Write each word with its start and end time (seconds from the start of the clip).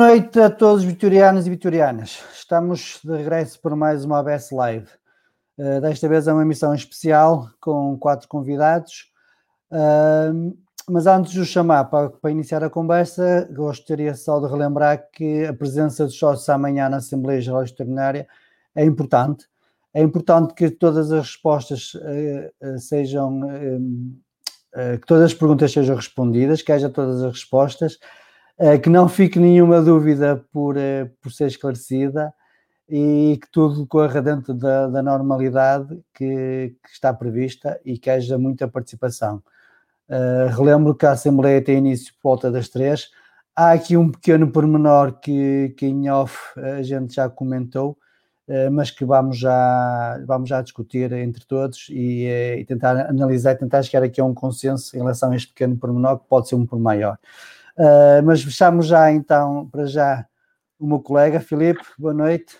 noite 0.00 0.40
a 0.40 0.48
todos 0.48 0.82
os 0.82 0.84
vitorianos 0.86 1.46
e 1.46 1.50
vitorianas. 1.50 2.24
Estamos 2.32 3.00
de 3.04 3.14
regresso 3.14 3.60
para 3.60 3.76
mais 3.76 4.02
uma 4.02 4.20
ABS 4.20 4.50
Live. 4.50 4.88
Uh, 5.58 5.78
desta 5.82 6.08
vez 6.08 6.26
é 6.26 6.32
uma 6.32 6.40
emissão 6.40 6.74
especial 6.74 7.50
com 7.60 7.98
quatro 7.98 8.26
convidados. 8.26 9.12
Uh, 9.70 10.56
mas 10.88 11.06
antes 11.06 11.32
de 11.32 11.40
o 11.40 11.44
chamar 11.44 11.84
para, 11.84 12.08
para, 12.08 12.30
iniciar 12.30 12.64
a 12.64 12.70
conversa, 12.70 13.46
gostaria 13.52 14.14
só 14.14 14.40
de 14.40 14.50
relembrar 14.50 15.06
que 15.12 15.44
a 15.44 15.52
presença 15.52 16.06
dos 16.06 16.18
sócios 16.18 16.48
amanhã 16.48 16.88
na 16.88 16.96
Assembleia 16.96 17.42
Geral 17.42 17.62
Extraordinária 17.62 18.26
é 18.74 18.82
importante. 18.82 19.44
É 19.92 20.00
importante 20.00 20.54
que 20.54 20.70
todas 20.70 21.12
as 21.12 21.26
respostas 21.26 21.92
uh, 21.92 22.78
sejam, 22.78 23.38
que 24.72 25.06
todas 25.06 25.24
as 25.24 25.34
perguntas 25.34 25.70
sejam 25.70 25.94
respondidas, 25.94 26.62
que 26.62 26.72
haja 26.72 26.88
todas 26.88 27.22
as 27.22 27.32
respostas, 27.32 27.98
que 28.82 28.90
não 28.90 29.08
fique 29.08 29.38
nenhuma 29.38 29.80
dúvida 29.80 30.44
por, 30.52 30.76
por 31.22 31.32
ser 31.32 31.46
esclarecida 31.46 32.32
e 32.90 33.38
que 33.40 33.48
tudo 33.52 33.86
corra 33.86 34.20
dentro 34.20 34.52
da, 34.52 34.88
da 34.88 35.00
normalidade 35.00 36.02
que, 36.12 36.74
que 36.82 36.90
está 36.92 37.14
prevista 37.14 37.80
e 37.84 37.96
que 37.96 38.10
haja 38.10 38.36
muita 38.36 38.66
participação. 38.66 39.40
Uh, 40.08 40.48
relembro 40.56 40.92
que 40.92 41.06
a 41.06 41.12
Assembleia 41.12 41.62
tem 41.62 41.78
início 41.78 42.12
por 42.14 42.30
volta 42.30 42.50
das 42.50 42.68
três. 42.68 43.10
Há 43.54 43.70
aqui 43.70 43.96
um 43.96 44.10
pequeno 44.10 44.50
pormenor 44.50 45.20
que, 45.20 45.72
que 45.78 45.86
em 45.86 46.10
off 46.10 46.36
a 46.58 46.82
gente 46.82 47.14
já 47.14 47.30
comentou, 47.30 47.96
uh, 48.48 48.72
mas 48.72 48.90
que 48.90 49.04
vamos 49.04 49.38
já, 49.38 50.20
vamos 50.26 50.48
já 50.48 50.60
discutir 50.60 51.12
entre 51.12 51.46
todos 51.46 51.86
e, 51.90 52.26
uh, 52.26 52.58
e, 52.58 52.64
tentar 52.64 53.08
analisar, 53.08 53.54
tentar 53.54 53.84
chegar 53.84 54.02
aqui 54.02 54.20
a 54.20 54.24
um 54.24 54.34
consenso 54.34 54.96
em 54.96 54.98
relação 54.98 55.30
a 55.30 55.36
este 55.36 55.48
pequeno 55.50 55.76
pormenor, 55.76 56.18
que 56.18 56.26
pode 56.28 56.48
ser 56.48 56.56
um 56.56 56.66
por 56.66 56.80
maior. 56.80 57.16
Mas 58.24 58.42
fechamos 58.42 58.86
já 58.86 59.10
então, 59.10 59.68
para 59.70 59.86
já, 59.86 60.26
o 60.78 60.86
meu 60.86 61.00
colega, 61.00 61.40
Filipe, 61.40 61.82
boa 61.98 62.14
noite. 62.14 62.56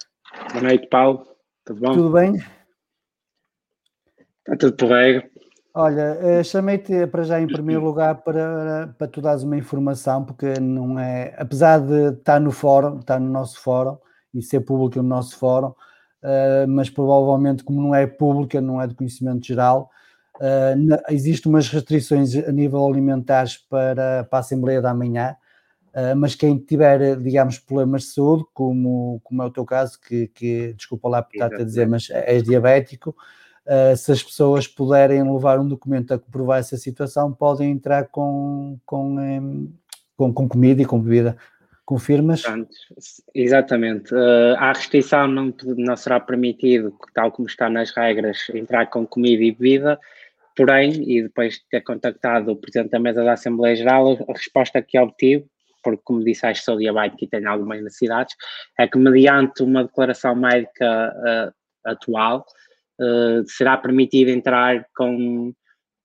Boa 0.53 0.62
noite, 0.62 0.86
Paulo. 0.88 1.26
Tudo 1.64 1.81
bom? 1.81 1.92
Tudo 1.92 2.10
bem? 2.10 2.34
Está 4.38 4.56
tudo 4.58 4.76
porreiro. 4.76 5.31
Olha, 5.72 6.19
eh, 6.20 6.42
chamei-te 6.42 7.06
para 7.06 7.22
já 7.22 7.41
em 7.41 7.47
primeiro 7.47 7.84
lugar 7.84 8.22
para, 8.22 8.92
para 8.98 9.06
tu 9.06 9.20
dares 9.20 9.44
uma 9.44 9.56
informação, 9.56 10.25
porque 10.25 10.58
não 10.58 10.98
é, 10.98 11.32
apesar 11.38 11.78
de 11.78 12.19
estar 12.19 12.41
no 12.41 12.50
fórum, 12.50 12.98
estar 12.98 13.20
no 13.20 13.31
nosso 13.31 13.60
fórum 13.60 13.97
e 14.34 14.42
ser 14.42 14.60
público 14.60 15.00
no 15.00 15.08
nosso 15.08 15.37
fórum, 15.38 15.69
uh, 15.69 16.66
mas 16.69 16.91
provavelmente 16.91 17.62
como 17.62 17.81
não 17.81 17.94
é 17.94 18.04
pública, 18.04 18.60
não 18.60 18.82
é 18.82 18.87
de 18.88 18.97
conhecimento 18.97 19.47
geral, 19.47 19.88
uh, 20.40 21.02
existem 21.10 21.50
umas 21.50 21.68
restrições 21.68 22.34
a 22.34 22.50
nível 22.50 22.86
alimentares 22.86 23.56
para, 23.56 24.24
para 24.24 24.38
a 24.38 24.40
Assembleia 24.40 24.82
da 24.82 24.94
Manhã, 24.94 25.36
uh, 25.94 26.16
mas 26.16 26.34
quem 26.34 26.58
tiver, 26.58 27.16
digamos, 27.16 27.58
problemas 27.58 28.02
de 28.02 28.08
saúde, 28.08 28.44
como, 28.52 29.20
como 29.22 29.42
é 29.42 29.46
o 29.46 29.50
teu 29.50 29.64
caso, 29.64 30.00
que, 30.00 30.28
que 30.28 30.72
desculpa 30.74 31.08
lá 31.08 31.22
por 31.22 31.34
estar 31.34 31.54
a 31.54 31.64
dizer, 31.64 31.86
mas 31.86 32.08
és 32.10 32.42
diabético, 32.42 33.14
Uh, 33.66 33.96
se 33.96 34.10
as 34.10 34.22
pessoas 34.22 34.66
puderem 34.66 35.22
levar 35.22 35.60
um 35.60 35.68
documento 35.68 36.12
a 36.12 36.18
comprovar 36.18 36.58
essa 36.58 36.76
situação, 36.76 37.32
podem 37.32 37.70
entrar 37.70 38.08
com, 38.08 38.78
com, 38.86 39.16
um, 39.16 39.72
com, 40.16 40.32
com, 40.32 40.48
comida 40.48 40.82
e 40.82 40.84
com 40.84 40.98
bebida. 40.98 41.36
Confirmas? 41.84 42.42
Exatamente. 43.34 44.14
Uh, 44.14 44.56
a 44.56 44.72
restrição 44.72 45.28
não, 45.28 45.54
não 45.76 45.96
será 45.96 46.19
permitido, 46.19 46.96
tal 47.12 47.31
como 47.31 47.46
está 47.46 47.69
nas 47.69 47.90
regras, 47.90 48.48
entrar 48.54 48.86
com 48.86 49.06
comida 49.06 49.43
e 49.43 49.52
bebida, 49.52 50.00
porém, 50.60 50.92
e 51.10 51.22
depois 51.22 51.54
de 51.54 51.64
ter 51.70 51.80
contactado 51.80 52.52
o 52.52 52.56
Presidente 52.56 52.90
da 52.90 52.98
Mesa 52.98 53.24
da 53.24 53.32
Assembleia 53.32 53.74
Geral, 53.74 54.12
a 54.28 54.32
resposta 54.34 54.82
que 54.82 54.98
obtive, 54.98 55.46
porque 55.82 56.02
como 56.04 56.22
disse, 56.22 56.44
acho 56.44 56.60
que 56.60 56.66
sou 56.66 56.76
diabético 56.76 57.24
e 57.24 57.28
tenho 57.28 57.48
algumas 57.48 57.82
necessidades, 57.82 58.36
é 58.78 58.86
que 58.86 58.98
mediante 58.98 59.62
uma 59.62 59.84
declaração 59.84 60.36
médica 60.36 61.14
uh, 61.16 61.90
atual, 61.90 62.44
uh, 63.00 63.42
será 63.46 63.78
permitido 63.78 64.28
entrar 64.28 64.84
com, 64.94 65.54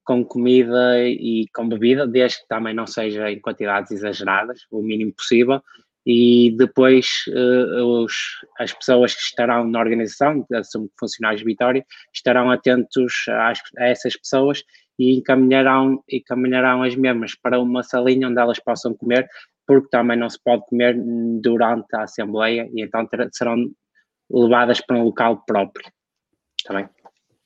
com 0.06 0.24
comida 0.24 1.04
e 1.04 1.50
com 1.54 1.68
bebida, 1.68 2.08
desde 2.08 2.40
que 2.40 2.48
também 2.48 2.74
não 2.74 2.88
seja 2.88 3.30
em 3.30 3.42
quantidades 3.42 3.92
exageradas, 3.92 4.62
o 4.72 4.82
mínimo 4.82 5.12
possível, 5.12 5.62
e 6.06 6.56
depois 6.56 7.24
uh, 7.30 8.04
os, 8.04 8.14
as 8.60 8.72
pessoas 8.72 9.16
que 9.16 9.22
estarão 9.22 9.68
na 9.68 9.80
organização, 9.80 10.46
assumo 10.54 10.90
funcionários 11.00 11.42
de 11.42 11.46
Vitória, 11.46 11.86
estarão 12.14 12.52
atentos 12.52 13.26
às, 13.30 13.60
a 13.78 13.88
essas 13.88 14.16
pessoas 14.16 14.64
e 15.00 15.18
encaminharão, 15.18 16.04
encaminharão 16.10 16.84
as 16.84 16.96
mesmas 16.96 17.36
para 17.36 17.60
uma 17.60 17.82
salinha 17.82 18.30
onde 18.30 18.40
elas 18.40 18.60
possam 18.60 18.94
comer, 18.94 19.28
porque 19.66 19.90
também 19.90 20.18
não 20.18 20.30
se 20.30 20.40
pode 20.42 20.64
comer 20.68 20.96
durante 21.42 21.96
a 21.96 22.04
Assembleia 22.04 22.70
e 22.72 22.84
então 22.84 23.06
ter, 23.08 23.28
serão 23.34 23.58
levadas 24.30 24.80
para 24.82 24.98
um 24.98 25.04
local 25.04 25.44
próprio. 25.46 25.86
Está 26.60 26.76
bem? 26.76 26.90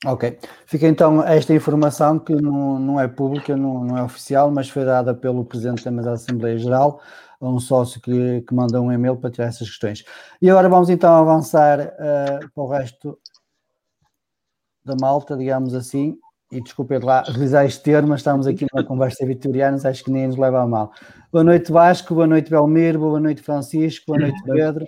Ok. 0.06 0.38
Fica 0.66 0.88
então 0.88 1.22
esta 1.24 1.54
informação 1.54 2.20
que 2.20 2.34
não, 2.34 2.80
não 2.80 3.00
é 3.00 3.08
pública, 3.08 3.56
não, 3.56 3.84
não, 3.84 3.98
é 3.98 4.04
oficial, 4.04 4.50
mas 4.50 4.70
foi 4.70 4.86
dada 4.86 5.14
pelo 5.14 5.44
Presidente 5.44 5.90
da 5.90 6.14
Assembleia 6.14 6.58
Geral 6.58 7.02
a 7.40 7.48
um 7.48 7.60
sócio 7.60 8.02
que, 8.02 8.42
que 8.42 8.54
manda 8.54 8.82
um 8.82 8.92
e-mail 8.92 9.16
para 9.16 9.32
tirar 9.32 9.48
essas 9.48 9.70
questões. 9.70 10.04
E 10.42 10.50
agora 10.50 10.68
vamos 10.68 10.90
então 10.90 11.14
avançar 11.14 11.80
uh, 11.80 12.50
para 12.54 12.64
o 12.64 12.68
resto 12.68 13.18
da 14.84 14.96
malta, 15.00 15.38
digamos 15.38 15.74
assim, 15.74 16.18
e 16.52 16.62
desculpem 16.62 17.00
lá 17.00 17.22
revisar 17.22 17.66
este 17.66 17.84
termo, 17.84 18.10
mas 18.10 18.22
estamos 18.22 18.48
aqui 18.48 18.66
numa 18.74 18.84
conversa 18.84 19.26
vitoriana, 19.26 19.78
acho 19.88 20.04
que 20.04 20.12
nem 20.12 20.28
nos 20.28 20.38
leva 20.38 20.62
a 20.62 20.68
mal. 20.68 20.92
Boa 21.32 21.44
noite 21.44 21.72
Vasco, 21.72 22.16
boa 22.16 22.28
noite 22.28 22.50
Belmiro, 22.50 23.00
boa 23.00 23.20
noite 23.20 23.42
Francisco, 23.42 24.06
boa 24.08 24.20
noite 24.20 24.42
Pedro. 24.44 24.86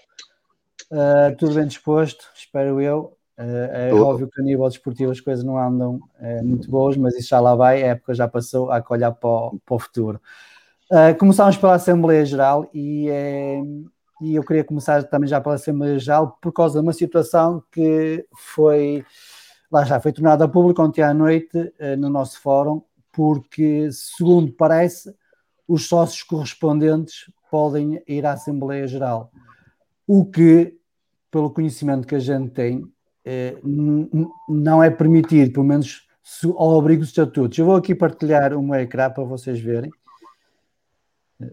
Uh, 0.92 1.36
tudo 1.38 1.54
bem 1.54 1.68
disposto, 1.68 2.26
espero 2.36 2.82
eu. 2.82 3.16
Uh, 3.38 3.72
é 3.74 3.94
óbvio 3.94 4.28
que 4.28 4.42
a 4.42 4.44
nível 4.44 4.68
desportivo 4.68 5.12
as 5.12 5.22
coisas 5.22 5.44
não 5.44 5.58
andam 5.58 6.00
uh, 6.20 6.44
muito 6.44 6.70
boas, 6.70 6.98
mas 6.98 7.16
isso 7.16 7.30
já 7.30 7.40
lá 7.40 7.56
vai, 7.56 7.84
a 7.84 7.88
época 7.88 8.14
já 8.14 8.28
passou, 8.28 8.72
há 8.72 8.82
que 8.82 8.92
olhar 8.92 9.12
para 9.12 9.30
o, 9.30 9.60
para 9.64 9.76
o 9.76 9.80
futuro. 9.80 10.22
Uh, 10.92 11.18
começámos 11.18 11.56
pela 11.56 11.76
Assembleia 11.76 12.26
Geral 12.26 12.70
e, 12.74 13.08
e 14.22 14.36
eu 14.36 14.44
queria 14.44 14.62
começar 14.62 15.02
também 15.06 15.30
já 15.30 15.40
pela 15.40 15.56
Assembleia 15.56 15.98
Geral 15.98 16.38
por 16.42 16.52
causa 16.52 16.80
de 16.82 16.86
uma 16.86 16.92
situação 16.92 17.64
que 17.72 18.26
foi, 18.36 19.06
lá 19.72 19.86
já 19.86 20.02
foi 20.02 20.12
tornada 20.12 20.50
pública 20.50 20.84
ontem 20.84 21.02
à 21.02 21.14
noite 21.14 21.74
no 21.98 22.10
nosso 22.10 22.42
fórum, 22.42 22.82
porque, 23.14 23.90
segundo 23.90 24.52
parece, 24.52 25.16
os 25.66 25.88
sócios 25.88 26.24
correspondentes 26.24 27.32
podem 27.50 28.04
ir 28.06 28.26
à 28.26 28.34
Assembleia 28.34 28.86
Geral. 28.86 29.32
O 30.06 30.26
que, 30.26 30.78
pelo 31.32 31.52
conhecimento 31.52 32.06
que 32.06 32.16
a 32.16 32.20
gente 32.20 32.50
tem, 32.50 32.84
eh, 33.24 33.56
não 34.50 34.84
é 34.84 34.90
permitido, 34.90 35.54
pelo 35.54 35.66
menos 35.66 36.06
ao 36.58 36.78
abrigo 36.78 37.00
dos 37.00 37.10
estatutos. 37.10 37.58
Eu 37.58 37.66
vou 37.66 37.76
aqui 37.76 37.96
partilhar 37.96 38.54
o 38.54 38.62
meu 38.62 38.76
ecrã 38.76 39.10
para 39.10 39.24
vocês 39.24 39.58
verem. 39.60 39.90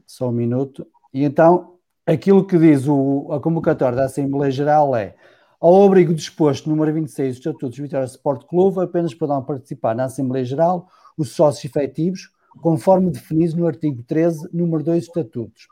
Só 0.06 0.28
um 0.28 0.32
minuto. 0.32 0.86
E 1.12 1.24
então, 1.24 1.74
aquilo 2.06 2.46
que 2.46 2.58
diz 2.58 2.86
o, 2.86 3.28
a 3.32 3.40
convocatória 3.40 3.96
da 3.96 4.04
Assembleia 4.04 4.50
Geral 4.50 4.94
é 4.94 5.14
ao 5.60 5.84
abrigo 5.84 6.14
disposto 6.14 6.70
número 6.70 6.92
26 6.92 7.28
dos 7.28 7.38
Estatutos 7.38 7.76
do 7.76 7.82
Vitória 7.82 8.04
Sport 8.06 8.46
Clube, 8.46 8.80
apenas 8.80 9.14
poderão 9.14 9.42
participar 9.42 9.94
na 9.94 10.04
Assembleia 10.04 10.44
Geral 10.44 10.88
os 11.16 11.30
sócios 11.30 11.64
efetivos, 11.64 12.30
conforme 12.60 13.10
definido 13.10 13.56
no 13.56 13.66
artigo 13.66 14.02
13, 14.04 14.48
número 14.52 14.84
2 14.84 14.98
dos 14.98 15.08
Estatutos. 15.08 15.66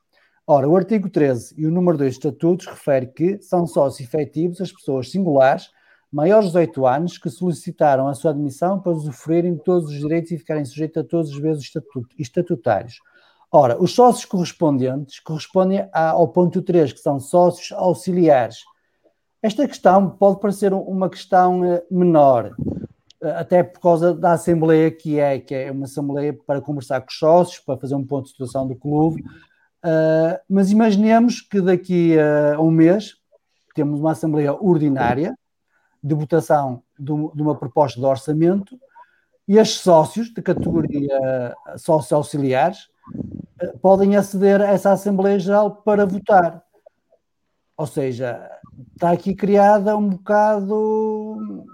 Ora, 0.47 0.69
o 0.69 0.77
artigo 0.77 1.09
13 1.09 1.55
e 1.57 1.67
o 1.67 1.71
número 1.71 1.99
2 1.99 2.11
dos 2.11 2.17
Estatutos 2.17 2.67
refere 2.67 3.07
que 3.07 3.41
são 3.41 3.67
sócios 3.67 4.07
efetivos 4.09 4.61
as 4.61 4.73
pessoas 4.73 5.11
singulares 5.11 5.71
maiores 6.13 6.47
de 6.47 6.53
18 6.53 6.87
anos 6.87 7.19
que 7.19 7.29
solicitaram 7.29 8.09
a 8.09 8.15
sua 8.15 8.31
admissão 8.31 8.81
para 8.81 8.93
usufruírem 8.93 9.55
de 9.55 9.63
todos 9.63 9.91
os 9.91 9.99
direitos 9.99 10.31
e 10.31 10.39
ficarem 10.39 10.65
sujeitos 10.65 10.97
a 10.99 11.05
todos 11.05 11.31
os 11.31 11.39
vezes 11.39 11.71
estatutários. 12.19 13.01
Ora, 13.50 13.81
os 13.81 13.94
sócios 13.94 14.25
correspondentes 14.25 15.20
correspondem 15.20 15.88
ao 15.93 16.28
ponto 16.28 16.60
3, 16.60 16.93
que 16.93 16.98
são 16.98 17.20
sócios 17.20 17.72
auxiliares. 17.72 18.58
Esta 19.43 19.66
questão 19.69 20.10
pode 20.10 20.40
parecer 20.40 20.72
uma 20.72 21.08
questão 21.08 21.64
eh, 21.64 21.82
menor, 21.90 22.54
eh, 23.22 23.31
até 23.31 23.62
por 23.62 23.81
causa 23.81 24.12
da 24.12 24.32
Assembleia 24.32 24.90
que 24.90 25.20
é, 25.20 25.38
que 25.38 25.54
é 25.54 25.70
uma 25.70 25.84
Assembleia 25.84 26.37
para 26.46 26.60
conversar 26.60 27.00
com 27.00 27.08
os 27.08 27.19
sócios, 27.19 27.60
para 27.60 27.78
fazer 27.78 27.94
um 27.94 28.04
ponto 28.04 28.25
de 28.25 28.31
situação 28.31 28.66
do 28.66 28.75
clube, 28.75 29.22
uh, 29.84 30.38
mas 30.48 30.72
imaginemos 30.72 31.40
que 31.40 31.60
daqui 31.60 32.16
a 32.19 32.60
um 32.60 32.70
mês 32.70 33.14
temos 33.75 34.00
uma 34.00 34.12
Assembleia 34.12 34.52
ordinária, 34.52 35.38
de 36.02 36.14
votação 36.14 36.82
de, 36.98 37.12
uma 37.12 37.54
proposta 37.56 38.00
de 38.00 38.06
orçamento 38.06 38.78
e 39.46 39.58
estes 39.58 39.81
sócios 39.81 40.32
de 40.32 40.40
categoria 40.40 41.54
sócios 41.76 42.12
auxiliares 42.12 42.78
eh, 42.78 42.95
podem 43.81 44.17
aceder 44.17 44.61
a 44.61 44.69
essa 44.69 44.93
Assembleia 44.93 45.38
Geral 45.38 45.76
para 45.76 46.05
votar. 46.06 46.62
Ou 47.76 47.87
seja, 47.87 48.50
está 48.94 49.11
aqui 49.11 49.35
criada 49.35 49.97
um 49.97 50.08
bocado. 50.08 51.64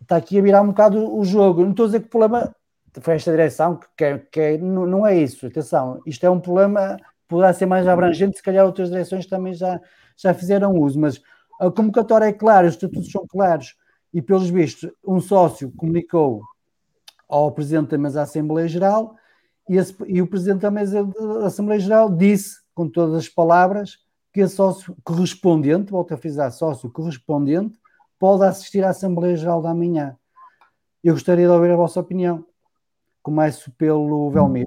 Está 0.00 0.16
aqui 0.16 0.38
a 0.38 0.42
virar 0.42 0.62
um 0.62 0.68
bocado 0.68 1.16
o 1.16 1.24
jogo. 1.24 1.62
Não 1.62 1.70
estou 1.70 1.84
a 1.84 1.88
dizer 1.88 2.00
que 2.00 2.06
o 2.06 2.10
problema 2.10 2.54
foi 3.00 3.14
esta 3.14 3.30
direção, 3.30 3.80
que, 3.96 4.04
é, 4.04 4.18
que 4.18 4.40
é, 4.40 4.58
não, 4.58 4.86
não 4.86 5.06
é 5.06 5.16
isso. 5.16 5.46
Atenção, 5.46 6.00
isto 6.06 6.24
é 6.24 6.30
um 6.30 6.40
problema, 6.40 6.98
poderá 7.26 7.52
ser 7.52 7.66
mais 7.66 7.88
abrangente, 7.88 8.36
se 8.36 8.42
calhar 8.42 8.66
outras 8.66 8.90
direções 8.90 9.26
também 9.26 9.54
já, 9.54 9.80
já 10.16 10.34
fizeram 10.34 10.74
uso, 10.74 11.00
mas 11.00 11.20
a 11.58 11.70
convocatória 11.70 12.26
é 12.26 12.32
clara, 12.32 12.66
os 12.66 12.74
estatutos 12.74 13.10
são 13.10 13.26
claros 13.26 13.74
e, 14.12 14.20
pelos 14.20 14.50
vistos, 14.50 14.90
um 15.06 15.20
sócio 15.20 15.72
comunicou 15.76 16.42
ao 17.28 17.50
Presidente 17.50 17.96
da 17.96 18.22
Assembleia 18.22 18.68
Geral 18.68 19.16
e, 19.68 19.76
esse, 19.76 19.94
e 20.06 20.20
o 20.20 20.26
Presidente 20.26 20.60
da 20.60 20.70
Mesa 20.70 21.04
da 21.04 21.46
Assembleia 21.46 21.80
Geral 21.80 22.14
disse, 22.14 22.56
com 22.74 22.88
todas 22.88 23.14
as 23.14 23.28
palavras, 23.28 23.98
que 24.32 24.40
a 24.40 24.48
sócio 24.48 24.96
correspondente, 25.04 25.90
volto 25.90 26.12
a 26.12 26.16
frisar, 26.16 26.50
sócio 26.50 26.90
correspondente, 26.90 27.78
pode 28.18 28.44
assistir 28.44 28.82
à 28.82 28.90
Assembleia 28.90 29.36
Geral 29.36 29.60
da 29.60 29.74
manhã. 29.74 30.16
Eu 31.02 31.14
gostaria 31.14 31.46
de 31.46 31.52
ouvir 31.52 31.70
a 31.70 31.76
vossa 31.76 32.00
opinião. 32.00 32.46
Começo 33.22 33.70
pelo 33.72 34.30
Velmir. 34.30 34.66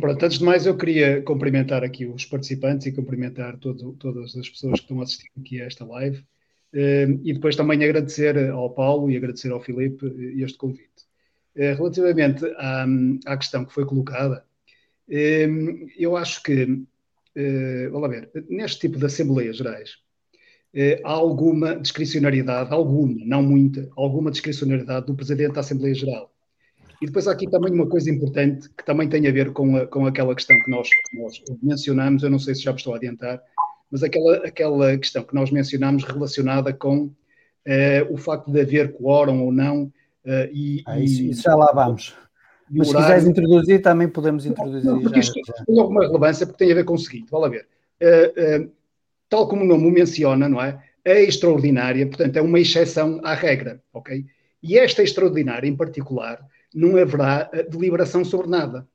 Pronto, 0.00 0.24
antes 0.24 0.38
de 0.38 0.44
mais, 0.44 0.66
eu 0.66 0.76
queria 0.76 1.22
cumprimentar 1.22 1.84
aqui 1.84 2.06
os 2.06 2.24
participantes 2.24 2.86
e 2.86 2.92
cumprimentar 2.92 3.58
todo, 3.58 3.92
todas 3.94 4.36
as 4.36 4.48
pessoas 4.48 4.74
que 4.74 4.84
estão 4.84 5.00
a 5.00 5.04
assistir 5.04 5.30
aqui 5.38 5.60
a 5.60 5.66
esta 5.66 5.84
live. 5.84 6.24
Ehm, 6.72 7.20
e 7.24 7.32
depois 7.32 7.56
também 7.56 7.82
agradecer 7.82 8.50
ao 8.50 8.70
Paulo 8.70 9.10
e 9.10 9.16
agradecer 9.16 9.50
ao 9.50 9.60
Filipe 9.60 10.06
eh, 10.06 10.42
este 10.44 10.58
convite. 10.58 11.05
Eh, 11.56 11.72
relativamente 11.72 12.44
à, 12.58 12.86
à 13.26 13.36
questão 13.36 13.64
que 13.64 13.72
foi 13.72 13.86
colocada, 13.86 14.44
ehm, 15.08 15.88
eu 15.98 16.16
acho 16.16 16.42
que, 16.42 16.82
eh, 17.34 17.88
vamos 17.90 18.10
ver, 18.10 18.30
neste 18.48 18.80
tipo 18.80 18.98
de 18.98 19.06
Assembleias 19.06 19.56
Gerais, 19.56 19.96
há 21.04 21.10
alguma 21.10 21.76
discricionariedade, 21.76 22.70
alguma, 22.70 23.14
não 23.24 23.42
muita, 23.42 23.88
alguma 23.96 24.30
discricionariedade 24.30 25.06
do 25.06 25.14
Presidente 25.14 25.54
da 25.54 25.60
Assembleia 25.60 25.94
Geral 25.94 26.30
e 27.00 27.06
depois 27.06 27.26
há 27.26 27.32
aqui 27.32 27.48
também 27.48 27.72
uma 27.72 27.86
coisa 27.88 28.10
importante 28.10 28.68
que 28.70 28.84
também 28.84 29.08
tem 29.08 29.26
a 29.26 29.32
ver 29.32 29.52
com, 29.52 29.76
a, 29.76 29.86
com 29.86 30.06
aquela 30.06 30.34
questão 30.34 30.56
que 30.62 30.70
nós, 30.70 30.88
que 30.88 31.18
nós 31.18 31.42
mencionamos, 31.62 32.22
eu 32.22 32.30
não 32.30 32.38
sei 32.38 32.54
se 32.54 32.62
já 32.62 32.72
estou 32.72 32.94
a 32.94 32.96
adiantar, 32.96 33.40
mas 33.90 34.02
aquela, 34.02 34.36
aquela 34.46 34.98
questão 34.98 35.22
que 35.22 35.34
nós 35.34 35.50
mencionamos 35.50 36.04
relacionada 36.04 36.72
com 36.72 37.10
o 38.10 38.16
facto 38.16 38.50
de 38.50 38.60
haver 38.60 38.92
quórum 38.92 39.42
ou 39.44 39.52
não. 39.52 39.92
Uh, 40.26 40.50
e, 40.52 40.82
ah, 40.86 40.98
isso, 40.98 41.22
isso, 41.22 41.42
já 41.42 41.54
lá 41.54 41.70
vamos. 41.72 42.14
Mas 42.68 42.88
se 42.88 42.96
quiseres 42.96 43.26
introduzir, 43.26 43.80
também 43.80 44.08
podemos 44.08 44.44
introduzir. 44.44 44.90
Não, 44.90 45.00
porque 45.00 45.20
isto 45.20 45.40
já. 45.46 45.64
tem 45.64 45.78
alguma 45.78 46.00
relevância, 46.00 46.44
porque 46.44 46.64
tem 46.64 46.72
a 46.72 46.74
ver 46.74 46.84
com 46.84 46.94
o 46.94 46.98
seguinte: 46.98 47.30
vale 47.30 47.46
a 47.46 47.48
ver. 47.48 47.68
Uh, 48.02 48.70
tal 49.28 49.48
como 49.48 49.62
o 49.62 49.66
nome 49.66 49.86
o 49.86 49.90
menciona, 49.90 50.48
não 50.48 50.60
é? 50.60 50.82
É 51.04 51.22
extraordinária, 51.22 52.04
portanto, 52.08 52.36
é 52.36 52.42
uma 52.42 52.58
exceção 52.58 53.20
à 53.22 53.34
regra, 53.34 53.80
ok? 53.92 54.26
E 54.60 54.76
esta 54.76 55.04
extraordinária, 55.04 55.68
em 55.68 55.76
particular, 55.76 56.44
não 56.74 56.96
haverá 56.96 57.48
deliberação 57.70 58.24
sobre 58.24 58.48
nada. 58.48 58.86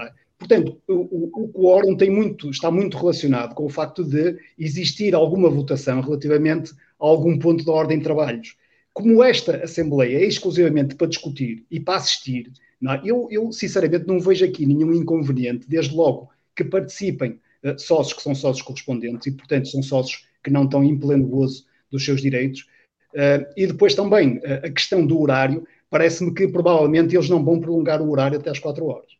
É? 0.00 0.12
Portanto, 0.38 0.80
o, 0.86 0.94
o, 0.94 1.44
o 1.44 1.48
quórum 1.48 1.96
tem 1.96 2.08
muito, 2.08 2.48
está 2.50 2.70
muito 2.70 2.96
relacionado 2.96 3.54
com 3.54 3.64
o 3.64 3.68
facto 3.68 4.04
de 4.04 4.38
existir 4.56 5.14
alguma 5.14 5.50
votação 5.50 6.00
relativamente 6.00 6.72
a 6.72 7.04
algum 7.04 7.36
ponto 7.36 7.64
da 7.64 7.72
ordem 7.72 7.98
de 7.98 8.04
trabalhos. 8.04 8.56
Como 8.92 9.22
esta 9.22 9.64
Assembleia 9.64 10.18
é 10.18 10.24
exclusivamente 10.24 10.94
para 10.94 11.06
discutir 11.06 11.64
e 11.70 11.78
para 11.78 11.96
assistir, 11.96 12.50
é? 12.86 13.00
eu, 13.04 13.28
eu, 13.30 13.52
sinceramente 13.52 14.06
não 14.06 14.20
vejo 14.20 14.44
aqui 14.44 14.64
nenhum 14.64 14.92
inconveniente, 14.92 15.68
desde 15.68 15.94
logo 15.94 16.30
que 16.54 16.64
participem 16.64 17.40
uh, 17.64 17.78
sócios 17.78 18.14
que 18.14 18.22
são 18.22 18.34
sócios 18.34 18.62
correspondentes 18.62 19.26
e, 19.26 19.32
portanto, 19.32 19.68
são 19.68 19.82
sócios 19.82 20.26
que 20.42 20.50
não 20.50 20.64
estão 20.64 20.84
em 20.84 20.98
pleno 20.98 21.26
gozo 21.26 21.66
dos 21.90 22.04
seus 22.04 22.20
direitos. 22.20 22.66
Uh, 23.14 23.46
e 23.56 23.66
depois 23.66 23.94
também 23.94 24.38
uh, 24.38 24.66
a 24.66 24.70
questão 24.70 25.04
do 25.04 25.20
horário, 25.20 25.66
parece-me 25.90 26.32
que 26.32 26.46
provavelmente 26.46 27.16
eles 27.16 27.28
não 27.28 27.44
vão 27.44 27.60
prolongar 27.60 28.00
o 28.00 28.10
horário 28.10 28.38
até 28.38 28.50
às 28.50 28.58
4 28.58 28.84
horas. 28.84 29.10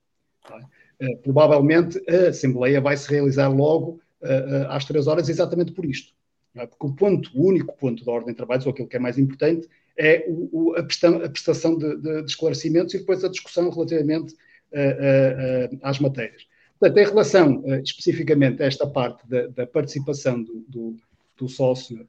É? 1.00 1.14
Provavelmente 1.22 2.02
a 2.08 2.28
Assembleia 2.30 2.80
vai 2.80 2.96
se 2.96 3.08
realizar 3.08 3.48
logo 3.48 4.00
às 4.68 4.84
3 4.84 5.06
horas, 5.06 5.28
exatamente 5.28 5.70
por 5.70 5.84
isto. 5.84 6.12
É? 6.62 6.67
Porque 6.67 6.87
o 6.87 6.93
ponto, 6.93 7.31
o 7.35 7.47
único 7.47 7.77
ponto 7.77 8.05
da 8.05 8.12
ordem 8.12 8.33
de 8.33 8.37
trabalhos, 8.37 8.67
ou 8.67 8.73
aquilo 8.73 8.88
que 8.88 8.97
é 8.97 9.00
mais 9.00 9.19
importante, 9.19 9.69
é 9.97 10.25
o, 10.29 10.71
o, 10.71 10.75
a, 10.77 10.83
prestação 10.83 11.77
de, 11.77 11.97
de, 11.97 12.23
de, 12.23 12.31
esclarecimentos 12.31 12.95
e 12.95 12.99
depois 12.99 13.25
a 13.25 13.29
discussão 13.29 13.69
relativamente 13.71 14.33
uh, 14.33 15.79
às 15.83 15.99
matérias. 15.99 16.47
Portanto, 16.79 16.99
em 16.99 17.09
relação 17.09 17.65
especificamente 17.83 18.62
a 18.62 18.67
esta 18.67 18.87
parte 18.87 19.29
da, 19.29 19.49
da 19.49 19.67
participação 19.67 20.41
do, 20.41 20.65
do, 20.69 20.97
do 21.37 21.49
sócio 21.49 22.07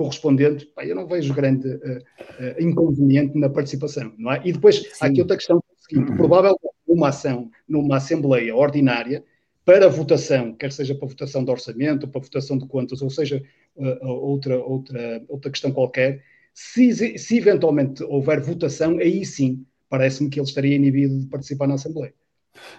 correspondente, 0.00 0.64
pá, 0.66 0.84
eu 0.84 0.96
não 0.96 1.06
vejo 1.06 1.34
grande 1.34 1.68
uh, 1.68 1.98
uh, 1.98 2.62
inconveniente 2.62 3.36
na 3.36 3.50
participação, 3.50 4.14
não 4.16 4.32
é? 4.32 4.40
E 4.44 4.52
depois, 4.52 4.76
Sim. 4.76 4.88
há 4.98 5.06
aqui 5.06 5.20
outra 5.20 5.36
questão 5.36 5.58
é 5.58 5.62
seguinte, 5.76 6.16
provavelmente 6.16 6.58
uma 6.86 7.08
ação 7.08 7.50
numa 7.68 7.98
Assembleia 7.98 8.56
ordinária, 8.56 9.22
para 9.62 9.88
votação, 9.88 10.54
quer 10.54 10.72
seja 10.72 10.94
para 10.94 11.06
votação 11.06 11.44
de 11.44 11.50
orçamento, 11.50 12.08
para 12.08 12.20
votação 12.20 12.56
de 12.56 12.66
contas, 12.66 13.02
ou 13.02 13.10
seja, 13.10 13.36
uh, 13.36 13.42
outra, 13.76 14.58
outra, 14.58 15.22
outra 15.28 15.50
questão 15.50 15.72
qualquer, 15.72 16.22
se, 16.52 17.18
se 17.18 17.38
eventualmente 17.38 18.02
houver 18.04 18.40
votação, 18.40 18.98
aí 18.98 19.24
sim, 19.24 19.64
parece-me 19.88 20.28
que 20.28 20.38
ele 20.38 20.46
estaria 20.46 20.76
inibido 20.76 21.18
de 21.18 21.26
participar 21.26 21.66
na 21.66 21.74
Assembleia. 21.74 22.14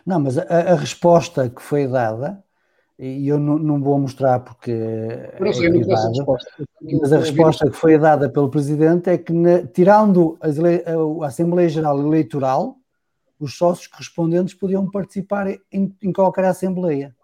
Não, 0.06 0.20
mas 0.20 0.38
a, 0.38 0.44
a 0.44 0.76
resposta 0.76 1.50
que 1.50 1.62
foi 1.62 1.88
dada 1.88 2.44
e 3.02 3.28
eu 3.28 3.40
não, 3.40 3.58
não 3.58 3.82
vou 3.82 3.98
mostrar 3.98 4.40
porque 4.42 4.72
não 5.40 5.48
é 5.48 5.54
sei, 5.54 5.68
é 5.68 5.72
privado, 5.72 6.08
resposta. 6.10 6.52
mas 7.02 7.12
a 7.14 7.18
resposta 7.18 7.70
que 7.72 7.76
foi 7.76 7.98
dada 7.98 8.30
pelo 8.30 8.50
Presidente 8.50 9.10
é 9.10 9.18
que, 9.18 9.34
na, 9.34 9.66
tirando 9.66 10.38
a 10.40 11.26
Assembleia 11.26 11.68
Geral 11.68 12.00
Eleitoral, 12.00 12.78
os 13.40 13.58
sócios 13.58 13.88
correspondentes 13.88 14.54
podiam 14.54 14.88
participar 14.90 15.48
em, 15.72 15.96
em 16.00 16.14
qualquer 16.14 16.46
Assembleia. 16.46 17.16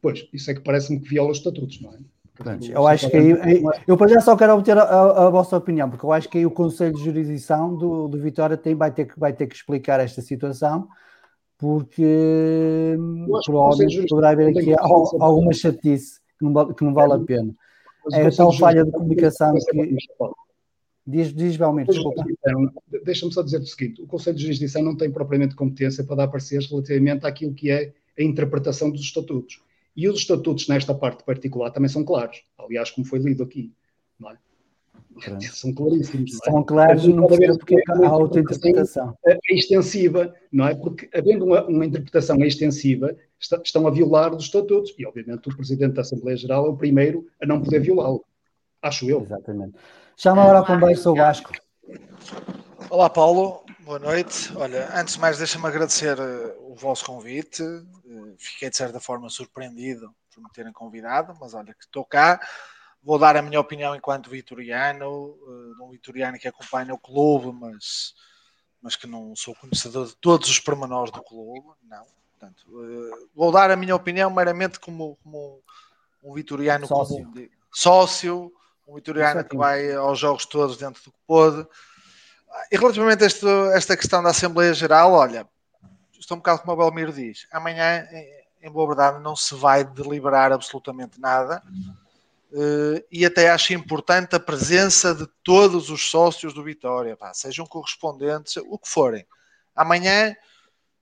Pois, 0.00 0.28
isso 0.32 0.50
é 0.50 0.54
que 0.54 0.60
parece-me 0.60 1.00
que 1.00 1.08
viola 1.08 1.30
os 1.30 1.38
estatutos, 1.38 1.80
não 1.80 1.92
é? 1.92 1.98
Pronto, 2.34 2.70
eu 2.70 2.86
acho 2.86 3.10
que 3.10 3.16
aí, 3.16 3.32
aí, 3.40 3.62
eu 3.84 3.96
para 3.96 4.06
já 4.06 4.20
só 4.20 4.36
quero 4.36 4.54
obter 4.54 4.78
a, 4.78 4.82
a, 4.82 5.26
a, 5.26 5.30
vossa 5.30 5.56
opinião, 5.56 5.90
porque 5.90 6.06
eu 6.06 6.12
acho 6.12 6.28
que 6.28 6.38
aí 6.38 6.46
o 6.46 6.50
Conselho 6.52 6.94
de 6.94 7.04
Jurisdição 7.04 7.74
do, 7.74 8.06
do 8.06 8.16
Vitória 8.16 8.56
tem, 8.56 8.76
vai, 8.76 8.92
ter 8.92 9.06
que, 9.06 9.18
vai 9.18 9.32
ter 9.32 9.48
que 9.48 9.56
explicar 9.56 9.98
esta 9.98 10.22
situação, 10.22 10.86
porque 11.58 12.96
provavelmente 13.44 14.06
poderá 14.06 14.30
haver 14.30 14.56
aqui 14.56 14.72
alguma 15.18 15.52
chatice 15.52 16.20
que 16.38 16.44
não, 16.44 16.72
que 16.72 16.84
não 16.84 16.94
vale 16.94 17.14
a 17.14 17.18
pena. 17.18 17.52
É 18.12 18.30
tal 18.30 18.52
falha 18.52 18.84
de 18.84 18.92
comunicação 18.92 19.54
que. 19.54 19.96
Diz, 21.04 21.32
diz 21.32 21.56
Belmiro, 21.56 21.90
desculpa. 21.90 22.22
Deixa-me 23.02 23.32
só 23.32 23.42
dizer 23.42 23.60
o 23.60 23.66
seguinte: 23.66 24.02
o 24.02 24.06
Conselho 24.06 24.36
de 24.36 24.42
Jurisdição 24.42 24.82
não 24.82 24.94
tem 24.94 25.10
propriamente 25.10 25.56
competência 25.56 26.04
para 26.04 26.16
dar 26.16 26.28
pareceres 26.28 26.70
relativamente 26.70 27.26
àquilo 27.26 27.54
que 27.54 27.70
é 27.70 27.92
a 28.16 28.22
interpretação 28.22 28.90
dos 28.90 29.00
estatutos. 29.00 29.60
E 29.98 30.08
os 30.08 30.20
estatutos, 30.20 30.68
nesta 30.68 30.94
parte 30.94 31.24
particular, 31.24 31.72
também 31.72 31.88
são 31.88 32.04
claros. 32.04 32.44
Aliás, 32.56 32.88
como 32.88 33.04
foi 33.04 33.18
lido 33.18 33.42
aqui. 33.42 33.72
Não 34.16 34.30
é? 34.30 34.38
São 35.50 35.74
claríssimos. 35.74 36.34
É? 36.34 36.50
São 36.52 36.62
claros, 36.62 37.04
não 37.08 37.26
percebo 37.26 37.58
porque 37.58 37.82
há 37.84 38.16
outra 38.16 38.40
interpretação. 38.40 39.18
É 39.26 39.36
extensiva, 39.50 40.32
não 40.52 40.68
é? 40.68 40.76
Porque, 40.76 41.10
havendo 41.12 41.46
uma, 41.46 41.66
uma 41.66 41.84
interpretação 41.84 42.36
extensiva, 42.44 43.16
está, 43.40 43.60
estão 43.60 43.88
a 43.88 43.90
violar 43.90 44.32
os 44.32 44.44
estatutos. 44.44 44.94
E, 44.96 45.04
obviamente, 45.04 45.48
o 45.48 45.56
Presidente 45.56 45.94
da 45.94 46.02
Assembleia 46.02 46.36
Geral 46.36 46.66
é 46.66 46.68
o 46.68 46.76
primeiro 46.76 47.26
a 47.42 47.44
não 47.44 47.60
poder 47.60 47.80
violá-lo. 47.80 48.24
Acho 48.80 49.10
eu. 49.10 49.22
Exatamente. 49.22 49.74
Chama 50.16 50.42
agora 50.42 50.60
a 50.60 50.64
conversa 50.64 51.10
o 51.10 51.16
Vasco. 51.16 51.50
Olá, 52.88 53.10
Paulo. 53.10 53.64
Boa 53.88 53.98
noite. 53.98 54.54
Olha, 54.54 54.86
antes 54.94 55.14
de 55.14 55.20
mais, 55.20 55.38
deixa-me 55.38 55.66
agradecer 55.66 56.20
uh, 56.20 56.70
o 56.70 56.74
vosso 56.74 57.06
convite. 57.06 57.62
Uh, 57.62 58.36
fiquei, 58.36 58.68
de 58.68 58.76
certa 58.76 59.00
forma, 59.00 59.30
surpreendido 59.30 60.14
por 60.30 60.42
me 60.42 60.50
terem 60.50 60.74
convidado, 60.74 61.34
mas 61.40 61.54
olha 61.54 61.72
que 61.72 61.84
estou 61.86 62.04
cá. 62.04 62.38
Vou 63.02 63.18
dar 63.18 63.34
a 63.34 63.40
minha 63.40 63.58
opinião 63.58 63.96
enquanto 63.96 64.28
vitoriano, 64.28 65.08
uh, 65.08 65.86
um 65.86 65.88
vitoriano 65.88 66.38
que 66.38 66.46
acompanha 66.46 66.92
o 66.92 66.98
clube, 66.98 67.50
mas, 67.58 68.12
mas 68.82 68.94
que 68.94 69.06
não 69.06 69.34
sou 69.34 69.54
conhecedor 69.54 70.06
de 70.06 70.16
todos 70.16 70.50
os 70.50 70.60
pormenores 70.60 71.10
do 71.10 71.22
clube. 71.22 71.68
Não. 71.84 72.04
Portanto, 72.38 72.66
vou 73.34 73.50
dar 73.50 73.70
a 73.70 73.76
minha 73.76 73.96
opinião 73.96 74.30
meramente 74.30 74.78
como, 74.78 75.16
como 75.24 75.62
um 76.22 76.34
vitoriano 76.34 76.86
sócio, 76.86 77.24
comum, 77.24 77.48
sócio 77.72 78.52
um 78.86 78.96
vitoriano 78.96 79.42
que 79.42 79.56
vai 79.56 79.94
aos 79.94 80.18
jogos 80.18 80.44
todos 80.44 80.76
dentro 80.76 81.02
do 81.02 81.10
que 81.10 81.18
pôde 81.26 81.66
e 82.70 82.76
relativamente 82.76 83.24
a 83.24 83.26
este, 83.26 83.46
esta 83.74 83.96
questão 83.96 84.22
da 84.22 84.30
Assembleia 84.30 84.74
Geral, 84.74 85.12
olha, 85.12 85.46
estou 86.18 86.36
um 86.36 86.40
bocado 86.40 86.60
como 86.60 86.72
o 86.72 86.76
Belmiro 86.76 87.12
diz, 87.12 87.46
amanhã, 87.50 88.06
em 88.62 88.70
boa 88.70 88.86
verdade, 88.88 89.22
não 89.22 89.34
se 89.34 89.54
vai 89.54 89.84
deliberar 89.84 90.52
absolutamente 90.52 91.20
nada. 91.20 91.62
Uh, 92.50 93.04
e 93.12 93.26
até 93.26 93.50
acho 93.50 93.74
importante 93.74 94.34
a 94.34 94.40
presença 94.40 95.14
de 95.14 95.26
todos 95.44 95.90
os 95.90 96.10
sócios 96.10 96.54
do 96.54 96.64
Vitória, 96.64 97.14
pá, 97.14 97.34
sejam 97.34 97.66
correspondentes, 97.66 98.56
o 98.56 98.78
que 98.78 98.88
forem. 98.88 99.26
Amanhã, 99.76 100.34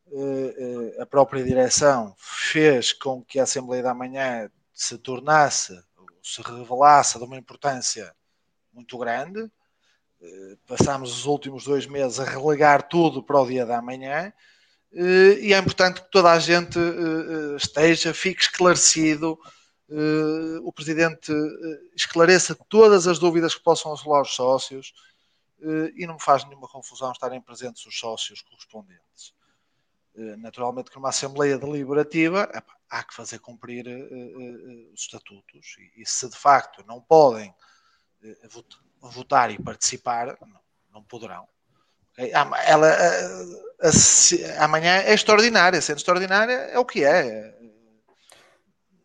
uh, 0.08 0.98
uh, 0.98 1.02
a 1.02 1.06
própria 1.06 1.44
direção 1.44 2.14
fez 2.18 2.92
com 2.92 3.22
que 3.22 3.38
a 3.38 3.44
Assembleia 3.44 3.84
da 3.84 3.94
Manhã 3.94 4.50
se 4.72 4.98
tornasse, 4.98 5.80
se 6.20 6.42
revelasse 6.42 7.16
de 7.16 7.24
uma 7.24 7.36
importância 7.36 8.12
muito 8.72 8.98
grande, 8.98 9.40
eh, 9.40 9.48
passámos 10.66 11.12
os 11.12 11.26
últimos 11.26 11.64
dois 11.64 11.86
meses 11.86 12.18
a 12.18 12.24
relegar 12.24 12.88
tudo 12.88 13.22
para 13.22 13.40
o 13.40 13.46
dia 13.46 13.66
da 13.66 13.82
manhã 13.82 14.32
eh, 14.92 15.38
e 15.40 15.52
é 15.52 15.58
importante 15.58 16.00
que 16.00 16.10
toda 16.10 16.32
a 16.32 16.38
gente 16.38 16.78
eh, 16.78 17.56
esteja, 17.56 18.14
fique 18.14 18.42
esclarecido, 18.42 19.38
o 20.64 20.72
Presidente 20.72 21.32
esclareça 21.94 22.56
todas 22.68 23.06
as 23.06 23.20
dúvidas 23.20 23.54
que 23.54 23.62
possam 23.62 23.92
assolar 23.92 24.22
os 24.22 24.34
sócios 24.34 24.92
e 25.94 26.04
não 26.08 26.14
me 26.14 26.20
faz 26.20 26.44
nenhuma 26.44 26.66
confusão 26.66 27.12
estarem 27.12 27.40
presentes 27.40 27.86
os 27.86 27.96
sócios 27.96 28.42
correspondentes. 28.42 29.32
Naturalmente 30.38 30.90
que 30.90 30.96
numa 30.96 31.10
Assembleia 31.10 31.56
Deliberativa 31.56 32.50
há 32.90 33.04
que 33.04 33.14
fazer 33.14 33.38
cumprir 33.38 33.86
os 34.92 35.02
estatutos 35.02 35.76
e 35.96 36.04
se 36.04 36.28
de 36.28 36.36
facto 36.36 36.84
não 36.84 37.00
podem 37.00 37.54
votar 38.50 38.85
votar 39.00 39.50
e 39.50 39.62
participar, 39.62 40.36
não, 40.40 40.60
não 40.92 41.02
poderão. 41.02 41.46
Ela, 42.16 42.88
a, 42.88 43.88
a, 43.88 44.64
amanhã 44.64 45.02
é 45.02 45.12
extraordinária, 45.12 45.80
sendo 45.82 45.98
extraordinária 45.98 46.52
é 46.52 46.78
o 46.78 46.84
que 46.84 47.04
é. 47.04 47.54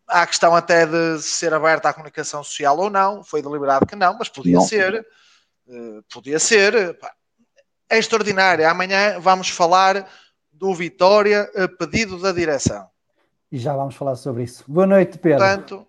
Há 0.07 0.23
a 0.23 0.27
questão 0.27 0.55
até 0.55 0.85
de 0.85 1.21
ser 1.21 1.53
aberta 1.53 1.89
à 1.89 1.93
comunicação 1.93 2.43
social 2.43 2.77
ou 2.77 2.89
não, 2.89 3.23
foi 3.23 3.41
deliberado 3.41 3.85
que 3.85 3.95
não, 3.95 4.17
mas 4.17 4.29
podia 4.29 4.55
não. 4.55 4.61
ser. 4.61 5.05
Uh, 5.67 6.03
podia 6.11 6.39
ser. 6.39 6.97
É 7.89 7.97
extraordinária. 7.97 8.69
Amanhã 8.69 9.19
vamos 9.19 9.49
falar 9.49 10.07
do 10.51 10.73
Vitória 10.73 11.49
a 11.55 11.67
pedido 11.67 12.19
da 12.19 12.31
direção. 12.31 12.89
E 13.51 13.57
já 13.57 13.75
vamos 13.75 13.95
falar 13.95 14.15
sobre 14.15 14.43
isso. 14.43 14.63
Boa 14.67 14.87
noite, 14.87 15.17
Pedro. 15.17 15.39
Portanto, 15.39 15.87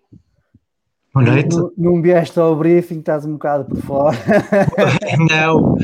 Boa 1.13 1.27
noite. 1.27 1.55
Não, 1.55 1.71
não 1.77 2.01
vieste 2.01 2.39
ao 2.39 2.55
briefing, 2.55 2.97
estás 2.97 3.23
um 3.23 3.33
bocado 3.33 3.65
por 3.65 3.77
fora. 3.83 4.17
não, 5.29 5.77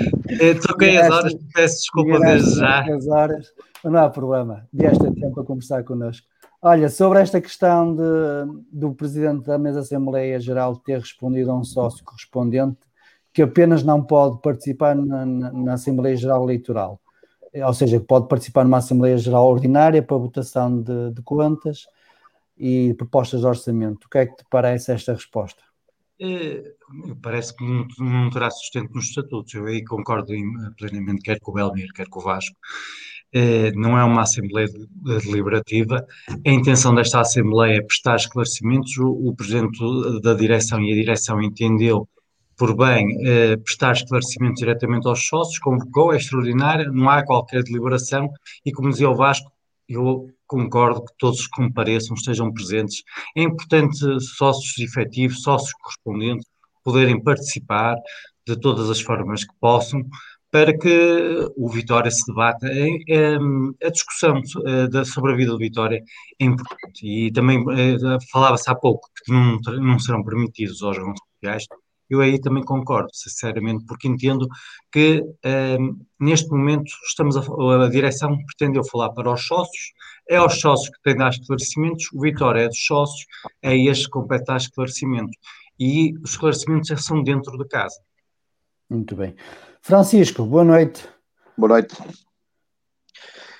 troquei 0.60 0.98
as 0.98 1.12
horas, 1.12 1.36
peço 1.54 1.82
desculpa 1.82 2.20
desde 2.20 2.56
já. 2.56 2.82
As 2.92 3.08
horas, 3.08 3.48
não 3.84 4.00
há 4.00 4.10
problema, 4.10 4.68
vieste 4.74 5.06
a 5.06 5.12
tempo 5.12 5.40
a 5.40 5.46
conversar 5.46 5.84
connosco. 5.84 6.26
Olha, 6.60 6.90
sobre 6.90 7.20
esta 7.20 7.40
questão 7.40 7.96
de, 7.96 8.02
do 8.72 8.92
Presidente 8.96 9.46
da 9.46 9.60
Mesa 9.60 9.82
Assembleia 9.82 10.40
Geral 10.40 10.76
ter 10.78 10.98
respondido 10.98 11.52
a 11.52 11.56
um 11.56 11.64
sócio 11.64 12.04
correspondente 12.04 12.80
que 13.32 13.44
apenas 13.44 13.84
não 13.84 14.02
pode 14.02 14.42
participar 14.42 14.96
na, 14.96 15.26
na, 15.26 15.74
Assembleia 15.74 16.18
Geral 16.18 16.44
Eleitoral, 16.44 17.00
ou 17.54 17.74
seja, 17.76 18.00
pode 18.00 18.28
participar 18.28 18.64
numa 18.64 18.78
Assembleia 18.78 19.18
Geral 19.20 19.48
Ordinária 19.48 20.02
para 20.02 20.18
votação 20.18 20.82
de, 20.82 21.12
de 21.12 21.22
contas, 21.22 21.86
e 22.60 22.94
propostas 22.96 23.42
de 23.42 23.48
orçamento. 23.48 24.06
O 24.06 24.10
que 24.10 24.18
é 24.18 24.26
que 24.26 24.36
te 24.36 24.44
parece 24.50 24.92
esta 24.92 25.14
resposta? 25.14 25.64
É, 26.22 26.62
parece 27.22 27.56
que 27.56 27.64
não, 27.64 27.88
não, 28.00 28.30
terá 28.30 28.52
sustento 28.52 28.94
nos 28.94 29.06
estatutos. 29.06 29.54
Eu 29.54 29.66
aí 29.66 29.84
concordo 29.84 30.34
plenamente, 30.78 31.22
quer 31.22 31.40
com 31.40 31.52
o 31.52 31.54
Belmir, 31.54 31.94
quer 31.94 32.10
com 32.10 32.20
o 32.20 32.24
Vasco. 32.24 32.56
É, 33.32 33.72
não 33.72 33.98
é 33.98 34.04
uma 34.04 34.24
Assembleia 34.24 34.68
deliberativa. 35.24 36.06
A 36.46 36.50
intenção 36.50 36.94
desta 36.94 37.22
Assembleia 37.22 37.78
é 37.78 37.82
prestar 37.82 38.18
esclarecimentos. 38.18 38.98
O, 38.98 39.30
o 39.30 39.36
Presidente 39.36 39.80
da 40.22 40.34
Direção 40.34 40.82
e 40.82 40.92
a 40.92 40.96
Direção 40.96 41.42
entendeu 41.42 42.08
por 42.58 42.76
bem 42.76 43.08
é, 43.26 43.56
prestar 43.56 43.94
esclarecimentos 43.94 44.60
diretamente 44.60 45.08
aos 45.08 45.26
sócios, 45.26 45.58
convocou, 45.60 46.12
é 46.14 46.18
extraordinária, 46.18 46.92
não 46.92 47.10
há 47.10 47.26
qualquer 47.26 47.64
deliberação 47.64 48.30
e, 48.66 48.72
como 48.74 48.90
dizia 48.90 49.10
o 49.10 49.16
Vasco, 49.16 49.50
eu 49.88 50.30
concordo 50.50 51.06
que 51.06 51.14
todos 51.18 51.48
compareçam, 51.48 52.16
estejam 52.16 52.52
presentes. 52.52 53.04
É 53.38 53.44
importante 53.44 54.00
sócios 54.20 54.78
efetivos, 54.80 55.44
sócios 55.44 55.72
correspondentes, 55.74 56.48
poderem 56.84 57.22
participar 57.24 57.96
de 58.48 58.60
todas 58.60 58.90
as 58.90 59.00
formas 59.00 59.46
que 59.46 59.54
possam, 59.62 60.04
para 60.52 60.76
que 60.78 61.48
o 61.56 61.70
Vitória 61.70 62.10
se 62.10 62.26
debata. 62.26 62.68
a 62.68 63.90
discussão 63.90 64.42
eh, 64.66 65.06
sobre 65.06 65.34
a 65.34 65.36
vida 65.36 65.52
do 65.52 65.60
Vitória 65.60 66.04
é 66.40 66.46
importante. 66.46 67.06
E 67.06 67.32
também 67.32 67.64
falava-se 68.32 68.70
há 68.70 68.76
pouco 68.76 69.08
que 69.24 69.32
não, 69.32 69.58
não 69.80 70.00
serão 70.00 70.24
permitidos 70.24 70.82
órgãos 70.82 71.20
sociais 71.36 71.66
eu 72.10 72.22
aí 72.22 72.40
também 72.40 72.64
concordo, 72.64 73.10
sinceramente, 73.14 73.86
porque 73.86 74.08
entendo 74.08 74.48
que 74.92 75.24
ehm, 75.44 75.96
neste 76.20 76.50
momento 76.50 76.92
estamos 77.08 77.38
a, 77.38 77.42
a 77.86 77.90
direção 77.90 78.38
pretendeu 78.46 78.84
falar 78.84 79.12
para 79.12 79.32
os 79.32 79.46
sócios, 79.46 79.94
é 80.28 80.38
aos 80.38 80.60
sócios 80.60 80.90
que 80.90 81.02
têm 81.04 81.14
de 81.14 81.20
dar 81.20 81.30
esclarecimentos, 81.30 82.06
o 82.14 82.22
Vitória 82.22 82.62
é 82.62 82.68
dos 82.68 82.86
sócios, 82.86 83.26
é 83.62 83.76
este 83.78 84.06
que 84.06 84.12
compete 84.12 84.46
dar 84.46 84.58
esclarecimentos. 84.58 85.36
E 85.80 86.14
os 86.24 86.32
esclarecimentos 86.32 86.90
já 86.90 86.98
são 86.98 87.24
dentro 87.24 87.58
de 87.58 87.68
casa. 87.68 87.96
Muito 88.90 89.16
bem. 89.16 89.36
Francisco, 89.82 90.44
boa 90.44 90.64
noite. 90.64 91.08
Boa 91.58 91.70
noite. 91.70 91.96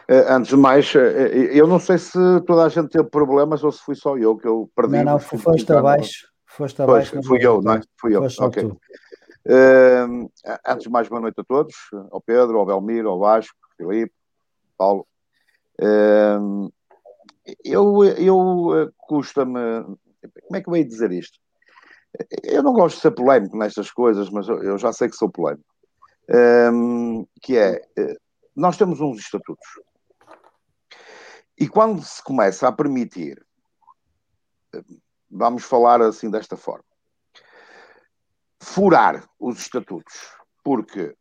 Uh, 0.10 0.26
antes 0.28 0.50
de 0.50 0.58
mais, 0.58 0.94
uh, 0.96 1.00
eu 1.00 1.68
não 1.68 1.80
sei 1.80 1.98
se 1.98 2.18
toda 2.48 2.66
a 2.66 2.70
gente 2.70 2.90
teve 2.90 3.08
problemas 3.10 3.64
ou 3.64 3.72
se 3.72 3.80
fui 3.84 3.96
só 3.96 4.18
eu 4.18 4.36
que 4.38 4.48
eu 4.48 4.70
perdi. 4.76 4.98
Não, 4.98 5.04
não, 5.04 5.20
foste 5.20 5.72
abaixo. 5.72 6.28
Foste 6.60 6.82
abaixo. 6.82 7.14
Pois, 7.14 7.26
fui 7.26 7.40
eu, 7.42 7.62
não 7.62 7.76
é? 7.76 7.82
Fui 7.96 8.14
eu. 8.14 8.22
Ok. 8.22 8.64
Uh, 8.66 10.30
antes 10.68 10.84
de 10.84 10.90
mais, 10.90 11.08
boa 11.08 11.22
noite 11.22 11.40
a 11.40 11.44
todos, 11.46 11.74
ao 12.12 12.20
Pedro, 12.20 12.60
ao 12.60 12.66
Belmiro, 12.66 13.08
ao 13.08 13.18
Vasco, 13.18 13.56
Filipe, 13.78 14.14
Paulo. 14.78 15.08
Uh, 15.82 16.70
eu 17.64 18.04
eu 18.04 18.78
eh, 18.78 18.92
custa-me. 18.98 19.84
Como 19.84 20.56
é 20.56 20.62
que 20.62 20.70
eu 20.70 20.76
ia 20.76 20.86
dizer 20.86 21.14
isto? 21.14 21.40
Eu 22.44 22.62
não 22.62 22.74
gosto 22.74 22.98
de 22.98 23.04
ser 23.04 23.12
polémico 23.12 23.58
nestas 23.58 23.90
coisas, 23.90 24.30
mas 24.30 24.50
eu 24.50 24.78
já 24.78 24.92
sei 24.92 25.08
que 25.08 25.16
sou 25.16 25.30
polémico. 25.30 25.64
Um, 26.30 27.26
que 27.42 27.56
é, 27.56 27.82
eh, 27.98 28.18
nós 28.54 28.76
temos 28.76 29.00
uns 29.00 29.20
estatutos. 29.20 29.66
E 31.58 31.70
quando 31.70 32.04
se 32.04 32.22
começa 32.22 32.68
a 32.68 32.72
permitir 32.74 33.42
vamos 35.30 35.64
falar 35.64 36.02
assim 36.02 36.30
desta 36.30 36.58
forma. 36.58 36.86
Furar 38.62 39.24
os 39.40 39.60
estatutos, 39.60 40.36
porque 40.64 41.16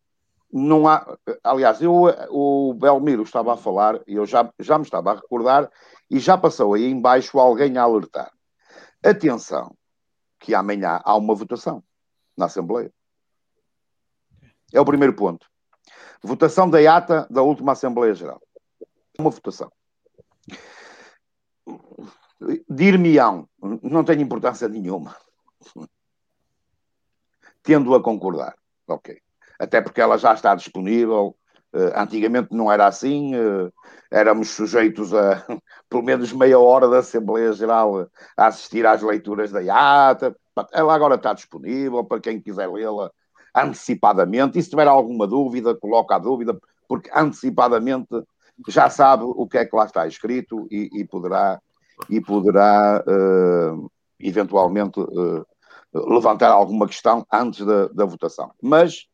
não 0.53 0.89
há. 0.89 1.17
Aliás, 1.45 1.81
eu, 1.81 1.93
o 2.31 2.75
Belmiro 2.75 3.23
estava 3.23 3.55
a 3.55 3.57
falar, 3.57 4.01
e 4.07 4.15
eu 4.15 4.27
já, 4.27 4.53
já 4.59 4.79
me 4.79 4.85
estava 4.85 5.13
a 5.13 5.15
recordar, 5.15 5.71
e 6.11 6.19
já 6.19 6.37
passou 6.37 6.75
aí 6.75 6.87
embaixo 6.91 7.39
alguém 7.39 7.77
a 7.77 7.83
alertar. 7.83 8.33
Atenção, 9.05 9.77
que 10.39 10.55
amanhã 10.55 11.01
há 11.05 11.17
uma 11.17 11.35
votação 11.35 11.83
na 12.37 12.47
Assembleia. 12.47 12.93
É 14.73 14.81
o 14.81 14.85
primeiro 14.85 15.15
ponto. 15.15 15.47
Votação 16.23 16.69
da 16.69 16.97
ata 16.97 17.27
da 17.31 17.43
última 17.43 17.73
Assembleia 17.73 18.15
Geral. 18.15 18.41
Uma 19.19 19.31
votação. 19.31 19.71
Dir-me-ão, 22.69 23.49
não 23.83 24.05
tem 24.05 24.21
importância 24.21 24.69
nenhuma. 24.69 25.17
Tendo 27.63 27.95
a 27.95 28.03
concordar. 28.03 28.55
Ok. 28.87 29.21
Até 29.59 29.81
porque 29.81 30.01
ela 30.01 30.17
já 30.17 30.33
está 30.33 30.55
disponível. 30.55 31.37
Uh, 31.73 31.93
antigamente 31.97 32.55
não 32.55 32.71
era 32.71 32.87
assim. 32.87 33.35
Uh, 33.35 33.73
éramos 34.11 34.51
sujeitos 34.51 35.13
a 35.13 35.45
pelo 35.91 36.03
menos 36.03 36.33
meia 36.33 36.59
hora 36.59 36.89
da 36.89 36.99
Assembleia 36.99 37.53
Geral 37.53 38.09
a 38.37 38.47
assistir 38.47 38.87
às 38.87 39.03
leituras 39.03 39.51
da 39.51 40.09
ata. 40.11 40.35
Ela 40.73 40.95
agora 40.95 41.17
está 41.17 41.35
disponível 41.35 42.05
para 42.05 42.21
quem 42.21 42.41
quiser 42.41 42.71
lê-la 42.71 43.11
antecipadamente. 43.55 44.59
E 44.59 44.63
se 44.63 44.71
tiver 44.71 44.87
alguma 44.87 45.27
dúvida, 45.27 45.75
coloca 45.75 46.15
a 46.15 46.19
dúvida, 46.19 46.59
porque 46.87 47.11
antecipadamente 47.15 48.09
já 48.67 48.91
sabe 48.91 49.25
o 49.25 49.47
que 49.47 49.59
é 49.59 49.65
que 49.65 49.77
lá 49.77 49.85
está 49.85 50.07
escrito 50.07 50.67
e, 50.71 50.89
e 50.93 51.05
poderá, 51.05 51.61
e 52.09 52.21
poderá 52.21 53.05
uh, 53.07 53.91
eventualmente 54.19 55.01
uh, 55.01 55.47
levantar 55.93 56.51
alguma 56.51 56.87
questão 56.87 57.27
antes 57.33 57.65
da, 57.65 57.89
da 57.89 58.05
votação. 58.05 58.51
Mas 58.63 59.07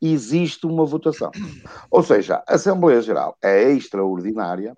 existe 0.00 0.66
uma 0.66 0.84
votação. 0.84 1.30
Ou 1.90 2.02
seja, 2.02 2.42
a 2.46 2.54
Assembleia 2.54 3.00
Geral 3.02 3.36
é 3.42 3.70
extraordinária, 3.70 4.74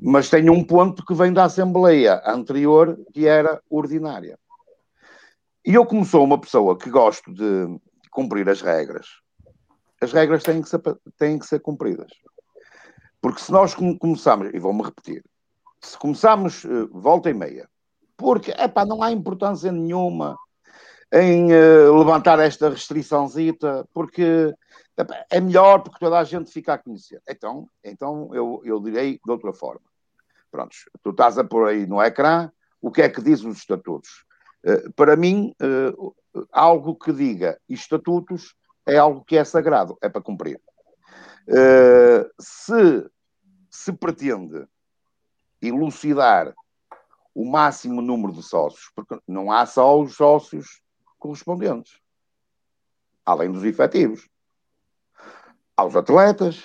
mas 0.00 0.28
tem 0.28 0.50
um 0.50 0.62
ponto 0.62 1.04
que 1.04 1.14
vem 1.14 1.32
da 1.32 1.44
Assembleia 1.44 2.22
anterior, 2.26 2.98
que 3.12 3.26
era 3.26 3.60
ordinária. 3.70 4.38
E 5.64 5.74
eu, 5.74 5.84
como 5.84 6.04
sou 6.04 6.22
uma 6.24 6.40
pessoa 6.40 6.78
que 6.78 6.90
gosto 6.90 7.32
de 7.32 7.80
cumprir 8.10 8.48
as 8.48 8.60
regras, 8.60 9.06
as 10.00 10.12
regras 10.12 10.42
têm 10.42 10.62
que 10.62 10.68
ser, 10.68 10.80
têm 11.18 11.38
que 11.38 11.46
ser 11.46 11.60
cumpridas. 11.60 12.10
Porque 13.20 13.40
se 13.40 13.50
nós 13.50 13.74
começamos, 13.74 14.50
e 14.54 14.58
vou-me 14.58 14.82
repetir, 14.82 15.24
se 15.86 15.98
começarmos 15.98 16.64
uh, 16.64 16.88
volta 16.92 17.30
e 17.30 17.34
meia, 17.34 17.68
porque 18.16 18.50
epá, 18.52 18.84
não 18.84 19.02
há 19.02 19.12
importância 19.12 19.70
nenhuma 19.70 20.36
em 21.12 21.52
uh, 21.52 21.96
levantar 21.96 22.38
esta 22.40 22.68
restriçãozita, 22.68 23.88
porque 23.92 24.52
epá, 24.98 25.24
é 25.30 25.40
melhor 25.40 25.82
porque 25.82 26.00
toda 26.00 26.18
a 26.18 26.24
gente 26.24 26.50
fica 26.50 26.74
a 26.74 26.78
conhecer. 26.78 27.22
Então, 27.28 27.68
então 27.84 28.30
eu, 28.34 28.60
eu 28.64 28.80
direi 28.80 29.20
de 29.24 29.30
outra 29.30 29.52
forma. 29.52 29.86
Prontos, 30.50 30.84
tu 31.02 31.10
estás 31.10 31.38
a 31.38 31.44
pôr 31.44 31.68
aí 31.68 31.86
no 31.86 32.02
ecrã 32.02 32.50
o 32.80 32.90
que 32.90 33.02
é 33.02 33.08
que 33.08 33.22
diz 33.22 33.44
os 33.44 33.58
estatutos. 33.58 34.24
Uh, 34.64 34.92
para 34.94 35.16
mim, 35.16 35.54
algo 36.50 36.96
que 36.96 37.12
diga 37.12 37.58
estatutos 37.68 38.54
é 38.84 38.96
algo 38.96 39.24
que 39.24 39.36
é 39.36 39.44
sagrado, 39.44 39.96
é 40.02 40.08
para 40.08 40.22
cumprir. 40.22 40.60
Se 42.40 43.08
se 43.76 43.92
pretende 43.92 44.66
elucidar 45.68 46.54
o 47.34 47.44
máximo 47.44 48.00
número 48.00 48.32
de 48.32 48.42
sócios, 48.42 48.90
porque 48.94 49.18
não 49.28 49.52
há 49.52 49.66
só 49.66 50.00
os 50.00 50.14
sócios 50.14 50.80
correspondentes, 51.18 52.00
além 53.24 53.52
dos 53.52 53.64
efetivos. 53.64 54.28
Aos 55.76 55.94
atletas. 55.94 56.64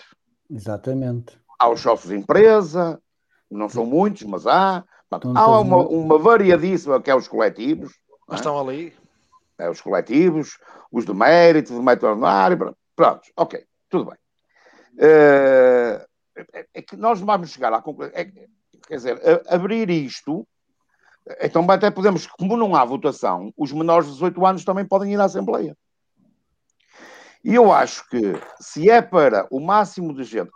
Exatamente. 0.49 1.37
Aos 1.59 1.81
sócios 1.81 2.09
de 2.09 2.17
empresa, 2.17 3.01
não 3.49 3.67
são 3.67 3.85
muitos, 3.85 4.23
mas 4.23 4.47
há. 4.47 4.83
há 5.11 5.59
uma, 5.59 5.77
uma 5.87 6.17
variadíssima 6.17 7.01
que 7.01 7.11
é 7.11 7.15
os 7.15 7.27
coletivos. 7.27 7.91
Mas 8.27 8.37
é? 8.37 8.41
estão 8.41 8.57
ali. 8.57 8.95
É, 9.57 9.69
os 9.69 9.81
coletivos, 9.81 10.57
os 10.91 11.05
de 11.05 11.13
mérito, 11.13 11.73
de 11.73 11.81
mérito 11.81 12.07
ordinário, 12.07 12.75
pronto, 12.95 13.21
ok, 13.35 13.63
tudo 13.89 14.05
bem. 14.05 14.17
Uh, 14.93 16.11
é, 16.53 16.67
é, 16.73 16.81
que 16.81 16.95
nós 16.95 17.19
vamos 17.19 17.51
chegar 17.51 17.73
à 17.73 17.81
conclusão. 17.81 18.13
É, 18.15 18.31
quer 18.87 18.95
dizer, 18.95 19.21
abrir 19.47 19.89
isto, 19.89 20.47
então 21.41 21.65
até 21.69 21.91
podemos, 21.91 22.25
como 22.27 22.57
não 22.57 22.75
há 22.75 22.83
votação, 22.83 23.53
os 23.57 23.71
menores 23.71 24.07
de 24.07 24.13
18 24.13 24.45
anos 24.45 24.65
também 24.65 24.85
podem 24.85 25.13
ir 25.13 25.19
à 25.19 25.25
Assembleia. 25.25 25.75
E 27.43 27.55
eu 27.55 27.71
acho 27.71 28.07
que 28.07 28.33
se 28.59 28.89
é 28.89 29.01
para 29.01 29.47
o 29.49 29.59
máximo 29.59 30.13
de 30.13 30.23
gente. 30.23 30.51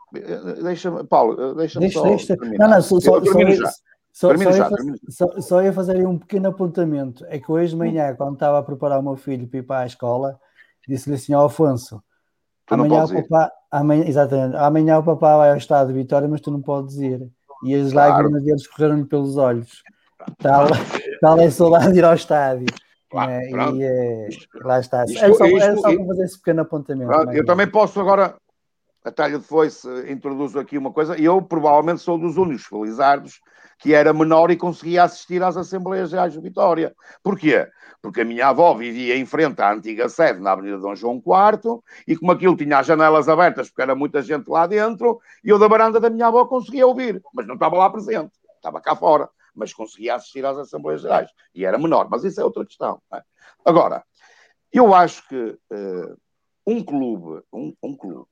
Deixa-me, 0.61 1.03
Paulo, 1.03 1.55
deixa-me 1.55 1.85
deixa, 1.85 1.99
só. 1.99 2.07
Deixa. 2.07 2.37
Terminar. 2.37 2.67
Não, 2.67 2.75
não, 2.75 2.81
só, 2.81 2.99
só, 2.99 3.25
só, 3.25 3.39
já. 3.51 3.71
Só, 4.13 4.37
só, 4.37 4.51
já, 4.51 4.69
só, 5.09 5.41
só, 5.41 5.61
ia 5.63 5.73
fazer 5.73 5.97
aí 5.97 6.05
um 6.05 6.17
pequeno 6.17 6.49
apontamento. 6.49 7.25
É 7.27 7.39
que 7.39 7.51
hoje 7.51 7.71
de 7.71 7.75
manhã, 7.75 8.15
quando 8.15 8.35
estava 8.35 8.59
a 8.59 8.63
preparar 8.63 8.99
o 8.99 9.03
meu 9.03 9.15
filho 9.15 9.47
para 9.47 9.59
ir 9.59 9.63
para 9.63 9.79
a 9.81 9.85
escola, 9.87 10.39
disse-lhe 10.87 11.15
assim: 11.15 11.33
ao 11.33 11.47
Afonso, 11.47 12.01
amanhã 12.69 13.03
o 13.03 13.13
papá, 13.13 13.51
Amanhã, 13.75 14.05
exatamente. 14.07 14.55
Amanhã 14.55 14.99
o 14.99 15.03
papá 15.03 15.35
vai 15.35 15.49
ao 15.49 15.57
estado 15.57 15.87
de 15.87 15.93
Vitória, 15.93 16.29
mas 16.29 16.39
tu 16.39 16.49
não 16.49 16.61
podes 16.61 16.95
ir. 16.97 17.29
E 17.65 17.75
as 17.75 17.91
claro. 17.91 18.11
lágrimas 18.11 18.43
deles 18.43 18.67
correram 18.67 19.05
pelos 19.05 19.37
olhos. 19.37 19.83
Tal, 20.39 20.67
tal 21.21 21.39
é 21.39 21.49
saudade 21.49 21.93
de 21.93 21.99
ir 21.99 22.05
ao 22.05 22.13
estádio. 22.13 22.67
Claro, 23.09 23.31
é, 23.31 23.49
e 23.49 23.83
é, 23.83 24.27
lá 24.55 24.79
está. 24.79 25.05
Isto, 25.05 25.23
é 25.23 25.33
só, 25.33 25.45
isto, 25.45 25.63
é 25.63 25.75
só 25.75 25.95
para 25.95 26.05
fazer 26.05 26.23
esse 26.23 26.37
pequeno 26.37 26.61
apontamento. 26.61 27.11
Pronto, 27.11 27.31
eu 27.31 27.45
também 27.45 27.67
posso 27.67 27.99
agora, 27.99 28.35
a 29.03 29.11
talha 29.11 29.39
de 29.39 29.45
foice, 29.45 29.87
introduzo 30.11 30.59
aqui 30.59 30.77
uma 30.77 30.91
coisa. 30.91 31.15
Eu 31.15 31.41
provavelmente 31.41 32.01
sou 32.01 32.17
dos 32.17 32.37
únicos 32.37 32.65
felizardos 32.65 33.39
que 33.77 33.93
era 33.93 34.13
menor 34.13 34.51
e 34.51 34.57
conseguia 34.57 35.03
assistir 35.03 35.43
às 35.43 35.57
Assembleias 35.57 36.09
Gerais 36.09 36.33
de 36.33 36.39
Vitória. 36.39 36.95
Porquê? 37.21 37.67
Porque 38.01 38.21
a 38.21 38.25
minha 38.25 38.47
avó 38.47 38.73
vivia 38.73 39.17
em 39.17 39.25
frente 39.25 39.61
à 39.61 39.73
antiga 39.73 40.07
sede 40.07 40.39
na 40.39 40.51
Avenida 40.51 40.77
Dom 40.77 40.95
João 40.95 41.15
IV 41.15 41.81
e 42.07 42.15
como 42.15 42.31
aquilo 42.31 42.55
tinha 42.55 42.79
as 42.79 42.87
janelas 42.87 43.27
abertas 43.27 43.69
porque 43.69 43.81
era 43.81 43.95
muita 43.95 44.21
gente 44.21 44.47
lá 44.49 44.67
dentro, 44.67 45.19
eu 45.43 45.59
da 45.59 45.67
varanda 45.67 45.99
da 45.99 46.09
minha 46.09 46.27
avó 46.27 46.45
conseguia 46.45 46.87
ouvir, 46.87 47.21
mas 47.33 47.47
não 47.47 47.55
estava 47.55 47.75
lá 47.75 47.89
presente, 47.89 48.31
estava 48.55 48.79
cá 48.79 48.95
fora, 48.95 49.29
mas 49.53 49.73
conseguia 49.73 50.15
assistir 50.15 50.45
às 50.45 50.57
Assembleias 50.57 51.01
Gerais 51.01 51.29
e 51.53 51.65
era 51.65 51.77
menor, 51.77 52.07
mas 52.09 52.23
isso 52.23 52.39
é 52.39 52.43
outra 52.43 52.65
questão. 52.65 53.01
É? 53.13 53.21
Agora, 53.63 54.03
eu 54.71 54.93
acho 54.93 55.27
que 55.27 55.35
uh, 55.35 56.17
um 56.67 56.83
clube, 56.83 57.43
um, 57.51 57.73
um 57.81 57.95
clube 57.95 58.25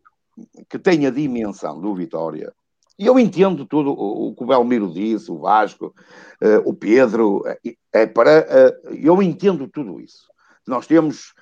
que 0.70 0.80
tenha 0.80 1.10
a 1.10 1.12
dimensão 1.12 1.80
do 1.80 1.94
Vitória, 1.94 2.54
e 2.98 3.06
eu 3.06 3.20
entendo 3.20 3.66
tudo 3.66 3.92
o 3.92 4.36
que 4.36 4.44
o 4.44 4.48
Belmiro 4.48 4.92
disse, 4.92 5.32
o 5.32 5.40
Vasco, 5.40 5.94
uh, 6.42 6.70
o 6.70 6.74
Pedro, 6.74 7.44
é, 7.92 8.06
para. 8.06 8.42
Uh, 8.86 8.94
eu 8.94 9.22
entendo 9.22 9.68
tudo 9.68 10.00
isso. 10.00 10.28
Nós 10.68 10.88
temos. 10.88 11.34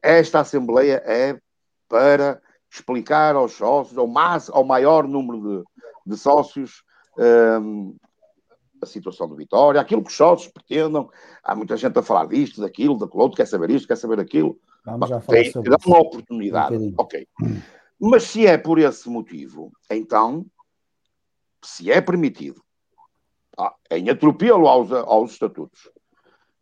Esta 0.00 0.40
Assembleia 0.40 1.02
é 1.04 1.36
para 1.88 2.40
explicar 2.72 3.34
aos 3.34 3.52
sócios, 3.52 3.98
ao, 3.98 4.06
mais, 4.06 4.48
ao 4.48 4.62
maior 4.62 5.08
número 5.08 5.64
de, 6.06 6.12
de 6.12 6.16
sócios, 6.16 6.84
um, 7.18 7.22
ehm, 7.22 7.96
a 8.80 8.86
situação 8.86 9.28
do 9.28 9.34
Vitória, 9.34 9.80
aquilo 9.80 10.02
que 10.04 10.10
os 10.10 10.16
sócios 10.16 10.52
pretendam. 10.52 11.10
Há 11.42 11.56
muita 11.56 11.76
gente 11.76 11.98
a 11.98 12.02
falar 12.02 12.26
disto, 12.26 12.60
daquilo, 12.60 12.96
daquilo 12.96 13.22
outro, 13.24 13.36
quer 13.36 13.46
saber 13.46 13.70
isto, 13.70 13.88
quer 13.88 13.96
saber 13.96 14.20
aquilo. 14.20 14.56
Vamos 14.86 15.08
já 15.08 15.20
falar 15.20 15.42
tem, 15.42 15.52
dá 15.52 15.76
uma 15.84 15.98
oportunidade. 15.98 16.76
Um 16.76 16.94
ok. 16.96 17.26
Mas 18.00 18.22
se 18.22 18.46
é 18.46 18.56
por 18.56 18.78
esse 18.78 19.08
motivo, 19.08 19.72
então 19.90 20.46
se 21.64 21.90
é 21.90 22.00
permitido, 22.00 22.62
em 23.90 24.08
atropelo 24.08 24.66
aos, 24.66 24.92
aos 24.92 25.32
estatutos, 25.32 25.90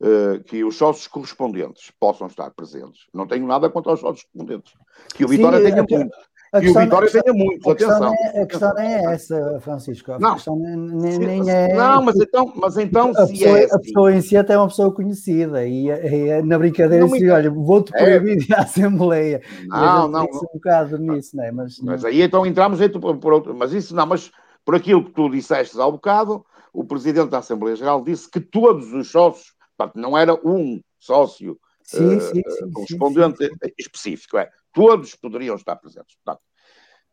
uh, 0.00 0.42
que 0.44 0.64
os 0.64 0.76
sócios 0.76 1.06
correspondentes 1.06 1.92
possam 1.98 2.26
estar 2.26 2.50
presentes. 2.50 3.06
Não 3.12 3.26
tenho 3.26 3.46
nada 3.46 3.70
contra 3.70 3.92
os 3.92 4.00
sócios 4.00 4.26
correspondentes. 4.32 4.72
Que 5.14 5.24
o 5.24 5.28
Vitória 5.28 5.58
Sim, 5.58 5.64
tenha 5.64 5.86
muito. 5.88 6.16
E 6.52 6.68
o 6.68 6.74
Vitória 6.74 7.06
é, 7.06 7.22
tenha 7.22 7.32
muito, 7.32 7.70
atenção. 7.70 8.12
É, 8.12 8.42
a 8.42 8.46
questão 8.46 8.74
não 8.74 8.80
é 8.80 9.14
essa, 9.14 9.60
Francisco. 9.60 10.10
A 10.10 10.18
não, 10.18 10.34
questão 10.34 10.56
nem, 10.56 11.16
nem 11.16 11.48
é. 11.48 11.72
Não, 11.74 12.02
mas 12.02 12.16
então, 12.16 12.52
mas 12.56 12.76
então 12.76 13.10
a, 13.10 13.26
pessoa, 13.28 13.58
é 13.60 13.64
assim, 13.64 13.74
a 13.76 13.78
pessoa 13.78 14.12
em 14.12 14.20
si 14.20 14.36
até 14.36 14.54
é 14.54 14.58
uma 14.58 14.66
pessoa 14.66 14.92
conhecida 14.92 15.64
e, 15.64 15.88
e 15.88 16.42
na 16.42 16.58
brincadeira 16.58 17.06
se 17.06 17.20
me... 17.20 17.30
olha, 17.30 17.48
vou-te 17.48 17.92
proibir 17.92 18.32
é. 18.32 18.36
de 18.36 18.52
Assembleia. 18.52 19.40
Não, 19.68 20.08
não. 20.08 20.24
Um 20.24 20.54
bocado 20.54 20.98
nisso, 20.98 21.36
né? 21.36 21.52
mas, 21.52 21.78
mas 21.78 22.04
aí 22.04 22.20
então 22.20 22.44
entramos 22.44 22.80
por 23.20 23.32
outro. 23.32 23.54
Mas 23.54 23.72
isso 23.72 23.94
não, 23.94 24.06
mas 24.06 24.32
por 24.64 24.74
aquilo 24.74 25.04
que 25.04 25.12
tu 25.12 25.28
disseste 25.28 25.78
há 25.80 25.86
um 25.86 25.92
bocado, 25.92 26.44
o 26.72 26.84
Presidente 26.84 27.30
da 27.30 27.38
Assembleia 27.38 27.76
Geral 27.76 28.02
disse 28.02 28.30
que 28.30 28.40
todos 28.40 28.92
os 28.92 29.10
sócios, 29.10 29.54
portanto, 29.76 29.96
não 29.96 30.16
era 30.16 30.34
um 30.46 30.80
sócio 30.98 31.58
sim, 31.82 32.16
uh, 32.16 32.20
sim, 32.20 32.42
sim, 32.46 32.70
correspondente 32.72 33.50
específico, 33.78 34.38
é, 34.38 34.50
todos 34.72 35.14
poderiam 35.16 35.56
estar 35.56 35.76
presentes. 35.76 36.16
Portanto, 36.22 36.44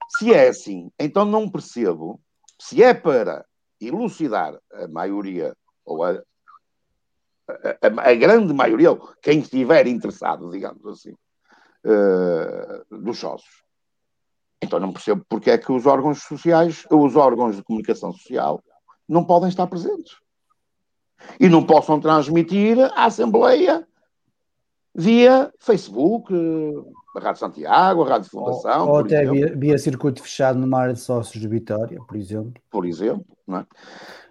se 0.10 0.33
é 0.33 0.47
assim, 0.47 0.91
então 0.99 1.25
não 1.25 1.49
percebo 1.49 2.21
se 2.60 2.83
é 2.83 2.93
para 2.93 3.45
elucidar 3.79 4.60
a 4.73 4.88
maioria 4.88 5.55
ou 5.86 6.03
a, 6.03 6.21
a, 7.47 8.10
a, 8.10 8.15
grande 8.15 8.53
maioria, 8.53 8.89
quem 9.21 9.39
estiver 9.39 9.88
interessado, 9.88 10.49
digamos 10.49 10.86
assim, 10.86 11.13
uh, 11.86 12.97
dos 12.99 13.17
sócios. 13.17 13.66
Então 14.61 14.79
não 14.79 14.91
percebo 14.91 15.23
porque 15.29 15.51
é 15.51 15.57
que 15.57 15.71
os 15.71 15.85
órgãos 15.85 16.23
sociais, 16.23 16.85
os 16.89 17.15
órgãos 17.15 17.55
de 17.55 17.63
comunicação 17.63 18.11
social, 18.11 18.61
não 19.07 19.23
podem 19.23 19.49
estar 19.49 19.67
presentes. 19.67 20.15
E 21.39 21.47
não 21.49 21.63
possam 21.63 21.99
transmitir 21.99 22.79
a 22.95 23.05
Assembleia 23.05 23.87
via 24.93 25.51
Facebook, 25.59 26.33
a 27.15 27.19
Rádio 27.19 27.39
Santiago, 27.39 28.03
a 28.03 28.09
Rádio 28.09 28.29
Fundação. 28.29 28.87
Ou, 28.87 28.93
ou 28.93 28.99
até 28.99 29.25
via, 29.25 29.55
via, 29.55 29.77
circuito 29.77 30.21
fechado 30.21 30.57
numa 30.57 30.79
área 30.79 30.93
de 30.93 30.99
sócios 30.99 31.39
de 31.39 31.47
Vitória, 31.47 31.99
por 32.07 32.17
exemplo. 32.17 32.53
Por 32.69 32.85
exemplo, 32.85 33.25
não 33.47 33.59
é? 33.59 33.65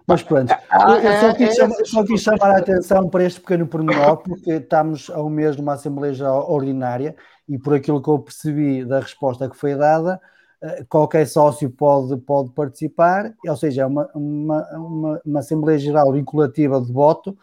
Mas 0.05 0.23
pronto, 0.23 0.53
ah, 0.69 0.97
eu 0.99 1.19
só 1.19 1.33
quis, 1.35 1.49
é, 1.49 1.53
chamar, 1.53 1.75
só 1.85 2.05
quis 2.05 2.21
chamar 2.21 2.51
a 2.51 2.59
atenção 2.59 3.09
para 3.09 3.25
este 3.25 3.41
pequeno 3.41 3.67
pormenor, 3.67 4.17
porque 4.17 4.51
estamos 4.51 5.09
a 5.09 5.21
um 5.21 5.29
mês 5.29 5.57
de 5.57 5.61
uma 5.61 5.73
Assembleia 5.73 6.31
Ordinária 6.31 7.13
e 7.47 7.57
por 7.57 7.73
aquilo 7.73 8.01
que 8.01 8.09
eu 8.09 8.19
percebi 8.19 8.83
da 8.83 8.99
resposta 8.99 9.49
que 9.49 9.55
foi 9.55 9.75
dada, 9.75 10.19
eh, 10.61 10.85
qualquer 10.89 11.27
sócio 11.27 11.69
pode, 11.69 12.17
pode 12.17 12.51
participar, 12.51 13.33
ou 13.47 13.55
seja, 13.55 13.83
é 13.83 13.85
uma, 13.85 14.09
uma, 14.13 14.77
uma, 14.77 15.21
uma 15.25 15.39
Assembleia 15.39 15.77
Geral 15.77 16.11
vinculativa 16.11 16.81
de 16.81 16.91
voto, 16.91 17.37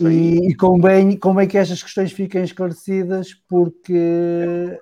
e, 0.00 0.50
e 0.50 0.54
convém, 0.54 1.16
convém 1.16 1.48
que 1.48 1.58
estas 1.58 1.82
questões 1.82 2.12
fiquem 2.12 2.44
esclarecidas, 2.44 3.34
porque 3.48 4.78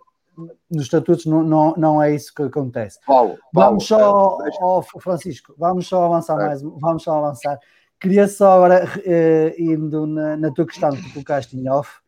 nos 0.71 0.85
estatutos 0.85 1.27
não, 1.27 1.43
não, 1.43 1.75
não 1.77 2.03
é 2.03 2.15
isso 2.15 2.35
que 2.35 2.43
acontece. 2.43 2.99
Paulo, 3.07 3.39
Paulo 3.53 3.71
vamos 3.71 3.87
só, 3.87 4.39
oh, 4.61 4.83
Francisco, 5.01 5.55
vamos 5.59 5.87
só 5.87 6.05
avançar 6.05 6.41
é. 6.41 6.47
mais, 6.47 6.63
vamos 6.63 7.03
só 7.03 7.19
avançar. 7.19 7.59
Queria 7.99 8.27
só 8.29 8.53
agora, 8.53 8.89
eh, 9.05 9.55
indo 9.59 10.07
na, 10.07 10.37
na, 10.37 10.51
tua 10.51 10.67
questão 10.67 10.91
que 10.91 11.03
tu 11.03 11.13
colocaste 11.13 11.57
em 11.57 11.69
off, 11.69 11.99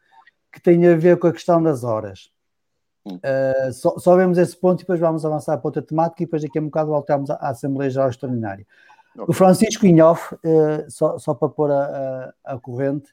que 0.50 0.60
tem 0.60 0.86
a 0.86 0.96
ver 0.96 1.18
com 1.18 1.26
a 1.26 1.32
questão 1.32 1.62
das 1.62 1.84
horas. 1.84 2.30
Uh, 3.04 3.72
só, 3.72 3.98
só, 3.98 4.16
vemos 4.16 4.38
esse 4.38 4.56
ponto 4.56 4.80
e 4.80 4.82
depois 4.82 5.00
vamos 5.00 5.24
avançar 5.24 5.58
para 5.58 5.66
outra 5.66 5.82
temática 5.82 6.22
e 6.22 6.26
depois 6.26 6.42
daqui 6.42 6.58
a 6.58 6.62
um 6.62 6.66
bocado 6.66 6.90
voltamos 6.90 7.30
à, 7.30 7.36
Assembleia 7.48 7.90
Geral 7.90 8.08
Extraordinária. 8.08 8.66
Okay. 9.14 9.26
O 9.28 9.32
Francisco 9.32 9.86
Inhoff, 9.86 10.34
uh, 10.34 10.88
só, 10.88 11.18
só 11.18 11.34
para 11.34 11.48
pôr 11.48 11.70
a, 11.70 12.32
a, 12.44 12.54
a 12.54 12.58
corrente, 12.58 13.10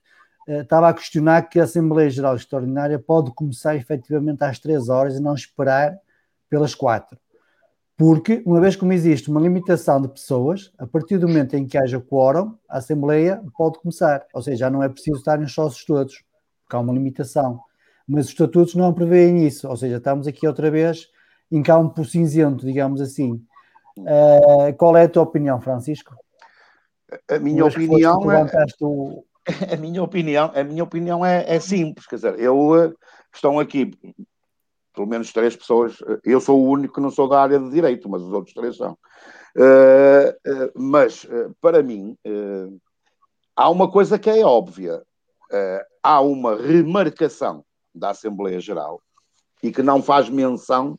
uh, 0.47 0.61
estava 0.61 0.89
a 0.89 0.93
questionar 0.93 1.49
que 1.49 1.59
a 1.59 1.63
Assembleia 1.63 2.09
Geral 2.09 2.35
Extraordinária 2.35 2.99
pode 2.99 3.31
começar 3.31 3.75
efetivamente 3.75 4.43
às 4.43 4.59
3 4.59 4.89
horas 4.89 5.15
e 5.15 5.21
não 5.21 5.33
esperar 5.33 5.97
pelas 6.49 6.75
4. 6.75 7.17
Porque, 7.97 8.41
uma 8.45 8.61
vez 8.61 8.77
como 8.77 8.93
existe 8.93 9.29
uma 9.29 9.41
limitação 9.41 10.01
de 10.01 10.07
pessoas, 10.07 10.71
a 10.77 10.87
partir 10.87 11.17
do 11.17 11.27
momento 11.27 11.55
em 11.55 11.67
que 11.67 11.77
haja 11.77 11.99
quórum, 11.99 12.55
a 12.69 12.77
Assembleia 12.77 13.43
pode 13.57 13.77
começar. 13.79 14.25
Ou 14.33 14.41
seja, 14.41 14.57
já 14.57 14.69
não 14.69 14.81
é 14.81 14.87
preciso 14.87 15.17
estarem 15.17 15.43
os 15.43 15.53
sócios 15.53 15.83
todos, 15.83 16.23
porque 16.63 16.77
há 16.77 16.79
uma 16.79 16.93
limitação 16.93 17.59
mas 18.09 18.25
os 18.25 18.31
estatutos 18.31 18.73
não 18.73 18.91
prevêem 18.91 19.45
isso, 19.45 19.69
ou 19.69 19.77
seja, 19.77 19.97
estamos 19.97 20.25
aqui 20.25 20.47
outra 20.47 20.71
vez 20.71 21.07
em 21.51 21.61
campo 21.61 22.03
cinzento, 22.03 22.65
digamos 22.65 22.99
assim. 23.01 23.33
Uh, 23.99 24.75
qual 24.77 24.97
é 24.97 25.03
a 25.03 25.09
tua 25.09 25.23
opinião, 25.23 25.61
Francisco? 25.61 26.15
A 27.29 27.37
minha 27.37 27.65
opinião 27.65 28.31
é... 28.31 28.45
O... 28.81 29.23
A 29.71 29.77
minha 29.77 30.03
opinião, 30.03 30.51
a 30.53 30.63
minha 30.63 30.83
opinião 30.83 31.25
é, 31.25 31.43
é 31.47 31.59
simples, 31.59 32.05
quer 32.05 32.17
dizer, 32.17 32.39
eu 32.39 32.69
uh, 32.69 32.95
estão 33.33 33.57
aqui 33.57 33.91
pelo 34.93 35.07
menos 35.07 35.33
três 35.33 35.55
pessoas, 35.55 35.97
eu 36.23 36.39
sou 36.39 36.59
o 36.59 36.69
único 36.69 36.93
que 36.95 37.01
não 37.01 37.09
sou 37.09 37.27
da 37.27 37.41
área 37.41 37.57
de 37.57 37.69
direito, 37.71 38.07
mas 38.07 38.21
os 38.21 38.31
outros 38.31 38.53
três 38.53 38.77
são. 38.77 38.93
Uh, 39.55 40.71
mas, 40.75 41.25
para 41.61 41.81
mim, 41.81 42.15
há 43.55 43.69
uma 43.71 43.89
coisa 43.89 44.19
que 44.19 44.29
é 44.29 44.45
óbvia: 44.45 45.01
há 46.03 46.21
uma 46.21 46.55
remarcação 46.55 47.63
da 47.93 48.11
Assembleia 48.11 48.59
Geral 48.59 49.01
e 49.61 49.71
que 49.71 49.83
não 49.83 50.01
faz 50.01 50.29
menção 50.29 50.97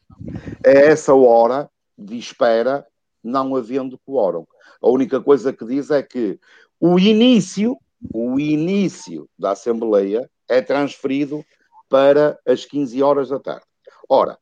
a 0.64 0.70
essa 0.70 1.14
hora 1.14 1.70
de 1.96 2.18
espera, 2.18 2.86
não 3.22 3.56
havendo 3.56 3.98
quórum. 3.98 4.46
A 4.82 4.88
única 4.88 5.20
coisa 5.20 5.52
que 5.52 5.64
diz 5.64 5.90
é 5.90 6.02
que 6.02 6.38
o 6.78 6.98
início, 6.98 7.76
o 8.12 8.38
início 8.38 9.28
da 9.38 9.52
Assembleia 9.52 10.30
é 10.48 10.62
transferido 10.62 11.44
para 11.88 12.38
as 12.46 12.64
15 12.64 13.02
horas 13.02 13.28
da 13.28 13.38
tarde. 13.38 13.66
Ora, 14.08 14.38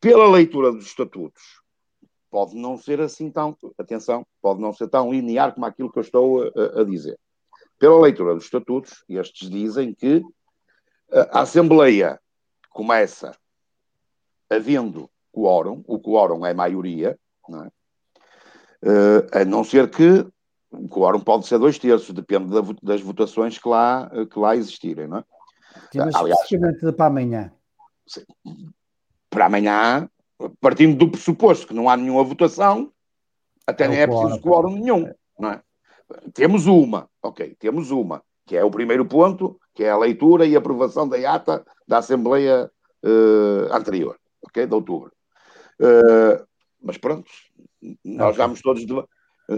pela 0.00 0.28
leitura 0.28 0.72
dos 0.72 0.86
estatutos, 0.86 1.42
pode 2.30 2.56
não 2.56 2.78
ser 2.78 3.00
assim 3.00 3.30
tão, 3.30 3.56
atenção, 3.78 4.26
pode 4.40 4.60
não 4.60 4.72
ser 4.72 4.88
tão 4.88 5.12
linear 5.12 5.52
como 5.52 5.66
aquilo 5.66 5.92
que 5.92 5.98
eu 5.98 6.02
estou 6.02 6.42
a, 6.42 6.80
a 6.80 6.84
dizer. 6.84 7.18
Pela 7.78 8.00
leitura 8.00 8.34
dos 8.34 8.44
estatutos, 8.44 9.04
estes 9.08 9.50
dizem 9.50 9.94
que 9.94 10.22
a 11.12 11.40
Assembleia 11.40 12.20
começa 12.70 13.36
havendo 14.50 15.10
quórum, 15.30 15.82
o 15.86 15.98
quórum 15.98 16.44
é 16.44 16.54
maioria, 16.54 17.18
não 17.48 17.64
é? 17.64 17.70
Uh, 18.84 19.40
a 19.40 19.44
não 19.44 19.62
ser 19.62 19.88
que 19.90 20.26
o 20.70 20.88
quórum 20.88 21.20
pode 21.20 21.46
ser 21.46 21.58
dois 21.58 21.78
terços, 21.78 22.12
depende 22.14 22.50
da, 22.50 22.60
das 22.82 23.00
votações 23.00 23.58
que 23.58 23.68
lá, 23.68 24.10
que 24.30 24.38
lá 24.38 24.56
existirem, 24.56 25.06
não 25.06 25.18
é? 25.18 25.24
Mas 25.94 26.14
Aliás, 26.14 26.40
especificamente 26.40 26.92
para 26.96 27.06
amanhã. 27.06 27.52
Para 29.30 29.46
amanhã, 29.46 30.08
partindo 30.60 30.96
do 30.96 31.10
pressuposto 31.10 31.66
que 31.66 31.74
não 31.74 31.88
há 31.88 31.96
nenhuma 31.96 32.24
votação, 32.24 32.92
até 33.66 33.84
é 33.84 33.88
nem 33.88 34.00
é 34.00 34.06
preciso 34.06 34.40
quórum 34.40 34.72
nenhum, 34.72 35.12
não 35.38 35.50
é? 35.50 35.62
Temos 36.34 36.66
uma, 36.66 37.08
ok, 37.22 37.54
temos 37.58 37.90
uma 37.90 38.22
que 38.46 38.56
é 38.56 38.64
o 38.64 38.70
primeiro 38.70 39.04
ponto, 39.06 39.58
que 39.74 39.84
é 39.84 39.90
a 39.90 39.98
leitura 39.98 40.46
e 40.46 40.56
aprovação 40.56 41.08
da 41.08 41.16
ata 41.32 41.64
da 41.86 41.98
Assembleia 41.98 42.70
uh, 43.04 43.72
anterior, 43.72 44.16
ok? 44.42 44.66
De 44.66 44.74
outubro. 44.74 45.12
Uh, 45.80 46.44
mas 46.80 46.98
pronto, 46.98 47.30
nós 48.04 48.36
vamos 48.36 48.60
todos. 48.60 48.84
De... 48.84 48.94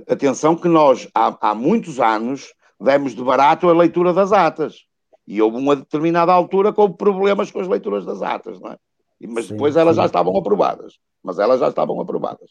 Atenção, 0.09 0.57
que 0.57 0.68
nós 0.68 1.09
há, 1.14 1.50
há 1.50 1.55
muitos 1.55 2.00
anos 2.00 2.53
demos 2.81 3.14
de 3.14 3.22
barato 3.22 3.68
a 3.68 3.72
leitura 3.72 4.12
das 4.12 4.33
atas. 4.33 4.87
E 5.27 5.40
houve 5.40 5.57
uma 5.57 5.74
determinada 5.74 6.33
altura 6.33 6.74
houve 6.77 6.96
problemas 6.96 7.50
com 7.50 7.61
as 7.61 7.68
leituras 7.68 8.05
das 8.05 8.20
atas, 8.20 8.61
não 8.61 8.72
é? 8.72 8.79
Mas 9.27 9.46
sim, 9.46 9.53
depois 9.53 9.74
elas 9.77 9.94
sim. 9.96 10.03
já 10.03 10.07
estavam 10.07 10.37
aprovadas. 10.37 10.98
Mas 11.22 11.38
elas 11.38 11.61
já 11.61 11.68
estavam 11.68 12.00
aprovadas. 12.00 12.50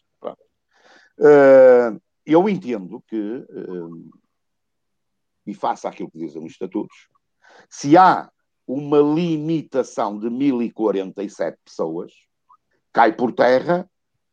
Uh, 1.19 2.01
eu 2.25 2.49
entendo 2.49 3.03
que 3.07 3.15
uh, 3.17 4.11
e 5.45 5.53
faça 5.53 5.89
aquilo 5.89 6.09
que 6.09 6.17
dizem 6.17 6.43
os 6.43 6.53
estatutos, 6.53 7.09
se 7.69 7.97
há 7.97 8.29
uma 8.67 8.99
limitação 8.99 10.17
de 10.17 10.29
1047 10.29 11.57
pessoas, 11.63 12.13
cai 12.91 13.13
por 13.13 13.33
terra 13.33 13.89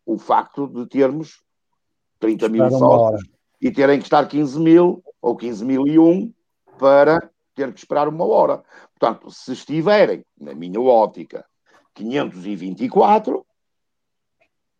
o 0.06 0.18
facto 0.18 0.66
de 0.66 0.86
termos 0.86 1.42
30 2.18 2.48
mil 2.48 2.70
sócios 2.70 3.28
e 3.60 3.70
terem 3.70 3.98
que 3.98 4.04
estar 4.04 4.26
15 4.26 4.58
mil 4.58 5.02
ou 5.20 5.36
15 5.36 5.64
mil 5.64 5.86
e 5.86 5.98
um 5.98 6.32
para 6.78 7.30
ter 7.54 7.72
que 7.72 7.78
esperar 7.78 8.08
uma 8.08 8.24
hora. 8.24 8.62
Portanto, 8.98 9.30
se 9.30 9.52
estiverem, 9.52 10.24
na 10.38 10.54
minha 10.54 10.80
ótica, 10.80 11.44
524, 11.94 13.44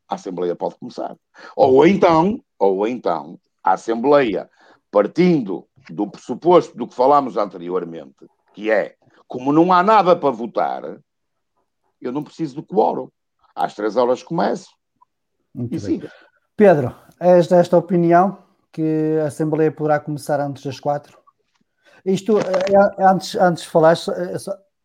a 0.08 0.14
Assembleia 0.14 0.56
pode 0.56 0.76
começar. 0.76 1.16
Ou 1.56 1.86
então, 1.86 2.42
ou 2.58 2.86
então, 2.86 3.38
a 3.62 3.72
Assembleia, 3.72 4.50
partindo 4.90 5.66
do 5.88 6.10
pressuposto 6.10 6.76
do 6.76 6.86
que 6.86 6.94
falámos 6.94 7.36
anteriormente, 7.36 8.26
que 8.52 8.70
é 8.70 8.96
como 9.26 9.52
não 9.52 9.72
há 9.72 9.82
nada 9.82 10.16
para 10.16 10.30
votar, 10.30 10.82
eu 12.00 12.12
não 12.12 12.24
preciso 12.24 12.56
do 12.56 12.62
quórum. 12.62 13.08
Às 13.54 13.74
três 13.74 13.96
horas 13.96 14.22
começo. 14.22 14.70
Muito 15.54 15.74
e 15.74 15.80
siga. 15.80 16.12
Pedro, 16.56 16.94
és 17.18 17.46
desta 17.46 17.76
opinião 17.76 18.38
que 18.72 19.18
a 19.22 19.26
Assembleia 19.26 19.70
poderá 19.70 20.00
começar 20.00 20.40
antes 20.40 20.64
das 20.64 20.80
quatro? 20.80 21.18
Isto, 22.04 22.38
é, 22.38 22.72
é, 22.72 23.04
antes, 23.04 23.34
antes 23.34 23.64
de 23.64 23.68
falar, 23.68 23.94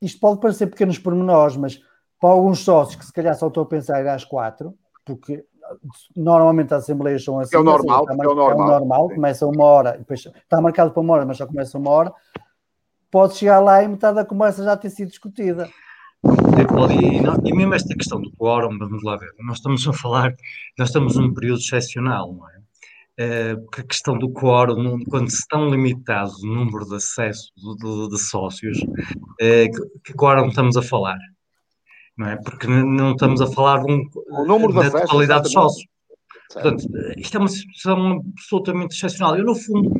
isto 0.01 0.19
pode 0.19 0.39
parecer 0.39 0.67
pequenos 0.67 0.99
pormenores, 0.99 1.55
mas 1.55 1.79
para 2.19 2.29
alguns 2.29 2.59
sócios 2.59 2.95
que 2.95 3.05
se 3.05 3.13
calhar 3.13 3.35
só 3.35 3.47
estão 3.47 3.63
a 3.63 3.67
pensar 3.67 4.05
às 4.07 4.25
quatro, 4.25 4.77
porque 5.05 5.45
normalmente 6.15 6.73
as 6.73 6.83
assembleias 6.83 7.23
são 7.23 7.39
assim. 7.39 7.55
É 7.55 7.59
o 7.59 7.63
normal, 7.63 8.05
seja, 8.07 8.23
é 8.23 8.27
o 8.27 8.35
normal. 8.35 8.51
É 8.51 8.55
o 8.55 8.79
normal 8.79 9.09
começa 9.09 9.47
uma 9.47 9.63
hora, 9.63 9.97
depois 9.97 10.25
está 10.25 10.61
marcado 10.61 10.91
para 10.91 11.01
uma 11.01 11.13
hora, 11.13 11.25
mas 11.25 11.37
só 11.37 11.47
começa 11.47 11.77
uma 11.77 11.89
hora. 11.89 12.13
Pode 13.11 13.35
chegar 13.35 13.59
lá 13.59 13.83
e 13.83 13.87
metade 13.87 14.15
da 14.15 14.25
conversa 14.25 14.63
já 14.63 14.75
ter 14.75 14.89
sido 14.89 15.09
discutida. 15.09 15.69
E, 16.23 17.21
não, 17.21 17.35
e 17.43 17.53
mesmo 17.53 17.73
esta 17.75 17.93
questão 17.93 18.21
do 18.21 18.31
quórum, 18.31 18.77
vamos 18.77 19.03
lá 19.03 19.15
ver, 19.15 19.29
nós 19.39 19.57
estamos 19.57 19.87
a 19.87 19.93
falar, 19.93 20.33
nós 20.77 20.89
estamos 20.89 21.15
num 21.15 21.33
período 21.33 21.59
excepcional, 21.59 22.33
não 22.33 22.49
é? 22.49 22.55
Uh, 23.17 23.61
porque 23.63 23.81
a 23.81 23.85
questão 23.85 24.17
do 24.17 24.29
quórum, 24.29 24.99
quando 25.05 25.29
se 25.29 25.47
tão 25.47 25.69
limitado 25.69 26.31
o 26.43 26.47
número 26.47 26.85
de 26.85 26.95
acesso 26.95 27.49
de, 27.55 27.77
de, 27.77 28.09
de 28.09 28.19
sócios, 28.19 28.77
uh, 28.81 29.37
que, 29.39 29.99
que 30.03 30.13
quórum 30.13 30.49
estamos 30.49 30.75
a 30.75 30.81
falar? 30.81 31.17
não 32.17 32.27
é? 32.27 32.37
Porque 32.37 32.67
não 32.67 33.11
estamos 33.11 33.41
a 33.41 33.47
falar 33.47 33.83
de 33.83 33.91
um, 33.91 34.09
o 34.29 34.45
número 34.45 34.73
da 34.73 34.89
totalidade 34.89 35.45
de 35.45 35.51
sócios. 35.51 35.85
Portanto, 36.51 36.85
isto 37.17 37.37
é 37.37 37.39
uma 37.39 37.47
situação 37.47 38.23
absolutamente 38.37 38.95
excepcional. 38.95 39.37
Eu, 39.37 39.45
no 39.45 39.55
fundo, 39.55 39.91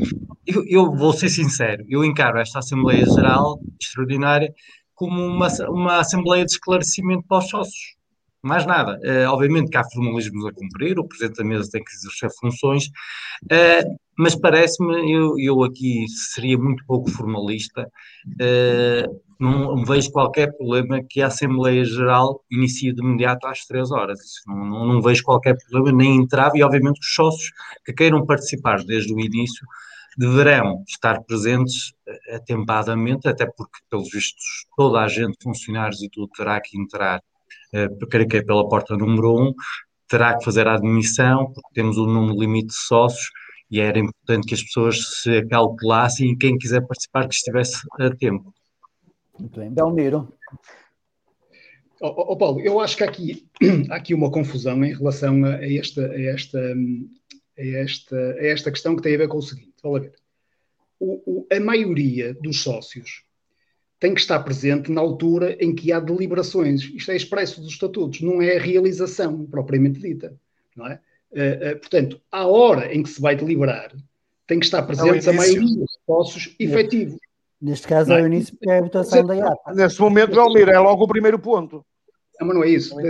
eu, 0.45 0.63
eu, 0.67 0.95
vou 0.95 1.12
ser 1.13 1.29
sincero, 1.29 1.84
eu 1.89 2.03
encaro 2.03 2.39
esta 2.39 2.60
Assembleia 2.60 3.05
Geral 3.05 3.60
Extraordinária 3.81 4.53
como 4.93 5.21
uma, 5.25 5.47
uma 5.69 5.99
Assembleia 5.99 6.45
de 6.45 6.51
esclarecimento 6.51 7.23
para 7.27 7.39
os 7.39 7.49
sócios. 7.49 7.94
Mais 8.45 8.63
nada. 8.63 8.99
Uh, 9.03 9.27
obviamente 9.31 9.71
que 9.71 9.77
há 9.77 9.84
formalismos 9.84 10.45
a 10.45 10.51
cumprir, 10.51 10.99
o 10.99 11.08
Presidente 11.08 11.38
da 11.38 11.43
Mesa 11.43 11.67
tem 11.71 11.84
que 11.84 11.91
exercer 11.91 12.29
funções, 12.39 12.86
uh, 13.45 13.97
mas 14.15 14.36
parece-me, 14.36 15.12
eu, 15.12 15.34
eu 15.39 15.63
aqui 15.63 16.05
seria 16.08 16.55
muito 16.55 16.86
pouco 16.86 17.10
formalista, 17.10 17.89
uh, 18.27 19.21
não, 19.39 19.84
vejo 19.84 20.12
qualquer 20.12 20.55
problema 20.55 21.01
que 21.10 21.23
a 21.23 21.27
Assembleia 21.27 21.84
Geral 21.84 22.39
inicie 22.51 22.93
de 22.93 23.01
imediato 23.01 23.47
às 23.47 23.65
três 23.65 23.89
horas. 23.89 24.19
Não, 24.45 24.63
não, 24.63 24.86
não, 24.86 25.01
vejo 25.01 25.23
qualquer 25.23 25.58
problema, 25.58 25.97
nem 25.97 26.15
entrave, 26.15 26.60
e 26.60 26.63
obviamente 26.63 26.99
os 26.99 27.15
sócios 27.15 27.51
que 27.84 27.93
queiram 27.93 28.27
participar 28.27 28.84
desde 28.84 29.12
o 29.12 29.19
início 29.19 29.65
deverão 30.15 30.84
estar 30.88 31.19
presentes 31.23 31.93
atempadamente, 32.31 33.27
até 33.27 33.47
porque, 33.47 33.79
pelos 33.89 34.12
vistos, 34.12 34.67
toda 34.77 34.99
a 34.99 35.08
gente, 35.08 35.36
funcionários 35.41 36.03
e 36.03 36.10
tudo, 36.10 36.29
terá 36.38 36.62
que 36.62 36.79
entrar, 36.79 37.21
uh, 37.73 38.08
creio 38.08 38.27
que 38.27 38.38
é 38.38 38.43
pela 38.43 38.67
porta 38.67 38.95
número 38.95 39.34
um, 39.34 39.53
terá 40.08 40.38
que 40.38 40.45
fazer 40.45 40.67
a 40.67 40.75
admissão, 40.75 41.51
porque 41.51 41.69
temos 41.73 41.97
um 41.97 42.05
número 42.05 42.39
limite 42.39 42.67
de 42.67 42.75
sócios, 42.75 43.29
e 43.69 43.79
era 43.79 43.97
importante 43.97 44.47
que 44.47 44.53
as 44.53 44.62
pessoas 44.62 45.21
se 45.21 45.45
calculassem 45.47 46.31
e 46.31 46.38
quem 46.38 46.58
quiser 46.58 46.81
participar 46.81 47.27
que 47.27 47.36
estivesse 47.36 47.81
a 47.99 48.10
tempo. 48.15 48.53
Muito 49.39 49.60
bem. 49.60 49.71
Belmiro. 49.71 50.31
Oh, 52.01 52.34
oh, 52.34 52.38
Paulo, 52.38 52.60
eu 52.62 52.79
acho 52.79 52.97
que 52.97 53.03
há 53.03 53.08
aqui, 53.08 53.47
há 53.89 53.95
aqui 53.95 54.13
uma 54.13 54.29
confusão 54.29 54.84
em 54.84 54.93
relação 54.93 55.43
a 55.45 55.65
esta, 55.65 56.05
a, 56.05 56.21
esta, 56.21 56.60
a, 56.60 57.65
esta, 57.65 58.17
a 58.17 58.45
esta 58.45 58.71
questão 58.71 58.95
que 58.95 59.01
tem 59.01 59.15
a 59.15 59.17
ver 59.17 59.27
com 59.27 59.38
o 59.38 59.41
seguinte. 59.41 59.73
Olha 59.84 60.03
ver. 60.03 60.13
O, 60.99 61.39
o, 61.39 61.47
a 61.51 61.60
maioria 61.60 62.34
dos 62.36 62.62
sócios 62.62 63.23
tem 64.06 64.13
que 64.13 64.22
estar 64.22 64.39
presente 64.41 64.91
na 64.91 65.02
altura 65.02 65.58
em 65.60 65.74
que 65.74 65.91
há 65.91 66.00
deliberações. 66.00 66.84
Isto 66.94 67.10
é 67.10 67.15
expresso 67.15 67.60
dos 67.60 67.72
estatutos, 67.72 68.22
não 68.22 68.39
é 68.39 68.56
a 68.56 68.60
realização 68.60 69.48
propriamente 69.48 70.00
dita. 70.00 70.38
Não 70.76 70.86
é? 70.86 71.00
Uh, 71.32 71.74
uh, 71.74 71.80
portanto, 71.80 72.22
à 72.32 72.46
hora 72.46 72.94
em 72.94 73.02
que 73.02 73.10
se 73.10 73.20
vai 73.20 73.36
deliberar, 73.36 73.91
tem 74.46 74.60
que 74.60 74.65
estar 74.65 74.84
presente 74.84 75.28
a 75.28 75.34
maioria 75.34 75.76
dos 75.76 75.98
sócios 76.06 76.56
efetivos. 76.60 77.18
Neste 77.60 77.88
caso 77.88 78.13
é 78.13 78.22
o 78.22 78.28
início, 78.28 78.56
é 78.62 78.78
a 78.78 78.82
votação 78.82 79.26
da 79.26 79.36
IATA. 79.38 79.74
Nesse 79.74 80.00
momento, 80.00 80.36
Belmiro, 80.36 80.70
é 80.70 80.78
logo 80.78 81.04
o 81.04 81.08
primeiro 81.08 81.39
ponto. 81.39 81.84
Não, 82.39 82.46
mas 82.46 82.56
não 82.56 82.63
é 82.63 82.70
isso. 82.70 83.00
É 83.00 83.10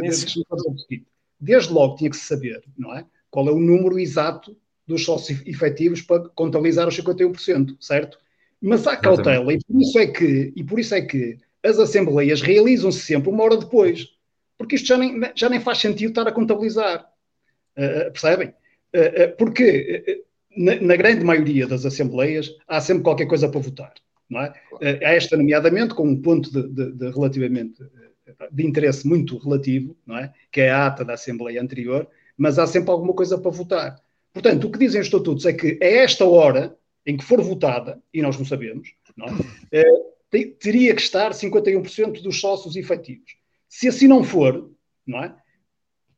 Desde 1.38 1.73
logo 1.73 1.97
tinha 1.97 2.10
que 2.10 2.15
se 2.15 2.23
saber, 2.23 2.63
não 2.77 2.95
é? 2.95 3.05
Qual 3.29 3.49
é 3.49 3.51
o 3.51 3.60
número 3.60 3.99
exato 3.99 4.55
dos 4.88 5.03
sócios 5.03 5.45
efetivos 5.45 6.01
para 6.01 6.29
contabilizar 6.29 6.88
os 6.88 6.95
51%, 6.95 7.75
certo? 7.81 8.17
Mas 8.61 8.87
há 8.87 8.95
cautela 8.95 9.53
e 9.53 9.59
por 9.63 9.81
isso 9.81 9.99
é 9.99 10.07
que, 10.07 10.53
e 10.55 10.63
por 10.63 10.79
isso 10.79 10.95
é 10.95 11.01
que 11.01 11.37
as 11.63 11.79
assembleias 11.79 12.41
realizam-se 12.41 12.99
sempre 12.99 13.29
uma 13.29 13.43
hora 13.43 13.57
depois, 13.57 14.07
porque 14.57 14.75
isto 14.75 14.87
já 14.87 14.97
nem, 14.97 15.19
já 15.35 15.49
nem 15.49 15.59
faz 15.59 15.79
sentido 15.79 16.09
estar 16.09 16.27
a 16.27 16.31
contabilizar. 16.31 17.05
Uh, 17.77 18.11
percebem? 18.11 18.49
Uh, 18.93 19.23
uh, 19.25 19.37
porque 19.37 20.23
na, 20.55 20.75
na, 20.79 20.95
grande 20.95 21.25
maioria 21.25 21.67
das 21.67 21.85
assembleias 21.85 22.49
há 22.67 22.79
sempre 22.79 23.03
qualquer 23.03 23.25
coisa 23.25 23.49
para 23.49 23.59
votar 23.59 23.93
não 24.29 24.41
é? 24.41 24.53
Claro. 24.69 24.97
Há 25.05 25.11
esta, 25.11 25.37
nomeadamente, 25.37 25.93
com 25.93 26.07
um 26.07 26.19
ponto 26.19 26.51
de, 26.51 26.67
de, 26.67 26.91
de, 26.93 27.11
relativamente 27.11 27.83
de 28.51 28.65
interesse 28.65 29.07
muito 29.07 29.37
relativo, 29.37 29.95
não 30.05 30.17
é? 30.17 30.33
Que 30.51 30.61
é 30.61 30.71
a 30.71 30.87
ata 30.87 31.05
da 31.05 31.13
Assembleia 31.13 31.61
anterior, 31.61 32.07
mas 32.37 32.57
há 32.57 32.65
sempre 32.65 32.91
alguma 32.91 33.13
coisa 33.13 33.37
para 33.37 33.51
votar. 33.51 34.01
Portanto, 34.33 34.67
o 34.67 34.71
que 34.71 34.79
dizem 34.79 34.99
os 34.99 35.07
estatutos 35.07 35.45
é 35.45 35.53
que 35.53 35.77
a 35.81 35.85
esta 35.85 36.25
hora 36.25 36.75
em 37.05 37.15
que 37.17 37.23
for 37.23 37.41
votada, 37.41 38.01
e 38.13 38.21
nós 38.21 38.37
não 38.37 38.45
sabemos, 38.45 38.89
não 39.15 39.27
é? 39.27 39.79
é 39.79 39.83
teria 40.59 40.93
que 40.93 41.01
estar 41.01 41.31
51% 41.31 42.21
dos 42.21 42.39
sócios 42.39 42.75
efetivos. 42.75 43.35
Se 43.69 43.87
assim 43.87 44.07
não 44.07 44.23
for, 44.23 44.71
não 45.05 45.23
é? 45.23 45.35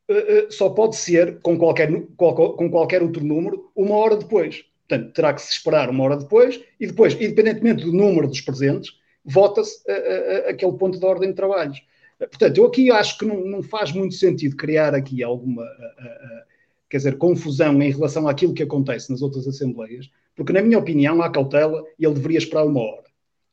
Eh, 0.09 0.37
eh, 0.37 0.47
só 0.49 0.69
pode 0.69 0.95
ser, 0.95 1.39
com 1.41 1.57
qualquer, 1.57 1.91
com 2.15 2.69
qualquer 2.69 3.03
outro 3.03 3.23
número, 3.23 3.71
uma 3.75 3.95
hora 3.95 4.15
depois. 4.15 4.63
Portanto, 4.87 5.13
terá 5.13 5.33
que 5.33 5.41
se 5.41 5.51
esperar 5.51 5.89
uma 5.89 6.03
hora 6.03 6.17
depois 6.17 6.61
e 6.79 6.87
depois, 6.87 7.13
independentemente 7.13 7.83
do 7.83 7.91
número 7.91 8.27
dos 8.27 8.39
presentes, 8.39 8.93
vota-se 9.23 9.83
aquele 10.47 10.77
ponto 10.77 10.97
de 10.97 11.05
ordem 11.05 11.29
de 11.29 11.35
trabalhos. 11.35 11.81
Portanto, 12.17 12.57
eu 12.57 12.65
aqui 12.65 12.89
acho 12.89 13.17
que 13.17 13.25
não, 13.25 13.45
não 13.45 13.61
faz 13.61 13.91
muito 13.91 14.15
sentido 14.15 14.55
criar 14.55 14.95
aqui 14.95 15.21
alguma, 15.21 15.63
quer 16.89 16.97
dizer, 16.97 17.17
confusão 17.17 17.81
em 17.81 17.91
relação 17.91 18.29
àquilo 18.29 18.53
que 18.53 18.63
acontece 18.63 19.11
nas 19.11 19.21
outras 19.21 19.45
assembleias, 19.45 20.09
porque, 20.37 20.53
na 20.53 20.61
minha 20.61 20.77
opinião, 20.77 21.21
há 21.21 21.31
cautela 21.31 21.83
e 21.97 22.05
ele 22.05 22.13
deveria 22.13 22.37
esperar 22.37 22.63
uma 22.63 22.79
hora. 22.79 23.07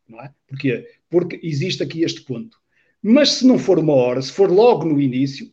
Não 0.07 0.21
é? 0.21 0.31
Porquê? 0.47 0.87
Porque 1.09 1.41
existe 1.43 1.83
aqui 1.83 2.05
este 2.05 2.21
ponto. 2.23 2.59
Mas 3.03 3.33
se 3.33 3.47
não 3.47 3.59
for 3.59 3.79
uma 3.79 3.95
hora, 3.95 4.21
se 4.21 4.31
for 4.31 4.51
logo 4.51 4.85
no 4.85 5.01
início, 5.01 5.51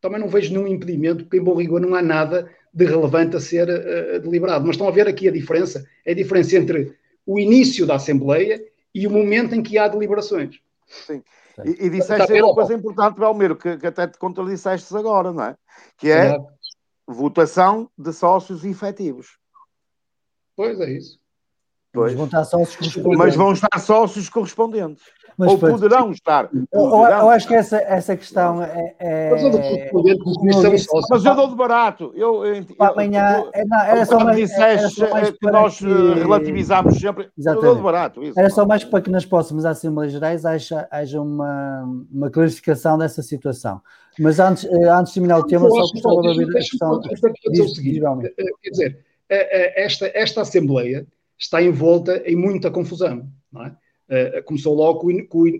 também 0.00 0.20
não 0.20 0.28
vejo 0.28 0.52
nenhum 0.52 0.66
impedimento, 0.66 1.24
porque 1.24 1.38
em 1.38 1.42
bom 1.42 1.54
rigor 1.54 1.80
não 1.80 1.94
há 1.94 2.02
nada 2.02 2.50
de 2.74 2.84
relevante 2.84 3.36
a 3.36 3.40
ser 3.40 3.68
uh, 3.68 4.20
deliberado. 4.20 4.66
Mas 4.66 4.74
estão 4.74 4.88
a 4.88 4.90
ver 4.90 5.06
aqui 5.06 5.28
a 5.28 5.32
diferença? 5.32 5.86
É 6.04 6.10
a 6.10 6.16
diferença 6.16 6.56
entre 6.56 6.96
o 7.24 7.38
início 7.38 7.86
da 7.86 7.94
Assembleia 7.94 8.60
e 8.92 9.06
o 9.06 9.10
momento 9.10 9.54
em 9.54 9.62
que 9.62 9.78
há 9.78 9.86
deliberações. 9.86 10.58
Sim. 10.88 11.22
E, 11.64 11.86
e 11.86 11.90
disseste 11.90 12.32
uma 12.42 12.54
coisa 12.54 12.74
importante, 12.74 13.20
Belmiro, 13.20 13.54
que, 13.54 13.76
que 13.76 13.86
até 13.86 14.08
te 14.08 14.18
contradisseste 14.18 14.94
agora, 14.96 15.32
não 15.32 15.44
é? 15.44 15.56
Que 15.96 16.10
é, 16.10 16.34
é 16.34 16.38
votação 17.06 17.88
de 17.96 18.12
sócios 18.12 18.64
efetivos. 18.64 19.41
Pois 20.62 20.80
é 20.80 20.90
isso. 20.92 21.22
Pois. 21.92 22.12
Mas 22.12 22.14
vão 22.14 22.24
estar 22.26 22.44
sócios 22.44 22.76
correspondentes. 22.76 23.18
Mas 23.18 23.36
vão 23.36 23.52
estar 23.52 23.78
sócios 23.78 24.28
correspondentes. 24.30 25.04
Mas, 25.36 25.50
ou 25.50 25.58
pois, 25.58 25.72
poderão 25.72 26.10
estar. 26.10 26.48
Poderão. 26.48 27.06
Eu, 27.06 27.28
acho 27.30 27.48
que 27.48 27.54
essa, 27.54 27.78
essa 27.78 28.16
questão 28.16 28.62
é. 28.62 28.94
é... 28.98 29.30
Mas, 29.30 29.42
eu 29.42 31.02
mas 31.10 31.24
eu 31.24 31.34
dou 31.34 31.48
de 31.48 31.54
barato. 31.54 32.12
Eu, 32.14 32.44
eu, 32.44 32.64
amanhã. 32.78 33.44
É, 33.52 33.64
não, 33.64 33.80
era 33.80 34.04
só 34.06 34.22
mais, 34.22 34.36
disseste 34.36 35.04
era 35.04 35.22
só 35.26 35.32
que 35.32 35.50
nós 35.50 35.78
que... 35.78 35.84
relativizamos 35.84 36.98
sempre. 36.98 37.30
Exatamente. 37.36 37.66
Eu 37.66 37.70
dou 37.70 37.76
de 37.76 37.82
barato. 37.82 38.22
Isso, 38.22 38.38
era 38.38 38.50
só 38.50 38.66
mais 38.66 38.84
para 38.84 39.00
que 39.00 39.10
nas 39.10 39.24
próximas 39.24 39.64
Assembleias 39.64 40.12
Gerais 40.12 40.44
haja, 40.44 40.86
haja 40.90 41.20
uma, 41.20 41.82
uma 42.10 42.30
clarificação 42.30 42.96
dessa 42.96 43.22
situação. 43.22 43.80
Mas 44.18 44.38
antes, 44.38 44.64
eh, 44.64 44.88
antes 44.88 45.12
de 45.12 45.20
terminar 45.20 45.38
o 45.38 45.46
tema, 45.46 45.68
só 45.70 45.80
gostava 45.80 46.20
de 46.20 46.28
ouvir 46.28 46.50
a 46.50 46.52
questão. 46.52 47.00
Quer 47.00 48.70
dizer, 48.70 49.04
esta, 49.34 50.10
esta 50.14 50.40
Assembleia 50.42 51.06
está 51.38 51.62
envolta 51.62 52.22
em 52.24 52.36
muita 52.36 52.70
confusão, 52.70 53.28
é? 53.56 53.82
Uh, 54.08 54.42
começou 54.44 54.74
logo 54.74 55.10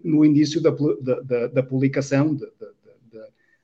no 0.04 0.24
início 0.24 0.60
da, 0.60 0.70
da, 1.22 1.46
da 1.46 1.62
publicação 1.62 2.34
de, 2.34 2.46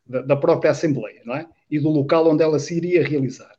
de, 0.07 0.23
da 0.23 0.37
própria 0.37 0.71
Assembleia, 0.71 1.21
é? 1.35 1.47
E 1.71 1.79
do 1.79 1.90
local 1.90 2.27
onde 2.29 2.42
ela 2.42 2.59
se 2.59 2.77
iria 2.77 3.07
realizar. 3.07 3.55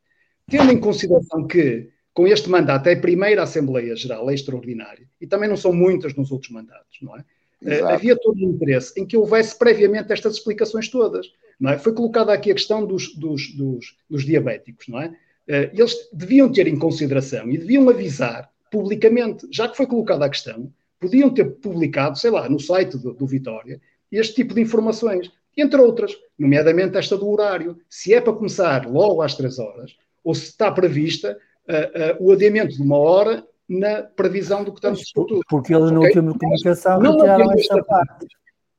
Tendo 0.48 0.72
em 0.72 0.80
consideração 0.80 1.46
que, 1.46 1.90
com 2.14 2.26
este 2.26 2.50
mandato, 2.50 2.88
é 2.88 2.94
a 2.94 3.00
primeira 3.00 3.44
Assembleia 3.44 3.96
Geral 3.96 4.32
Extraordinária, 4.32 5.08
e 5.22 5.28
também 5.28 5.48
não 5.48 5.58
são 5.58 5.72
muitas 5.72 6.16
nos 6.16 6.32
outros 6.32 6.52
mandatos, 6.52 6.98
não 7.02 7.16
é? 7.16 7.24
Uh, 7.62 7.88
havia 7.90 8.16
todo 8.16 8.38
o 8.38 8.50
interesse 8.50 9.00
em 9.00 9.06
que 9.06 9.18
houvesse 9.18 9.58
previamente 9.58 10.12
estas 10.12 10.36
explicações 10.36 10.88
todas, 10.90 11.28
não 11.60 11.70
é? 11.72 11.78
Foi 11.78 11.94
colocada 11.94 12.34
aqui 12.34 12.50
a 12.50 12.56
questão 12.56 12.86
dos, 12.86 13.14
dos, 13.14 13.54
dos, 13.54 13.98
dos 14.10 14.26
diabéticos, 14.26 14.88
não 14.88 15.00
é? 15.00 15.16
Uh, 15.50 15.74
eles 15.74 15.96
deviam 16.14 16.52
ter 16.52 16.68
em 16.68 16.78
consideração 16.78 17.50
e 17.50 17.58
deviam 17.58 17.90
avisar 17.90 18.50
publicamente, 18.72 19.48
já 19.52 19.68
que 19.68 19.76
foi 19.76 19.88
colocada 19.88 20.26
a 20.26 20.30
questão, 20.30 20.72
podiam 21.00 21.30
ter 21.30 21.46
publicado, 21.46 22.20
sei 22.20 22.30
lá, 22.30 22.48
no 22.48 22.60
site 22.60 22.98
do, 22.98 23.14
do 23.14 23.26
Vitória, 23.26 23.82
este 24.12 24.36
tipo 24.36 24.54
de 24.54 24.62
informações, 24.62 25.32
entre 25.58 25.82
outras, 25.82 26.16
nomeadamente 26.38 26.98
esta 26.98 27.18
do 27.18 27.28
horário. 27.28 27.78
Se 27.90 28.14
é 28.14 28.22
para 28.22 28.34
começar 28.34 28.88
logo 28.88 29.22
às 29.22 29.36
três 29.36 29.58
horas, 29.58 29.96
ou 30.24 30.36
se 30.36 30.46
está 30.46 30.72
prevista 30.72 31.38
uh, 31.68 32.24
uh, 32.24 32.28
o 32.28 32.32
adiamento 32.32 32.76
de 32.76 32.82
uma 32.82 32.98
hora 32.98 33.44
na 33.68 34.04
previsão 34.04 34.64
do 34.64 34.72
que 34.72 34.80
estamos 34.80 35.00
discutindo. 35.00 35.42
Porque 35.48 35.74
eles 35.74 35.92
na 35.92 36.00
okay? 36.00 36.10
última 36.10 36.38
comunicação 36.38 37.00
não 37.00 37.14
retiraram 37.14 37.52
esta 37.54 37.84
parte. 37.84 38.28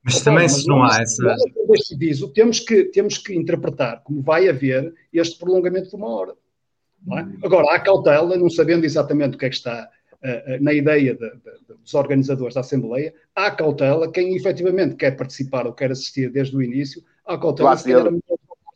Mas 0.02 0.20
também 0.22 0.48
se 0.48 0.66
não 0.66 0.83
há 0.83 1.00
essa. 1.00 1.37
Diz, 1.96 2.20
temos, 2.33 2.59
que, 2.61 2.85
temos 2.85 3.18
que 3.18 3.35
interpretar 3.35 4.02
como 4.02 4.22
vai 4.22 4.48
haver 4.48 4.94
este 5.12 5.38
prolongamento 5.38 5.90
de 5.90 5.96
uma 5.96 6.09
hora. 6.09 6.35
É? 7.12 7.46
Agora, 7.46 7.74
há 7.74 7.80
cautela, 7.80 8.36
não 8.36 8.50
sabendo 8.50 8.84
exatamente 8.84 9.36
o 9.36 9.38
que 9.38 9.46
é 9.46 9.48
que 9.48 9.54
está 9.54 9.88
uh, 10.22 10.62
na 10.62 10.72
ideia 10.72 11.14
de, 11.14 11.30
de, 11.30 11.74
dos 11.82 11.94
organizadores 11.94 12.54
da 12.54 12.60
Assembleia, 12.60 13.12
há 13.34 13.50
cautela, 13.50 14.10
quem 14.10 14.36
efetivamente 14.36 14.96
quer 14.96 15.16
participar 15.16 15.66
ou 15.66 15.72
quer 15.72 15.90
assistir 15.90 16.30
desde 16.30 16.56
o 16.56 16.62
início, 16.62 17.02
há 17.26 17.38
cautela, 17.38 17.76
se 17.76 17.90
calhar, 17.90 18.12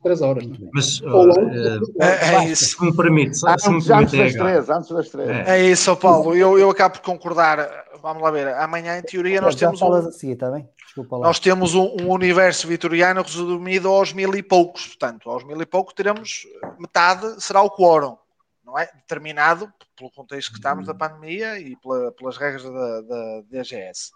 três 0.04 0.20
horas. 0.20 0.44
Mas 0.72 1.00
uh, 1.00 2.02
é, 2.02 2.50
é 2.50 2.54
se 2.54 2.82
me 2.84 2.94
permite, 2.94 3.38
se 3.38 3.48
antes, 3.48 3.66
me 3.66 3.82
permite 3.82 3.92
antes 3.92 4.18
das 4.18 4.32
três, 4.34 4.70
antes 4.70 4.90
das 4.90 5.08
três. 5.08 5.28
É, 5.28 5.58
é 5.58 5.70
isso, 5.70 5.96
Paulo. 5.96 6.36
Eu, 6.36 6.58
eu 6.58 6.70
acabo 6.70 6.94
por 6.94 7.02
concordar. 7.02 7.84
Vamos 8.02 8.22
lá 8.22 8.30
ver. 8.30 8.48
Amanhã, 8.48 8.98
em 8.98 9.02
teoria, 9.02 9.40
nós 9.40 9.54
já 9.54 9.68
temos. 9.68 9.80
Falas 9.80 10.04
um, 10.04 10.08
assim, 10.08 10.36
tá 10.36 10.50
bem? 10.50 10.68
Desculpa 10.94 11.16
lá. 11.16 11.26
Nós 11.26 11.40
temos 11.40 11.74
um, 11.74 11.96
um, 12.00 12.10
universo 12.10 12.68
vitoriano 12.68 13.20
resumido 13.20 13.88
aos 13.88 14.12
mil 14.12 14.32
e 14.36 14.42
poucos. 14.42 14.86
Portanto, 14.86 15.28
aos 15.28 15.42
mil 15.42 15.60
e 15.60 15.66
poucos 15.66 15.92
teremos 15.92 16.46
metade 16.78 17.42
será 17.42 17.60
o 17.62 17.70
quórum. 17.70 18.16
Não 18.64 18.78
é? 18.78 18.86
Determinado 18.94 19.72
pelo 19.96 20.10
contexto 20.12 20.52
que 20.52 20.58
estamos 20.58 20.86
da 20.86 20.94
pandemia 20.94 21.58
e 21.58 21.74
pela, 21.76 22.12
pelas 22.12 22.36
regras 22.36 22.62
da, 22.62 23.00
da 23.00 23.40
DGS. 23.50 24.12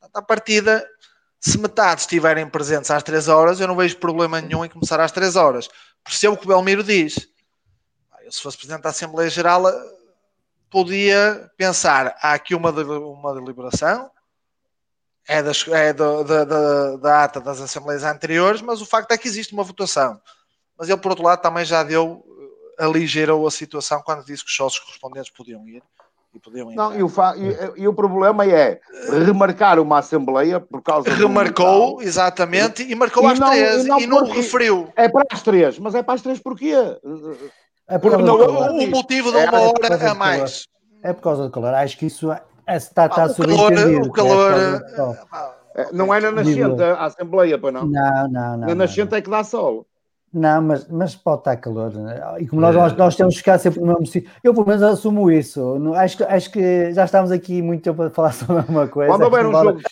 Portanto, 0.00 0.16
a 0.16 0.22
partida 0.22 0.88
se 1.38 1.58
metade 1.58 2.00
estiverem 2.00 2.48
presentes 2.48 2.90
às 2.90 3.02
3 3.02 3.28
horas, 3.28 3.60
eu 3.60 3.68
não 3.68 3.76
vejo 3.76 3.98
problema 3.98 4.40
nenhum 4.40 4.64
em 4.64 4.68
começar 4.68 4.98
às 5.00 5.12
3 5.12 5.36
horas. 5.36 5.68
Percebo 6.02 6.34
o 6.34 6.38
que 6.38 6.46
o 6.46 6.48
Belmiro 6.48 6.82
diz. 6.82 7.28
Eu, 8.22 8.32
se 8.32 8.42
fosse 8.42 8.56
Presidente 8.56 8.82
da 8.82 8.88
Assembleia 8.88 9.28
Geral, 9.28 9.62
podia 10.70 11.50
pensar: 11.56 12.16
há 12.20 12.32
aqui 12.32 12.54
uma, 12.54 12.70
uma 12.70 13.34
deliberação, 13.34 14.10
é, 15.28 15.42
das, 15.42 15.68
é 15.68 15.92
do, 15.92 16.24
da, 16.24 16.44
da, 16.44 16.96
da 16.96 17.24
ata 17.24 17.40
das 17.40 17.60
Assembleias 17.60 18.02
anteriores, 18.02 18.62
mas 18.62 18.80
o 18.80 18.86
facto 18.86 19.12
é 19.12 19.18
que 19.18 19.28
existe 19.28 19.52
uma 19.52 19.62
votação. 19.62 20.18
Mas 20.78 20.88
ele, 20.88 20.98
por 20.98 21.10
outro 21.10 21.24
lado, 21.24 21.42
também 21.42 21.64
já 21.66 21.82
deu, 21.82 22.24
aligerou 22.78 23.46
a 23.46 23.50
situação 23.50 24.00
quando 24.02 24.24
disse 24.24 24.42
que 24.42 24.50
os 24.50 24.56
sócios 24.56 24.82
correspondentes 24.82 25.30
podiam 25.30 25.68
ir. 25.68 25.82
E 26.34 26.38
podiam 26.38 26.70
não, 26.72 26.94
e 26.94 27.02
o, 27.02 27.08
fa... 27.08 27.34
e, 27.36 27.82
e, 27.82 27.88
o 27.88 27.94
problema 27.94 28.46
é 28.46 28.80
remarcar 29.10 29.78
uma 29.78 29.98
Assembleia 29.98 30.60
por 30.60 30.82
causa 30.82 31.08
Remarcou, 31.10 31.96
do... 31.96 32.02
exatamente, 32.02 32.82
e 32.82 32.94
marcou 32.94 33.24
e 33.24 33.32
às 33.32 33.38
não, 33.38 33.48
três 33.48 33.84
e 33.84 33.88
não, 33.88 34.00
e 34.00 34.06
não 34.06 34.24
referiu. 34.24 34.92
É 34.94 35.08
para 35.08 35.24
as 35.32 35.42
três, 35.42 35.78
mas 35.78 35.94
é 35.94 36.02
para 36.02 36.14
as 36.14 36.22
três 36.22 36.38
porquê? 36.38 36.74
É 37.88 37.98
por 37.98 38.18
não, 38.18 38.34
o, 38.34 38.84
o 38.84 38.86
motivo 38.88 39.30
de 39.30 39.38
uma 39.38 39.58
é 39.58 39.66
hora 39.68 40.10
a 40.10 40.14
mais. 40.14 40.68
É 41.02 41.12
por 41.12 41.22
causa 41.22 41.44
do 41.44 41.50
calor. 41.50 41.72
Acho 41.74 41.96
que 41.96 42.06
isso 42.06 42.30
é, 42.68 42.76
está, 42.76 43.06
está 43.06 43.24
ah, 43.24 43.30
o 43.30 43.34
calor, 43.34 44.02
o 44.02 44.12
calor. 44.12 45.18
É, 45.74 45.92
não 45.92 46.12
é 46.12 46.20
na 46.20 46.30
nascente 46.30 46.82
a 46.82 47.06
Assembleia, 47.06 47.58
para 47.58 47.72
não? 47.72 47.86
Não, 47.86 48.28
não, 48.28 48.56
não. 48.58 48.68
Na 48.68 48.74
nascente 48.74 49.14
é 49.14 49.22
que 49.22 49.30
dá 49.30 49.42
sol. 49.42 49.87
Não, 50.32 50.60
mas, 50.60 50.86
mas 50.88 51.16
pode 51.16 51.40
estar 51.40 51.56
calor. 51.56 51.92
Né? 51.94 52.20
E 52.40 52.46
como 52.46 52.60
nós, 52.60 52.74
nós, 52.74 52.96
nós 52.96 53.16
temos 53.16 53.34
que 53.34 53.38
ficar 53.38 53.58
sempre 53.58 53.80
no 53.80 53.86
mesmo 53.86 54.06
sítio, 54.06 54.30
eu 54.44 54.52
pelo 54.52 54.66
menos 54.66 54.82
assumo 54.82 55.30
isso. 55.30 55.82
Acho, 55.94 56.24
acho 56.24 56.50
que 56.50 56.92
já 56.92 57.06
estamos 57.06 57.30
aqui 57.30 57.62
muito 57.62 57.82
tempo 57.82 58.02
a 58.02 58.10
falar 58.10 58.32
sobre 58.34 58.58
a 58.58 58.62
mesma 58.62 58.88
coisa. 58.88 59.10
Quando 59.10 59.22
houver 59.22 59.46
um 59.46 59.52
jogo 59.52 59.78
de 59.78 59.84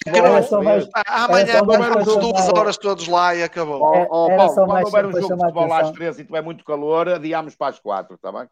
Amanhã 1.06 1.60
houver 1.60 1.96
uns 1.96 2.16
duas 2.16 2.48
horas 2.50 2.76
todos 2.76 3.08
lá 3.08 3.34
e 3.34 3.42
acabou. 3.42 3.80
Oh, 3.80 4.26
oh, 4.26 4.36
Paulo, 4.36 4.54
quando 4.54 4.84
houver 4.84 5.06
um 5.06 5.12
jogo 5.12 5.34
de 5.36 5.40
futebol 5.40 5.72
às 5.72 5.90
três 5.92 6.18
e 6.18 6.24
tiver 6.24 6.42
muito 6.42 6.64
calor, 6.64 7.08
adiamos 7.08 7.54
para 7.54 7.68
as 7.68 7.78
quatro, 7.78 8.16
está 8.16 8.30
bem? 8.30 8.46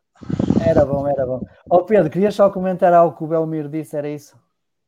Era 0.67 0.87
bom, 0.87 1.07
era 1.07 1.27
bom. 1.27 1.41
Ó 1.69 1.77
oh, 1.77 1.85
Pedro, 1.85 2.09
querias 2.09 2.35
só 2.35 2.49
comentar 2.49 2.95
algo 2.95 3.17
que 3.17 3.25
o 3.25 3.27
Belmiro 3.27 3.69
disse, 3.69 3.95
era 3.97 4.09
isso? 4.09 4.37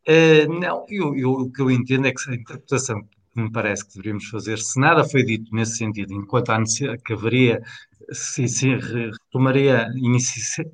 Uh, 0.08 0.50
não, 0.60 0.86
eu, 0.88 1.14
eu, 1.16 1.30
o 1.32 1.52
que 1.52 1.60
eu 1.60 1.70
entendo 1.70 2.06
é 2.06 2.12
que 2.12 2.30
a 2.30 2.34
interpretação 2.34 3.02
que 3.36 3.42
me 3.42 3.52
parece 3.52 3.84
que 3.84 3.94
deveríamos 3.94 4.28
fazer, 4.28 4.58
se 4.58 4.80
nada 4.80 5.04
foi 5.04 5.22
dito 5.22 5.54
nesse 5.54 5.76
sentido, 5.76 6.14
enquanto 6.14 6.50
há 6.50 6.62
que 7.04 7.12
haveria, 7.12 7.62
se, 8.10 8.48
se 8.48 8.74
retomaria, 8.74 9.88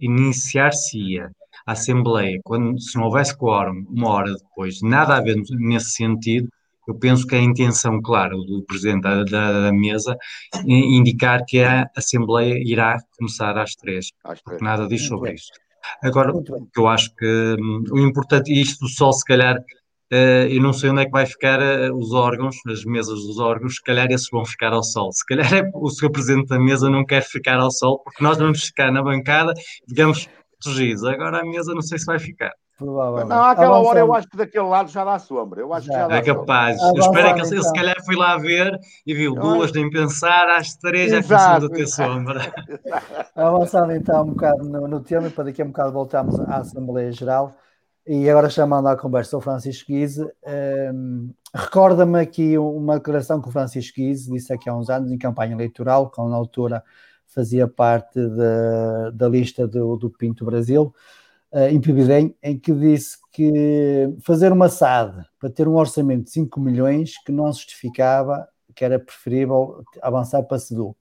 iniciar-se-ia 0.00 1.30
a 1.66 1.72
Assembleia, 1.72 2.40
quando, 2.44 2.80
se 2.80 2.96
não 2.96 3.04
houvesse 3.04 3.36
quórum, 3.36 3.84
uma 3.88 4.10
hora 4.10 4.32
depois, 4.32 4.80
nada 4.80 5.16
a 5.16 5.20
ver 5.20 5.36
nesse 5.50 5.90
sentido, 5.90 6.48
eu 6.86 6.94
penso 6.94 7.26
que 7.26 7.34
a 7.34 7.40
intenção 7.40 8.00
clara 8.00 8.34
do 8.34 8.64
Presidente 8.66 9.02
da, 9.02 9.22
da, 9.24 9.62
da 9.62 9.72
Mesa 9.72 10.16
indicar 10.64 11.44
que 11.46 11.62
a 11.62 11.88
Assembleia 11.96 12.58
irá 12.64 12.98
começar 13.16 13.56
às 13.58 13.74
três, 13.74 14.10
porque 14.44 14.64
nada 14.64 14.86
diz 14.88 15.06
sobre 15.06 15.34
isso. 15.34 15.50
Agora, 16.02 16.32
eu 16.76 16.88
acho 16.88 17.14
que 17.14 17.56
hum, 17.60 17.84
o 17.90 17.98
importante, 17.98 18.52
e 18.52 18.60
isto 18.60 18.88
só 18.88 19.12
se 19.12 19.24
calhar 19.24 19.62
eu 20.50 20.60
não 20.60 20.72
sei 20.72 20.90
onde 20.90 21.02
é 21.02 21.04
que 21.06 21.10
vai 21.10 21.24
ficar 21.24 21.58
uh, 21.58 21.96
os 21.96 22.12
órgãos, 22.12 22.56
as 22.68 22.84
mesas 22.84 23.20
dos 23.20 23.38
órgãos, 23.38 23.76
se 23.76 23.82
calhar 23.82 24.10
esses 24.10 24.28
vão 24.30 24.44
ficar 24.44 24.72
ao 24.72 24.82
sol. 24.82 25.10
Se 25.12 25.24
calhar 25.24 25.46
é, 25.54 25.70
o 25.74 25.88
Sr. 25.88 26.10
Presidente 26.10 26.48
da 26.48 26.58
mesa 26.58 26.90
não 26.90 27.04
quer 27.04 27.22
ficar 27.22 27.58
ao 27.58 27.70
sol, 27.70 27.98
porque 28.04 28.22
nós 28.22 28.36
vamos 28.36 28.62
ficar 28.62 28.92
na 28.92 29.02
bancada, 29.02 29.54
digamos, 29.86 30.28
protegidos. 30.62 31.04
Agora 31.04 31.40
a 31.40 31.44
mesa 31.44 31.74
não 31.74 31.82
sei 31.82 31.98
se 31.98 32.04
vai 32.04 32.18
ficar. 32.18 32.52
Provavelmente. 32.76 33.28
Não, 33.28 33.44
àquela 33.44 33.78
hora 33.78 34.00
eu 34.00 34.12
acho 34.12 34.28
que 34.28 34.36
daquele 34.36 34.64
lado 34.64 34.90
já 34.90 35.04
dá 35.04 35.18
sombra. 35.18 35.60
Eu 35.60 35.72
acho 35.72 35.86
já. 35.86 35.92
que 35.92 35.98
já 35.98 36.08
dá 36.08 36.16
é 36.16 36.22
capaz. 36.22 36.78
Sombra. 36.78 37.00
Eu 37.00 37.06
espero 37.06 37.34
que 37.34 37.40
ele, 37.40 37.48
então. 37.48 37.62
se 37.62 37.72
calhar 37.72 38.04
foi 38.04 38.16
lá 38.16 38.36
ver 38.36 38.78
e 39.06 39.14
viu 39.14 39.34
duas, 39.34 39.72
nem 39.72 39.88
pensar, 39.88 40.50
às 40.50 40.74
três 40.74 41.10
já 41.10 41.22
começou 41.22 41.66
a 41.66 41.70
ter 41.70 41.86
sombra. 41.86 42.52
Avançando 43.36 43.92
então 43.92 44.22
um 44.22 44.30
bocado 44.30 44.64
no, 44.64 44.88
no 44.88 45.00
tema, 45.00 45.30
para 45.30 45.44
daqui 45.44 45.62
a 45.62 45.64
um 45.64 45.68
bocado 45.68 45.92
voltamos 45.92 46.38
à 46.40 46.56
Assembleia 46.56 47.12
Geral. 47.12 47.54
E 48.04 48.28
agora 48.28 48.50
chamando 48.50 48.88
à 48.88 48.96
conversa 48.96 49.36
o 49.36 49.40
Francisco 49.40 49.92
Guise, 49.92 50.24
um, 50.24 50.28
ehm, 50.44 51.30
recorda-me 51.54 52.18
aqui 52.18 52.58
uma 52.58 52.96
declaração 52.96 53.40
que 53.40 53.48
o 53.48 53.52
Francisco 53.52 53.94
Guise 53.96 54.30
disse 54.30 54.52
aqui 54.52 54.68
há 54.68 54.74
uns 54.76 54.90
anos 54.90 55.12
em 55.12 55.18
campanha 55.18 55.52
eleitoral, 55.52 56.10
quando 56.10 56.30
na 56.30 56.36
altura 56.36 56.82
fazia 57.28 57.68
parte 57.68 58.20
da, 58.28 59.10
da 59.10 59.28
lista 59.28 59.68
do, 59.68 59.96
do 59.96 60.10
Pinto 60.10 60.44
Brasil, 60.44 60.92
uh, 61.52 61.68
em 61.70 61.80
Pibidem, 61.80 62.36
em 62.42 62.58
que 62.58 62.72
disse 62.72 63.18
que 63.30 64.12
fazer 64.22 64.52
uma 64.52 64.68
SAD 64.68 65.24
para 65.38 65.48
ter 65.48 65.68
um 65.68 65.76
orçamento 65.76 66.24
de 66.24 66.30
5 66.30 66.60
milhões 66.60 67.14
que 67.24 67.30
não 67.30 67.46
justificava, 67.52 68.48
que 68.74 68.84
era 68.84 68.98
preferível 68.98 69.84
avançar 70.02 70.42
para 70.42 70.58
SEDUC. 70.58 70.98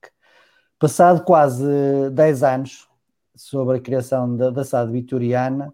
Passado 0.77 1.23
quase 1.23 1.63
10 2.11 2.43
anos 2.43 2.87
sobre 3.35 3.77
a 3.77 3.81
criação 3.81 4.35
da, 4.37 4.51
da 4.51 4.63
SAD 4.63 4.91
vitoriana, 4.91 5.73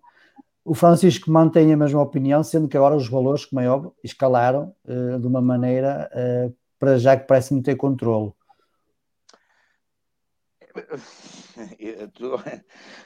o 0.67 0.73
Francisco 0.73 1.31
mantém 1.31 1.71
a 1.71 1.77
mesma 1.77 2.01
opinião, 2.01 2.43
sendo 2.43 2.67
que 2.67 2.75
agora 2.75 2.93
os 2.93 3.07
valores, 3.07 3.45
como 3.45 3.61
é 3.61 3.69
óbvio, 3.69 3.95
escalaram 4.03 4.75
uh, 4.83 5.17
de 5.17 5.25
uma 5.25 5.41
maneira 5.41 6.11
uh, 6.13 6.53
para 6.77 6.97
já 6.97 7.15
que 7.15 7.25
parece 7.25 7.53
não 7.53 7.61
ter 7.61 7.77
controle. 7.77 8.33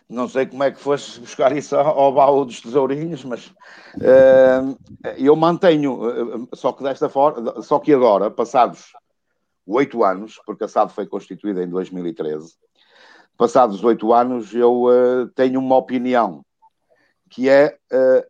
Não 0.10 0.28
sei 0.28 0.46
como 0.46 0.64
é 0.64 0.72
que 0.72 0.80
foste 0.80 1.22
buscar 1.22 1.56
isso 1.56 1.74
ao 1.74 2.12
baú 2.12 2.44
dos 2.44 2.60
tesourinhos, 2.60 3.24
mas 3.24 3.48
uh, 3.48 4.78
eu 5.16 5.34
mantenho, 5.38 6.50
só 6.54 6.74
que 6.74 6.84
desta 6.84 7.08
forma, 7.08 7.62
só 7.62 7.80
que 7.80 7.94
agora, 7.94 8.30
passados 8.30 8.92
oito 9.66 10.04
anos, 10.04 10.38
porque 10.46 10.66
a 10.66 10.68
SAD 10.68 10.92
foi 10.92 11.08
constituída 11.08 11.64
em 11.64 11.70
2013, 11.70 12.56
passados 13.38 13.82
oito 13.86 14.12
anos, 14.12 14.54
eu 14.54 15.32
tenho 15.34 15.58
uma 15.58 15.78
opinião 15.78 16.44
que 17.32 17.50
é 17.50 17.78
uh, 17.92 18.24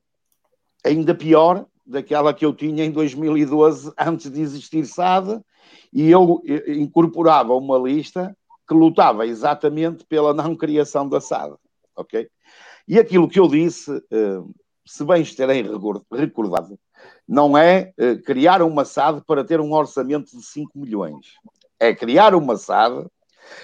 ainda 0.86 1.14
pior 1.14 1.66
daquela 1.86 2.34
que 2.34 2.46
eu 2.46 2.54
tinha 2.54 2.86
em 2.86 2.92
2012, 2.92 3.92
antes 3.98 4.32
de 4.32 4.40
existir 4.40 4.86
SAD, 4.86 5.42
e 5.92 6.10
eu 6.10 6.42
eh, 6.46 6.74
incorporava 6.74 7.54
uma 7.54 7.78
lista 7.78 8.36
que 8.68 8.74
lutava 8.74 9.26
exatamente 9.26 10.06
pela 10.06 10.34
não 10.34 10.56
criação 10.56 11.10
da 11.10 11.20
SAD, 11.20 11.56
ok? 11.96 12.30
E 12.88 12.98
aquilo 12.98 13.28
que 13.28 13.40
eu 13.40 13.48
disse, 13.48 13.92
uh, 13.92 14.54
se 14.86 15.04
bem 15.04 15.22
estarem 15.22 15.66
recordado, 16.12 16.80
não 17.28 17.58
é 17.58 17.92
uh, 18.00 18.22
criar 18.24 18.62
uma 18.62 18.86
SAD 18.86 19.24
para 19.26 19.44
ter 19.44 19.60
um 19.60 19.74
orçamento 19.74 20.38
de 20.38 20.44
5 20.44 20.78
milhões. 20.78 21.26
É 21.80 21.94
criar 21.94 22.36
uma 22.36 22.56
SAD 22.56 23.08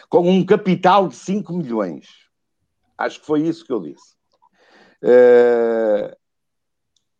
com 0.09 0.29
um 0.29 0.45
capital 0.45 1.07
de 1.07 1.15
5 1.15 1.53
milhões. 1.53 2.07
Acho 2.97 3.19
que 3.19 3.25
foi 3.25 3.43
isso 3.43 3.63
que 3.63 3.71
eu 3.71 3.79
disse. 3.79 4.16
É... 5.03 6.15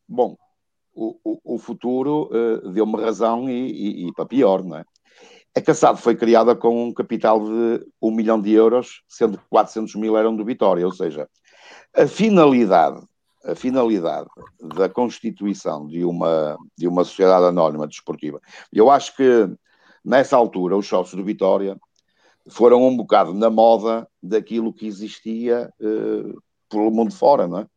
Bom, 0.07 0.35
o, 0.93 1.17
o, 1.23 1.55
o 1.55 1.57
futuro 1.59 2.29
uh, 2.31 2.71
deu-me 2.71 2.99
razão 3.01 3.49
e, 3.49 3.53
e, 3.53 4.07
e, 4.07 4.13
para 4.13 4.25
pior, 4.25 4.63
não 4.63 4.77
é? 4.77 4.85
A 5.55 5.61
Caçado 5.61 5.97
foi 5.97 6.15
criada 6.15 6.55
com 6.55 6.87
um 6.87 6.93
capital 6.93 7.43
de 7.43 7.85
1 8.01 8.11
milhão 8.11 8.39
de 8.39 8.51
euros, 8.51 9.01
sendo 9.07 9.37
que 9.37 9.43
400 9.49 9.95
mil 9.95 10.15
eram 10.15 10.35
do 10.35 10.45
Vitória, 10.45 10.85
ou 10.85 10.91
seja, 10.91 11.27
a 11.95 12.05
finalidade, 12.05 13.01
a 13.43 13.55
finalidade 13.55 14.27
da 14.75 14.87
constituição 14.87 15.87
de 15.87 16.05
uma, 16.05 16.55
de 16.77 16.87
uma 16.87 17.03
sociedade 17.03 17.45
anónima 17.45 17.87
desportiva. 17.87 18.39
Eu 18.71 18.91
acho 18.91 19.15
que 19.15 19.49
nessa 20.05 20.37
altura 20.37 20.77
os 20.77 20.87
sócios 20.87 21.15
do 21.19 21.25
Vitória 21.25 21.75
foram 22.49 22.83
um 22.83 22.95
bocado 22.95 23.33
na 23.33 23.49
moda 23.49 24.07
daquilo 24.21 24.73
que 24.73 24.85
existia 24.85 25.73
uh, 25.81 26.39
pelo 26.69 26.91
mundo 26.91 27.13
fora, 27.13 27.47
não 27.47 27.59
é? 27.59 27.67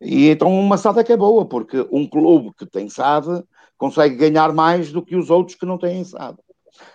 E 0.00 0.30
então 0.30 0.48
uma 0.58 0.78
SAD 0.78 1.00
é 1.00 1.04
que 1.04 1.12
é 1.12 1.16
boa, 1.16 1.46
porque 1.46 1.86
um 1.92 2.06
clube 2.08 2.52
que 2.56 2.64
tem 2.64 2.88
SAD 2.88 3.44
consegue 3.76 4.16
ganhar 4.16 4.52
mais 4.52 4.90
do 4.90 5.04
que 5.04 5.14
os 5.14 5.30
outros 5.30 5.56
que 5.56 5.66
não 5.66 5.78
têm 5.78 6.02
SAD. 6.04 6.38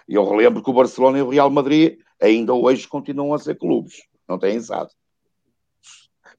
E 0.08 0.16
eu 0.16 0.28
relembro 0.28 0.64
que 0.64 0.70
o 0.70 0.74
Barcelona 0.74 1.20
e 1.20 1.22
o 1.22 1.30
Real 1.30 1.50
Madrid 1.50 2.00
ainda 2.22 2.54
hoje 2.54 2.88
continuam 2.88 3.34
a 3.34 3.40
ser 3.40 3.56
clubes, 3.56 4.02
não 4.28 4.40
têm 4.40 4.60
SAD. 4.60 4.90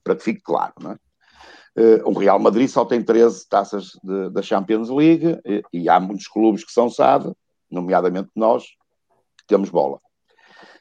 Para 0.02 0.16
que 0.16 0.22
fique 0.22 0.40
claro, 0.40 0.74
não 0.80 0.92
é? 0.92 0.98
Uh, 1.78 2.08
o 2.08 2.18
Real 2.18 2.38
Madrid 2.38 2.68
só 2.68 2.86
tem 2.86 3.02
13 3.02 3.46
taças 3.50 3.90
da 4.32 4.40
Champions 4.40 4.88
League 4.88 5.38
e, 5.44 5.62
e, 5.70 5.88
há 5.90 6.00
muitos 6.00 6.26
clubes 6.26 6.64
que 6.64 6.72
são 6.72 6.88
SAD, 6.88 7.30
nomeadamente 7.70 8.30
nós, 8.34 8.64
temos 9.46 9.68
bola. 9.68 10.00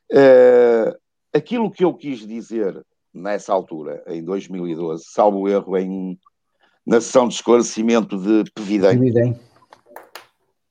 Uh, 0.10 0.96
aquilo 1.34 1.70
que 1.70 1.84
eu 1.84 1.94
quis 1.94 2.26
dizer 2.26 2.82
nessa 3.16 3.54
altura, 3.54 4.04
em 4.08 4.24
2012, 4.24 5.06
salvo 5.08 5.48
erro, 5.48 5.78
em, 5.78 6.20
na 6.86 7.00
sessão 7.00 7.28
de 7.28 7.36
esclarecimento 7.36 8.18
de 8.18 8.52
Pevidem. 8.52 9.00
Pevidem. 9.00 9.40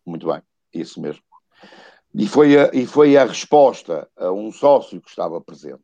Muito 0.04 0.26
bem, 0.26 0.42
isso 0.72 1.00
mesmo. 1.00 1.22
E 2.14 2.28
foi, 2.28 2.56
a, 2.58 2.70
e 2.72 2.86
foi 2.86 3.16
a 3.16 3.24
resposta 3.24 4.08
a 4.16 4.30
um 4.30 4.52
sócio 4.52 5.00
que 5.00 5.08
estava 5.08 5.40
presente. 5.40 5.82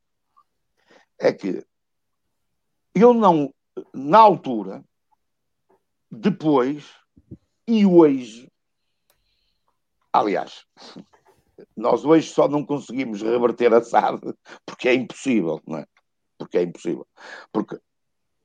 É 1.19 1.33
que 1.33 1.65
eu 2.95 3.15
não, 3.15 3.53
na 3.93 4.19
altura, 4.19 4.85
depois 6.11 6.93
e 7.67 7.87
hoje, 7.87 8.51
aliás, 10.13 10.67
nós 11.77 12.05
hoje 12.05 12.29
só 12.29 12.49
não 12.49 12.65
conseguimos 12.65 13.23
reverter 13.23 13.73
a 13.73 13.83
SAD 13.83 14.21
porque 14.67 14.89
é 14.89 14.95
impossível, 14.95 15.61
não 15.67 15.79
é? 15.79 15.87
Porque 16.51 16.59
é 16.59 16.63
impossível. 16.63 17.07
Porque 17.53 17.79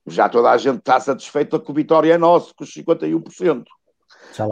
já 0.05 0.29
toda 0.29 0.51
a 0.51 0.57
gente 0.57 0.77
está 0.77 0.99
satisfeita 0.99 1.59
que 1.59 1.71
o 1.71 1.73
Vitória 1.73 2.13
é 2.13 2.17
nosso, 2.17 2.53
com 2.55 2.63
os 2.63 2.71
51%. 2.71 3.65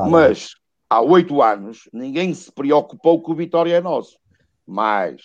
Mas 0.09 0.55
há 0.89 0.99
oito 1.01 1.41
anos 1.41 1.87
ninguém 1.93 2.33
se 2.33 2.51
preocupou 2.51 3.23
que 3.23 3.31
o 3.31 3.35
Vitória 3.35 3.75
é 3.75 3.81
nosso. 3.81 4.17
Mas 4.65 5.21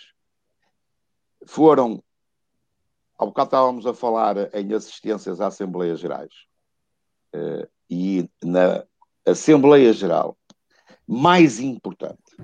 foram. 1.47 2.03
Há 3.19 3.25
bocado 3.25 3.49
estávamos 3.49 3.87
a 3.87 3.95
falar 3.95 4.55
em 4.55 4.75
assistências 4.75 5.41
à 5.41 5.47
Assembleias 5.47 5.99
Gerais. 5.99 6.33
Uh, 7.35 7.67
e 7.91 8.29
na 8.45 8.85
Assembleia 9.27 9.93
Geral 9.93 10.37
mais 11.07 11.59
importante 11.59 12.37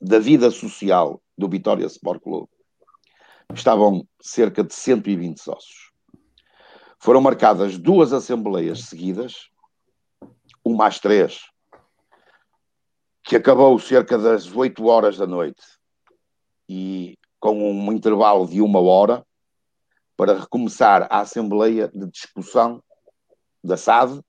da 0.00 0.18
vida 0.18 0.50
social 0.50 1.22
do 1.38 1.48
Vitória 1.48 1.86
Sport 1.86 2.20
Clube 2.20 2.48
estavam 3.54 4.06
cerca 4.20 4.62
de 4.62 4.74
120 4.74 5.38
sócios. 5.38 5.90
Foram 6.98 7.20
marcadas 7.20 7.78
duas 7.78 8.12
assembleias 8.12 8.84
seguidas, 8.84 9.48
uma 10.64 10.86
às 10.86 10.98
três, 10.98 11.40
que 13.24 13.36
acabou 13.36 13.78
cerca 13.78 14.18
das 14.18 14.54
8 14.54 14.84
horas 14.86 15.16
da 15.16 15.26
noite 15.26 15.62
e 16.68 17.18
com 17.38 17.72
um 17.72 17.92
intervalo 17.92 18.46
de 18.46 18.60
uma 18.60 18.80
hora 18.80 19.24
para 20.16 20.38
recomeçar 20.38 21.06
a 21.10 21.20
assembleia 21.20 21.88
de 21.88 22.06
discussão 22.10 22.82
da 23.64 23.76
SAD, 23.76 24.20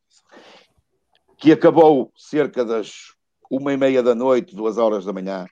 que 1.37 1.51
acabou 1.51 2.11
cerca 2.15 2.63
das 2.63 3.13
uma 3.49 3.73
e 3.73 3.77
meia 3.77 4.01
da 4.01 4.15
noite, 4.15 4.55
duas 4.55 4.77
horas 4.77 5.03
da 5.03 5.11
manhã, 5.11 5.45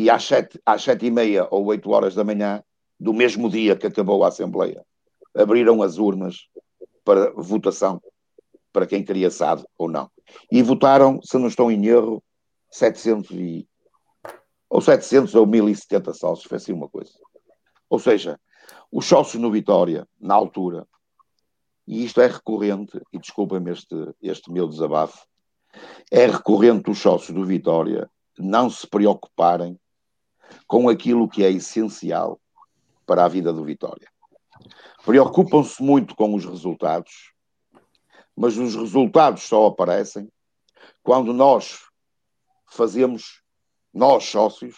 e 0.00 0.08
às 0.08 0.24
sete, 0.24 0.58
às 0.64 0.82
sete 0.82 1.04
e 1.04 1.10
meia 1.10 1.46
ou 1.50 1.66
oito 1.66 1.90
horas 1.90 2.14
da 2.14 2.24
manhã, 2.24 2.64
do 2.98 3.12
mesmo 3.12 3.50
dia 3.50 3.76
que 3.76 3.86
acabou 3.86 4.24
a 4.24 4.28
Assembleia, 4.28 4.82
abriram 5.34 5.82
as 5.82 5.98
urnas 5.98 6.48
para 7.04 7.30
votação 7.32 8.00
para 8.72 8.86
quem 8.86 9.04
queria 9.04 9.30
SAD 9.30 9.62
ou 9.76 9.90
não. 9.90 10.10
E 10.50 10.62
votaram, 10.62 11.20
se 11.22 11.36
não 11.36 11.48
estou 11.48 11.70
em 11.70 11.84
erro, 11.84 12.22
700 12.70 13.30
e... 13.32 13.68
ou 14.70 14.80
700 14.80 15.34
ou 15.34 15.46
1070 15.46 16.14
sócios, 16.14 16.48
foi 16.48 16.56
assim 16.56 16.72
uma 16.72 16.88
coisa. 16.88 17.12
Ou 17.90 17.98
seja, 17.98 18.40
os 18.90 19.04
sócios 19.04 19.42
no 19.42 19.50
Vitória, 19.50 20.08
na 20.18 20.34
altura, 20.34 20.86
e 21.86 22.06
isto 22.06 22.22
é 22.22 22.26
recorrente, 22.26 22.98
e 23.12 23.18
desculpem-me 23.18 23.72
este, 23.72 24.14
este 24.22 24.50
meu 24.50 24.66
desabafo, 24.66 25.26
é 26.10 26.26
recorrente 26.26 26.90
os 26.90 26.98
sócios 26.98 27.36
do 27.36 27.44
Vitória 27.44 28.08
não 28.38 28.70
se 28.70 28.86
preocuparem 28.86 29.78
com 30.66 30.88
aquilo 30.88 31.28
que 31.28 31.44
é 31.44 31.50
essencial 31.50 32.40
para 33.06 33.24
a 33.24 33.28
vida 33.28 33.52
do 33.52 33.64
Vitória. 33.64 34.08
Preocupam-se 35.04 35.82
muito 35.82 36.14
com 36.14 36.34
os 36.34 36.44
resultados, 36.44 37.32
mas 38.36 38.56
os 38.56 38.74
resultados 38.74 39.42
só 39.42 39.66
aparecem 39.66 40.30
quando 41.02 41.32
nós 41.32 41.80
fazemos, 42.70 43.42
nós 43.92 44.24
sócios, 44.24 44.76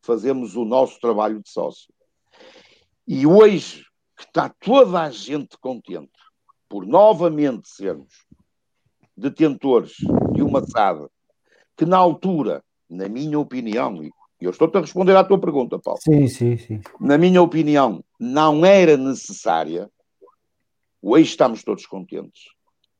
fazemos 0.00 0.56
o 0.56 0.64
nosso 0.64 0.98
trabalho 1.00 1.42
de 1.42 1.50
sócio. 1.50 1.92
E 3.06 3.26
hoje, 3.26 3.84
que 4.16 4.24
está 4.24 4.48
toda 4.48 5.02
a 5.02 5.10
gente 5.10 5.58
contente 5.58 6.10
por 6.68 6.86
novamente 6.86 7.68
sermos 7.68 8.26
detentores 9.16 9.96
de 10.32 10.42
uma 10.42 10.64
SAD 10.64 11.06
que 11.76 11.84
na 11.84 11.98
altura, 11.98 12.64
na 12.88 13.08
minha 13.08 13.38
opinião, 13.38 14.02
e 14.02 14.10
eu 14.44 14.50
estou-te 14.50 14.76
a 14.76 14.80
responder 14.80 15.16
à 15.16 15.24
tua 15.24 15.38
pergunta, 15.38 15.78
Paulo. 15.78 16.00
Sim, 16.02 16.26
sim, 16.26 16.56
sim. 16.56 16.80
Na 17.00 17.16
minha 17.16 17.42
opinião, 17.42 18.04
não 18.18 18.64
era 18.64 18.96
necessária. 18.96 19.90
Hoje 21.00 21.30
estamos 21.30 21.62
todos 21.62 21.86
contentes. 21.86 22.44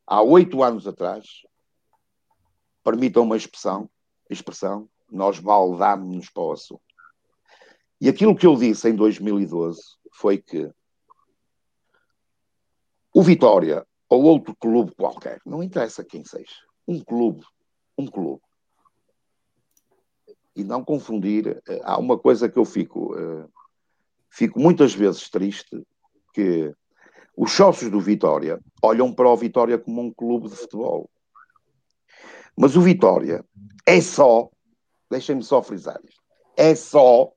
Há 0.06 0.22
oito 0.22 0.62
anos 0.62 0.86
atrás, 0.86 1.24
permitam 2.82 3.22
uma 3.22 3.36
expressão, 3.36 3.88
expressão 4.28 4.88
nós 5.10 5.38
baldámos-nos 5.38 6.30
para 6.30 6.42
o 6.42 6.52
assunto. 6.52 6.82
E 8.00 8.08
aquilo 8.08 8.34
que 8.34 8.46
eu 8.46 8.56
disse 8.56 8.88
em 8.88 8.96
2012 8.96 9.80
foi 10.14 10.38
que 10.38 10.70
o 13.14 13.22
Vitória 13.22 13.86
ou 14.08 14.24
outro 14.24 14.56
clube 14.56 14.94
qualquer, 14.94 15.40
não 15.46 15.62
interessa 15.62 16.02
quem 16.02 16.24
seja, 16.24 16.56
um 16.88 16.98
clube, 16.98 17.44
um 17.96 18.06
clube. 18.06 18.42
E 20.54 20.62
não 20.62 20.84
confundir, 20.84 21.62
eh, 21.66 21.80
há 21.82 21.98
uma 21.98 22.18
coisa 22.18 22.48
que 22.48 22.58
eu 22.58 22.64
fico, 22.64 23.14
uh, 23.14 23.48
fico 24.30 24.60
muitas 24.60 24.94
vezes 24.94 25.30
triste, 25.30 25.82
que 26.34 26.72
os 27.36 27.52
sócios 27.52 27.90
do 27.90 28.00
Vitória 28.00 28.60
olham 28.82 29.12
para 29.12 29.28
o 29.28 29.36
Vitória 29.36 29.78
como 29.78 30.02
um 30.02 30.12
clube 30.12 30.48
de 30.48 30.56
futebol. 30.56 31.08
Mas 32.56 32.76
o 32.76 32.82
Vitória 32.82 33.44
é 33.86 34.00
só, 34.00 34.50
deixem-me 35.10 35.42
só 35.42 35.62
frisar 35.62 35.98
isto, 36.04 36.20
é 36.56 36.74
só 36.74 37.32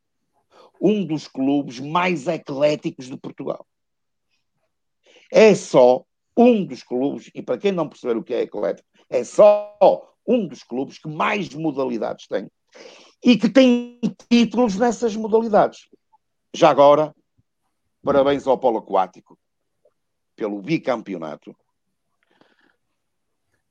um 0.82 1.06
dos 1.06 1.28
clubes 1.28 1.80
mais 1.80 2.28
ecléticos 2.28 3.08
de 3.08 3.18
Portugal. 3.18 3.66
É 5.32 5.56
só 5.56 6.04
um 6.38 6.66
dos 6.66 6.84
clubes, 6.84 7.32
e 7.34 7.42
para 7.42 7.58
quem 7.58 7.72
não 7.72 7.88
perceber 7.88 8.18
o 8.18 8.24
que 8.24 8.34
é 8.34 8.42
eclético, 8.42 8.88
é 9.10 9.24
só 9.24 9.78
um 10.28 10.48
dos 10.48 10.64
clubes 10.64 10.98
que 10.98 11.08
mais 11.08 11.54
modalidades 11.54 12.28
tem 12.28 12.50
e 13.26 13.38
que 13.38 13.50
tem 13.50 14.00
títulos 14.30 14.76
nessas 14.76 15.16
modalidades. 15.16 15.90
Já 16.54 16.70
agora, 16.70 17.14
parabéns 18.04 18.46
ao 18.46 18.58
Polo 18.58 18.78
Aquático 18.78 19.38
pelo 20.36 20.62
bicampeonato. 20.62 21.56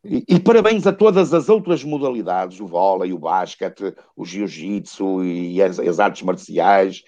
E, 0.04 0.24
e, 0.28 0.40
parabéns 0.40 0.86
a 0.86 0.92
todas 0.92 1.32
as 1.32 1.48
outras 1.48 1.84
modalidades, 1.84 2.60
o 2.60 2.66
vôlei, 2.66 3.12
o 3.12 3.18
basquete, 3.18 3.94
o 4.14 4.24
jiu-jitsu 4.24 5.24
e 5.24 5.62
as, 5.62 5.78
as 5.78 6.00
artes 6.00 6.22
marciais, 6.22 7.02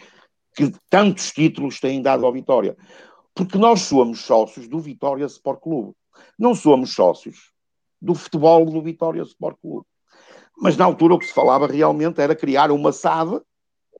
que 0.55 0.72
tantos 0.88 1.32
títulos 1.32 1.80
têm 1.80 2.01
dado 2.01 2.24
ao 2.24 2.32
Vitória 2.32 2.76
porque 3.36 3.59
nós 3.59 3.82
somos 3.82 4.20
sócios 4.20 4.66
do 4.66 4.80
Vitória 4.80 5.26
Sport 5.26 5.61
Clube. 5.61 5.94
Não 6.38 6.55
somos 6.55 6.94
sócios 6.94 7.53
do 8.01 8.14
futebol 8.14 8.64
do 8.64 8.80
Vitória 8.80 9.20
Sport 9.20 9.59
Clube. 9.61 9.86
Mas 10.59 10.76
na 10.76 10.84
altura 10.84 11.14
o 11.14 11.18
que 11.18 11.26
se 11.26 11.32
falava 11.32 11.66
realmente 11.66 12.20
era 12.20 12.34
criar 12.34 12.70
uma 12.70 12.92
SAD 12.92 13.40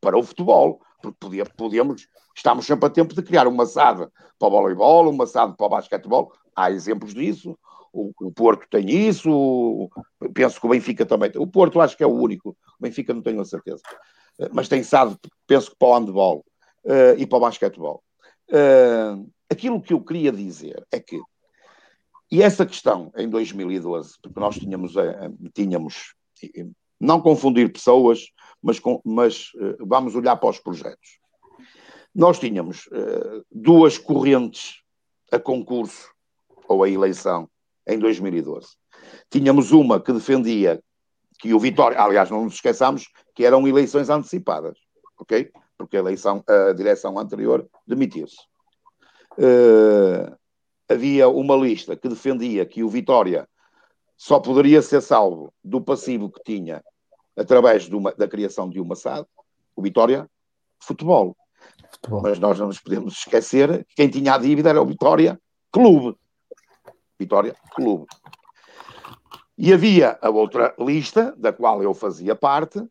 para 0.01 0.17
o 0.17 0.23
futebol, 0.23 0.81
porque 1.03 1.17
podia, 1.21 1.45
podíamos, 1.45 2.09
estamos 2.35 2.67
sempre 2.67 2.87
a 2.87 2.91
tempo 2.91 3.15
de 3.15 3.23
criar 3.23 3.47
uma 3.47 3.67
SAD 3.67 4.09
para 4.39 4.49
o 4.49 4.51
voleibol, 4.51 5.11
uma 5.11 5.27
SAD 5.27 5.57
para 5.57 5.67
o 5.67 5.69
basquetebol. 5.69 6.33
Há 6.55 6.71
exemplos 6.71 7.15
disso. 7.15 7.59
O, 7.93 8.13
o 8.21 8.31
Porto 8.31 8.67
tem 8.71 8.91
isso, 8.91 9.31
o, 9.31 9.89
penso 10.35 10.61
que 10.61 10.67
o 10.67 10.71
Benfica 10.71 11.07
também 11.07 11.31
tem. 11.31 11.41
O 11.41 11.47
Porto 11.47 11.81
acho 11.81 11.97
que 11.97 12.03
é 12.03 12.07
o 12.07 12.15
único, 12.15 12.51
o 12.51 12.83
Benfica 12.83 13.15
não 13.15 13.23
tenho 13.23 13.41
a 13.41 13.45
certeza. 13.45 13.83
Mas 14.53 14.69
tem 14.69 14.83
SAD, 14.83 15.17
penso 15.47 15.71
que 15.71 15.77
para 15.79 15.89
o 15.89 15.99
handball 15.99 16.45
uh, 16.85 17.19
e 17.19 17.27
para 17.27 17.39
o 17.39 17.41
basquetebol. 17.41 18.03
Uh, 18.51 19.31
aquilo 19.51 19.81
que 19.81 19.93
eu 19.95 20.01
queria 20.01 20.31
dizer 20.31 20.85
é 20.93 21.01
que, 21.01 21.19
e 22.31 22.43
essa 22.43 22.67
questão 22.67 23.11
em 23.17 23.29
2012, 23.29 24.17
porque 24.23 24.41
nós 24.41 24.57
tínhamos, 24.57 24.93
tínhamos 25.55 26.16
não 27.01 27.21
confundir 27.21 27.73
pessoas, 27.73 28.27
mas, 28.63 28.81
mas 29.05 29.53
uh, 29.55 29.87
vamos 29.87 30.15
olhar 30.15 30.37
para 30.37 30.51
os 30.51 30.59
projetos. 30.59 31.19
Nós 32.15 32.39
tínhamos 32.39 32.89
duas 33.53 33.99
correntes 33.99 34.81
a 35.31 35.39
concurso 35.39 36.11
ou 36.67 36.83
a 36.83 36.89
eleição 36.89 37.47
em 37.87 37.99
2012. 37.99 38.69
Tínhamos 39.29 39.71
uma 39.71 40.01
que 40.01 40.15
defendia 40.15 40.83
que 41.39 41.53
o 41.53 41.61
Vitória, 41.61 42.01
aliás, 42.01 42.31
não 42.31 42.45
nos 42.45 42.55
esqueçamos 42.55 43.09
que 43.35 43.45
eram 43.45 43.69
eleições 43.69 44.09
antecipadas, 44.09 44.79
ok? 45.19 45.53
porque 45.77 45.97
a 45.97 46.01
eleição, 46.01 46.43
a 46.47 46.73
direção 46.73 47.19
anterior 47.19 47.69
demitiu-se. 47.87 48.37
Uh, 49.39 50.35
havia 50.89 51.29
uma 51.29 51.57
lista 51.57 51.97
que 51.97 52.09
defendia 52.09 52.65
que 52.65 52.83
o 52.83 52.89
Vitória 52.89 53.49
só 54.17 54.41
poderia 54.41 54.81
ser 54.81 55.03
salvo 55.03 55.53
do 55.63 55.81
passivo 55.81 56.31
que 56.31 56.43
tinha 56.43 56.83
através 57.37 57.89
uma, 57.89 58.13
da 58.13 58.27
criação 58.27 58.69
de 58.69 58.81
uma 58.81 58.97
SAD, 58.97 59.27
o 59.75 59.83
Vitória 59.83 60.29
Futebol. 60.81 61.37
Futebol. 61.93 62.23
Mas 62.23 62.39
nós 62.39 62.59
não 62.59 62.69
nos 62.69 62.81
podemos 62.81 63.15
esquecer 63.15 63.85
que 63.87 63.97
quem 63.97 64.09
tinha 64.09 64.35
a 64.35 64.39
dívida 64.39 64.71
era 64.71 64.81
o 64.81 64.87
Vitória 64.87 65.39
Clube. 65.71 66.17
Vitória 67.19 67.55
Clube. 67.75 68.07
E 69.59 69.73
havia 69.73 70.19
a 70.21 70.29
outra 70.29 70.75
lista, 70.79 71.35
da 71.37 71.53
qual 71.53 71.83
eu 71.83 71.95
fazia 71.95 72.35
parte, 72.35 72.83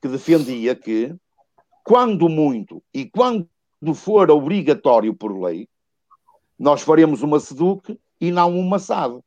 que 0.00 0.08
defendia 0.08 0.74
que, 0.74 1.14
quando 1.82 2.28
muito 2.28 2.82
e 2.92 3.08
quando 3.08 3.48
for 3.94 4.30
obrigatório 4.30 5.14
por 5.14 5.38
lei, 5.38 5.68
nós 6.58 6.82
faremos 6.82 7.22
uma 7.22 7.40
SEDUC 7.40 7.98
e 8.20 8.30
não 8.30 8.58
uma 8.58 8.78
SAD. 8.78 9.20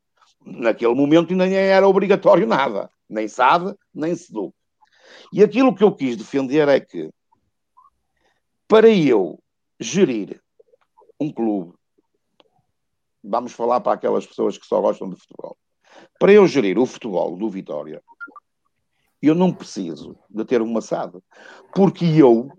Naquele 0.49 0.93
momento 0.93 1.35
nem 1.35 1.53
era 1.53 1.87
obrigatório 1.87 2.47
nada, 2.47 2.89
nem 3.09 3.27
SAD, 3.27 3.75
nem 3.93 4.15
SEDUC. 4.15 4.55
E 5.33 5.43
aquilo 5.43 5.75
que 5.75 5.83
eu 5.83 5.93
quis 5.93 6.15
defender 6.15 6.67
é 6.69 6.79
que, 6.79 7.11
para 8.67 8.89
eu 8.89 9.41
gerir 9.79 10.41
um 11.19 11.31
clube, 11.31 11.73
vamos 13.23 13.51
falar 13.51 13.81
para 13.81 13.93
aquelas 13.93 14.25
pessoas 14.25 14.57
que 14.57 14.65
só 14.65 14.79
gostam 14.79 15.09
de 15.09 15.17
futebol, 15.17 15.57
para 16.19 16.31
eu 16.31 16.47
gerir 16.47 16.79
o 16.79 16.85
futebol 16.85 17.35
do 17.35 17.49
Vitória, 17.49 18.01
eu 19.21 19.35
não 19.35 19.51
preciso 19.51 20.17
de 20.29 20.45
ter 20.45 20.61
uma 20.61 20.81
SAD, 20.81 21.19
porque 21.73 22.05
eu, 22.05 22.49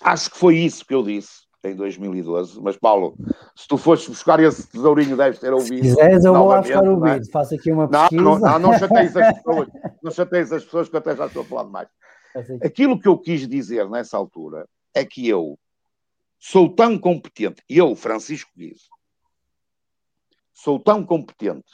acho 0.00 0.30
que 0.30 0.38
foi 0.38 0.58
isso 0.58 0.84
que 0.84 0.94
eu 0.94 1.02
disse, 1.02 1.41
em 1.64 1.74
2012. 1.74 2.60
Mas, 2.60 2.76
Paulo, 2.76 3.16
se 3.54 3.66
tu 3.68 3.76
fores 3.76 4.06
buscar 4.06 4.40
esse 4.40 4.68
tesourinho, 4.68 5.16
deves 5.16 5.38
ter 5.38 5.52
ouvido. 5.52 5.84
Se 5.84 5.94
quiseres, 5.94 6.24
eu 6.24 6.34
vou 6.34 6.48
lá 6.48 6.60
buscar 6.60 6.82
o 6.82 7.06
é? 7.06 7.14
vídeo. 7.14 7.32
Faço 7.32 7.54
aqui 7.54 7.70
uma 7.70 7.88
pesquisa. 7.88 8.22
Não, 8.22 8.38
não, 8.38 8.58
não, 8.58 8.78
chateias 8.78 9.16
as 9.16 9.34
pessoas, 9.42 9.68
não 10.02 10.10
chateias 10.10 10.52
as 10.52 10.64
pessoas, 10.64 10.88
que 10.88 10.96
eu 10.96 10.98
até 10.98 11.16
já 11.16 11.26
estou 11.26 11.42
a 11.42 11.44
falar 11.44 11.64
demais. 11.64 11.88
Aquilo 12.64 12.98
que 12.98 13.08
eu 13.08 13.18
quis 13.18 13.46
dizer 13.46 13.88
nessa 13.88 14.16
altura 14.16 14.66
é 14.94 15.04
que 15.04 15.28
eu 15.28 15.58
sou 16.38 16.74
tão 16.74 16.98
competente, 16.98 17.62
eu, 17.68 17.94
Francisco 17.94 18.50
Guizo, 18.56 18.88
sou 20.52 20.78
tão 20.78 21.04
competente 21.04 21.70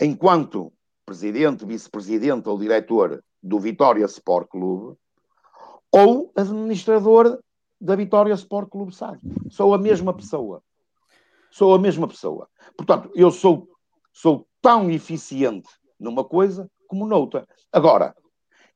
enquanto 0.00 0.72
presidente, 1.04 1.66
vice-presidente 1.66 2.48
ou 2.48 2.58
diretor 2.58 3.22
do 3.42 3.58
Vitória 3.58 4.04
Sport 4.04 4.48
Clube 4.48 4.96
ou 5.90 6.32
administrador 6.36 7.40
da 7.80 7.96
Vitória 7.96 8.34
Sport 8.34 8.68
Clube 8.68 8.94
SAD. 8.94 9.18
Sou 9.48 9.72
a 9.72 9.78
mesma 9.78 10.12
pessoa. 10.12 10.62
Sou 11.50 11.74
a 11.74 11.78
mesma 11.78 12.06
pessoa. 12.06 12.48
Portanto, 12.76 13.10
eu 13.14 13.30
sou, 13.30 13.68
sou 14.12 14.46
tão 14.60 14.90
eficiente 14.90 15.68
numa 15.98 16.24
coisa 16.24 16.70
como 16.86 17.06
noutra. 17.06 17.46
Agora, 17.72 18.14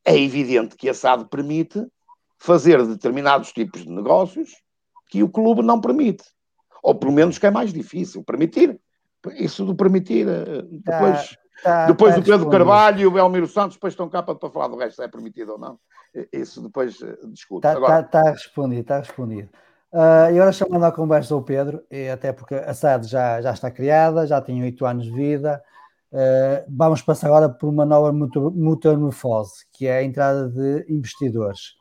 é 0.04 0.16
evidente 0.16 0.76
que 0.76 0.88
a 0.88 0.94
SAD 0.94 1.28
permite 1.28 1.84
fazer 2.38 2.84
determinados 2.86 3.52
tipos 3.52 3.82
de 3.82 3.90
negócios 3.90 4.50
que 5.08 5.22
o 5.22 5.28
clube 5.28 5.62
não 5.62 5.80
permite. 5.80 6.24
Ou 6.82 6.94
pelo 6.94 7.12
menos 7.12 7.38
que 7.38 7.46
é 7.46 7.50
mais 7.50 7.72
difícil 7.72 8.22
permitir. 8.24 8.78
Isso 9.36 9.64
de 9.64 9.74
permitir, 9.74 10.28
eh, 10.28 10.62
depois, 10.70 11.36
tá, 11.62 11.86
depois 11.86 12.14
tá 12.14 12.20
o 12.20 12.24
Pedro 12.24 12.50
Carvalho 12.50 13.00
e 13.00 13.06
o 13.06 13.10
Belmiro 13.10 13.46
Santos 13.46 13.76
depois 13.76 13.92
estão 13.92 14.08
cá 14.08 14.22
para, 14.22 14.34
para 14.34 14.50
falar 14.50 14.68
do 14.68 14.76
resto 14.76 14.96
se 14.96 15.04
é 15.04 15.08
permitido 15.08 15.52
ou 15.52 15.58
não. 15.58 15.78
Isso 16.32 16.62
depois 16.62 17.00
eh, 17.02 17.16
discute. 17.26 17.66
Está 17.66 17.72
Agora... 17.72 18.02
tá, 18.02 18.22
tá 18.22 18.30
respondido, 18.30 18.80
está 18.80 18.98
respondido. 18.98 19.48
Uh, 19.94 20.26
e 20.32 20.40
agora 20.40 20.50
chamando 20.50 20.84
à 20.84 20.90
conversa 20.90 21.36
o 21.36 21.42
Pedro, 21.42 21.80
até 22.12 22.32
porque 22.32 22.56
a 22.56 22.74
SAD 22.74 23.06
já, 23.06 23.40
já 23.40 23.52
está 23.52 23.70
criada, 23.70 24.26
já 24.26 24.40
tem 24.40 24.60
oito 24.60 24.84
anos 24.84 25.04
de 25.04 25.12
vida, 25.12 25.62
uh, 26.10 26.64
vamos 26.68 27.00
passar 27.00 27.28
agora 27.28 27.48
por 27.48 27.68
uma 27.68 27.86
nova 27.86 28.12
metamorfose, 28.12 29.64
que 29.72 29.86
é 29.86 29.98
a 29.98 30.02
entrada 30.02 30.48
de 30.48 30.84
investidores. 30.88 31.76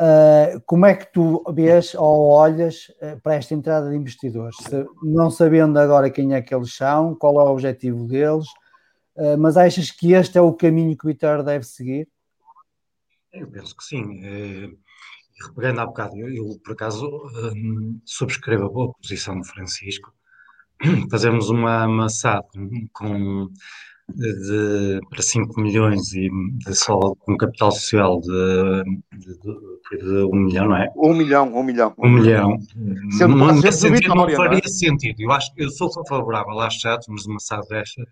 Uh, 0.00 0.60
como 0.66 0.84
é 0.84 0.96
que 0.96 1.12
tu 1.12 1.44
vês 1.54 1.94
ou 1.94 2.28
olhas 2.28 2.90
para 3.22 3.36
esta 3.36 3.54
entrada 3.54 3.88
de 3.88 3.94
investidores? 3.94 4.56
Se, 4.56 4.84
não 5.00 5.30
sabendo 5.30 5.78
agora 5.78 6.10
quem 6.10 6.34
é 6.34 6.42
que 6.42 6.52
eles 6.52 6.74
são, 6.74 7.14
qual 7.14 7.40
é 7.40 7.44
o 7.44 7.52
objetivo 7.52 8.04
deles, 8.08 8.48
mas 9.38 9.56
achas 9.56 9.90
que 9.90 10.12
este 10.12 10.38
é 10.38 10.40
o 10.40 10.52
caminho 10.52 10.96
que 10.96 11.04
o 11.04 11.08
Vitória 11.08 11.42
deve 11.42 11.64
seguir? 11.64 12.08
Eu 13.32 13.46
penso 13.48 13.74
que 13.76 13.84
sim. 13.84 14.20
É, 14.24 14.70
repegando 15.46 15.80
há 15.80 15.86
bocado, 15.86 16.16
eu, 16.16 16.28
eu 16.28 16.58
por 16.62 16.72
acaso 16.72 17.06
um, 17.54 18.00
subscrevo 18.04 18.66
a 18.66 18.68
boa 18.68 18.92
posição 18.94 19.38
do 19.38 19.44
Francisco. 19.46 20.12
Fazemos 21.10 21.48
uma, 21.48 22.08
SAD 22.08 22.46
com, 22.92 23.48
de, 24.08 25.00
para 25.08 25.22
5 25.22 25.60
milhões 25.60 26.12
e 26.12 26.28
de 26.66 26.74
só 26.74 26.98
com 27.20 27.36
capital 27.36 27.70
social 27.72 28.20
de, 28.20 28.82
de, 29.12 29.38
de, 29.38 29.98
de 29.98 30.24
1 30.24 30.34
milhão, 30.34 30.68
não 30.68 30.76
é? 30.76 30.88
1 30.96 31.14
milhão, 31.14 31.56
1 31.56 31.62
milhão. 31.62 31.94
1 31.98 32.08
milhão. 32.08 32.58
Sendo, 33.16 33.36
não, 33.36 33.54
nesse 33.54 33.80
sentido, 33.80 34.14
não 34.14 34.28
faria 34.30 34.60
é? 34.62 34.68
sentido. 34.68 35.20
Eu, 35.20 35.32
acho, 35.32 35.50
eu 35.56 35.70
sou 35.70 35.90
favorável 36.06 36.58
às 36.60 36.80
SADs, 36.80 37.06
mas 37.08 37.26
uma 37.26 37.40
SAD 37.40 37.68
desta 37.68 38.02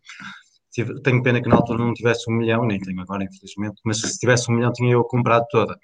tenho 1.03 1.23
pena 1.23 1.43
que 1.43 1.49
na 1.49 1.57
altura 1.57 1.85
não 1.85 1.93
tivesse 1.93 2.31
um 2.31 2.35
milhão, 2.35 2.65
nem 2.65 2.79
tenho 2.79 3.01
agora, 3.01 3.25
infelizmente, 3.25 3.81
mas 3.85 4.01
se 4.01 4.19
tivesse 4.19 4.51
um 4.51 4.55
milhão 4.55 4.73
tinha 4.73 4.93
eu 4.93 5.05
comprado 5.05 5.45
toda, 5.51 5.77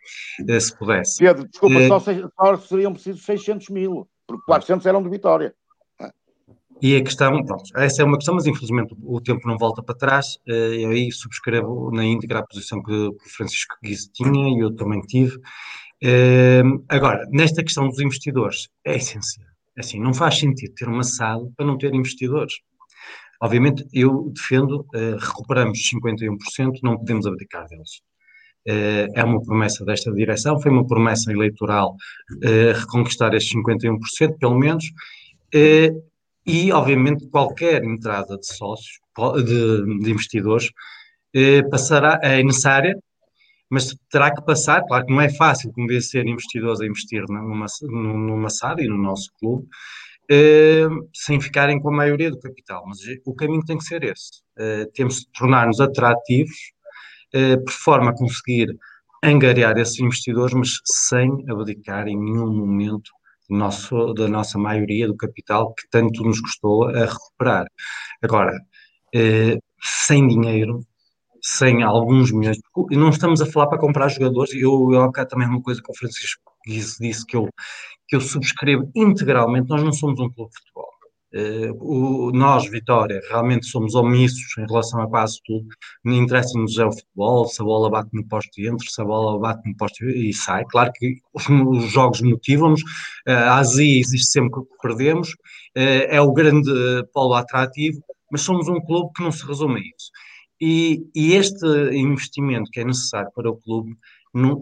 eh, 0.48 0.60
se 0.60 0.76
pudesse. 0.76 1.18
Pedro, 1.18 1.48
desculpa, 1.48 1.76
uh, 1.76 1.88
só, 1.88 2.00
só 2.00 2.56
seriam 2.56 2.92
precisos 2.92 3.24
600 3.24 3.68
mil, 3.70 4.08
porque 4.26 4.44
400 4.46 4.86
eram 4.86 5.02
de 5.02 5.08
Vitória. 5.08 5.54
E 6.82 6.94
a 6.94 7.02
questão, 7.02 7.42
pronto, 7.42 7.64
essa 7.74 8.02
é 8.02 8.04
uma 8.04 8.16
questão, 8.16 8.34
mas 8.34 8.46
infelizmente 8.46 8.94
o 9.02 9.18
tempo 9.18 9.48
não 9.48 9.56
volta 9.56 9.82
para 9.82 9.94
trás. 9.94 10.38
Eh, 10.46 10.84
eu 10.84 10.90
aí 10.90 11.10
subscrevo 11.10 11.90
na 11.90 12.04
íntegra 12.04 12.40
a 12.40 12.46
posição 12.46 12.82
que, 12.82 12.92
o 12.92 13.16
Francisco 13.34 13.76
Guise 13.82 14.12
tinha 14.12 14.50
e 14.50 14.60
eu 14.60 14.74
também 14.76 15.00
tive. 15.00 15.38
Agora, 16.88 17.26
nesta 17.30 17.62
questão 17.62 17.88
dos 17.88 17.98
investidores, 17.98 18.68
é 18.84 18.96
essencial. 18.96 19.48
Assim, 19.78 20.00
não 20.00 20.14
faz 20.14 20.38
sentido 20.38 20.74
ter 20.74 20.88
uma 20.88 21.02
SAD 21.02 21.50
para 21.56 21.66
não 21.66 21.76
ter 21.76 21.94
investidores. 21.94 22.54
Obviamente, 23.40 23.86
eu 23.92 24.32
defendo, 24.34 24.86
uh, 24.94 25.16
recuperamos 25.18 25.78
51%, 25.78 26.80
não 26.82 26.96
podemos 26.96 27.26
abdicar 27.26 27.66
deles. 27.66 28.00
Uh, 28.66 29.06
é 29.14 29.22
uma 29.22 29.42
promessa 29.42 29.84
desta 29.84 30.12
direção, 30.12 30.60
foi 30.60 30.70
uma 30.70 30.86
promessa 30.86 31.30
eleitoral 31.30 31.94
uh, 32.32 32.78
reconquistar 32.78 33.34
estes 33.34 33.54
51%, 33.54 34.38
pelo 34.38 34.58
menos, 34.58 34.84
e, 36.44 36.70
obviamente, 36.72 37.28
qualquer 37.28 37.82
entrada 37.82 38.36
de 38.36 38.46
sócios, 38.46 38.98
de, 39.44 39.98
de 40.00 40.10
investidores, 40.10 40.70
passará, 41.70 42.20
é 42.22 42.42
necessária, 42.42 42.94
mas 43.70 43.96
terá 44.10 44.32
que 44.34 44.44
passar, 44.44 44.82
claro 44.86 45.06
que 45.06 45.12
não 45.12 45.20
é 45.20 45.28
fácil 45.28 45.72
convencer 45.72 46.26
investidores 46.26 46.80
a 46.80 46.86
investir 46.86 47.24
numa, 47.28 47.66
numa 47.82 48.50
SAD 48.50 48.84
e 48.84 48.88
no 48.88 48.98
nosso 48.98 49.30
clube, 49.40 49.66
sem 51.14 51.40
ficarem 51.40 51.80
com 51.80 51.88
a 51.88 51.96
maioria 51.96 52.30
do 52.30 52.38
capital. 52.38 52.84
Mas 52.86 52.98
o 53.24 53.34
caminho 53.34 53.64
tem 53.64 53.78
que 53.78 53.84
ser 53.84 54.02
esse. 54.04 54.42
Uh, 54.58 54.90
temos 54.92 55.20
de 55.20 55.28
tornar-nos 55.32 55.80
atrativos, 55.80 56.56
uh, 57.34 57.64
por 57.64 57.72
forma 57.72 58.10
a 58.10 58.16
conseguir 58.16 58.68
angariar 59.22 59.76
esses 59.78 59.98
investidores, 59.98 60.54
mas 60.54 60.70
sem 60.84 61.30
abdicar 61.48 62.06
em 62.08 62.18
nenhum 62.18 62.52
momento 62.52 63.10
nosso, 63.48 64.12
da 64.14 64.28
nossa 64.28 64.58
maioria 64.58 65.06
do 65.06 65.16
capital 65.16 65.72
que 65.74 65.88
tanto 65.90 66.22
nos 66.22 66.40
custou 66.40 66.88
a 66.88 67.06
recuperar. 67.06 67.66
Agora, 68.22 68.52
sem 70.06 70.28
dinheiro, 70.28 70.80
sem 71.42 71.82
alguns 71.82 72.32
milhões, 72.32 72.58
não 72.90 73.08
estamos 73.08 73.40
a 73.40 73.46
falar 73.46 73.68
para 73.68 73.78
comprar 73.78 74.08
jogadores, 74.08 74.52
eu, 74.54 74.92
eu 74.92 75.02
há 75.02 75.26
também 75.26 75.48
uma 75.48 75.62
coisa 75.62 75.80
que 75.80 75.90
o 75.90 75.96
Francisco 75.96 76.52
disse, 76.66 76.98
disse 76.98 77.24
que 77.24 77.36
eu, 77.36 77.48
que 78.08 78.16
eu 78.16 78.20
subscrevo 78.20 78.90
integralmente, 78.94 79.68
nós 79.68 79.82
não 79.82 79.92
somos 79.92 80.18
um 80.20 80.30
clube 80.30 80.50
de 80.50 80.58
futebol. 80.58 80.96
Uh, 81.34 81.76
o, 81.80 82.32
nós, 82.32 82.66
Vitória, 82.70 83.20
realmente 83.28 83.66
somos 83.66 83.94
omissos 83.94 84.56
em 84.58 84.66
relação 84.66 85.02
a 85.02 85.08
quase 85.08 85.40
tudo. 85.44 85.66
Não 86.04 86.14
interessa-nos 86.14 86.78
é 86.78 86.86
o 86.86 86.92
futebol, 86.92 87.46
se 87.46 87.60
a 87.60 87.64
bola 87.64 87.90
bate 87.90 88.10
no 88.14 88.26
posto 88.26 88.58
e 88.58 88.68
entra, 88.68 88.86
se 88.88 89.02
a 89.02 89.04
bola 89.04 89.38
bate 89.38 89.68
no 89.68 89.76
posto 89.76 90.04
e 90.04 90.32
sai. 90.32 90.64
Claro 90.70 90.92
que 90.94 91.20
os, 91.34 91.48
os 91.48 91.92
jogos 91.92 92.22
motivam-nos, 92.22 92.80
uh, 92.80 93.30
a 93.30 93.56
azia 93.58 94.00
existe 94.00 94.30
sempre 94.30 94.62
que 94.62 94.66
perdemos, 94.80 95.30
uh, 95.30 96.06
é 96.08 96.20
o 96.20 96.32
grande 96.32 96.70
polo 97.12 97.34
atrativo, 97.34 98.00
mas 98.30 98.40
somos 98.42 98.68
um 98.68 98.80
clube 98.80 99.10
que 99.14 99.22
não 99.22 99.32
se 99.32 99.44
resume 99.46 99.80
a 99.80 99.82
isso. 99.82 100.10
E, 100.60 101.02
e 101.14 101.34
este 101.34 101.66
investimento 101.92 102.70
que 102.70 102.80
é 102.80 102.84
necessário 102.84 103.30
para 103.34 103.50
o 103.50 103.56
clube 103.56 103.94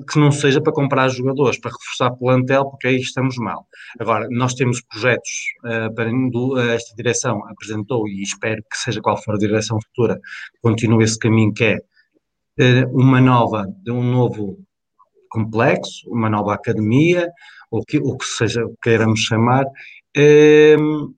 que 0.09 0.19
não 0.19 0.31
seja 0.31 0.61
para 0.61 0.73
comprar 0.73 1.09
jogadores, 1.09 1.59
para 1.59 1.71
reforçar 1.71 2.17
plantel, 2.17 2.67
porque 2.67 2.87
aí 2.87 2.97
estamos 2.97 3.37
mal. 3.37 3.67
Agora, 3.99 4.29
nós 4.31 4.55
temos 4.55 4.81
projetos 4.83 5.31
uh, 5.65 5.95
para 5.95 6.11
esta 6.75 6.95
direção 6.95 7.45
apresentou 7.49 8.07
e 8.09 8.23
espero 8.23 8.63
que 8.71 8.77
seja 8.77 9.01
qual 9.01 9.17
for 9.23 9.35
a 9.35 9.39
direção 9.39 9.79
futura, 9.81 10.21
continue 10.63 11.05
esse 11.05 11.19
caminho 11.19 11.53
que 11.53 11.65
é 11.65 11.77
uh, 12.61 12.97
uma 12.97 13.21
nova, 13.21 13.67
um 13.89 14.03
novo 14.03 14.59
complexo, 15.29 16.09
uma 16.09 16.31
nova 16.31 16.55
academia, 16.55 17.29
ou 17.71 17.85
que, 17.85 17.99
o 17.99 18.17
que 18.17 18.25
seja 18.25 18.65
queiramos 18.81 19.21
chamar, 19.21 19.65
uh, 19.65 21.15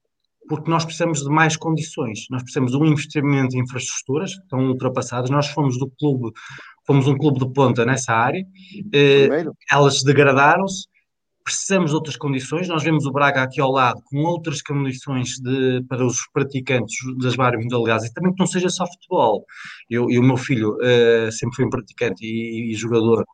porque 0.49 0.71
nós 0.71 0.85
precisamos 0.85 1.21
de 1.21 1.29
mais 1.29 1.55
condições. 1.57 2.25
Nós 2.29 2.41
precisamos 2.41 2.71
de 2.71 2.77
um 2.77 2.85
investimento 2.85 3.55
em 3.55 3.61
infraestruturas 3.61 4.33
que 4.33 4.41
estão 4.41 4.67
ultrapassadas. 4.67 5.29
Nós 5.29 5.47
fomos 5.47 5.77
do 5.77 5.89
clube, 5.99 6.31
fomos 6.87 7.05
um 7.05 7.17
clube 7.17 7.39
de 7.39 7.53
ponta 7.53 7.85
nessa 7.85 8.13
área. 8.13 8.43
Eh, 8.93 9.45
elas 9.69 10.01
degradaram-se. 10.01 10.87
Precisamos 11.43 11.91
de 11.91 11.95
outras 11.95 12.17
condições. 12.17 12.67
Nós 12.67 12.83
vemos 12.83 13.05
o 13.05 13.11
Braga 13.11 13.43
aqui 13.43 13.61
ao 13.61 13.71
lado 13.71 14.01
com 14.05 14.17
outras 14.19 14.61
condições 14.61 15.37
de, 15.39 15.81
para 15.87 16.05
os 16.05 16.17
praticantes 16.33 16.95
das 17.21 17.35
várias 17.35 17.63
modalidades 17.63 18.07
e 18.07 18.13
também 18.13 18.33
que 18.33 18.39
não 18.39 18.47
seja 18.47 18.69
só 18.69 18.85
futebol. 18.85 19.45
Eu, 19.89 20.09
e 20.09 20.19
o 20.19 20.23
meu 20.23 20.35
filho 20.37 20.75
uh, 20.75 21.31
sempre 21.31 21.55
foi 21.55 21.65
um 21.65 21.69
praticante 21.69 22.25
e, 22.25 22.71
e 22.71 22.75
jogador 22.75 23.25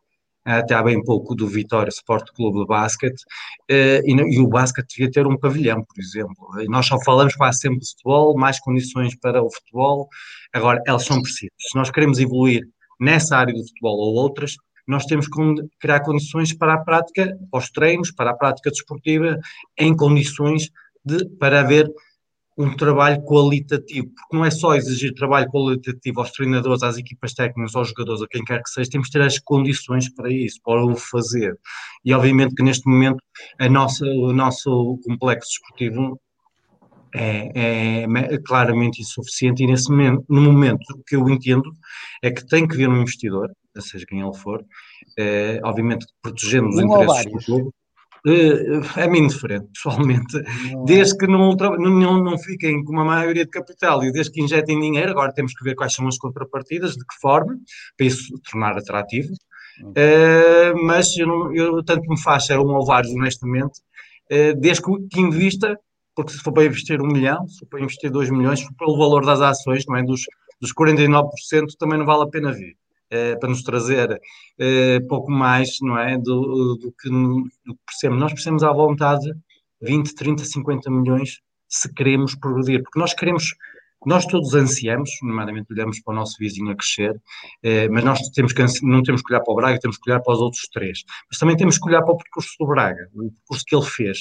até 0.44 0.74
há 0.74 0.82
bem 0.82 1.02
pouco 1.02 1.34
do 1.34 1.46
Vitória 1.48 1.88
Sport 1.88 2.30
Clube 2.34 2.60
de 2.60 2.66
Basquete, 2.66 3.24
eh, 3.68 4.02
e, 4.04 4.12
e, 4.12 4.40
o 4.40 4.46
basquete 4.46 4.88
devia 4.90 5.10
ter 5.10 5.26
um 5.26 5.38
pavilhão, 5.38 5.82
por 5.82 5.98
exemplo. 5.98 6.60
E 6.60 6.66
nós 6.66 6.86
só 6.86 6.98
falamos 7.02 7.34
quase 7.34 7.60
sempre 7.60 7.78
de 7.80 7.88
futebol, 7.88 8.36
mais 8.36 8.60
condições 8.60 9.16
para 9.18 9.42
o 9.42 9.50
futebol, 9.50 10.08
agora 10.52 10.82
elas 10.86 11.04
são 11.04 11.20
precisas. 11.22 11.50
Se 11.58 11.76
nós 11.76 11.90
queremos 11.90 12.18
evoluir 12.18 12.62
nessa 13.00 13.36
área 13.36 13.54
do 13.54 13.66
futebol 13.66 13.98
ou 13.98 14.14
outras, 14.14 14.56
nós 14.86 15.04
temos 15.06 15.26
que 15.26 15.40
criar 15.80 16.00
condições 16.00 16.52
para 16.52 16.74
a 16.74 16.78
prática, 16.78 17.36
para 17.50 17.58
os 17.58 17.70
treinos, 17.70 18.10
para 18.10 18.30
a 18.30 18.36
prática 18.36 18.70
desportiva, 18.70 19.38
em 19.78 19.96
condições 19.96 20.70
de, 21.04 21.24
para 21.38 21.60
haver 21.60 21.90
um 22.56 22.76
trabalho 22.76 23.20
qualitativo, 23.22 24.08
porque 24.14 24.36
não 24.36 24.44
é 24.44 24.50
só 24.50 24.74
exigir 24.76 25.12
trabalho 25.14 25.50
qualitativo 25.50 26.20
aos 26.20 26.30
treinadores, 26.30 26.82
às 26.84 26.96
equipas 26.96 27.34
técnicas, 27.34 27.74
aos 27.74 27.88
jogadores, 27.88 28.22
a 28.22 28.28
quem 28.28 28.44
quer 28.44 28.62
que 28.62 28.70
seja, 28.70 28.90
temos 28.90 29.08
que 29.08 29.14
ter 29.14 29.22
as 29.22 29.38
condições 29.40 30.08
para 30.08 30.32
isso, 30.32 30.60
para 30.64 30.84
o 30.84 30.94
fazer. 30.94 31.58
E 32.04 32.14
obviamente 32.14 32.54
que 32.54 32.62
neste 32.62 32.88
momento 32.88 33.18
a 33.58 33.68
nossa, 33.68 34.06
o 34.06 34.32
nosso 34.32 35.00
complexo 35.04 35.50
desportivo 35.50 36.20
é, 37.14 38.02
é, 38.02 38.38
claramente 38.44 39.00
insuficiente 39.00 39.62
e 39.62 39.66
nesse 39.66 39.90
momento, 39.90 40.24
no 40.28 40.40
momento 40.40 40.82
o 40.94 41.02
que 41.04 41.16
eu 41.16 41.28
entendo 41.28 41.70
é 42.22 42.30
que 42.30 42.46
tem 42.46 42.66
que 42.66 42.76
vir 42.76 42.88
um 42.88 43.00
investidor, 43.00 43.50
seja 43.78 44.04
quem 44.06 44.20
ele 44.20 44.34
for, 44.34 44.64
é, 45.18 45.60
obviamente 45.62 46.06
protegendo 46.20 46.68
os 46.68 46.78
interesses 46.78 47.32
do 47.32 47.38
clube, 47.38 47.70
uh, 48.26 48.98
é-me 49.00 49.20
indiferente, 49.20 49.66
pessoalmente. 49.72 50.42
Desde 50.84 51.16
que 51.16 51.26
não, 51.26 51.52
não, 51.52 52.22
não 52.22 52.38
fiquem 52.38 52.82
com 52.84 52.92
uma 52.92 53.04
maioria 53.04 53.44
de 53.44 53.50
capital 53.50 54.02
e 54.02 54.12
desde 54.12 54.32
que 54.32 54.42
injetem 54.42 54.80
dinheiro, 54.80 55.10
agora 55.10 55.32
temos 55.32 55.54
que 55.54 55.64
ver 55.64 55.74
quais 55.74 55.94
são 55.94 56.08
as 56.08 56.18
contrapartidas, 56.18 56.94
de 56.94 57.04
que 57.04 57.14
forma, 57.20 57.56
para 57.96 58.06
isso 58.06 58.34
tornar 58.50 58.76
atrativo. 58.76 59.32
Uh, 59.80 60.84
mas 60.84 61.16
eu, 61.16 61.26
não, 61.26 61.54
eu, 61.54 61.84
tanto 61.84 62.08
me 62.08 62.20
faz 62.20 62.46
ser 62.46 62.58
um 62.58 62.74
ou 62.74 62.86
vários, 62.86 63.12
honestamente, 63.12 63.80
uh, 64.30 64.58
desde 64.58 64.82
que 64.82 65.20
invista, 65.20 65.78
porque 66.14 66.32
se 66.32 66.38
for 66.38 66.52
para 66.52 66.64
investir 66.64 67.00
um 67.00 67.06
milhão, 67.06 67.46
se 67.48 67.60
for 67.60 67.66
para 67.66 67.80
investir 67.80 68.10
dois 68.10 68.30
milhões, 68.30 68.64
pelo 68.78 68.96
valor 68.96 69.24
das 69.24 69.40
ações, 69.40 69.84
não 69.86 69.96
é? 69.96 70.02
Dos, 70.02 70.22
dos 70.60 70.72
49% 70.72 71.28
também 71.78 71.98
não 71.98 72.06
vale 72.06 72.22
a 72.22 72.28
pena 72.28 72.52
vir. 72.52 72.76
Eh, 73.10 73.36
para 73.36 73.48
nos 73.48 73.62
trazer 73.62 74.20
eh, 74.58 74.98
pouco 75.08 75.30
mais, 75.30 75.78
não 75.80 75.98
é, 75.98 76.16
do, 76.16 76.74
do, 76.76 76.92
que, 77.00 77.08
do 77.08 77.74
que. 77.74 78.08
Nós 78.08 78.32
precisamos 78.32 78.64
à 78.64 78.72
vontade 78.72 79.30
20, 79.82 80.14
30, 80.14 80.44
50 80.44 80.90
milhões 80.90 81.40
se 81.68 81.92
queremos 81.92 82.34
progredir, 82.34 82.82
porque 82.82 82.98
nós 82.98 83.14
queremos, 83.14 83.54
nós 84.06 84.26
todos 84.26 84.54
ansiamos, 84.54 85.10
nomeadamente 85.22 85.72
olhamos 85.72 86.00
para 86.00 86.12
o 86.12 86.16
nosso 86.16 86.36
vizinho 86.38 86.70
a 86.70 86.76
crescer, 86.76 87.20
eh, 87.62 87.88
mas 87.88 88.04
nós 88.04 88.20
temos 88.30 88.52
que, 88.52 88.64
não 88.82 89.02
temos 89.02 89.22
que 89.22 89.32
olhar 89.32 89.42
para 89.42 89.52
o 89.52 89.56
Braga, 89.56 89.78
temos 89.78 89.98
que 89.98 90.10
olhar 90.10 90.20
para 90.20 90.34
os 90.34 90.40
outros 90.40 90.62
três, 90.72 91.04
mas 91.30 91.38
também 91.38 91.56
temos 91.56 91.78
que 91.78 91.88
olhar 91.88 92.02
para 92.02 92.14
o 92.14 92.16
percurso 92.16 92.54
do 92.58 92.66
Braga, 92.66 93.08
o 93.14 93.30
percurso 93.30 93.64
que 93.66 93.76
ele 93.76 93.84
fez, 93.84 94.18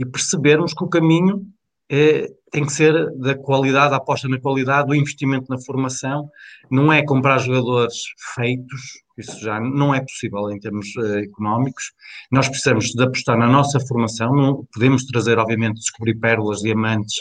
e 0.00 0.06
percebermos 0.06 0.72
que 0.72 0.82
o 0.82 0.88
caminho 0.88 1.46
é, 1.90 2.26
tem 2.50 2.64
que 2.64 2.72
ser 2.72 2.92
da 3.18 3.36
qualidade, 3.36 3.94
aposta 3.94 4.28
na 4.28 4.40
qualidade, 4.40 4.90
o 4.90 4.94
investimento 4.94 5.46
na 5.50 5.60
formação, 5.60 6.28
não 6.70 6.90
é 6.90 7.04
comprar 7.04 7.38
jogadores 7.38 7.96
feitos, 8.34 8.80
isso 9.18 9.38
já 9.40 9.60
não 9.60 9.94
é 9.94 10.00
possível 10.00 10.50
em 10.50 10.58
termos 10.58 10.86
uh, 10.96 11.18
económicos. 11.18 11.92
Nós 12.32 12.48
precisamos 12.48 12.86
de 12.86 13.02
apostar 13.02 13.36
na 13.36 13.46
nossa 13.46 13.78
formação, 13.80 14.34
não 14.34 14.66
podemos 14.72 15.04
trazer, 15.04 15.38
obviamente, 15.38 15.80
descobrir 15.80 16.14
pérolas, 16.14 16.60
diamantes 16.60 17.16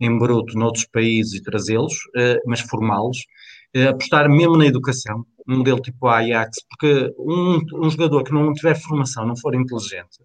em 0.00 0.18
bruto 0.18 0.56
noutros 0.58 0.86
países 0.86 1.34
e 1.34 1.42
trazê-los, 1.42 1.92
uh, 2.16 2.40
mas 2.46 2.60
formá-los. 2.60 3.18
Uh, 3.76 3.90
apostar 3.90 4.30
mesmo 4.30 4.56
na 4.56 4.66
educação, 4.66 5.26
um 5.46 5.58
modelo 5.58 5.80
tipo 5.80 6.06
Ajax, 6.06 6.58
porque 6.70 7.12
um, 7.18 7.60
um 7.84 7.90
jogador 7.90 8.24
que 8.24 8.32
não 8.32 8.52
tiver 8.54 8.74
formação, 8.80 9.26
não 9.26 9.36
for 9.36 9.54
inteligente, 9.54 10.18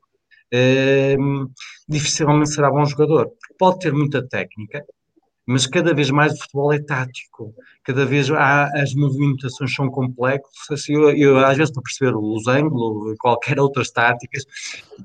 Ehm, 0.51 1.47
dificilmente 1.87 2.49
será 2.51 2.69
bom 2.71 2.85
jogador. 2.85 3.31
Pode 3.57 3.79
ter 3.79 3.93
muita 3.93 4.25
técnica, 4.25 4.85
mas 5.45 5.65
cada 5.65 5.93
vez 5.93 6.09
mais 6.11 6.33
o 6.33 6.37
futebol 6.37 6.73
é 6.73 6.79
tático, 6.79 7.53
cada 7.83 8.05
vez 8.05 8.29
há, 8.31 8.65
as 8.81 8.93
movimentações 8.93 9.73
são 9.73 9.89
complexas. 9.89 10.51
Assim, 10.71 10.93
eu, 10.93 11.09
eu, 11.11 11.37
às 11.37 11.57
vezes, 11.57 11.73
para 11.73 11.83
perceber 11.83 12.15
os 12.17 12.47
ângulos, 12.47 13.15
qualquer 13.19 13.59
outras 13.59 13.89
táticas, 13.91 14.45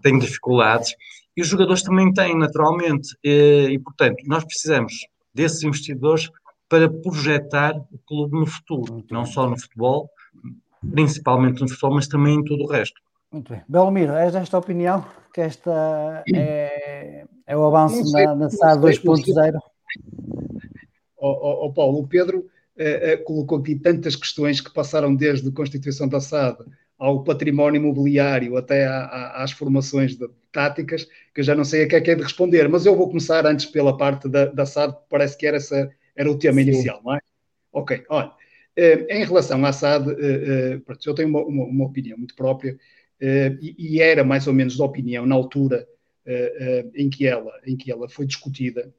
tenho 0.02 0.18
dificuldades. 0.18 0.94
E 1.36 1.42
os 1.42 1.48
jogadores 1.48 1.82
também 1.82 2.12
têm, 2.12 2.36
naturalmente. 2.36 3.16
E, 3.22 3.68
e, 3.70 3.78
portanto, 3.78 4.22
nós 4.26 4.44
precisamos 4.44 4.92
desses 5.34 5.62
investidores 5.62 6.28
para 6.68 6.88
projetar 6.88 7.74
o 7.76 7.98
clube 8.06 8.38
no 8.38 8.46
futuro, 8.46 9.04
não 9.10 9.24
só 9.24 9.48
no 9.48 9.58
futebol, 9.58 10.10
principalmente 10.90 11.60
no 11.60 11.68
futebol, 11.68 11.94
mas 11.94 12.08
também 12.08 12.36
em 12.36 12.44
todo 12.44 12.64
o 12.64 12.66
resto. 12.68 13.00
Muito 13.32 13.52
bem. 13.52 13.62
Belmiro, 13.66 14.12
és 14.12 14.32
desta 14.32 14.58
opinião 14.58 15.04
que 15.32 15.40
esta 15.40 16.22
é, 16.34 17.24
é 17.46 17.56
o 17.56 17.64
avanço 17.64 18.04
sei, 18.06 18.26
na, 18.26 18.34
na 18.34 18.50
SAD 18.50 18.82
2.0? 18.82 19.58
Ó 21.16 21.68
Paulo, 21.70 22.00
o 22.00 22.06
Pedro 22.06 22.46
eh, 22.76 23.12
eh, 23.12 23.16
colocou 23.16 23.58
aqui 23.58 23.76
tantas 23.76 24.16
questões 24.16 24.60
que 24.60 24.72
passaram 24.72 25.14
desde 25.14 25.48
a 25.48 25.52
constituição 25.52 26.08
da 26.08 26.20
SAD 26.20 26.58
ao 26.98 27.24
património 27.24 27.80
imobiliário 27.80 28.56
até 28.56 28.86
a, 28.86 28.98
a, 29.04 29.42
às 29.42 29.52
formações 29.52 30.16
de, 30.16 30.28
táticas, 30.52 31.04
que 31.34 31.40
eu 31.40 31.44
já 31.44 31.54
não 31.54 31.64
sei 31.64 31.84
a 31.84 31.88
que 31.88 31.96
é 31.96 32.00
que 32.00 32.10
é 32.10 32.14
de 32.14 32.22
responder, 32.22 32.68
mas 32.68 32.86
eu 32.86 32.94
vou 32.94 33.08
começar 33.08 33.46
antes 33.46 33.66
pela 33.66 33.96
parte 33.96 34.28
da, 34.28 34.46
da 34.46 34.66
SAD, 34.66 34.94
parece 35.08 35.36
que 35.36 35.46
era, 35.46 35.56
essa, 35.56 35.90
era 36.14 36.30
o 36.30 36.38
tema 36.38 36.60
Sim. 36.60 36.68
inicial, 36.68 37.00
não 37.02 37.14
é? 37.14 37.20
Ok, 37.72 38.04
olha, 38.10 38.30
eh, 38.76 39.06
em 39.08 39.24
relação 39.24 39.64
à 39.64 39.72
SAD, 39.72 40.10
eh, 40.10 40.80
eu 41.06 41.14
tenho 41.14 41.28
uma, 41.28 41.40
uma, 41.40 41.64
uma 41.64 41.86
opinião 41.86 42.18
muito 42.18 42.34
própria, 42.34 42.76
e, 43.60 43.74
e, 43.78 44.00
era 44.00 44.24
mais 44.24 44.48
ou 44.48 44.52
menos 44.52 44.74
de 44.74 44.82
opinião 44.82 45.24
na 45.24 45.34
altura 45.34 45.86
uh, 46.26 46.86
uh, 46.86 46.92
em, 46.94 47.08
que 47.08 47.26
ela, 47.26 47.52
em 47.64 47.76
que 47.76 47.90
ela 47.92 48.08
foi 48.08 48.26
discutida, 48.26 48.92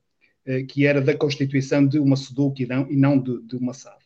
que 0.67 0.85
era 0.85 0.99
da 0.99 1.15
constituição 1.15 1.87
de 1.87 1.97
uma 1.97 2.17
SEDUC 2.17 2.63
e 2.63 2.65
não, 2.65 2.91
e 2.91 2.97
não 2.97 3.17
de, 3.17 3.41
de 3.43 3.55
uma 3.55 3.73
SAD. 3.73 4.03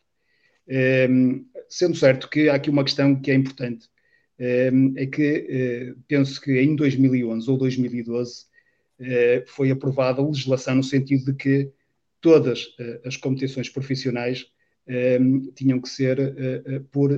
Um, 1.10 1.44
sendo 1.68 1.96
certo 1.96 2.30
que 2.30 2.48
há 2.48 2.54
aqui 2.54 2.70
uma 2.70 2.84
questão 2.84 3.20
que 3.20 3.32
é 3.32 3.34
importante, 3.34 3.88
um, 4.72 4.94
é 4.96 5.04
que 5.06 5.96
penso 6.06 6.40
que 6.40 6.60
em 6.60 6.76
2011 6.76 7.50
ou 7.50 7.58
2012 7.58 8.46
foi 9.46 9.72
aprovada 9.72 10.22
a 10.22 10.24
legislação 10.24 10.76
no 10.76 10.84
sentido 10.84 11.24
de 11.24 11.34
que 11.34 11.72
todas 12.20 12.68
as 13.04 13.16
competições 13.16 13.68
profissionais 13.68 14.46
um, 15.20 15.50
tinham 15.50 15.80
que 15.80 15.88
ser 15.88 16.18
por 16.92 17.10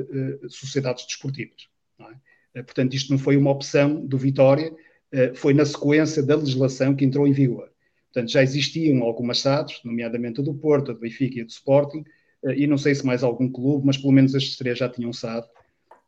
sociedades 0.48 1.04
desportivas. 1.04 1.68
É? 2.00 2.29
Eh, 2.54 2.62
portanto, 2.62 2.94
isto 2.94 3.10
não 3.10 3.18
foi 3.18 3.36
uma 3.36 3.50
opção 3.50 4.04
do 4.04 4.18
Vitória, 4.18 4.72
eh, 5.12 5.32
foi 5.34 5.54
na 5.54 5.64
sequência 5.64 6.22
da 6.22 6.36
legislação 6.36 6.94
que 6.94 7.04
entrou 7.04 7.26
em 7.26 7.32
vigor. 7.32 7.70
Portanto, 8.12 8.30
já 8.30 8.42
existiam 8.42 9.02
algumas 9.02 9.38
SADs, 9.40 9.80
nomeadamente 9.84 10.40
a 10.40 10.44
do 10.44 10.54
Porto, 10.54 10.90
a 10.90 10.94
do 10.94 11.00
Benfica 11.00 11.38
e 11.38 11.42
a 11.42 11.44
do 11.44 11.50
Sporting, 11.50 12.04
eh, 12.44 12.60
e 12.60 12.66
não 12.66 12.78
sei 12.78 12.94
se 12.94 13.06
mais 13.06 13.22
algum 13.22 13.50
clube, 13.50 13.86
mas 13.86 13.96
pelo 13.96 14.12
menos 14.12 14.34
estes 14.34 14.56
três 14.56 14.78
já 14.78 14.88
tinham 14.88 15.12
SAD. 15.12 15.46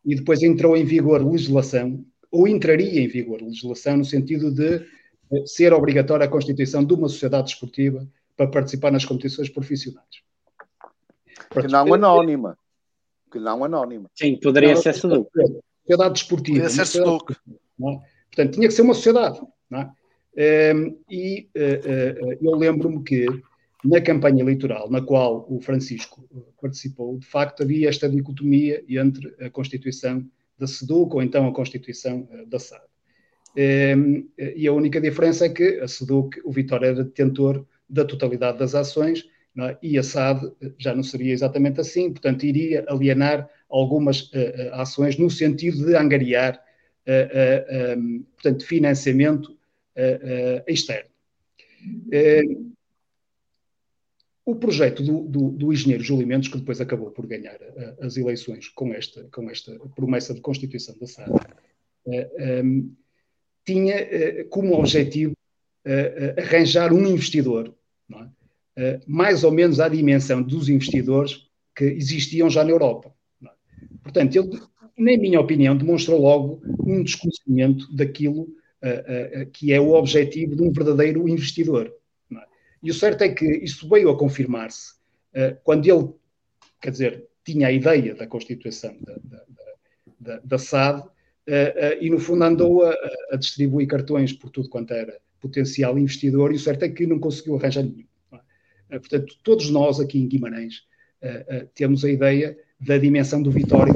E 0.05 0.15
depois 0.15 0.43
entrou 0.43 0.75
em 0.75 0.83
vigor 0.83 1.25
legislação, 1.25 2.05
ou 2.29 2.47
entraria 2.47 3.01
em 3.01 3.07
vigor 3.07 3.41
legislação, 3.41 3.97
no 3.97 4.05
sentido 4.05 4.51
de 4.51 4.85
ser 5.45 5.73
obrigatória 5.73 6.25
a 6.25 6.29
constituição 6.29 6.83
de 6.83 6.93
uma 6.93 7.07
sociedade 7.07 7.51
esportiva 7.51 8.07
para 8.35 8.47
participar 8.47 8.91
nas 8.91 9.05
competições 9.05 9.49
profissionais. 9.49 10.21
Que 11.49 11.67
não 11.67 11.93
anónima. 11.93 12.57
Que 13.31 13.39
não 13.39 13.63
anónima. 13.63 14.09
Sim, 14.13 14.39
poderia 14.41 14.73
não, 14.73 14.81
ser 14.81 14.93
SADUC 14.93 15.29
sociedade 15.83 16.13
desportiva. 16.13 16.69
Sociedade, 16.69 17.23
é? 17.29 17.99
Portanto, 18.27 18.53
tinha 18.53 18.67
que 18.67 18.73
ser 18.73 18.81
uma 18.81 18.93
sociedade. 18.93 19.39
É? 19.71 19.75
Um, 19.75 19.89
ehm, 20.35 20.95
e 21.09 21.49
uh, 21.55 22.25
uh, 22.25 22.37
eu 22.41 22.55
lembro-me 22.55 23.03
que 23.03 23.27
na 23.83 24.01
campanha 24.01 24.41
eleitoral 24.41 24.89
na 24.89 25.01
qual 25.01 25.45
o 25.49 25.59
Francisco 25.59 26.27
participou, 26.61 27.17
de 27.17 27.25
facto 27.25 27.63
havia 27.63 27.89
esta 27.89 28.09
dicotomia 28.09 28.83
entre 28.87 29.35
a 29.41 29.49
Constituição 29.49 30.25
da 30.57 30.65
SEDUC 30.65 31.15
ou 31.15 31.21
então 31.21 31.47
a 31.47 31.53
Constituição 31.53 32.27
da 32.47 32.59
SAD. 32.59 32.81
Um, 33.55 33.59
ehm, 33.61 34.23
e 34.37 34.67
a 34.67 34.73
única 34.73 35.01
diferença 35.01 35.45
é 35.45 35.49
que 35.49 35.79
a 35.79 35.87
SEDUC, 35.87 36.41
o 36.45 36.51
Vitória 36.51 36.87
era 36.87 37.03
detentor 37.03 37.65
da 37.89 38.05
totalidade 38.05 38.57
das 38.57 38.73
ações 38.73 39.25
é? 39.59 39.77
e 39.81 40.01
SAD 40.01 40.51
já 40.77 40.95
não 40.95 41.03
seria 41.03 41.33
exatamente 41.33 41.79
assim, 41.79 42.11
portanto 42.11 42.43
iria 42.43 42.83
alienar 42.87 43.49
algumas 43.69 44.23
uh, 44.31 44.73
ações 44.73 45.17
no 45.17 45.29
sentido 45.29 45.85
de 45.85 45.95
angariar, 45.95 46.59
uh, 47.07 47.97
um, 47.99 48.23
portanto, 48.33 48.65
financiamento 48.65 49.55
externo. 50.67 51.11
o 54.45 54.55
projeto 54.55 55.01
do, 55.03 55.21
do, 55.21 55.49
do, 55.51 55.73
engenheiro 55.73 56.03
Júlio 56.03 56.27
Mendes, 56.27 56.49
que 56.49 56.57
depois 56.57 56.81
acabou 56.81 57.11
por 57.11 57.25
ganhar 57.25 57.55
uh, 57.55 58.05
as 58.05 58.17
eleições 58.17 58.67
com 58.69 58.93
esta, 58.93 59.23
com 59.31 59.49
esta 59.49 59.77
promessa 59.95 60.33
de 60.33 60.41
constituição 60.41 60.97
da 60.97 61.07
SAD, 61.07 61.31
uh, 61.31 62.63
um, 62.63 62.93
tinha 63.65 63.95
uh, 63.95 64.49
como 64.49 64.77
objetivo 64.77 65.33
arranjar 66.37 66.93
um 66.93 67.05
investidor, 67.05 67.75
é? 68.13 68.42
Mais 69.07 69.43
ou 69.43 69.51
menos 69.51 69.79
à 69.79 69.87
dimensão 69.87 70.41
dos 70.41 70.69
investidores 70.69 71.47
que 71.75 71.85
existiam 71.85 72.49
já 72.49 72.63
na 72.63 72.71
Europa. 72.71 73.13
É? 73.43 73.49
Portanto, 74.01 74.35
ele, 74.35 74.59
na 74.97 75.17
minha 75.17 75.39
opinião, 75.39 75.75
demonstrou 75.75 76.19
logo 76.19 76.61
um 76.85 77.03
desconhecimento 77.03 77.93
daquilo 77.95 78.47
que 79.53 79.71
é 79.71 79.79
o 79.79 79.93
objetivo 79.93 80.55
de 80.55 80.61
um 80.61 80.71
verdadeiro 80.71 81.27
investidor. 81.29 81.93
E 82.81 82.91
o 82.91 82.93
certo 82.93 83.21
é 83.21 83.29
que 83.29 83.45
isso 83.45 83.87
veio 83.87 84.09
a 84.09 84.17
confirmar-se 84.17 84.95
quando 85.63 85.87
ele, 85.87 86.09
quer 86.81 86.91
dizer, 86.91 87.27
tinha 87.43 87.67
a 87.67 87.71
ideia 87.71 88.13
da 88.13 88.27
constituição 88.27 88.95
da, 89.01 89.15
da, 89.23 89.43
da, 90.19 90.41
da 90.43 90.57
SAD 90.57 91.03
e, 92.01 92.09
no 92.09 92.19
fundo, 92.19 92.43
andou 92.43 92.83
a, 92.83 92.93
a, 93.31 93.35
distribuir 93.37 93.87
cartões 93.87 94.33
por 94.33 94.49
tudo 94.49 94.69
quanto 94.69 94.93
era 94.93 95.17
potencial 95.41 95.97
investidor 95.97 96.51
e 96.51 96.55
o 96.55 96.59
certo 96.59 96.83
é 96.83 96.89
que 96.89 97.05
não 97.05 97.19
conseguiu 97.19 97.55
arranjar 97.55 97.83
nenhum. 97.83 98.05
É? 98.89 98.99
portanto, 98.99 99.35
todos 99.43 99.69
nós 99.69 99.99
aqui 99.99 100.19
em 100.19 100.27
Guimarães 100.27 100.83
temos 101.73 102.03
a 102.03 102.09
ideia 102.09 102.57
da 102.79 102.97
dimensão 102.97 103.41
do 103.41 103.49
Vitória. 103.49 103.93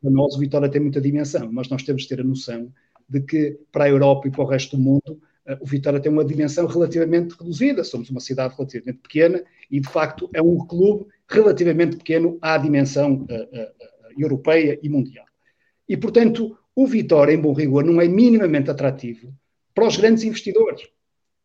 Para 0.00 0.10
nós, 0.10 0.34
o 0.34 0.38
Vitória 0.38 0.70
tem 0.70 0.80
muita 0.80 1.00
dimensão, 1.00 1.50
mas 1.52 1.68
nós 1.68 1.82
temos 1.82 2.02
de 2.02 2.08
ter 2.08 2.20
a 2.20 2.24
noção 2.24 2.72
de 3.06 3.20
que 3.20 3.58
para 3.70 3.84
a 3.84 3.88
Europa 3.88 4.28
e 4.28 4.30
para 4.30 4.42
o 4.42 4.46
resto 4.46 4.76
do 4.76 4.82
mundo 4.82 5.20
eh, 5.44 5.58
o 5.60 5.66
Vitória 5.66 6.00
tem 6.00 6.10
uma 6.10 6.24
dimensão 6.24 6.66
relativamente 6.66 7.34
reduzida, 7.38 7.82
somos 7.84 8.08
uma 8.08 8.20
cidade 8.20 8.54
relativamente 8.56 8.98
pequena 8.98 9.42
e, 9.70 9.80
de 9.80 9.88
facto, 9.88 10.30
é 10.32 10.40
um 10.40 10.56
clube 10.66 11.06
relativamente 11.28 11.96
pequeno 11.96 12.38
à 12.40 12.56
dimensão 12.56 13.26
europeia 14.16 14.78
e 14.82 14.88
mundial. 14.88 15.26
E, 15.88 15.96
portanto, 15.96 16.56
o 16.74 16.86
Vitória, 16.86 17.32
em 17.32 17.40
bom 17.40 17.52
rigor, 17.52 17.84
não 17.84 18.00
é 18.00 18.08
minimamente 18.08 18.70
atrativo 18.70 19.34
para 19.74 19.86
os 19.86 19.96
grandes 19.96 20.24
investidores. 20.24 20.88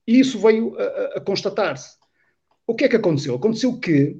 E 0.07 0.19
isso 0.19 0.39
veio 0.39 0.77
a, 0.77 1.17
a 1.17 1.21
constatar-se. 1.21 1.97
O 2.67 2.75
que 2.75 2.85
é 2.85 2.89
que 2.89 2.95
aconteceu? 2.95 3.35
Aconteceu 3.35 3.79
que 3.79 4.17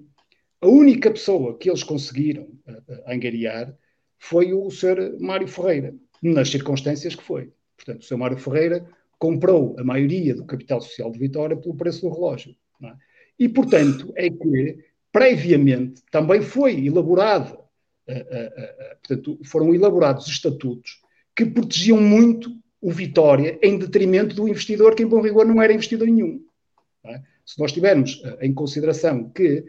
a 0.61 0.67
única 0.67 1.11
pessoa 1.11 1.57
que 1.57 1.69
eles 1.69 1.83
conseguiram 1.83 2.43
uh, 2.43 3.11
angariar 3.11 3.75
foi 4.17 4.53
o 4.53 4.69
Sr. 4.71 5.17
Mário 5.19 5.47
Ferreira, 5.47 5.93
nas 6.21 6.49
circunstâncias 6.49 7.15
que 7.15 7.23
foi. 7.23 7.51
Portanto, 7.77 8.01
o 8.01 8.05
Sr. 8.05 8.17
Mário 8.17 8.37
Ferreira 8.37 8.87
comprou 9.19 9.75
a 9.79 9.83
maioria 9.83 10.33
do 10.35 10.45
capital 10.45 10.81
social 10.81 11.11
de 11.11 11.19
Vitória 11.19 11.57
pelo 11.57 11.75
preço 11.75 12.01
do 12.01 12.13
relógio. 12.13 12.55
É? 12.83 12.93
E, 13.39 13.49
portanto, 13.49 14.11
é 14.15 14.29
que 14.29 14.77
previamente 15.11 16.01
também 16.11 16.41
foi 16.41 16.85
elaborada, 16.85 17.53
uh, 17.53 18.11
uh, 18.11 18.13
uh, 18.13 18.97
portanto, 19.01 19.39
foram 19.45 19.73
elaborados 19.73 20.27
estatutos 20.27 21.01
que 21.35 21.45
protegiam 21.45 21.99
muito 22.01 22.49
o 22.81 22.91
Vitória 22.91 23.57
em 23.61 23.77
detrimento 23.77 24.35
do 24.35 24.47
investidor 24.47 24.95
que, 24.95 25.03
em 25.03 25.07
bom 25.07 25.21
rigor, 25.21 25.45
não 25.45 25.61
era 25.61 25.73
investidor 25.73 26.07
nenhum. 26.07 26.41
É? 27.03 27.21
Se 27.45 27.59
nós 27.59 27.71
tivermos 27.71 28.21
em 28.41 28.53
consideração 28.53 29.29
que, 29.29 29.65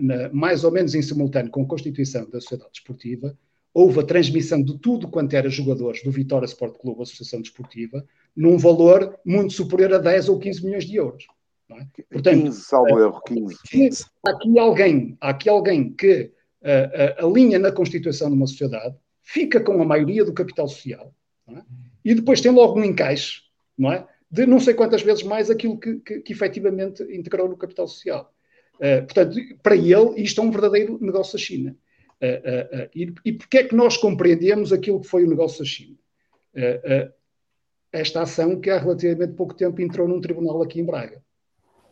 na, 0.00 0.28
mais 0.30 0.64
ou 0.64 0.70
menos 0.70 0.94
em 0.94 1.02
simultâneo 1.02 1.50
com 1.50 1.62
a 1.62 1.66
constituição 1.66 2.28
da 2.28 2.40
sociedade 2.40 2.70
desportiva, 2.72 3.36
houve 3.74 4.00
a 4.00 4.04
transmissão 4.04 4.62
de 4.62 4.78
tudo 4.78 5.08
quanto 5.08 5.34
era 5.34 5.48
jogadores 5.50 6.02
do 6.02 6.10
Vitória 6.10 6.46
Sport 6.46 6.78
Clube, 6.78 7.02
Associação 7.02 7.42
Desportiva, 7.42 8.04
num 8.36 8.56
valor 8.56 9.18
muito 9.24 9.52
superior 9.52 9.94
a 9.94 9.98
10 9.98 10.28
ou 10.28 10.38
15 10.38 10.64
milhões 10.64 10.84
de 10.84 10.96
euros. 10.96 11.26
É? 11.70 12.02
Portanto, 12.10 12.42
15, 12.42 12.60
salvo 12.60 13.00
erro, 13.00 13.20
15. 13.26 13.56
15. 13.68 14.04
Há 14.24 14.30
aqui 14.30 14.58
alguém, 14.58 15.16
há 15.20 15.28
aqui 15.30 15.48
alguém 15.48 15.92
que 15.92 16.30
uh, 16.62 17.26
alinha 17.26 17.58
na 17.58 17.72
constituição 17.72 18.28
de 18.28 18.36
uma 18.36 18.46
sociedade, 18.46 18.94
fica 19.22 19.60
com 19.60 19.80
a 19.82 19.84
maioria 19.84 20.24
do 20.24 20.32
capital 20.32 20.68
social, 20.68 21.12
é? 21.48 21.62
e 22.04 22.14
depois 22.14 22.40
tem 22.40 22.52
logo 22.52 22.78
um 22.78 22.84
encaixe, 22.84 23.42
não 23.76 23.92
é? 23.92 24.06
De 24.30 24.46
não 24.46 24.58
sei 24.58 24.74
quantas 24.74 25.02
vezes 25.02 25.22
mais 25.22 25.50
aquilo 25.50 25.78
que, 25.78 25.96
que, 26.00 26.20
que 26.20 26.32
efetivamente 26.32 27.02
integrou 27.04 27.48
no 27.48 27.56
capital 27.56 27.86
social. 27.86 28.32
Uh, 28.76 29.04
portanto, 29.04 29.36
para 29.62 29.76
ele, 29.76 30.20
isto 30.20 30.40
é 30.40 30.44
um 30.44 30.50
verdadeiro 30.50 30.98
negócio 31.00 31.34
da 31.34 31.38
China. 31.38 31.76
Uh, 32.20 32.84
uh, 32.84 32.90
e, 32.94 33.14
e 33.24 33.32
porquê 33.32 33.58
é 33.58 33.64
que 33.64 33.74
nós 33.74 33.96
compreendemos 33.96 34.72
aquilo 34.72 35.00
que 35.00 35.06
foi 35.06 35.24
o 35.24 35.28
negócio 35.28 35.60
da 35.60 35.64
China? 35.64 35.96
esta 37.90 38.22
ação 38.22 38.60
que 38.60 38.70
há 38.70 38.78
relativamente 38.78 39.34
pouco 39.34 39.54
tempo 39.54 39.80
entrou 39.80 40.06
num 40.06 40.20
tribunal 40.20 40.62
aqui 40.62 40.80
em 40.80 40.84
Braga. 40.84 41.20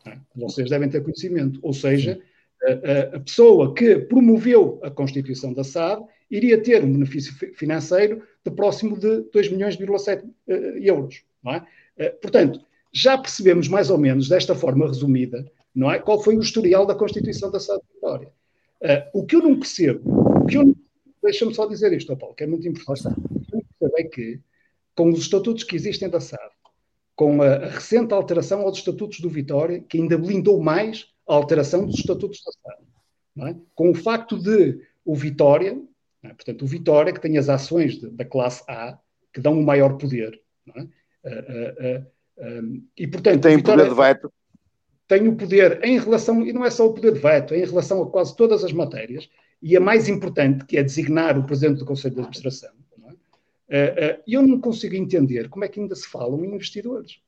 É? 0.06 0.16
Vocês 0.34 0.68
devem 0.70 0.88
ter 0.88 1.02
conhecimento. 1.02 1.60
Ou 1.62 1.72
seja, 1.72 2.20
a, 2.62 3.16
a, 3.16 3.20
pessoa 3.20 3.74
que 3.74 3.96
promoveu 3.96 4.80
a 4.82 4.90
constituição 4.90 5.52
da 5.52 5.64
SAD 5.64 6.04
iria 6.30 6.60
ter 6.60 6.84
um 6.84 6.92
benefício 6.92 7.32
financeiro 7.54 8.22
de 8.44 8.50
próximo 8.50 8.98
de 8.98 9.22
2 9.32 9.50
milhões,7 9.50 10.24
uh, 10.24 10.52
euros. 10.78 11.22
É? 11.46 12.06
Uh, 12.06 12.20
portanto, 12.20 12.60
já 12.92 13.16
percebemos 13.16 13.68
mais 13.68 13.90
ou 13.90 13.98
menos, 13.98 14.28
desta 14.28 14.54
forma 14.54 14.86
resumida, 14.86 15.50
não 15.74 15.90
é? 15.90 15.98
qual 15.98 16.22
foi 16.22 16.36
o 16.36 16.42
historial 16.42 16.84
da 16.84 16.94
constituição 16.94 17.50
da 17.50 17.60
SAD 17.60 17.80
Vitória. 17.94 18.28
Uh, 18.82 19.20
o 19.20 19.24
que 19.24 19.36
eu 19.36 19.40
não 19.40 19.58
percebo, 19.58 20.42
o 20.42 20.46
que 20.46 20.56
eu 20.56 20.76
deixa-me 21.22 21.54
só 21.54 21.66
dizer 21.66 21.92
isto, 21.92 22.16
Paulo, 22.16 22.34
que 22.34 22.44
é 22.44 22.46
muito 22.46 22.66
importante. 22.66 23.18
O 23.30 23.40
que 23.40 23.54
eu 23.54 23.58
não 23.58 23.64
percebo 23.78 23.94
é 23.98 24.02
que, 24.04 24.40
com 24.94 25.08
os 25.08 25.20
estatutos 25.20 25.62
que 25.62 25.76
existem 25.76 26.08
da 26.08 26.20
SAD, 26.20 26.52
com 27.14 27.40
a, 27.40 27.54
a 27.54 27.68
recente 27.68 28.12
alteração 28.12 28.62
aos 28.62 28.78
estatutos 28.78 29.20
do 29.20 29.30
Vitória, 29.30 29.80
que 29.80 29.98
ainda 29.98 30.18
blindou 30.18 30.60
mais 30.60 31.06
a 31.28 31.34
alteração 31.34 31.86
dos 31.86 31.98
estatutos 31.98 32.42
da 32.44 32.52
SAD, 32.52 33.50
é? 33.50 33.56
com 33.74 33.90
o 33.90 33.94
facto 33.94 34.36
de 34.36 34.80
o 35.04 35.14
Vitória, 35.14 35.80
é? 36.22 36.28
portanto, 36.28 36.62
o 36.62 36.66
Vitória, 36.66 37.12
que 37.12 37.20
tem 37.20 37.38
as 37.38 37.48
ações 37.48 37.98
de, 37.98 38.10
da 38.10 38.24
classe 38.24 38.62
A, 38.68 38.98
que 39.32 39.40
dão 39.40 39.54
um 39.54 39.64
maior 39.64 39.96
poder, 39.96 40.40
é? 40.74 40.80
uh, 40.80 40.86
uh, 40.86 42.06
uh, 42.38 42.82
e 42.96 43.06
portanto. 43.06 43.42
Tem 43.42 43.56
Vitória, 43.56 43.84
poder 43.84 43.94
de 43.94 44.00
veto 44.00 44.32
tem 45.12 45.28
o 45.28 45.36
poder 45.36 45.84
em 45.84 45.98
relação, 45.98 46.40
e 46.40 46.54
não 46.54 46.64
é 46.64 46.70
só 46.70 46.86
o 46.86 46.94
poder 46.94 47.12
de 47.12 47.20
veto, 47.20 47.52
é 47.52 47.58
em 47.58 47.66
relação 47.66 48.02
a 48.02 48.10
quase 48.10 48.34
todas 48.34 48.64
as 48.64 48.72
matérias, 48.72 49.28
e 49.60 49.76
a 49.76 49.80
mais 49.80 50.08
importante, 50.08 50.64
que 50.64 50.78
é 50.78 50.82
designar 50.82 51.38
o 51.38 51.44
presidente 51.44 51.80
do 51.80 51.84
Conselho 51.84 52.14
de 52.14 52.20
Administração. 52.20 52.70
É? 53.68 54.16
uh, 54.16 54.16
uh, 54.16 54.22
eu 54.26 54.42
não 54.42 54.58
consigo 54.58 54.94
entender 54.94 55.50
como 55.50 55.66
é 55.66 55.68
que 55.68 55.78
ainda 55.78 55.94
se 55.94 56.06
falam 56.06 56.42
em 56.42 56.54
investidores. 56.54 57.20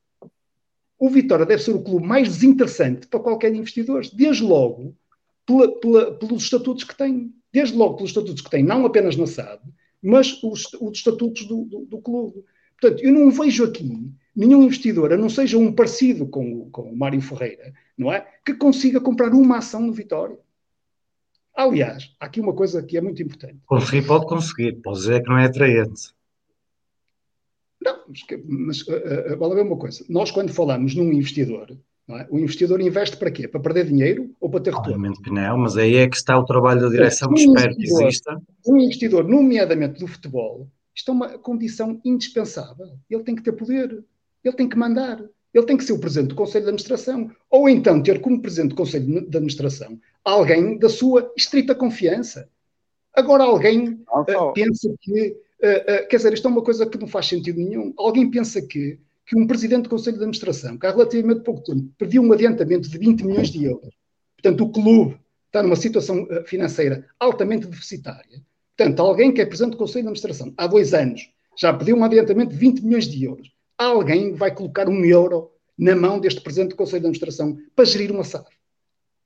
O 0.99 1.11
Vitória 1.11 1.45
deve 1.45 1.63
ser 1.63 1.73
o 1.73 1.83
clube 1.83 2.07
mais 2.07 2.29
desinteressante 2.29 3.07
para 3.07 3.21
qualquer 3.21 3.55
investidor, 3.55 4.03
desde 4.15 4.43
logo 4.43 4.97
pela, 5.45 5.79
pela, 5.79 6.19
pelos 6.19 6.45
estatutos 6.45 6.85
que 6.85 6.97
tem. 6.97 7.35
Desde 7.55 7.77
logo 7.77 7.95
pelos 7.95 8.11
estatutos 8.11 8.43
que 8.43 8.51
tem, 8.51 8.65
não 8.65 8.85
apenas 8.85 9.17
na 9.17 9.29
SAD, 9.29 9.63
mas 10.03 10.43
os, 10.43 10.75
os 10.75 10.99
estatutos 10.99 11.47
do, 11.47 11.65
do, 11.67 11.87
do 11.87 11.99
clube. 11.99 12.45
Portanto, 12.81 13.01
eu 13.01 13.13
não 13.13 13.31
vejo 13.31 13.63
aqui 13.63 14.11
nenhum 14.35 14.65
investidor, 14.65 15.13
a 15.13 15.17
não 15.17 15.31
seja 15.31 15.57
um 15.57 15.73
parecido 15.73 16.27
com, 16.27 16.69
com 16.71 16.83
o 16.83 16.97
Mário 16.97 17.23
Ferreira, 17.23 17.73
não 17.97 18.13
é? 18.13 18.27
Que 18.45 18.55
consiga 18.55 19.01
comprar 19.01 19.33
uma 19.33 19.59
ação 19.59 19.81
no 19.83 19.93
Vitória. 19.93 20.37
Aliás, 21.55 22.13
há 22.19 22.27
aqui 22.27 22.41
uma 22.41 22.53
coisa 22.53 22.83
que 22.83 22.99
é 22.99 23.01
muito 23.01 23.23
importante. 23.23 23.61
Conseguir 23.67 24.05
pode 24.05 24.27
conseguir, 24.27 24.73
pode 24.83 24.99
dizer 24.99 25.23
que 25.23 25.29
não 25.29 25.39
é 25.39 25.45
atraente. 25.45 26.13
Não, 27.81 28.01
mas, 28.09 28.21
mas 28.45 28.83
uh, 28.89 29.35
uh, 29.35 29.39
vale 29.39 29.53
a 29.53 29.57
ver 29.57 29.63
uma 29.63 29.77
coisa. 29.77 30.05
Nós, 30.09 30.33
quando 30.33 30.53
falamos 30.53 30.97
num 30.97 31.13
investidor, 31.13 31.79
é? 32.11 32.27
o 32.31 32.39
investidor 32.39 32.81
investe 32.81 33.17
para 33.17 33.31
quê? 33.31 33.49
Para 33.49 33.61
perder 33.61 33.87
dinheiro 33.87 34.31
ou 34.41 34.51
para 34.51 34.61
ter 34.61 34.71
retorno? 34.71 34.93
Obviamente 34.93 35.23
que 35.23 35.31
não, 35.31 35.59
mas 35.59 35.77
aí 35.77 35.97
é 35.97 36.09
que 36.09 36.17
está 36.17 36.39
o 36.39 36.45
trabalho 36.45 36.81
da 36.81 36.89
direção 36.89 37.33
que 37.33 37.41
espero 37.41 37.75
que 37.75 37.85
exista. 37.85 38.41
Um 38.67 38.79
investidor, 38.79 39.25
nomeadamente 39.25 40.01
do 40.01 40.07
futebol, 40.07 40.69
isto 40.95 41.11
é 41.11 41.15
uma 41.15 41.39
condição 41.39 42.01
indispensável. 42.05 42.99
Ele 43.11 43.23
tem 43.25 43.35
que 43.35 43.43
ter 43.43 43.53
poder. 43.53 44.05
Ele 44.45 44.57
tem 44.57 44.69
que 44.69 44.77
mandar. 44.77 45.23
Ele 45.53 45.67
tem 45.67 45.77
que 45.77 45.85
ser 45.85 45.93
o 45.93 45.99
presidente 45.99 46.29
do 46.29 46.35
Conselho 46.35 46.65
de 46.65 46.71
Administração. 46.71 47.31
Ou 47.51 47.69
então 47.69 48.03
ter 48.03 48.21
como 48.21 48.41
presidente 48.41 48.71
do 48.71 48.77
Conselho 48.77 49.07
de 49.07 49.19
Administração 49.37 49.99
alguém 50.25 50.79
da 50.79 50.89
sua 50.89 51.33
estrita 51.37 51.75
confiança. 51.75 52.49
Agora 53.13 53.45
alguém 53.45 54.01
uh, 54.11 54.53
pensa 54.53 54.93
que. 55.01 55.37
Uh, 55.63 56.05
uh, 56.05 56.09
quer 56.09 56.17
dizer, 56.17 56.33
isto 56.33 56.47
é 56.47 56.51
uma 56.51 56.63
coisa 56.63 56.87
que 56.87 56.99
não 56.99 57.07
faz 57.07 57.27
sentido 57.27 57.59
nenhum. 57.59 57.93
Alguém 57.97 58.31
pensa 58.31 58.61
que, 58.61 58.99
que 59.27 59.37
um 59.37 59.47
presidente 59.47 59.85
do 59.85 59.89
Conselho 59.89 60.17
de 60.17 60.23
Administração, 60.23 60.79
que 60.79 60.87
há 60.87 60.91
relativamente 60.91 61.41
pouco 61.41 61.63
tempo 61.63 61.91
pediu 61.99 62.23
um 62.23 62.33
adiantamento 62.33 62.89
de 62.89 62.99
20 62.99 63.25
milhões 63.25 63.51
de 63.51 63.65
euros, 63.65 63.95
portanto, 64.37 64.65
o 64.65 64.71
clube 64.71 65.19
está 65.47 65.63
numa 65.63 65.77
situação 65.77 66.27
financeira 66.47 67.07
altamente 67.19 67.67
deficitária. 67.67 68.43
Portanto, 68.77 69.01
alguém 69.01 69.33
que 69.33 69.41
é 69.41 69.47
presidente 69.47 69.73
do 69.73 69.79
Conselho 69.79 70.03
de 70.05 70.09
Administração 70.09 70.53
há 70.57 70.67
dois 70.67 70.93
anos 70.93 71.31
já 71.59 71.73
pediu 71.73 71.97
um 71.97 72.05
adiantamento 72.05 72.51
de 72.53 72.59
20 72.59 72.85
milhões 72.85 73.07
de 73.07 73.25
euros 73.25 73.55
alguém 73.79 74.33
vai 74.33 74.55
colocar 74.55 74.89
um 74.89 75.05
euro 75.05 75.51
na 75.77 75.95
mão 75.95 76.21
deste 76.21 76.41
presidente 76.41 76.71
do 76.71 76.77
Conselho 76.77 77.03
de 77.03 77.07
Administração 77.09 77.59
para 77.75 77.85
gerir 77.85 78.13
uma 78.13 78.25
SAD. 78.25 78.47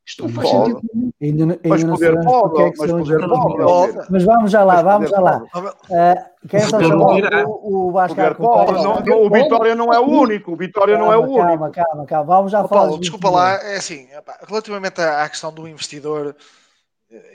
Isto 0.09 0.23
não 0.23 0.31
faz 0.31 0.49
sentido. 0.49 0.81
Ainda, 1.21 1.43
ainda 1.45 1.61
mas 1.67 1.85
não 1.85 1.93
poder 1.93 2.25
pode, 2.25 2.63
é 2.63 2.71
que 2.71 2.79
mas 2.79 2.91
poder. 2.91 4.07
Mas 4.09 4.25
vamos 4.25 4.51
já 4.51 4.65
lá, 4.65 4.75
Mas 4.77 4.85
vamos 4.85 5.11
já 5.11 5.21
lá. 5.21 5.43
Uh, 5.55 6.49
quem 6.49 6.61
é 6.61 6.63
só 6.63 6.79
o, 6.79 7.89
o 7.89 7.93
Vasco 7.93 8.17
pode. 8.39 8.73
Não, 8.73 9.01
não, 9.01 9.27
o 9.27 9.31
Vitória 9.31 9.75
não 9.75 9.93
é 9.93 10.01
o 10.01 10.07
único. 10.07 10.53
O 10.53 10.57
Vitória 10.57 10.97
não 10.97 11.13
é 11.13 11.19
o 11.19 11.25
único. 11.25 11.47
Calma, 11.47 11.71
calma, 11.71 12.07
calma. 12.07 12.37
Vamos 12.37 12.53
já 12.53 12.67
falar. 12.67 12.87
Paulo, 12.87 12.99
desculpa 12.99 13.29
lá, 13.29 13.53
é 13.57 13.77
assim, 13.77 14.09
relativamente 14.49 14.99
à, 14.99 15.29
questão 15.29 15.53
do 15.53 15.69
investidor, 15.69 16.35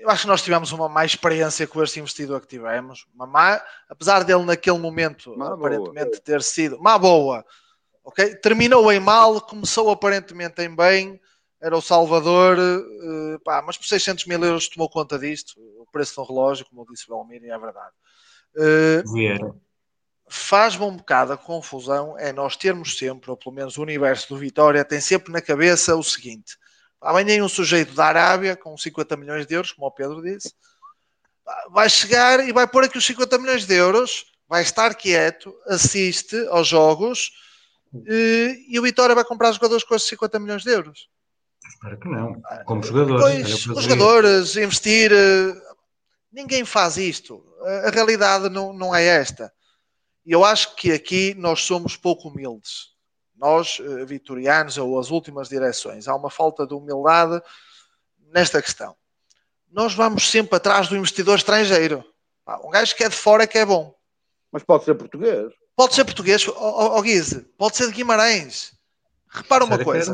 eu 0.01 0.09
acho 0.09 0.23
que 0.23 0.27
nós 0.27 0.41
tivemos 0.41 0.71
uma 0.71 0.89
má 0.89 1.05
experiência 1.05 1.67
com 1.67 1.83
este 1.83 1.99
investidor 1.99 2.41
que 2.41 2.47
tivemos, 2.47 3.05
uma 3.13 3.27
má, 3.27 3.61
apesar 3.87 4.23
dele 4.23 4.45
naquele 4.45 4.79
momento 4.79 5.37
Má 5.37 5.53
aparentemente 5.53 6.19
ter 6.21 6.41
sido 6.41 6.81
má 6.81 6.97
boa, 6.97 7.45
ok? 8.03 8.33
Terminou 8.37 8.91
em 8.91 8.99
mal, 8.99 9.39
começou 9.41 9.91
aparentemente 9.91 10.59
em 10.63 10.75
bem, 10.75 11.21
era 11.63 11.77
o 11.77 11.81
Salvador, 11.81 12.57
eh, 12.59 13.37
pá, 13.41 13.61
mas 13.61 13.77
por 13.77 13.85
600 13.85 14.25
mil 14.25 14.43
euros 14.43 14.67
tomou 14.67 14.89
conta 14.89 15.17
disto, 15.17 15.53
o 15.79 15.85
preço 15.89 16.15
do 16.15 16.27
relógio, 16.27 16.65
como 16.65 16.85
disse 16.91 17.09
o 17.09 17.15
Belmiro, 17.15 17.45
é 17.45 17.57
verdade. 17.57 17.93
Eh, 18.57 19.03
Vieira. 19.13 19.55
faz-me 20.27 20.83
um 20.83 20.97
bocado 20.97 21.31
a 21.31 21.37
confusão 21.37 22.19
é 22.19 22.33
nós 22.33 22.57
termos 22.57 22.97
sempre, 22.97 23.31
ou 23.31 23.37
pelo 23.37 23.55
menos 23.55 23.77
o 23.77 23.81
universo 23.81 24.27
do 24.27 24.37
Vitória, 24.37 24.83
tem 24.83 24.99
sempre 24.99 25.31
na 25.31 25.41
cabeça 25.41 25.95
o 25.95 26.03
seguinte: 26.03 26.57
amanhã 26.99 27.41
um 27.41 27.47
sujeito 27.47 27.93
da 27.93 28.07
Arábia 28.07 28.57
com 28.57 28.77
50 28.77 29.15
milhões 29.15 29.45
de 29.47 29.55
euros, 29.55 29.71
como 29.71 29.87
o 29.87 29.91
Pedro 29.91 30.21
disse, 30.21 30.53
vai 31.71 31.89
chegar 31.89 32.45
e 32.45 32.51
vai 32.51 32.67
pôr 32.67 32.83
aqui 32.83 32.97
os 32.97 33.05
50 33.05 33.37
milhões 33.37 33.65
de 33.65 33.73
euros, 33.73 34.25
vai 34.49 34.63
estar 34.63 34.93
quieto, 34.95 35.55
assiste 35.65 36.35
aos 36.49 36.67
jogos 36.67 37.31
e, 38.05 38.65
e 38.67 38.77
o 38.77 38.83
Vitória 38.83 39.15
vai 39.15 39.23
comprar 39.23 39.53
jogadores 39.53 39.85
com 39.85 39.95
esses 39.95 40.09
50 40.09 40.39
milhões 40.39 40.63
de 40.63 40.69
euros. 40.69 41.12
Espero 41.73 41.99
que 41.99 42.07
não. 42.07 42.41
Como 42.65 42.83
jogadores. 42.83 43.21
Pois, 43.21 43.65
os 43.77 43.83
jogadores, 43.83 44.55
investir. 44.55 45.11
eh, 45.11 45.53
Ninguém 46.31 46.65
faz 46.65 46.97
isto. 46.97 47.45
A, 47.85 47.89
realidade 47.91 48.49
não, 48.49 48.73
não 48.73 48.95
é 48.95 49.03
esta. 49.05 49.53
E 50.25 50.31
eu 50.31 50.43
acho 50.43 50.75
que 50.75 50.91
aqui 50.91 51.35
nós 51.35 51.61
somos 51.61 51.95
pouco 51.95 52.29
humildes. 52.29 52.87
Nós, 53.35 53.79
eh, 53.79 54.05
vitorianos, 54.05 54.77
ou 54.77 54.99
as 54.99 55.11
últimas 55.11 55.47
direções, 55.49 56.07
há 56.07 56.15
uma 56.15 56.31
falta 56.31 56.65
de 56.65 56.73
humildade 56.73 57.39
nesta 58.31 58.61
questão. 58.61 58.95
Nós 59.71 59.93
vamos 59.93 60.29
sempre 60.29 60.55
atrás 60.55 60.87
do 60.87 60.95
investidor 60.97 61.37
estrangeiro. 61.37 62.03
Um 62.63 62.69
gajo 62.71 62.95
que 62.95 63.03
é 63.03 63.09
de 63.09 63.15
fora 63.15 63.43
é 63.43 63.47
que 63.47 63.57
é 63.59 63.65
bom. 63.65 63.93
Mas 64.51 64.63
pode 64.63 64.85
ser 64.85 64.95
português. 64.95 65.51
Pode 65.75 65.93
ser 65.95 66.03
português, 66.05 66.47
ó 66.47 66.51
ó- 66.55 66.97
ó 66.97 67.01
Guise, 67.01 67.41
pode 67.57 67.75
ser 67.77 67.87
de 67.87 67.93
Guimarães. 67.93 68.73
Repara 69.29 69.63
uma 69.65 69.75
era 69.75 69.83
coisa. 69.83 70.13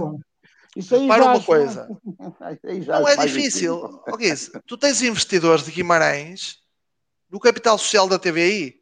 Isso 0.76 0.95
aí 0.95 1.01
Repara 1.01 1.24
já 1.24 1.30
uma 1.34 1.43
coisa. 1.43 1.89
aí 2.63 2.82
já 2.82 2.99
Não 2.99 3.07
é 3.07 3.15
difícil. 3.17 4.01
Guise, 4.17 4.51
tu 4.65 4.78
tens 4.78 5.01
investidores 5.01 5.65
de 5.65 5.72
Guimarães 5.72 6.57
no 7.30 7.39
capital 7.39 7.78
social 7.78 8.07
da 8.07 8.20
TVI. 8.20 8.76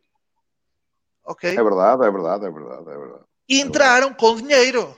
Ok? 1.26 1.50
É 1.50 1.64
verdade, 1.64 2.06
é 2.06 2.12
verdade, 2.12 2.46
é 2.46 2.52
verdade, 2.52 2.90
é 2.90 2.98
verdade. 2.98 3.24
E 3.50 3.62
entraram 3.62 4.14
com 4.14 4.36
dinheiro. 4.36 4.96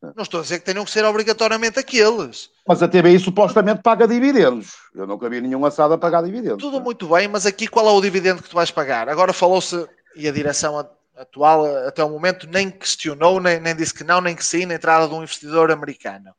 Não 0.00 0.22
estou 0.22 0.38
a 0.38 0.42
dizer 0.44 0.60
que 0.60 0.64
tenham 0.64 0.84
que 0.84 0.90
ser 0.92 1.04
obrigatoriamente 1.04 1.78
aqueles. 1.78 2.50
Mas 2.66 2.80
a 2.82 2.88
TVI 2.88 3.18
supostamente 3.18 3.82
paga 3.82 4.06
dividendos. 4.06 4.74
Eu 4.94 5.08
nunca 5.08 5.28
vi 5.28 5.40
nenhum 5.40 5.64
assado 5.66 5.94
a 5.94 5.98
pagar 5.98 6.22
dividendos. 6.22 6.62
Tudo 6.62 6.80
muito 6.80 7.08
bem, 7.08 7.26
mas 7.26 7.46
aqui 7.46 7.66
qual 7.66 7.88
é 7.88 7.90
o 7.90 8.00
dividendo 8.00 8.40
que 8.42 8.48
tu 8.48 8.54
vais 8.54 8.70
pagar? 8.70 9.08
Agora 9.08 9.32
falou-se, 9.32 9.88
e 10.14 10.28
a 10.28 10.32
direção 10.32 10.78
a- 10.78 10.88
atual 11.18 11.66
até 11.86 12.02
o 12.02 12.08
momento 12.08 12.46
nem 12.46 12.70
questionou, 12.70 13.40
nem, 13.40 13.60
nem 13.60 13.74
disse 13.74 13.92
que 13.92 14.04
não, 14.04 14.20
nem 14.20 14.34
que 14.34 14.44
sim, 14.44 14.66
na 14.66 14.74
entrada 14.74 15.08
de 15.08 15.14
um 15.14 15.22
investidor 15.22 15.70
americano. 15.70 16.34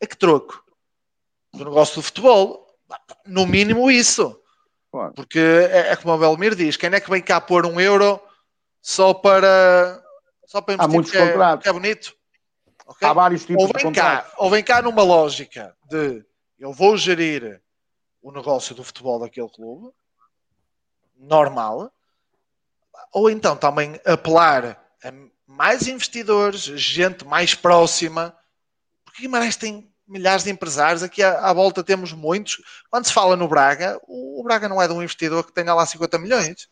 É 0.00 0.06
que 0.06 0.16
troco? 0.16 0.64
Do 1.52 1.64
negócio 1.64 1.96
do 1.96 2.02
futebol. 2.02 2.66
No 3.26 3.46
mínimo 3.46 3.90
isso. 3.90 4.38
Claro. 4.90 5.14
Porque 5.14 5.38
é, 5.38 5.92
é 5.92 5.96
como 5.96 6.14
o 6.14 6.18
Belmir 6.18 6.54
diz, 6.54 6.76
quem 6.76 6.90
é 6.92 7.00
que 7.00 7.08
vem 7.08 7.22
cá 7.22 7.40
pôr 7.40 7.64
um 7.64 7.80
euro 7.80 8.20
só 8.80 9.14
para 9.14 10.02
só 10.46 10.60
para 10.60 10.74
investir 10.74 10.92
muitos 10.92 11.12
porque 11.12 11.22
é- 11.22 11.30
contratos. 11.30 11.54
porque 11.56 11.68
é 11.68 11.72
bonito? 11.72 12.16
Ok? 12.86 13.08
Há 13.08 13.12
vários 13.12 13.44
tipos 13.44 13.62
ou 13.62 13.66
de 13.68 13.72
vem, 13.72 13.92
cá, 13.92 14.16
contratos. 14.16 14.32
ou 14.36 14.50
vem 14.50 14.64
cá 14.64 14.82
numa 14.82 15.02
lógica 15.02 15.74
de 15.88 16.24
eu 16.58 16.72
vou 16.72 16.96
gerir 16.96 17.62
o 18.20 18.30
negócio 18.30 18.74
do 18.74 18.84
futebol 18.84 19.18
daquele 19.18 19.48
clube, 19.48 19.94
normal, 21.16 21.90
ou 23.12 23.30
então 23.30 23.56
também 23.56 24.00
apelar 24.04 24.82
a 25.02 25.12
mais 25.46 25.86
investidores, 25.86 26.62
gente 26.62 27.24
mais 27.24 27.54
próxima, 27.54 28.36
porque 29.04 29.22
Guimarães 29.22 29.56
tem 29.56 29.92
milhares 30.06 30.44
de 30.44 30.50
empresários, 30.50 31.02
aqui 31.02 31.22
à, 31.22 31.40
à 31.40 31.52
volta 31.52 31.84
temos 31.84 32.12
muitos. 32.12 32.62
Quando 32.90 33.06
se 33.06 33.12
fala 33.12 33.36
no 33.36 33.48
Braga, 33.48 34.00
o, 34.06 34.40
o 34.40 34.42
Braga 34.42 34.68
não 34.68 34.80
é 34.80 34.86
de 34.86 34.94
um 34.94 35.02
investidor 35.02 35.44
que 35.44 35.52
tenha 35.52 35.74
lá 35.74 35.84
50 35.84 36.18
milhões, 36.18 36.68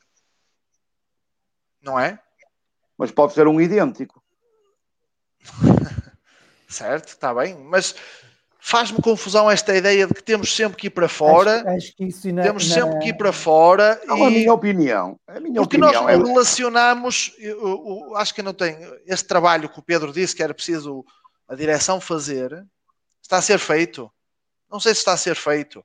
não 1.80 1.98
é? 1.98 2.18
Mas 2.96 3.10
pode 3.10 3.32
ser 3.32 3.46
um 3.46 3.60
idêntico. 3.60 4.22
Certo, 6.68 7.08
está 7.08 7.34
bem, 7.34 7.56
mas 7.56 7.96
faz-me 8.60 9.00
confusão 9.02 9.50
esta 9.50 9.74
ideia 9.76 10.06
de 10.06 10.14
que 10.14 10.22
temos 10.22 10.54
sempre 10.54 10.76
que 10.78 10.86
ir 10.88 10.90
para 10.90 11.08
fora, 11.08 11.60
Acho, 11.60 11.68
acho 11.68 11.96
que 11.96 12.04
isso 12.04 12.32
na, 12.32 12.42
temos 12.42 12.68
na- 12.68 12.74
sempre 12.74 12.98
que 12.98 13.08
ir 13.08 13.14
para 13.16 13.32
fora 13.32 14.00
Não, 14.06 14.24
a 14.24 14.28
e 14.28 14.34
minha 14.34 14.52
opinião. 14.52 15.18
A 15.26 15.40
minha 15.40 15.60
porque 15.60 15.78
nós 15.78 15.90
opinião 15.96 16.02
não 16.02 16.08
é. 16.08 16.16
relacionamos, 16.32 17.34
eu- 17.38 17.60
eu- 18.08 18.16
acho 18.16 18.34
que 18.34 18.42
não 18.42 18.52
tem 18.54 18.76
este 19.06 19.26
trabalho 19.26 19.68
que 19.68 19.78
o 19.78 19.82
Pedro 19.82 20.12
disse 20.12 20.34
que 20.36 20.42
era 20.42 20.54
preciso 20.54 21.04
a 21.48 21.54
direção 21.54 22.00
fazer, 22.00 22.64
está 23.22 23.38
a 23.38 23.42
ser 23.42 23.58
feito. 23.58 24.10
Não 24.70 24.78
sei 24.78 24.94
se 24.94 25.00
está 25.00 25.12
a 25.12 25.16
ser 25.16 25.34
feito. 25.34 25.84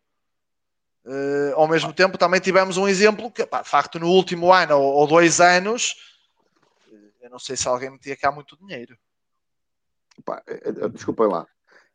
Eh, 1.07 1.53
ao 1.55 1.67
mesmo 1.67 1.93
tempo, 1.93 2.17
também 2.17 2.39
tivemos 2.39 2.78
um 2.78 2.88
exemplo 2.88 3.32
que, 3.32 3.45
pá, 3.45 3.61
de 3.61 3.69
facto, 3.69 3.99
no 3.99 4.07
último 4.09 4.51
ano 4.51 4.78
ou, 4.78 4.93
ou 4.93 5.07
dois 5.07 5.39
anos, 5.39 5.95
eh, 6.91 7.26
eu 7.26 7.30
não 7.30 7.39
sei 7.39 7.55
se 7.55 7.67
alguém 7.67 7.89
metia 7.91 8.15
cá 8.17 8.32
muito 8.32 8.57
dinheiro. 8.57 8.97
Pá, 10.23 10.41
eh, 10.47 10.89
Desculpem 10.89 11.28
lá. 11.28 11.45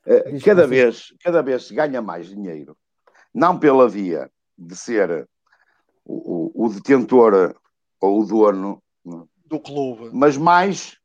Eh, 0.06 0.38
Cada 0.44 0.66
vez, 0.66 1.14
cada 1.22 1.42
vez 1.42 1.66
se 1.66 1.74
ganha 1.74 2.00
mais 2.00 2.28
dinheiro, 2.28 2.76
não 3.34 3.58
pela 3.58 3.88
via 3.88 4.30
de 4.56 4.74
ser 4.76 5.28
o, 6.04 6.60
o- 6.62 6.66
o 6.66 6.68
detentor 6.72 7.54
ou 8.00 8.20
o 8.20 8.26
dono, 8.26 8.82
do 9.46 9.60
clube, 9.60 10.10
mas 10.12 10.36
mais 10.36 10.96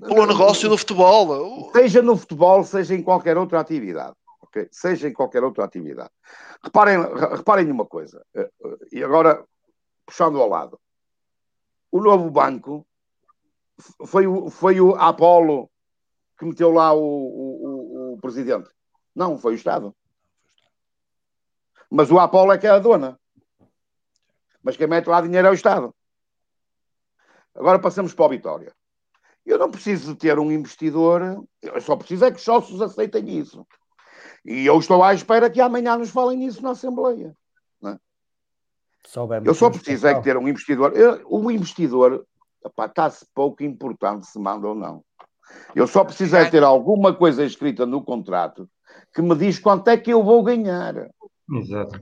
pelo 0.00 0.26
negócio 0.26 0.68
do 0.68 0.76
futebol. 0.78 1.70
seja 1.72 2.00
no 2.02 2.16
futebol, 2.16 2.62
seja 2.62 2.94
em 2.94 3.02
qualquer 3.02 3.36
outra 3.36 3.58
atividade. 3.60 4.14
ok? 4.40 4.68
Seja 4.70 5.08
em 5.08 5.12
qualquer 5.12 5.42
outra 5.42 5.64
atividade. 5.64 6.10
Reparem, 6.62 6.98
re- 7.02 7.36
reparem 7.36 7.66
numa 7.66 7.84
coisa, 7.86 8.24
eh, 8.34 8.50
eh, 8.64 8.76
e 8.92 9.02
agora 9.02 9.44
puxando 10.06 10.40
ao 10.40 10.48
lado. 10.48 10.78
O 11.90 12.00
novo 12.00 12.30
banco 12.30 12.86
foi 14.06 14.26
o, 14.26 14.48
foi 14.50 14.80
o 14.80 14.94
Apolo 14.94 15.68
que 16.38 16.44
meteu 16.44 16.70
lá 16.70 16.92
o- 16.92 17.00
o 17.00 17.73
presidente. 18.28 18.70
Não, 19.14 19.38
foi 19.38 19.52
o 19.52 19.56
Estado. 19.56 19.94
Mas 21.90 22.10
o 22.10 22.18
Apolo 22.18 22.52
é 22.52 22.58
que 22.58 22.66
é 22.66 22.70
a 22.70 22.78
dona. 22.78 23.20
Mas 24.62 24.76
quem 24.76 24.86
mete 24.86 25.06
lá 25.06 25.20
dinheiro 25.20 25.46
é 25.46 25.50
o 25.50 25.54
Estado. 25.54 25.94
Agora 27.54 27.78
passamos 27.78 28.14
para 28.14 28.24
o 28.24 28.28
Vitória. 28.30 28.74
Eu 29.44 29.58
não 29.58 29.70
preciso 29.70 30.14
de 30.14 30.18
ter 30.18 30.38
um 30.38 30.50
investidor, 30.50 31.46
eu 31.60 31.80
só 31.82 31.94
preciso 31.96 32.24
é 32.24 32.30
que 32.30 32.38
os 32.38 32.42
sócios 32.42 32.80
aceitem 32.80 33.38
isso. 33.38 33.66
E 34.42 34.64
eu 34.64 34.78
estou 34.78 35.02
à 35.04 35.12
espera 35.12 35.50
que 35.50 35.60
amanhã 35.60 35.98
nos 35.98 36.08
falem 36.10 36.38
nisso 36.38 36.62
na 36.62 36.70
Assembleia. 36.70 37.36
soubermos 39.06 39.46
Eu 39.46 39.54
só 39.54 39.68
preciso 39.68 40.06
é 40.06 40.14
que 40.14 40.22
ter 40.22 40.36
um 40.38 40.48
investidor. 40.48 40.96
Eu- 40.96 41.22
O 41.28 41.50
investidor 41.50 42.26
está-se 42.64 43.26
pouco 43.34 43.62
importante 43.62 44.26
se 44.26 44.38
manda 44.38 44.66
ou 44.66 44.74
não. 44.74 45.04
Eu 45.74 45.86
só 45.86 46.04
preciso 46.04 46.36
é 46.36 46.48
ter 46.48 46.62
alguma 46.62 47.14
coisa 47.14 47.44
escrita 47.44 47.84
no 47.84 48.02
contrato 48.02 48.68
que 49.12 49.20
me 49.22 49.34
diz 49.34 49.58
quanto 49.58 49.88
é 49.88 49.96
que 49.96 50.12
eu 50.12 50.22
vou 50.22 50.42
ganhar. 50.42 51.08
Exato. 51.50 52.00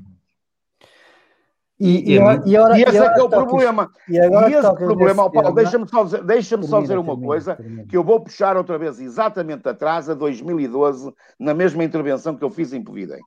E, 1.81 2.13
E 2.13 2.13
e, 2.13 2.19
é 2.19 2.23
e, 2.47 2.79
E 2.79 2.83
esse 2.85 2.97
e 2.97 3.01
é 3.01 3.13
que 3.13 3.19
é 3.21 3.23
o 3.23 3.29
problema. 3.29 3.91
E, 4.09 4.15
E 4.17 4.55
esse 4.55 4.75
problema, 4.75 5.29
Paulo, 5.31 5.53
deixa-me 5.53 5.89
só, 5.89 6.05
dizer- 6.05 6.23
deixa-me 6.25 6.63
só 6.63 6.77
Termina, 6.77 6.83
dizer 6.83 6.99
uma 6.99 7.21
coisa 7.21 7.57
termina. 7.57 7.87
que 7.89 7.97
eu 7.97 8.05
vou 8.05 8.21
puxar 8.21 8.57
outra 8.57 8.79
vez 8.79 9.01
exatamente 9.01 9.69
atrás 9.69 10.09
a 10.09 10.15
2012, 10.15 11.13
na 11.41 11.53
mesma 11.55 11.83
intervenção 11.83 12.37
que 12.37 12.45
eu 12.45 12.51
fiz 12.51 12.73
em 12.73 12.85
Povidem. 12.85 13.21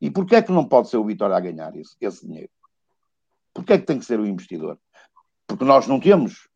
E 0.00 0.10
porquê 0.10 0.36
é 0.36 0.42
que 0.42 0.50
não 0.50 0.64
pode 0.64 0.88
ser 0.88 0.96
o 0.96 1.04
Vitória 1.04 1.36
a 1.36 1.40
ganhar 1.40 1.76
esse, 1.76 1.94
esse 2.00 2.26
dinheiro? 2.26 2.50
Porquê 3.54 3.74
é 3.74 3.78
que 3.78 3.86
tem 3.86 3.98
que 3.98 4.04
ser 4.04 4.18
o 4.18 4.26
investidor? 4.26 4.76
Porque 5.46 5.64
nós 5.64 5.86
não 5.86 6.00
temos. 6.00 6.48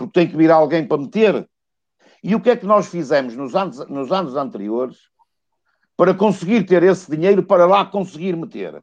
Porque 0.00 0.18
tem 0.18 0.28
que 0.28 0.36
vir 0.36 0.50
alguém 0.50 0.86
para 0.86 0.96
meter. 0.96 1.48
E 2.24 2.34
o 2.34 2.40
que 2.40 2.50
é 2.50 2.56
que 2.56 2.64
nós 2.64 2.88
fizemos 2.88 3.36
nos 3.36 3.54
anos, 3.54 3.86
nos 3.88 4.10
anos 4.10 4.34
anteriores 4.34 4.96
para 5.94 6.14
conseguir 6.14 6.64
ter 6.64 6.82
esse 6.82 7.10
dinheiro 7.10 7.42
para 7.42 7.66
lá 7.66 7.84
conseguir 7.84 8.34
meter? 8.34 8.82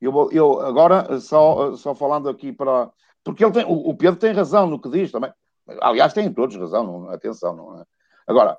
Eu, 0.00 0.30
eu 0.30 0.60
agora, 0.60 1.18
só, 1.18 1.74
só 1.76 1.94
falando 1.94 2.28
aqui 2.28 2.52
para. 2.52 2.90
Porque 3.24 3.42
ele 3.42 3.52
tem, 3.52 3.64
o, 3.64 3.88
o 3.88 3.96
Pedro 3.96 4.20
tem 4.20 4.32
razão 4.32 4.66
no 4.66 4.80
que 4.80 4.90
diz 4.90 5.10
também. 5.10 5.32
Aliás, 5.80 6.12
têm 6.12 6.32
todos 6.32 6.56
razão, 6.56 6.84
não, 6.84 7.10
atenção, 7.10 7.56
não 7.56 7.80
é? 7.80 7.84
Agora, 8.26 8.58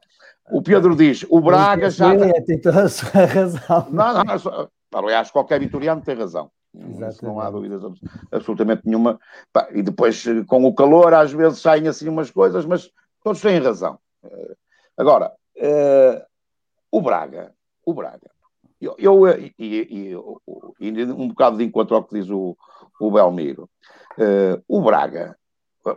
o 0.51 0.61
Pedro 0.61 0.95
didiz, 0.95 1.25
o 1.29 1.39
Braga 1.39 1.89
já. 1.91 2.11
Tem 2.45 2.59
toda 2.59 2.83
a 2.83 2.89
sua 2.89 3.25
razão. 3.25 3.87
Não, 3.91 4.13
não, 4.13 4.23
não, 4.23 4.99
aliás, 4.99 5.29
qualquer 5.29 5.59
vitoriano 5.59 6.01
tem 6.01 6.15
razão. 6.15 6.51
Isso 6.73 7.25
não 7.25 7.39
há 7.39 7.49
dúvidas 7.49 7.81
absolutamente 8.31 8.83
nenhuma. 8.85 9.19
E 9.71 9.81
depois, 9.81 10.23
com 10.47 10.65
o 10.65 10.73
calor, 10.73 11.13
às 11.13 11.31
vezes 11.31 11.59
saem 11.59 11.87
assim 11.87 12.07
umas 12.07 12.29
coisas, 12.29 12.65
mas 12.65 12.91
todos 13.23 13.41
têm 13.41 13.59
razão. 13.59 13.99
Eh, 14.23 14.55
agora, 14.97 15.33
uh, 15.57 16.25
o 16.91 17.01
Braga, 17.01 17.53
o 17.85 17.93
Braga, 17.93 18.29
eu, 18.79 18.95
eu 18.97 19.23
um 21.17 21.27
bocado 21.29 21.57
de 21.57 21.63
encontro 21.63 21.95
ao 21.95 22.03
que 22.03 22.19
diz 22.19 22.29
o, 22.29 22.55
o 22.99 23.11
Belmiro, 23.11 23.69
o 24.67 24.81
Braga, 24.81 25.35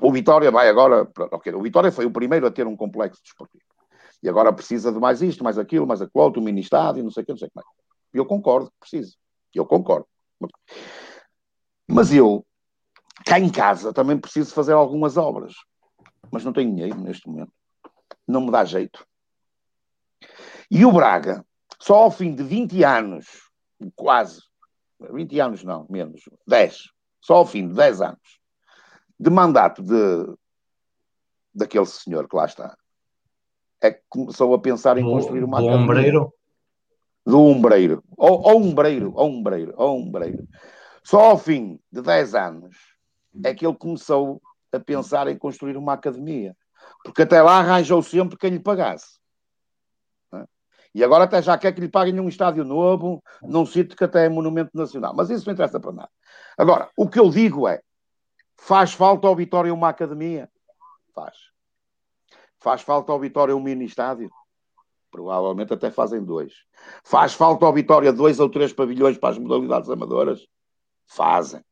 o 0.00 0.10
Vitória 0.10 0.50
vai 0.50 0.68
agora, 0.68 1.08
o 1.54 1.62
Vitória 1.62 1.92
foi 1.92 2.06
o 2.06 2.10
primeiro 2.10 2.46
a 2.46 2.50
ter 2.50 2.66
um 2.66 2.76
complexo 2.76 3.22
desportivo. 3.22 3.64
E 4.22 4.28
agora 4.28 4.52
precisa 4.52 4.92
de 4.92 4.98
mais 4.98 5.20
isto, 5.20 5.42
mais 5.42 5.58
aquilo, 5.58 5.86
mais 5.86 6.00
aquilo 6.00 6.24
outro, 6.24 6.40
mini-estádio, 6.40 7.02
não 7.02 7.10
sei 7.10 7.22
o 7.22 7.26
que, 7.26 7.32
não 7.32 7.38
sei 7.38 7.48
o 7.48 7.50
que 7.50 7.56
mais. 7.56 7.66
Eu 8.14 8.24
concordo, 8.24 8.70
preciso. 8.78 9.16
Eu 9.52 9.66
concordo. 9.66 10.06
Mas 11.88 12.12
eu, 12.12 12.44
cá 13.26 13.38
em 13.38 13.50
casa, 13.50 13.92
também 13.92 14.18
preciso 14.18 14.54
fazer 14.54 14.72
algumas 14.72 15.16
obras. 15.16 15.54
Mas 16.30 16.44
não 16.44 16.52
tenho 16.52 16.74
dinheiro 16.74 16.98
neste 17.00 17.28
momento. 17.28 17.52
Não 18.26 18.40
me 18.40 18.50
dá 18.50 18.64
jeito. 18.64 19.06
E 20.70 20.84
o 20.86 20.92
Braga, 20.92 21.44
só 21.80 21.96
ao 21.96 22.10
fim 22.10 22.34
de 22.34 22.42
20 22.42 22.82
anos, 22.84 23.26
quase, 23.94 24.40
20 25.00 25.40
anos 25.40 25.64
não, 25.64 25.86
menos, 25.90 26.22
10, 26.46 26.90
só 27.20 27.34
ao 27.34 27.46
fim 27.46 27.68
de 27.68 27.74
10 27.74 28.00
anos, 28.00 28.40
de 29.18 29.30
mandato 29.30 29.82
de, 29.82 30.34
daquele 31.54 31.86
senhor 31.86 32.28
que 32.28 32.36
lá 32.36 32.46
está, 32.46 32.76
é 33.82 33.90
que 33.90 34.02
começou 34.08 34.54
a 34.54 34.60
pensar 34.60 34.96
em 34.96 35.04
construir 35.04 35.42
uma 35.44 35.60
do 35.60 35.66
ombreiro? 35.66 36.32
Do 37.24 37.40
ombreiro. 37.40 38.02
Ou, 38.16 38.40
ou 38.40 38.56
ombreiro, 38.62 39.12
ou 39.14 39.28
ombreiro, 39.30 39.74
ou 39.76 39.98
ombreiro. 39.98 40.46
Só 41.04 41.20
ao 41.20 41.38
fim 41.38 41.78
de 41.90 42.02
10 42.02 42.34
anos 42.34 42.76
é 43.44 43.54
que 43.54 43.66
ele 43.66 43.76
começou 43.76 44.40
a 44.72 44.80
pensar 44.80 45.28
em 45.28 45.36
construir 45.36 45.76
uma 45.76 45.94
academia. 45.94 46.56
Porque 47.04 47.22
até 47.22 47.42
lá 47.42 47.58
arranjou 47.58 48.02
sempre 48.02 48.36
quem 48.36 48.50
lhe 48.50 48.60
pagasse. 48.60 49.18
É? 50.34 50.44
E 50.94 51.04
agora 51.04 51.24
até 51.24 51.42
já 51.42 51.56
quer 51.58 51.72
que 51.72 51.80
lhe 51.80 51.88
paguem 51.88 52.18
um 52.20 52.28
estádio 52.28 52.64
novo, 52.64 53.22
num 53.42 53.66
sítio 53.66 53.96
que 53.96 54.04
até 54.04 54.26
é 54.26 54.28
monumento 54.28 54.70
nacional. 54.74 55.14
Mas 55.14 55.30
isso 55.30 55.46
não 55.46 55.52
interessa 55.52 55.80
para 55.80 55.92
nada. 55.92 56.10
Agora, 56.56 56.90
o 56.96 57.08
que 57.08 57.18
eu 57.18 57.28
digo 57.30 57.66
é, 57.66 57.80
faz 58.56 58.92
falta 58.92 59.26
ao 59.26 59.36
Vitória 59.36 59.72
uma 59.72 59.88
academia? 59.88 60.48
Faz. 61.14 61.36
Faz 62.58 62.82
falta 62.82 63.12
ao 63.12 63.18
Vitória 63.18 63.56
um 63.56 63.60
mini 63.60 63.84
estádio? 63.84 64.30
Provavelmente 65.12 65.74
até 65.74 65.90
fazem 65.90 66.24
dois. 66.24 66.54
Faz 67.04 67.34
falta 67.34 67.66
ao 67.66 67.72
Vitória 67.72 68.10
dois 68.10 68.40
ou 68.40 68.48
três 68.48 68.72
pavilhões 68.72 69.18
para 69.18 69.28
as 69.28 69.38
modalidades 69.38 69.90
amadoras? 69.90 70.48
Fazem. 71.06 71.62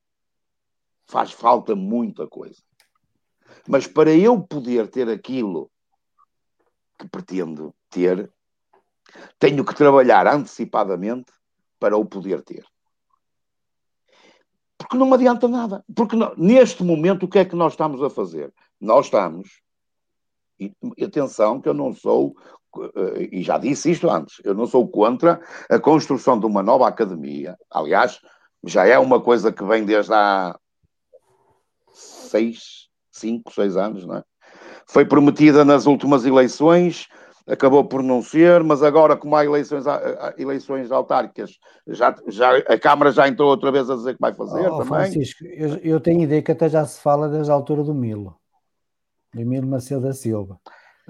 Faz 1.07 1.33
falta 1.33 1.75
muita 1.75 2.29
coisa. 2.29 2.63
Mas 3.67 3.87
para 3.87 4.15
eu 4.15 4.41
poder 4.41 4.89
ter 4.89 5.09
aquilo 5.09 5.71
que 6.99 7.09
pretendo 7.09 7.75
ter, 7.89 8.31
tenho 9.39 9.65
que 9.65 9.75
trabalhar 9.75 10.27
antecipadamente 10.27 11.33
para 11.79 11.97
o 11.97 12.05
poder 12.05 12.43
ter. 12.43 12.65
Porque 14.77 14.99
não 14.99 15.07
me 15.07 15.15
adianta 15.15 15.49
nada. 15.49 15.83
Porque 15.97 16.15
não, 16.15 16.35
neste 16.37 16.85
momento, 16.85 17.25
o 17.25 17.29
que 17.29 17.39
é 17.39 17.45
que 17.45 17.57
nós 17.57 17.73
estamos 17.73 18.03
a 18.03 18.11
fazer? 18.11 18.53
Nós 18.79 19.07
estamos. 19.07 19.63
E 20.59 20.75
atenção, 21.03 21.59
que 21.59 21.71
eu 21.71 21.75
não 21.75 21.95
sou, 21.95 22.37
e 23.31 23.43
já 23.43 23.59
disse 23.59 23.91
isto 23.91 24.09
antes, 24.09 24.41
eu 24.45 24.55
não 24.55 24.67
sou 24.67 24.89
contra 24.89 25.41
a 25.69 25.79
construção 25.79 26.39
de 26.39 26.47
uma 26.47 26.63
nova 26.63 26.87
academia. 26.87 27.57
Aliás, 27.71 28.21
já 28.65 28.87
é 28.87 28.99
uma 28.99 29.21
coisa 29.21 29.53
que 29.53 29.65
vem 29.65 29.85
desde 29.85 30.13
há 30.13 30.57
seis, 31.93 32.89
cinco, 33.11 33.53
seis 33.53 33.77
anos, 33.77 34.07
não 34.07 34.17
é? 34.17 34.25
Foi 34.87 35.05
prometida 35.05 35.65
nas 35.65 35.87
últimas 35.87 36.25
eleições, 36.25 37.07
acabou 37.47 37.85
por 37.85 38.03
não 38.03 38.23
ser, 38.23 38.63
mas 38.63 38.83
agora, 38.83 39.17
como 39.17 39.37
há 39.37 39.45
eleições, 39.45 39.85
eleições 40.37 40.91
autárquicas, 40.91 41.59
já, 41.87 42.15
já, 42.29 42.57
a 42.57 42.79
Câmara 42.79 43.13
já 43.13 43.29
entrou 43.29 43.51
outra 43.51 43.71
vez 43.71 43.89
a 43.89 43.97
dizer 43.97 44.15
que 44.15 44.21
vai 44.21 44.35
fazer 44.35 44.69
oh, 44.69 44.79
também. 44.79 44.87
Francisco, 44.87 45.45
eu, 45.45 45.77
eu, 45.77 46.01
tenho 46.01 46.23
ideia 46.23 46.43
que 46.43 46.53
até 46.53 46.69
já 46.69 46.85
se 46.85 47.01
fala 47.01 47.29
desde 47.29 47.51
a 47.51 47.55
altura 47.55 47.83
do 47.83 47.95
Milo, 47.95 48.37
do 49.33 49.47
Milo 49.47 49.67
Macedo 49.67 50.03
da 50.03 50.13
Silva. 50.13 50.59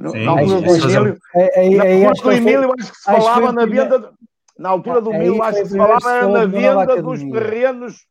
No, 0.01 0.15
na 0.15 0.31
altura 0.31 0.61
do 0.63 0.75
Emílio, 0.75 1.19
é, 1.35 1.61
é, 1.61 2.01
é, 2.01 2.07
acho 2.07 2.23
que 2.23 2.83
se 2.85 3.03
falava 3.05 3.53
na 3.53 3.67
venda, 3.67 4.11
na 4.59 4.69
altura 4.71 5.01
do 5.03 5.13
Milo, 5.13 5.43
acho 5.43 5.61
que 5.61 5.69
se 5.69 5.77
falava 5.77 6.27
na 6.27 6.47
venda 6.47 7.03
dos 7.03 7.21
terrenos 7.21 8.07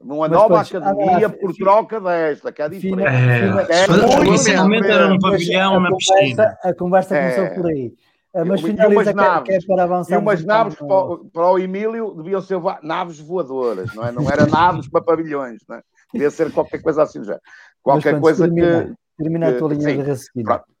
numa 0.00 0.28
Mas, 0.28 0.30
nova 0.32 0.60
academia 0.60 1.28
por 1.28 1.54
troca 1.54 2.00
desta, 2.00 2.50
que 2.50 2.60
é 2.60 2.68
diferente. 2.68 3.02
É, 3.06 3.84
é, 3.84 4.26
inicialmente 4.26 4.88
era 4.88 5.12
um 5.12 5.18
pavilhão 5.18 5.78
na 5.78 5.94
piscina. 5.94 6.58
A 6.62 6.74
conversa 6.74 7.16
começou 7.16 7.44
é. 7.44 7.50
por 7.50 7.66
aí. 7.66 7.92
Ah, 8.34 8.44
mas 8.44 8.60
finaliza 8.60 9.12
naves, 9.12 9.42
que 9.44 9.52
é 9.52 9.58
para 9.66 9.82
avançar. 9.84 10.14
E 10.14 10.18
umas 10.18 10.44
naves 10.44 10.74
para, 10.74 11.16
para, 11.32 11.50
o 11.50 11.58
Emílio 11.58 12.14
deviam 12.14 12.40
ser 12.40 12.58
naves 12.82 13.18
voadoras, 13.20 13.94
não 13.94 14.06
é? 14.06 14.12
Não 14.12 14.28
era 14.28 14.44
naves 14.46 14.88
para 14.88 15.02
pavilhões, 15.02 15.60
não 15.68 15.76
é? 15.76 15.82
Devia 16.12 16.30
ser 16.30 16.52
qualquer 16.52 16.82
coisa 16.82 17.02
assim 17.02 17.22
já. 17.24 17.38
Qualquer 17.82 18.14
mas, 18.14 18.22
coisa 18.22 18.44
termina, 18.44 18.84
que. 18.84 19.22
Termina 19.22 19.48
a 19.48 19.58
tua 19.58 19.68
linha 19.70 19.88
sim, 19.88 19.96
de 19.96 20.02
raciocínio. 20.02 20.44
Pronto. 20.44 20.77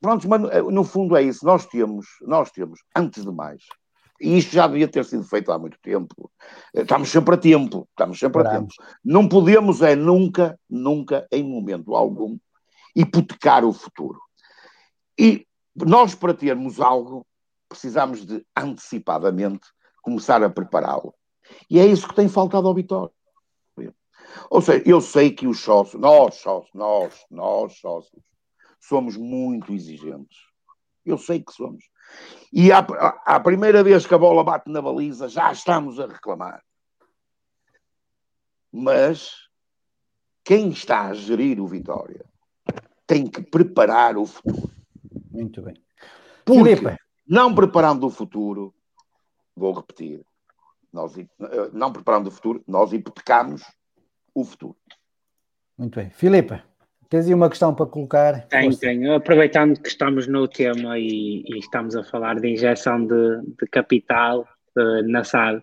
Pronto, 0.00 0.28
mas 0.28 0.42
no 0.72 0.84
fundo 0.84 1.16
é 1.16 1.22
isso. 1.22 1.44
Nós 1.44 1.66
temos, 1.66 2.06
nós 2.22 2.50
temos, 2.50 2.80
antes 2.94 3.24
de 3.24 3.32
mais, 3.32 3.62
e 4.20 4.38
isto 4.38 4.52
já 4.52 4.66
devia 4.66 4.88
ter 4.88 5.04
sido 5.04 5.24
feito 5.24 5.52
há 5.52 5.58
muito 5.58 5.78
tempo. 5.82 6.30
Estamos 6.74 7.10
sempre 7.10 7.34
a 7.34 7.38
tempo, 7.38 7.86
estamos 7.90 8.18
sempre 8.18 8.42
Paramos. 8.42 8.74
a 8.78 8.82
tempo. 8.82 8.98
Não 9.04 9.28
podemos 9.28 9.82
é 9.82 9.94
nunca, 9.94 10.58
nunca, 10.68 11.26
em 11.30 11.42
momento 11.42 11.94
algum, 11.94 12.38
hipotecar 12.94 13.64
o 13.64 13.72
futuro. 13.72 14.20
E 15.18 15.46
nós, 15.74 16.14
para 16.14 16.32
termos 16.32 16.80
algo, 16.80 17.26
precisamos 17.68 18.24
de 18.24 18.44
antecipadamente 18.56 19.66
começar 20.02 20.42
a 20.42 20.48
prepará-lo. 20.48 21.14
E 21.68 21.78
é 21.78 21.86
isso 21.86 22.08
que 22.08 22.14
tem 22.14 22.28
faltado 22.28 22.66
ao 22.66 22.74
Vitória. 22.74 23.12
Ou 24.50 24.60
seja, 24.60 24.82
eu 24.86 25.00
sei 25.00 25.30
que 25.30 25.46
os 25.46 25.60
sócios, 25.60 26.00
nós 26.00 26.36
sócios, 26.36 26.72
nós, 26.74 27.24
nós 27.30 27.78
sócios, 27.78 28.22
somos 28.86 29.16
muito 29.16 29.72
exigentes. 29.72 30.38
Eu 31.04 31.18
sei 31.18 31.42
que 31.42 31.52
somos. 31.52 31.84
E 32.52 32.70
à, 32.72 32.78
à 32.78 33.40
primeira 33.40 33.82
vez 33.82 34.06
que 34.06 34.14
a 34.14 34.18
bola 34.18 34.44
bate 34.44 34.70
na 34.70 34.80
baliza, 34.80 35.28
já 35.28 35.50
estamos 35.50 35.98
a 35.98 36.06
reclamar. 36.06 36.62
Mas 38.72 39.32
quem 40.44 40.68
está 40.68 41.08
a 41.08 41.14
gerir 41.14 41.60
o 41.60 41.66
Vitória 41.66 42.24
tem 43.06 43.26
que 43.26 43.42
preparar 43.42 44.16
o 44.16 44.26
futuro. 44.26 44.70
Muito 45.30 45.62
bem. 45.62 45.74
Porque, 46.44 46.76
Filipe. 46.76 46.96
não 47.26 47.54
preparando 47.54 48.06
o 48.06 48.10
futuro, 48.10 48.74
vou 49.54 49.72
repetir, 49.72 50.24
nós, 50.92 51.16
eh, 51.18 51.26
não 51.72 51.92
preparando 51.92 52.28
o 52.28 52.30
futuro, 52.30 52.62
nós 52.66 52.92
hipotecamos 52.92 53.62
o 54.34 54.44
futuro. 54.44 54.76
Muito 55.76 55.96
bem. 55.96 56.10
Filipe. 56.10 56.62
Tens 57.08 57.26
aí 57.26 57.34
uma 57.34 57.48
questão 57.48 57.74
para 57.74 57.86
colocar? 57.86 58.46
Tenho, 58.48 58.76
tenho. 58.76 59.14
Aproveitando 59.14 59.80
que 59.80 59.88
estamos 59.88 60.26
no 60.26 60.48
tema 60.48 60.98
e, 60.98 61.44
e 61.46 61.58
estamos 61.58 61.94
a 61.94 62.02
falar 62.02 62.40
de 62.40 62.48
injeção 62.48 63.06
de, 63.06 63.42
de 63.60 63.66
capital 63.70 64.46
uh, 64.76 65.02
na 65.08 65.22
SAD, 65.22 65.62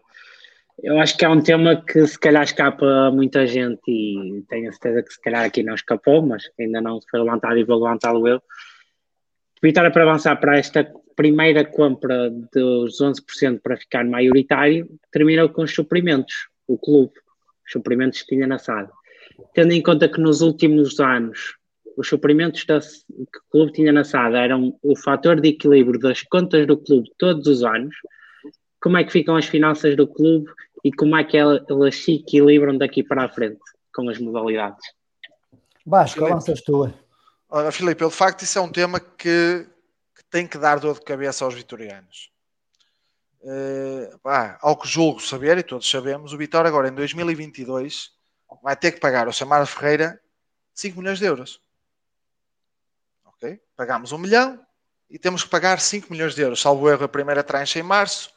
eu 0.82 1.00
acho 1.00 1.18
que 1.18 1.26
é 1.26 1.30
um 1.30 1.42
tema 1.42 1.84
que 1.86 2.06
se 2.08 2.18
calhar 2.18 2.44
escapa 2.44 2.86
a 2.86 3.12
muita 3.12 3.46
gente 3.46 3.82
e 3.88 4.44
tenho 4.50 4.70
a 4.70 4.72
certeza 4.72 5.04
que 5.04 5.14
se 5.14 5.22
calhar 5.22 5.44
aqui 5.44 5.62
não 5.64 5.76
escapou, 5.76 6.22
mas 6.26 6.44
ainda 6.60 6.82
não 6.82 7.00
foi 7.10 7.20
levantado 7.20 7.58
e 7.58 7.64
vou 7.64 7.84
levantá-lo 7.84 8.28
eu. 8.28 8.42
Vitória 9.62 9.92
para 9.92 10.04
avançar 10.04 10.36
para 10.38 10.58
esta 10.58 10.90
primeira 11.16 11.64
compra 11.64 12.30
dos 12.54 13.00
11% 13.02 13.62
para 13.62 13.78
ficar 13.78 14.04
maioritário, 14.04 14.88
terminou 15.12 15.50
com 15.50 15.64
os 15.64 15.74
suprimentos, 15.74 16.48
o 16.68 16.78
clube, 16.78 17.14
os 17.66 17.72
suprimentos 17.72 18.22
que 18.22 18.30
tinha 18.30 18.48
na 18.48 18.58
SAD 18.58 18.90
tendo 19.54 19.72
em 19.72 19.82
conta 19.82 20.10
que 20.10 20.20
nos 20.20 20.42
últimos 20.42 21.00
anos 21.00 21.56
os 21.98 22.08
suprimentos 22.08 22.66
da, 22.66 22.80
que 22.80 23.40
o 23.40 23.52
clube 23.52 23.74
tinha 23.74 23.92
na 23.92 24.04
SAD 24.04 24.36
eram 24.36 24.78
o 24.82 24.96
fator 24.96 25.40
de 25.40 25.50
equilíbrio 25.50 26.00
das 26.00 26.24
contas 26.24 26.66
do 26.66 26.78
clube 26.78 27.10
todos 27.18 27.48
os 27.48 27.64
anos, 27.64 27.96
como 28.82 28.98
é 28.98 29.04
que 29.04 29.12
ficam 29.12 29.36
as 29.36 29.46
finanças 29.46 29.96
do 29.96 30.08
clube 30.08 30.50
e 30.84 30.92
como 30.92 31.16
é 31.16 31.24
que 31.24 31.38
elas 31.38 31.96
se 31.96 32.16
equilibram 32.16 32.78
daqui 32.78 33.04
para 33.04 33.26
a 33.26 33.30
frente 33.30 33.62
com 33.94 34.10
as 34.10 34.18
modalidades? 34.18 34.86
Vasco, 35.86 36.26
avanças 36.26 36.62
tu. 36.62 36.92
Olha, 37.50 37.72
Filipe, 37.72 38.04
de 38.04 38.12
facto 38.12 38.42
isso 38.42 38.58
é 38.58 38.62
um 38.62 38.72
tema 38.72 39.00
que, 39.00 39.68
que 40.16 40.24
tem 40.30 40.48
que 40.48 40.58
dar 40.58 40.80
dor 40.80 40.96
de 40.96 41.06
cabeça 41.06 41.46
aos 41.46 41.54
vitorianos. 41.54 42.32
Uh, 43.42 44.18
pá, 44.20 44.58
ao 44.62 44.78
que 44.78 44.88
julgo 44.88 45.22
saber, 45.22 45.58
e 45.58 45.64
todos 45.64 45.90
sabemos, 45.90 46.34
o 46.34 46.38
Vitória 46.38 46.70
agora 46.70 46.88
em 46.88 46.96
2022 46.96 48.10
vai 48.64 48.76
ter 48.78 48.94
que 48.94 49.00
pagar 49.00 49.28
ao 49.28 49.34
Samara 49.34 49.66
Ferreira 49.66 50.20
5 50.74 50.98
milhões 51.00 51.20
de 51.20 51.26
euros. 51.26 51.60
Ok? 53.26 53.60
Pagamos 53.76 54.12
um 54.14 54.18
milhão, 54.18 54.60
e 55.10 55.20
temos 55.20 55.44
que 55.44 55.50
pagar 55.50 55.80
5 55.80 56.08
milhões 56.12 56.34
de 56.34 56.42
euros. 56.42 56.62
Salvo 56.62 56.90
erro, 56.90 57.04
a 57.04 57.10
primeira 57.10 57.44
tranche 57.44 57.78
em 57.80 57.84
março 57.84 58.32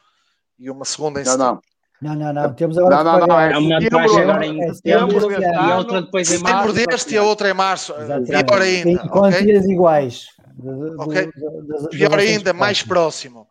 e 0.58 0.68
uma 0.68 0.84
segunda 0.84 1.20
em 1.20 1.24
não, 1.24 1.32
setembro. 1.32 1.62
Não, 2.02 2.14
não, 2.14 2.32
não. 2.32 2.54
Temos 2.54 2.76
agora 2.76 3.02
não, 3.02 3.18
não, 3.20 3.26
não, 3.26 3.40
É 3.40 3.56
uma 3.56 3.80
setembro, 3.80 3.88
tranche 3.88 4.20
agora 4.20 4.46
em 4.46 4.74
setembro 4.74 5.20
setembro 5.20 5.30
e 5.40 5.44
ano. 5.44 5.76
outra 5.78 6.02
depois 6.02 6.28
em 6.28 6.36
Setembro 6.38 6.52
março. 6.54 6.72
deste 6.74 7.14
e 7.14 7.18
a 7.18 7.22
outra 7.22 7.48
em 7.48 7.54
março. 7.54 7.92
Exatamente. 7.94 8.44
Pior 8.44 8.60
ainda. 8.60 8.90
Em 8.90 9.08
quantias 9.08 9.64
iguais. 9.64 10.26
De- 10.54 10.62
de- 10.90 10.96
Ok. 10.98 11.26
de- 11.26 11.32
de- 11.32 11.68
das- 11.68 11.86
Pior 11.88 12.18
ainda, 12.18 12.52
mais 12.52 12.82
próximo. 12.82 13.48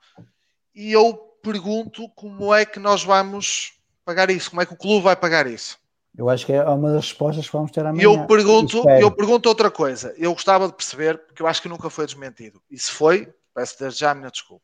E 0.76 0.91
eu 0.91 1.15
pergunto 1.41 2.07
como 2.09 2.53
é 2.53 2.65
que 2.65 2.80
nós 2.80 3.03
vamos 3.03 3.73
pagar 4.03 4.30
isso? 4.30 4.49
Como 4.51 4.61
é 4.61 4.65
que 4.65 4.73
o 4.73 4.78
clube 4.78 5.03
vai 5.05 5.15
pagar 5.15 5.47
isso? 5.47 5.80
Eu 6.18 6.30
acho 6.30 6.45
que 6.45 6.53
é 6.53 6.63
uma 6.63 6.91
das 6.93 7.05
respostas 7.07 7.45
que 7.45 7.51
vamos 7.51 7.72
ter 7.72 7.86
amanhã. 7.86 8.01
E 8.01 8.05
eu 8.05 8.26
pergunto, 8.26 8.78
Espero. 8.78 9.01
eu 9.01 9.11
pergunto 9.11 9.49
outra 9.49 9.70
coisa. 9.70 10.13
Eu 10.18 10.34
gostava 10.34 10.68
de 10.68 10.74
perceber, 10.74 11.18
porque 11.18 11.41
eu 11.41 11.47
acho 11.47 11.61
que 11.61 11.68
nunca 11.68 11.89
foi 11.89 12.05
desmentido. 12.05 12.61
E 12.72 12.80
se 12.80 12.91
foi, 12.91 13.34
peço 13.53 13.78
desde 13.80 13.99
já 13.99 14.11
a 14.11 14.16
minha 14.16 14.32
desculpa. 14.32 14.63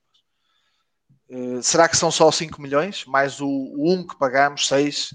Eh, 1.29 1.61
será 1.61 1.89
que 1.89 1.97
são 1.97 2.09
só 2.11 2.31
5 2.31 2.61
milhões? 2.61 3.05
Mais 3.05 3.41
o, 3.41 3.47
o 3.47 3.91
1 3.93 4.07
que 4.07 4.17
pagamos, 4.17 4.67
6? 4.67 5.13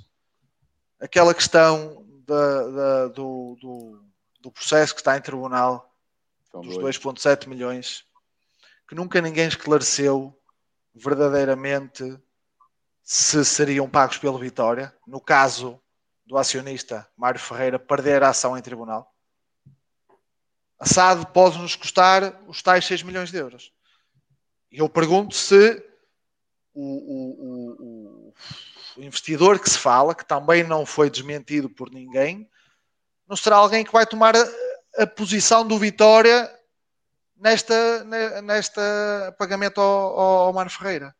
Aquela 1.01 1.33
questão 1.35 2.05
da- 2.27 2.69
da- 2.69 3.09
do, 3.09 3.57
do- 3.61 4.05
do 4.41 4.51
processo 4.53 4.95
que 4.95 5.01
está 5.01 5.17
em 5.17 5.21
tribunal, 5.23 5.91
São 6.51 6.61
dos 6.61 6.77
dois. 6.77 6.99
2,7 6.99 7.49
milhões, 7.49 8.05
que 8.89 8.95
nunca 8.95 9.21
ninguém 9.21 9.49
esclareceu 9.49 10.37
verdadeiramente 10.95 12.19
se 13.03 13.45
seriam 13.45 13.89
pagos 13.89 14.19
pelo 14.19 14.39
Vitória. 14.39 14.95
No 15.07 15.21
caso 15.21 15.81
do 16.27 16.37
acionista 16.37 17.09
Mário 17.17 17.39
Ferreira 17.41 17.79
perder 17.79 18.23
a 18.23 18.31
ação 18.31 18.59
em 18.59 18.63
tribunal. 18.63 19.15
A 20.79 20.85
SAD 20.87 21.27
pode 21.33 21.57
nos 21.59 21.75
custar 21.77 22.43
os 22.47 22.61
tais 22.63 22.85
6 22.85 23.03
milhões 23.03 23.31
de 23.31 23.39
euros. 23.39 23.73
E 24.71 24.79
eu 24.79 24.89
pergunto 24.89 25.35
se 25.35 25.83
o, 26.75 26.83
o- 26.83 27.77
o- 27.81 28.35
o 28.99 29.03
investidor 29.03 29.59
que 29.59 29.71
se 29.71 29.79
fala, 29.79 30.15
que 30.15 30.25
também 30.25 30.63
não 30.65 30.85
foi 30.85 31.09
desmentido 31.09 31.71
por 31.71 31.91
ninguém, 31.91 32.51
não 33.27 33.37
será 33.37 33.57
alguém 33.57 33.85
que 33.85 33.93
vai 33.93 34.05
tomar 34.07 34.35
a, 34.37 34.45
a 34.99 35.07
posição 35.07 35.67
do 35.67 35.79
Vitória 35.79 36.53
nesta, 37.37 38.05
ne- 38.05 38.43
nesta 38.43 39.35
pagamento 39.39 39.81
ao, 39.81 40.19
ao, 40.19 40.39
ao 40.47 40.53
Mário 40.53 40.71
Ferreira. 40.71 41.15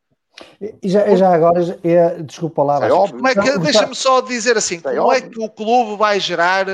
E 0.83 0.89
já, 0.89 1.07
e 1.09 1.17
já 1.17 1.35
agora, 1.35 1.61
é, 1.83 2.23
desculpa 2.23 2.63
lá, 2.63 2.85
É. 2.85 2.89
Como 2.89 3.29
é 3.29 3.35
que, 3.35 3.59
deixa-me 3.59 3.95
só 3.95 4.21
dizer 4.21 4.57
assim, 4.57 4.77
É 4.77 4.81
como 4.81 5.13
é 5.13 5.17
óbvio. 5.17 5.31
que 5.31 5.41
o 5.41 5.51
clube 5.51 5.97
vai 5.97 6.21
gerar 6.21 6.67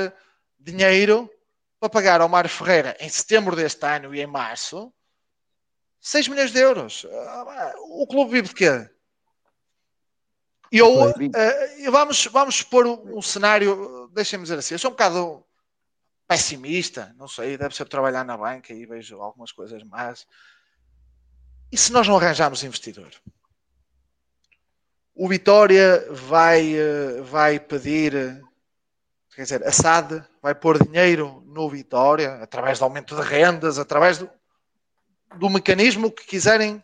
dinheiro 0.59 1.29
para 1.79 1.89
pagar 1.89 2.21
ao 2.21 2.29
Mário 2.29 2.49
Ferreira 2.49 2.95
em 2.99 3.09
setembro 3.09 3.55
deste 3.55 3.85
ano 3.85 4.13
e 4.13 4.21
em 4.21 4.27
março 4.27 4.91
6 5.99 6.27
milhões 6.27 6.51
de 6.51 6.59
euros? 6.59 7.05
Ah, 7.11 7.73
O 7.79 8.05
clube 8.07 8.31
vive 8.31 8.49
de 8.49 8.55
quê? 8.55 8.89
Eu, 10.71 10.91
Pois. 10.91 11.29
eh, 11.35 11.89
vamos, 11.91 12.25
vamos 12.25 12.63
pôr 12.63 12.87
um 12.87 13.21
cenário, 13.21 14.09
deixem-me 14.13 14.43
dizer 14.43 14.57
assim, 14.57 14.73
eu 14.73 14.79
sou 14.79 14.89
um 14.89 14.93
bocado 14.93 15.45
pessimista, 16.27 17.13
não 17.17 17.27
sei, 17.27 17.57
deve 17.57 17.75
ser 17.75 17.87
trabalhar 17.87 18.23
na 18.25 18.35
banca 18.35 18.73
e 18.73 18.85
vejo 18.85 19.21
algumas 19.21 19.51
coisas 19.51 19.83
más. 19.83 20.25
E 21.71 21.77
se 21.77 21.91
nós 21.91 22.07
não 22.07 22.17
arranjarmos 22.17 22.63
investidor? 22.63 23.11
O 25.15 25.27
Vitória 25.27 26.07
vai, 26.09 26.75
eh, 26.75 27.21
vai 27.21 27.59
pedir, 27.59 28.15
eh, 28.15 28.41
quer 29.35 29.43
dizer, 29.43 29.63
a 29.63 29.71
SAD 29.71 30.23
vai 30.41 30.55
pôr 30.55 30.83
dinheiro 30.83 31.43
no 31.45 31.69
Vitória, 31.69 32.41
através 32.41 32.79
de 32.79 32.83
aumento 32.83 33.15
de 33.15 33.21
rendas, 33.21 33.77
através 33.77 34.17
do, 34.17 34.29
do 35.35 35.49
mecanismo 35.51 36.11
que 36.11 36.25
quiserem 36.25 36.83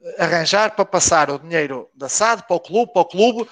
eh, 0.00 0.24
arranjar 0.24 0.74
para 0.74 0.84
passar 0.84 1.30
o 1.30 1.38
dinheiro 1.38 1.88
da 1.94 2.08
SAD 2.08 2.48
para 2.48 2.56
o 2.56 2.60
clube, 2.60 2.92
para 2.92 3.02
o 3.02 3.08
clube 3.08 3.48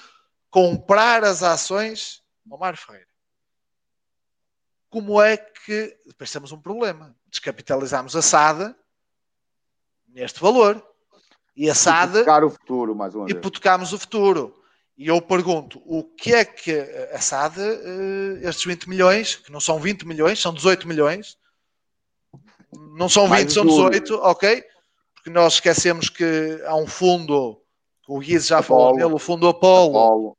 comprar 0.50 1.22
as 1.22 1.44
ações 1.44 2.20
ao 2.50 2.58
Mário 2.58 2.78
Ferreira. 2.78 3.06
Como 4.88 5.22
é 5.22 5.36
que 5.36 5.96
depois 6.04 6.32
temos 6.32 6.50
um 6.50 6.60
problema? 6.60 7.14
Descapitalizamos 7.28 8.16
a 8.16 8.22
SAD 8.22 8.74
neste 10.08 10.40
valor 10.40 10.89
e 11.60 11.68
a 11.68 11.74
SAD 11.74 12.12
Hipotecar 12.20 12.42
o 12.42 12.50
futuro, 12.50 12.94
mais 12.96 13.14
uma 13.14 13.26
vez. 13.26 13.36
hipotecamos 13.36 13.92
o 13.92 13.98
futuro. 13.98 14.56
E 14.96 15.08
eu 15.08 15.20
pergunto, 15.20 15.82
o 15.84 16.02
que 16.04 16.32
é 16.34 16.42
que 16.42 16.72
a 17.12 17.20
SAD, 17.20 17.58
eh, 17.60 18.48
estes 18.48 18.64
20 18.64 18.88
milhões, 18.88 19.36
que 19.36 19.52
não 19.52 19.60
são 19.60 19.78
20 19.78 20.06
milhões, 20.06 20.40
são 20.40 20.54
18 20.54 20.88
milhões, 20.88 21.36
não 22.96 23.10
são 23.10 23.24
20, 23.24 23.30
Mais 23.30 23.52
são 23.52 23.64
juros. 23.64 23.90
18, 24.00 24.14
ok? 24.22 24.64
Porque 25.14 25.28
nós 25.28 25.54
esquecemos 25.54 26.08
que 26.08 26.62
há 26.64 26.74
um 26.76 26.86
fundo, 26.86 27.62
o 28.08 28.18
Guiz 28.20 28.46
já 28.46 28.62
falou 28.62 28.84
Apolo. 28.88 28.98
dele, 28.98 29.14
o 29.14 29.18
fundo 29.18 29.46
Apolo, 29.46 29.98
Apolo, 29.98 30.38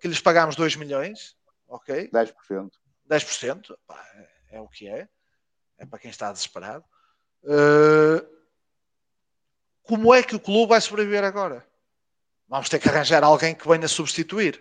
que 0.00 0.08
lhes 0.08 0.20
pagamos 0.20 0.56
2 0.56 0.76
milhões, 0.76 1.36
ok? 1.68 2.08
10%. 2.10 2.70
10%, 3.10 3.76
pá, 3.86 4.02
é, 4.14 4.56
é 4.56 4.60
o 4.62 4.68
que 4.68 4.88
é, 4.88 5.06
é 5.76 5.84
para 5.84 5.98
quem 5.98 6.10
está 6.10 6.32
desesperado. 6.32 6.84
Eh, 7.44 8.24
como 9.82 10.14
é 10.14 10.22
que 10.22 10.34
o 10.36 10.40
clube 10.40 10.70
vai 10.70 10.80
sobreviver 10.80 11.24
agora? 11.24 11.64
Vamos 12.48 12.68
ter 12.68 12.78
que 12.78 12.88
arranjar 12.88 13.24
alguém 13.24 13.54
que 13.54 13.66
venha 13.66 13.88
substituir. 13.88 14.60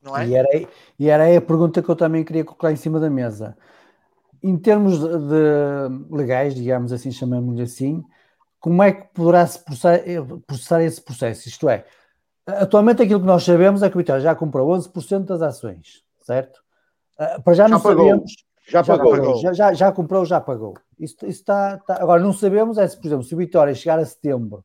Não 0.00 0.16
é? 0.16 0.26
E 0.26 0.34
era, 0.34 0.48
aí- 0.52 0.68
e 0.98 1.08
era 1.08 1.24
aí 1.24 1.36
a 1.36 1.40
pergunta 1.42 1.82
que 1.82 1.88
eu 1.88 1.96
também 1.96 2.24
queria 2.24 2.44
colocar 2.44 2.70
em 2.72 2.76
cima 2.76 3.00
da 3.00 3.10
mesa. 3.10 3.56
Em 4.42 4.56
termos 4.56 4.98
de, 5.00 5.08
de 5.08 6.14
legais, 6.14 6.54
digamos 6.54 6.92
assim, 6.92 7.10
chamamos-lhe 7.10 7.62
assim, 7.62 8.04
como 8.60 8.82
é 8.82 8.92
que 8.92 9.08
poderá 9.12 9.46
se 9.46 9.58
processar, 9.64 9.98
processar 10.46 10.82
esse 10.82 11.00
processo? 11.02 11.48
Isto 11.48 11.68
é, 11.68 11.84
atualmente 12.46 13.02
aquilo 13.02 13.20
que 13.20 13.26
nós 13.26 13.42
sabemos 13.42 13.82
é 13.82 13.90
que 13.90 13.96
o 13.96 13.98
Vitória 13.98 14.22
já 14.22 14.34
comprou 14.34 14.70
11% 14.70 15.26
das 15.26 15.42
ações, 15.42 16.04
certo? 16.22 16.62
Ah, 17.18 17.40
Para 17.40 17.54
já 17.54 17.66
não 17.68 17.78
Já 17.78 17.84
pagou. 17.84 18.06
sabemos. 18.10 18.47
Já, 18.68 18.82
Já, 18.82 18.96
pagou. 18.96 19.12
pagou, 19.12 19.40
já, 19.40 19.52
já, 19.52 19.72
já 19.72 19.92
comprou, 19.92 20.24
já 20.26 20.40
pagou. 20.40 20.74
Isso, 21.00 21.16
isso 21.22 21.40
está, 21.40 21.76
está- 21.76 22.02
Agora, 22.02 22.22
não 22.22 22.32
sabemos 22.32 22.76
é 22.76 22.86
se, 22.86 22.96
por 23.00 23.06
exemplo, 23.06 23.24
se 23.24 23.34
o 23.34 23.38
Vitória 23.38 23.74
chegar 23.74 23.98
a 23.98 24.04
setembro 24.04 24.62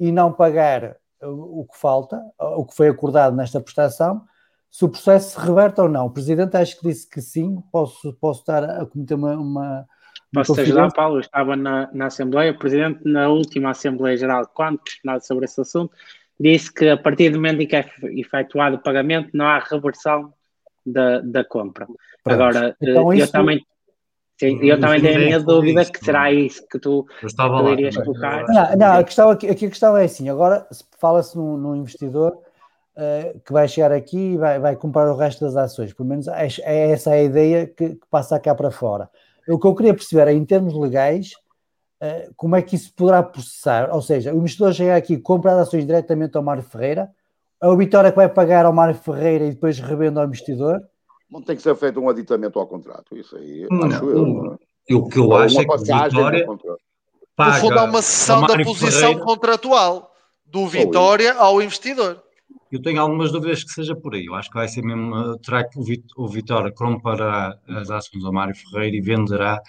e 0.00 0.10
não 0.10 0.32
pagar 0.32 0.96
o, 1.22 1.60
o 1.60 1.66
que 1.66 1.78
falta, 1.78 2.20
o 2.38 2.64
que 2.66 2.74
foi 2.74 2.88
acordado 2.88 3.36
nesta 3.36 3.60
prestação, 3.60 4.22
se 4.70 4.84
o 4.84 4.88
processo 4.88 5.38
se 5.38 5.46
reverte 5.46 5.80
ou 5.80 5.88
não. 5.88 6.06
O 6.06 6.10
Presidente 6.10 6.56
acho 6.56 6.78
que 6.78 6.88
disse 6.88 7.08
que 7.08 7.22
sim, 7.22 7.62
posso, 7.70 8.12
posso 8.14 8.40
estar 8.40 8.64
a 8.64 8.84
cometer 8.84 9.14
uma. 9.14 9.34
uma 9.34 9.86
uma 10.32 10.44
Posso-te 10.44 10.62
ajudar? 10.62 10.92
Paulo? 10.92 11.16
Eu 11.16 11.20
estava 11.20 11.54
na, 11.56 11.88
na 11.92 12.06
Assembleia, 12.06 12.50
o 12.50 12.58
Presidente, 12.58 13.00
na 13.04 13.28
última 13.28 13.70
Assembleia 13.70 14.16
Geral, 14.16 14.46
quando 14.52 14.78
questionado 14.80 15.24
sobre 15.24 15.44
esse 15.44 15.60
assunto, 15.60 15.94
disse 16.38 16.72
que 16.72 16.88
a 16.88 16.96
partir 16.96 17.30
do 17.30 17.36
momento 17.36 17.62
em 17.62 17.66
que 17.66 17.76
é 17.76 17.88
efetuado 18.02 18.76
o 18.76 18.82
pagamento, 18.82 19.30
não 19.32 19.46
há 19.46 19.58
reversão 19.60 20.32
da, 20.84 21.20
da 21.20 21.44
compra. 21.44 21.86
Pronto. 22.26 22.42
Agora, 22.42 22.76
Então, 22.80 23.12
eh, 23.12 23.14
eu 23.16 23.22
isso- 23.22 23.32
também, 23.32 23.64
sim, 24.38 24.58
eu 24.62 24.76
Hum, 24.76 24.80
também 24.80 25.00
tenho 25.00 25.16
a 25.16 25.18
minha 25.20 25.40
dúvida 25.40 25.84
que 25.84 26.04
será 26.04 26.32
isso 26.32 26.66
que 26.68 26.78
tu, 26.80 27.06
Eu 27.22 27.36
também. 27.36 27.92
colocar. 27.92 28.40
Eu 28.40 28.46
Não, 28.48 28.76
não, 28.76 28.98
a 28.98 29.04
questão 29.04 29.30
aqui, 29.30 29.48
aqui 29.48 29.66
a 29.66 29.70
questão 29.70 29.96
é 29.96 30.04
assim: 30.04 30.28
agora 30.28 30.66
se 30.72 30.84
fala-se 30.98 31.36
num, 31.36 31.56
num 31.56 31.76
investidor 31.76 32.36
eh, 32.96 33.36
que 33.44 33.52
vai 33.52 33.68
chegar 33.68 33.92
aqui 33.92 34.18
e 34.32 34.36
vai, 34.36 34.58
vai 34.58 34.74
comprar 34.74 35.08
o 35.08 35.16
resto 35.16 35.44
das 35.44 35.54
ações. 35.56 35.92
Pelo 35.92 36.08
menos 36.08 36.26
é, 36.26 36.48
é 36.62 36.90
essa 36.90 37.12
a 37.12 37.22
ideia 37.22 37.66
que, 37.66 37.90
que 37.90 38.06
passa 38.10 38.40
cá 38.40 38.54
para 38.56 38.72
fora. 38.72 39.08
O 39.48 39.56
que 39.58 39.66
eu 39.68 39.74
queria 39.76 39.94
perceber 39.94 40.26
é, 40.28 40.32
em 40.32 40.44
termos 40.44 40.74
legais, 40.74 41.30
eh, 42.00 42.28
como 42.36 42.56
é 42.56 42.62
que 42.62 42.74
isso 42.74 42.92
poderá 42.92 43.22
processar? 43.22 43.94
Ou 43.94 44.02
seja, 44.02 44.34
o 44.34 44.38
investidor 44.38 44.72
chega 44.74 44.96
aqui, 44.96 45.16
compra 45.16 45.52
as 45.52 45.68
ações 45.68 45.86
diretamente 45.86 46.36
ao 46.36 46.42
Mário 46.42 46.64
Ferreira, 46.64 47.08
o 47.62 47.76
Vitória 47.76 48.10
que 48.10 48.16
vai 48.16 48.28
pagar 48.28 48.66
ao 48.66 48.72
Mário 48.72 48.94
Ferreira 48.96 49.44
e 49.44 49.50
depois 49.50 49.78
revende 49.78 50.18
ao 50.18 50.24
investidor. 50.26 50.82
Não 51.30 51.42
tem 51.42 51.56
que 51.56 51.62
ser 51.62 51.74
feito 51.76 52.00
um 52.00 52.08
aditamento 52.08 52.58
ao 52.58 52.66
contrato. 52.66 53.16
Isso 53.16 53.36
aí, 53.36 53.66
Não, 53.70 53.84
acho 53.86 54.04
eu. 54.10 54.58
é? 54.88 54.94
O 54.94 55.08
que 55.08 55.18
eu 55.18 55.34
acho 55.34 55.54
uma 55.56 55.62
é 55.62 55.66
que 55.66 55.78
Vitória 55.78 56.40
do 56.40 56.46
contrato. 56.46 56.80
No 57.38 57.44
paga 57.44 57.60
fundo, 57.60 57.78
há 57.78 57.84
uma 57.84 58.02
cessão 58.02 58.42
ao 58.42 58.46
da 58.46 58.64
posição 58.64 59.00
Ferreira. 59.00 59.24
contratual 59.24 60.14
do 60.44 60.66
Vitória 60.66 61.34
ao 61.34 61.60
investidor. 61.60 62.22
Eu 62.70 62.80
tenho 62.82 63.00
algumas 63.00 63.30
dúvidas 63.30 63.62
que 63.62 63.70
seja 63.70 63.94
por 63.94 64.14
aí. 64.14 64.26
Eu 64.26 64.34
acho 64.34 64.48
que 64.48 64.56
vai 64.56 64.68
ser 64.68 64.82
mesmo. 64.82 65.14
uh, 65.14 65.38
Terá 65.38 65.64
que 65.64 65.78
o, 65.78 65.82
Vit 65.82 66.04
o 66.16 66.26
Vitória 66.28 66.72
comprará 66.72 67.56
as 67.68 67.90
ações 67.90 68.24
ao 68.24 68.32
Mário 68.32 68.54
Ferreira 68.54 68.96
e 68.96 69.00
venderá 69.00 69.60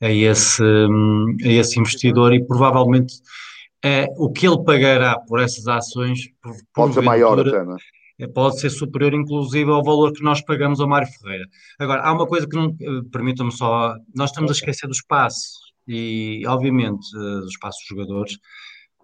a 0.00 0.10
esse, 0.10 0.62
hum, 0.62 1.36
a 1.44 1.48
esse 1.48 1.78
investidor 1.78 2.32
e 2.32 2.44
provavelmente 2.44 3.14
é, 3.84 4.06
o 4.16 4.30
que 4.30 4.46
ele 4.46 4.62
pagará 4.64 5.18
por 5.18 5.40
essas 5.40 5.66
ações 5.66 6.28
por, 6.42 6.54
Pode 6.74 6.94
ser 6.94 7.02
maior 7.02 7.38
até, 7.40 7.64
não 7.64 7.74
é? 7.74 7.78
Pode 8.28 8.60
ser 8.60 8.70
superior, 8.70 9.14
inclusive, 9.14 9.70
ao 9.70 9.82
valor 9.82 10.12
que 10.12 10.22
nós 10.22 10.40
pagamos 10.42 10.80
ao 10.80 10.88
Mário 10.88 11.08
Ferreira. 11.08 11.46
Agora, 11.78 12.02
há 12.02 12.12
uma 12.12 12.26
coisa 12.26 12.46
que 12.46 12.56
não. 12.56 12.76
eh, 12.80 13.02
Permitam-me 13.12 13.52
só. 13.52 13.94
Nós 14.14 14.30
estamos 14.30 14.50
a 14.50 14.54
esquecer 14.54 14.86
do 14.86 14.92
espaço 14.92 15.58
e, 15.88 16.42
obviamente, 16.46 17.06
eh, 17.16 17.40
do 17.40 17.46
espaço 17.48 17.78
dos 17.80 17.88
jogadores. 17.88 18.38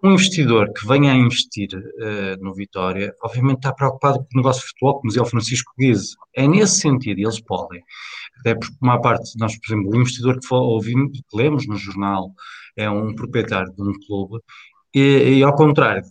um 0.03 0.11
investidor 0.11 0.71
que 0.73 0.87
venha 0.87 1.11
a 1.11 1.15
investir 1.15 1.69
uh, 1.73 2.43
no 2.43 2.53
Vitória, 2.53 3.13
obviamente 3.23 3.57
está 3.57 3.73
preocupado 3.73 4.19
com 4.19 4.25
o 4.35 4.37
negócio 4.37 4.61
de 4.61 4.67
futebol, 4.67 4.93
como 4.95 5.07
dizia 5.07 5.23
o 5.23 5.25
Francisco 5.25 5.73
Guise. 5.79 6.15
É 6.35 6.47
nesse 6.47 6.79
sentido, 6.81 7.19
eles 7.19 7.41
podem. 7.41 7.81
Até 8.39 8.53
porque, 8.53 8.75
por 8.79 8.85
uma 8.87 9.01
parte, 9.01 9.31
nós, 9.39 9.57
por 9.57 9.73
exemplo, 9.73 9.91
o 9.91 9.95
investidor 9.99 10.39
que 10.39 10.53
ouvimos, 10.53 11.11
que 11.19 11.37
lemos 11.37 11.67
no 11.67 11.75
jornal, 11.75 12.31
é 12.77 12.89
um 12.89 13.15
proprietário 13.15 13.73
de 13.73 13.81
um 13.81 13.93
clube, 14.05 14.39
e, 14.93 15.39
e, 15.39 15.43
ao 15.43 15.55
contrário, 15.55 16.01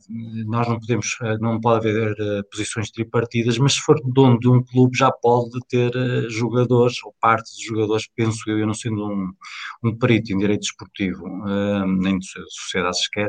nós 0.46 0.68
não 0.68 0.78
podemos, 0.78 1.16
eh, 1.22 1.38
não 1.38 1.60
pode 1.60 1.88
haver 1.88 2.12
uh, 2.12 2.44
posições 2.50 2.90
tripartidas, 2.90 3.58
mas 3.58 3.74
se 3.74 3.80
for 3.80 3.98
dono 4.04 4.38
de 4.38 4.48
um 4.48 4.62
clube 4.62 4.96
já 4.96 5.10
pode 5.10 5.58
ter 5.68 5.90
uh, 5.96 6.28
jogadores 6.30 7.02
ou 7.02 7.14
parte 7.20 7.56
de 7.56 7.64
jogadores, 7.64 8.06
penso 8.14 8.38
eu, 8.48 8.58
eu 8.58 8.66
não 8.66 8.74
sendo 8.74 9.06
um, 9.06 9.32
um 9.82 9.96
perito 9.96 10.32
em 10.32 10.38
direito 10.38 10.64
esportivo, 10.64 11.26
uh, 11.26 11.86
nem 11.86 12.18
de 12.18 12.26
sociedade 12.50 13.02
sequer, 13.02 13.28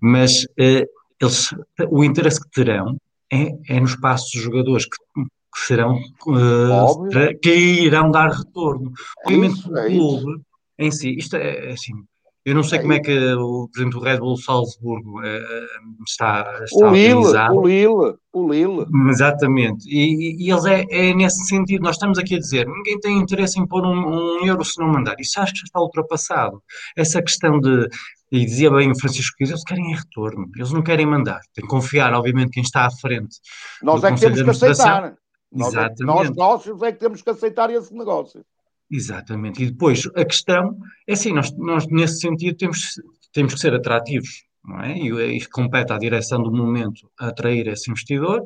mas 0.00 0.46
eles, 0.56 1.54
o 1.88 2.04
interesse 2.04 2.40
que 2.40 2.50
terão 2.50 2.96
é, 3.32 3.52
é 3.68 3.80
no 3.80 3.86
espaço 3.86 4.30
dos 4.34 4.42
jogadores 4.42 4.86
que, 4.86 5.22
que 5.22 5.66
serão, 5.66 5.98
que 7.40 7.50
irão 7.50 8.10
dar 8.10 8.30
retorno. 8.30 8.92
Obviamente, 9.24 9.62
é 9.66 9.86
o 9.86 9.88
clube 9.88 10.42
em 10.78 10.90
si, 10.90 11.14
isto 11.16 11.36
é, 11.36 11.68
é 11.68 11.72
assim, 11.72 11.92
eu 12.44 12.54
não 12.54 12.62
sei 12.62 12.78
é 12.78 12.80
como 12.80 12.92
é 12.94 13.00
que, 13.00 13.34
o, 13.34 13.68
por 13.68 13.80
exemplo, 13.80 14.00
o 14.00 14.02
Red 14.02 14.18
Bull 14.18 14.36
Salzburgo 14.36 15.20
uh, 15.20 16.04
está, 16.06 16.60
está 16.64 16.78
o 16.78 16.88
organizado. 16.88 17.54
O 17.54 17.66
Lille, 17.66 18.16
o 18.32 18.50
Lille. 18.50 18.86
Exatamente. 19.10 19.86
E, 19.86 20.42
e 20.42 20.50
eles 20.50 20.64
é, 20.64 20.86
é, 20.90 21.14
nesse 21.14 21.44
sentido, 21.46 21.82
nós 21.82 21.96
estamos 21.96 22.18
aqui 22.18 22.36
a 22.36 22.38
dizer, 22.38 22.66
ninguém 22.66 22.98
tem 22.98 23.18
interesse 23.18 23.60
em 23.60 23.66
pôr 23.66 23.84
um, 23.84 24.40
um 24.40 24.46
euro 24.46 24.64
se 24.64 24.80
não 24.80 24.88
mandar. 24.88 25.16
Isso 25.18 25.38
acho 25.38 25.52
que 25.52 25.58
já 25.58 25.64
está 25.64 25.80
ultrapassado. 25.80 26.62
Essa 26.96 27.20
questão 27.20 27.60
de, 27.60 27.86
e 28.32 28.44
dizia 28.44 28.70
bem 28.70 28.90
o 28.90 28.98
Francisco 28.98 29.36
que 29.36 29.44
eles 29.44 29.62
querem 29.62 29.92
é 29.92 29.96
retorno, 29.96 30.48
eles 30.56 30.72
não 30.72 30.82
querem 30.82 31.04
mandar. 31.04 31.40
Tem 31.52 31.64
que 31.64 31.70
confiar, 31.70 32.12
obviamente, 32.14 32.52
quem 32.52 32.62
está 32.62 32.86
à 32.86 32.90
frente. 32.90 33.36
Nós 33.82 34.02
é 34.02 34.12
que 34.12 34.20
temos 34.20 34.42
que 34.42 34.50
aceitar. 34.50 35.14
Nós, 35.52 35.74
é, 35.74 35.88
nós, 36.00 36.30
nós 36.36 36.82
é 36.82 36.92
que 36.92 36.98
temos 37.00 37.22
que 37.22 37.30
aceitar 37.30 37.70
esse 37.70 37.92
negócio. 37.92 38.44
Exatamente. 38.90 39.62
E 39.62 39.70
depois 39.70 40.08
a 40.16 40.24
questão 40.24 40.76
é 41.06 41.12
assim, 41.12 41.32
nós, 41.32 41.56
nós 41.56 41.86
nesse 41.86 42.20
sentido 42.20 42.56
temos, 42.56 43.00
temos 43.32 43.54
que 43.54 43.60
ser 43.60 43.72
atrativos, 43.74 44.44
não 44.64 44.80
é? 44.80 44.98
E 44.98 45.36
isso 45.36 45.48
compete 45.50 45.92
à 45.92 45.98
direção 45.98 46.42
do 46.42 46.50
momento 46.50 47.08
atrair 47.18 47.68
esse 47.68 47.90
investidor 47.90 48.44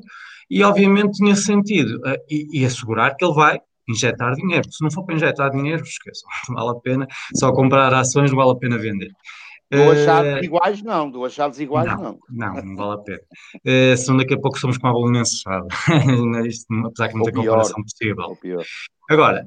e, 0.51 0.62
obviamente, 0.62 1.23
nesse 1.23 1.45
sentido, 1.45 1.99
e, 2.29 2.61
e, 2.61 2.65
assegurar 2.65 3.16
que 3.16 3.25
ele 3.25 3.35
vai 3.35 3.59
injetar 3.89 4.35
dinheiro. 4.35 4.71
Se 4.71 4.83
não 4.83 4.91
for 4.91 5.05
para 5.05 5.15
injetar 5.15 5.51
dinheiro, 5.51 5.83
esqueçam, 5.83 6.29
não 6.49 6.57
vale 6.62 6.71
a 6.77 6.81
pena. 6.81 7.07
Só 7.35 7.53
comprar 7.53 7.93
ações 7.95 8.31
não 8.31 8.39
vale 8.39 8.53
a 8.53 8.57
pena 8.57 8.79
vender. 8.79 9.11
Duas 9.71 9.99
uh, 9.99 10.05
chaves 10.05 10.45
iguais 10.45 10.83
não, 10.83 11.11
duas 11.11 11.33
chaves 11.33 11.59
iguais 11.59 11.87
não. 11.87 12.19
Não, 12.31 12.55
não, 12.55 12.62
não 12.62 12.77
vale 12.77 12.93
a 12.93 12.99
pena. 12.99 13.21
Uh, 13.66 13.97
senão 13.97 14.19
daqui 14.19 14.35
a 14.35 14.39
pouco 14.39 14.59
somos 14.59 14.77
como 14.77 14.91
a 14.91 14.93
Bolonense, 14.93 15.41
sabe? 15.41 15.66
Isto, 16.47 16.66
apesar 16.87 17.09
que 17.09 17.15
não 17.15 17.25
tem 17.25 17.35
comparação 17.35 17.83
possível. 17.83 18.37
Agora, 19.11 19.47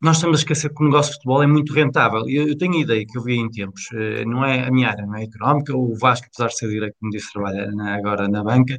nós 0.00 0.16
estamos 0.16 0.38
a 0.38 0.40
esquecer 0.40 0.72
que 0.72 0.82
o 0.82 0.86
negócio 0.86 1.10
de 1.10 1.16
futebol 1.16 1.42
é 1.42 1.46
muito 1.46 1.72
rentável. 1.72 2.28
Eu, 2.28 2.48
eu 2.48 2.56
tenho 2.56 2.74
a 2.74 2.80
ideia 2.80 3.04
que 3.04 3.18
eu 3.18 3.22
vi 3.22 3.34
em 3.34 3.50
tempos, 3.50 3.82
eh, 3.92 4.24
não 4.24 4.44
é 4.44 4.66
a 4.66 4.70
minha 4.70 4.88
área, 4.88 5.04
não 5.04 5.16
é 5.16 5.24
económica, 5.24 5.76
o 5.76 5.94
Vasco, 5.96 6.28
apesar 6.28 6.48
de 6.48 6.56
ser 6.56 6.68
direito, 6.68 6.94
como 7.00 7.10
disse, 7.10 7.32
trabalha 7.32 7.70
na, 7.72 7.96
agora 7.96 8.28
na 8.28 8.44
banca, 8.44 8.78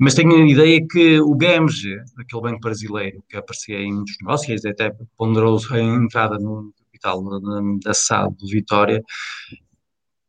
mas 0.00 0.14
tenho 0.14 0.34
a 0.34 0.48
ideia 0.48 0.80
que 0.88 1.20
o 1.20 1.34
BMG, 1.34 2.00
aquele 2.18 2.42
banco 2.42 2.60
brasileiro 2.60 3.22
que 3.28 3.36
aparecia 3.36 3.78
em 3.80 3.92
muitos 3.92 4.16
negócios, 4.20 4.64
até 4.64 4.92
ponderou 5.16 5.58
a 5.70 5.78
entrada 5.80 6.38
no 6.38 6.72
capital 6.86 7.22
da 7.80 7.94
SAD 7.94 8.34
de 8.38 8.52
Vitória, 8.52 9.02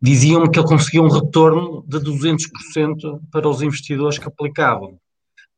diziam-me 0.01 0.49
que 0.49 0.59
ele 0.59 0.67
conseguia 0.67 1.01
um 1.01 1.09
retorno 1.09 1.85
de 1.87 1.99
200% 1.99 3.19
para 3.31 3.47
os 3.47 3.61
investidores 3.61 4.17
que 4.19 4.27
aplicavam 4.27 4.99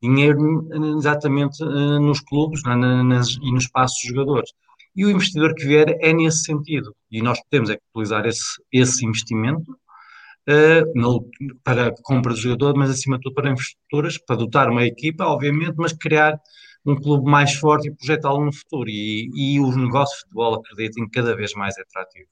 dinheiro 0.02 0.68
exatamente 0.98 1.62
uh, 1.62 2.00
nos 2.00 2.20
clubes 2.20 2.62
nas, 2.64 3.36
e 3.40 3.52
nos 3.52 3.64
espaços 3.64 3.98
dos 4.02 4.10
jogadores. 4.10 4.50
E 4.94 5.04
o 5.04 5.10
investidor 5.10 5.54
que 5.54 5.64
vier 5.64 5.96
é 6.00 6.12
nesse 6.12 6.44
sentido. 6.44 6.94
E 7.10 7.22
nós 7.22 7.40
podemos 7.44 7.70
é 7.70 7.78
utilizar 7.94 8.26
esse, 8.26 8.62
esse 8.70 9.06
investimento 9.06 9.72
uh, 9.72 10.92
no, 10.94 11.26
para 11.64 11.88
a 11.88 11.94
compra 12.02 12.32
do 12.32 12.38
jogador, 12.38 12.76
mas 12.76 12.90
acima 12.90 13.16
de 13.16 13.22
tudo 13.22 13.34
para 13.34 13.50
infraestruturas, 13.50 14.18
para 14.18 14.36
dotar 14.36 14.68
uma 14.68 14.84
equipa, 14.84 15.24
obviamente, 15.24 15.74
mas 15.76 15.92
criar 15.92 16.38
um 16.84 16.96
clube 16.96 17.30
mais 17.30 17.54
forte 17.54 17.88
e 17.88 17.94
projetá-lo 17.94 18.44
no 18.44 18.52
futuro. 18.52 18.90
E, 18.90 19.30
e 19.34 19.60
o 19.60 19.74
negócio 19.76 20.16
de 20.16 20.22
futebol, 20.22 20.54
acreditem, 20.54 21.08
cada 21.08 21.34
vez 21.34 21.54
mais 21.54 21.78
é 21.78 21.82
atrativo. 21.82 22.28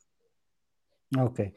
Ok. 1.19 1.53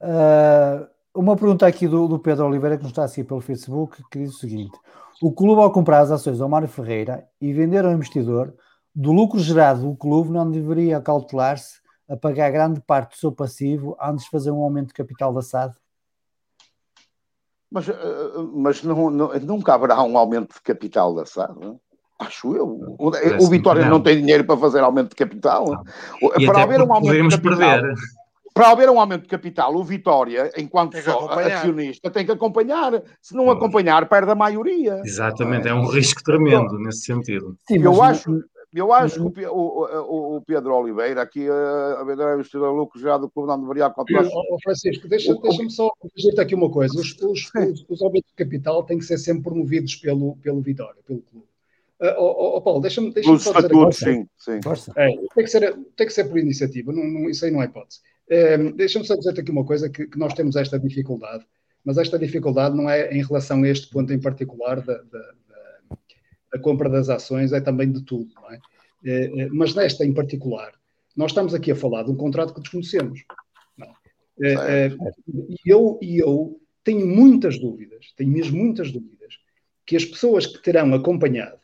Uh, 0.00 0.88
uma 1.14 1.36
pergunta 1.36 1.66
aqui 1.66 1.86
do, 1.86 2.08
do 2.08 2.18
Pedro 2.18 2.46
Oliveira, 2.46 2.76
que 2.76 2.82
nos 2.82 2.92
está 2.92 3.04
a 3.04 3.08
seguir 3.08 3.26
pelo 3.26 3.40
Facebook, 3.40 4.02
que 4.10 4.18
diz 4.18 4.34
o 4.34 4.38
seguinte: 4.38 4.78
o 5.22 5.32
clube, 5.32 5.60
ao 5.60 5.70
comprar 5.70 6.00
as 6.00 6.10
ações 6.10 6.40
ao 6.40 6.48
Mário 6.48 6.68
Ferreira 6.68 7.26
e 7.40 7.52
vender 7.52 7.84
ao 7.84 7.92
investidor, 7.92 8.54
do 8.94 9.12
lucro 9.12 9.38
gerado 9.38 9.82
do 9.82 9.94
clube 9.94 10.30
não 10.30 10.50
deveria 10.50 11.00
cautelar-se 11.00 11.80
a 12.08 12.16
pagar 12.16 12.50
grande 12.50 12.80
parte 12.80 13.16
do 13.16 13.20
seu 13.20 13.30
passivo 13.30 13.96
antes 14.00 14.24
de 14.24 14.30
fazer 14.30 14.50
um 14.50 14.62
aumento 14.62 14.88
de 14.88 14.94
capital 14.94 15.32
da 15.32 15.42
SAD? 15.42 15.74
Mas, 17.70 17.88
eh, 17.88 17.94
mas 18.52 18.82
não, 18.82 19.10
não, 19.10 19.38
nunca 19.40 19.74
haverá 19.74 20.02
um 20.02 20.18
aumento 20.18 20.54
de 20.54 20.60
capital 20.62 21.14
da 21.14 21.24
SAD, 21.24 21.60
não? 21.60 21.80
Acho 22.18 22.54
eu. 22.54 22.66
O, 22.98 23.10
o 23.42 23.48
Vitória 23.48 23.82
não. 23.82 23.92
não. 23.92 24.02
tem 24.02 24.20
dinheiro 24.20 24.44
para 24.44 24.56
fazer 24.58 24.80
aumento 24.80 25.10
de 25.10 25.16
capital. 25.16 25.64
Não. 25.66 26.46
Para 26.46 26.62
haver 26.64 26.82
um 26.82 26.92
aumento 26.92 27.28
de 27.28 27.40
capital, 27.40 27.58
perder 27.58 27.94
para 28.52 28.70
haver 28.70 28.90
um 28.90 29.00
aumento 29.00 29.22
de 29.22 29.28
capital, 29.28 29.74
o 29.74 29.84
Vitória, 29.84 30.50
enquanto 30.56 30.96
acionista, 30.96 32.10
tem 32.10 32.24
que 32.24 32.32
acompanhar. 32.32 33.02
Se 33.20 33.34
não 33.34 33.50
acompanhar, 33.50 34.08
perde 34.08 34.30
a 34.30 34.34
maioria. 34.34 35.00
Exatamente, 35.04 35.68
é 35.68 35.74
um 35.74 35.86
risco 35.86 36.22
tremendo 36.22 36.78
nesse 36.78 37.02
sentido. 37.02 37.56
Sim, 37.66 37.82
eu 37.82 38.02
acho. 38.02 38.42
Eu 38.72 38.92
acho 38.92 39.30
que 39.32 39.44
o, 39.46 39.52
o, 39.52 40.36
o, 40.36 40.42
Pedro 40.42 40.76
Oliveira, 40.76 41.20
aqui 41.20 41.44
a 41.48 42.04
vender 42.04 42.22
a 42.22 42.34
investidor 42.34 42.72
lucro 42.72 43.00
já 43.00 43.18
do 43.18 43.28
clube, 43.28 43.48
não 43.48 43.60
deveria 43.60 43.86
acontecer. 43.86 44.30
Francisco, 44.62 45.08
deixa-me 45.08 45.40
deixa 45.42 45.70
só 45.70 45.90
dizer 46.14 46.40
aqui 46.40 46.54
uma 46.54 46.70
coisa: 46.70 46.94
os, 46.94 47.10
os, 47.20 47.50
os, 47.52 47.84
os 47.88 48.02
aumentos 48.02 48.30
de 48.30 48.36
capital 48.36 48.84
têm 48.84 48.98
que 48.98 49.04
ser 49.04 49.18
sempre 49.18 49.42
promovidos 49.42 49.96
pelo, 49.96 50.36
pelo 50.36 50.60
Vitória, 50.60 51.02
pelo 51.04 51.20
clube. 51.20 51.46
Uh, 52.00 52.14
oh, 52.16 52.56
oh, 52.56 52.62
Paulo, 52.62 52.80
deixa-me 52.80 53.12
deixa 53.12 53.38
só 53.38 53.52
dizer. 53.60 53.92
Sim, 53.92 54.26
sim. 54.38 54.60
É, 54.96 55.08
tem, 55.34 55.44
que 55.44 55.48
ser, 55.48 55.76
tem 55.96 56.06
que 56.06 56.12
ser 56.12 56.24
por 56.24 56.38
iniciativa, 56.38 56.92
não, 56.92 57.04
não, 57.04 57.28
isso 57.28 57.44
aí 57.44 57.50
não 57.50 57.60
é 57.60 57.66
hipótese. 57.66 58.00
Um, 58.30 58.70
Deixa-me 58.76 59.04
só 59.04 59.16
dizer 59.16 59.38
aqui 59.38 59.50
uma 59.50 59.64
coisa, 59.64 59.90
que, 59.90 60.06
que, 60.06 60.18
nós 60.18 60.32
temos 60.34 60.54
esta 60.54 60.78
dificuldade, 60.78 61.44
mas 61.84 61.98
esta 61.98 62.18
dificuldade 62.18 62.76
não 62.76 62.88
é 62.88 63.12
em 63.12 63.24
relação 63.24 63.62
a 63.62 63.68
este 63.68 63.88
ponto 63.90 64.12
em 64.12 64.20
particular 64.20 64.80
da, 64.80 64.98
da, 64.98 65.18
da, 65.48 65.98
da 66.52 66.58
compra 66.60 66.88
das 66.88 67.08
ações, 67.08 67.52
é 67.52 67.60
também 67.60 67.90
de 67.90 68.02
tudo, 68.02 68.32
não 68.34 68.50
é? 68.52 68.60
é? 69.04 69.48
mas 69.48 69.74
nesta 69.74 70.04
em 70.04 70.14
particular, 70.14 70.72
nós 71.16 71.32
estamos 71.32 71.54
aqui 71.54 71.72
a 71.72 71.76
falar 71.76 72.04
de 72.04 72.10
um 72.12 72.16
contrato 72.16 72.54
que 72.54 72.60
desconhecemos. 72.60 73.24
É? 74.42 74.86
É, 74.86 74.96
e 75.28 75.56
eu, 75.66 75.98
eu 76.00 76.60
tenho 76.84 77.06
muitas 77.06 77.58
dúvidas, 77.58 78.12
tenho 78.16 78.30
mesmo 78.30 78.56
muitas 78.56 78.92
dúvidas, 78.92 79.34
que 79.84 79.96
as 79.96 80.04
pessoas 80.04 80.46
que 80.46 80.62
terão 80.62 80.94
acompanhado 80.94 81.58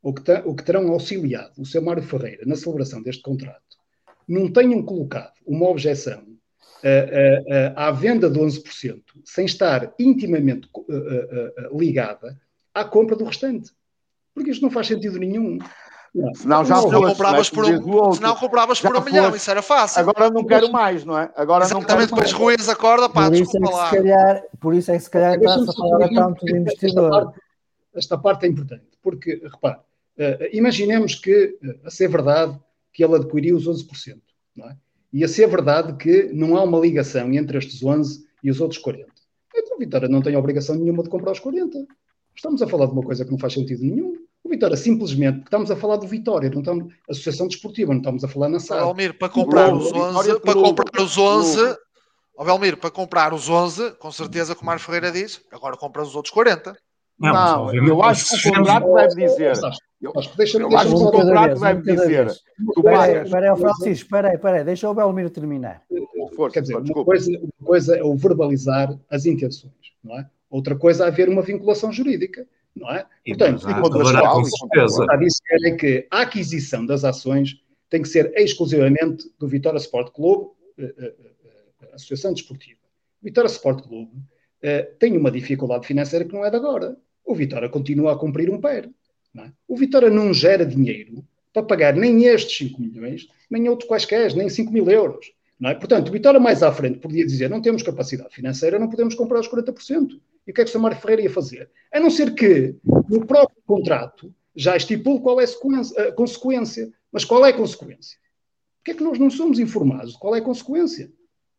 ou 0.00 0.14
que, 0.14 0.32
ou 0.44 0.54
que 0.54 0.64
terão 0.64 0.88
auxiliado 0.92 1.60
o 1.60 1.66
seu 1.66 1.82
Mário 1.82 2.02
Ferreira 2.02 2.44
na 2.46 2.56
celebração 2.56 3.02
deste 3.02 3.22
contrato 3.22 3.81
não 4.28 4.50
tenham 4.50 4.82
colocado 4.82 5.32
uma 5.46 5.68
objeção 5.68 6.22
uh, 6.22 6.86
uh, 6.86 7.42
uh, 7.42 7.72
à 7.76 7.90
venda 7.90 8.28
de 8.28 8.38
11%, 8.38 9.02
sem 9.24 9.44
estar 9.44 9.92
intimamente 9.98 10.68
ligada 11.72 12.38
à 12.74 12.84
compra 12.84 13.16
do 13.16 13.24
restante. 13.24 13.70
Porque 14.34 14.50
isto 14.50 14.62
não 14.62 14.70
faz 14.70 14.86
sentido 14.86 15.18
nenhum. 15.18 15.58
Não, 16.44 16.62
já 16.62 16.74
não, 16.76 16.90
compravas 16.90 17.48
por 17.48 17.64
um, 17.64 18.20
não 18.20 18.36
compravas 18.36 18.80
por 18.80 18.94
um 18.94 19.02
milhão, 19.02 19.34
isso 19.34 19.50
era 19.50 19.62
fácil. 19.62 20.00
Agora 20.00 20.30
não 20.30 20.44
quero 20.44 20.70
mais, 20.70 21.06
não 21.06 21.18
é? 21.18 21.30
Agora 21.34 21.64
Exatamente, 21.64 22.10
não 22.10 22.18
depois 22.18 22.32
ruins 22.32 22.68
a 22.68 22.76
corda, 22.76 23.08
pá, 23.08 23.30
por 23.30 23.34
isso, 23.34 23.56
é 23.56 23.60
lá. 23.60 23.90
Calhar, 23.90 24.42
por 24.60 24.74
isso 24.74 24.90
é 24.90 24.96
que 24.98 25.04
se 25.04 25.10
calhar 25.10 25.36
está 25.36 25.54
a 25.54 25.72
falar 25.72 26.08
tanto 26.10 26.44
do 26.44 26.56
investidor. 26.56 27.06
Esta 27.06 27.24
parte, 27.24 27.40
esta 27.94 28.18
parte 28.18 28.44
é 28.44 28.48
importante, 28.50 28.84
porque, 29.00 29.40
repare, 29.42 29.78
uh, 29.78 30.48
imaginemos 30.52 31.14
que, 31.14 31.56
uh, 31.64 31.86
a 31.86 31.90
ser 31.90 32.08
verdade, 32.08 32.60
que 32.92 33.04
ele 33.04 33.16
adquiriu 33.16 33.56
os 33.56 33.66
11%. 33.66 34.20
Não 34.56 34.68
é? 34.68 34.76
E 35.12 35.24
a 35.24 35.28
ser 35.28 35.46
verdade 35.46 35.96
que 35.96 36.32
não 36.32 36.56
há 36.56 36.62
uma 36.62 36.78
ligação 36.78 37.32
entre 37.32 37.58
estes 37.58 37.82
11 37.82 38.24
e 38.42 38.50
os 38.50 38.60
outros 38.60 38.80
40. 38.80 39.06
Então 39.54 39.76
o 39.76 39.78
Vitória 39.78 40.08
não 40.08 40.22
tem 40.22 40.36
obrigação 40.36 40.74
nenhuma 40.74 41.02
de 41.02 41.10
comprar 41.10 41.32
os 41.32 41.40
40. 41.40 41.86
Estamos 42.34 42.62
a 42.62 42.66
falar 42.66 42.86
de 42.86 42.92
uma 42.92 43.02
coisa 43.02 43.24
que 43.24 43.30
não 43.30 43.38
faz 43.38 43.52
sentido 43.52 43.84
nenhum. 43.84 44.14
O 44.42 44.48
Vitória 44.48 44.76
simplesmente, 44.76 45.34
porque 45.34 45.48
estamos 45.48 45.70
a 45.70 45.76
falar 45.76 45.96
do 45.96 46.06
Vitória, 46.06 46.50
não 46.50 46.60
estamos 46.60 46.92
Associação 47.08 47.46
Desportiva, 47.46 47.92
não 47.92 48.00
estamos 48.00 48.24
a 48.24 48.28
falar 48.28 48.48
na 48.48 48.58
sala. 48.58 48.82
Almir, 48.82 49.16
para 49.18 49.28
comprar 49.28 49.72
os 49.72 49.92
11, 49.92 50.40
para 50.40 50.54
comprar 50.54 51.02
os 51.02 51.18
11, 51.18 51.76
Ó 52.36 52.44
Belmiro, 52.44 52.76
para 52.76 52.90
comprar 52.90 53.34
os 53.34 53.48
11, 53.48 53.92
com 53.92 54.10
certeza, 54.10 54.54
como 54.54 54.64
o 54.64 54.66
Mário 54.66 54.82
Ferreira 54.82 55.12
disse, 55.12 55.40
agora 55.52 55.76
compra 55.76 56.02
os 56.02 56.16
outros 56.16 56.32
40. 56.32 56.76
Não, 57.22 57.66
não 57.66 57.86
eu 57.86 58.02
acho 58.02 58.28
que 58.28 58.48
o 58.48 58.52
contrato 58.52 58.94
deve 58.94 59.26
dizer. 59.26 59.52
Eu, 60.00 60.12
acho 60.16 60.30
que 60.30 60.36
deixa, 60.36 60.58
eu 60.58 60.68
deixa 60.68 60.82
acho 60.82 60.96
que 60.96 61.02
o 61.02 61.10
contrato 61.10 61.60
deve 61.60 61.82
dizer. 61.82 62.26
Espera 62.26 63.52
aí, 63.52 63.56
Francisco, 63.56 64.04
espera 64.04 64.28
aí, 64.28 64.34
espera 64.34 64.56
aí, 64.58 64.64
deixa 64.64 64.90
o 64.90 64.94
Belmiro 64.94 65.30
terminar. 65.30 65.82
Força, 66.34 66.54
Quer 66.54 66.60
dizer, 66.62 66.76
uma 66.76 67.04
coisa, 67.04 67.30
uma 67.30 67.66
coisa 67.66 67.96
é 67.96 68.02
o 68.02 68.16
verbalizar 68.16 68.98
as 69.10 69.26
intenções, 69.26 69.72
não 70.02 70.18
é? 70.18 70.28
Outra 70.50 70.76
coisa 70.76 71.04
é 71.04 71.08
haver 71.08 71.28
uma 71.28 71.42
vinculação 71.42 71.92
jurídica, 71.92 72.46
não 72.74 72.90
é? 72.90 73.06
Portanto, 73.26 73.66
há, 73.66 73.76
haverá, 73.76 74.30
com 74.30 74.44
certeza. 74.44 75.02
Está 75.02 75.14
a 75.14 75.16
dizer 75.16 75.66
é 75.66 75.70
que 75.72 76.06
a 76.10 76.22
aquisição 76.22 76.84
das 76.84 77.04
ações 77.04 77.62
tem 77.88 78.00
que 78.00 78.08
ser 78.08 78.32
exclusivamente 78.36 79.30
do 79.38 79.46
Vitória 79.46 79.76
Sport 79.76 80.12
Clube, 80.12 80.50
eh, 80.78 80.94
eh, 80.98 81.14
eh, 81.44 81.88
Associação 81.92 82.32
Desportiva. 82.32 82.80
O 83.20 83.24
Vitória 83.26 83.48
Sport 83.48 83.86
Clube 83.86 84.10
tem 85.00 85.16
uma 85.16 85.30
dificuldade 85.30 85.88
financeira 85.88 86.24
que 86.24 86.32
não 86.32 86.44
é 86.44 86.50
de 86.50 86.54
agora. 86.54 86.96
O 87.24 87.34
Vitória 87.34 87.68
continua 87.68 88.12
a 88.12 88.16
cumprir 88.16 88.50
um 88.50 88.60
PER. 88.60 88.90
É? 89.38 89.50
O 89.66 89.76
Vitória 89.76 90.10
não 90.10 90.32
gera 90.34 90.66
dinheiro 90.66 91.24
para 91.52 91.62
pagar 91.62 91.94
nem 91.94 92.24
estes 92.24 92.68
5 92.68 92.80
milhões, 92.80 93.28
nem 93.50 93.68
outros 93.68 93.88
quaisquer, 93.88 94.34
nem 94.34 94.48
5 94.48 94.72
mil 94.72 94.90
euros. 94.90 95.32
É? 95.64 95.74
Portanto, 95.74 96.08
o 96.08 96.12
Vitória 96.12 96.40
mais 96.40 96.62
à 96.62 96.72
frente 96.72 96.98
podia 96.98 97.24
dizer 97.24 97.48
não 97.48 97.62
temos 97.62 97.82
capacidade 97.82 98.34
financeira, 98.34 98.78
não 98.78 98.88
podemos 98.88 99.14
comprar 99.14 99.40
os 99.40 99.48
40%. 99.48 100.20
E 100.46 100.50
o 100.50 100.54
que 100.54 100.60
é 100.60 100.64
que 100.64 100.70
o 100.70 100.72
Samário 100.72 100.98
Ferreira 100.98 101.22
ia 101.22 101.30
fazer? 101.30 101.70
A 101.92 102.00
não 102.00 102.10
ser 102.10 102.34
que 102.34 102.74
no 103.08 103.24
próprio 103.24 103.62
contrato 103.64 104.34
já 104.54 104.76
estipule 104.76 105.20
qual 105.20 105.40
é 105.40 105.44
a 105.44 106.12
consequência. 106.12 106.92
Mas 107.10 107.24
qual 107.24 107.44
é 107.44 107.50
a 107.50 107.56
consequência? 107.56 108.18
Porquê 108.78 108.92
é 108.92 108.94
que 108.94 109.04
nós 109.04 109.18
não 109.18 109.30
somos 109.30 109.58
informados 109.58 110.12
de 110.12 110.18
qual 110.18 110.34
é 110.34 110.38
a 110.38 110.42
consequência? 110.42 111.12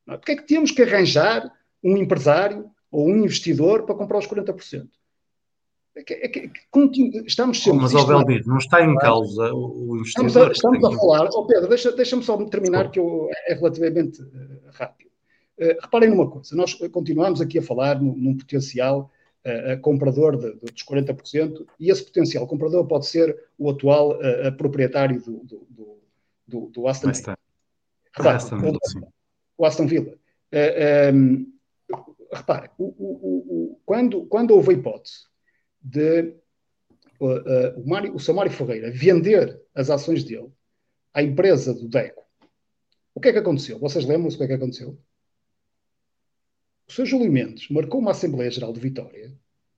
É? 0.08 0.18
Porquê 0.18 0.34
é 0.34 0.36
que 0.36 0.48
temos 0.48 0.72
que 0.72 0.82
arranjar 0.82 1.50
um 1.84 1.96
empresário 1.98 2.70
ou 2.92 3.08
um 3.08 3.24
investidor 3.24 3.84
para 3.86 3.96
comprar 3.96 4.20
os 4.20 4.28
40%? 4.28 4.88
É 5.96 6.26
é 6.26 6.28
que, 6.28 6.52
estamos 7.26 7.62
sempre. 7.62 7.80
Oh, 7.80 7.82
mas, 7.84 7.94
ó 7.94 8.06
Belmiro, 8.06 8.48
não 8.48 8.58
está 8.58 8.84
em 8.84 8.96
causa 8.96 9.54
o 9.54 9.98
investidor. 9.98 10.26
Estamos 10.26 10.38
a, 10.38 10.52
estamos 10.52 10.84
a 10.84 10.98
falar. 10.98 11.30
Oh, 11.34 11.46
Pedro, 11.46 11.70
deixa-me 11.70 11.96
deixa 11.96 12.20
só 12.24 12.38
terminar, 12.46 12.90
que 12.90 13.00
eu, 13.00 13.30
é 13.46 13.54
relativamente 13.54 14.22
uh, 14.24 14.60
rápido. 14.74 15.12
Uh, 15.60 15.82
reparem 15.82 16.10
numa 16.10 16.30
coisa: 16.30 16.56
nós 16.56 16.74
continuamos 16.74 17.42
aqui 17.42 17.60
a 17.60 17.62
falar 17.62 18.02
num, 18.02 18.16
num 18.16 18.36
potencial 18.36 19.12
uh, 19.46 19.80
comprador 19.82 20.36
de, 20.36 20.54
de, 20.54 20.74
dos 20.74 20.84
40%, 20.84 21.64
e 21.80 21.92
esse 21.92 22.04
potencial 22.04 22.48
comprador 22.48 22.88
pode 22.88 23.06
ser 23.06 23.38
o 23.56 23.70
atual 23.70 24.18
proprietário 24.58 25.22
do, 25.22 25.44
do, 25.44 25.98
do, 26.48 26.70
do 26.72 26.88
Aston 26.88 27.12
Villa. 27.12 27.38
Repare, 28.16 28.36
Aston 28.36 28.58
Villa, 28.58 28.80
o, 28.96 29.62
o 29.62 29.66
Aston 29.66 29.86
Villa. 29.86 30.14
Um, 31.14 31.54
repare, 32.32 32.72
o, 32.80 32.86
o, 32.86 33.80
quando, 33.86 34.26
quando 34.26 34.56
houve 34.56 34.72
a 34.72 34.74
hipótese 34.74 35.33
de 35.84 36.36
uh, 37.20 37.28
uh, 37.28 37.80
o, 37.80 37.88
Mário, 37.88 38.16
o 38.16 38.20
Samário 38.20 38.52
Ferreira 38.52 38.92
vender 38.92 39.62
as 39.76 39.90
ações 39.90 40.24
dele 40.24 40.52
à 41.14 41.22
empresa 41.22 41.74
do 41.74 41.88
DECO, 41.88 42.24
o 43.14 43.20
que 43.20 43.30
é 43.30 43.34
que 43.34 43.40
aconteceu? 43.40 43.78
Vocês 43.80 44.06
lembram-se 44.06 44.36
o 44.36 44.40
que 44.40 44.46
é 44.46 44.48
que 44.48 44.54
aconteceu? 44.54 44.98
O 46.88 46.92
Sr. 46.92 47.06
Júlio 47.06 47.32
Mendes 47.32 47.70
marcou 47.70 48.00
uma 48.00 48.12
Assembleia 48.12 48.50
Geral 48.50 48.74
de 48.74 48.80
Vitória 48.80 49.32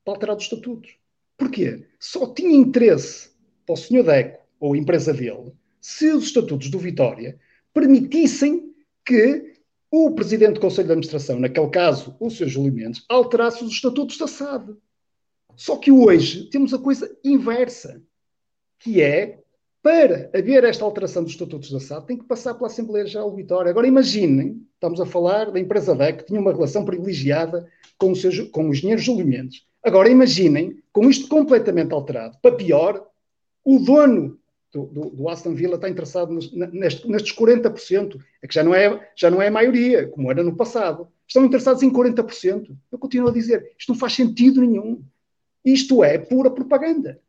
para 0.03 0.13
alterar 0.13 0.37
os 0.37 0.43
estatutos. 0.43 0.97
Porquê? 1.37 1.85
Só 1.99 2.33
tinha 2.33 2.55
interesse 2.55 3.31
para 3.65 3.73
o 3.73 3.77
Sr. 3.77 4.03
Deco 4.03 4.45
ou 4.59 4.73
a 4.73 4.77
empresa 4.77 5.13
dele 5.13 5.53
se 5.81 6.11
os 6.11 6.25
estatutos 6.25 6.69
do 6.69 6.79
Vitória 6.79 7.39
permitissem 7.73 8.73
que 9.05 9.53
o 9.91 10.11
Presidente 10.11 10.55
do 10.55 10.59
Conselho 10.59 10.87
de 10.87 10.93
Administração, 10.93 11.39
naquele 11.39 11.69
caso 11.69 12.15
o 12.19 12.29
Sr. 12.29 12.47
Júlio 12.47 12.73
Mendes, 12.73 13.05
alterasse 13.07 13.63
os 13.63 13.71
estatutos 13.71 14.17
da 14.17 14.27
SAD. 14.27 14.75
Só 15.55 15.77
que 15.77 15.91
hoje 15.91 16.49
temos 16.49 16.73
a 16.73 16.77
coisa 16.77 17.15
inversa, 17.23 18.01
que 18.79 19.01
é, 19.01 19.39
para 19.81 20.29
haver 20.33 20.63
esta 20.63 20.83
alteração 20.83 21.23
dos 21.23 21.33
estatutos 21.33 21.71
da 21.71 21.79
SAD, 21.79 22.07
tem 22.07 22.17
que 22.17 22.25
passar 22.25 22.53
pela 22.55 22.67
Assembleia 22.67 23.05
Geral 23.05 23.29
de 23.29 23.37
Vitória. 23.37 23.69
Agora 23.69 23.87
imaginem, 23.87 24.65
estamos 24.73 24.99
a 24.99 25.05
falar 25.05 25.51
da 25.51 25.59
empresa 25.59 25.95
DEC, 25.95 26.19
que 26.19 26.25
tinha 26.25 26.39
uma 26.39 26.51
relação 26.51 26.83
privilegiada 26.83 27.67
com 27.97 28.11
o, 28.11 28.15
seu, 28.15 28.49
com. 28.49 28.71
Agora 29.83 30.09
imaginem, 30.09 30.81
com 30.91 31.09
isto 31.09 31.27
completamente 31.27 31.93
alterado, 31.93 32.37
para 32.41 32.55
pior, 32.55 33.05
o 33.63 33.79
dono 33.79 34.39
do, 34.73 34.85
do, 34.87 35.09
do 35.11 35.29
Aston 35.29 35.53
Villa 35.53 35.75
está 35.75 35.89
interessado 35.89 36.31
nestes, 36.33 37.05
nestes 37.05 37.33
40%, 37.33 38.19
é 38.41 38.47
que 38.47 38.53
já 38.53 38.63
não 38.63 38.75
é, 38.75 39.09
já 39.15 39.31
não 39.31 39.41
é 39.41 39.47
a 39.47 39.51
maioria, 39.51 40.07
como 40.07 40.29
era 40.29 40.43
no 40.43 40.55
passado. 40.55 41.07
Estão 41.27 41.45
interessados 41.45 41.81
em 41.81 41.91
40%. 41.91 42.75
Eu 42.91 42.99
continuo 42.99 43.29
a 43.29 43.33
dizer, 43.33 43.73
isto 43.77 43.89
não 43.89 43.97
faz 43.97 44.13
sentido 44.13 44.61
nenhum. 44.61 45.01
Isto 45.65 46.03
é 46.03 46.17
pura 46.17 46.51
propaganda. 46.51 47.19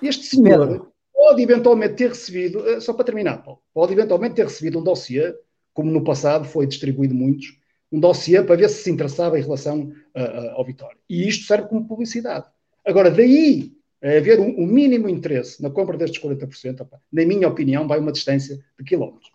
Este 0.00 0.24
senhor 0.24 0.68
Pedro. 0.68 0.92
pode 1.12 1.42
eventualmente 1.42 1.94
ter 1.94 2.08
recebido, 2.08 2.66
eh, 2.68 2.80
só 2.80 2.92
para 2.92 3.04
terminar, 3.04 3.42
Paulo, 3.42 3.60
pode 3.74 3.92
eventualmente 3.92 4.36
ter 4.36 4.44
recebido 4.44 4.78
um 4.78 4.82
dossiê, 4.82 5.34
como 5.74 5.90
no 5.90 6.04
passado 6.04 6.44
foi 6.44 6.66
distribuído 6.66 7.14
muitos, 7.14 7.58
um 7.90 7.98
dossiê 7.98 8.42
para 8.42 8.56
ver 8.56 8.68
se 8.68 8.84
se 8.84 8.90
interessava 8.90 9.38
em 9.38 9.42
relação 9.42 9.80
uh, 9.80 10.20
uh, 10.20 10.50
ao 10.52 10.64
Vitória. 10.64 10.98
E 11.08 11.26
isto 11.26 11.46
serve 11.46 11.68
como 11.68 11.88
publicidade. 11.88 12.46
Agora, 12.86 13.10
daí 13.10 13.72
a 14.02 14.16
haver 14.16 14.40
um, 14.40 14.60
um 14.60 14.66
mínimo 14.66 15.08
interesse 15.08 15.62
na 15.62 15.68
compra 15.70 15.96
destes 15.96 16.22
40%, 16.22 16.80
opa, 16.80 17.00
na 17.12 17.24
minha 17.24 17.48
opinião, 17.48 17.86
vai 17.86 17.98
uma 17.98 18.12
distância 18.12 18.58
de 18.78 18.84
quilómetros. 18.84 19.30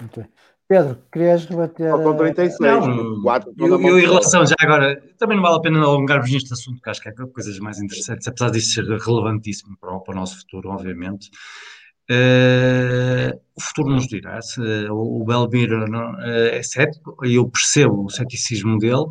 Muito 0.00 0.20
bem. 0.20 0.28
Pedro, 0.66 0.98
querias 1.12 1.44
rebater. 1.44 1.90
Com 1.92 2.16
36. 2.16 2.58
Não, 2.60 3.22
4, 3.22 3.54
eu, 3.58 3.80
eu, 3.80 3.98
em 3.98 4.02
relação 4.02 4.46
já 4.46 4.54
agora, 4.60 5.00
também 5.18 5.36
não 5.36 5.42
vale 5.44 5.56
a 5.56 5.60
pena 5.60 5.80
alongarmos 5.80 6.30
neste 6.30 6.52
assunto, 6.52 6.76
porque 6.76 6.90
acho 6.90 7.02
que 7.02 7.08
há 7.08 7.12
coisas 7.12 7.58
mais 7.58 7.78
interessantes, 7.80 8.26
apesar 8.26 8.50
disso 8.50 8.72
ser 8.72 8.84
relevantíssimo 8.84 9.76
para 9.78 9.94
o, 9.94 10.00
para 10.00 10.14
o 10.14 10.18
nosso 10.18 10.38
futuro, 10.40 10.70
obviamente. 10.70 11.30
Uh, 12.10 13.34
o 13.54 13.60
futuro 13.62 13.90
nos 13.94 14.06
dirá 14.06 14.40
se 14.42 14.60
o 14.90 15.24
Belmir 15.24 15.72
uh, 15.72 16.20
é 16.52 16.62
cético, 16.62 17.16
eu 17.24 17.48
percebo 17.48 18.04
o 18.04 18.10
ceticismo 18.10 18.78
dele, 18.78 19.06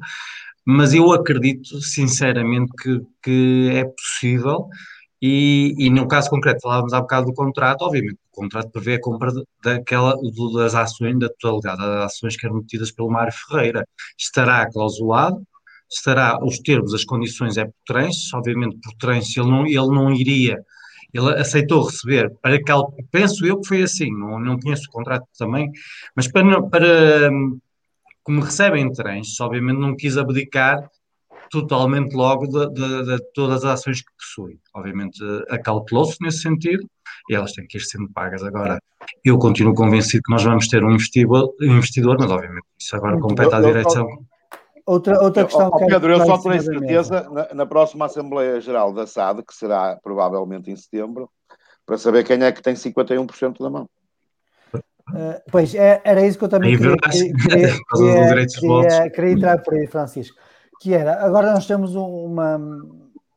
mas 0.65 0.93
eu 0.93 1.11
acredito 1.11 1.81
sinceramente 1.81 2.71
que, 2.81 3.01
que 3.23 3.69
é 3.73 3.85
possível 3.85 4.67
e, 5.25 5.73
e, 5.77 5.89
no 5.89 6.05
caso 6.05 6.29
concreto, 6.29 6.59
falávamos 6.61 6.91
há 6.91 6.99
bocado 6.99 7.27
do 7.27 7.33
contrato, 7.33 7.83
obviamente 7.83 8.17
o 8.33 8.41
contrato 8.41 8.69
prevê 8.71 8.95
a 8.95 8.99
compra 8.99 9.31
daquela, 9.63 10.17
das 10.55 10.75
ações, 10.75 11.17
da 11.17 11.29
totalidade 11.29 11.77
das 11.77 12.05
ações 12.07 12.35
que 12.35 12.45
eram 12.45 12.57
metidas 12.57 12.91
pelo 12.91 13.09
Mário 13.09 13.31
Ferreira. 13.31 13.87
Estará 14.19 14.69
clausulado, 14.69 15.41
estará 15.89 16.37
os 16.43 16.59
termos, 16.59 16.93
as 16.93 17.05
condições 17.05 17.55
é 17.55 17.63
por 17.63 17.73
trens, 17.87 18.33
obviamente 18.33 18.77
por 18.83 18.93
trens 18.99 19.37
ele 19.37 19.49
não, 19.49 19.65
ele 19.65 19.87
não 19.95 20.11
iria, 20.11 20.61
ele 21.13 21.29
aceitou 21.39 21.85
receber, 21.85 22.29
para 22.41 22.61
que, 22.61 22.73
penso 23.09 23.45
eu 23.45 23.61
que 23.61 23.67
foi 23.69 23.83
assim, 23.83 24.11
não, 24.11 24.37
não 24.37 24.59
conheço 24.59 24.89
o 24.89 24.91
contrato 24.91 25.25
também, 25.39 25.71
mas 26.13 26.27
para, 26.29 26.61
para 26.63 27.29
como 28.23 28.41
recebem 28.41 28.91
trens, 28.91 29.39
obviamente 29.39 29.79
não 29.79 29.95
quis 29.95 30.17
abdicar 30.17 30.89
totalmente 31.53 32.15
logo 32.15 32.47
de, 32.47 32.67
de, 32.73 33.05
de, 33.05 33.23
todas 33.35 33.63
as 33.63 33.79
ações 33.79 34.01
que 34.01 34.11
possui. 34.17 34.59
Obviamente 34.73 35.19
acautelou-se 35.49 36.17
nesse 36.19 36.39
sentido 36.39 36.83
e 37.29 37.35
elas 37.35 37.51
têm 37.51 37.67
que 37.67 37.77
ir 37.77 37.81
sendo 37.81 38.09
pagas. 38.11 38.41
Agora, 38.43 38.79
eu 39.23 39.37
continuo 39.37 39.75
convencido 39.75 40.23
que 40.25 40.31
nós 40.31 40.43
vamos 40.43 40.67
ter 40.67 40.83
um 40.83 40.89
investidor, 40.89 41.53
investidor 41.61 42.17
mas 42.19 42.31
obviamente 42.31 42.65
isso 42.79 42.95
agora 42.95 43.19
compete 43.19 43.53
à 43.53 43.61
direção. 43.61 44.07
Outra, 44.83 45.21
outra 45.21 45.45
questão 45.45 45.69
oh, 45.71 45.85
Pedro, 45.85 46.11
eu 46.11 46.25
só 46.25 46.39
tenho 46.39 46.61
certeza 46.61 47.29
na, 47.29 47.53
na, 47.53 47.65
próxima 47.67 48.05
Assembleia 48.05 48.59
Geral 48.59 48.91
da 48.91 49.05
SAD, 49.05 49.43
que 49.43 49.53
será 49.53 49.97
provavelmente 50.03 50.71
em 50.71 50.75
setembro, 50.75 51.29
para 51.85 51.99
saber 51.99 52.23
quem 52.23 52.43
é 52.43 52.51
que 52.51 52.63
tem 52.63 52.73
51% 52.73 53.59
da 53.59 53.69
mão. 53.69 53.87
Uh, 54.75 55.39
pois, 55.51 55.75
é, 55.75 56.01
era 56.03 56.25
isso 56.25 56.37
que 56.37 56.45
eu 56.45 56.49
também 56.49 56.75
queria, 56.75 56.97
queria, 56.97 57.33
queria, 57.35 58.47
queria, 58.47 59.09
queria 59.11 59.31
entrar 59.31 59.61
por 59.61 59.75
aí, 59.75 59.85
Francisco 59.85 60.35
que 60.79 60.93
era, 60.93 61.23
agora 61.23 61.53
nós 61.53 61.65
temos 61.65 61.95
uma, 61.95 62.59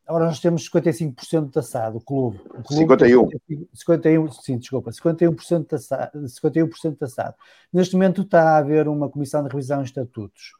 agora 0.06 0.26
nós 0.26 0.40
temos 0.40 0.68
55% 0.70 1.52
da 1.52 1.62
SAD, 1.62 1.96
o 1.96 2.00
clube. 2.00 2.40
O 2.50 2.62
clube 2.62 2.82
51. 2.82 3.28
51, 3.74 4.32
sim, 4.32 4.58
desculpa, 4.58 4.90
51% 4.90 5.68
da 5.68 5.78
SAD, 5.78 6.10
51% 6.14 6.98
da 6.98 7.08
SAD. 7.08 7.34
Neste 7.72 7.94
momento 7.94 8.22
está 8.22 8.50
a 8.50 8.58
haver 8.58 8.88
uma 8.88 9.08
comissão 9.08 9.42
de 9.42 9.48
revisão 9.48 9.82
de 9.82 9.88
estatutos. 9.88 10.52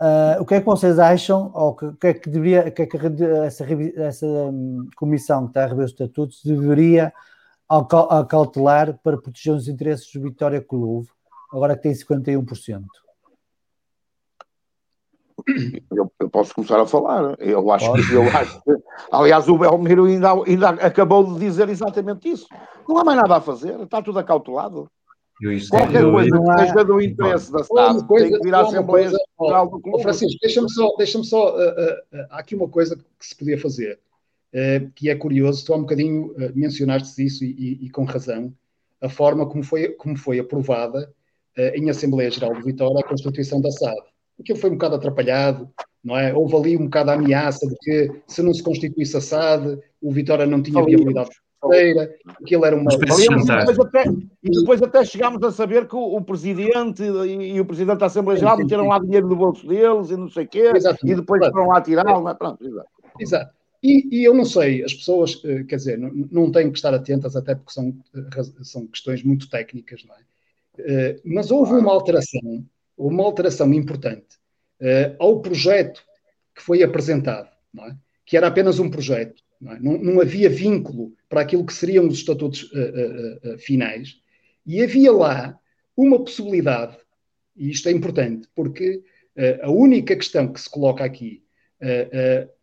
Uh, 0.00 0.42
o 0.42 0.44
que 0.44 0.54
é 0.54 0.60
que 0.60 0.66
vocês 0.66 0.98
acham, 0.98 1.52
ou 1.54 1.70
o 1.70 1.76
que, 1.76 1.92
que, 1.92 2.06
é 2.08 2.14
que 2.14 2.28
deveria, 2.28 2.70
que 2.70 2.82
é 2.82 2.86
que 2.86 2.96
essa, 3.44 3.64
essa 3.96 4.26
um, 4.26 4.88
comissão 4.96 5.44
que 5.44 5.50
está 5.50 5.64
a 5.64 5.68
rever 5.68 5.84
os 5.84 5.92
estatutos 5.92 6.42
deveria 6.44 7.12
acautelar 7.68 8.98
para 9.02 9.16
proteger 9.16 9.54
os 9.54 9.68
interesses 9.68 10.12
do 10.12 10.20
Vitória 10.20 10.60
Clube, 10.60 11.08
agora 11.52 11.76
que 11.76 11.82
tem 11.84 11.92
51%? 11.92 12.84
Eu, 15.90 16.12
eu, 16.20 16.30
posso 16.30 16.54
começar 16.54 16.80
a 16.80 16.86
falar. 16.86 17.36
Eu 17.38 17.70
acho, 17.72 17.92
que, 17.92 18.12
eu 18.12 18.22
acho 18.22 18.62
que, 18.62 18.72
aliás, 19.10 19.48
o 19.48 19.58
Belmiro 19.58 20.04
ainda, 20.04 20.32
ainda 20.32 20.68
acabou 20.70 21.34
de 21.34 21.40
dizer 21.40 21.68
exatamente 21.68 22.30
isso. 22.30 22.46
Não 22.88 22.98
há 22.98 23.04
mais 23.04 23.20
nada 23.20 23.36
a 23.36 23.40
fazer, 23.40 23.78
está 23.80 24.00
tudo 24.00 24.18
acautelado. 24.18 24.88
Qualquer 25.68 26.02
eu, 26.02 26.12
coisa 26.12 26.30
que 26.40 26.60
seja 26.60 26.84
do 26.84 27.00
interesse 27.00 27.52
da 27.52 27.64
STAD 27.64 28.06
tem 28.06 28.32
que 28.32 28.38
vir 28.38 28.54
à 28.54 28.60
Assembleia 28.60 29.10
Geral 29.10 29.68
do 29.68 29.80
Clube. 29.80 30.02
Francisco, 30.02 30.38
deixa-me 30.40 30.70
só, 30.70 30.94
deixa 30.96 31.22
só 31.24 31.56
uh, 31.56 31.58
uh, 31.58 31.62
uh, 31.62 32.26
há 32.30 32.38
aqui 32.38 32.54
uma 32.54 32.68
coisa 32.68 32.96
que 32.96 33.26
se 33.26 33.36
podia 33.36 33.58
fazer. 33.58 33.98
uh, 34.54 34.90
que 34.94 35.10
é 35.10 35.16
curioso, 35.16 35.66
tu 35.66 35.74
há 35.74 35.76
um 35.76 35.80
bocadinho 35.80 36.26
uh, 36.32 36.52
mencionaste 36.54 37.24
isso 37.24 37.44
e, 37.44 37.50
e, 37.50 37.86
e, 37.86 37.90
com 37.90 38.04
razão, 38.04 38.54
a 39.00 39.08
forma 39.08 39.44
como 39.46 39.64
foi, 39.64 39.88
como 39.88 40.16
foi 40.16 40.38
aprovada 40.38 41.12
em 41.56 41.88
Assembleia 41.88 42.28
Geral 42.32 42.52
de 42.52 42.62
Vitória 42.64 42.98
a 42.98 43.08
Constituição 43.08 43.60
da 43.60 43.70
SAD. 43.70 44.13
Aquilo 44.38 44.58
foi 44.58 44.70
um 44.70 44.74
bocado 44.74 44.96
atrapalhado, 44.96 45.68
não 46.02 46.16
é? 46.16 46.34
Houve 46.34 46.56
ali 46.56 46.76
um 46.76 46.84
bocado 46.84 47.10
a 47.10 47.14
ameaça 47.14 47.66
de 47.66 47.76
que 47.76 48.22
se 48.26 48.42
não 48.42 48.52
se 48.52 48.62
constituísse 48.62 49.16
a 49.16 49.20
SAD, 49.20 49.78
o 50.02 50.12
Vitória 50.12 50.46
não 50.46 50.62
tinha 50.62 50.84
viabilidade 50.84 51.30
financeira, 51.64 52.14
aquilo 52.28 52.64
era 52.64 52.76
uma... 52.76 52.92
E 52.92 52.98
depois, 52.98 53.78
até, 53.78 54.04
e 54.42 54.50
depois 54.50 54.82
até 54.82 55.04
chegámos 55.04 55.42
a 55.42 55.50
saber 55.50 55.88
que 55.88 55.96
o, 55.96 56.16
o 56.16 56.22
Presidente 56.22 57.02
e, 57.02 57.54
e, 57.54 57.60
o 57.60 57.64
Presidente 57.64 57.98
da 57.98 58.06
Assembleia 58.06 58.38
Geral 58.38 58.58
meteram 58.58 58.88
lá 58.88 58.98
dinheiro 58.98 59.28
do 59.28 59.36
bolso 59.36 59.66
deles 59.66 60.10
e 60.10 60.16
não 60.16 60.28
sei 60.28 60.44
o 60.44 60.48
quê, 60.48 60.72
Exatamente. 60.74 61.12
e 61.12 61.16
depois 61.16 61.46
foram 61.46 61.68
lá 61.68 61.80
tirá-lo, 61.80 62.28
é? 62.28 62.34
pronto, 62.34 62.66
exato. 62.66 62.88
Exato. 63.18 63.54
E, 63.82 64.20
e, 64.20 64.24
eu 64.24 64.32
não 64.32 64.46
sei, 64.46 64.82
as 64.82 64.94
pessoas, 64.94 65.42
eh, 65.44 65.62
quer 65.64 65.76
dizer, 65.76 65.98
não, 65.98 66.10
não 66.32 66.50
têm 66.50 66.70
que 66.70 66.78
estar 66.78 66.94
atentas, 66.94 67.36
até 67.36 67.54
porque 67.54 67.72
são, 67.72 67.94
eh, 68.14 68.42
são 68.62 68.86
questões 68.86 69.22
muito 69.22 69.46
técnicas, 69.50 70.02
não 70.06 70.14
é? 70.14 70.18
Eh, 70.78 71.20
mas 71.22 71.50
houve 71.50 71.74
uma 71.74 71.92
alteração, 71.92 72.64
uma 72.96 73.24
alteração 73.24 73.72
importante 73.72 74.38
ao 75.18 75.40
projeto 75.40 76.04
que 76.54 76.62
foi 76.62 76.82
apresentado, 76.82 77.48
é? 77.80 77.96
que 78.24 78.36
era 78.36 78.46
apenas 78.46 78.78
um 78.78 78.88
projeto, 78.88 79.42
não, 79.60 79.72
é? 79.72 79.80
não, 79.80 79.98
não, 79.98 80.20
havia 80.20 80.48
vínculo 80.48 81.12
para 81.28 81.40
aquilo 81.40 81.66
que 81.66 81.72
seriam 81.72 82.06
os 82.06 82.18
estatutos 82.18 82.62
uh, 82.72 82.76
uh, 82.76 83.54
uh, 83.54 83.58
finais, 83.58 84.16
e 84.64 84.82
havia 84.82 85.12
lá 85.12 85.58
uma 85.96 86.22
possibilidade, 86.22 86.96
e 87.56 87.70
isto 87.70 87.88
é 87.88 87.92
importante, 87.92 88.48
porque 88.54 89.02
a 89.62 89.70
única 89.70 90.14
questão 90.14 90.52
que 90.52 90.60
se 90.60 90.70
coloca 90.70 91.04
aqui 91.04 91.42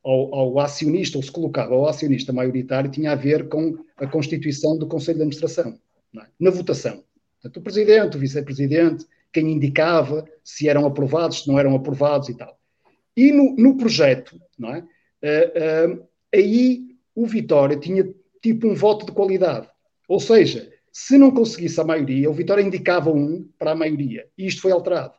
ao, 0.04 0.34
ao, 0.34 0.60
acionista, 0.60 1.18
ou 1.18 1.24
se 1.24 1.32
colocava 1.32 1.74
ao 1.74 1.86
acionista 1.86 2.34
maioritário, 2.34 2.90
tinha 2.90 3.12
a 3.12 3.16
ver 3.16 3.48
com 3.50 3.78
a 3.98 4.08
constituição 4.08 4.78
do 4.78 4.88
Conselho 4.88 5.18
de 5.18 5.24
Administração, 5.24 5.78
é? 6.18 6.26
na 6.40 6.50
votação. 6.50 7.04
Portanto, 7.42 7.58
o 7.58 7.62
presidente, 7.62 8.18
o 8.18 8.20
vice-presidente, 8.20 9.06
quem 9.32 9.52
indicava 9.52 10.28
se 10.44 10.68
eram 10.68 10.86
aprovados, 10.86 11.44
se 11.44 11.48
não 11.48 11.58
eram 11.58 11.76
aprovados 11.76 12.30
e 12.30 12.38
tal. 12.38 12.60
E 13.16 13.32
no, 13.32 13.56
no 13.56 13.78
projeto, 13.78 14.40
não 14.58 14.74
é? 14.74 14.86
aí 16.34 16.96
o 17.14 17.28
Vitória 17.28 17.78
tinha 17.78 18.08
tipo 18.42 18.68
um 18.68 18.74
voto 18.74 19.06
de 19.06 19.12
qualidade. 19.12 19.68
Ou 20.08 20.20
seja, 20.20 20.72
se 20.92 21.18
não 21.18 21.32
conseguisse 21.32 21.80
a 21.80 21.84
maioria, 21.84 22.30
o 22.30 22.34
Vitória 22.34 22.62
indicava 22.62 23.12
um 23.12 23.48
para 23.58 23.72
a 23.72 23.76
maioria. 23.76 24.28
E 24.38 24.48
isto 24.48 24.62
foi 24.62 24.72
alterado. 24.72 25.14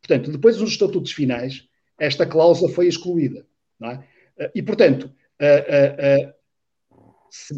Portanto, 0.00 0.32
depois 0.32 0.56
dos 0.56 0.70
estatutos 0.70 1.12
finais, 1.12 1.68
esta 1.98 2.24
cláusula 2.24 2.72
foi 2.72 2.88
excluída. 2.88 3.46
É? 3.82 3.98
Eh, 4.38 4.50
e, 4.56 4.62
portanto, 4.62 5.04
uh, 5.04 6.24
uh, 6.24 6.28
uh, 6.28 6.34
se, 7.30 7.54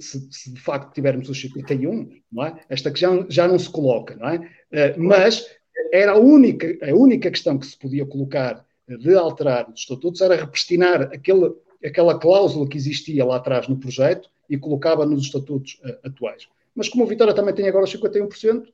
se, 0.00 0.28
se, 0.30 0.52
de 0.52 0.60
facto 0.60 0.94
tivermos 0.94 1.28
os 1.28 1.40
51, 1.40 2.08
não 2.32 2.46
é? 2.46 2.60
esta 2.68 2.90
que 2.90 3.00
já, 3.00 3.10
já 3.28 3.48
não 3.48 3.58
se 3.58 3.68
coloca, 3.68 4.16
não 4.16 4.28
é? 4.28 4.96
mas 4.96 5.46
era 5.92 6.12
a 6.12 6.18
única, 6.18 6.66
a 6.88 6.94
única 6.94 7.30
questão 7.30 7.58
que 7.58 7.66
se 7.66 7.78
podia 7.78 8.06
colocar 8.06 8.64
de 8.88 9.14
alterar 9.14 9.68
os 9.68 9.80
estatutos 9.80 10.20
era 10.20 10.36
repristinar 10.36 11.02
aquele 11.12 11.52
aquela 11.84 12.18
cláusula 12.18 12.68
que 12.68 12.76
existia 12.76 13.24
lá 13.24 13.36
atrás 13.36 13.68
no 13.68 13.76
projeto 13.76 14.28
e 14.48 14.58
colocava 14.58 15.04
nos 15.06 15.22
estatutos 15.22 15.80
uh, 15.84 16.08
atuais. 16.08 16.48
Mas 16.74 16.88
como 16.88 17.04
o 17.04 17.06
Vitória 17.06 17.34
também 17.34 17.54
tem 17.54 17.68
agora 17.68 17.86
51%, 17.86 18.66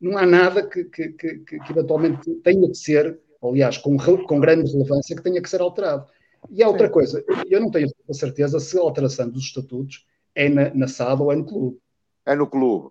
não 0.00 0.16
há 0.16 0.24
nada 0.24 0.66
que, 0.66 0.84
que, 0.84 1.08
que, 1.10 1.38
que 1.38 1.72
eventualmente 1.72 2.30
tenha 2.36 2.68
de 2.68 2.76
ser, 2.76 3.18
aliás, 3.42 3.76
com, 3.76 3.96
com 3.98 4.40
grande 4.40 4.72
relevância, 4.72 5.14
que 5.14 5.22
tenha 5.22 5.42
que 5.42 5.50
ser 5.50 5.60
alterado. 5.60 6.06
E 6.48 6.62
há 6.62 6.68
outra 6.68 6.86
Sim. 6.86 6.92
coisa, 6.92 7.24
eu 7.48 7.60
não 7.60 7.70
tenho 7.70 7.88
a 8.08 8.14
certeza 8.14 8.58
se 8.58 8.78
a 8.78 8.82
alteração 8.82 9.28
dos 9.28 9.44
estatutos 9.44 10.06
é 10.34 10.48
na, 10.48 10.72
na 10.74 10.88
SAD 10.88 11.22
ou 11.22 11.32
é 11.32 11.36
no 11.36 11.44
clube. 11.44 11.78
É 12.24 12.34
no 12.34 12.46
clube. 12.46 12.90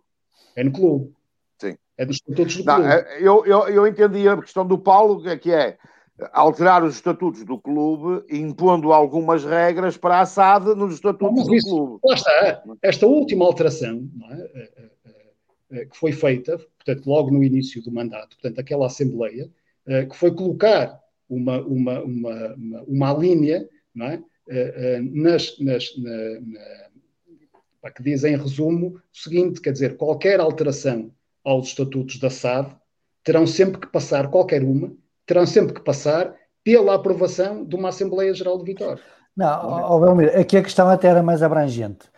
É 0.56 0.64
no 0.64 0.72
clube. 0.72 1.14
Sim. 1.58 1.76
É 1.98 2.06
nos 2.06 2.18
estatutos 2.18 2.58
do 2.58 2.64
não, 2.64 2.76
clube. 2.76 2.92
É, 2.92 3.18
eu, 3.22 3.46
eu, 3.46 3.68
eu 3.70 3.88
entendi 3.88 4.28
a 4.28 4.38
questão 4.38 4.66
do 4.66 4.78
Paulo, 4.78 5.22
que 5.40 5.52
é 5.52 5.78
alterar 6.34 6.84
os 6.84 6.96
estatutos 6.96 7.44
do 7.44 7.58
clube, 7.58 8.26
impondo 8.30 8.92
algumas 8.92 9.44
regras 9.46 9.98
para 9.98 10.20
a 10.20 10.26
SAD 10.26 10.76
nos 10.76 10.96
estatutos 10.96 11.46
do 11.46 11.58
clube. 11.58 12.00
Lá 12.04 12.14
está. 12.14 12.64
Esta 12.82 13.08
última 13.08 13.46
alteração 13.46 14.08
é? 14.32 14.36
Eh, 14.36 14.72
eh, 14.76 14.90
eh, 15.72 15.86
que 15.86 15.98
foi 15.98 16.12
feita, 16.12 16.58
portanto, 16.58 17.08
logo 17.08 17.32
no 17.32 17.44
início 17.44 17.82
do 17.82 17.92
mandato, 17.92 18.36
portanto, 18.38 18.60
aquela 18.60 18.88
Assembleia, 18.88 19.50
que 20.10 20.16
foi 20.16 20.32
colocar 20.32 20.99
uma, 21.30 21.62
uma, 21.62 22.02
uma, 22.02 22.56
uma, 22.56 22.84
uma 22.88 23.14
linha 23.14 23.68
não 23.94 24.08
é? 24.08 24.22
nas, 25.02 25.58
nas, 25.60 25.96
na, 25.98 26.12
na, 27.84 27.92
que 27.92 28.04
diz 28.04 28.24
em 28.24 28.36
resumo 28.36 28.96
o 28.96 29.02
seguinte, 29.14 29.62
quer 29.62 29.72
dizer, 29.72 29.96
qualquer 29.96 30.40
alteração 30.40 31.12
aos 31.44 31.68
estatutos 31.68 32.20
da 32.20 32.30
SAD 32.30 32.76
terão 33.24 33.46
sempre 33.46 33.80
que 33.80 33.88
passar 33.88 34.30
qualquer 34.30 34.64
uma 34.64 34.92
terão 35.30 35.46
sempre 35.46 35.76
que 35.76 35.82
passar 35.82 36.34
pela 36.64 36.96
aprovação 36.96 37.64
de 37.64 37.76
uma 37.76 37.90
Assembleia 37.90 38.34
Geral 38.34 38.58
de 38.58 38.64
Vitória. 38.64 39.04
Não, 39.38 39.92
oh, 39.92 40.00
Belmiro, 40.00 40.38
aqui 40.38 40.58
a 40.58 40.64
questão 40.64 40.90
até 40.90 41.08
era 41.08 41.22
mais 41.22 41.44
abrangente, 41.44 42.10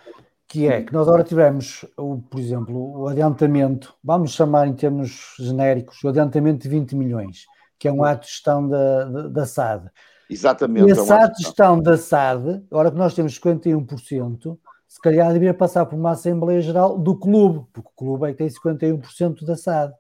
que 0.48 0.66
é 0.66 0.82
que 0.82 0.94
nós 0.94 1.06
agora 1.10 1.22
tivemos, 1.22 1.84
o, 1.98 2.20
por 2.20 2.40
exemplo, 2.40 3.02
o 3.02 3.08
adiantamento, 3.10 3.94
vamos 4.02 4.32
chamar 4.32 4.66
em 4.66 4.74
termos 4.74 5.36
genéricos, 5.38 6.02
o 6.02 6.08
adiantamento 6.08 6.64
de 6.64 6.70
20 6.70 6.96
milhões, 6.96 7.48
que 7.82 7.88
é 7.88 7.92
um 7.92 8.04
ato 8.04 8.28
de 8.28 8.32
gestão 8.32 8.70
da, 8.70 9.06
da, 9.28 9.44
SAD. 9.44 9.90
Exatamente. 10.30 10.88
E 10.88 10.92
ato 10.92 11.36
de 11.36 11.44
gestão 11.44 11.82
da 11.82 11.98
SAD, 11.98 12.64
agora 12.70 12.92
que 12.92 12.98
nós 12.98 13.16
temos 13.16 13.40
51%, 13.40 14.56
se 14.88 15.02
calhar 15.02 15.34
deveria 15.34 15.52
passar 15.52 15.88
por 15.88 15.98
uma 15.98 16.12
Assembleia 16.12 16.62
Geral 16.62 16.96
do 17.00 17.18
clube, 17.18 17.66
porque 17.74 17.90
o 17.90 17.98
clube 17.98 18.28
é 18.28 18.34
que 18.34 18.38
tem 18.38 18.48
51% 18.48 19.44
da 19.44 19.56
SAD. 19.56 19.96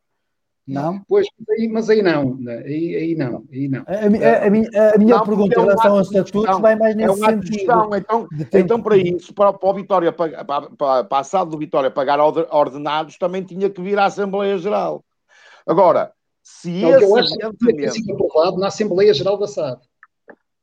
Não? 0.67 1.01
Pois, 1.07 1.25
mas 1.71 1.89
aí, 1.89 2.03
não, 2.03 2.35
né? 2.35 2.61
aí, 2.63 2.95
aí 2.95 3.15
não, 3.15 3.43
aí 3.51 3.67
não. 3.67 3.81
A, 3.87 3.93
a, 3.93 4.45
a, 4.45 4.49
minha, 4.51 4.91
a 4.93 4.97
minha 4.99 5.15
não, 5.17 5.25
pergunta 5.25 5.59
em 5.59 5.63
relação 5.63 5.97
aos 5.97 6.07
estatutos 6.07 6.59
vai 6.59 6.75
mais 6.75 6.95
nesse 6.95 7.09
é 7.09 7.11
um 7.11 7.15
sentido. 7.15 7.53
Gestão, 7.55 7.95
então, 7.95 8.27
então, 8.53 8.81
para 8.83 8.95
isso, 8.95 9.33
para, 9.33 9.51
para 9.53 9.69
o 9.69 9.73
Vitória, 9.73 10.11
para, 10.11 10.45
para, 10.45 11.03
para 11.03 11.19
a 11.19 11.23
SAD 11.23 11.49
do 11.49 11.57
Vitória 11.57 11.89
pagar 11.89 12.19
ordenados, 12.19 13.17
também 13.17 13.41
tinha 13.41 13.71
que 13.71 13.81
vir 13.81 13.97
à 13.97 14.05
Assembleia 14.05 14.55
Geral. 14.59 15.03
Agora, 15.65 16.13
se 16.59 16.69
não, 16.81 16.91
esse 16.91 17.03
eu 17.03 17.15
acho 17.17 17.37
que 17.37 17.89
sido 17.89 18.13
aprovado 18.13 18.57
na 18.57 18.67
Assembleia 18.67 19.13
Geral 19.13 19.37
da 19.37 19.47
SAD. 19.47 19.81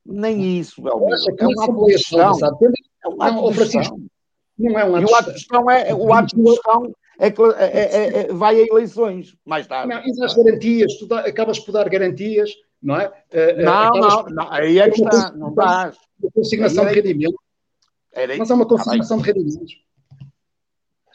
Nem 0.04 0.58
isso, 0.58 0.82
Belmiro. 0.82 1.16
É 1.38 1.46
uma 1.46 1.62
Assembleia 1.62 1.98
Geral 1.98 2.32
da 2.32 2.38
SAD. 2.38 2.58
É 3.04 3.08
um 3.08 3.22
ato 3.22 3.50
de 3.50 3.64
gestão. 3.64 3.98
Não 4.58 4.78
é 4.78 4.84
um 4.84 4.96
ato 4.96 5.06
de 5.06 5.10
gestão. 5.10 5.10
O 5.10 5.14
ato 5.16 5.32
de 5.32 5.38
gestão 5.38 5.70
é, 5.70 5.94
o 5.94 6.12
ato 6.12 6.36
de 6.36 6.50
gestão 6.50 6.94
é, 7.18 7.26
é, 7.26 7.80
é, 7.80 8.20
é, 8.20 8.32
vai 8.32 8.60
a 8.60 8.66
eleições 8.66 9.36
mais 9.44 9.66
tarde. 9.66 9.92
Não, 9.92 10.00
e 10.04 10.24
as 10.24 10.34
garantias, 10.34 10.98
tu 10.98 11.06
dá, 11.06 11.20
acabas 11.20 11.58
por 11.58 11.72
dar 11.72 11.88
garantias, 11.88 12.50
não 12.80 12.96
é? 12.96 13.08
Uh, 13.08 13.64
não, 13.64 13.90
não, 13.90 14.24
por, 14.24 14.32
não, 14.32 14.52
aí 14.52 14.78
é 14.78 14.90
que 14.90 15.02
está, 15.02 15.32
não 15.32 15.52
dás. 15.52 15.96
Consignação 16.34 16.86
de 16.86 16.94
rendimento. 16.94 17.40
Mas 18.38 18.50
há 18.50 18.54
uma 18.54 18.66
consignação 18.66 19.18
de 19.18 19.24
rendimentos. 19.24 19.87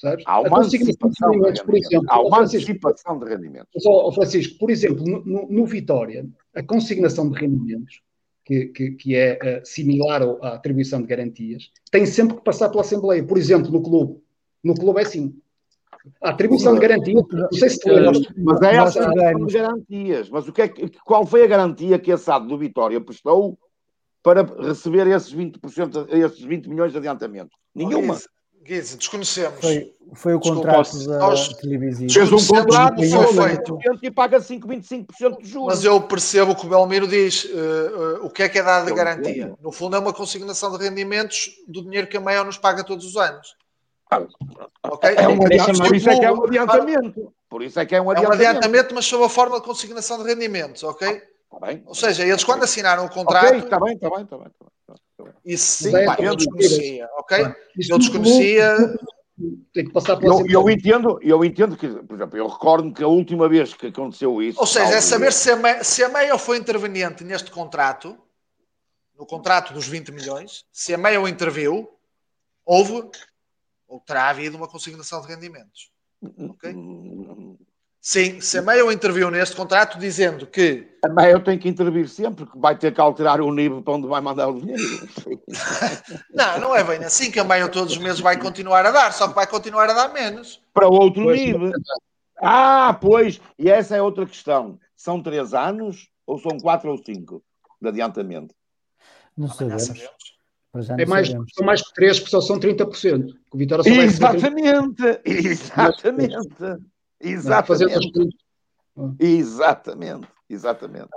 Sabes? 0.03 0.25
Há 0.27 0.41
uma 0.41 0.59
antecipação 0.59 1.31
de 1.31 1.37
rendimentos, 1.37 1.61
por 1.61 1.77
exemplo. 1.77 2.07
Há 2.09 2.21
uma 2.21 2.39
antecipação 2.41 3.19
de 3.19 3.25
rendimentos. 3.25 3.69
Só, 3.77 4.11
Francisco, 4.11 4.59
por 4.59 4.69
exemplo, 4.69 5.01
no, 5.05 5.47
no, 5.49 5.65
Vitória, 5.65 6.27
a 6.53 6.61
consignação 6.61 7.29
de 7.29 7.39
rendimentos, 7.39 8.01
que, 8.43 8.65
que, 8.65 8.91
que 8.91 9.15
é 9.15 9.39
uh, 9.41 9.65
similar 9.65 10.21
à 10.41 10.55
atribuição 10.55 11.01
de 11.01 11.07
garantias, 11.07 11.71
tem 11.89 12.05
sempre 12.05 12.35
que 12.35 12.43
passar 12.43 12.67
pela 12.67 12.81
Assembleia. 12.81 13.23
Por 13.23 13.37
exemplo, 13.37 13.71
no 13.71 13.81
clube. 13.81 14.21
No 14.61 14.75
clube 14.75 14.99
é 14.99 15.03
assim. 15.03 15.33
A 16.21 16.31
atribuição 16.31 16.73
de 16.73 16.81
garantia, 16.81 17.13
não 17.13 17.51
sei 17.53 17.69
se 17.69 17.79
Mas 17.87 18.61
é 18.61 18.77
a 18.77 18.83
atribuição 18.83 19.45
de 19.45 19.53
garantias. 19.53 20.29
Mas 20.29 20.47
o 20.49 20.51
que 20.51 20.63
é, 20.63 20.73
qual 21.05 21.25
foi 21.25 21.43
a 21.43 21.47
garantia 21.47 21.97
que 21.97 22.11
a 22.11 22.17
SAD 22.17 22.45
do 22.45 22.57
Vitória 22.57 22.99
prestou 22.99 23.57
para 24.21 24.43
receber 24.67 25.07
esses 25.07 25.33
20%, 25.33 26.09
esses 26.09 26.41
20 26.41 26.67
milhões 26.67 26.91
de 26.91 26.97
adiantamento? 26.97 27.55
Nenhuma. 27.73 28.17
Guiz, 28.63 28.95
desconhecemos. 28.95 29.59
Foi, 29.59 29.93
foi 30.13 30.33
o 30.33 30.39
contrato 30.39 31.05
da 31.05 31.19
nós, 31.19 31.49
televisiva. 31.49 32.13
Fez 32.13 32.31
um 32.31 32.47
contrato, 32.47 32.95
foi 32.95 33.47
feito. 33.47 33.79
E 34.01 34.09
paga 34.09 34.39
5,25% 34.39 35.41
de 35.41 35.49
juros. 35.49 35.67
Mas 35.67 35.83
eu 35.83 36.01
percebo 36.01 36.55
que 36.55 36.65
o 36.65 36.69
Belmiro 36.69 37.07
diz 37.07 37.43
uh, 37.43 38.21
uh, 38.21 38.25
o 38.25 38.29
que 38.29 38.43
é 38.43 38.49
que 38.49 38.57
é 38.57 38.63
dado 38.63 38.85
de 38.85 38.93
garantia. 38.93 39.53
No 39.61 39.71
fundo, 39.71 39.97
é 39.97 39.99
uma 39.99 40.13
consignação 40.13 40.75
de 40.77 40.83
rendimentos 40.83 41.51
do 41.67 41.83
dinheiro 41.83 42.07
que 42.07 42.15
a 42.15 42.21
Maior 42.21 42.45
nos 42.45 42.57
paga 42.57 42.83
todos 42.83 43.05
os 43.05 43.17
anos. 43.17 43.55
Okay? 44.83 45.15
É 45.17 45.27
um 45.27 45.37
por 45.39 45.51
isso 45.95 46.09
é 46.09 46.19
que 46.19 46.25
é 46.25 46.31
um 46.31 46.43
adiantamento. 46.45 47.33
Por 47.49 47.63
isso 47.63 47.79
é 47.79 47.85
que 47.85 47.95
é 47.95 48.01
um 48.01 48.09
adiantamento. 48.09 48.41
É 48.41 48.45
um 48.45 48.49
adiantamento, 48.49 48.95
mas 48.95 49.05
sob 49.05 49.25
a 49.25 49.29
forma 49.29 49.59
de 49.59 49.65
consignação 49.65 50.23
de 50.23 50.29
rendimentos, 50.29 50.83
ok? 50.83 51.21
Tá 51.51 51.67
bem, 51.67 51.83
Ou 51.85 51.93
seja, 51.93 52.23
eles 52.23 52.43
quando 52.43 52.63
assinaram 52.63 53.05
o 53.05 53.09
contrato. 53.09 53.55
Está 53.55 53.79
bem, 53.79 53.93
está 53.93 54.09
bem, 54.09 54.23
está 54.23 54.37
bem. 54.37 54.47
Tá 54.47 54.61
bem, 54.61 54.72
Isso 55.45 55.83
sim, 55.83 55.91
pá, 55.91 56.17
eu 56.19 56.35
desconhecia, 56.35 57.07
ok? 57.17 57.45
Eu 57.89 57.97
desconhecia. 57.97 58.77
Tem 59.73 59.85
que 59.85 59.91
passar 59.91 60.17
pela 60.17 60.41
eu, 60.41 60.47
eu 60.47 60.69
entendo, 60.69 61.19
eu 61.21 61.43
entendo 61.43 61.75
que, 61.75 61.87
por 61.87 62.15
exemplo, 62.15 62.37
eu 62.37 62.47
recordo 62.47 62.93
que 62.93 63.03
a 63.03 63.07
última 63.07 63.49
vez 63.49 63.73
que 63.73 63.87
aconteceu 63.87 64.41
isso. 64.41 64.59
Ou 64.59 64.67
seja, 64.67 64.93
é 64.93 65.01
saber 65.01 65.33
se 65.33 65.51
a, 65.51 65.55
Meia, 65.55 65.83
se 65.83 66.03
a 66.03 66.09
Meia 66.09 66.37
foi 66.37 66.57
interveniente 66.57 67.23
neste 67.23 67.49
contrato, 67.49 68.17
no 69.17 69.25
contrato 69.25 69.73
dos 69.73 69.87
20 69.87 70.11
milhões, 70.11 70.65
se 70.71 70.93
a 70.93 70.97
Meia 70.97 71.19
o 71.19 71.27
interviu, 71.27 71.89
houve 72.63 73.09
ou 73.87 73.99
terá 73.99 74.29
havido 74.29 74.57
uma 74.57 74.67
consignação 74.67 75.21
de 75.21 75.27
rendimentos. 75.27 75.91
Ok? 76.49 76.73
Sim, 78.05 78.41
se 78.41 78.57
a 78.57 78.61
Mail 78.61 78.91
interviu 78.91 79.31
neste 79.31 79.55
contrato 79.55 79.97
dizendo 79.97 80.45
que. 80.45 80.85
A 81.05 81.07
Mail 81.07 81.41
tem 81.41 81.57
que 81.57 81.69
intervir 81.69 82.09
sempre, 82.09 82.43
porque 82.43 82.59
vai 82.59 82.77
ter 82.77 82.93
que 82.93 82.99
alterar 82.99 83.39
o 83.39 83.49
nível 83.49 83.81
para 83.81 83.93
onde 83.93 84.07
vai 84.09 84.19
mandar 84.19 84.49
o 84.49 84.59
dinheiro. 84.59 84.83
não, 86.35 86.59
não 86.59 86.75
é 86.75 86.83
bem 86.83 87.01
assim 87.05 87.31
que 87.31 87.39
a 87.39 87.45
Mail 87.45 87.71
todos 87.71 87.93
os 87.93 87.97
meses 87.99 88.19
vai 88.19 88.37
continuar 88.37 88.85
a 88.85 88.91
dar, 88.91 89.13
só 89.13 89.29
que 89.29 89.33
vai 89.33 89.47
continuar 89.47 89.89
a 89.89 89.93
dar 89.93 90.11
menos. 90.11 90.61
Para 90.73 90.89
outro 90.89 91.23
pois, 91.23 91.39
nível. 91.39 91.71
Ah, 92.41 92.97
pois, 92.99 93.39
e 93.57 93.69
essa 93.69 93.95
é 93.95 94.01
outra 94.01 94.25
questão. 94.25 94.77
São 94.97 95.23
três 95.23 95.53
anos 95.53 96.09
ou 96.27 96.37
são 96.37 96.59
quatro 96.59 96.91
ou 96.91 96.97
cinco 96.97 97.41
de 97.81 97.87
adiantamento? 97.87 98.53
Não 99.37 99.47
sabemos. 99.47 100.09
É 100.97 101.05
mais, 101.05 101.29
são 101.29 101.65
mais 101.65 101.81
que 101.81 101.93
três, 101.93 102.19
porque 102.19 102.31
só 102.31 102.41
são 102.41 102.59
30%. 102.59 103.33
O 103.53 103.57
Vitória 103.57 103.83
só 103.83 104.01
exatamente, 104.01 105.03
exatamente. 105.23 106.35
Exatamente. 107.23 108.29
Exatamente. 109.19 110.27
Exatamente. 110.49 111.07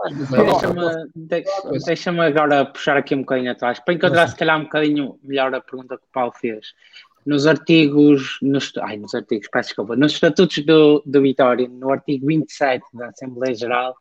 Deixa-me 1.14 1.78
deixa 1.84 2.10
agora 2.22 2.64
puxar 2.64 2.96
aqui 2.96 3.14
um 3.14 3.20
bocadinho 3.20 3.52
atrás 3.52 3.80
para 3.80 3.94
encontrar 3.94 4.28
se 4.28 4.36
calhar 4.36 4.58
um 4.58 4.64
bocadinho 4.64 5.18
melhor 5.22 5.54
a 5.54 5.60
pergunta 5.60 5.98
que 5.98 6.04
o 6.04 6.12
Paulo 6.12 6.32
fez. 6.32 6.68
Nos 7.26 7.46
artigos, 7.46 8.38
nos, 8.40 8.72
ai, 8.78 8.96
nos 8.96 9.14
artigos, 9.14 9.48
peço 9.52 9.70
desculpa, 9.70 9.96
nos 9.96 10.12
estatutos 10.12 10.64
do, 10.64 11.02
do 11.04 11.20
Vitória, 11.20 11.68
no 11.68 11.90
artigo 11.90 12.26
27 12.26 12.84
da 12.94 13.08
Assembleia 13.08 13.52
Geral, 13.52 13.96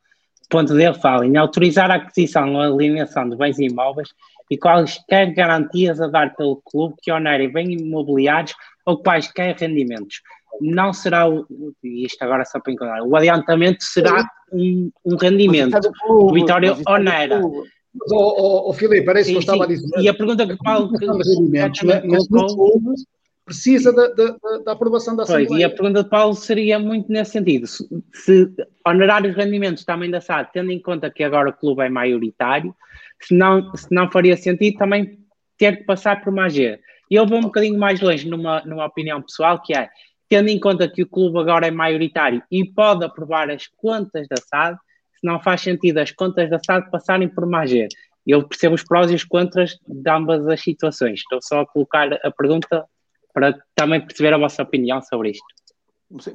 ponto 0.48 0.76
dele 0.76 0.94
fala 0.94 1.26
em 1.26 1.36
autorizar 1.36 1.90
a 1.90 1.95
aquisição 1.95 2.53
ou 2.53 2.61
alineação 2.61 3.27
de 3.27 3.36
bens 3.36 3.57
imóveis 3.57 4.10
e 4.49 4.57
quaisquer 4.57 5.34
garantias 5.34 5.99
a 5.99 6.07
dar 6.07 6.36
pelo 6.36 6.61
clube 6.64 6.95
que 7.02 7.11
onerem 7.11 7.52
bens 7.52 7.82
imobiliários 7.82 8.53
ou 8.86 9.02
quaisquer 9.02 9.56
rendimentos 9.56 10.22
não 10.61 10.94
será 10.94 11.30
o, 11.30 11.45
isto 11.84 12.22
agora 12.23 12.45
só 12.45 12.60
para 12.60 12.73
encontrar, 12.73 13.03
o 13.03 13.15
adiantamento 13.15 13.84
será 13.84 14.27
um, 14.52 14.91
um 15.06 15.15
rendimento. 15.15 15.77
O 16.07 16.34
Vitória 16.34 16.76
onera. 16.88 17.40
Mas, 17.40 18.11
oh, 18.11 18.69
oh, 18.69 18.73
Filipe, 18.73 19.10
era 19.10 19.22
isso 19.22 19.30
que 19.30 19.36
eu 19.38 19.40
estava 19.40 19.64
a 19.64 19.68
dizer. 19.68 19.88
E 19.99 20.10
a 20.10 20.14
pergunta 20.14 20.45
que 20.45 20.57
Paulo 20.57 20.91
rendimentos, 20.98 21.82
mas 21.84 23.06
precisa 23.45 23.94
da, 23.94 24.07
da, 24.07 24.38
da, 24.65 24.72
aprovação 24.72 25.15
da 25.15 25.23
Assembleia. 25.23 25.48
Pois, 25.48 25.61
e 25.61 25.64
a 25.64 25.69
pergunta 25.69 26.03
de 26.03 26.10
Paulo 26.10 26.34
seria 26.34 26.80
muito 26.80 27.11
nesse 27.11 27.32
sentido. 27.32 27.68
Se, 27.68 27.88
se 28.11 28.49
onerar 28.86 29.23
os 29.26 29.36
rendimentos 29.36 29.86
também 29.86 30.10
da 30.10 30.19
SAD, 30.19 30.49
tendo 30.52 30.72
em 30.72 30.82
conta 30.82 31.11
que 31.11 31.23
agora 31.23 31.49
o 31.49 31.53
clube 31.53 31.84
é 31.84 31.90
maioritário, 31.90 32.76
se 33.22 33.36
não, 33.36 33.73
se 33.76 33.88
não 33.94 34.10
faria 34.10 34.36
sentido 34.36 34.77
também 34.77 35.19
ter 35.57 35.77
que 35.77 35.84
passar 35.84 36.22
por 36.23 36.34
uma 36.34 36.45
AG. 36.45 36.80
E 37.10 37.15
eu 37.15 37.27
vou 37.27 37.38
um 37.38 37.44
bocadinho 37.44 37.77
mais 37.77 38.02
longe 38.02 38.27
numa, 38.27 38.61
numa 38.65 38.86
opinião 38.86 39.22
pessoal, 39.22 39.61
que 39.61 39.77
é, 39.77 39.90
tendo 40.30 40.49
em 40.49 40.60
conta 40.60 40.89
que 40.89 41.03
o 41.03 41.07
clube 41.07 41.39
agora 41.39 41.68
é 41.68 41.72
maioritário 41.72 42.41
e 42.52 42.65
pode 42.65 43.06
aprovar 43.06 43.49
as 43.49 43.68
contas 43.68 44.27
da 44.27 44.38
SAD, 44.38 44.77
se 45.19 45.26
não 45.26 45.39
faz 45.39 45.61
sentido 45.61 45.99
as 45.99 46.11
contas 46.11 46.49
da 46.49 46.60
SAD 46.60 46.89
passarem 46.89 47.27
por 47.27 47.45
Magé. 47.45 47.88
Eu 48.26 48.47
percebo 48.47 48.76
os 48.76 48.84
prós 48.84 49.11
e 49.11 49.15
os 49.15 49.23
contras 49.23 49.77
de 49.88 50.10
ambas 50.10 50.47
as 50.47 50.61
situações. 50.61 51.19
Estou 51.19 51.39
só 51.41 51.61
a 51.61 51.65
colocar 51.65 52.11
a 52.14 52.31
pergunta 52.31 52.85
para 53.34 53.56
também 53.76 54.02
perceber 54.02 54.34
a 54.34 54.38
vossa 54.38 54.64
opinião 54.64 55.02
sobre 55.02 55.31
isto. 55.31 55.45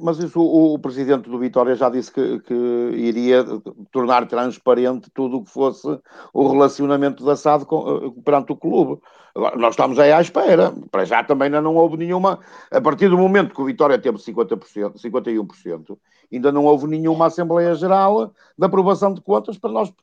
Mas 0.01 0.19
isso 0.19 0.41
o, 0.41 0.73
o, 0.73 0.79
presidente 0.79 1.29
do 1.29 1.39
Vitória 1.39 1.75
já 1.75 1.89
disse 1.89 2.11
que, 2.11 2.39
que, 2.41 2.53
iria 2.93 3.45
tornar 3.89 4.27
transparente 4.27 5.09
tudo 5.13 5.37
o 5.37 5.43
que 5.43 5.49
fosse 5.49 5.87
o 6.33 6.47
relacionamento 6.49 7.23
da 7.23 7.37
SAD 7.37 7.65
com, 7.65 7.89
eh, 7.89 8.21
perante 8.23 8.51
o 8.51 8.57
clube. 8.57 9.01
Agora, 9.33 9.55
nós 9.55 9.71
estamos 9.71 9.97
aí 9.97 10.11
à 10.11 10.19
espera. 10.19 10.73
Para 10.91 11.05
já 11.05 11.23
também 11.23 11.45
ainda 11.45 11.61
não 11.61 11.75
houve 11.75 11.95
nenhuma. 11.95 12.39
A 12.69 12.81
partir 12.81 13.07
do 13.07 13.17
momento 13.17 13.55
que 13.55 13.61
o 13.61 13.65
Vitória 13.65 13.97
teve 13.97 14.17
50%, 14.17 14.95
51%, 15.01 15.97
ainda 16.31 16.51
não 16.51 16.65
houve 16.65 16.87
nenhuma 16.87 17.27
Assembleia 17.27 17.73
Geral 17.73 18.33
de 18.57 18.65
aprovação 18.65 19.13
de 19.13 19.21
contas 19.21 19.57
para 19.57 19.71
nós 19.71 19.93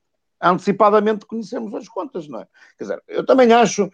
antecipadamente 0.41 1.27
conhecemos 1.27 1.75
as 1.75 1.89
contas, 1.89 2.29
não 2.29 2.41
é? 2.41 2.47
Quer 2.77 2.85
dizer, 2.85 3.03
eu 3.09 3.27
também 3.27 3.53
acho, 3.53 3.91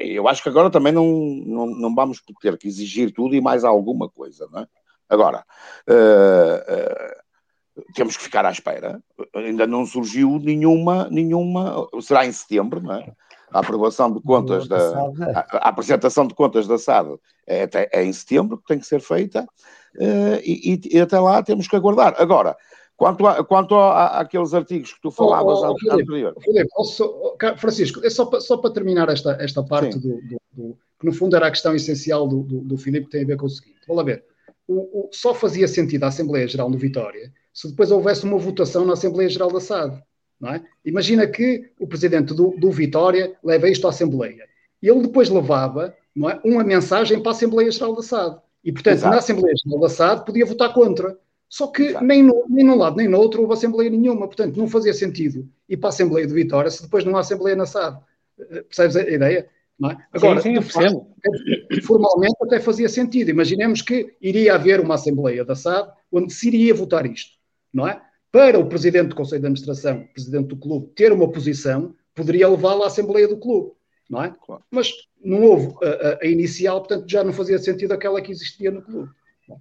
eu 0.00 0.26
acho 0.28 0.42
que 0.42 0.48
agora 0.48 0.70
também 0.70 0.92
não, 0.92 1.06
não, 1.06 1.66
não 1.66 1.94
vamos 1.94 2.22
ter 2.40 2.56
que 2.58 2.68
exigir 2.68 3.12
tudo 3.12 3.34
e 3.34 3.40
mais 3.40 3.64
alguma 3.64 4.08
coisa, 4.08 4.48
não 4.50 4.60
é? 4.60 4.66
Agora, 5.08 5.44
uh, 5.88 7.80
uh, 7.80 7.84
temos 7.94 8.16
que 8.16 8.22
ficar 8.22 8.46
à 8.46 8.50
espera, 8.50 9.02
ainda 9.34 9.66
não 9.66 9.84
surgiu 9.84 10.38
nenhuma, 10.38 11.08
nenhuma, 11.10 11.88
será 12.00 12.24
em 12.24 12.32
setembro, 12.32 12.80
não 12.80 12.94
é? 12.94 13.12
A 13.52 13.58
aprovação 13.58 14.12
de 14.12 14.20
contas 14.22 14.68
da, 14.68 14.76
a, 14.76 15.66
a 15.66 15.68
apresentação 15.68 16.24
de 16.24 16.34
contas 16.34 16.68
da 16.68 16.78
SAD 16.78 17.16
é, 17.44 17.68
é, 17.92 18.04
em 18.04 18.12
setembro 18.12 18.58
que 18.58 18.66
tem 18.68 18.78
que 18.78 18.86
ser 18.86 19.00
feita 19.00 19.42
uh, 19.42 20.40
e, 20.44 20.80
e 20.88 21.00
até 21.00 21.18
lá 21.18 21.42
temos 21.42 21.66
que 21.66 21.74
aguardar. 21.74 22.14
Agora, 22.18 22.56
Quanto, 23.00 23.26
a, 23.26 23.42
quanto 23.42 23.74
a, 23.76 24.20
àqueles 24.20 24.52
artigos 24.52 24.92
que 24.92 25.00
tu 25.00 25.10
falavas 25.10 25.58
oh, 25.60 25.68
oh, 25.68 25.92
anterior. 25.94 26.34
Filipe, 26.38 26.68
oh, 26.76 27.56
Francisco, 27.56 28.04
é 28.04 28.10
só, 28.10 28.26
para, 28.26 28.42
só 28.42 28.58
para 28.58 28.74
terminar 28.74 29.08
esta, 29.08 29.38
esta 29.40 29.62
parte 29.62 29.98
do, 29.98 30.20
do, 30.20 30.38
do, 30.52 30.78
que 30.98 31.06
no 31.06 31.12
fundo 31.14 31.34
era 31.34 31.46
a 31.46 31.50
questão 31.50 31.74
essencial 31.74 32.28
do, 32.28 32.42
do, 32.42 32.60
do 32.60 32.76
Filipe, 32.76 33.06
que 33.06 33.12
tem 33.12 33.22
a 33.22 33.26
ver 33.26 33.38
com 33.38 33.46
o 33.46 33.48
seguinte. 33.48 33.78
Vamos 33.88 34.04
lá 34.04 34.12
ver. 34.12 34.22
O, 34.68 35.06
o, 35.06 35.08
só 35.12 35.32
fazia 35.32 35.66
sentido 35.66 36.04
a 36.04 36.08
Assembleia 36.08 36.46
Geral 36.46 36.68
no 36.68 36.76
Vitória 36.76 37.32
se 37.54 37.70
depois 37.70 37.90
houvesse 37.90 38.22
uma 38.24 38.36
votação 38.36 38.84
na 38.84 38.92
Assembleia 38.92 39.30
Geral 39.30 39.50
da 39.50 39.60
SAD. 39.60 39.98
Não 40.38 40.50
é? 40.50 40.62
Imagina 40.84 41.26
que 41.26 41.72
o 41.80 41.86
presidente 41.86 42.34
do, 42.34 42.50
do 42.58 42.70
Vitória 42.70 43.34
leva 43.42 43.66
isto 43.70 43.86
à 43.86 43.90
Assembleia. 43.90 44.44
E 44.82 44.90
ele 44.90 45.00
depois 45.00 45.30
levava 45.30 45.94
não 46.14 46.28
é, 46.28 46.38
uma 46.44 46.62
mensagem 46.62 47.22
para 47.22 47.30
a 47.30 47.34
Assembleia 47.34 47.70
Geral 47.70 47.96
da 47.96 48.02
SAD. 48.02 48.40
E, 48.62 48.70
portanto, 48.70 48.96
Exato. 48.96 49.14
na 49.14 49.18
Assembleia 49.20 49.54
Geral 49.64 49.80
da 49.80 49.88
SAD 49.88 50.26
podia 50.26 50.44
votar 50.44 50.74
contra. 50.74 51.16
Só 51.50 51.66
que 51.66 52.00
nem, 52.00 52.22
no, 52.22 52.46
nem 52.48 52.64
num 52.64 52.76
lado 52.76 52.96
nem 52.96 53.08
no 53.08 53.18
outro 53.18 53.42
houve 53.42 53.54
Assembleia 53.54 53.90
nenhuma, 53.90 54.28
portanto 54.28 54.56
não 54.56 54.68
fazia 54.68 54.94
sentido 54.94 55.50
ir 55.68 55.76
para 55.78 55.88
a 55.88 55.90
Assembleia 55.90 56.24
de 56.24 56.32
Vitória 56.32 56.70
se 56.70 56.80
depois 56.80 57.04
não 57.04 57.16
há 57.16 57.20
Assembleia 57.20 57.56
na 57.56 57.66
SAD. 57.66 58.00
Eh, 58.38 58.62
percebes 58.62 58.94
a 58.94 59.02
ideia? 59.02 59.48
É? 59.82 59.96
Agora, 60.12 60.40
sim, 60.42 60.54
sim, 60.60 61.80
formalmente 61.82 62.36
até 62.42 62.60
fazia 62.60 62.88
sentido. 62.88 63.30
Imaginemos 63.30 63.82
que 63.82 64.14
iria 64.20 64.54
haver 64.54 64.78
uma 64.78 64.94
Assembleia 64.94 65.44
da 65.44 65.56
SAD 65.56 65.90
onde 66.12 66.32
se 66.32 66.48
iria 66.48 66.72
votar 66.72 67.04
isto, 67.04 67.32
não 67.72 67.88
é? 67.88 68.00
Para 68.30 68.58
o 68.58 68.66
Presidente 68.66 69.08
do 69.08 69.16
Conselho 69.16 69.40
de 69.40 69.46
Administração, 69.46 70.06
Presidente 70.12 70.48
do 70.48 70.56
Clube, 70.56 70.92
ter 70.94 71.12
uma 71.12 71.32
posição, 71.32 71.96
poderia 72.14 72.48
levá-la 72.48 72.84
à 72.84 72.86
Assembleia 72.86 73.26
do 73.26 73.38
Clube, 73.38 73.72
não 74.08 74.22
é? 74.22 74.32
Claro. 74.44 74.62
Mas 74.70 74.92
não 75.24 75.42
houve 75.42 75.74
a, 75.82 75.88
a, 75.88 76.18
a 76.22 76.26
inicial, 76.26 76.78
portanto 76.80 77.10
já 77.10 77.24
não 77.24 77.32
fazia 77.32 77.58
sentido 77.58 77.92
aquela 77.92 78.20
que 78.20 78.30
existia 78.30 78.70
no 78.70 78.82
clube. 78.82 79.10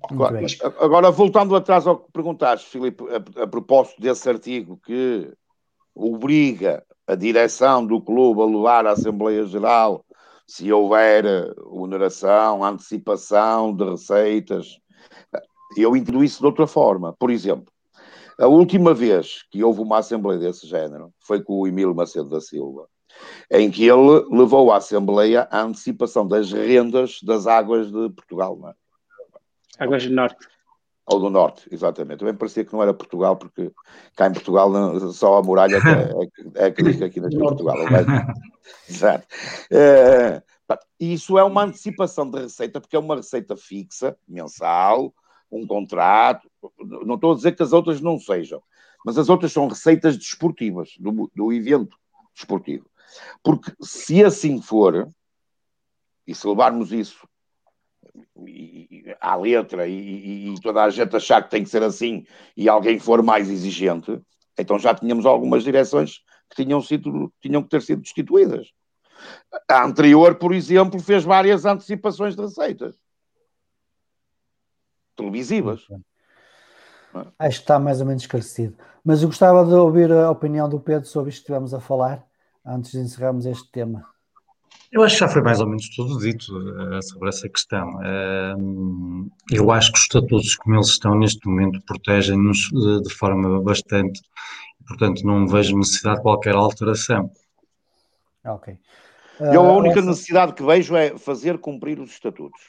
Agora, 0.09 0.41
mas, 0.41 0.57
agora, 0.79 1.11
voltando 1.11 1.55
atrás 1.55 1.87
ao 1.87 1.97
que 1.97 2.11
perguntaste, 2.11 2.69
Filipe, 2.69 3.03
a, 3.09 3.43
a 3.43 3.47
propósito 3.47 4.01
desse 4.01 4.29
artigo 4.29 4.79
que 4.85 5.31
obriga 5.95 6.83
a 7.07 7.15
direção 7.15 7.85
do 7.85 8.01
clube 8.01 8.41
a 8.41 8.45
levar 8.45 8.85
à 8.85 8.91
Assembleia 8.91 9.45
Geral 9.45 10.05
se 10.47 10.71
houver 10.71 11.25
oneração, 11.65 12.63
antecipação 12.63 13.73
de 13.75 13.83
receitas. 13.83 14.79
Eu 15.77 15.95
entendo 15.95 16.23
isso 16.23 16.39
de 16.39 16.45
outra 16.45 16.65
forma. 16.65 17.13
Por 17.13 17.29
exemplo, 17.29 17.71
a 18.39 18.47
última 18.47 18.93
vez 18.93 19.43
que 19.51 19.63
houve 19.63 19.81
uma 19.81 19.99
Assembleia 19.99 20.39
desse 20.39 20.65
género 20.65 21.13
foi 21.19 21.43
com 21.43 21.59
o 21.59 21.67
Emílio 21.67 21.93
Macedo 21.93 22.29
da 22.29 22.41
Silva, 22.41 22.87
em 23.51 23.69
que 23.69 23.87
ele 23.87 24.25
levou 24.31 24.71
à 24.71 24.77
Assembleia 24.77 25.47
a 25.51 25.61
antecipação 25.61 26.27
das 26.27 26.51
rendas 26.51 27.19
das 27.21 27.45
águas 27.45 27.91
de 27.91 28.09
Portugal. 28.09 28.57
Não 28.57 28.69
é? 28.69 28.73
Águas 29.79 30.05
do 30.05 30.13
Norte. 30.13 30.47
Ou 31.11 31.19
do 31.19 31.29
Norte, 31.29 31.67
exatamente. 31.71 32.19
Também 32.19 32.35
parecia 32.35 32.63
que 32.63 32.71
não 32.71 32.83
era 32.83 32.93
Portugal, 32.93 33.35
porque 33.35 33.71
cá 34.15 34.27
em 34.27 34.33
Portugal 34.33 34.71
só 35.11 35.37
a 35.37 35.41
muralha 35.41 35.77
é, 35.77 36.63
é, 36.63 36.67
é 36.67 36.71
que 36.71 36.83
diz 36.83 36.97
que 36.97 37.03
aqui 37.03 37.19
não 37.19 37.29
é 37.29 37.31
Portugal. 37.39 37.75
Exato. 38.87 39.25
É, 39.71 40.43
isso 40.99 41.37
é 41.39 41.43
uma 41.43 41.63
antecipação 41.63 42.29
de 42.29 42.41
receita, 42.41 42.79
porque 42.79 42.95
é 42.95 42.99
uma 42.99 43.15
receita 43.15 43.57
fixa, 43.57 44.15
mensal, 44.27 45.13
um 45.51 45.65
contrato. 45.65 46.47
Não 46.79 47.15
estou 47.15 47.31
a 47.31 47.35
dizer 47.35 47.55
que 47.55 47.63
as 47.63 47.73
outras 47.73 48.01
não 48.01 48.19
sejam, 48.19 48.61
mas 49.03 49.17
as 49.17 49.29
outras 49.29 49.51
são 49.51 49.67
receitas 49.67 50.15
desportivas, 50.15 50.91
do, 50.99 51.31
do 51.35 51.51
evento 51.51 51.97
desportivo. 52.35 52.85
Porque 53.43 53.73
se 53.81 54.23
assim 54.23 54.61
for, 54.61 55.09
e 56.27 56.35
se 56.35 56.47
levarmos 56.47 56.91
isso 56.91 57.27
e, 58.47 59.15
à 59.19 59.35
letra 59.35 59.87
e, 59.87 60.53
e, 60.53 60.61
toda 60.61 60.83
a 60.83 60.89
gente 60.89 61.15
achar 61.15 61.43
que 61.43 61.51
tem 61.51 61.63
que 61.63 61.69
ser 61.69 61.83
assim 61.83 62.25
e 62.55 62.67
alguém 62.67 62.99
for 62.99 63.21
mais 63.23 63.49
exigente, 63.49 64.21
então 64.57 64.77
já 64.77 64.93
tínhamos 64.93 65.25
algumas 65.25 65.63
direções 65.63 66.19
que 66.49 66.63
tinham, 66.63 66.81
sido, 66.81 67.31
tinham 67.41 67.61
que 67.63 67.69
ter 67.69 67.81
sido 67.81 68.01
destituídas. 68.01 68.71
A 69.69 69.83
anterior, 69.83 70.35
por 70.35 70.53
exemplo, 70.53 70.99
fez 70.99 71.23
várias 71.23 71.65
antecipações 71.65 72.35
de 72.35 72.41
receitas 72.41 72.95
televisivas. 75.15 75.85
Acho 77.37 77.57
que 77.57 77.63
está 77.63 77.79
mais 77.79 77.99
ou 77.99 78.07
menos 78.07 78.23
esclarecido. 78.23 78.77
Mas 79.03 79.21
eu 79.21 79.27
gostava 79.27 79.65
de 79.65 79.73
ouvir 79.73 80.11
a 80.11 80.31
opinião 80.31 80.69
do 80.69 80.79
Pedro 80.79 81.07
sobre 81.07 81.29
isto 81.29 81.39
que 81.39 81.43
estivemos 81.43 81.73
a 81.73 81.79
falar 81.79 82.25
antes 82.65 82.91
de 82.91 82.99
encerrarmos 82.99 83.45
este 83.45 83.69
tema. 83.71 84.05
Eu 84.91 85.03
acho 85.03 85.15
que 85.15 85.19
já 85.19 85.27
foi 85.27 85.41
mais 85.43 85.59
ou 85.59 85.67
menos 85.67 85.87
tudo 85.89 86.17
dito 86.17 86.51
uh, 86.57 87.01
sobre 87.03 87.29
essa 87.29 87.47
questão. 87.47 87.89
Uh, 87.97 89.29
eu 89.51 89.69
acho 89.71 89.91
que 89.91 89.99
os 89.99 90.03
estatutos, 90.03 90.55
como 90.55 90.75
eles 90.75 90.87
estão 90.87 91.15
neste 91.15 91.47
momento, 91.47 91.79
protegem-nos 91.85 92.57
de, 92.57 93.03
de, 93.03 93.13
forma 93.13 93.61
bastante, 93.61 94.19
portanto, 94.87 95.23
não 95.23 95.47
vejo 95.47 95.77
necessidade 95.77 96.17
de 96.17 96.23
qualquer 96.23 96.55
alteração. 96.55 97.29
Ok. 98.43 98.73
Uh, 99.39 99.45
eu 99.53 99.61
a 99.61 99.77
única 99.77 99.99
essa... 99.99 100.09
necessidade 100.09 100.53
que 100.53 100.63
vejo 100.63 100.95
é 100.95 101.15
fazer 101.17 101.59
cumprir 101.59 101.99
os 101.99 102.09
estatutos. 102.09 102.59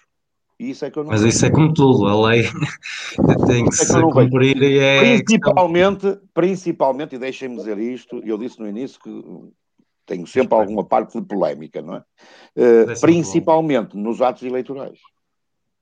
Isso 0.59 0.84
é 0.84 0.90
que 0.90 0.98
eu 0.98 1.05
não 1.05 1.12
Mas 1.12 1.22
isso 1.22 1.47
é 1.47 1.51
como 1.51 1.72
tudo, 1.72 2.06
a 2.06 2.28
lei 2.28 2.42
tem 3.47 3.64
que 3.64 3.74
é 3.74 3.84
se 3.84 3.98
cumprir 4.02 4.62
e 4.62 4.78
é. 4.78 5.22
Principalmente, 5.22 6.18
principalmente, 6.34 7.14
e 7.14 7.18
deixem-me 7.18 7.56
dizer 7.56 7.78
isto, 7.78 8.20
eu 8.26 8.36
disse 8.36 8.60
no 8.60 8.68
início 8.68 9.01
que 9.01 9.10
tenho 10.11 10.27
sempre 10.27 10.59
alguma 10.59 10.85
parte 10.85 11.20
de 11.20 11.24
polémica, 11.24 11.81
não 11.81 11.95
é? 11.95 12.05
Uh, 12.57 13.01
principalmente 13.01 13.97
nos 13.97 14.20
atos 14.20 14.43
eleitorais. 14.43 14.99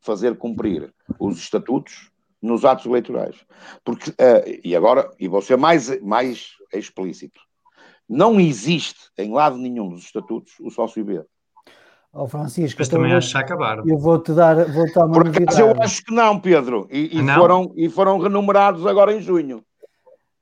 Fazer 0.02 0.36
cumprir 0.36 0.92
os 1.18 1.38
estatutos 1.38 2.10
nos 2.42 2.62
atos 2.62 2.84
eleitorais. 2.84 3.36
Porque, 3.82 4.10
uh, 4.10 4.60
e 4.62 4.76
agora, 4.76 5.10
e 5.18 5.26
vou 5.26 5.40
ser 5.40 5.56
mais, 5.56 5.98
mais 6.02 6.50
explícito, 6.74 7.40
não 8.06 8.38
existe 8.38 9.00
em 9.16 9.32
lado 9.32 9.56
nenhum 9.56 9.88
dos 9.88 10.04
estatutos 10.04 10.52
o 10.60 10.70
sócio 10.70 11.02
B. 11.02 11.24
Oh, 12.12 12.26
Francisco, 12.26 12.78
mas 12.78 12.88
então 12.88 13.00
também 13.00 13.14
acho 13.14 13.32
que 13.32 13.38
acabar. 13.38 13.86
Eu 13.86 13.98
vou-te 13.98 14.32
dar, 14.32 14.56
vou 14.66 14.92
dar 14.92 15.06
uma 15.06 15.14
Por 15.14 15.28
acaso 15.28 15.60
eu 15.60 15.82
acho 15.82 16.04
que 16.04 16.14
não, 16.14 16.38
Pedro. 16.38 16.86
E, 16.90 17.18
e 17.18 17.22
não? 17.22 17.34
Foram, 17.34 17.72
e 17.76 17.88
foram 17.88 18.18
renumerados 18.18 18.86
agora 18.86 19.12
em 19.14 19.22
junho. 19.22 19.62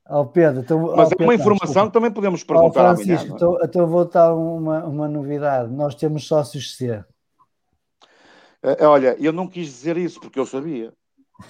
Oh, 0.09 0.25
Pedro, 0.25 0.61
então, 0.61 0.95
Mas 0.95 1.09
oh, 1.09 1.15
é 1.19 1.23
uma 1.23 1.35
informação 1.35 1.87
que 1.87 1.93
também 1.93 2.11
podemos 2.11 2.43
perguntar 2.43 2.93
oh, 2.93 2.95
Francisco. 2.95 3.33
É? 3.33 3.35
Então, 3.35 3.57
então 3.61 3.87
vou 3.87 4.05
dar 4.05 4.33
uma, 4.33 4.85
uma 4.85 5.07
novidade. 5.07 5.71
Nós 5.71 5.95
temos 5.95 6.25
sócios 6.25 6.75
C. 6.75 7.03
Uh, 8.63 8.85
olha, 8.85 9.17
eu 9.19 9.33
não 9.33 9.47
quis 9.47 9.67
dizer 9.67 9.97
isso 9.97 10.19
porque 10.19 10.39
eu 10.39 10.45
sabia. 10.45 10.93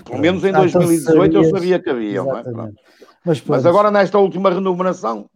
Pelo 0.04 0.20
menos 0.20 0.44
em 0.44 0.50
ah, 0.50 0.60
2018 0.60 1.26
então 1.26 1.44
eu 1.44 1.50
sabia 1.50 1.80
que 1.80 1.90
havia. 1.90 2.20
É? 2.20 2.24
Mas, 3.24 3.42
Mas, 3.46 3.66
agora 3.66 3.92
nesta 3.92 4.18
última 4.18 4.50
renumeração, 4.50 5.30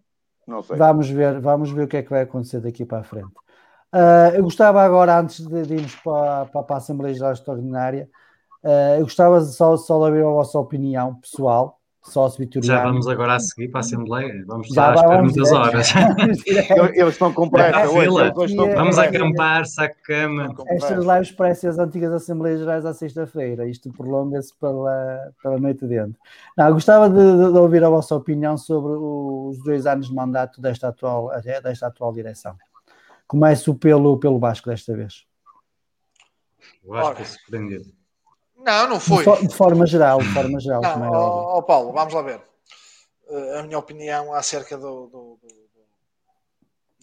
não 0.48 0.64
sei. 0.64 0.76
Vamos 0.78 1.10
ver, 1.10 1.40
vamos 1.40 1.72
ver 1.72 1.84
o 1.84 1.88
que 1.88 1.98
é 1.98 2.04
que 2.04 2.10
vai 2.10 2.22
acontecer 2.22 2.60
daqui 2.60 2.86
para 2.86 3.00
a 3.00 3.04
frente. 3.04 3.32
Uh, 3.94 4.36
eu 4.36 4.44
gostava 4.44 4.82
agora, 4.82 5.20
antes 5.20 5.46
de, 5.46 5.64
de 5.64 5.74
irmos 5.76 5.96
para, 5.98 6.46
para, 6.46 6.64
para, 6.64 6.76
a 6.76 6.78
Assembleia 6.78 7.14
Geral 7.14 7.34
Extraordinária, 7.34 8.10
uh, 8.64 8.96
eu 8.98 9.04
gostava 9.04 9.40
só, 9.42 9.78
só 9.78 9.98
de 10.00 10.06
ouvir 10.06 10.24
a 10.24 10.30
vossa 10.30 10.58
opinião 10.58 11.16
pessoal 11.16 11.81
sócio 12.04 12.40
vitoriano. 12.40 12.80
Já 12.80 12.84
vamos 12.84 13.08
agora 13.08 13.36
a 13.36 13.40
seguir 13.40 13.70
para 13.70 13.80
a 13.80 13.82
Assembleia. 13.82 14.44
Vamos 14.48 14.68
estar 14.68 14.92
a 14.92 14.96
esperar 14.96 15.22
muitas 15.22 15.52
horas. 15.52 15.94
Eles 16.96 17.14
estão 17.14 17.32
com 17.34 17.50
pressa. 17.50 17.88
Vamos 18.76 18.98
acampar, 18.98 19.66
saco 19.66 19.96
cama. 20.04 20.54
Estas 20.68 21.06
lives 21.06 21.32
parecem 21.32 21.70
as 21.70 21.78
antigas 21.78 22.12
Assembleias 22.12 22.60
Gerais 22.60 22.86
à 22.86 22.94
sexta-feira. 22.94 23.68
Isto 23.68 23.92
prolonga-se 23.92 24.54
pela, 24.60 25.32
pela 25.42 25.58
noite 25.60 25.86
dentro. 25.86 26.20
Não, 26.58 26.74
gostava 26.74 27.10
de, 27.10 27.16
de, 27.16 27.52
de, 27.52 27.58
ouvir 27.58 27.84
a 27.84 27.90
vossa 27.90 28.16
opinião 28.16 28.58
sobre 28.58 28.94
os 28.94 29.64
dois 29.64 29.86
anos 29.86 30.08
de 30.08 30.16
mandato 30.16 30.60
desta 30.62 30.90
atual, 30.90 31.30
desta 31.64 31.88
atual 31.88 32.12
direção. 32.12 32.56
Começo 33.28 33.76
pelo, 33.76 34.20
pelo 34.20 34.40
Vasco 34.40 34.70
desta 34.70 34.96
vez. 34.96 35.26
O 36.84 36.94
Vasco 36.94 37.22
é 37.22 37.26
surpreendido. 37.26 38.01
Não, 38.64 38.90
não 38.90 39.00
foi. 39.00 39.26
De, 39.48 39.56
forma 39.56 39.86
geral, 39.86 40.20
de 40.20 40.34
forma 40.34 40.60
geral. 40.60 40.82
Não, 40.82 41.06
é 41.06 41.10
ó, 41.10 41.58
ó, 41.58 41.62
Paulo, 41.62 41.92
vamos 41.92 42.14
lá 42.14 42.22
ver. 42.22 42.42
Uh, 43.28 43.60
a 43.60 43.64
minha 43.64 43.80
opinião 43.80 44.34
acerca 44.34 44.78
do, 44.78 45.08
do, 45.08 45.40
do, 45.42 45.70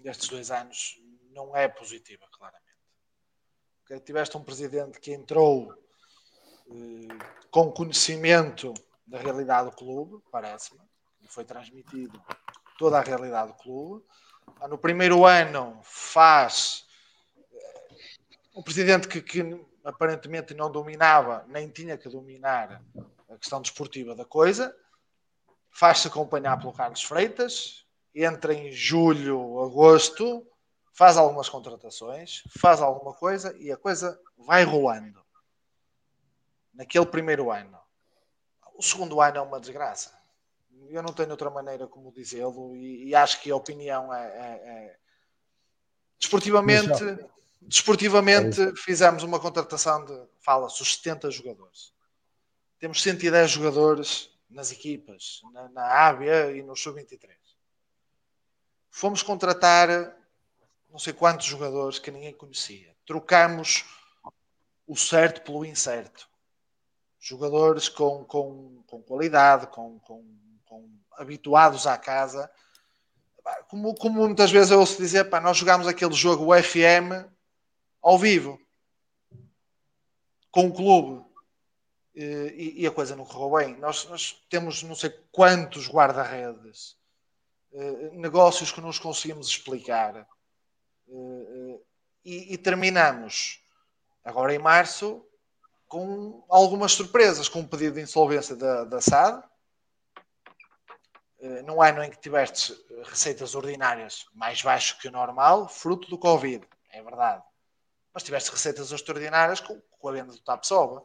destes 0.02 0.28
dois 0.28 0.51
anos 0.51 1.01
não 1.32 1.56
é 1.56 1.66
positiva, 1.68 2.24
claramente. 2.30 2.64
Porque 3.80 4.01
tiveste 4.01 4.36
um 4.36 4.43
presidente 4.43 5.01
que 5.01 5.12
entrou 5.12 5.72
uh, 6.66 7.18
com 7.51 7.72
conhecimento 7.72 8.72
da 9.06 9.18
realidade 9.18 9.70
do 9.70 9.76
clube, 9.76 10.22
parece-me, 10.30 10.80
e 11.22 11.28
foi 11.28 11.44
transmitido 11.44 12.22
toda 12.78 12.98
a 12.98 13.02
realidade 13.02 13.52
do 13.52 13.59
clube. 13.59 14.05
No 14.68 14.78
primeiro 14.78 15.24
ano 15.24 15.80
faz 15.82 16.86
um 18.55 18.62
presidente 18.62 19.09
que, 19.09 19.20
que 19.20 19.43
aparentemente 19.89 20.55
não 20.55 20.70
dominava, 20.70 21.44
nem 21.48 21.69
tinha 21.69 21.97
que 21.97 22.09
dominar 22.09 22.82
a 23.28 23.36
questão 23.36 23.60
desportiva 23.62 24.15
da 24.15 24.24
coisa. 24.24 24.77
Faz-se 25.70 26.09
acompanhar 26.09 26.59
pelo 26.59 26.73
Carlos 26.73 27.02
Freitas, 27.02 27.86
entra 28.15 28.52
em 28.52 28.70
julho, 28.70 29.60
agosto, 29.62 30.47
faz 30.93 31.16
algumas 31.16 31.48
contratações, 31.48 32.43
faz 32.59 32.82
alguma 32.82 33.15
coisa 33.15 33.56
e 33.59 33.73
a 33.73 33.77
coisa 33.77 34.20
vai 34.36 34.62
rolando. 34.62 35.24
Naquele 36.74 37.06
primeiro 37.06 37.51
ano. 37.51 37.78
O 38.74 38.82
segundo 38.82 39.20
ano 39.20 39.39
é 39.39 39.40
uma 39.40 39.59
desgraça. 39.59 40.16
Eu 40.89 41.02
não 41.02 41.12
tenho 41.12 41.31
outra 41.31 41.51
maneira 41.51 41.86
como 41.86 42.12
dizê-lo 42.12 42.77
e, 42.77 43.09
e, 43.09 43.15
acho 43.15 43.40
que 43.40 43.51
a 43.51 43.56
opinião 43.56 44.15
é, 44.15 44.27
é, 44.27 44.69
é... 44.69 44.98
desportivamente 46.19 46.93
Desportivamente, 47.60 48.60
é 48.60 48.74
fizemos 48.76 49.22
uma 49.22 49.40
contratação 49.40 50.05
de, 50.05 50.18
fala-se, 50.40 50.80
os 50.82 50.94
70 50.97 51.30
jogadores. 51.30 51.93
Temos 52.78 53.02
110 53.02 53.51
jogadores 53.51 54.30
nas 54.48 54.70
equipas, 54.70 55.40
na, 55.52 55.68
na 55.68 55.85
Ábia 55.85 56.52
e 56.52 56.62
no 56.62 56.76
Sub-23. 56.76 57.30
Fomos 58.90 59.22
contratar 59.22 60.16
não 60.90 60.98
sei 60.98 61.12
quantos 61.12 61.47
jogadores 61.47 61.98
que 61.98 62.10
ninguém 62.10 62.32
conhecia. 62.32 62.97
Trocamos 63.05 63.85
o 64.86 64.97
certo 64.97 65.43
pelo 65.43 65.64
incerto. 65.64 66.28
Jogadores 67.20 67.89
com, 67.89 68.24
com, 68.24 68.82
com 68.86 69.02
qualidade, 69.02 69.66
com, 69.66 69.98
com, 70.01 70.24
com 70.64 70.89
habituados 71.12 71.86
à 71.86 71.98
casa. 71.98 72.51
Como, 73.68 73.94
como 73.94 74.26
muitas 74.26 74.51
vezes 74.51 74.70
eu 74.70 74.80
ouço 74.80 74.97
dizer, 74.97 75.24
pá, 75.24 75.40
nós 75.40 75.56
jogámos 75.56 75.86
aquele 75.86 76.14
jogo 76.14 76.55
FM 76.62 77.28
ao 78.03 78.19
vivo 78.19 78.61
com 80.51 80.66
o 80.66 80.73
clube 80.75 81.29
e, 82.19 82.83
e 82.83 82.87
a 82.87 82.91
coisa 82.91 83.15
não 83.15 83.25
correu 83.25 83.59
bem. 83.59 83.77
Nós, 83.79 84.05
nós 84.07 84.45
temos 84.49 84.83
não 84.83 84.95
sei 84.95 85.11
quantos 85.31 85.89
guarda-redes, 85.89 86.97
eh, 87.73 88.11
negócios 88.12 88.73
que 88.73 88.81
nos 88.81 88.99
conseguimos 88.99 89.47
explicar. 89.49 90.16
Eh, 90.16 90.27
eh, 91.11 91.81
e, 92.25 92.55
e 92.55 92.59
terminamos 92.59 93.62
agora 94.25 94.55
em 94.55 94.59
março 94.59 95.25
com 95.87 96.45
algumas 96.49 96.93
surpresas, 96.93 97.49
com 97.49 97.61
um 97.61 97.66
pedido 97.66 97.95
de 97.95 98.03
insolvência 98.03 98.55
da, 98.57 98.85
da 98.85 99.01
SAD, 99.01 99.43
num 101.65 101.81
ano 101.81 102.03
em 102.03 102.11
que 102.11 102.20
tiveste 102.20 102.77
receitas 103.05 103.55
ordinárias 103.55 104.27
mais 104.35 104.61
baixo 104.61 104.99
que 104.99 105.09
o 105.09 105.11
normal, 105.12 105.69
fruto 105.69 106.11
do 106.11 106.19
Covid, 106.19 106.66
é 106.91 107.01
verdade 107.01 107.43
mas 108.12 108.22
tiveste 108.22 108.51
receitas 108.51 108.90
extraordinárias 108.93 109.60
com, 109.60 109.80
com 109.80 110.09
a 110.09 110.12
venda 110.12 110.32
do 110.32 110.40
Tapsoba. 110.40 111.05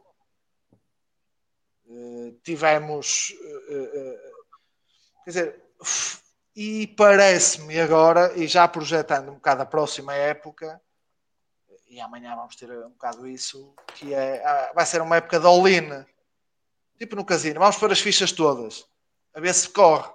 Uh, 1.86 2.32
tivemos. 2.42 3.30
Uh, 3.30 4.18
quer 5.24 5.30
dizer, 5.30 5.64
e 6.56 6.86
parece-me 6.86 7.80
agora, 7.80 8.32
e 8.38 8.46
já 8.46 8.66
projetando 8.68 9.30
um 9.30 9.34
bocado 9.34 9.62
a 9.62 9.66
próxima 9.66 10.14
época, 10.14 10.80
e 11.88 12.00
amanhã 12.00 12.34
vamos 12.34 12.56
ter 12.56 12.70
um 12.70 12.90
bocado 12.90 13.26
isso, 13.26 13.74
que 13.94 14.14
é, 14.14 14.44
ah, 14.44 14.72
vai 14.74 14.86
ser 14.86 15.00
uma 15.00 15.16
época 15.16 15.38
de 15.38 15.46
all-in, 15.46 16.04
tipo 16.98 17.14
no 17.16 17.24
casino, 17.24 17.60
vamos 17.60 17.76
pôr 17.76 17.90
as 17.92 18.00
fichas 18.00 18.32
todas, 18.32 18.84
a 19.32 19.40
ver 19.40 19.54
se 19.54 19.68
corre. 19.68 20.12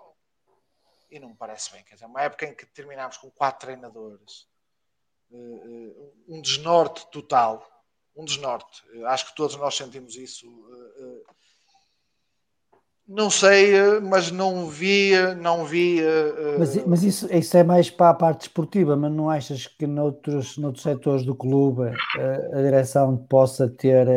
E 1.11 1.19
não 1.19 1.29
me 1.29 1.35
parece 1.35 1.71
bem, 1.71 1.83
quer 1.83 1.95
dizer, 1.95 2.05
uma 2.05 2.21
época 2.21 2.45
em 2.45 2.53
que 2.53 2.65
terminamos 2.65 3.17
com 3.17 3.31
quatro 3.31 3.67
treinadores, 3.67 4.48
um 6.27 6.41
desnorte 6.41 7.05
total. 7.11 7.65
Um 8.15 8.25
desnorte. 8.25 8.83
Acho 9.05 9.27
que 9.27 9.35
todos 9.35 9.55
nós 9.55 9.75
sentimos 9.75 10.15
isso. 10.15 10.47
Não 13.07 13.29
sei, 13.29 13.99
mas 14.01 14.29
não 14.29 14.67
vi, 14.67 15.13
não 15.41 15.65
vi. 15.65 15.99
Mas, 16.59 16.85
mas 16.85 17.03
isso, 17.03 17.33
isso 17.33 17.57
é 17.57 17.63
mais 17.63 17.89
para 17.89 18.09
a 18.09 18.13
parte 18.13 18.41
esportiva, 18.41 18.95
mas 18.95 19.11
não 19.11 19.29
achas 19.29 19.65
que 19.65 19.87
noutros, 19.87 20.57
noutros 20.57 20.83
setores 20.83 21.25
do 21.25 21.33
clube 21.33 21.91
a 22.53 22.61
direção 22.61 23.17
possa 23.17 23.67
ter 23.67 24.07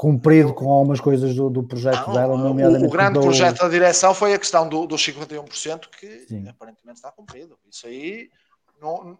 cumprido 0.00 0.54
com 0.54 0.72
algumas 0.72 0.98
coisas 0.98 1.34
do, 1.34 1.50
do 1.50 1.62
projeto 1.62 2.06
não, 2.06 2.14
dela, 2.14 2.38
nomeadamente. 2.38 2.86
O, 2.86 2.88
o 2.88 2.90
grande 2.90 3.18
do... 3.18 3.20
projeto 3.20 3.58
da 3.58 3.68
direção 3.68 4.14
foi 4.14 4.32
a 4.32 4.38
questão 4.38 4.66
do, 4.66 4.86
dos 4.86 5.02
51% 5.02 5.90
que 5.90 6.20
Sim. 6.26 6.48
aparentemente 6.48 6.96
está 6.96 7.12
cumprido. 7.12 7.58
Isso 7.70 7.86
aí 7.86 8.30
não, 8.80 9.18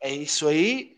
é 0.00 0.10
isso 0.10 0.48
aí, 0.48 0.96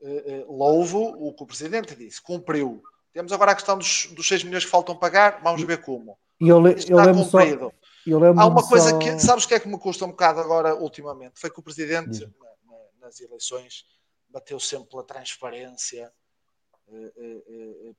uh, 0.00 0.50
uh, 0.50 0.56
louvo 0.56 1.00
o 1.18 1.34
que 1.34 1.42
o 1.42 1.46
Presidente 1.46 1.94
disse, 1.94 2.22
cumpriu. 2.22 2.82
Temos 3.12 3.32
agora 3.32 3.52
a 3.52 3.54
questão 3.54 3.76
dos, 3.76 4.06
dos 4.12 4.28
6 4.28 4.44
milhões 4.44 4.64
que 4.64 4.70
faltam 4.70 4.96
pagar, 4.96 5.40
vamos 5.42 5.62
ver 5.62 5.82
como. 5.82 6.16
E 6.40 6.48
eu, 6.48 6.66
Isto 6.68 6.92
eu 6.92 6.98
está 6.98 7.12
cumprido. 7.12 7.72
Só, 8.06 8.16
Há 8.36 8.46
uma 8.46 8.66
coisa 8.66 8.90
só... 8.90 8.98
que, 8.98 9.18
sabes 9.18 9.44
o 9.44 9.48
que 9.48 9.54
é 9.54 9.60
que 9.60 9.68
me 9.68 9.78
custa 9.78 10.04
um 10.04 10.10
bocado 10.10 10.40
agora 10.40 10.74
ultimamente? 10.74 11.40
Foi 11.40 11.50
que 11.50 11.58
o 11.58 11.62
Presidente, 11.62 12.20
na, 12.20 12.72
na, 12.72 12.78
nas 13.00 13.20
eleições, 13.20 13.84
bateu 14.30 14.60
sempre 14.60 14.88
pela 14.88 15.02
transparência, 15.02 16.12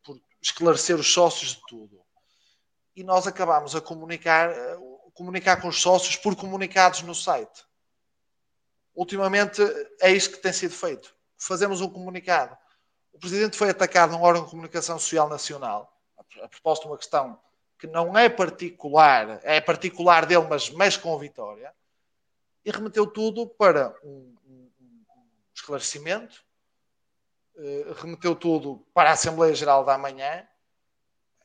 por 0.03 0.19
esclarecer 0.41 0.95
os 0.95 1.11
sócios 1.11 1.51
de 1.51 1.61
tudo. 1.67 2.01
E 2.95 3.03
nós 3.03 3.27
acabámos 3.27 3.75
a 3.75 3.81
comunicar, 3.81 4.51
comunicar 5.13 5.61
com 5.61 5.67
os 5.67 5.79
sócios 5.79 6.15
por 6.15 6.35
comunicados 6.35 7.01
no 7.03 7.13
site. 7.13 7.68
Ultimamente 8.99 9.61
é 10.01 10.11
isso 10.11 10.29
que 10.29 10.39
tem 10.39 10.51
sido 10.51 10.73
feito. 10.73 11.15
Fazemos 11.37 11.79
um 11.79 11.89
comunicado. 11.89 12.57
O 13.13 13.17
presidente 13.17 13.55
foi 13.55 13.69
atacado 13.69 14.11
num 14.11 14.21
órgão 14.21 14.43
de 14.43 14.51
comunicação 14.51 14.99
social 14.99 15.29
nacional, 15.29 15.97
a 16.17 16.49
propósito 16.49 16.83
de 16.83 16.89
uma 16.89 16.97
questão 16.97 17.39
que 17.77 17.87
não 17.87 18.17
é 18.17 18.27
particular, 18.27 19.39
é 19.43 19.61
particular 19.61 20.25
dele, 20.25 20.45
mas 20.49 20.69
mexe 20.69 20.99
com 20.99 21.15
a 21.15 21.17
vitória, 21.17 21.73
e 22.65 22.71
remeteu 22.71 23.07
tudo 23.07 23.47
para 23.47 23.95
um, 24.03 24.35
um, 24.45 24.69
um 24.81 25.05
esclarecimento, 25.55 26.43
uh, 27.55 27.93
remeteu 27.93 28.35
tudo 28.35 28.85
para 28.93 29.11
a 29.11 29.13
Assembleia 29.13 29.55
Geral 29.55 29.85
da 29.85 29.97
manhã, 29.97 30.45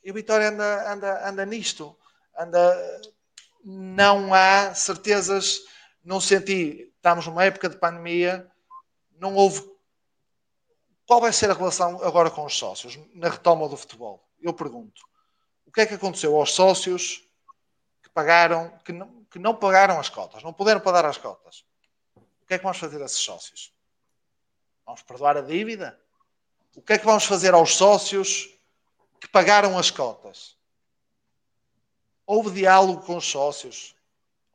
e 0.02 0.10
o 0.10 0.14
Vitória 0.14 0.48
anda, 0.48 0.92
anda, 0.92 1.28
anda 1.28 1.46
nisto, 1.46 1.96
anda, 2.36 3.00
não 3.64 4.34
há 4.34 4.74
certezas, 4.74 5.60
não 6.02 6.20
senti, 6.20 6.92
estamos 7.04 7.26
numa 7.26 7.44
época 7.44 7.68
de 7.68 7.76
pandemia, 7.76 8.50
não 9.18 9.34
houve. 9.34 9.62
Qual 11.06 11.20
vai 11.20 11.32
ser 11.32 11.50
a 11.50 11.54
relação 11.54 12.02
agora 12.02 12.30
com 12.30 12.44
os 12.44 12.56
sócios, 12.56 12.98
na 13.14 13.28
retoma 13.28 13.68
do 13.68 13.76
futebol? 13.76 14.26
Eu 14.40 14.54
pergunto 14.54 15.02
que 15.74 15.80
é 15.80 15.86
que 15.86 15.94
aconteceu 15.94 16.36
aos 16.36 16.52
sócios 16.52 17.24
que 18.00 18.08
pagaram, 18.10 18.70
que 18.84 18.92
não, 18.92 19.24
que 19.24 19.40
não 19.40 19.56
pagaram 19.56 19.98
as 19.98 20.08
cotas, 20.08 20.42
não 20.44 20.52
puderam 20.52 20.80
pagar 20.80 21.04
as 21.04 21.18
cotas? 21.18 21.64
O 22.16 22.46
que 22.46 22.54
é 22.54 22.58
que 22.58 22.62
vamos 22.62 22.78
fazer 22.78 23.02
a 23.02 23.06
esses 23.06 23.18
sócios? 23.18 23.74
Vamos 24.86 25.02
perdoar 25.02 25.36
a 25.36 25.40
dívida? 25.40 25.98
O 26.76 26.80
que 26.80 26.92
é 26.92 26.98
que 26.98 27.04
vamos 27.04 27.24
fazer 27.24 27.54
aos 27.54 27.74
sócios 27.74 28.56
que 29.20 29.26
pagaram 29.26 29.76
as 29.76 29.90
cotas? 29.90 30.56
Houve 32.24 32.52
diálogo 32.52 33.04
com 33.04 33.16
os 33.16 33.28
sócios? 33.28 33.93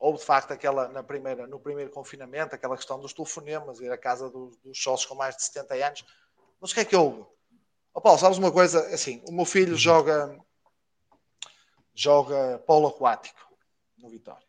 Houve 0.00 0.18
de 0.18 0.24
facto 0.24 0.50
aquela, 0.50 0.88
na 0.88 1.02
primeira, 1.02 1.46
no 1.46 1.60
primeiro 1.60 1.90
confinamento, 1.90 2.54
aquela 2.54 2.74
questão 2.74 2.98
dos 2.98 3.12
telefonemas, 3.12 3.80
ir 3.80 3.92
à 3.92 3.98
casa 3.98 4.30
dos, 4.30 4.56
dos 4.56 4.82
sócios 4.82 5.06
com 5.06 5.14
mais 5.14 5.36
de 5.36 5.42
70 5.42 5.74
anos. 5.74 6.04
Mas 6.58 6.70
o 6.70 6.74
que 6.74 6.80
é 6.80 6.84
que 6.86 6.96
houve? 6.96 7.26
Oh, 7.92 8.00
Paulo, 8.00 8.18
sabes 8.18 8.38
uma 8.38 8.50
coisa? 8.50 8.80
Assim, 8.94 9.22
o 9.28 9.32
meu 9.32 9.44
filho 9.44 9.76
joga 9.76 10.40
joga 11.94 12.58
polo 12.66 12.88
aquático 12.88 13.38
no 13.98 14.08
Vitória. 14.08 14.48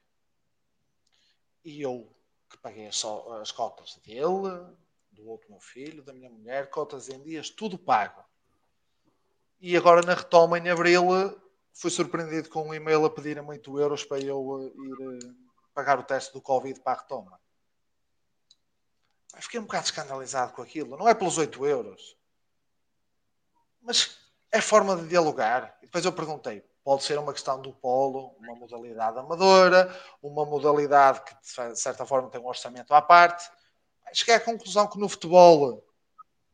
E 1.66 1.82
eu, 1.82 2.10
que 2.50 2.58
paguei 2.58 2.90
só 2.94 3.42
as 3.42 3.52
cotas 3.52 4.00
dele, 4.06 4.66
do 5.12 5.28
outro 5.28 5.50
meu 5.50 5.60
filho, 5.60 6.02
da 6.02 6.14
minha 6.14 6.30
mulher, 6.30 6.70
cotas 6.70 7.10
em 7.10 7.22
dias, 7.22 7.50
tudo 7.50 7.78
pago. 7.78 8.24
E 9.60 9.76
agora 9.76 10.02
na 10.02 10.14
retoma 10.14 10.58
em 10.58 10.70
abril 10.70 11.12
fui 11.74 11.90
surpreendido 11.90 12.50
com 12.50 12.68
um 12.68 12.74
e-mail 12.74 13.06
a 13.06 13.10
pedir 13.10 13.40
a 13.40 13.44
8 13.44 13.80
euros 13.80 14.04
para 14.04 14.20
eu 14.20 14.60
eh, 14.62 14.82
ir 14.82 15.26
eh, 15.26 15.34
pagar 15.74 16.00
o 16.00 16.04
teste 16.04 16.34
do 16.34 16.42
Covid 16.42 16.80
para 16.82 16.94
a 16.94 17.02
retoma. 17.02 17.40
Fiquei 19.40 19.60
um 19.60 19.64
bocado 19.64 19.86
escandalizado 19.86 20.54
com 20.54 20.62
aquilo. 20.62 20.98
Não 20.98 21.08
é 21.08 21.14
pelos 21.14 21.38
8 21.38 21.66
euros. 21.66 22.18
Mas 23.82 24.18
é 24.52 24.62
forma 24.62 24.96
de 24.96 25.08
dialogar. 25.08 25.78
E 25.82 25.86
depois 25.86 26.06
eu 26.06 26.14
perguntei: 26.14 26.62
Pode 26.84 27.04
ser 27.04 27.18
uma 27.20 27.32
questão 27.32 27.62
do 27.62 27.74
polo, 27.74 28.36
uma 28.40 28.56
modalidade 28.56 29.18
amadora, 29.18 29.96
uma 30.22 30.46
modalidade 30.46 31.22
que, 31.24 31.36
de 31.70 31.80
certa 31.80 32.06
forma, 32.06 32.30
tem 32.30 32.42
um 32.42 32.48
orçamento 32.48 32.94
à 32.94 33.02
parte. 33.02 33.50
Cheguei 34.14 34.36
à 34.36 34.40
conclusão 34.40 34.88
que 34.88 35.00
no 35.00 35.08
futebol, 35.08 35.86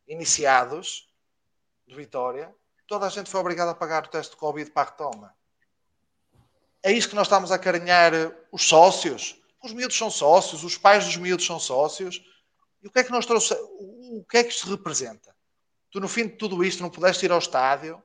iniciados, 0.08 1.10
de 1.88 1.96
Vitória, 1.96 2.54
toda 2.88 3.06
a 3.06 3.10
gente 3.10 3.30
foi 3.30 3.40
obrigada 3.40 3.72
a 3.72 3.76
pagar 3.76 4.06
o 4.06 4.08
teste 4.08 4.32
de 4.32 4.38
Covid 4.38 4.72
para 4.72 4.88
a 4.88 4.92
retoma. 4.92 5.36
É 6.82 6.92
isso 6.92 7.10
que 7.10 7.16
nós 7.16 7.28
estamos 7.28 7.52
a 7.52 7.60
carinhar 7.60 8.14
os 8.52 8.68
sócios. 8.68 9.42
Os 9.64 9.74
miúdos 9.74 9.98
são 9.98 10.10
sócios, 10.10 10.64
os 10.64 10.78
pais 10.78 11.06
dos 11.06 11.18
miúdos 11.18 11.46
são 11.46 11.60
sócios. 11.60 12.24
E 12.82 12.88
o 12.88 12.92
que 12.92 13.00
é 13.00 13.04
que 13.04 13.12
nós 13.12 13.26
trouxemos? 13.26 13.64
O 14.12 14.24
que 14.24 14.38
é 14.38 14.44
que 14.44 14.52
isto 14.52 14.70
representa? 14.70 15.36
Tu, 15.92 16.00
no 16.00 16.08
fim 16.08 16.28
de 16.28 16.36
tudo 16.36 16.64
isto, 16.64 16.82
não 16.82 16.90
pudeste 16.90 17.26
ir 17.26 17.32
ao 17.32 17.40
estádio, 17.40 18.02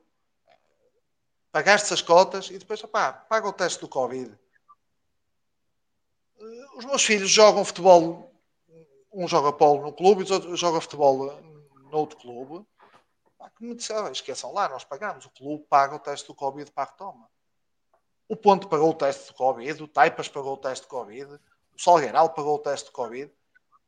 pagaste 1.51 1.93
as 1.93 2.01
cotas 2.01 2.49
e 2.49 2.57
depois, 2.57 2.83
opá, 2.83 3.13
paga 3.13 3.47
o 3.47 3.53
teste 3.53 3.79
do 3.79 3.87
Covid. 3.87 4.37
Eh, 6.39 6.77
os 6.77 6.85
meus 6.85 7.03
filhos 7.03 7.29
jogam 7.29 7.63
futebol, 7.63 8.33
um 9.13 9.27
joga 9.27 9.53
polo 9.53 9.83
no 9.83 9.93
clube 9.93 10.23
e 10.23 10.29
o 10.29 10.33
outro 10.33 10.55
joga 10.55 10.81
futebol 10.81 11.39
no 11.91 11.97
outro 11.97 12.17
clube. 12.17 12.65
Que 13.49 13.63
me 13.63 13.75
disseram, 13.75 14.11
esqueçam 14.11 14.53
lá, 14.53 14.69
nós 14.69 14.83
pagamos, 14.83 15.25
o 15.25 15.29
clube 15.29 15.65
paga 15.69 15.95
o 15.95 15.99
teste 15.99 16.27
do 16.27 16.35
Covid 16.35 16.71
para 16.71 16.83
a 16.83 16.87
retoma. 16.87 17.29
O 18.27 18.35
Ponto 18.35 18.67
pagou 18.67 18.89
o 18.89 18.93
teste 18.93 19.27
do 19.27 19.33
Covid, 19.33 19.83
o 19.83 19.87
Taipas 19.87 20.27
pagou 20.27 20.53
o 20.53 20.57
teste 20.57 20.85
do 20.85 20.89
Covid, 20.89 21.39
o 21.75 21.81
Salgueiral 21.81 22.29
pagou 22.29 22.55
o 22.55 22.59
teste 22.59 22.87
do 22.87 22.91
Covid 22.91 23.31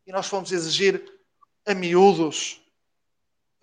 e 0.05 0.11
nós 0.11 0.27
fomos 0.27 0.51
exigir 0.51 1.19
a 1.65 1.73
miúdos 1.73 2.61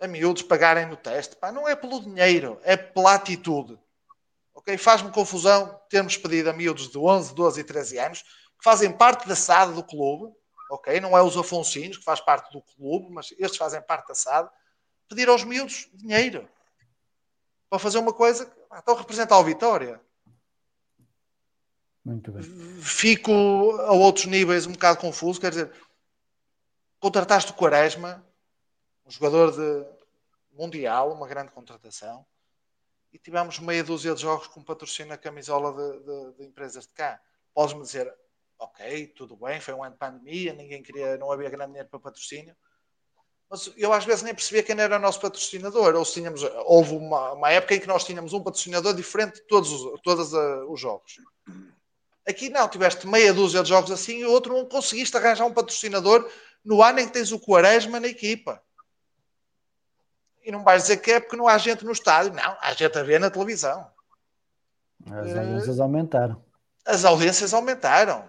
a 0.03 0.07
miúdos 0.07 0.43
pagarem 0.43 0.85
no 0.85 0.97
teste. 0.97 1.35
Pá, 1.37 1.49
não 1.49 1.67
é 1.67 1.75
pelo 1.77 2.01
dinheiro, 2.01 2.59
é 2.63 2.75
pela 2.75 3.13
atitude. 3.13 3.79
Ok? 4.53 4.77
Faz-me 4.77 5.09
confusão 5.11 5.79
termos 5.89 6.17
pedido 6.17 6.49
a 6.49 6.53
miúdos 6.53 6.89
de 6.89 6.97
11, 6.97 7.33
12 7.33 7.61
e 7.61 7.63
13 7.63 7.99
anos 7.99 8.21
que 8.21 8.63
fazem 8.63 8.91
parte 8.91 9.27
da 9.27 9.35
SAD 9.35 9.73
do 9.73 9.83
clube, 9.83 10.33
ok? 10.69 10.99
Não 10.99 11.17
é 11.17 11.21
os 11.21 11.37
Afonsinos 11.37 11.97
que 11.97 12.03
faz 12.03 12.19
parte 12.19 12.51
do 12.51 12.61
clube, 12.61 13.07
mas 13.11 13.33
estes 13.39 13.57
fazem 13.57 13.81
parte 13.81 14.09
da 14.09 14.15
SAD, 14.15 14.49
pedir 15.07 15.29
aos 15.29 15.43
miúdos 15.43 15.89
dinheiro 15.93 16.49
para 17.69 17.79
fazer 17.79 17.97
uma 17.97 18.13
coisa 18.13 18.45
que 18.45 18.53
ah, 18.69 18.79
estão 18.79 18.95
a 18.95 18.99
representar 18.99 19.39
o 19.39 19.43
Vitória. 19.43 19.99
Muito 22.05 22.31
bem. 22.31 22.43
Fico 22.81 23.31
a 23.81 23.93
outros 23.93 24.25
níveis 24.25 24.67
um 24.67 24.73
bocado 24.73 24.99
confuso, 24.99 25.39
quer 25.39 25.49
dizer, 25.49 25.71
contrataste 26.99 27.51
o 27.51 27.55
Quaresma, 27.55 28.25
um 29.05 29.11
jogador 29.11 29.51
de 29.51 29.87
mundial, 30.51 31.13
uma 31.13 31.27
grande 31.27 31.51
contratação, 31.51 32.25
e 33.11 33.17
tivemos 33.17 33.59
meia 33.59 33.83
dúzia 33.83 34.13
de 34.13 34.21
jogos 34.21 34.47
com 34.47 34.63
patrocínio 34.63 35.13
a 35.13 35.17
camisola 35.17 35.71
de, 35.73 35.99
de, 35.99 36.37
de 36.37 36.45
empresas 36.45 36.85
de 36.85 36.93
cá. 36.93 37.21
Podes-me 37.53 37.81
dizer, 37.81 38.13
ok, 38.57 39.07
tudo 39.07 39.35
bem, 39.35 39.59
foi 39.59 39.73
um 39.73 39.83
ano 39.83 39.93
de 39.93 39.99
pandemia, 39.99 40.53
ninguém 40.53 40.81
queria, 40.81 41.17
não 41.17 41.31
havia 41.31 41.49
grande 41.49 41.67
dinheiro 41.67 41.89
para 41.89 41.99
patrocínio. 41.99 42.55
Mas 43.53 43.71
eu 43.77 43.93
às 43.93 44.03
vezes 44.03 44.23
nem 44.23 44.33
percebia 44.33 44.63
quem 44.63 44.75
era 44.81 44.95
o 44.95 44.99
nosso 44.99 45.21
patrocinador. 45.21 45.93
Ou 45.93 46.03
se 46.03 46.13
tínhamos, 46.13 46.41
houve 46.65 46.95
uma, 46.95 47.33
uma, 47.33 47.51
época 47.51 47.75
em 47.75 47.79
que 47.79 47.85
nós 47.85 48.03
tínhamos 48.03 48.33
um 48.33 48.41
patrocinador 48.41 48.95
diferente 48.95 49.35
de 49.35 49.41
todos 49.41 49.71
os, 49.71 50.01
todos 50.01 50.33
uh, 50.33 50.65
os 50.71 50.81
jogos. 50.81 51.19
Aqui 52.27 52.49
não, 52.49 52.67
tiveste 52.67 53.05
meia 53.05 53.31
dúzia 53.31 53.61
de 53.61 53.69
jogos 53.69 53.91
assim 53.91 54.21
e 54.21 54.25
o 54.25 54.31
outro 54.31 54.57
não 54.57 54.65
conseguiste 54.65 55.15
arranjar 55.15 55.45
um 55.45 55.53
patrocinador 55.53 56.27
no 56.65 56.81
ano 56.81 56.99
em 56.99 57.05
que 57.05 57.13
tens 57.13 57.31
o 57.31 57.37
Quaresma 57.39 57.99
na 57.99 58.07
equipa. 58.07 58.59
E 60.43 60.51
não 60.51 60.63
vais 60.63 60.81
dizer 60.81 60.97
que 60.97 61.11
é 61.11 61.19
porque 61.19 61.37
não 61.37 61.47
há 61.47 61.55
gente 61.59 61.85
no 61.85 61.91
estádio. 61.91 62.33
Não, 62.33 62.57
há 62.59 62.73
gente 62.73 62.97
a 62.97 63.03
ver 63.03 63.19
na 63.19 63.29
televisão. 63.29 63.85
As 65.05 65.37
audiências 65.37 65.79
aumentaram. 65.79 66.43
As 66.83 67.05
audiências 67.05 67.53
aumentaram. 67.53 68.25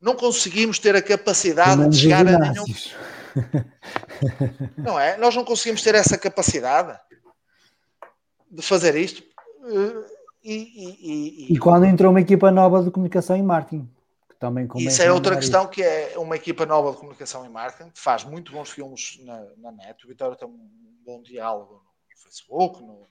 Não 0.00 0.14
conseguimos 0.14 0.78
ter 0.78 0.94
a 0.94 1.02
capacidade 1.02 1.88
de 1.88 1.96
chegar 1.96 2.24
a 2.28 2.38
nenhum. 2.38 2.64
Não 4.76 4.98
é? 4.98 5.16
Nós 5.16 5.34
não 5.34 5.44
conseguimos 5.44 5.82
ter 5.82 5.94
essa 5.94 6.16
capacidade 6.16 6.98
de 8.50 8.62
fazer 8.62 8.94
isto. 8.96 9.22
E, 10.42 10.52
e, 10.52 11.46
e, 11.48 11.54
e 11.54 11.58
quando 11.58 11.86
entrou 11.86 12.10
uma 12.10 12.20
equipa 12.20 12.50
nova 12.50 12.82
de 12.82 12.90
comunicação 12.90 13.36
e 13.36 13.42
marketing, 13.42 13.90
que 14.28 14.36
também 14.36 14.68
Isso 14.76 15.02
é 15.02 15.10
outra 15.10 15.36
questão 15.36 15.62
isso. 15.62 15.70
que 15.70 15.82
é 15.82 16.14
uma 16.18 16.36
equipa 16.36 16.66
nova 16.66 16.92
de 16.92 16.98
comunicação 16.98 17.44
e 17.46 17.48
marketing 17.48 17.90
que 17.90 18.00
faz 18.00 18.24
muito 18.24 18.52
bons 18.52 18.70
filmes 18.70 19.18
na, 19.22 19.42
na 19.56 19.72
net. 19.72 20.04
O 20.04 20.08
Vitória 20.08 20.36
tem 20.36 20.46
um 20.46 20.68
bom 21.04 21.22
diálogo 21.22 21.74
no 21.74 22.22
Facebook, 22.22 22.80
no, 22.80 22.88
no, 22.88 23.06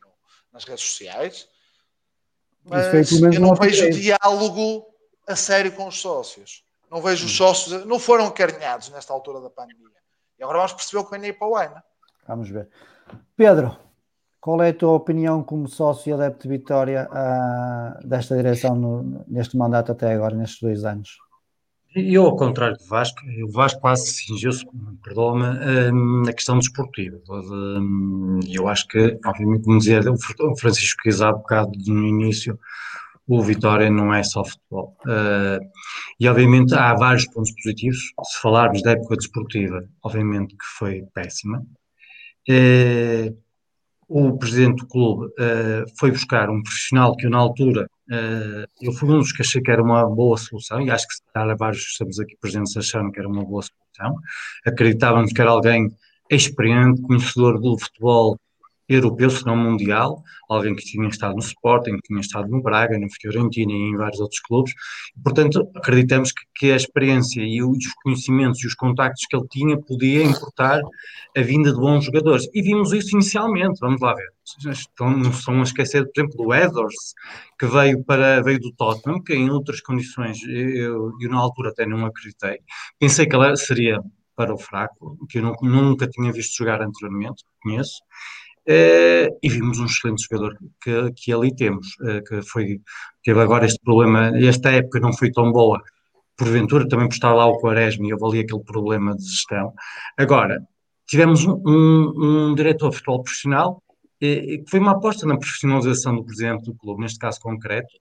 nas 0.51 0.63
redes 0.63 0.83
sociais, 0.83 1.47
mas 2.63 3.11
eu 3.11 3.41
não 3.41 3.55
vejo 3.55 3.89
diálogo 3.89 4.85
a 5.27 5.35
sério 5.35 5.71
com 5.71 5.87
os 5.87 5.99
sócios. 5.99 6.63
Não 6.89 7.01
vejo 7.01 7.25
os 7.25 7.35
sócios, 7.35 7.85
não 7.85 7.97
foram 7.97 8.27
acarinhados 8.27 8.89
nesta 8.89 9.11
altura 9.11 9.41
da 9.41 9.49
pandemia. 9.49 9.89
E 10.43 10.45
agora 10.45 10.57
vamos 10.57 10.73
perceber 10.73 10.99
o 10.99 11.05
que 11.05 11.17
vem 11.17 11.29
aí 11.29 11.31
para 11.31 11.47
o 11.47 11.55
ano. 11.55 11.75
Vamos 12.27 12.49
ver. 12.49 12.67
Pedro, 13.37 13.77
qual 14.41 14.61
é 14.61 14.71
a 14.71 14.73
tua 14.73 14.91
opinião 14.91 15.41
como 15.41 15.69
sócio 15.69 16.09
e 16.09 16.13
adepto 16.13 16.43
de 16.43 16.57
Vitória 16.57 17.07
uh, 17.09 18.05
desta 18.05 18.35
direção 18.35 18.75
no, 18.75 19.23
neste 19.25 19.55
mandato 19.55 19.93
até 19.93 20.13
agora, 20.13 20.35
nestes 20.35 20.59
dois 20.59 20.83
anos? 20.83 21.17
Eu, 21.95 22.25
ao 22.25 22.35
contrário 22.35 22.75
do 22.77 22.85
Vasco, 22.85 23.21
o 23.47 23.51
Vasco 23.53 23.79
quase 23.79 24.05
cingiu-se, 24.11 24.65
perdoa-me, 25.01 25.93
hum, 25.93 26.23
na 26.25 26.33
questão 26.33 26.59
desportiva. 26.59 27.21
Hum, 27.29 28.41
e 28.45 28.55
eu 28.55 28.67
acho 28.67 28.85
que, 28.89 29.17
obviamente, 29.25 29.63
como 29.63 29.77
dizia 29.77 30.01
o 30.01 30.57
Francisco 30.57 31.03
quis 31.03 31.21
há 31.21 31.31
bocado 31.31 31.71
no 31.87 32.05
início, 32.05 32.59
o 33.27 33.41
Vitória 33.41 33.89
não 33.89 34.13
é 34.13 34.23
só 34.23 34.43
futebol. 34.43 34.95
Uh, 35.05 35.59
e 36.19 36.27
obviamente 36.27 36.73
há 36.73 36.93
vários 36.93 37.25
pontos 37.27 37.51
positivos. 37.51 37.99
Se 38.23 38.41
falarmos 38.41 38.81
da 38.83 38.91
época 38.91 39.15
desportiva, 39.15 39.87
obviamente 40.03 40.55
que 40.55 40.65
foi 40.77 41.03
péssima. 41.13 41.63
Uh, 42.49 43.35
o 44.07 44.37
presidente 44.37 44.81
do 44.81 44.87
clube 44.87 45.27
uh, 45.27 45.85
foi 45.97 46.11
buscar 46.11 46.49
um 46.49 46.61
profissional 46.61 47.15
que 47.15 47.25
eu, 47.25 47.29
na 47.29 47.37
altura, 47.37 47.87
eu 48.81 48.91
fui 48.91 49.09
um 49.09 49.17
dos 49.17 49.31
que 49.31 49.41
achei 49.41 49.61
que 49.61 49.71
era 49.71 49.81
uma 49.81 50.05
boa 50.07 50.37
solução, 50.37 50.79
e 50.81 50.91
acho 50.91 51.07
que 51.07 51.15
se 51.15 51.21
calhar 51.33 51.57
vários 51.57 51.81
estamos 51.81 52.19
aqui 52.19 52.35
presentes 52.39 52.75
acharam 52.77 53.09
que 53.09 53.17
era 53.17 53.27
uma 53.27 53.43
boa 53.43 53.63
solução. 53.63 54.19
Acreditávamos 54.67 55.31
que 55.31 55.41
era 55.41 55.49
alguém 55.49 55.89
experiente, 56.29 57.01
conhecedor 57.01 57.59
do 57.59 57.79
futebol 57.79 58.37
europeu, 58.87 59.29
se 59.29 59.45
não 59.45 59.55
mundial, 59.55 60.21
alguém 60.49 60.75
que 60.75 60.83
tinha 60.83 61.07
estado 61.07 61.33
no 61.33 61.39
Sporting, 61.39 61.95
que 61.95 62.07
tinha 62.07 62.19
estado 62.19 62.49
no 62.49 62.61
Braga, 62.61 62.97
no 62.97 63.07
Fiorentina 63.09 63.71
e 63.71 63.75
em 63.75 63.95
vários 63.95 64.19
outros 64.19 64.39
clubes. 64.41 64.73
Portanto, 65.23 65.69
acreditamos 65.75 66.31
que, 66.31 66.41
que, 66.55 66.71
a 66.71 66.75
experiência 66.75 67.41
e 67.41 67.63
os 67.63 67.93
conhecimentos 68.03 68.61
e 68.63 68.67
os 68.67 68.75
contactos 68.75 69.25
que 69.29 69.35
ele 69.35 69.47
tinha 69.49 69.77
podia 69.79 70.23
importar 70.23 70.81
a 71.35 71.41
vinda 71.41 71.71
de 71.71 71.79
bons 71.79 72.05
jogadores. 72.05 72.47
E 72.53 72.61
vimos 72.61 72.91
isso 72.91 73.15
inicialmente, 73.15 73.79
vamos 73.79 74.01
lá 74.01 74.13
ver. 74.13 74.33
Estão, 74.69 75.09
não 75.09 75.29
estão 75.29 75.59
a 75.59 75.63
esquecer, 75.63 76.03
por 76.05 76.19
exemplo, 76.19 76.37
do 76.37 76.53
Edwards, 76.53 77.13
que 77.57 77.65
veio, 77.65 78.03
para, 78.03 78.41
veio 78.41 78.59
do 78.59 78.73
Tottenham, 78.73 79.21
que 79.23 79.33
em 79.33 79.49
outras 79.49 79.81
condições 79.81 80.37
eu, 80.43 81.11
eu 81.19 81.29
na 81.29 81.37
altura 81.37 81.69
até 81.69 81.85
não 81.85 82.05
acreditei. 82.05 82.59
Pensei 82.99 83.25
que 83.25 83.35
ele 83.35 83.55
seria 83.55 83.99
para 84.35 84.53
o 84.53 84.57
fraco, 84.57 85.17
que 85.29 85.39
eu 85.39 85.55
nunca 85.61 86.07
tinha 86.07 86.31
visto 86.31 86.57
jogar 86.57 86.81
anteriormente, 86.81 87.43
conheço, 87.61 88.01
Uh, 88.65 89.27
e 89.43 89.49
vimos 89.49 89.77
um 89.77 89.85
excelente 89.85 90.23
jogador 90.23 90.57
que, 90.81 91.11
que 91.17 91.33
ali 91.33 91.53
temos, 91.53 91.87
uh, 91.99 92.23
que 92.23 92.41
foi, 92.43 92.79
teve 93.21 93.41
agora 93.41 93.65
este 93.65 93.79
problema, 93.83 94.31
esta 94.39 94.71
época 94.71 95.01
não 95.01 95.11
foi 95.11 95.29
tão 95.31 95.51
boa, 95.51 95.81
porventura 96.37 96.87
também 96.87 97.07
por 97.07 97.13
estar 97.13 97.33
lá 97.33 97.45
o 97.45 97.59
Quaresma 97.59 98.07
e 98.07 98.13
houve 98.13 98.25
ali 98.25 98.39
aquele 98.45 98.63
problema 98.63 99.15
de 99.15 99.23
gestão. 99.23 99.73
Agora, 100.17 100.65
tivemos 101.05 101.45
um, 101.45 101.61
um, 101.65 102.51
um 102.51 102.55
diretor 102.55 102.89
de 102.89 102.95
futebol 102.95 103.23
profissional, 103.23 103.83
eh, 104.21 104.57
que 104.59 104.65
foi 104.69 104.79
uma 104.79 104.91
aposta 104.91 105.25
na 105.25 105.37
profissionalização 105.37 106.15
do 106.15 106.23
presidente 106.23 106.63
do 106.63 106.75
clube, 106.75 107.01
neste 107.01 107.19
caso 107.19 107.39
concreto, 107.41 107.93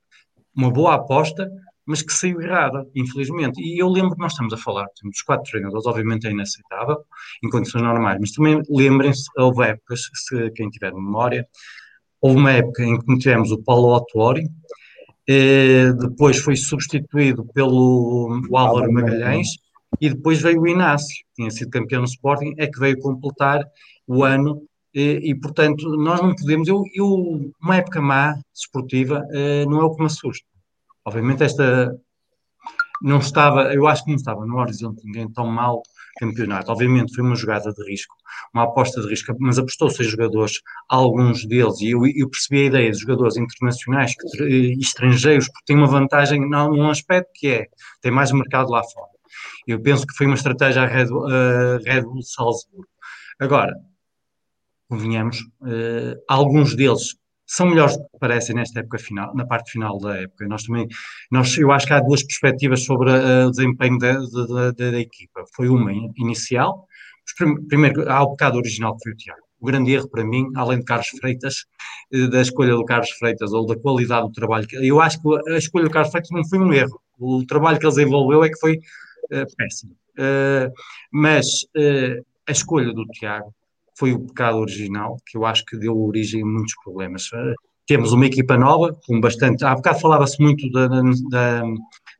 uma 0.55 0.71
boa 0.71 0.95
aposta, 0.95 1.51
mas 1.87 2.03
que 2.03 2.13
saiu 2.13 2.41
errada, 2.41 2.87
infelizmente. 2.95 3.61
E 3.61 3.81
eu 3.81 3.89
lembro 3.89 4.15
que 4.15 4.21
nós 4.21 4.33
estamos 4.33 4.53
a 4.53 4.57
falar 4.57 4.87
dos 5.03 5.23
quatro 5.23 5.51
treinadores, 5.51 5.87
obviamente 5.87 6.27
é 6.27 6.31
inaceitável, 6.31 6.99
em 7.45 7.51
condições 7.51 7.83
normais, 7.83 8.19
mas 8.21 8.33
também 8.33 8.63
lembrem-se, 8.71 9.25
houve 9.37 9.65
épocas, 9.65 10.09
se 10.15 10.51
quem 10.53 10.69
tiver 10.71 10.93
memória, 10.93 11.47
houve 12.21 12.39
uma 12.39 12.53
época 12.53 12.85
em 12.85 12.99
que 12.99 13.19
tivemos 13.19 13.51
o 13.51 13.63
Paulo 13.63 13.95
Autuori, 13.95 14.49
eh, 15.29 15.93
depois 15.95 16.39
foi 16.39 16.57
substituído 16.57 17.45
pelo 17.55 18.41
Álvaro 18.55 18.93
Magalhães, 18.93 19.49
e 20.01 20.09
depois 20.09 20.41
veio 20.41 20.63
o 20.63 20.67
Inácio, 20.67 21.09
que 21.09 21.35
tinha 21.37 21.51
sido 21.51 21.71
campeão 21.71 22.01
no 22.01 22.09
Sporting, 22.09 22.55
é 22.59 22.67
que 22.67 22.79
veio 22.79 22.99
completar 22.99 23.65
o 24.07 24.25
ano 24.25 24.63
e, 24.95 25.31
e, 25.31 25.35
portanto, 25.35 25.89
nós 25.97 26.21
não 26.21 26.35
podemos. 26.35 26.69
Eu, 26.69 26.83
eu, 26.95 27.51
uma 27.61 27.77
época 27.77 28.01
má, 28.01 28.39
desportiva, 28.53 29.27
eh, 29.33 29.65
não 29.67 29.81
é 29.81 29.85
o 29.85 29.95
que 29.95 30.01
me 30.01 30.07
assusta. 30.07 30.47
Obviamente 31.05 31.43
esta 31.43 31.97
não 33.03 33.19
estava, 33.19 33.75
eu 33.75 33.87
acho 33.89 34.05
que 34.05 34.11
não 34.11 34.17
estava 34.17 34.47
no 34.47 34.59
horizonte 34.59 35.05
ninguém 35.05 35.29
tão 35.31 35.47
mal 35.47 35.83
campeonato. 36.19 36.71
Obviamente 36.71 37.15
foi 37.15 37.25
uma 37.25 37.35
jogada 37.35 37.73
de 37.73 37.85
risco, 37.85 38.15
uma 38.55 38.65
aposta 38.65 39.01
de 39.01 39.09
risco, 39.09 39.35
mas 39.41 39.59
apostou-se 39.59 40.01
a 40.01 40.05
jogadores, 40.05 40.61
alguns 40.89 41.45
deles, 41.45 41.81
e 41.81 41.91
eu, 41.91 42.07
eu, 42.07 42.31
percebi 42.31 42.63
a 42.63 42.67
ideia 42.67 42.91
de 42.93 42.99
jogadores 42.99 43.37
internacionais 43.37 44.15
que, 44.15 44.45
e 44.45 44.79
estrangeiros, 44.79 45.47
porque 45.47 45.65
tem 45.67 45.77
uma 45.77 45.89
vantagem 45.89 46.41
num 46.49 46.89
aspecto 46.89 47.31
que 47.35 47.49
é, 47.49 47.67
tem 48.01 48.13
mais 48.13 48.31
mercado 48.31 48.71
lá 48.71 48.83
fora. 48.85 49.11
Eu 49.67 49.81
penso 49.81 50.07
que 50.07 50.15
foi 50.15 50.27
uma 50.27 50.37
estratégia 50.37 50.83
a 50.83 50.87
Red, 50.87 51.11
uh, 51.11 51.83
Red 51.85 52.03
Bull 52.03 52.23
Salzburgo. 52.23 52.87
Agora, 53.41 53.75
convenhamos, 54.89 55.41
uh, 55.63 56.23
alguns 56.29 56.77
deles 56.77 57.17
são 57.53 57.67
melhores 57.67 57.99
do 57.99 58.05
que 58.05 58.19
parecem 58.19 58.57
nesta 58.57 58.81
época 58.81 58.99
final, 58.99 59.35
na 59.35 59.45
parte 59.45 59.73
final 59.73 59.99
da 59.99 60.23
época. 60.23 60.49
Nós 60.49 60.63
também, 60.63 60.89
nós, 61.31 61.57
eu 61.59 61.71
acho 61.71 61.87
que 61.87 61.93
há 61.93 62.01
duas 62.01 62.23
perspectivas 62.23 62.83
sobre 62.83 63.11
uh, 63.11 63.49
o 63.49 63.51
desempenho 63.51 63.99
da, 63.99 64.15
da, 64.15 64.71
da, 64.71 64.91
da, 64.91 64.99
equipa. 64.99 65.45
Foi 65.55 65.69
uma 65.69 65.93
inicial, 66.17 66.87
primeiro 67.69 68.11
há 68.11 68.23
o 68.23 68.31
pecado 68.31 68.57
original 68.57 68.97
que 68.97 69.03
foi 69.03 69.13
o 69.13 69.17
Tiago. 69.17 69.43
O 69.61 69.67
grande 69.67 69.93
erro 69.93 70.09
para 70.09 70.25
mim, 70.25 70.47
além 70.57 70.79
de 70.79 70.87
Carlos 70.87 71.09
Freitas, 71.09 71.67
uh, 72.15 72.31
da 72.31 72.41
escolha 72.41 72.75
do 72.75 72.87
Carlos 72.87 73.11
Freitas 73.11 73.53
ou 73.53 73.67
da 73.67 73.77
qualidade 73.77 74.29
do 74.29 74.33
trabalho, 74.33 74.67
eu 74.73 74.99
acho 74.99 75.21
que 75.21 75.51
a 75.51 75.59
escolha 75.59 75.85
do 75.85 75.91
Carlos 75.91 76.11
Freitas 76.11 76.31
não 76.31 76.49
foi 76.49 76.59
um 76.59 76.73
erro. 76.73 76.99
O 77.19 77.45
trabalho 77.45 77.79
que 77.79 77.85
ele 77.85 77.95
desenvolveu 77.95 78.43
é 78.43 78.49
que 78.49 78.59
foi 78.59 78.79
uh, 78.79 79.57
péssimo. 79.59 79.95
mas 81.13 81.67
a 82.49 82.53
escolha 82.53 82.95
do 82.95 83.05
Tiago 83.09 83.55
foi 83.99 84.13
o 84.13 84.21
pecado 84.27 84.59
original, 84.59 85.17
que 85.27 85.37
eu 85.37 85.45
acho 85.45 85.65
que 85.65 85.77
deu 85.77 85.97
origem 85.99 86.43
a 86.43 86.47
muitos 86.47 86.75
problemas. 86.83 87.29
Eh, 87.33 87.55
temos 87.87 88.13
uma 88.13 88.27
equipa 88.27 88.57
nova, 88.57 88.97
com 89.07 89.21
bastante. 89.21 89.65
Há 89.65 89.75
bocado 89.75 90.01
falava-se 90.01 90.41
muito 90.41 90.71
da, 90.71 90.89
da, 90.89 91.03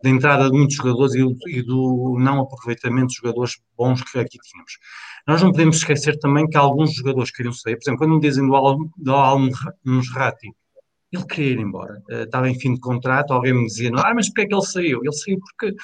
da, 0.03 0.11
entrada 0.11 0.51
de 0.51 0.57
muitos 0.57 0.77
jogadores 0.77 1.15
e, 1.15 1.21
e, 1.49 1.63
do 1.63 2.17
não 2.19 2.41
aproveitamento 2.41 3.09
de 3.09 3.15
jogadores 3.17 3.57
bons 3.77 4.03
que 4.03 4.19
aqui 4.19 4.39
tínhamos. 4.39 4.73
Nós 5.27 5.43
não 5.43 5.51
podemos 5.53 5.77
esquecer 5.77 6.19
também 6.19 6.49
que 6.49 6.57
alguns 6.57 6.95
jogadores 6.95 7.31
queriam 7.31 7.53
sair. 7.53 7.77
Por 7.77 7.85
exemplo, 7.85 7.99
quando 7.99 8.15
me 8.15 8.21
dizem 8.21 8.47
do 8.47 9.13
Al-Musrati, 9.15 10.49
ele 11.13 11.27
queria 11.27 11.53
ir 11.53 11.59
embora, 11.59 12.03
uh, 12.11 12.23
estava 12.23 12.49
em 12.49 12.59
fim 12.59 12.75
de 12.75 12.81
contrato, 12.81 13.33
alguém 13.33 13.53
me 13.53 13.67
dizia, 13.67 13.91
ah, 13.97 14.15
mas 14.15 14.29
porquê 14.29 14.43
é 14.43 14.47
que 14.47 14.55
ele 14.55 14.63
saiu? 14.65 15.01
Ele 15.03 15.13
saiu 15.13 15.39
porque, 15.39 15.77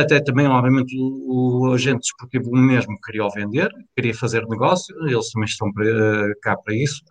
até 0.00 0.20
também, 0.20 0.46
obviamente, 0.46 0.96
o, 0.98 1.68
o 1.68 1.72
agente 1.72 2.00
desportivo 2.00 2.50
mesmo 2.50 2.98
queria 3.00 3.24
o 3.24 3.30
vender, 3.30 3.70
queria 3.94 4.14
fazer 4.14 4.44
negócio, 4.46 4.94
eles 5.06 5.30
também 5.30 5.46
estão 5.46 5.72
para, 5.72 5.86
uh, 5.86 6.32
cá 6.42 6.56
para 6.56 6.74
isso, 6.74 7.02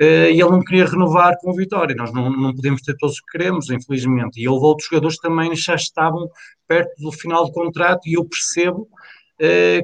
uh, 0.00 0.30
e 0.30 0.40
ele 0.40 0.50
não 0.50 0.62
queria 0.62 0.86
renovar 0.86 1.36
com 1.40 1.50
o 1.50 1.56
Vitória, 1.56 1.96
nós 1.96 2.12
não, 2.12 2.30
não 2.30 2.54
podemos 2.54 2.80
ter 2.82 2.96
todos 2.96 3.16
o 3.16 3.22
que 3.22 3.38
queremos, 3.38 3.70
infelizmente, 3.70 4.40
e 4.40 4.48
houve 4.48 4.64
outros 4.64 4.88
jogadores 4.88 5.16
também 5.16 5.54
já 5.56 5.74
estavam 5.74 6.28
perto 6.68 6.94
do 7.02 7.10
final 7.10 7.44
do 7.44 7.52
contrato, 7.52 8.06
e 8.06 8.14
eu 8.14 8.24
percebo 8.24 8.88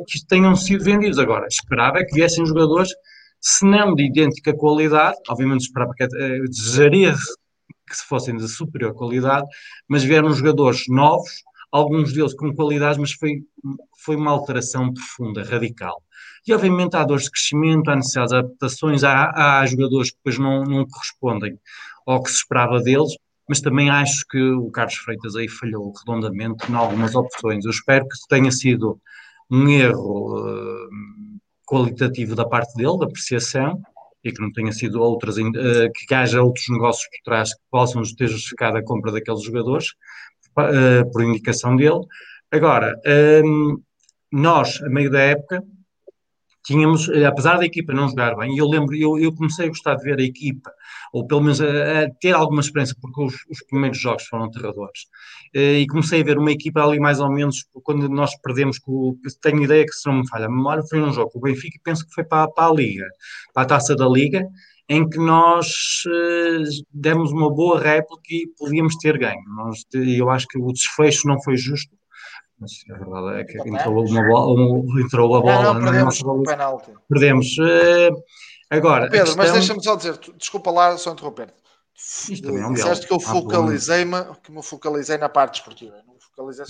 que 0.06 0.26
tenham 0.28 0.54
sido 0.54 0.84
vendidos. 0.84 1.18
Agora, 1.18 1.46
esperava 1.50 1.98
é 1.98 2.04
que 2.04 2.14
viessem 2.14 2.44
jogadores 2.44 2.90
se 3.48 3.64
não 3.64 3.94
de 3.94 4.04
idêntica 4.04 4.52
qualidade, 4.52 5.16
obviamente 5.28 5.60
esperava 5.60 5.94
que 5.94 6.02
uh, 6.02 6.48
desejaria 6.48 7.14
que 7.88 7.96
se 7.96 8.04
fossem 8.04 8.36
de 8.36 8.48
superior 8.48 8.92
qualidade, 8.92 9.46
mas 9.88 10.02
vieram 10.02 10.32
jogadores 10.32 10.82
novos, 10.88 11.30
alguns 11.70 12.12
deles 12.12 12.34
com 12.34 12.52
qualidades, 12.52 12.98
mas 12.98 13.12
foi, 13.12 13.44
foi 14.04 14.16
uma 14.16 14.32
alteração 14.32 14.92
profunda, 14.92 15.44
radical. 15.44 16.02
E 16.44 16.52
obviamente 16.52 16.96
há 16.96 17.04
dores 17.04 17.26
de 17.26 17.30
crescimento, 17.30 17.88
há 17.88 17.94
necessidade 17.94 18.30
de 18.30 18.36
adaptações, 18.36 19.04
há, 19.04 19.60
há 19.60 19.66
jogadores 19.66 20.10
que 20.10 20.16
depois 20.16 20.38
não, 20.38 20.64
não 20.64 20.84
correspondem 20.84 21.56
ao 22.04 22.20
que 22.24 22.30
se 22.30 22.38
esperava 22.38 22.80
deles, 22.80 23.12
mas 23.48 23.60
também 23.60 23.88
acho 23.88 24.26
que 24.28 24.42
o 24.42 24.72
Carlos 24.72 24.96
Freitas 24.96 25.36
aí 25.36 25.48
falhou 25.48 25.92
redondamente 25.96 26.68
em 26.68 26.74
algumas 26.74 27.14
opções. 27.14 27.64
Eu 27.64 27.70
espero 27.70 28.08
que 28.08 28.16
tenha 28.28 28.50
sido 28.50 29.00
um 29.48 29.68
erro 29.68 30.36
uh, 30.36 30.88
qualitativo 31.66 32.34
da 32.34 32.46
parte 32.46 32.74
dele, 32.74 32.98
da 32.98 33.06
apreciação, 33.06 33.82
e 34.24 34.32
que 34.32 34.40
não 34.40 34.52
tenha 34.52 34.72
sido 34.72 35.00
outras, 35.00 35.36
uh, 35.36 35.92
que 35.94 36.14
haja 36.14 36.42
outros 36.42 36.68
negócios 36.68 37.06
por 37.08 37.24
trás 37.24 37.54
que 37.54 37.60
possam 37.70 38.02
ter 38.16 38.28
justificado 38.28 38.76
a 38.76 38.84
compra 38.84 39.12
daqueles 39.12 39.42
jogadores, 39.42 39.90
uh, 40.58 41.10
por 41.12 41.22
indicação 41.22 41.76
dele. 41.76 42.00
Agora, 42.50 42.98
ehm, 43.04 43.76
nós, 44.32 44.80
a 44.82 44.88
meio 44.88 45.10
da 45.10 45.20
época, 45.20 45.62
tínhamos, 46.66 47.08
eh, 47.08 47.24
apesar 47.24 47.58
da 47.58 47.64
equipa 47.64 47.94
não 47.94 48.08
jogar 48.08 48.34
bem, 48.36 48.56
eu 48.58 48.66
lembro, 48.66 48.94
eu, 48.96 49.16
eu 49.18 49.32
comecei 49.32 49.66
a 49.66 49.68
gostar 49.68 49.94
de 49.94 50.02
ver 50.02 50.18
a 50.18 50.22
equipa, 50.22 50.70
ou 51.12 51.24
pelo 51.24 51.40
menos 51.42 51.60
a, 51.60 51.66
a 52.02 52.10
ter 52.20 52.34
alguma 52.34 52.60
experiência, 52.60 52.96
porque 53.00 53.22
os, 53.22 53.34
os, 53.48 53.64
primeiros 53.68 53.98
jogos 53.98 54.24
foram 54.24 54.44
aterradores, 54.46 55.06
eh, 55.54 55.78
e 55.80 55.86
comecei 55.86 56.20
a 56.20 56.24
ver 56.24 56.38
uma 56.38 56.50
equipa 56.50 56.82
ali 56.82 56.98
mais 56.98 57.20
ou 57.20 57.30
menos, 57.30 57.64
quando 57.84 58.08
nós 58.08 58.36
perdemos, 58.40 58.78
com, 58.80 59.16
tenho 59.40 59.62
ideia 59.62 59.84
que 59.86 59.92
se 59.92 60.08
não 60.08 60.18
me 60.18 60.28
falha 60.28 60.46
a 60.46 60.50
memória, 60.50 60.82
foi 60.90 61.00
um 61.00 61.12
jogo 61.12 61.30
o 61.34 61.40
Benfica, 61.40 61.78
penso 61.84 62.04
que 62.04 62.12
foi 62.12 62.24
para, 62.24 62.50
para 62.50 62.68
a 62.68 62.74
Liga, 62.74 63.06
para 63.54 63.62
a 63.62 63.66
Taça 63.66 63.94
da 63.94 64.08
Liga, 64.08 64.44
em 64.88 65.08
que 65.08 65.18
nós 65.18 66.02
uh, 66.06 66.84
demos 66.92 67.32
uma 67.32 67.52
boa 67.52 67.80
réplica 67.80 68.22
e 68.30 68.46
podíamos 68.56 68.96
ter 68.96 69.18
ganho. 69.18 69.42
Nós, 69.48 69.84
eu 69.92 70.30
acho 70.30 70.46
que 70.46 70.58
o 70.58 70.72
desfecho 70.72 71.26
não 71.26 71.42
foi 71.42 71.56
justo, 71.56 71.90
mas 72.58 72.72
a 72.90 72.94
verdade 72.94 73.40
é 73.40 73.44
que 73.44 73.58
entrou, 73.68 74.06
uma 74.06 74.22
bola, 74.26 75.00
entrou 75.00 75.34
a 75.36 75.40
bola 75.40 75.62
não, 75.62 75.74
não, 75.74 75.82
perdemos 75.82 76.22
na 76.22 76.28
nossa 76.28 76.42
penalti. 76.50 76.90
Perdemos. 77.08 77.58
Uh, 77.58 78.22
agora, 78.70 79.10
Pedro, 79.10 79.26
questão... 79.26 79.44
mas 79.44 79.52
deixa-me 79.52 79.82
só 79.82 79.96
dizer, 79.96 80.18
desculpa 80.36 80.70
lá, 80.70 80.96
só 80.96 81.12
interromper. 81.12 81.52
Isto 81.96 82.46
também 82.46 82.62
é 82.62 82.66
um 82.66 82.74
Disseste 82.74 83.06
que 83.06 83.12
eu 83.12 83.20
focalizei-me, 83.20 84.16
que 84.42 84.52
me 84.52 84.62
focalizei 84.62 85.16
na 85.18 85.28
parte 85.28 85.60
esportiva. 85.60 85.96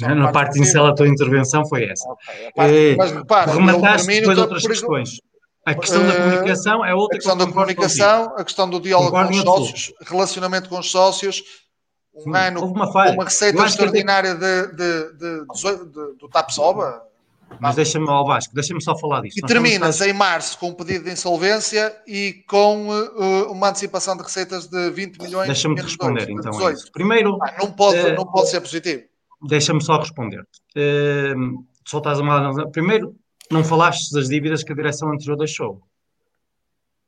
na, 0.01 0.15
na 0.15 0.23
parte, 0.25 0.33
parte 0.33 0.59
inicial 0.59 0.87
da 0.87 0.95
tua 0.95 1.09
intervenção 1.09 1.67
foi 1.67 1.85
essa. 1.85 2.09
Okay, 2.09 2.53
parte, 2.53 2.75
uh, 2.75 2.97
mas 2.97 3.13
repara, 3.13 3.53
remataste 3.53 4.07
depois 4.07 4.39
outras 4.39 4.67
questões. 4.67 5.21
A 5.67 5.75
questão 5.75 6.07
da 6.07 6.15
comunicação 6.15 6.85
é 6.85 6.95
outra 6.95 7.17
A 7.17 7.19
questão 7.19 7.37
da 7.37 7.47
comunicação, 7.47 8.35
a 8.37 8.45
questão 8.45 8.71
do 8.71 8.81
diálogo 8.81 9.11
com 9.11 9.29
os 9.29 9.41
sócios, 9.41 9.93
relacionamento 10.03 10.69
com 10.69 10.79
os 10.79 10.89
sócios, 10.89 11.43
um 12.17 12.23
Sim, 12.23 12.31
ano 12.35 12.65
uma, 12.65 12.91
falha. 12.93 13.13
uma 13.13 13.25
receita 13.25 13.65
extraordinária 13.65 14.35
de, 14.35 14.67
de, 14.69 15.13
de, 15.13 15.45
do 16.19 16.29
TAPSOBA. 16.31 17.03
Mas 17.61 17.77
deixa-me, 17.77 18.09
ao 18.09 18.27
Vasco, 18.27 18.53
deixa-me 18.55 18.83
só 18.83 18.97
falar 18.99 19.21
disso. 19.21 19.39
E 19.39 19.43
Nós 19.43 19.51
terminas 19.51 20.01
em 20.01 20.13
março 20.13 20.59
com 20.59 20.71
um 20.71 20.75
pedido 20.75 21.05
de 21.05 21.13
insolvência 21.13 21.95
e 22.07 22.45
com 22.49 22.89
uh, 22.89 23.53
uma 23.53 23.69
antecipação 23.69 24.17
de 24.17 24.23
receitas 24.23 24.67
de 24.67 24.91
20 24.91 25.19
milhões. 25.19 25.47
Deixa-me 25.47 25.81
responder, 25.81 26.27
dois, 26.27 26.39
então. 26.47 26.69
É 26.69 26.75
Primeiro. 26.93 27.39
Ah, 27.43 27.55
não, 27.61 27.71
pode, 27.71 27.99
uh, 27.99 28.15
não 28.15 28.27
pode 28.27 28.51
ser 28.51 28.61
positivo. 28.61 29.03
Deixa-me 29.47 29.83
só 29.83 29.99
responder. 29.99 30.41
Uh, 30.77 31.65
só 31.85 31.99
estás 31.99 32.19
a 32.19 32.67
Primeiro, 32.73 33.15
não 33.51 33.63
falaste 33.63 34.13
das 34.13 34.29
dívidas 34.29 34.65
que 34.65 34.73
a 34.73 34.77
direção 34.77 35.13
anterior 35.13 35.37
deixou 35.37 35.81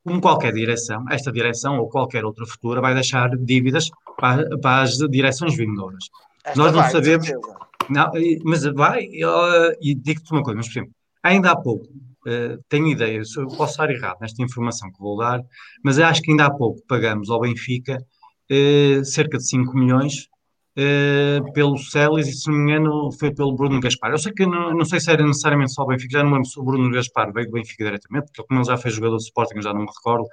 como 0.08 0.20
qualquer 0.20 0.52
direção, 0.52 1.04
esta 1.10 1.30
direção 1.30 1.78
ou 1.78 1.88
qualquer 1.88 2.24
outra 2.24 2.46
futura 2.46 2.80
vai 2.80 2.94
deixar 2.94 3.30
dívidas 3.36 3.90
para, 4.18 4.58
para 4.58 4.82
as 4.82 4.96
direções 4.96 5.56
vindouras. 5.56 6.04
Esta 6.44 6.58
Nós 6.58 6.72
não 6.72 6.80
vai, 6.80 6.90
sabemos. 6.90 7.28
Não, 7.88 8.10
mas 8.44 8.64
vai, 8.64 9.08
e 9.80 9.94
digo-te 9.94 10.32
uma 10.32 10.42
coisa, 10.42 10.56
mas, 10.56 10.66
por 10.66 10.72
exemplo, 10.72 10.92
ainda 11.22 11.52
há 11.52 11.56
pouco, 11.56 11.86
uh, 11.86 12.62
tenho 12.68 12.88
ideias, 12.88 13.34
eu 13.36 13.46
posso 13.48 13.72
estar 13.72 13.90
errado 13.90 14.18
nesta 14.20 14.42
informação 14.42 14.90
que 14.90 14.98
vou 14.98 15.16
dar, 15.16 15.40
mas 15.82 15.98
acho 15.98 16.20
que 16.22 16.30
ainda 16.30 16.46
há 16.46 16.50
pouco 16.50 16.82
pagamos 16.86 17.30
ao 17.30 17.40
Benfica 17.40 17.98
uh, 18.50 19.04
cerca 19.04 19.38
de 19.38 19.48
5 19.48 19.74
milhões 19.76 20.28
uh, 20.78 21.52
pelo 21.52 21.76
Celis 21.76 22.28
e, 22.28 22.32
se 22.32 22.48
não 22.48 22.56
me 22.56 22.72
engano, 22.72 23.10
foi 23.12 23.34
pelo 23.34 23.54
Bruno 23.54 23.80
Gaspar. 23.80 24.12
Eu 24.12 24.18
sei 24.18 24.32
que 24.32 24.46
não, 24.46 24.74
não 24.74 24.84
sei 24.84 25.00
se 25.00 25.10
era 25.10 25.26
necessariamente 25.26 25.72
só 25.72 25.82
o 25.82 25.86
Benfica, 25.86 26.18
já 26.18 26.24
não 26.24 26.32
lembro 26.32 26.48
se 26.48 26.58
o 26.58 26.62
Bruno 26.62 26.90
Gaspar 26.90 27.32
veio 27.32 27.46
do 27.46 27.52
Benfica 27.52 27.84
diretamente, 27.84 28.26
porque 28.26 28.46
como 28.46 28.60
ele 28.60 28.66
já 28.66 28.76
fez 28.76 28.94
jogador 28.94 29.16
de 29.16 29.24
Sporting, 29.24 29.60
já 29.60 29.72
não 29.74 29.80
me 29.80 29.86
recordo. 29.86 30.26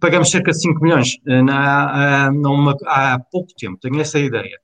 Pagamos 0.00 0.30
cerca 0.30 0.52
de 0.52 0.60
5 0.60 0.80
milhões 0.80 1.16
uh, 1.26 1.42
na, 1.42 2.30
numa, 2.32 2.76
há 2.86 3.18
pouco 3.30 3.52
tempo, 3.58 3.78
tenho 3.80 4.00
essa 4.00 4.18
ideia. 4.18 4.58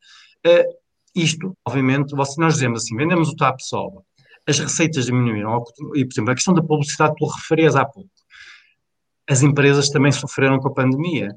Uh, 0.47 0.85
isto, 1.15 1.57
obviamente, 1.65 2.15
nós 2.15 2.55
dizemos 2.55 2.83
assim, 2.83 2.97
vendemos 2.97 3.29
o 3.29 3.37
TAP 3.37 3.61
Soba, 3.61 4.03
as 4.47 4.59
receitas 4.59 5.07
diminuíram, 5.07 5.63
e, 5.95 6.05
por 6.05 6.13
exemplo, 6.13 6.31
a 6.33 6.35
questão 6.35 6.55
da 6.55 6.63
publicidade 6.63 7.15
tu 7.17 7.27
referias 7.27 7.77
há 7.77 7.85
pouco. 7.85 8.11
As 9.29 9.43
empresas 9.43 9.89
também 9.89 10.13
sofreram 10.13 10.59
com 10.59 10.69
a 10.69 10.75
pandemia 10.75 11.35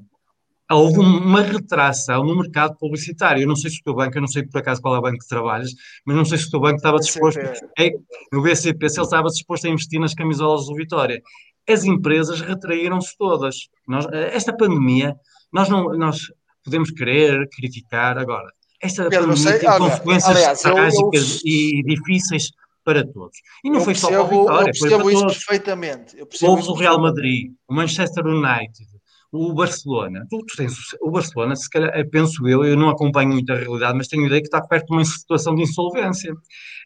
houve 0.76 1.00
uma 1.00 1.42
retração 1.42 2.24
no 2.24 2.36
mercado 2.36 2.76
publicitário. 2.78 3.42
Eu 3.44 3.48
não 3.48 3.56
sei 3.56 3.72
se 3.72 3.80
o 3.80 3.84
teu 3.84 3.96
banco, 3.96 4.18
eu 4.18 4.22
não 4.22 4.28
sei 4.28 4.44
por 4.44 4.60
acaso 4.60 4.82
qual 4.82 4.96
é 4.96 5.00
o 5.00 5.02
banco 5.02 5.20
que 5.20 5.28
trabalhas, 5.28 5.72
mas 6.06 6.16
não 6.16 6.26
sei 6.26 6.38
se 6.38 6.48
o 6.48 6.52
teu 6.52 6.60
banco 6.60 6.78
estava 6.78 6.98
disposto, 6.98 7.40
é, 7.40 7.92
no 8.32 8.42
BCP, 8.42 8.90
se 8.90 9.00
ele 9.00 9.06
estava 9.06 9.28
disposto 9.30 9.66
a 9.66 9.70
investir 9.70 10.00
nas 10.00 10.14
camisolas 10.14 10.66
do 10.66 10.76
Vitória. 10.76 11.22
As 11.70 11.84
empresas 11.84 12.42
retraíram-se 12.42 13.18
todas. 13.18 13.56
Nós, 13.88 14.06
esta 14.12 14.56
pandemia, 14.56 15.16
nós 15.52 15.70
não 15.70 15.98
nós 15.98 16.20
podemos 16.64 16.92
querer 16.92 17.48
criticar 17.50 18.18
agora. 18.18 18.52
Esta 18.82 19.10
Pedro, 19.10 19.30
pandemia 19.30 19.52
sei, 19.52 19.60
tem 19.60 19.70
olha, 19.70 19.80
consequências 19.80 20.36
aliás, 20.36 20.62
trágicas 20.62 21.42
eu, 21.44 21.52
eu... 21.52 21.54
e 21.54 21.84
difíceis 21.84 22.52
para 22.84 23.06
todos. 23.06 23.38
E 23.64 23.70
não 23.70 23.80
eu 23.80 23.86
foi 23.86 23.94
percebo, 23.94 24.14
só 24.14 24.26
para 24.26 24.36
o 24.36 24.42
Vitória, 24.42 24.74
foi 24.78 24.90
para 24.90 25.04
todos. 25.04 25.38
perfeitamente. 25.46 26.18
Houve 26.42 26.70
o 26.70 26.74
Real 26.74 27.02
Madrid, 27.02 27.52
o 27.68 27.74
Manchester 27.74 28.26
United, 28.26 28.97
o 29.32 29.54
Barcelona, 29.54 30.26
tu, 30.30 30.40
tu, 30.46 30.56
tens 30.56 30.74
o 31.02 31.12
Barcelona, 31.12 31.56
se 31.56 31.70
calhar, 31.70 31.92
eh, 31.94 32.04
penso 32.04 32.48
eu, 32.48 32.64
eu 32.64 32.78
não 32.78 32.90
acompanho 32.90 33.30
muito 33.30 33.52
a 33.52 33.56
realidade, 33.56 33.98
mas 33.98 34.08
tenho 34.08 34.26
ideia 34.26 34.42
que 34.42 34.48
está 34.48 34.62
perto 34.62 34.88
de 34.88 34.94
uma 34.94 35.06
situação 35.06 35.56
de 35.56 35.64
insolvência. 35.64 36.34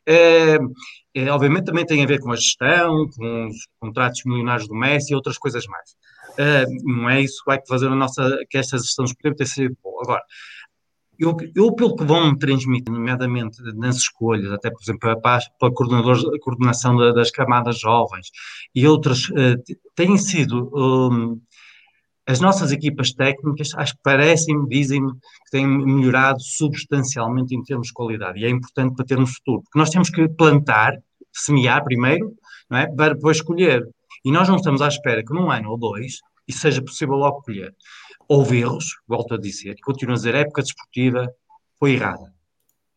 É, 0.07 0.57
é, 1.13 1.29
obviamente 1.29 1.65
também 1.65 1.85
tem 1.85 2.03
a 2.03 2.07
ver 2.07 2.19
com 2.19 2.31
a 2.31 2.35
gestão, 2.35 3.07
com 3.15 3.47
os 3.47 3.67
contratos 3.79 4.21
milionários 4.25 4.67
do 4.67 4.75
Messi 4.75 5.13
e 5.13 5.15
outras 5.15 5.37
coisas 5.37 5.65
mais. 5.67 5.95
É, 6.37 6.65
não 6.83 7.09
é 7.09 7.21
isso 7.21 7.43
que 7.43 7.51
vai 7.51 7.59
fazer 7.67 7.87
a 7.87 7.95
nossa, 7.95 8.39
que 8.49 8.57
esta 8.57 8.77
gestão 8.77 9.05
esportiva 9.05 9.35
ter 9.35 9.47
sido 9.47 9.77
boa. 9.83 10.01
Agora, 10.03 10.23
eu, 11.19 11.37
eu, 11.55 11.75
pelo 11.75 11.95
que 11.95 12.03
vão 12.03 12.31
me 12.31 12.39
transmitir, 12.39 12.91
nomeadamente 12.91 13.61
nas 13.75 13.97
escolhas, 13.97 14.51
até 14.51 14.71
por 14.71 14.81
exemplo 14.81 15.21
para, 15.21 15.37
a, 15.37 16.39
coordenação 16.41 16.97
das 17.13 17.29
camadas 17.29 17.79
jovens 17.79 18.31
e 18.73 18.87
outras, 18.87 19.27
têm 19.95 20.17
sido 20.17 20.71
um, 20.73 21.39
as 22.31 22.39
nossas 22.39 22.71
equipas 22.71 23.11
técnicas, 23.11 23.73
acho 23.75 23.93
que 23.93 24.01
parecem, 24.01 24.65
dizem 24.65 25.05
que 25.05 25.51
têm 25.51 25.67
melhorado 25.67 26.39
substancialmente 26.39 27.53
em 27.53 27.61
termos 27.61 27.87
de 27.87 27.93
qualidade 27.93 28.39
e 28.39 28.45
é 28.45 28.49
importante 28.49 28.95
para 28.95 29.05
termos 29.05 29.33
futuro, 29.33 29.63
porque 29.63 29.77
nós 29.77 29.89
temos 29.89 30.09
que 30.09 30.29
plantar, 30.29 30.97
semear 31.33 31.83
primeiro, 31.83 32.33
não 32.69 32.77
é? 32.77 32.87
para 32.87 33.15
depois 33.15 33.41
colher. 33.41 33.85
E 34.23 34.31
nós 34.31 34.47
não 34.47 34.55
estamos 34.55 34.81
à 34.81 34.87
espera 34.87 35.21
que 35.25 35.33
num 35.33 35.51
ano 35.51 35.71
ou 35.71 35.77
dois 35.77 36.19
isso 36.47 36.59
seja 36.59 36.81
possível 36.81 37.15
logo 37.15 37.41
colher. 37.41 37.75
Houve 38.29 38.61
erros, 38.61 38.85
volto 39.05 39.33
a 39.33 39.37
dizer, 39.37 39.75
continuo 39.83 40.13
a 40.13 40.17
dizer, 40.17 40.33
a 40.33 40.39
época 40.39 40.61
desportiva 40.61 41.27
foi 41.77 41.95
errada. 41.95 42.33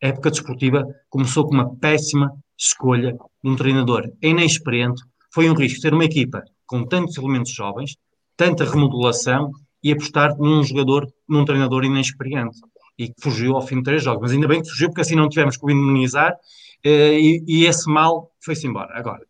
A 0.01 0.07
época 0.07 0.31
desportiva 0.31 0.85
começou 1.09 1.45
com 1.45 1.55
uma 1.55 1.75
péssima 1.75 2.31
escolha 2.57 3.11
de 3.43 3.49
um 3.49 3.55
treinador 3.57 4.09
inexperiente. 4.21 5.03
Foi 5.33 5.49
um 5.49 5.53
risco 5.53 5.81
ter 5.81 5.93
uma 5.93 6.05
equipa 6.05 6.41
com 6.65 6.85
tantos 6.85 7.17
elementos 7.17 7.51
jovens, 7.51 7.97
tanta 8.35 8.65
remodelação 8.65 9.51
e 9.83 9.91
apostar 9.91 10.35
num 10.37 10.63
jogador, 10.63 11.07
num 11.27 11.45
treinador 11.45 11.83
inexperiente 11.83 12.57
e 12.97 13.09
que 13.09 13.15
fugiu 13.21 13.55
ao 13.55 13.61
fim 13.61 13.77
de 13.77 13.83
três 13.83 14.03
jogos. 14.03 14.21
Mas 14.21 14.31
ainda 14.31 14.47
bem 14.47 14.61
que 14.61 14.69
fugiu, 14.69 14.89
porque 14.89 15.01
assim 15.01 15.15
não 15.15 15.29
tivemos 15.29 15.57
que 15.57 15.65
o 15.65 15.69
indemnizar 15.69 16.35
eh, 16.83 17.19
e, 17.19 17.43
e, 17.47 17.65
esse 17.65 17.89
mal 17.89 18.31
foi-se 18.43 18.67
embora. 18.67 18.97
Agora, 18.97 19.21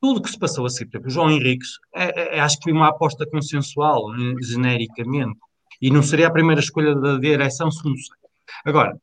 tudo 0.00 0.22
que 0.22 0.30
se 0.30 0.38
passou 0.38 0.66
assim, 0.66 0.84
por 0.84 0.96
exemplo, 0.96 1.08
o 1.08 1.10
João 1.10 1.30
Henriques, 1.30 1.70
é, 1.94 2.36
é, 2.36 2.40
acho 2.40 2.58
que 2.58 2.64
foi 2.64 2.72
uma 2.72 2.88
aposta 2.88 3.26
consensual, 3.26 4.14
eh, 4.14 4.34
genericamente, 4.42 5.38
e 5.80 5.90
não 5.90 6.02
seria 6.02 6.28
a 6.28 6.30
primeira 6.30 6.60
escolha 6.60 6.94
da 6.94 7.18
direção, 7.18 7.70
segundo 7.70 7.98
sei. 7.98 8.16
Agora, 8.64 8.96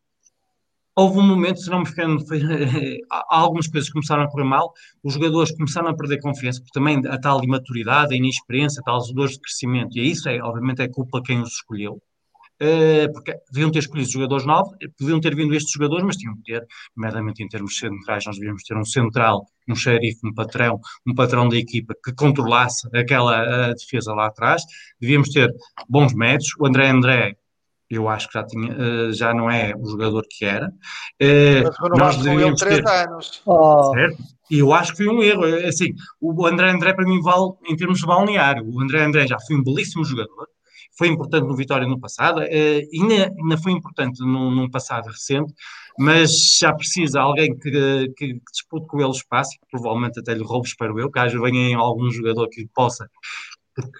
houve 0.99 1.17
um 1.17 1.25
momento, 1.25 1.61
se 1.61 1.69
não 1.69 1.81
me 1.81 1.89
engano, 1.89 2.19
algumas 3.29 3.67
coisas 3.67 3.89
começaram 3.89 4.23
a 4.23 4.29
correr 4.29 4.43
mal, 4.43 4.73
os 5.01 5.13
jogadores 5.13 5.55
começaram 5.55 5.87
a 5.87 5.95
perder 5.95 6.19
confiança, 6.19 6.59
porque 6.59 6.77
também 6.77 7.01
a 7.07 7.17
tal 7.17 7.41
imaturidade, 7.43 8.13
a 8.13 8.17
inexperiência, 8.17 8.81
a 8.81 8.83
tal 8.83 8.99
dores 9.13 9.33
de 9.33 9.39
crescimento, 9.39 9.97
e 9.97 10.11
isso 10.11 10.27
é, 10.27 10.41
obviamente, 10.41 10.81
é 10.81 10.89
culpa 10.89 11.21
quem 11.23 11.41
os 11.41 11.53
escolheu. 11.53 12.01
Uh, 12.61 13.09
porque 13.13 13.33
deviam 13.53 13.71
ter 13.71 13.79
escolhido 13.79 14.11
jogadores 14.11 14.45
novos, 14.45 14.75
podiam 14.97 15.21
ter 15.21 15.33
vindo 15.33 15.55
estes 15.55 15.71
jogadores, 15.71 16.03
mas 16.03 16.17
tinham 16.17 16.35
que 16.35 16.41
ter, 16.43 16.67
nomeadamente 16.93 17.41
em 17.41 17.47
termos 17.47 17.77
centrais, 17.77 18.25
nós 18.25 18.35
devíamos 18.35 18.63
ter 18.63 18.75
um 18.75 18.83
central, 18.83 19.45
um 19.69 19.75
xerife, 19.75 20.19
um 20.25 20.33
patrão, 20.33 20.77
um 21.07 21.15
patrão 21.15 21.47
da 21.47 21.55
equipa 21.55 21.95
que 22.03 22.13
controlasse 22.13 22.89
aquela 22.93 23.71
defesa 23.71 24.13
lá 24.13 24.27
atrás, 24.27 24.61
devíamos 24.99 25.29
ter 25.29 25.49
bons 25.87 26.13
médios, 26.13 26.49
o 26.59 26.67
André 26.67 26.89
André 26.89 27.37
eu 27.89 28.07
acho 28.07 28.27
que 28.27 28.33
já, 28.33 28.45
tinha, 28.45 28.71
eh, 28.71 29.11
já 29.11 29.33
não 29.33 29.49
é 29.49 29.73
o 29.75 29.85
jogador 29.89 30.23
que 30.29 30.45
era. 30.45 30.71
Eh, 31.19 31.63
Mas 31.63 31.99
nós 31.99 32.17
deveríamos 32.17 32.61
ter. 32.61 32.87
Anos. 32.87 33.41
Oh. 33.45 33.91
Certo? 33.93 34.17
E 34.51 34.59
eu 34.59 34.73
acho 34.73 34.91
que 34.91 35.03
foi 35.03 35.07
um 35.07 35.21
erro. 35.21 35.45
É, 35.45 35.67
assim, 35.67 35.93
o 36.21 36.45
André 36.45 36.71
André, 36.71 36.93
para 36.93 37.05
mim, 37.05 37.21
vale 37.21 37.51
em 37.67 37.75
termos 37.75 37.99
de 37.99 38.05
balneário. 38.05 38.63
O 38.67 38.81
André 38.81 39.03
André 39.03 39.27
já 39.27 39.37
foi 39.39 39.55
um 39.55 39.63
belíssimo 39.63 40.03
jogador, 40.03 40.47
foi 40.97 41.07
importante 41.07 41.47
no 41.47 41.55
Vitória 41.55 41.87
no 41.87 41.99
passado, 41.99 42.41
eh, 42.41 42.81
ainda, 42.93 43.33
ainda 43.41 43.57
foi 43.57 43.71
importante 43.71 44.19
num, 44.19 44.51
num 44.51 44.69
passado 44.69 45.07
recente, 45.07 45.53
mas 45.97 46.57
já 46.59 46.73
precisa 46.73 47.21
alguém 47.21 47.57
que, 47.57 47.71
que, 48.17 48.33
que 48.33 48.51
dispute 48.51 48.85
com 48.87 48.99
ele 48.99 49.11
espaço, 49.11 49.51
provavelmente 49.71 50.19
até 50.19 50.33
lhe 50.33 50.43
roube, 50.43 50.67
espero 50.67 50.99
eu, 50.99 51.09
caso 51.09 51.41
venha 51.41 51.77
algum 51.77 52.11
jogador 52.11 52.49
que 52.49 52.67
possa, 52.73 53.09
porque 53.73 53.99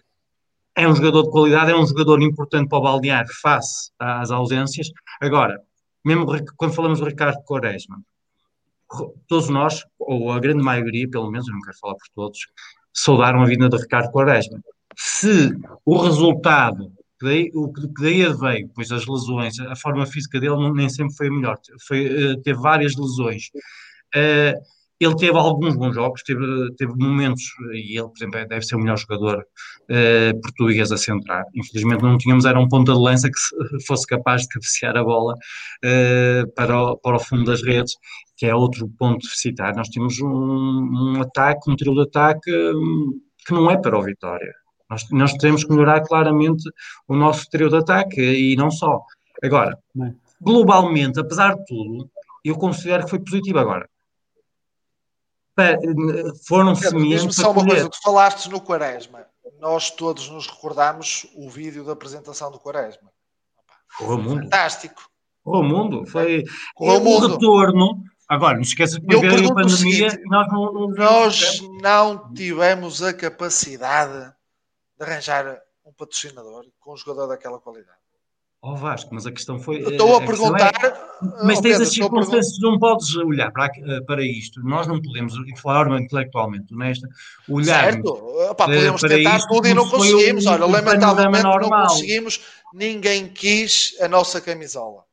é 0.76 0.88
um 0.88 0.96
jogador 0.96 1.24
de 1.24 1.32
qualidade, 1.32 1.72
é 1.72 1.76
um 1.76 1.86
jogador 1.86 2.22
importante 2.22 2.70
para 2.70 2.78
o 2.78 2.82
balneário 2.82 3.30
face 3.42 3.92
às 4.00 4.32
ausências. 4.32 4.88
Agora, 5.22 5.62
mesmo 6.06 6.26
quando 6.56 6.74
falamos 6.74 7.00
do 7.00 7.06
Ricardo 7.06 7.44
Quaresma, 7.44 8.02
todos 9.28 9.50
nós, 9.50 9.84
ou 10.00 10.32
a 10.32 10.40
grande 10.40 10.64
maioria, 10.64 11.10
pelo 11.10 11.30
menos, 11.30 11.48
eu 11.48 11.54
não 11.54 11.62
quero 11.62 11.78
falar 11.78 11.96
por 11.96 12.08
todos, 12.16 12.40
saudaram 12.94 13.42
a 13.42 13.46
vinda 13.46 13.70
de 13.70 13.78
Ricardo 13.78 14.12
Quaresma. 14.12 14.60
Se 14.96 15.52
o 15.86 15.98
resultado 15.98 16.92
que 17.20 17.26
daí, 17.26 17.52
o 17.54 17.72
que 17.72 17.88
daí 18.02 18.34
veio, 18.34 18.70
pois 18.74 18.92
as 18.92 19.06
lesões, 19.06 19.60
a 19.60 19.76
forma 19.76 20.06
física 20.06 20.40
dele 20.40 20.72
nem 20.74 20.90
sempre 20.90 21.16
foi 21.16 21.28
a 21.28 21.32
melhor, 21.32 21.60
foi, 21.86 22.06
eh, 22.06 22.36
teve 22.42 22.60
várias 22.60 22.96
lesões. 22.96 23.50
Uh, 24.16 24.58
ele 25.00 25.16
teve 25.16 25.38
alguns 25.38 25.76
bons 25.76 25.96
jogos, 25.96 26.22
teve, 26.24 26.42
teve 26.76 26.94
momentos, 26.98 27.44
e 27.72 27.98
ele, 27.98 28.08
por 28.10 28.18
exemplo, 28.18 28.48
deve 28.48 28.66
ser 28.66 28.76
o 28.76 28.80
melhor 28.80 28.98
jogador 28.98 29.40
uh, 29.40 30.42
português 30.42 30.92
a 30.92 30.98
centrar. 30.98 31.46
Infelizmente 31.56 32.02
não 32.04 32.18
tínhamos, 32.18 32.44
era 32.44 32.60
um 32.60 32.68
ponta 32.68 32.92
de 32.92 33.00
lança 33.00 33.30
que 33.30 33.80
fosse 33.88 34.06
capaz 34.06 34.42
de 34.42 34.50
cabecear 34.50 34.98
a 34.98 35.04
bola 35.04 35.36
uh, 35.36 36.54
para, 36.54 36.78
o, 36.78 36.98
para 36.98 37.16
o 37.16 37.20
fundo 37.20 37.46
das 37.46 37.64
redes, 37.64 37.94
que 38.36 38.46
é 38.46 38.54
outro 38.54 38.90
ponto 38.98 39.20
deficitário. 39.22 39.78
Nós 39.78 39.88
temos 39.88 40.20
um, 40.20 40.28
um 40.28 41.22
ataque, 41.22 41.72
um 41.72 41.78
trio 41.78 41.94
de 41.94 42.02
ataque 42.02 42.52
um, 42.52 43.22
que 43.46 43.54
não 43.54 43.72
é 43.72 43.78
para 43.78 43.98
o 43.98 44.04
Vitória. 44.04 44.54
Nós, 44.90 45.10
nós 45.12 45.34
temos 45.34 45.64
que 45.64 45.72
melhorar 45.72 46.02
claramente 46.02 46.64
o 47.08 47.16
nosso 47.16 47.46
trio 47.50 47.70
de 47.70 47.78
ataque 47.78 48.20
e 48.22 48.56
não 48.58 48.70
só. 48.70 49.02
Agora, 49.42 49.78
globalmente, 50.42 51.20
apesar 51.20 51.56
de 51.56 51.64
tudo, 51.66 52.10
eu 52.44 52.56
considero 52.56 53.06
que 53.06 53.12
foi 53.12 53.20
positivo 53.20 53.60
agora 53.60 53.88
foram 56.48 56.76
sementes. 56.76 57.36
só 57.36 57.52
uma 57.52 57.66
coisa, 57.66 57.90
tu 57.90 58.02
falaste 58.02 58.50
no 58.50 58.62
Quaresma. 58.62 59.26
Nós 59.60 59.92
todos 59.92 60.30
nos 60.30 60.48
recordamos 60.48 61.28
o 61.36 61.50
vídeo 61.50 61.84
da 61.84 61.94
apresentação 61.94 62.52
do 62.52 62.60
Quaresma. 62.60 63.12
Correu 63.98 64.16
o 64.16 64.22
mundo. 64.22 64.44
Fantástico. 64.44 65.10
Correu 65.44 65.62
o 65.62 65.64
mundo. 65.64 66.06
Foi 66.06 66.44
correu 66.76 67.02
o 67.02 67.04
mundo. 67.04 67.28
retorno. 67.28 68.04
Agora, 68.28 68.56
não 68.56 68.62
esqueça 68.62 69.02
que 69.02 69.18
veio 69.18 69.50
a 69.50 69.56
pandemia 69.56 70.12
seguinte, 70.12 70.24
nós 70.26 70.48
não, 70.52 70.72
não, 70.72 70.88
nós 70.90 71.62
não 71.82 72.34
tivemos 72.34 73.02
a 73.02 73.12
capacidade 73.12 74.32
de 74.98 75.04
arranjar 75.04 75.60
um 75.84 75.92
patrocinador 75.92 76.66
com 76.80 76.94
um 76.94 76.98
jogador 76.98 77.28
daquela 77.28 77.60
qualidade. 77.60 77.99
Ó 78.62 78.74
oh 78.74 78.76
Vasco, 78.76 79.10
mas 79.14 79.26
a 79.26 79.32
questão 79.32 79.58
foi. 79.58 79.78
Estou 79.78 80.16
a, 80.16 80.18
a 80.18 80.26
perguntar. 80.26 80.74
É, 80.84 81.46
mas 81.46 81.62
tens 81.62 81.72
Pedro, 81.72 81.84
as 81.84 81.94
circunstâncias, 81.94 82.60
não 82.60 82.78
podes 82.78 83.16
olhar 83.16 83.52
para, 83.52 83.70
para 84.06 84.22
isto. 84.22 84.62
Nós 84.62 84.86
não 84.86 85.02
podemos, 85.02 85.34
de 85.34 85.60
forma 85.60 85.98
intelectualmente 85.98 86.74
honesta, 86.74 87.08
olhar. 87.48 87.94
Certo, 87.94 88.10
Opa, 88.50 88.66
podemos 88.66 89.02
tentar 89.02 89.38
isto, 89.38 89.48
tudo 89.48 89.68
e 89.68 89.74
não 89.74 89.90
conseguimos. 89.90 90.46
Olha, 90.46 90.66
lamentavelmente 90.66 91.44
não 91.44 91.70
conseguimos. 91.70 92.42
Ninguém 92.74 93.30
quis 93.30 93.96
a 94.02 94.10
nossa 94.10 94.42
camisola. 94.42 95.09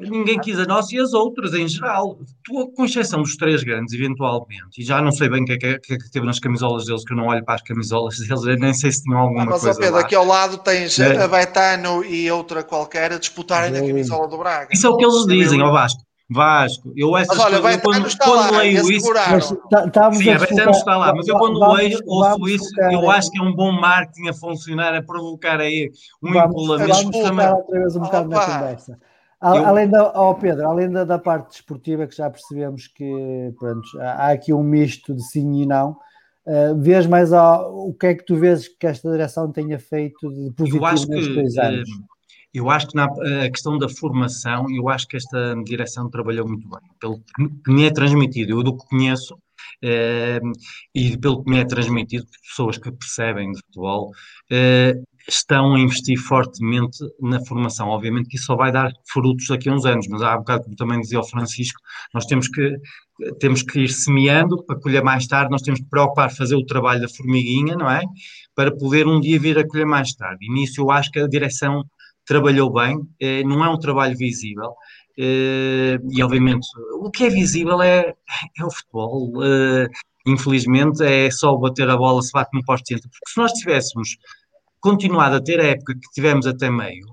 Ninguém 0.00 0.38
quis 0.38 0.58
a 0.58 0.64
nossa 0.64 0.94
e 0.94 0.98
as 0.98 1.12
outras 1.12 1.54
em 1.54 1.68
geral. 1.68 2.18
Tu, 2.44 2.72
com 2.74 2.84
exceção 2.84 3.22
dos 3.22 3.36
três 3.36 3.62
grandes, 3.62 3.94
eventualmente, 3.94 4.80
e 4.80 4.84
já 4.84 5.00
não 5.00 5.12
sei 5.12 5.28
bem 5.28 5.42
o 5.42 5.46
que, 5.46 5.52
é 5.52 5.58
que, 5.58 5.66
é, 5.66 5.78
que, 5.78 5.94
é 5.94 5.98
que 5.98 6.10
teve 6.10 6.26
nas 6.26 6.38
camisolas 6.38 6.86
deles, 6.86 7.04
que 7.04 7.12
eu 7.12 7.16
não 7.16 7.26
olho 7.26 7.44
para 7.44 7.54
as 7.54 7.62
camisolas 7.62 8.16
deles, 8.18 8.60
nem 8.60 8.74
sei 8.74 8.90
se 8.90 9.02
tinham 9.02 9.18
alguma 9.18 9.42
ah, 9.42 9.46
mas, 9.46 9.60
coisa. 9.60 9.68
Mas, 9.68 9.78
Pedro, 9.78 9.94
lá. 9.94 10.00
aqui 10.00 10.14
ao 10.14 10.24
lado 10.24 10.58
tens 10.58 10.98
é. 10.98 11.22
a 11.22 11.28
Betano 11.28 12.04
e 12.04 12.30
outra 12.30 12.62
qualquer 12.62 13.12
a 13.12 13.18
disputarem 13.18 13.74
é. 13.74 13.78
a 13.78 13.86
camisola 13.86 14.28
do 14.28 14.38
Braga. 14.38 14.68
Isso 14.72 14.86
é 14.86 14.90
o 14.90 14.96
que 14.96 15.04
eles 15.04 15.26
dizem, 15.26 15.62
ó 15.62 15.70
Vasco. 15.70 16.02
Vasco, 16.32 16.92
eu 16.96 17.16
essas 17.16 17.36
mas 17.36 17.46
olha, 17.46 17.60
coisas, 17.60 17.82
quando, 17.82 18.18
quando 18.18 18.52
lá, 18.52 18.58
leio 18.58 18.92
isso, 18.92 19.12
tá, 19.92 20.12
sim, 20.12 20.30
a 20.30 20.38
Betano 20.38 20.70
está 20.70 20.96
lá, 20.96 21.12
mas 21.12 21.26
eu 21.26 21.36
quando 21.36 21.58
vamos, 21.58 21.76
leio, 21.76 21.98
ouço 22.06 22.48
isso, 22.48 22.80
eu 22.82 23.10
acho 23.10 23.32
que 23.32 23.40
é 23.40 23.42
um 23.42 23.52
bom 23.52 23.72
marketing 23.72 24.28
a 24.28 24.32
funcionar, 24.32 24.94
a 24.94 25.02
provocar 25.02 25.58
aí 25.58 25.90
um 26.22 26.28
empolamento. 26.28 26.88
Vamos 26.88 27.16
focar 27.16 27.56
outra 27.56 27.80
vez 27.80 27.96
um 27.96 28.00
bocado 28.00 28.28
na 28.28 28.46
conversa. 28.46 28.98
Eu... 29.42 29.66
Além 29.66 29.88
da, 29.88 30.12
oh 30.20 30.34
Pedro, 30.34 30.68
além 30.68 30.90
da, 30.90 31.04
da, 31.04 31.18
parte 31.18 31.52
desportiva, 31.52 32.06
que 32.06 32.14
já 32.14 32.28
percebemos 32.28 32.88
que 32.88 33.54
pronto, 33.58 33.88
há 33.98 34.32
aqui 34.32 34.52
um 34.52 34.62
misto 34.62 35.14
de 35.14 35.22
sim 35.22 35.62
e 35.62 35.66
não, 35.66 35.96
uh, 36.46 36.78
vês 36.78 37.06
mais 37.06 37.32
ao, 37.32 37.88
o 37.88 37.94
que 37.94 38.06
é 38.06 38.14
que 38.14 38.24
tu 38.24 38.36
vês 38.36 38.68
que 38.68 38.86
esta 38.86 39.10
direção 39.10 39.50
tenha 39.50 39.78
feito 39.78 40.28
de 40.28 40.50
positivo 40.52 40.84
nestes 40.84 41.34
dois 41.34 41.56
anos? 41.56 41.88
Uh, 41.88 42.20
eu 42.52 42.68
acho 42.68 42.88
que 42.88 42.96
na 42.96 43.04
a 43.04 43.50
questão 43.50 43.78
da 43.78 43.88
formação, 43.88 44.66
eu 44.70 44.88
acho 44.88 45.06
que 45.06 45.16
esta 45.16 45.54
direção 45.64 46.10
trabalhou 46.10 46.46
muito 46.46 46.68
bem, 46.68 46.80
pelo 47.00 47.20
que 47.64 47.72
me 47.72 47.84
é 47.86 47.90
transmitido, 47.92 48.52
eu 48.52 48.62
do 48.62 48.76
que 48.76 48.86
conheço, 48.88 49.34
uh, 49.34 50.52
e 50.94 51.16
pelo 51.16 51.44
que 51.44 51.50
me 51.50 51.60
é 51.60 51.64
transmitido, 51.64 52.26
pessoas 52.48 52.76
que 52.76 52.90
percebem 52.90 53.52
de 53.52 53.60
futebol, 53.60 54.10
uh, 54.10 55.06
estão 55.28 55.74
a 55.74 55.80
investir 55.80 56.18
fortemente 56.18 56.98
na 57.20 57.40
formação. 57.44 57.88
Obviamente 57.88 58.28
que 58.28 58.36
isso 58.36 58.46
só 58.46 58.56
vai 58.56 58.72
dar 58.72 58.90
frutos 59.12 59.46
daqui 59.48 59.68
a 59.68 59.74
uns 59.74 59.84
anos, 59.84 60.06
mas 60.08 60.22
há 60.22 60.36
bocado, 60.36 60.64
como 60.64 60.76
também 60.76 61.00
dizia 61.00 61.20
o 61.20 61.24
Francisco, 61.24 61.80
nós 62.14 62.26
temos 62.26 62.48
que, 62.48 62.76
temos 63.38 63.62
que 63.62 63.80
ir 63.80 63.88
semeando 63.88 64.64
para 64.64 64.80
colher 64.80 65.02
mais 65.02 65.26
tarde, 65.26 65.50
nós 65.50 65.62
temos 65.62 65.80
que 65.80 65.88
preocupar 65.88 66.34
fazer 66.34 66.56
o 66.56 66.64
trabalho 66.64 67.00
da 67.00 67.08
formiguinha, 67.08 67.76
não 67.76 67.90
é? 67.90 68.02
Para 68.54 68.74
poder 68.74 69.06
um 69.06 69.20
dia 69.20 69.38
vir 69.38 69.58
a 69.58 69.66
colher 69.66 69.86
mais 69.86 70.12
tarde. 70.14 70.44
E 70.46 70.52
nisso 70.52 70.80
eu 70.80 70.90
acho 70.90 71.10
que 71.10 71.20
a 71.20 71.28
direção 71.28 71.84
trabalhou 72.26 72.72
bem, 72.72 72.98
eh, 73.20 73.42
não 73.44 73.64
é 73.64 73.68
um 73.68 73.78
trabalho 73.78 74.16
visível, 74.16 74.72
eh, 75.18 75.98
e 76.10 76.22
obviamente 76.22 76.66
o 77.00 77.10
que 77.10 77.24
é 77.24 77.30
visível 77.30 77.82
é, 77.82 78.14
é 78.58 78.64
o 78.64 78.70
futebol. 78.70 79.32
Eh, 79.44 79.88
infelizmente 80.26 81.02
é 81.02 81.30
só 81.30 81.56
bater 81.56 81.88
a 81.88 81.96
bola 81.96 82.22
se 82.22 82.32
bate 82.32 82.50
no 82.54 82.64
poste 82.64 82.94
porque 82.94 83.30
se 83.30 83.38
nós 83.38 83.52
tivéssemos 83.52 84.16
continuado 84.80 85.36
a 85.36 85.42
ter 85.42 85.60
a 85.60 85.64
época 85.64 85.94
que 85.94 86.10
tivemos 86.12 86.46
até 86.46 86.70
meio, 86.70 87.06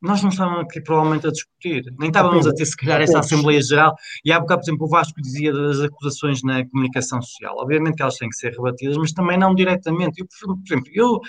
nós 0.00 0.22
não 0.22 0.30
estávamos 0.30 0.60
aqui 0.60 0.80
provavelmente 0.80 1.26
a 1.26 1.30
discutir, 1.30 1.84
nem 1.98 2.08
estávamos 2.08 2.46
a 2.46 2.52
ter 2.52 2.64
se 2.64 2.76
calhar 2.76 3.00
essa 3.00 3.18
Assembleia 3.18 3.60
Geral, 3.60 3.94
e 4.24 4.30
há 4.30 4.38
bocado, 4.38 4.60
por 4.60 4.68
exemplo, 4.68 4.86
o 4.86 4.90
Vasco 4.90 5.20
dizia 5.20 5.52
das 5.52 5.80
acusações 5.80 6.42
na 6.42 6.64
comunicação 6.68 7.20
social, 7.20 7.56
obviamente 7.58 7.96
que 7.96 8.02
elas 8.02 8.16
têm 8.16 8.28
que 8.28 8.36
ser 8.36 8.52
rebatidas, 8.52 8.96
mas 8.96 9.12
também 9.12 9.36
não 9.36 9.54
diretamente, 9.54 10.20
eu, 10.20 10.26
por 10.26 10.56
exemplo, 10.64 10.90
eu, 10.94 11.20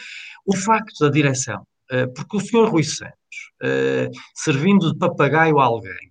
o 0.46 0.56
facto 0.56 1.00
da 1.00 1.10
direção, 1.10 1.66
eh, 1.92 2.08
porque 2.08 2.38
o 2.38 2.40
senhor 2.40 2.70
Rui 2.70 2.84
Santos, 2.84 3.16
eh, 3.64 4.10
servindo 4.36 4.92
de 4.94 5.00
papagaio 5.00 5.60
a 5.60 5.66
alguém, 5.66 6.09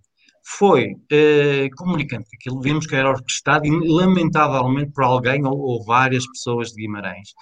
foi 0.56 0.96
eh, 1.12 1.68
comunicando 1.76 2.24
que 2.24 2.36
aquilo 2.36 2.60
vimos 2.60 2.86
que 2.86 2.96
era 2.96 3.10
orquestrado 3.10 3.66
e 3.66 3.70
lamentavelmente 3.70 4.92
por 4.92 5.04
alguém 5.04 5.44
ou, 5.46 5.58
ou, 5.58 5.84
várias 5.84 6.26
pessoas 6.26 6.70
de 6.70 6.82
Guimarães. 6.82 7.34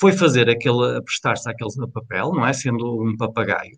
Foi 0.00 0.12
fazer 0.12 0.48
aquele, 0.48 1.00
prestar-se 1.02 1.48
àquele 1.48 1.70
papel, 1.92 2.32
não 2.32 2.46
é? 2.46 2.52
Sendo 2.54 3.02
um 3.02 3.16
papagaio. 3.18 3.76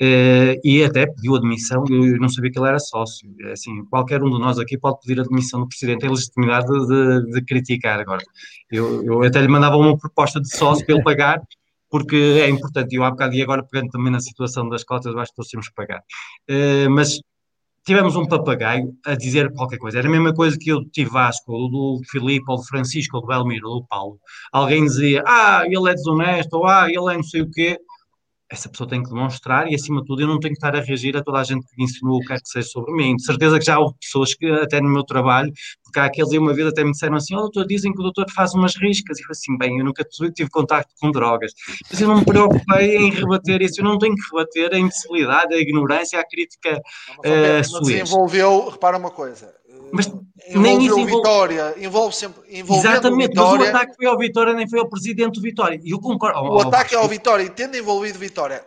Eh, 0.00 0.60
e 0.64 0.82
até 0.82 1.06
pediu 1.06 1.36
admissão, 1.36 1.84
eu 1.88 2.18
não 2.18 2.28
sabia 2.28 2.50
que 2.50 2.58
ele 2.58 2.68
era 2.68 2.80
sócio. 2.80 3.32
É 3.42 3.52
assim, 3.52 3.84
qualquer 3.84 4.20
um 4.22 4.30
de 4.30 4.38
nós 4.40 4.58
aqui 4.58 4.76
pode 4.76 4.98
pedir 5.00 5.20
admissão 5.20 5.60
do 5.60 5.68
presidente, 5.68 6.00
tem 6.00 6.10
legitimidade 6.10 6.66
de, 6.66 7.30
de, 7.30 7.44
criticar 7.44 8.00
agora. 8.00 8.22
Eu, 8.70 9.04
eu 9.04 9.22
até 9.22 9.40
lhe 9.40 9.48
mandava 9.48 9.76
uma 9.76 9.96
proposta 9.96 10.40
de 10.40 10.48
sócio 10.54 10.84
para 10.84 10.96
ele 10.96 11.04
pagar, 11.04 11.40
porque 11.88 12.16
é 12.16 12.48
importante. 12.48 12.92
E 12.94 12.96
eu 12.96 13.04
há 13.04 13.10
bocado 13.10 13.34
e 13.36 13.42
agora 13.42 13.62
pegando 13.64 13.90
também 13.90 14.12
na 14.12 14.20
situação 14.20 14.68
das 14.68 14.82
cotas, 14.82 15.14
acho 15.16 15.30
que 15.30 15.36
todos 15.36 15.50
temos 15.50 15.68
que 15.68 15.74
pagar. 15.74 16.00
Uh, 16.50 16.90
mas 16.90 17.20
tivemos 17.84 18.16
um 18.16 18.26
papagaio 18.26 18.94
a 19.04 19.14
dizer 19.14 19.52
qualquer 19.52 19.78
coisa. 19.78 19.98
Era 19.98 20.08
a 20.08 20.10
mesma 20.10 20.34
coisa 20.34 20.56
que 20.58 20.70
eu 20.70 20.84
tive 20.90 21.10
Vasco, 21.10 21.52
ou 21.52 21.70
do 21.70 22.00
Filipe, 22.10 22.44
ou 22.48 22.56
do 22.56 22.64
Francisco, 22.64 23.16
ou 23.16 23.22
do 23.22 23.28
Belmiro, 23.28 23.68
ou 23.68 23.80
do 23.80 23.86
Paulo. 23.86 24.18
Alguém 24.52 24.84
dizia, 24.84 25.22
ah, 25.26 25.62
ele 25.66 25.90
é 25.90 25.94
desonesto, 25.94 26.54
ou 26.54 26.66
ah, 26.66 26.88
ele 26.88 27.12
é 27.12 27.16
não 27.16 27.22
sei 27.22 27.42
o 27.42 27.50
quê 27.50 27.78
essa 28.54 28.68
pessoa 28.68 28.88
tem 28.88 29.02
que 29.02 29.08
demonstrar 29.08 29.70
e, 29.70 29.74
acima 29.74 30.00
de 30.00 30.06
tudo, 30.06 30.22
eu 30.22 30.26
não 30.26 30.40
tenho 30.40 30.54
que 30.54 30.58
estar 30.58 30.74
a 30.74 30.80
reagir 30.80 31.16
a 31.16 31.22
toda 31.22 31.38
a 31.38 31.44
gente 31.44 31.66
que 31.66 31.82
insinuou 31.82 32.18
o 32.18 32.20
que 32.20 32.28
quer 32.28 32.40
que 32.40 32.48
seja 32.48 32.68
sobre 32.68 32.92
mim. 32.94 33.16
De 33.16 33.24
certeza 33.24 33.58
que 33.58 33.64
já 33.64 33.78
houve 33.78 33.94
pessoas 34.00 34.34
que, 34.34 34.46
até 34.46 34.80
no 34.80 34.88
meu 34.88 35.04
trabalho, 35.04 35.52
porque 35.94 36.00
há 36.00 36.04
aqueles 36.06 36.32
aí 36.32 36.38
uma 36.38 36.52
vez 36.52 36.66
até 36.66 36.82
me 36.82 36.90
disseram 36.90 37.16
assim: 37.16 37.34
oh, 37.36 37.42
doutor, 37.42 37.66
dizem 37.66 37.92
que 37.92 38.00
o 38.00 38.02
doutor 38.02 38.26
faz 38.34 38.52
umas 38.54 38.76
riscas. 38.76 39.18
E 39.18 39.22
eu 39.22 39.28
assim, 39.30 39.56
bem, 39.56 39.78
eu 39.78 39.84
nunca 39.84 40.04
tive 40.04 40.50
contato 40.50 40.88
com 41.00 41.10
drogas. 41.10 41.52
Mas 41.90 42.00
eu 42.00 42.08
não 42.08 42.18
me 42.18 42.24
preocupei 42.24 42.96
em 42.96 43.10
rebater 43.10 43.62
isso, 43.62 43.80
eu 43.80 43.84
não 43.84 43.98
tenho 43.98 44.14
que 44.14 44.22
rebater 44.32 44.72
a 44.72 44.78
imbecilidade, 44.78 45.54
a 45.54 45.58
ignorância, 45.58 46.18
a 46.18 46.26
crítica. 46.26 46.80
Não, 47.08 47.16
mas, 47.24 47.72
uh, 47.72 47.80
desenvolveu, 47.80 48.68
repara 48.70 48.96
uma 48.98 49.10
coisa, 49.10 49.54
mas 49.92 50.12
nem 50.54 50.84
isso 50.84 50.98
envolve... 50.98 51.16
Vitória, 51.16 51.74
envolve 51.78 52.16
sempre. 52.16 52.42
Exatamente, 52.48 53.28
Vitória, 53.28 53.58
mas 53.58 53.66
o 53.66 53.70
ataque 53.70 53.96
foi 53.96 54.06
ao 54.06 54.18
Vitória, 54.18 54.52
nem 54.52 54.68
foi 54.68 54.78
ao 54.78 54.88
presidente 54.88 55.34
do 55.34 55.40
Vitória. 55.40 55.80
E 55.82 55.90
eu 55.90 56.00
concordo. 56.00 56.40
O 56.40 56.60
ataque 56.60 56.94
é 56.94 56.98
ao 56.98 57.08
Vitória, 57.08 57.44
e 57.44 57.50
tendo 57.50 57.76
envolvido 57.76 58.18
Vitória, 58.18 58.64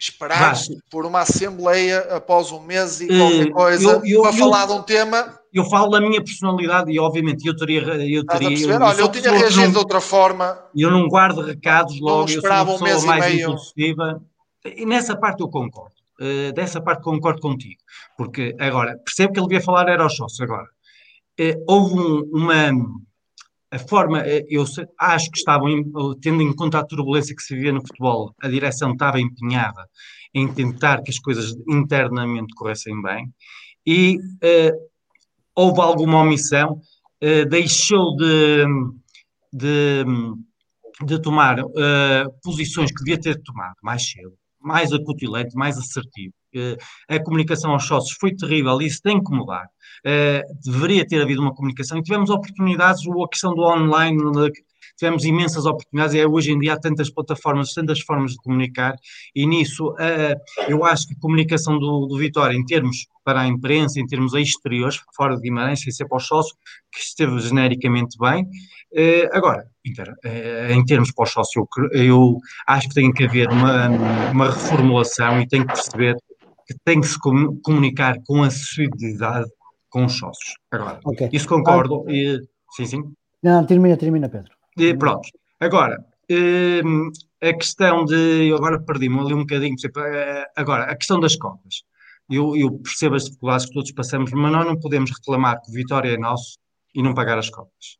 esperar 0.00 0.56
por 0.90 1.04
uma 1.04 1.20
assembleia 1.20 2.00
após 2.16 2.50
um 2.50 2.60
mês 2.60 3.02
e 3.02 3.06
qualquer 3.06 3.46
uh, 3.48 3.52
coisa 3.52 3.84
eu, 3.84 4.02
eu, 4.04 4.22
para 4.22 4.30
eu, 4.30 4.38
falar 4.38 4.66
de 4.66 4.72
um 4.72 4.82
tema. 4.82 5.38
Eu 5.52 5.64
falo 5.64 5.90
da 5.90 6.00
minha 6.00 6.22
personalidade 6.24 6.90
e, 6.90 6.98
obviamente, 6.98 7.46
eu 7.46 7.54
teria. 7.54 7.80
Eu, 7.80 8.24
teria, 8.24 8.66
eu, 8.66 8.80
Olha, 8.80 9.00
eu 9.00 9.08
tinha 9.08 9.30
reagido 9.30 9.62
não, 9.62 9.72
de 9.72 9.78
outra 9.78 10.00
forma. 10.00 10.58
Eu 10.74 10.90
não 10.90 11.06
guardo 11.06 11.42
recados 11.42 12.00
logo, 12.00 12.30
eu 12.30 12.40
sou 12.40 12.50
uma 12.50 12.78
pessoa 12.78 13.14
um 13.14 13.18
mais 13.18 13.34
impulsiva. 13.34 14.22
E 14.64 14.86
nessa 14.86 15.16
parte 15.16 15.40
eu 15.40 15.48
concordo. 15.48 15.99
Uh, 16.20 16.52
dessa 16.52 16.82
parte 16.82 17.02
concordo 17.02 17.40
contigo. 17.40 17.80
Porque, 18.14 18.54
agora, 18.58 18.98
percebo 18.98 19.32
que 19.32 19.40
ele 19.40 19.48
devia 19.48 19.64
falar 19.64 19.88
era 19.88 20.02
aos 20.02 20.14
sócios. 20.14 20.40
Agora, 20.42 20.68
uh, 21.40 21.64
houve 21.66 21.94
um, 21.94 22.30
uma. 22.34 22.70
A 23.70 23.78
forma, 23.78 24.18
uh, 24.18 24.44
eu 24.46 24.64
acho 24.98 25.30
que 25.30 25.38
estavam, 25.38 25.70
tendo 26.20 26.42
em 26.42 26.54
conta 26.54 26.78
a 26.78 26.84
turbulência 26.84 27.34
que 27.34 27.42
se 27.42 27.56
via 27.56 27.72
no 27.72 27.80
futebol, 27.80 28.34
a 28.42 28.48
direção 28.48 28.92
estava 28.92 29.18
empenhada 29.18 29.88
em 30.34 30.46
tentar 30.52 31.02
que 31.02 31.10
as 31.10 31.18
coisas 31.18 31.54
internamente 31.66 32.54
corressem 32.54 33.00
bem 33.00 33.32
e 33.86 34.18
houve 35.56 35.80
alguma 35.80 36.20
omissão, 36.20 36.80
deixou 37.48 38.14
de, 38.14 38.64
de, 39.52 40.04
de 41.04 41.20
tomar 41.20 41.56
posições 42.44 42.92
que 42.92 43.02
devia 43.02 43.20
ter 43.20 43.42
tomado 43.42 43.74
mais 43.82 44.08
cedo 44.08 44.39
mais 44.60 44.92
acutilante, 44.92 45.54
mais 45.54 45.78
assertivo. 45.78 46.34
Uh, 46.54 46.76
a 47.08 47.22
comunicação 47.22 47.70
aos 47.70 47.86
sócios 47.86 48.16
foi 48.18 48.34
terrível, 48.34 48.80
isso 48.80 49.00
tem 49.02 49.22
que 49.22 49.30
mudar. 49.30 49.66
Uh, 50.04 50.42
deveria 50.64 51.06
ter 51.06 51.22
havido 51.22 51.40
uma 51.40 51.54
comunicação 51.54 51.98
e 51.98 52.02
tivemos 52.02 52.28
oportunidades, 52.30 53.02
a 53.06 53.28
questão 53.28 53.54
do 53.54 53.62
online, 53.62 54.18
tivemos 54.98 55.24
imensas 55.24 55.64
oportunidades, 55.64 56.14
e 56.14 56.26
hoje 56.26 56.52
em 56.52 56.58
dia 56.58 56.74
há 56.74 56.78
tantas 56.78 57.08
plataformas, 57.08 57.72
tantas 57.72 58.00
formas 58.00 58.32
de 58.32 58.38
comunicar, 58.38 58.94
e 59.34 59.46
nisso 59.46 59.90
uh, 59.92 60.36
eu 60.68 60.84
acho 60.84 61.06
que 61.06 61.14
a 61.14 61.20
comunicação 61.20 61.78
do, 61.78 62.06
do 62.06 62.18
Vitória, 62.18 62.56
em 62.56 62.64
termos 62.64 63.06
para 63.24 63.42
a 63.42 63.46
imprensa, 63.46 64.00
em 64.00 64.06
termos 64.06 64.34
exteriores, 64.34 65.00
fora 65.14 65.36
de 65.36 65.42
Guimarães, 65.42 65.82
sem 65.82 65.92
ser 65.92 66.06
para 66.08 66.18
os 66.18 66.26
sócios, 66.26 66.56
que 66.92 66.98
esteve 66.98 67.38
genericamente 67.38 68.18
bem. 68.18 68.44
Agora, 69.32 69.69
em 69.84 70.84
termos 70.84 71.12
para 71.12 71.24
os 71.24 71.30
sócios, 71.30 71.66
eu, 71.92 72.36
acho 72.66 72.88
que 72.88 72.94
tem 72.94 73.12
que 73.12 73.24
haver 73.24 73.48
uma, 73.48 73.88
uma 74.30 74.46
reformulação 74.50 75.40
e 75.40 75.48
tem 75.48 75.62
que 75.62 75.72
perceber 75.72 76.16
que 76.66 76.74
tem 76.84 77.00
que 77.00 77.06
se 77.06 77.18
comunicar 77.18 78.16
com 78.26 78.42
acessibilidade 78.42 79.50
com 79.88 80.04
os 80.04 80.16
sócios. 80.16 80.54
Agora, 80.70 81.00
okay. 81.04 81.28
isso 81.32 81.48
concordo. 81.48 82.04
E, 82.08 82.40
sim, 82.76 82.86
sim. 82.86 83.02
Não, 83.42 83.66
termina, 83.66 83.96
termina, 83.96 84.28
Pedro. 84.28 84.52
E, 84.76 84.96
pronto. 84.96 85.28
Agora, 85.58 86.04
hum, 86.30 87.10
a 87.42 87.52
questão 87.54 88.04
de. 88.04 88.48
Eu 88.48 88.56
agora 88.56 88.80
perdi-me 88.80 89.18
ali 89.18 89.34
um 89.34 89.40
bocadinho. 89.40 89.74
Eh, 89.96 90.46
agora, 90.56 90.84
a 90.84 90.96
questão 90.96 91.18
das 91.18 91.36
cotas. 91.36 91.82
Eu, 92.30 92.56
eu, 92.56 92.78
percebo 92.78 93.16
as 93.16 93.24
dificuldades 93.24 93.66
que 93.66 93.72
todos 93.72 93.90
passamos, 93.90 94.30
mas 94.30 94.52
nós 94.52 94.64
não 94.64 94.78
podemos 94.78 95.10
reclamar 95.10 95.60
que 95.60 95.70
o 95.70 95.74
Vitória 95.74 96.14
é 96.14 96.16
nosso 96.16 96.58
e 96.94 97.02
não 97.02 97.12
pagar 97.12 97.36
as 97.36 97.50
cotas. 97.50 97.98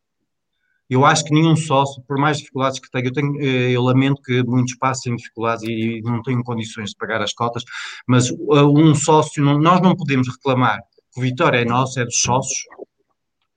Eu 0.90 1.04
acho 1.04 1.24
que 1.24 1.32
nenhum 1.32 1.54
sócio, 1.54 2.02
por 2.02 2.18
mais 2.18 2.38
dificuldades 2.38 2.80
que 2.80 2.90
tenha, 2.90 3.06
eu, 3.06 3.12
tenho, 3.12 3.40
eh, 3.40 3.70
eu 3.70 3.82
lamento 3.82 4.20
que 4.20 4.42
muitos 4.42 4.74
passem 4.74 5.14
dificuldades 5.14 5.62
e 5.62 6.00
não 6.02 6.20
tenham 6.20 6.42
condições 6.42 6.90
de 6.90 6.96
pagar 6.96 7.22
as 7.22 7.32
cotas, 7.32 7.62
mas 8.08 8.30
um 8.32 8.94
sócio, 8.94 9.44
nós 9.60 9.80
não 9.80 9.94
podemos 9.94 10.26
reclamar 10.28 10.80
que 11.12 11.20
o 11.20 11.22
Vitória 11.22 11.58
é 11.58 11.64
nosso, 11.64 12.00
é 12.00 12.04
dos 12.04 12.20
sócios, 12.20 12.58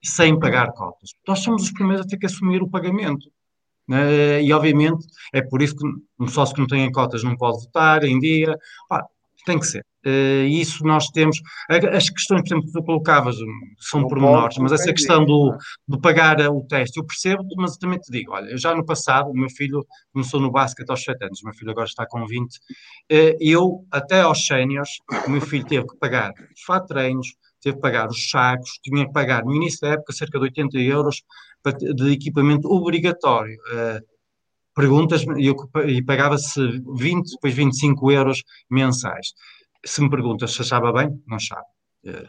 sem 0.04 0.38
pagar 0.38 0.72
cotas. 0.72 1.10
Nós 1.26 1.40
somos 1.40 1.64
os 1.64 1.72
primeiros 1.72 2.06
a 2.06 2.08
ter 2.08 2.18
que 2.18 2.26
assumir 2.26 2.62
o 2.62 2.70
pagamento. 2.70 3.28
Né? 3.88 4.42
E, 4.42 4.52
obviamente, 4.52 5.04
é 5.32 5.42
por 5.42 5.60
isso 5.60 5.76
que 5.76 5.86
um 6.18 6.28
sócio 6.28 6.54
que 6.54 6.60
não 6.60 6.68
tem 6.68 6.90
cotas 6.92 7.24
não 7.24 7.36
pode 7.36 7.64
votar 7.64 8.04
em 8.04 8.18
dia. 8.18 8.56
Tem 9.44 9.58
que 9.58 9.66
ser. 9.66 9.84
Uh, 10.06 10.46
isso 10.46 10.84
nós 10.84 11.06
temos. 11.08 11.40
As 11.68 12.08
questões, 12.10 12.42
por 12.42 12.48
exemplo, 12.48 12.66
que 12.66 12.72
tu 12.72 12.82
colocavas 12.82 13.36
hum, 13.36 13.46
são 13.78 14.00
não 14.00 14.08
pormenores, 14.08 14.56
mas 14.58 14.72
essa 14.72 14.92
questão 14.92 15.24
do, 15.24 15.56
do 15.88 16.00
pagar 16.00 16.38
o 16.50 16.62
teste, 16.66 16.98
eu 16.98 17.06
percebo, 17.06 17.42
mas 17.56 17.76
também 17.76 17.98
te 17.98 18.10
digo: 18.10 18.32
olha, 18.32 18.56
já 18.56 18.74
no 18.74 18.84
passado, 18.84 19.30
o 19.30 19.34
meu 19.34 19.48
filho 19.50 19.84
começou 20.12 20.40
no 20.40 20.50
basquete 20.50 20.90
aos 20.90 21.02
7 21.02 21.24
anos, 21.24 21.40
o 21.40 21.44
meu 21.44 21.54
filho 21.54 21.70
agora 21.70 21.86
está 21.86 22.06
com 22.06 22.26
20. 22.26 22.42
Uh, 22.42 22.58
eh, 23.10 23.36
eu, 23.40 23.84
até 23.90 24.22
aos 24.22 24.46
séniores, 24.46 24.90
o 25.26 25.30
meu 25.30 25.40
filho 25.40 25.66
teve 25.66 25.86
que 25.86 25.96
pagar 25.98 26.32
os 26.32 26.62
fato 26.66 26.86
treinos, 26.86 27.28
teve 27.62 27.76
que 27.76 27.82
pagar 27.82 28.08
os 28.08 28.30
sacos, 28.30 28.78
tinha 28.82 29.06
que 29.06 29.12
pagar 29.12 29.44
no 29.44 29.54
início 29.54 29.80
da 29.80 29.88
época 29.88 30.12
cerca 30.12 30.38
de 30.38 30.44
80 30.44 30.78
euros 30.78 31.22
de 31.94 32.12
equipamento 32.12 32.68
obrigatório. 32.70 33.56
Perguntas 34.74 35.24
e, 35.36 35.46
eu, 35.46 35.56
e 35.86 36.02
pagava-se 36.02 36.60
20, 36.96 37.30
depois 37.32 37.54
25 37.54 38.10
euros 38.10 38.42
mensais. 38.70 39.28
Se 39.84 40.00
me 40.00 40.10
perguntas 40.10 40.52
se 40.52 40.62
achava 40.62 40.92
bem, 40.92 41.08
não 41.26 41.38
sabe. 41.38 41.66
Uh, 42.06 42.28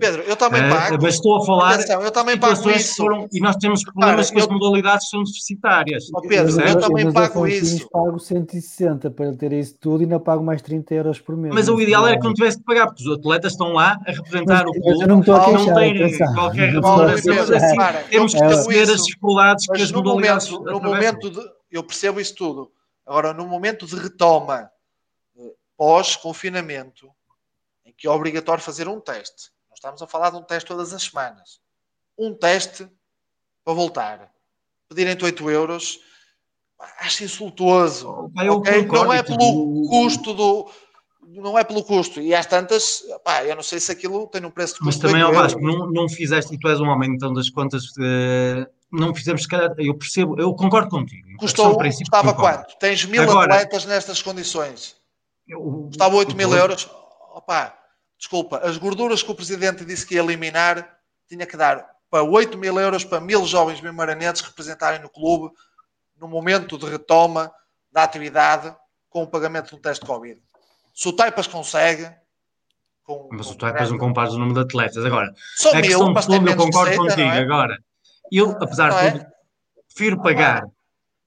Pedro, 0.00 0.22
eu 0.22 0.36
também 0.36 0.68
pago. 0.68 0.96
Uh, 0.96 0.98
mas 1.00 1.14
estou 1.14 1.40
a 1.40 1.46
falar 1.46 1.74
Atenção, 1.74 2.02
eu 2.02 2.10
também 2.10 2.36
pago 2.36 2.70
isso. 2.70 2.96
Foram, 2.96 3.28
e 3.32 3.40
nós 3.40 3.54
temos 3.56 3.84
problemas 3.84 4.30
Cara, 4.30 4.34
que 4.34 4.40
eu... 4.40 4.44
as 4.44 4.60
modalidades 4.60 5.08
são 5.08 5.22
deficitárias. 5.22 6.04
Oh, 6.12 6.20
Pedro, 6.20 6.60
eu, 6.60 6.66
eu 6.66 6.80
também 6.80 7.04
mas 7.04 7.14
pago 7.14 7.46
isso. 7.46 7.88
pago 7.88 8.18
160 8.18 9.10
para 9.12 9.26
ele 9.26 9.36
ter 9.36 9.52
isso 9.52 9.76
tudo 9.80 10.02
e 10.02 10.04
ainda 10.04 10.18
pago 10.18 10.42
mais 10.44 10.60
30 10.60 10.94
euros 10.94 11.20
por 11.20 11.36
mês. 11.36 11.54
Mas 11.54 11.68
o 11.68 11.80
ideal 11.80 12.06
era 12.06 12.18
que 12.18 12.24
não 12.24 12.34
tivesse 12.34 12.58
que 12.58 12.64
pagar, 12.64 12.86
porque 12.86 13.08
os 13.08 13.16
atletas 13.16 13.52
estão 13.52 13.72
lá 13.72 13.96
a 14.06 14.10
representar 14.10 14.64
mas, 14.64 14.76
o 14.76 14.80
clube. 14.80 15.06
não, 15.06 15.16
não 15.16 15.22
têm 15.22 16.18
qualquer 16.34 16.72
representação. 16.72 17.56
Assim, 17.56 18.08
temos 18.10 18.34
que 18.34 18.40
perceber 18.40 18.82
as 18.82 19.04
dificuldades 19.04 19.66
que 19.66 19.82
as 19.82 19.92
modalidades. 19.92 20.50
No 20.50 20.80
momento 20.80 21.30
de, 21.30 21.40
eu 21.72 21.82
percebo 21.82 22.20
isso 22.20 22.34
tudo. 22.34 22.70
Agora, 23.06 23.32
no 23.32 23.46
momento 23.48 23.86
de 23.86 23.96
retoma 23.96 24.70
eh, 25.36 25.54
pós-confinamento, 25.76 27.10
em 27.84 27.92
que 27.92 28.06
é 28.06 28.10
obrigatório 28.10 28.62
fazer 28.62 28.86
um 28.86 29.00
teste, 29.00 29.50
nós 29.70 29.78
estamos 29.78 30.02
a 30.02 30.06
falar 30.06 30.30
de 30.30 30.36
um 30.36 30.42
teste 30.42 30.68
todas 30.68 30.92
as 30.92 31.02
semanas, 31.02 31.60
um 32.16 32.34
teste 32.34 32.86
para 33.64 33.74
voltar, 33.74 34.30
pedirem-te 34.88 35.24
8 35.24 35.50
euros, 35.50 35.98
acho 36.98 37.24
insultuoso. 37.24 38.30
Oh, 38.36 38.54
okay? 38.56 38.84
Não 38.86 39.12
é 39.12 39.22
pelo 39.22 39.88
custo 39.88 40.34
do. 40.34 40.70
Não 41.24 41.58
é 41.58 41.64
pelo 41.64 41.82
custo. 41.84 42.20
E 42.20 42.34
às 42.34 42.44
tantas, 42.44 43.02
pá, 43.24 43.44
eu 43.44 43.56
não 43.56 43.62
sei 43.62 43.80
se 43.80 43.90
aquilo 43.90 44.26
tem 44.26 44.44
um 44.44 44.50
preço 44.50 44.74
de 44.74 44.80
custo. 44.80 45.02
Mas 45.02 45.12
também, 45.12 45.24
ó 45.24 45.32
Vasco, 45.32 45.60
não, 45.60 45.90
não 45.90 46.08
fizeste, 46.08 46.54
e 46.54 46.58
tu 46.58 46.68
és 46.68 46.80
um 46.80 46.88
homem 46.88 47.14
então 47.14 47.32
das 47.32 47.48
contas. 47.48 47.84
Uh 47.96 48.81
não 48.92 49.14
fizemos, 49.14 49.42
se 49.42 49.48
calhar, 49.48 49.72
eu 49.78 49.96
percebo, 49.96 50.38
eu 50.38 50.54
concordo 50.54 50.90
contigo. 50.90 51.26
Custou, 51.38 51.76
custava 51.78 52.34
quanto? 52.34 52.76
Tens 52.78 53.04
mil 53.06 53.22
Agora, 53.22 53.54
atletas 53.54 53.86
nestas 53.86 54.20
condições. 54.20 54.96
Eu, 55.48 55.86
Custava 55.88 56.14
8 56.14 56.36
mil 56.36 56.54
euros. 56.54 56.88
Opa, 57.34 57.74
desculpa, 58.18 58.58
as 58.58 58.76
gorduras 58.76 59.22
que 59.22 59.30
o 59.30 59.34
presidente 59.34 59.84
disse 59.84 60.06
que 60.06 60.14
ia 60.14 60.20
eliminar, 60.20 60.98
tinha 61.26 61.46
que 61.46 61.56
dar 61.56 61.90
para 62.10 62.22
8 62.22 62.58
mil 62.58 62.78
euros 62.78 63.02
para 63.02 63.18
mil 63.18 63.46
jovens 63.46 63.80
bimaranenses 63.80 64.42
representarem 64.42 65.00
no 65.00 65.08
clube 65.08 65.50
no 66.20 66.28
momento 66.28 66.76
de 66.76 66.84
retoma 66.84 67.50
da 67.90 68.02
atividade 68.02 68.74
com 69.08 69.22
o 69.22 69.26
pagamento 69.26 69.74
do 69.74 69.80
teste 69.80 70.04
de 70.04 70.10
Covid. 70.10 70.40
Se 70.94 71.08
o 71.08 71.12
Taipas 71.14 71.46
consegue, 71.46 72.10
com, 73.02 73.30
mas 73.32 73.50
o 73.50 73.56
Taipas 73.56 73.90
não 73.90 73.98
compares 73.98 74.34
o 74.34 74.38
número 74.38 74.54
de 74.54 74.60
atletas. 74.60 75.04
Agora, 75.04 75.32
Só 75.56 75.70
a 75.70 75.76
mil, 75.76 75.82
questão 75.82 76.14
clube, 76.14 76.50
eu 76.50 76.56
concordo 76.56 76.90
receita, 76.90 77.10
contigo. 77.10 77.28
É? 77.28 77.38
Agora, 77.38 77.78
eu, 78.38 78.50
apesar 78.60 78.90
de 78.90 79.06
é? 79.06 79.10
tudo, 79.10 79.26
prefiro 79.88 80.22
pagar. 80.22 80.66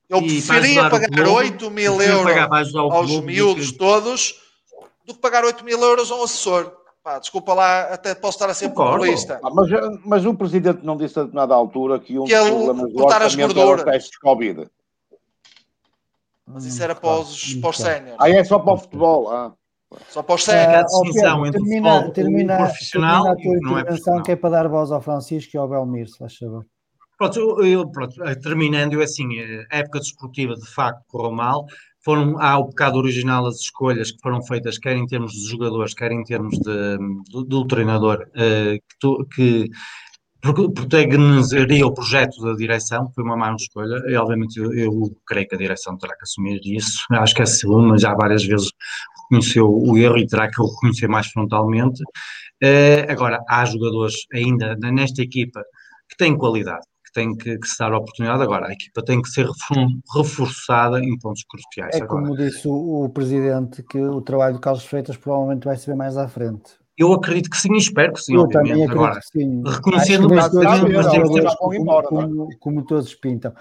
Eu 0.10 0.22
preferia 0.22 0.90
pagar 0.90 1.08
clube, 1.10 1.30
8 1.30 1.72
mil 1.72 2.02
euros 2.02 2.76
aos 2.76 3.22
miúdos 3.22 3.72
que... 3.72 3.78
todos 3.78 4.36
do 5.06 5.14
que 5.14 5.20
pagar 5.20 5.44
8 5.44 5.64
mil 5.64 5.80
euros 5.80 6.12
a 6.12 6.16
um 6.16 6.24
assessor. 6.24 6.72
Pá, 7.04 7.20
desculpa 7.20 7.54
lá, 7.54 7.82
até 7.94 8.16
posso 8.16 8.36
estar 8.36 8.50
a 8.50 8.54
ser 8.54 8.70
populista. 8.70 9.40
Ah, 9.44 9.50
mas, 9.52 9.70
mas 10.04 10.26
o 10.26 10.34
presidente 10.34 10.84
não 10.84 10.98
disse 10.98 11.20
a 11.20 11.22
determinada 11.22 11.54
altura 11.54 12.00
que 12.00 12.18
um 12.18 12.26
que 12.26 12.34
ele 12.34 12.50
problemas 12.50 12.92
do 12.92 13.04
orçamento 13.04 13.60
era 13.60 13.76
os 13.76 13.84
testes 13.84 14.18
Covid. 14.18 14.68
Mas 16.48 16.66
isso 16.66 16.82
era 16.82 16.96
para 16.96 17.20
os, 17.20 17.54
para 17.56 17.70
os 17.70 17.78
séniores. 17.78 18.18
Ah, 18.20 18.30
é 18.30 18.44
só 18.44 18.58
para 18.58 18.74
o 18.74 18.78
futebol. 18.78 19.30
Ah. 19.32 19.54
Só 20.10 20.24
para 20.24 20.36
os 20.36 20.44
séniores. 20.44 20.76
a 20.76 21.02
distinção 21.02 21.46
entre 21.46 21.62
termina, 21.62 21.90
o 21.90 21.94
futebol 21.94 22.14
termina, 22.14 22.58
profissional 22.58 23.24
termina 23.24 23.32
a 23.32 23.62
tua 23.62 23.70
não 23.70 23.78
é 23.78 23.82
intervenção, 23.82 24.24
que 24.24 24.32
é 24.32 24.36
para 24.36 24.50
dar 24.50 24.68
voz 24.68 24.92
ao 24.92 25.02
Francisco 25.02 25.56
e 25.56 25.58
ao 25.58 25.68
Belmir, 25.68 26.08
se 26.08 26.18
faz 26.18 26.36
favor. 26.36 26.66
Pronto, 27.18 27.64
eu, 27.64 27.90
pronto, 27.90 28.24
eh, 28.24 28.36
terminando, 28.36 28.94
eu 28.94 29.02
assim, 29.02 29.40
a 29.72 29.78
época 29.78 30.00
desportiva 30.00 30.54
de 30.56 30.68
facto 30.68 31.02
correu 31.08 31.32
mal. 31.32 31.66
Foram, 32.04 32.40
há 32.40 32.58
o 32.58 32.68
pecado 32.70 32.98
original 32.98 33.48
as 33.48 33.62
escolhas 33.62 34.12
que 34.12 34.20
foram 34.22 34.44
feitas, 34.44 34.78
quer 34.78 34.96
em 34.96 35.08
termos 35.08 35.32
de 35.32 35.50
jogadores, 35.50 35.94
quer 35.94 36.12
em 36.12 36.24
termos 36.24 36.58
de, 36.60 36.98
do, 37.32 37.44
do 37.44 37.66
treinador, 37.66 38.28
uh, 38.30 38.74
que, 38.74 39.00
tu, 39.00 39.26
que 39.34 39.70
protagonizaria 40.42 41.86
o 41.88 41.94
projeto 41.94 42.40
da 42.44 42.54
direção, 42.54 43.10
foi 43.16 43.24
uma 43.24 43.36
má 43.36 43.56
escolha, 43.56 44.04
e 44.08 44.16
obviamente 44.16 44.60
eu, 44.60 44.72
eu, 44.74 44.92
creio 45.26 45.48
que 45.48 45.56
a 45.56 45.58
direção 45.58 45.98
terá 45.98 46.16
que 46.16 46.24
assumir 46.24 46.60
isso, 46.64 47.00
acho 47.12 47.34
que 47.34 47.42
a 47.42 47.46
segunda 47.48 47.98
já 47.98 48.14
várias 48.14 48.46
vezes 48.46 48.70
reconheceu 49.24 49.68
o 49.68 49.98
erro 49.98 50.18
e 50.18 50.28
terá 50.28 50.50
que 50.50 50.62
o 50.62 50.66
reconhecer 50.66 51.08
mais 51.08 51.28
frontalmente. 51.28 52.04
Uh, 52.64 53.10
agora, 53.10 53.40
há 53.50 53.66
jogadores 53.66 54.16
ainda 54.34 54.76
nesta 54.76 55.22
equipa 55.22 55.64
que 56.10 56.18
têm 56.18 56.38
qualidade, 56.38 56.86
tem 57.16 57.34
que, 57.34 57.58
que 57.58 57.68
se 57.68 57.80
dar 57.80 57.94
a 57.94 57.98
oportunidade. 57.98 58.44
Agora, 58.44 58.68
a 58.68 58.74
equipa 58.74 59.02
tem 59.02 59.22
que 59.22 59.30
ser 59.30 59.48
reforçada 60.14 61.00
em 61.00 61.18
pontos 61.18 61.44
cruciais. 61.46 61.96
É 61.96 62.04
agora. 62.04 62.24
como 62.24 62.38
disse 62.38 62.68
o, 62.68 63.06
o, 63.06 63.10
Presidente, 63.10 63.82
que 63.82 63.98
o 63.98 64.22
trabalho 64.22 64.56
do 64.56 64.60
Carlos 64.60 64.86
Freitas 64.86 65.16
provavelmente 65.16 65.64
vai 65.64 65.78
se 65.78 65.88
ver 65.88 65.96
mais 65.96 66.18
à 66.18 66.28
frente. 66.28 66.74
Eu 66.98 67.14
acredito 67.14 67.50
que 67.50 67.58
sim, 67.58 67.74
espero 67.76 68.14
que 68.14 68.22
sim, 68.22 68.36
Eu 68.36 68.42
obviamente. 68.42 68.92
Agora, 68.92 69.20
que 69.20 69.40
sim. 69.40 69.64
reconhecendo 69.66 70.28
que 70.28 70.36
mas 70.36 70.52
temos 70.52 71.56
como, 71.56 71.74
embora, 71.74 72.08
como, 72.08 72.50
como 72.60 72.86
todos 72.86 73.16
pintam. 73.16 73.54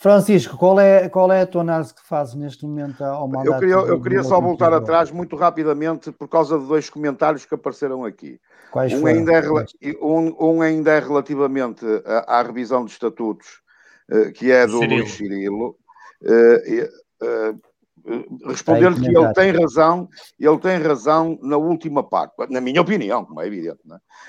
Francisco, 0.00 0.56
qual 0.56 0.78
é, 0.78 1.08
qual 1.08 1.30
é 1.32 1.42
a 1.42 1.46
tua 1.46 1.62
análise 1.62 1.92
que 1.92 2.06
fazes 2.06 2.36
neste 2.36 2.64
momento 2.64 3.02
ao 3.02 3.26
mandato? 3.26 3.54
Eu 3.54 3.58
queria, 3.58 3.74
eu 3.74 4.00
queria 4.00 4.22
só 4.22 4.40
voltar 4.40 4.72
atrás 4.72 5.10
muito 5.10 5.34
rapidamente 5.34 6.12
por 6.12 6.28
causa 6.28 6.56
de 6.56 6.66
dois 6.66 6.88
comentários 6.88 7.44
que 7.44 7.52
apareceram 7.52 8.04
aqui. 8.04 8.40
Quais 8.70 8.92
um, 8.92 9.04
ainda 9.04 9.32
é, 9.32 9.42
um, 10.00 10.36
um 10.38 10.62
ainda 10.62 10.92
é 10.92 11.00
relativamente 11.00 11.84
à, 12.06 12.38
à 12.38 12.42
revisão 12.42 12.84
dos 12.84 12.92
estatutos, 12.92 13.60
uh, 14.08 14.30
que 14.32 14.52
é 14.52 14.68
do 14.68 14.78
Cirilo. 14.78 14.96
Luís 14.96 15.10
Cirilo. 15.10 15.76
Uh, 16.22 17.54
uh, 17.54 17.60
respondendo 18.46 19.00
que 19.00 19.08
ele 19.08 19.32
tem 19.34 19.50
razão, 19.50 20.08
ele 20.38 20.58
tem 20.58 20.78
razão 20.78 21.38
na 21.42 21.56
última 21.56 22.04
parte, 22.08 22.34
na 22.48 22.60
minha 22.60 22.80
opinião, 22.80 23.24
como 23.24 23.40
é 23.40 23.46
evidente, 23.48 23.80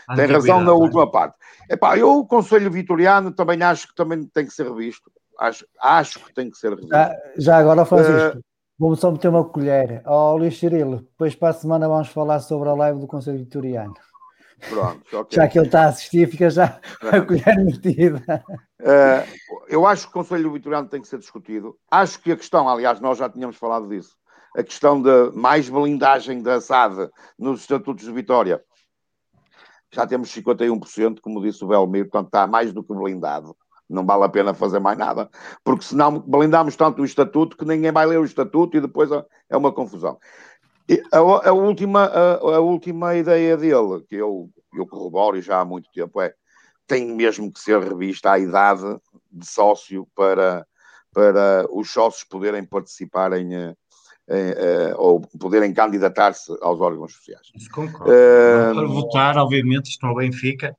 é? 0.10 0.16
tem 0.16 0.26
razão 0.26 0.62
na 0.62 0.74
última 0.74 1.10
parte. 1.10 1.36
Epá, 1.70 1.96
eu, 1.96 2.18
o 2.18 2.26
Conselho 2.26 2.72
Vitoriano, 2.72 3.32
também 3.32 3.62
acho 3.62 3.88
que 3.88 3.96
também 3.96 4.26
tem 4.26 4.46
que 4.46 4.52
ser 4.52 4.68
revisto 4.68 5.10
acho, 5.40 5.66
acho 5.80 6.20
que 6.26 6.34
tem 6.34 6.50
que 6.50 6.58
ser 6.58 6.70
revisto. 6.70 6.90
Já, 6.90 7.16
já 7.38 7.58
agora, 7.58 7.86
Francisco, 7.86 8.38
uh, 8.38 8.44
vamos 8.78 9.00
só 9.00 9.12
meter 9.12 9.30
uma 9.30 9.44
colher. 9.44 10.02
Ó, 10.06 10.34
oh, 10.34 10.38
Luís 10.38 10.58
Cirilo, 10.58 10.98
depois 10.98 11.36
para 11.36 11.50
a 11.50 11.54
semana 11.54 11.88
vamos 11.88 12.10
falar 12.10 12.40
sobre 12.42 12.70
a 12.70 12.74
live 12.74 13.00
do 13.00 13.08
Conselho 13.08 13.40
Vitoriano. 13.40 13.94
Pronto, 14.70 15.02
okay. 15.18 15.36
Já 15.38 15.48
que 15.48 15.58
ele 15.58 15.68
está 15.68 15.84
a 15.84 15.88
assistir, 15.88 16.30
fica 16.30 16.50
já 16.50 16.80
a 17.02 17.22
colher 17.22 17.64
metida. 17.64 18.44
Uh, 18.82 19.66
eu 19.68 19.88
acho 19.88 20.04
que 20.04 20.10
o 20.10 20.14
Conselho 20.14 20.52
Vitoriano 20.52 20.90
tem 20.90 21.02
que 21.02 21.08
ser 21.08 21.20
discutido. 21.20 21.78
Acho 21.90 22.20
que 22.20 22.32
a 22.32 22.38
questão, 22.38 22.68
aliás, 22.68 23.00
nós 23.00 23.18
já 23.18 23.30
tínhamos 23.30 23.56
falado 23.56 23.88
disso, 23.88 24.16
a 24.56 24.64
questão 24.64 25.02
da 25.02 25.32
mais 25.32 25.70
blindagem 25.70 26.42
da 26.42 26.60
SAD 26.60 27.10
nos 27.38 27.62
estatutos 27.62 28.06
de 28.06 28.12
Vitória. 28.12 28.62
Já 29.92 30.06
temos 30.06 30.30
51%, 30.30 31.20
como 31.20 31.42
disse 31.42 31.64
o 31.64 31.68
Belmiro, 31.68 32.10
portanto 32.10 32.28
está 32.28 32.46
mais 32.46 32.72
do 32.72 32.84
que 32.84 32.94
blindado 32.94 33.56
não 33.90 34.06
vale 34.06 34.24
a 34.24 34.30
pena 34.30 34.54
fazer 34.54 34.80
mais 34.80 34.98
nada, 34.98 35.30
porque 35.64 35.84
senão 35.84 36.20
blindamos 36.20 36.76
tanto 36.76 37.02
o 37.02 37.06
estatuto 37.06 37.58
que 37.58 37.66
ninguém 37.66 37.92
vai 37.92 38.06
ler 38.06 38.20
o 38.20 38.26
estatuto 38.26 38.78
e 38.78 38.82
depois 38.82 39.10
é 39.12 39.58
uma 39.58 39.72
confusão. 39.72 40.18
E 40.88 41.02
a, 41.12 41.20
a, 41.20 41.54
última, 41.54 42.06
a, 42.06 42.34
a, 42.34 42.60
última 42.60 43.16
ideia 43.16 43.56
dele, 43.56 44.04
que 44.08 44.16
eu, 44.16 44.50
eu 44.74 44.88
corroboro 44.88 45.42
já 45.42 45.60
há 45.60 45.66
muito 45.66 45.90
tempo, 45.92 46.22
é 46.22 46.34
tem 46.88 47.06
mesmo 47.06 47.52
que 47.52 47.60
ser 47.60 47.80
revista 47.80 48.32
a 48.32 48.40
idade 48.40 48.98
de 49.32 49.46
sócio 49.46 50.08
para, 50.16 50.66
para 51.14 51.68
os 51.72 51.92
sócios 51.92 52.24
poderem 52.24 52.66
participar 52.66 53.34
em, 53.34 53.54
em, 53.54 53.76
em 54.28 54.94
ou 54.98 55.22
poderem 55.40 55.72
candidatar-se 55.72 56.52
aos 56.62 56.82
órgãos 56.82 57.14
sociais. 57.14 57.48
Concordo. 57.72 58.12
Uh, 58.12 58.74
para 58.74 58.88
votar, 58.88 59.38
obviamente, 59.38 59.92
isto 59.92 60.04
não 60.04 60.20
é 60.20 60.26
Benfica, 60.26 60.76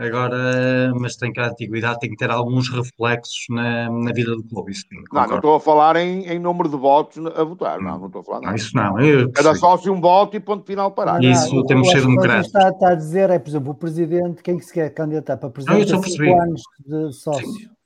Agora, 0.00 0.92
mas 0.98 1.14
tem 1.14 1.30
que 1.30 1.38
a 1.38 1.48
antiguidade 1.48 1.98
tem 2.00 2.08
que 2.08 2.16
ter 2.16 2.30
alguns 2.30 2.70
reflexos 2.70 3.44
na, 3.50 3.90
na 3.90 4.12
vida 4.12 4.34
do 4.34 4.42
clube. 4.42 4.72
Isso, 4.72 4.86
sim, 4.88 5.02
não, 5.12 5.26
não 5.26 5.36
estou 5.36 5.56
a 5.56 5.60
falar 5.60 5.96
em, 5.96 6.24
em 6.24 6.38
número 6.38 6.70
de 6.70 6.76
votos 6.76 7.18
a 7.18 7.44
votar. 7.44 7.78
Não, 7.78 7.98
não 7.98 8.06
estou 8.06 8.22
a 8.22 8.24
falar. 8.24 8.40
Não, 8.40 8.54
isso 8.54 8.74
não. 8.74 8.98
Eu, 8.98 9.30
Cada 9.32 9.54
sócio 9.54 9.92
um 9.92 10.00
voto 10.00 10.38
e 10.38 10.40
ponto 10.40 10.64
final 10.64 10.90
parar. 10.90 11.22
Isso 11.22 11.54
não, 11.54 11.66
temos 11.66 11.90
ser 11.90 12.00
democráticos. 12.00 12.46
Está, 12.46 12.70
está 12.70 12.88
a 12.92 12.94
dizer 12.94 13.28
é, 13.28 13.38
por 13.38 13.50
exemplo, 13.50 13.72
o 13.72 13.74
presidente, 13.74 14.42
quem 14.42 14.56
que 14.56 14.64
se 14.64 14.72
quer 14.72 14.88
candidatar 14.88 15.36
para 15.36 15.50
presidente 15.50 15.92
não, 15.92 16.02
5 16.02 16.40
anos 16.40 16.62
de 16.86 17.12
sócio. 17.12 17.46
Sim. 17.46 17.79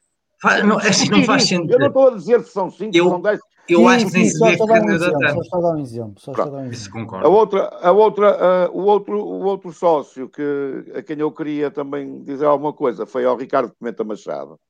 Não, 0.66 0.78
assim 0.78 1.08
não 1.08 1.24
faz 1.24 1.46
sentido. 1.46 1.72
Eu 1.72 1.78
não 1.78 1.86
estou 1.88 2.08
a 2.08 2.16
dizer 2.16 2.42
que 2.42 2.50
são 2.50 2.70
5, 2.70 2.94
são 2.94 3.20
10. 3.20 3.40
Eu 3.68 3.78
sim, 3.80 3.86
acho 3.86 4.06
que 4.06 4.12
nem 4.12 4.24
se 4.26 4.38
vê 4.38 4.58
candidatar. 4.58 5.32
Só 5.32 5.40
estou 5.40 5.58
a 5.58 5.62
dar 5.62 5.76
um 5.76 5.80
exemplo. 5.80 6.14
Só 6.20 6.30
estou 6.32 6.46
a 6.46 6.50
dar 6.50 6.58
um 6.58 6.66
exemplo. 6.66 7.00
concordo. 7.00 7.26
A 7.26 7.30
outra, 7.30 7.78
a 7.82 7.92
outra, 7.92 8.68
uh, 8.70 8.78
o, 8.78 8.84
outro, 8.84 9.18
o 9.18 9.42
outro 9.44 9.72
sócio 9.72 10.28
que, 10.28 10.92
a 10.94 11.02
quem 11.02 11.18
eu 11.18 11.32
queria 11.32 11.70
também 11.70 12.22
dizer 12.22 12.44
alguma 12.44 12.72
coisa 12.72 13.06
foi 13.06 13.24
ao 13.24 13.36
Ricardo 13.36 13.72
Pimenta 13.78 14.04
Machado, 14.04 14.60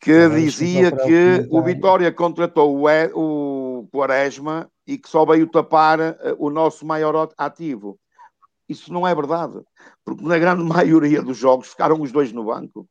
que 0.00 0.12
ah, 0.12 0.28
dizia 0.28 0.90
que 0.90 1.46
o 1.48 1.62
Vitória 1.62 2.10
contratou 2.10 2.76
o, 2.76 3.80
o 3.80 3.88
Quaresma 3.92 4.68
e 4.86 4.98
que 4.98 5.08
só 5.08 5.24
veio 5.24 5.46
tapar 5.46 6.00
uh, 6.00 6.16
o 6.38 6.50
nosso 6.50 6.84
maior 6.84 7.28
ativo. 7.38 7.96
Isso 8.68 8.92
não 8.92 9.06
é 9.06 9.14
verdade, 9.14 9.60
porque 10.04 10.24
na 10.24 10.36
grande 10.36 10.64
maioria 10.66 11.22
dos 11.22 11.36
jogos 11.36 11.68
ficaram 11.68 12.00
os 12.00 12.10
dois 12.10 12.32
no 12.32 12.44
banco. 12.44 12.88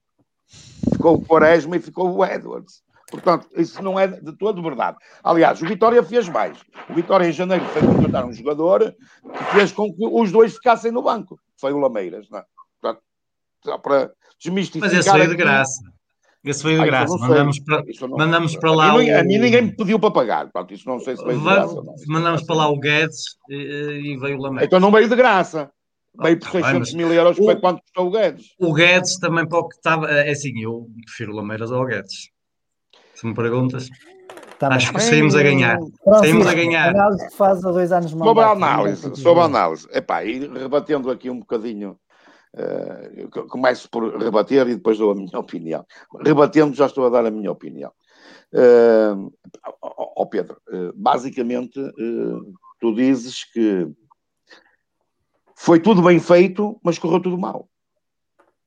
Ficou 0.92 1.16
o 1.16 1.26
Quaresma 1.26 1.76
e 1.76 1.82
ficou 1.82 2.16
o 2.16 2.26
Edwards. 2.26 2.84
Portanto, 3.10 3.48
isso 3.56 3.82
não 3.84 4.00
é 4.00 4.08
de 4.08 4.34
todo 4.34 4.62
verdade. 4.62 4.98
Aliás, 5.24 5.62
o 5.62 5.66
Vitória 5.66 6.02
fez 6.04 6.28
mais. 6.28 6.58
O 6.90 6.94
Vitória, 6.94 7.28
em 7.28 7.32
janeiro, 7.32 7.64
foi 7.66 7.82
contratar 7.82 8.26
um 8.26 8.34
jogador 8.34 8.96
que 9.22 9.44
fez 9.54 9.72
com 9.72 9.94
que 9.94 10.06
os 10.06 10.32
dois 10.32 10.54
ficassem 10.54 10.92
no 10.92 11.04
banco. 11.04 11.40
Foi 11.60 11.72
o 11.72 11.78
Lameiras, 11.78 12.28
não 12.30 12.40
é? 12.40 12.46
Portanto, 12.82 13.04
só 13.64 13.78
para 13.78 14.12
desmistificar. 14.40 14.90
Mas 14.90 15.00
esse 15.00 15.10
foi 15.10 15.28
de 15.28 15.36
graça. 15.36 15.82
Esse 16.44 16.62
foi 16.62 16.76
de 16.76 16.82
ah, 16.82 16.86
graça. 16.86 17.18
Mandamos 17.18 17.60
para, 17.60 17.84
mandamos 18.10 18.56
para 18.56 18.72
lá. 18.72 18.92
A 18.92 18.98
mim, 18.98 19.10
o... 19.10 19.20
a 19.20 19.24
mim 19.24 19.38
ninguém 19.38 19.62
me 19.64 19.76
pediu 19.76 20.00
para 20.00 20.12
pagar. 20.12 20.44
Portanto, 20.44 20.74
isso 20.74 20.88
não 20.88 21.00
sei 21.00 21.16
se 21.18 21.24
veio 21.24 21.40
de 21.40 21.44
graça. 21.44 21.74
Não. 21.74 21.96
Mandamos 22.08 22.44
para 22.44 22.56
lá 22.56 22.70
o 22.70 22.80
Guedes 22.80 23.38
e, 23.50 23.56
e 24.14 24.18
veio 24.18 24.38
o 24.38 24.42
Lameiras. 24.42 24.68
Então 24.68 24.80
não 24.80 24.92
veio 24.92 25.10
de 25.10 25.16
graça. 25.16 25.72
Veio 26.22 26.40
por 26.40 26.50
600 26.50 26.94
mil 26.94 27.14
euros, 27.14 27.38
foi 27.38 27.56
quanto 27.58 27.82
custou 27.82 28.08
o 28.08 28.12
Guedes. 28.12 28.56
O 28.60 28.74
Guedes 28.74 29.18
também 29.18 29.48
para 29.48 29.60
o 29.60 29.68
que 29.68 29.76
estava. 29.76 30.08
É 30.08 30.32
assim, 30.32 30.62
eu 30.62 30.88
prefiro 31.06 31.34
o 31.34 31.36
Lameiras 31.36 31.72
ao 31.72 31.86
Guedes. 31.86 32.30
Se 33.14 33.26
me 33.26 33.34
perguntas. 33.34 33.90
Tá 34.60 34.70
Acho 34.70 34.94
que 34.94 35.02
saímos 35.02 35.36
a 35.36 35.44
ganhar. 35.44 35.78
Pronto, 36.04 36.20
saímos 36.20 36.48
a 36.48 36.54
ganhar. 36.54 36.90
Análise 36.90 37.28
que 37.28 37.36
faz 37.36 37.66
há 37.66 37.72
dois 37.72 37.92
anos 37.92 38.12
Sobre 38.12 38.44
a 38.44 38.52
análise, 38.52 39.16
sobre 39.16 39.42
a 39.42 39.46
análise. 39.46 39.88
Epá, 39.92 40.24
e 40.24 40.48
rebatendo 40.48 41.12
aqui 41.12 41.30
um 41.30 41.40
bocadinho, 41.40 42.00
uh, 42.56 43.48
começo 43.50 43.90
por 43.90 44.18
rebater 44.18 44.68
e 44.68 44.76
depois 44.76 44.98
dou 44.98 45.12
a 45.12 45.16
minha 45.16 45.28
opinião. 45.40 45.86
Rebatendo, 46.24 46.74
já 46.74 46.86
estou 46.86 47.06
a 47.06 47.10
dar 47.10 47.26
a 47.26 47.32
minha 47.32 47.52
opinião. 47.52 47.92
Uh, 48.54 49.32
oh 50.16 50.26
Pedro, 50.26 50.58
uh, 50.70 50.94
basicamente, 50.96 51.80
uh, 51.80 52.54
tu 52.80 52.96
dizes 52.96 53.44
que 53.52 53.88
foi 55.56 55.80
tudo 55.80 56.02
bem 56.02 56.20
feito, 56.20 56.80
mas 56.84 57.00
correu 57.00 57.20
tudo 57.20 57.38
mal. 57.38 57.68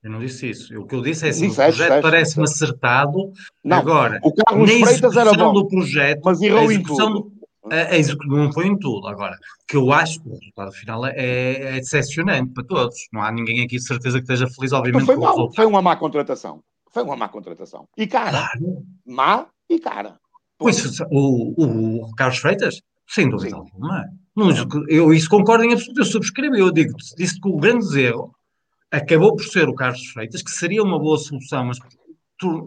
Eu 0.02 0.10
não 0.10 0.20
disse 0.20 0.48
isso. 0.48 0.78
O 0.80 0.86
que 0.86 0.94
eu 0.94 1.02
disse 1.02 1.26
é 1.26 1.30
assim: 1.30 1.48
disse, 1.48 1.60
o 1.60 1.64
projeto 1.64 2.02
parece-me 2.02 2.44
acertado. 2.44 3.32
Não, 3.64 3.76
Agora, 3.76 4.20
o 4.22 4.32
Carlos 4.32 4.80
na 4.80 4.86
Freitas 4.86 5.16
era 5.16 5.32
bom, 5.32 5.52
do 5.52 5.68
projeto, 5.68 6.20
mas 6.24 6.40
errou 6.40 6.70
em 6.70 6.82
tudo. 6.82 7.06
Do, 7.06 7.38
a, 7.70 7.94
a 7.94 8.26
não 8.26 8.52
foi 8.52 8.66
em 8.66 8.78
tudo. 8.78 9.08
Agora, 9.08 9.36
que 9.66 9.76
eu 9.76 9.92
acho 9.92 10.20
que 10.22 10.28
o 10.28 10.32
resultado 10.32 10.72
final 10.72 11.04
é, 11.04 11.16
é 11.16 11.72
decepcionante 11.72 12.52
para 12.52 12.64
todos. 12.64 12.96
Não 13.12 13.22
há 13.22 13.32
ninguém 13.32 13.60
aqui 13.60 13.76
de 13.76 13.86
certeza 13.86 14.18
que 14.18 14.22
esteja 14.22 14.48
feliz, 14.48 14.72
obviamente. 14.72 15.02
Então 15.02 15.14
foi, 15.14 15.24
mal, 15.24 15.52
foi 15.52 15.66
uma 15.66 15.82
má 15.82 15.96
contratação. 15.96 16.62
Foi 16.90 17.02
uma 17.02 17.16
má 17.16 17.28
contratação. 17.28 17.86
E 17.96 18.06
cara. 18.06 18.30
Claro. 18.30 18.82
Má 19.04 19.46
e 19.68 19.78
cara. 19.78 20.18
Pois, 20.56 21.00
o, 21.10 22.04
o 22.04 22.14
Carlos 22.16 22.38
Freitas, 22.38 22.80
sem 23.06 23.28
dúvida 23.28 23.50
Sim. 23.50 23.56
alguma. 23.56 24.04
Não, 24.38 24.50
eu 24.88 25.12
isso 25.12 25.28
concordo 25.28 25.64
em 25.64 25.72
absoluto. 25.72 26.00
Eu 26.00 26.04
subscrevo. 26.04 26.54
Eu 26.54 26.70
digo, 26.70 26.94
disse 27.16 27.40
que 27.40 27.48
o 27.48 27.56
grande 27.56 28.00
erro 28.00 28.32
acabou 28.88 29.34
por 29.34 29.44
ser 29.44 29.68
o 29.68 29.74
Carlos 29.74 30.06
Freitas, 30.12 30.42
que 30.42 30.50
seria 30.50 30.82
uma 30.82 30.98
boa 30.98 31.18
solução, 31.18 31.64
mas 31.64 31.78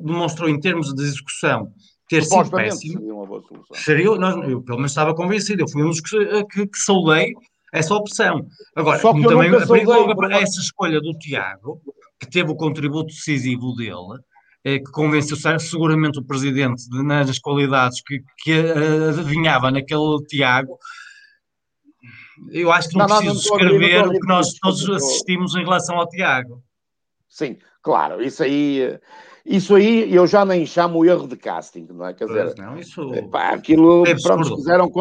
demonstrou 0.03 0.49
em 0.49 0.59
termos 0.59 0.93
de 0.93 1.01
execução 1.01 1.71
ter 2.09 2.25
sido 2.25 2.51
péssimo. 2.51 2.99
Seria 2.99 3.13
uma 3.13 3.25
boa 3.25 3.41
solução. 3.41 3.77
Seria, 3.77 4.15
nós, 4.17 4.49
eu 4.49 4.61
pelo 4.61 4.79
menos 4.79 4.91
estava 4.91 5.15
convencido, 5.15 5.63
eu 5.63 5.69
fui 5.69 5.81
um 5.81 5.89
dos 5.89 6.01
que, 6.01 6.43
que, 6.45 6.67
que 6.67 6.77
saudei 6.77 7.33
essa 7.73 7.95
opção. 7.95 8.45
Agora, 8.75 8.99
como 8.99 9.25
também 9.25 9.49
logo 9.85 10.25
essa 10.25 10.59
escolha 10.59 10.99
do 10.99 11.13
Tiago, 11.13 11.81
que 12.19 12.29
teve 12.29 12.51
o 12.51 12.55
contributo 12.55 13.07
decisivo 13.07 13.73
dele, 13.75 14.19
é, 14.65 14.77
que 14.77 14.91
convenceu 14.91 15.37
seguramente 15.57 16.19
o 16.19 16.23
presidente 16.23 16.87
de, 16.89 17.01
nas 17.01 17.39
qualidades 17.39 18.01
que, 18.05 18.21
que 18.43 18.51
adivinhava 19.17 19.71
naquele 19.71 20.21
Tiago, 20.27 20.77
eu 22.49 22.71
acho 22.71 22.89
que 22.89 22.97
não, 22.97 23.07
não 23.07 23.17
preciso 23.17 23.49
não, 23.49 23.57
não 23.57 23.65
escrever 23.65 24.07
o 24.07 24.11
que 24.11 24.27
nós 24.27 24.53
todos 24.53 24.89
assistimos 24.89 25.55
em 25.55 25.63
relação 25.63 25.97
ao 25.97 26.07
Tiago. 26.07 26.63
Sim, 27.27 27.57
claro, 27.81 28.21
isso 28.21 28.43
aí, 28.43 28.99
isso 29.45 29.75
aí 29.75 30.13
eu 30.13 30.27
já 30.27 30.43
nem 30.43 30.65
chamo 30.65 31.05
erro 31.05 31.27
de 31.27 31.37
casting, 31.37 31.87
não 31.89 32.05
é? 32.05 32.13
Quer 32.13 32.25
dizer, 32.25 32.55
não, 32.57 32.77
isso 32.77 33.09
pá, 33.29 33.49
aquilo, 33.51 34.05
é 34.05 34.15
pronto, 34.19 34.55
quiseram, 34.55 34.91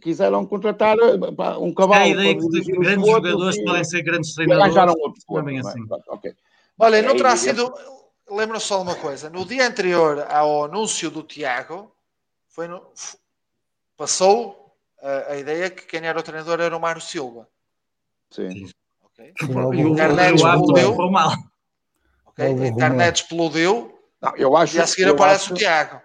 quiseram 0.00 0.46
contratar 0.46 0.96
pá, 1.36 1.58
um 1.58 1.72
cavalo. 1.72 2.02
a 2.02 2.08
ideia 2.08 2.36
que 2.36 2.72
grandes 2.72 3.06
jogadores 3.06 3.56
e, 3.56 3.64
podem 3.64 3.84
ser 3.84 4.02
grandes 4.02 4.34
treinadores. 4.34 4.76
Arranjaram 4.76 4.94
outro 5.00 5.22
também 5.32 5.58
é 5.58 5.60
assim. 5.60 5.80
okay. 6.08 6.32
Olha, 6.78 7.02
não 7.02 7.16
terá 7.16 7.36
sido. 7.36 7.72
Lembra 8.28 8.58
só 8.58 8.82
uma 8.82 8.96
coisa: 8.96 9.30
no 9.30 9.44
dia 9.44 9.66
anterior 9.66 10.26
ao 10.28 10.64
anúncio 10.64 11.10
do 11.10 11.22
Tiago, 11.22 11.92
foi 12.48 12.66
no, 12.66 12.82
passou 13.96 14.65
a, 15.06 15.32
a 15.32 15.36
ideia 15.36 15.70
que 15.70 15.86
quem 15.86 16.06
era 16.06 16.18
o 16.18 16.22
treinador 16.22 16.60
era 16.60 16.76
o 16.76 16.80
Mário 16.80 17.00
Silva. 17.00 17.48
Sim. 18.30 18.68
Okay. 19.12 19.32
a 19.40 19.76
internet 19.76 20.36
explodiu. 20.36 21.10
Mal. 21.10 21.32
Okay? 22.26 22.46
A 22.46 22.66
internet 22.66 23.16
explodiu. 23.16 23.98
Não, 24.20 24.36
eu 24.36 24.56
acho, 24.56 24.76
e 24.76 24.80
a 24.80 24.86
seguir 24.86 25.08
aparece 25.08 25.44
acho... 25.44 25.54
o 25.54 25.56
Tiago. 25.56 26.00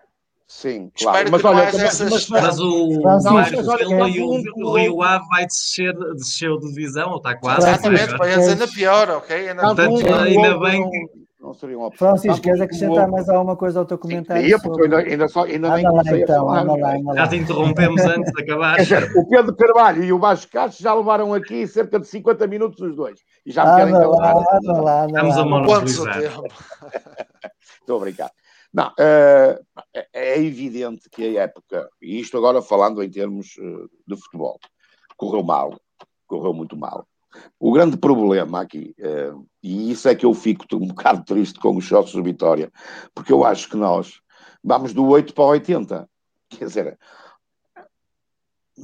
Sim, 0.47 0.91
claro. 0.99 1.29
Espero 1.29 1.31
mas, 1.31 1.45
olha, 1.45 1.85
essas... 1.85 2.11
mas, 2.11 2.27
mas, 2.27 2.59
o 2.59 3.01
Mário 3.01 3.57
Silva 3.57 4.09
e 4.09 4.21
o 4.21 4.73
Rio 4.75 5.01
Ave 5.01 5.25
vai 5.29 5.45
descer, 5.45 5.93
desceu 6.15 6.59
de 6.59 6.67
divisão, 6.67 7.11
ou 7.11 7.17
está 7.17 7.37
quase. 7.37 7.69
Exatamente, 7.69 8.17
vai 8.17 8.33
ainda 8.33 8.67
pior, 8.67 9.09
ok? 9.11 9.49
Ainda 9.49 9.61
Portanto, 9.61 10.13
ainda 10.13 10.59
bem 10.59 10.89
que 10.89 11.07
não 11.51 11.53
seria 11.53 11.77
uma 11.77 11.87
opção. 11.87 12.09
Francisco, 12.09 12.41
queres 12.41 12.61
acrescentar 12.61 13.09
mais 13.09 13.27
alguma 13.27 13.55
coisa 13.55 13.79
ao 13.79 13.85
teu 13.85 13.97
comentário? 13.97 14.43
Sim, 14.43 14.63
porque 14.63 14.83
sobre... 14.83 14.95
ainda, 14.95 15.09
ainda, 15.11 15.27
só, 15.27 15.43
ainda 15.43 15.75
nem 15.75 15.83
lá, 15.83 16.01
então, 16.05 16.47
falar, 16.47 16.63
lá, 16.63 16.97
lá. 17.03 17.15
Já 17.15 17.27
te 17.27 17.35
interrompemos 17.35 18.01
antes 18.01 18.31
de 18.31 18.41
acabar. 18.41 18.77
Dizer, 18.77 19.11
o 19.15 19.27
Pedro 19.27 19.55
Carvalho 19.55 20.03
e 20.03 20.13
o 20.13 20.19
Vasco 20.19 20.51
Castro 20.51 20.81
já 20.81 20.93
levaram 20.93 21.33
aqui 21.33 21.67
cerca 21.67 21.99
de 21.99 22.07
50 22.07 22.47
minutos 22.47 22.79
os 22.79 22.95
dois. 22.95 23.19
E 23.45 23.51
já 23.51 23.65
me 23.65 23.75
querem 23.75 23.93
calar. 23.93 24.35
Lá, 24.63 25.05
Estamos 25.07 25.37
a 25.37 25.45
monopolizar. 25.45 26.17
Estou 27.81 27.97
a 27.97 27.99
brincar. 27.99 28.31
Não, 28.73 28.87
uh, 28.87 29.83
é 30.13 30.39
evidente 30.39 31.09
que 31.09 31.37
a 31.37 31.43
época, 31.43 31.89
e 32.01 32.21
isto 32.21 32.37
agora 32.37 32.61
falando 32.61 33.03
em 33.03 33.09
termos 33.09 33.57
uh, 33.57 33.89
de 34.07 34.15
futebol, 34.15 34.57
correu 35.17 35.43
mal, 35.43 35.77
correu 36.25 36.53
muito 36.53 36.77
mal. 36.77 37.05
O 37.59 37.71
grande 37.71 37.97
problema 37.97 38.61
aqui, 38.61 38.95
uh, 38.99 39.45
e 39.63 39.91
isso 39.91 40.07
é 40.07 40.15
que 40.15 40.25
eu 40.25 40.33
fico 40.33 40.65
um 40.73 40.87
bocado 40.87 41.23
triste 41.23 41.59
com 41.59 41.75
os 41.75 41.87
sócios 41.87 42.13
de 42.15 42.21
Vitória, 42.21 42.71
porque 43.13 43.31
eu 43.31 43.45
acho 43.45 43.69
que 43.69 43.77
nós 43.77 44.21
vamos 44.63 44.93
do 44.93 45.05
8 45.05 45.33
para 45.33 45.43
o 45.43 45.47
80. 45.47 46.09
Quer 46.49 46.65
dizer, 46.65 46.99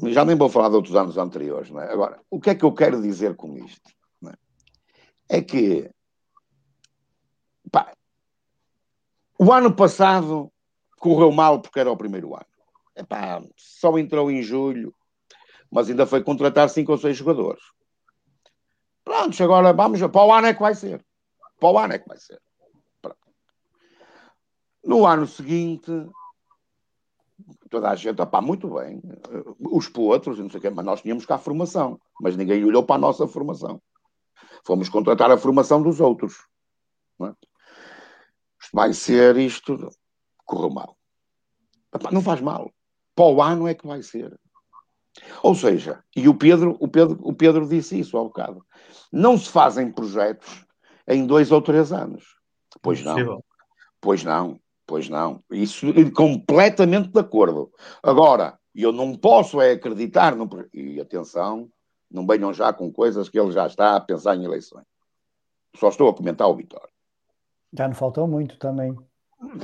já 0.06 0.24
nem 0.24 0.36
vou 0.36 0.50
falar 0.50 0.70
de 0.70 0.76
outros 0.76 0.96
anos 0.96 1.18
anteriores, 1.18 1.72
é? 1.72 1.92
Agora, 1.92 2.20
o 2.30 2.40
que 2.40 2.50
é 2.50 2.56
que 2.56 2.64
eu 2.64 2.72
quero 2.72 3.02
dizer 3.02 3.36
com 3.36 3.58
isto? 3.58 3.92
É? 5.30 5.38
é, 5.38 5.42
que 5.42 5.90
pá, 7.72 7.94
o 9.40 9.52
ano 9.52 9.74
passado 9.74 10.52
correu 10.98 11.32
mal 11.32 11.62
porque 11.62 11.80
era 11.80 11.92
o 11.92 11.98
primeiro 11.98 12.34
ano. 12.34 12.46
Epá, 12.96 13.42
só 13.56 13.98
entrou 13.98 14.32
em 14.32 14.42
julho, 14.42 14.94
mas 15.70 15.90
ainda 15.90 16.06
foi 16.06 16.24
contratar 16.24 16.70
cinco 16.70 16.92
ou 16.92 16.98
seis 16.98 17.18
jogadores. 17.18 17.62
Pronto, 19.08 19.42
agora 19.42 19.72
vamos. 19.72 20.02
Para 20.02 20.26
o 20.26 20.34
ano 20.34 20.48
é 20.48 20.54
que 20.54 20.60
vai 20.60 20.76
ser. 20.76 21.02
Para 21.58 21.70
o 21.70 21.80
ano 21.80 21.94
é 21.94 22.00
que 22.00 22.10
vai 22.10 22.18
ser. 22.20 22.42
Pronto. 23.02 23.18
No 24.84 25.06
ano 25.06 25.26
seguinte, 25.26 25.90
toda 27.70 27.90
a 27.90 27.96
gente, 27.96 28.22
opá, 28.22 28.42
muito 28.42 28.68
bem, 28.74 29.02
os 29.62 29.88
potros, 29.88 30.40
não 30.40 30.50
sei 30.50 30.60
o 30.60 30.62
quê, 30.62 30.70
mas 30.70 30.86
nós 30.86 31.02
tínhamos 31.02 31.26
cá 31.26 31.36
a 31.36 31.40
formação, 31.40 31.98
mas 32.20 32.36
ninguém 32.36 32.66
olhou 32.66 32.84
para 32.84 32.98
a 32.98 33.00
nossa 33.00 33.26
formação. 33.26 33.82
Fomos 34.66 34.90
contratar 34.90 35.32
a 35.32 35.38
formação 35.38 35.82
dos 35.82 36.02
outros. 36.02 36.46
É? 37.22 37.30
Isto 38.62 38.72
vai 38.74 38.94
ser 38.94 39.38
isto, 39.38 39.90
correu 40.44 40.70
mal. 40.70 40.98
não 42.12 42.22
faz 42.22 42.42
mal. 42.42 42.70
Para 43.16 43.26
o 43.26 43.42
ano 43.42 43.70
é 43.70 43.74
que 43.74 43.88
vai 43.88 44.04
ser. 44.04 44.38
Ou 45.44 45.56
seja, 45.56 46.04
e 46.16 46.28
o 46.28 46.34
Pedro, 46.34 46.76
o 46.80 46.88
Pedro, 46.88 47.18
o 47.22 47.34
Pedro 47.34 47.68
disse 47.68 48.00
isso 48.00 48.18
há 48.18 48.22
um 48.22 48.28
bocado. 48.28 48.66
Não 49.12 49.38
se 49.38 49.50
fazem 49.50 49.92
projetos 49.92 50.66
em 51.08 51.26
dois 51.26 51.52
ou 51.52 51.62
três 51.62 51.92
anos. 51.92 52.38
Pois 52.82 53.04
não. 53.04 53.44
Pois 54.02 54.24
não. 54.24 54.60
Pois 54.86 55.10
não. 55.10 55.44
Isso 55.52 55.86
completamente 56.14 57.10
de 57.10 57.20
acordo. 57.20 57.72
Agora, 58.02 58.58
eu 58.74 58.92
não 58.92 59.16
posso 59.16 59.60
é 59.60 59.72
acreditar 59.72 60.36
no. 60.36 60.48
E 60.74 61.00
atenção, 61.00 61.70
não 62.10 62.26
venham 62.26 62.54
já 62.54 62.72
com 62.72 62.92
coisas 62.92 63.28
que 63.28 63.40
ele 63.40 63.52
já 63.52 63.68
está 63.68 63.96
a 63.96 64.02
pensar 64.02 64.36
em 64.36 64.46
eleições. 64.46 64.86
Só 65.76 65.90
estou 65.90 66.10
a 66.10 66.16
comentar 66.16 66.48
o 66.48 66.56
Vitória. 66.56 66.90
Já 67.74 67.88
não 67.88 67.96
faltou 67.96 68.28
muito 68.28 68.58
também. 68.58 68.96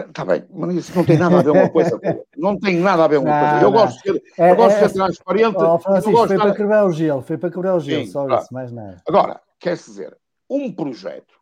Está 0.07 0.23
bem, 0.23 0.45
mas 0.51 0.75
isso 0.75 0.95
não 0.95 1.03
tem 1.03 1.17
nada 1.17 1.39
a 1.39 1.41
ver 1.41 1.49
uma 1.49 1.69
coisa 1.69 1.99
Não 2.37 2.59
tem 2.59 2.77
nada 2.77 3.05
a 3.05 3.07
ver 3.07 3.17
uma 3.17 3.29
não, 3.29 3.39
coisa. 3.39 3.55
Eu 3.55 3.61
não. 3.61 3.71
gosto 3.71 3.95
de 3.95 4.01
ser, 4.01 4.23
é, 4.37 4.51
eu 4.51 4.55
gosto 4.55 4.75
é, 4.75 4.81
de 4.81 4.87
ser 4.87 4.93
transparente. 4.93 5.57
Oh, 5.57 5.79
Francisco, 5.79 6.27
foi 6.27 6.37
para 6.37 6.55
quebrar 6.55 6.85
o 6.85 6.91
gelo, 6.91 7.21
foi 7.21 7.37
para 7.37 7.51
quebrar 7.51 7.75
o 7.75 7.79
gelo, 7.79 8.05
Sim, 8.05 8.11
só 8.11 8.25
claro. 8.25 8.43
isso, 8.43 8.53
mais 8.53 8.71
nada. 8.71 9.01
Agora, 9.07 9.41
quer 9.59 9.75
dizer, 9.75 10.15
um 10.49 10.71
projeto, 10.71 11.33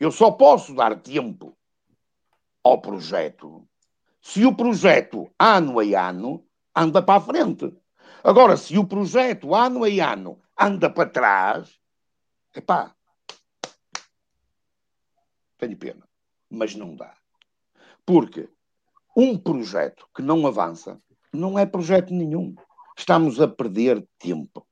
eu 0.00 0.10
só 0.10 0.32
posso 0.32 0.74
dar 0.74 0.96
tempo 0.96 1.56
ao 2.64 2.80
projeto 2.80 3.66
se 4.26 4.44
o 4.44 4.52
projeto, 4.52 5.32
ano 5.38 5.78
a 5.78 6.08
ano, 6.08 6.44
anda 6.74 7.00
para 7.00 7.18
a 7.18 7.20
frente. 7.20 7.72
Agora, 8.24 8.56
se 8.56 8.76
o 8.76 8.84
projeto, 8.84 9.54
ano 9.54 9.84
a 9.84 10.12
ano, 10.12 10.42
anda 10.58 10.90
para 10.90 11.08
trás, 11.08 11.78
epá, 12.52 12.92
tenho 15.56 15.76
pena, 15.76 16.08
mas 16.50 16.74
não 16.74 16.96
dá. 16.96 17.14
Porque 18.06 18.48
um 19.16 19.36
projeto 19.36 20.08
que 20.14 20.22
não 20.22 20.46
avança 20.46 21.00
não 21.32 21.58
é 21.58 21.66
projeto 21.66 22.14
nenhum. 22.14 22.54
Estamos 22.96 23.40
a 23.40 23.48
perder 23.48 24.06
tempo. 24.18 24.66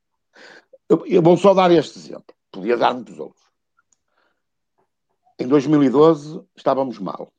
Eu, 0.89 1.05
eu 1.07 1.21
vou 1.21 1.37
só 1.37 1.53
dar 1.53 1.71
este 1.71 1.99
exemplo. 1.99 2.35
Podia 2.51 2.77
dar 2.77 2.95
muitos 2.95 3.19
outros. 3.19 3.45
Em 5.39 5.49
2012 5.49 6.43
estávamos 6.57 6.99
mal. 6.99 7.33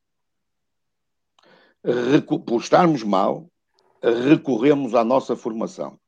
Recu 1.84 2.39
por 2.39 2.59
estarmos 2.59 3.03
mal, 3.03 3.47
recorremos 4.01 4.95
à 4.95 5.03
nossa 5.03 5.35
formação 5.35 5.99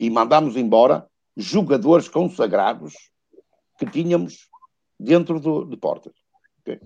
e 0.00 0.10
mandámos 0.10 0.56
embora 0.56 1.08
jogadores 1.36 2.08
consagrados 2.08 2.94
que 3.78 3.86
tínhamos 3.86 4.48
dentro 4.98 5.38
do, 5.38 5.64
de 5.64 5.76
portas. 5.76 6.14
Okay? 6.60 6.80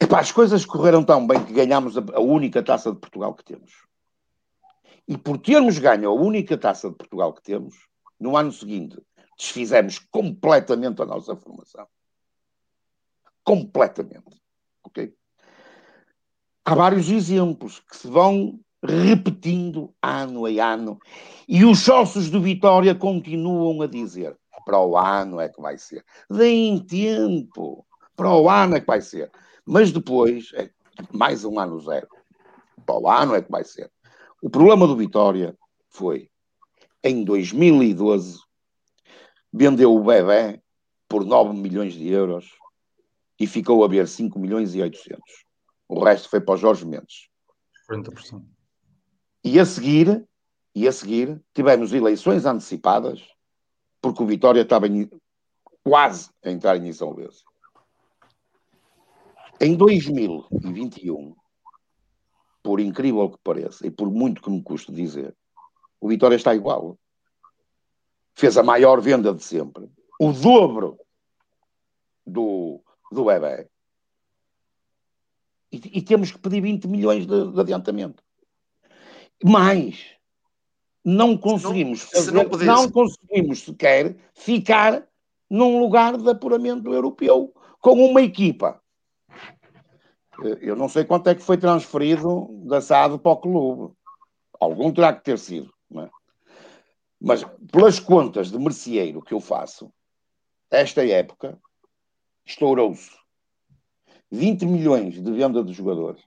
Epá, 0.00 0.20
as 0.20 0.32
coisas 0.32 0.64
correram 0.64 1.04
tão 1.04 1.26
bem 1.26 1.44
que 1.44 1.52
ganhámos 1.52 1.96
a, 1.96 2.02
a 2.14 2.20
única 2.20 2.62
taça 2.62 2.90
de 2.90 2.98
Portugal 2.98 3.34
que 3.34 3.44
temos. 3.44 3.72
E 5.06 5.18
por 5.18 5.38
termos 5.38 5.78
ganho 5.78 6.08
a 6.08 6.12
única 6.12 6.56
taça 6.56 6.88
de 6.88 6.96
Portugal 6.96 7.32
que 7.32 7.42
temos, 7.42 7.74
no 8.18 8.36
ano 8.36 8.52
seguinte 8.52 8.96
desfizemos 9.36 9.98
completamente 9.98 11.00
a 11.00 11.06
nossa 11.06 11.34
formação. 11.34 11.86
Completamente. 13.42 14.40
Ok? 14.84 15.14
Há 16.64 16.74
vários 16.74 17.10
exemplos 17.10 17.80
que 17.80 17.96
se 17.96 18.06
vão 18.06 18.60
repetindo 18.82 19.94
ano 20.02 20.46
a 20.46 20.72
ano 20.72 20.98
e 21.48 21.64
os 21.64 21.80
sócios 21.80 22.30
do 22.30 22.40
Vitória 22.40 22.94
continuam 22.94 23.82
a 23.82 23.86
dizer 23.86 24.38
para 24.64 24.78
o 24.78 24.96
ano 24.96 25.40
é 25.40 25.48
que 25.48 25.60
vai 25.60 25.78
ser. 25.78 26.04
Deem 26.30 26.78
tempo. 26.78 27.84
Para 28.14 28.30
o 28.30 28.48
ano 28.48 28.76
é 28.76 28.80
que 28.80 28.86
vai 28.86 29.00
ser. 29.00 29.30
Mas 29.70 29.92
depois, 29.92 30.52
é 30.54 30.68
mais 31.12 31.44
um 31.44 31.56
ano 31.60 31.78
zero. 31.78 32.08
Para 32.84 32.98
o 32.98 33.08
ano 33.08 33.36
é 33.36 33.40
que 33.40 33.52
vai 33.52 33.62
ser. 33.62 33.88
O 34.42 34.50
problema 34.50 34.84
do 34.84 34.96
Vitória 34.96 35.56
foi, 35.88 36.28
em 37.04 37.22
2012, 37.22 38.40
vendeu 39.52 39.94
o 39.94 40.02
bebê 40.02 40.60
por 41.08 41.24
9 41.24 41.56
milhões 41.56 41.92
de 41.92 42.08
euros 42.08 42.50
e 43.38 43.46
ficou 43.46 43.84
a 43.84 43.86
ver 43.86 44.08
5 44.08 44.40
milhões 44.40 44.74
e 44.74 44.82
800. 44.82 45.20
O 45.88 46.02
resto 46.02 46.28
foi 46.28 46.40
para 46.40 46.54
o 46.54 46.56
Jorge 46.56 46.84
Mendes. 46.84 47.28
40%. 47.88 48.42
E 49.44 49.60
a 49.60 49.64
seguir, 49.64 50.26
e 50.74 50.88
a 50.88 50.92
seguir, 50.92 51.40
tivemos 51.54 51.92
eleições 51.92 52.44
antecipadas, 52.44 53.24
porque 54.02 54.20
o 54.20 54.26
Vitória 54.26 54.62
estava 54.62 54.88
em, 54.88 55.08
quase 55.84 56.28
a 56.44 56.50
entrar 56.50 56.76
em 56.76 56.88
insolvência. 56.88 57.49
Em 59.62 59.76
2021, 59.76 61.36
por 62.62 62.80
incrível 62.80 63.28
que 63.28 63.36
pareça, 63.44 63.86
e 63.86 63.90
por 63.90 64.10
muito 64.10 64.40
que 64.40 64.48
me 64.48 64.62
custe 64.62 64.90
dizer, 64.90 65.36
o 66.00 66.08
Vitória 66.08 66.36
está 66.36 66.54
igual. 66.54 66.98
Fez 68.34 68.56
a 68.56 68.62
maior 68.62 69.02
venda 69.02 69.34
de 69.34 69.44
sempre, 69.44 69.90
o 70.18 70.32
dobro 70.32 70.98
do, 72.26 72.82
do 73.12 73.26
bebê. 73.26 73.68
E, 75.70 75.98
e 75.98 76.02
temos 76.02 76.32
que 76.32 76.38
pedir 76.38 76.62
20 76.62 76.88
milhões 76.88 77.26
de, 77.26 77.52
de 77.52 77.60
adiantamento. 77.60 78.22
Mais, 79.44 80.16
não 81.04 81.36
conseguimos, 81.36 82.00
se 82.00 82.30
não, 82.32 82.50
se 82.50 82.64
não, 82.64 82.76
não 82.76 82.90
conseguimos 82.90 83.60
sequer 83.60 84.16
ficar 84.32 85.06
num 85.50 85.80
lugar 85.80 86.16
de 86.16 86.30
apuramento 86.30 86.94
europeu 86.94 87.54
com 87.78 87.92
uma 88.06 88.22
equipa 88.22 88.80
eu 90.60 90.76
não 90.76 90.88
sei 90.88 91.04
quanto 91.04 91.28
é 91.28 91.34
que 91.34 91.42
foi 91.42 91.56
transferido 91.56 92.48
da 92.64 92.80
SAD 92.80 93.18
para 93.18 93.32
o 93.32 93.36
clube. 93.36 93.94
Algum 94.58 94.92
terá 94.92 95.12
que 95.12 95.24
ter 95.24 95.38
sido. 95.38 95.72
É? 95.96 96.08
Mas 97.20 97.44
pelas 97.70 97.98
contas 97.98 98.50
de 98.50 98.58
merceeiro 98.58 99.22
que 99.22 99.34
eu 99.34 99.40
faço, 99.40 99.92
esta 100.70 101.04
época 101.06 101.58
estourou-se 102.44 103.10
20 104.30 104.64
milhões 104.66 105.20
de 105.20 105.32
venda 105.32 105.62
de 105.62 105.72
jogadores. 105.72 106.22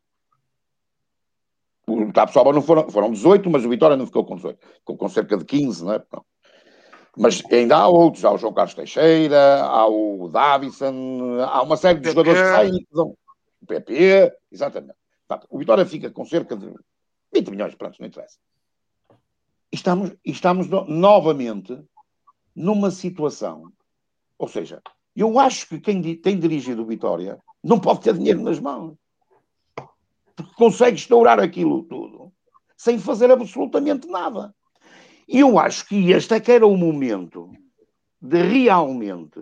O 1.88 2.12
Tapsoba 2.14 2.54
não 2.54 2.62
foram, 2.62 2.90
foram 2.90 3.12
18, 3.12 3.50
mas 3.50 3.66
o 3.66 3.70
Vitória 3.70 3.98
não 3.98 4.06
ficou 4.06 4.26
com 4.26 4.36
18. 4.36 4.60
Ficou 4.80 4.98
com 4.98 5.10
cerca 5.10 5.38
de 5.38 5.46
15, 5.46 5.84
não 5.84 5.94
é? 5.94 6.04
Não. 6.12 6.26
Mas 7.16 7.44
ainda 7.52 7.78
há 7.78 7.88
outros, 7.88 8.26
há 8.26 8.32
o 8.32 8.38
João 8.38 8.54
Carlos 8.54 8.74
Teixeira, 8.74 9.62
há 9.62 9.88
o 9.88 10.30
Davison, 10.30 11.40
há 11.42 11.62
uma 11.62 11.78
série 11.78 12.00
de 12.00 12.10
jogadores 12.10 12.42
que 12.42 12.48
saem 12.48 12.88
o 13.64 13.66
PP, 13.66 14.38
exatamente. 14.52 14.98
Portanto, 15.28 15.48
o 15.50 15.58
Vitória 15.58 15.86
fica 15.86 16.12
com 16.12 16.26
cerca 16.26 16.56
de 16.56 16.72
20 17.34 17.50
milhões, 17.50 17.76
pronto, 17.76 17.98
não 18.00 18.08
interessa. 18.08 18.38
Estamos, 19.72 20.14
estamos 20.24 20.68
no, 20.68 20.86
novamente 20.86 21.82
numa 22.56 22.92
situação, 22.92 23.72
ou 24.38 24.48
seja, 24.48 24.82
eu 25.16 25.40
acho 25.40 25.68
que 25.68 25.80
quem 25.80 26.16
tem 26.18 26.40
dirigido 26.40 26.84
o 26.84 26.86
Vitória 26.86 27.40
não 27.64 27.80
pode 27.80 28.02
ter 28.02 28.14
dinheiro 28.14 28.42
nas 28.42 28.60
mãos. 28.60 28.96
Porque 30.36 30.54
consegue 30.56 30.98
estourar 30.98 31.40
aquilo 31.40 31.84
tudo 31.84 32.32
sem 32.76 33.00
fazer 33.00 33.32
absolutamente 33.32 34.08
nada. 34.08 34.54
E 35.28 35.40
eu 35.40 35.58
acho 35.58 35.88
que 35.88 36.12
este 36.12 36.34
é 36.34 36.40
que 36.40 36.52
era 36.52 36.68
o 36.68 36.76
momento 36.76 37.52
de 38.22 38.42
realmente 38.42 39.42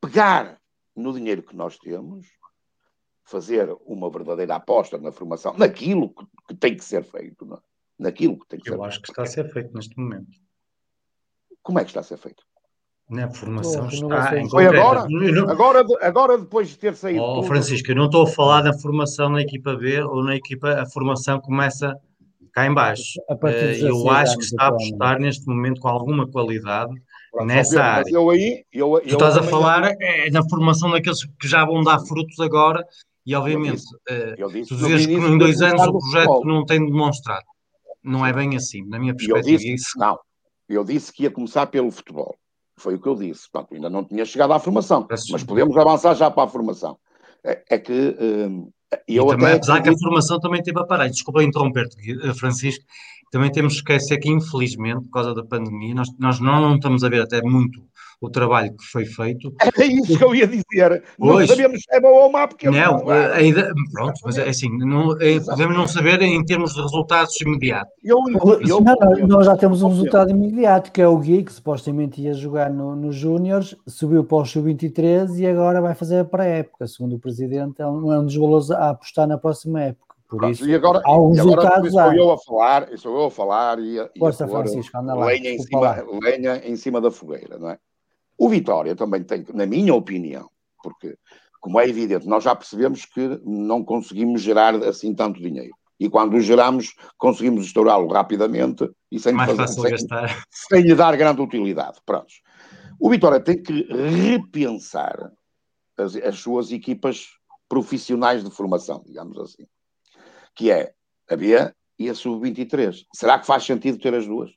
pegar 0.00 0.60
no 0.96 1.12
dinheiro 1.12 1.42
que 1.42 1.54
nós 1.54 1.78
temos 1.78 2.26
fazer 3.32 3.74
uma 3.86 4.10
verdadeira 4.10 4.56
aposta 4.56 4.98
na 4.98 5.10
formação, 5.10 5.54
naquilo 5.56 6.10
que, 6.10 6.26
que 6.48 6.54
tem 6.54 6.76
que 6.76 6.84
ser 6.84 7.02
feito, 7.02 7.46
não? 7.46 7.56
É? 7.56 7.60
naquilo 7.98 8.38
que 8.38 8.48
tem 8.48 8.60
que 8.60 8.68
Eu 8.68 8.74
ser 8.74 8.82
acho 8.82 8.90
feito. 8.96 9.02
que 9.02 9.10
está 9.10 9.22
a 9.22 9.26
ser 9.26 9.52
feito 9.52 9.74
neste 9.74 9.98
momento. 9.98 10.30
Como 11.62 11.78
é 11.78 11.84
que 11.84 11.90
está 11.90 12.00
a 12.00 12.02
ser 12.02 12.18
feito? 12.18 12.42
Na 13.08 13.30
formação 13.30 13.88
está 13.88 14.38
em 14.38 14.48
Foi 14.48 14.66
agora? 14.66 15.06
Não... 15.08 15.48
agora? 15.48 15.84
Agora, 16.00 16.38
depois 16.38 16.68
de 16.68 16.78
ter 16.78 16.94
saído. 16.94 17.22
Oh, 17.22 17.42
Francisco, 17.42 17.90
eu 17.90 17.96
não 17.96 18.06
estou 18.06 18.24
a 18.24 18.26
falar 18.26 18.62
da 18.62 18.72
formação 18.72 19.28
na 19.28 19.42
equipa 19.42 19.74
B 19.76 20.02
ou 20.02 20.24
na 20.24 20.34
equipa, 20.34 20.80
a 20.80 20.86
formação 20.86 21.40
começa 21.40 21.96
cá 22.52 22.66
em 22.66 22.74
baixo. 22.74 23.20
Eh, 23.28 23.82
eu 23.82 24.10
acho 24.10 24.36
que 24.36 24.44
está 24.44 24.64
a 24.64 24.68
apostar 24.68 25.18
neste 25.20 25.46
momento 25.46 25.80
com 25.80 25.88
alguma 25.88 26.26
qualidade 26.26 26.92
Pronto, 27.30 27.46
nessa 27.46 27.82
área. 27.82 28.10
Eu 28.10 28.30
aí, 28.30 28.64
eu, 28.72 28.94
eu 28.94 29.00
tu 29.02 29.08
estás 29.08 29.36
a 29.36 29.42
falar 29.42 29.94
é, 30.00 30.30
na 30.30 30.42
formação 30.48 30.90
daqueles 30.90 31.24
que 31.24 31.48
já 31.48 31.64
vão 31.64 31.82
dar 31.82 31.98
frutos 32.00 32.38
agora 32.40 32.84
e 33.24 33.34
obviamente, 33.34 33.82
eu 34.06 34.18
disse, 34.26 34.40
eu 34.40 34.48
disse 34.48 34.68
tu 34.68 34.76
dizes 34.76 35.06
que 35.06 35.12
em 35.12 35.38
dois 35.38 35.62
anos 35.62 35.82
o 35.86 35.98
projeto 35.98 36.44
não 36.44 36.64
tem 36.64 36.84
demonstrado. 36.84 37.44
Não 38.02 38.26
é 38.26 38.32
bem 38.32 38.56
assim, 38.56 38.84
na 38.88 38.98
minha 38.98 39.14
perspectiva. 39.14 39.48
Eu 39.48 39.58
disse, 39.58 39.72
isso... 39.74 39.98
Não, 39.98 40.18
eu 40.68 40.84
disse 40.84 41.12
que 41.12 41.22
ia 41.22 41.30
começar 41.30 41.66
pelo 41.66 41.90
futebol. 41.90 42.34
Foi 42.76 42.94
o 42.94 43.00
que 43.00 43.06
eu 43.06 43.14
disse. 43.14 43.48
Pronto, 43.50 43.72
ainda 43.74 43.88
não 43.88 44.04
tinha 44.04 44.24
chegado 44.24 44.52
à 44.52 44.58
formação, 44.58 45.06
mas 45.30 45.44
podemos 45.44 45.76
avançar 45.76 46.14
já 46.14 46.30
para 46.30 46.44
a 46.44 46.48
formação. 46.48 46.98
É, 47.44 47.62
é 47.70 47.78
que. 47.78 48.16
Hum, 48.20 48.70
eu 49.08 49.24
e 49.24 49.28
também, 49.28 49.52
apesar 49.52 49.82
que 49.82 49.88
a 49.88 49.98
formação 49.98 50.38
também 50.38 50.62
teve 50.62 50.78
aparelho. 50.78 51.10
Desculpa 51.10 51.42
interromper-te, 51.42 51.96
eh, 52.10 52.34
Francisco. 52.34 52.84
Também 53.30 53.50
temos 53.50 53.74
que 53.74 53.78
esquecer 53.78 54.18
que, 54.18 54.30
infelizmente, 54.30 55.04
por 55.04 55.12
causa 55.12 55.34
da 55.34 55.44
pandemia, 55.44 55.94
nós, 55.94 56.08
nós 56.18 56.40
não, 56.40 56.60
não 56.60 56.74
estamos 56.76 57.02
a 57.02 57.08
ver 57.08 57.22
até 57.22 57.40
muito 57.40 57.82
o 58.22 58.30
trabalho 58.30 58.72
que 58.76 58.84
foi 58.84 59.04
feito. 59.04 59.52
É 59.78 59.84
isso 59.84 60.16
que 60.16 60.24
eu 60.24 60.34
ia 60.34 60.46
dizer. 60.46 61.02
Pois, 61.18 61.48
não 61.48 61.56
sabemos 61.56 61.82
se 61.82 61.94
é 61.94 62.00
bom 62.00 62.12
ou 62.12 62.30
má, 62.30 62.46
porque. 62.46 62.70
Não, 62.70 63.10
a 63.10 63.42
ideia, 63.42 63.72
pronto, 63.92 64.20
mas 64.24 64.38
é 64.38 64.48
assim, 64.48 64.68
não, 64.78 65.20
é, 65.20 65.40
podemos 65.40 65.76
não 65.76 65.88
saber 65.88 66.22
em 66.22 66.44
termos 66.44 66.72
de 66.72 66.80
resultados 66.80 67.38
imediatos. 67.40 67.92
Eu, 68.02 68.18
eu, 68.66 68.80
não, 68.80 69.26
nós 69.26 69.46
já 69.46 69.56
temos 69.56 69.82
um 69.82 69.88
resultado 69.88 70.30
imediato, 70.30 70.92
que 70.92 71.02
é 71.02 71.08
o 71.08 71.18
Gui, 71.18 71.42
que 71.42 71.52
supostamente 71.52 72.22
ia 72.22 72.32
jogar 72.32 72.70
nos 72.70 72.96
no 72.96 73.12
Júniors, 73.12 73.76
subiu 73.86 74.22
para 74.22 74.38
o 74.38 74.44
Sub-23 74.44 75.38
e 75.38 75.46
agora 75.46 75.80
vai 75.80 75.94
fazer 75.94 76.20
a 76.20 76.24
pré-época. 76.24 76.86
Segundo 76.86 77.16
o 77.16 77.18
presidente, 77.18 77.82
é 77.82 77.86
um, 77.86 78.12
é 78.12 78.18
um 78.18 78.24
dos 78.24 78.36
valores 78.36 78.70
a 78.70 78.90
apostar 78.90 79.26
na 79.26 79.36
próxima 79.36 79.82
época. 79.82 80.12
Por 80.28 80.38
Pronto, 80.38 80.52
isso, 80.52 80.66
e 80.66 80.74
agora, 80.74 81.02
há 81.04 81.20
um 81.20 81.32
resultado 81.32 81.90
sou 81.90 82.14
eu 82.14 82.30
a 82.30 82.38
falar, 82.38 82.88
sou 82.96 83.18
eu 83.18 83.24
a 83.26 83.30
falar 83.30 83.78
e, 83.78 83.96
e 83.96 84.24
a 84.24 84.32
Francisco, 84.32 84.96
anda 84.96 85.12
lá, 85.12 85.26
lenha, 85.26 85.50
em 85.50 85.58
cima, 85.58 86.06
lenha 86.22 86.56
em 86.64 86.74
cima 86.74 87.02
da 87.02 87.10
fogueira, 87.10 87.58
não 87.58 87.68
é? 87.68 87.78
O 88.36 88.48
Vitória 88.48 88.96
também 88.96 89.22
tem, 89.22 89.44
na 89.54 89.66
minha 89.66 89.94
opinião, 89.94 90.50
porque, 90.82 91.16
como 91.60 91.78
é 91.80 91.88
evidente, 91.88 92.26
nós 92.26 92.44
já 92.44 92.54
percebemos 92.54 93.04
que 93.04 93.40
não 93.44 93.84
conseguimos 93.84 94.42
gerar 94.42 94.74
assim 94.84 95.14
tanto 95.14 95.40
dinheiro. 95.40 95.74
E 95.98 96.08
quando 96.08 96.34
o 96.34 96.40
geramos, 96.40 96.94
conseguimos 97.16 97.66
estourá-lo 97.66 98.08
rapidamente 98.08 98.90
e 99.10 99.20
sem, 99.20 99.32
Mais 99.32 99.54
fazer, 99.54 99.98
sem, 99.98 100.08
sem 100.50 100.82
lhe 100.82 100.94
dar 100.94 101.16
grande 101.16 101.40
utilidade. 101.40 102.00
Pronto. 102.04 102.32
O 102.98 103.08
Vitória 103.08 103.38
tem 103.38 103.62
que 103.62 103.86
repensar 103.92 105.32
as, 105.96 106.16
as 106.16 106.38
suas 106.38 106.72
equipas 106.72 107.28
profissionais 107.68 108.44
de 108.44 108.50
formação, 108.50 109.02
digamos 109.06 109.38
assim, 109.38 109.66
que 110.54 110.70
é 110.70 110.92
a 111.28 111.36
B 111.36 111.72
e 111.98 112.10
a 112.10 112.14
Sub-23. 112.14 113.06
Será 113.14 113.38
que 113.38 113.46
faz 113.46 113.64
sentido 113.64 113.98
ter 113.98 114.14
as 114.14 114.26
duas? 114.26 114.50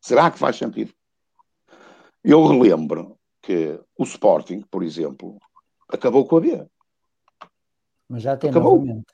Será 0.00 0.30
que 0.30 0.38
faz 0.38 0.56
sentido? 0.56 0.92
Eu 2.22 2.46
relembro 2.46 3.18
que 3.42 3.80
o 3.98 4.04
Sporting, 4.04 4.62
por 4.70 4.82
exemplo, 4.82 5.38
acabou 5.88 6.26
com 6.26 6.36
a 6.36 6.40
B. 6.40 6.66
Mas 8.08 8.22
já 8.22 8.36
tem 8.36 8.50
acabou. 8.50 8.78
novamente. 8.78 9.12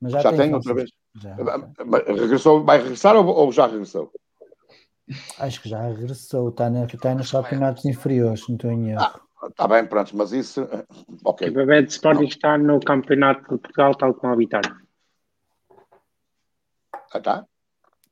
Mas 0.00 0.12
já, 0.12 0.20
já 0.20 0.30
tem, 0.30 0.38
tem 0.38 0.54
outra 0.54 0.74
vez. 0.74 0.90
Já. 1.14 1.36
Regressou, 2.06 2.64
vai 2.64 2.78
regressar 2.78 3.16
ou, 3.16 3.26
ou, 3.26 3.52
já 3.52 3.66
regressou? 3.66 4.10
Acho 5.38 5.62
que 5.62 5.68
já 5.68 5.82
regressou, 5.88 6.48
está, 6.48 6.68
na, 6.68 6.84
está 6.86 7.14
nos 7.14 7.30
campeonatos 7.30 7.84
inferiores, 7.84 8.48
não 8.48 8.56
estou 8.56 8.70
em 8.72 8.90
erro. 8.90 9.00
Ah, 9.00 9.20
está 9.48 9.68
bem, 9.68 9.86
pronto, 9.86 10.16
mas 10.16 10.32
isso. 10.32 10.66
Ok. 11.24 11.48
O 11.48 11.52
bebê 11.52 11.82
de 11.82 11.92
Sporting 11.92 12.24
está 12.24 12.58
no 12.58 12.80
campeonato 12.80 13.42
de 13.42 13.48
Portugal, 13.48 13.94
tal 13.94 14.14
como 14.14 14.32
a 14.32 14.36
Vitória. 14.36 14.74
Ah, 17.12 17.18
está? 17.18 17.46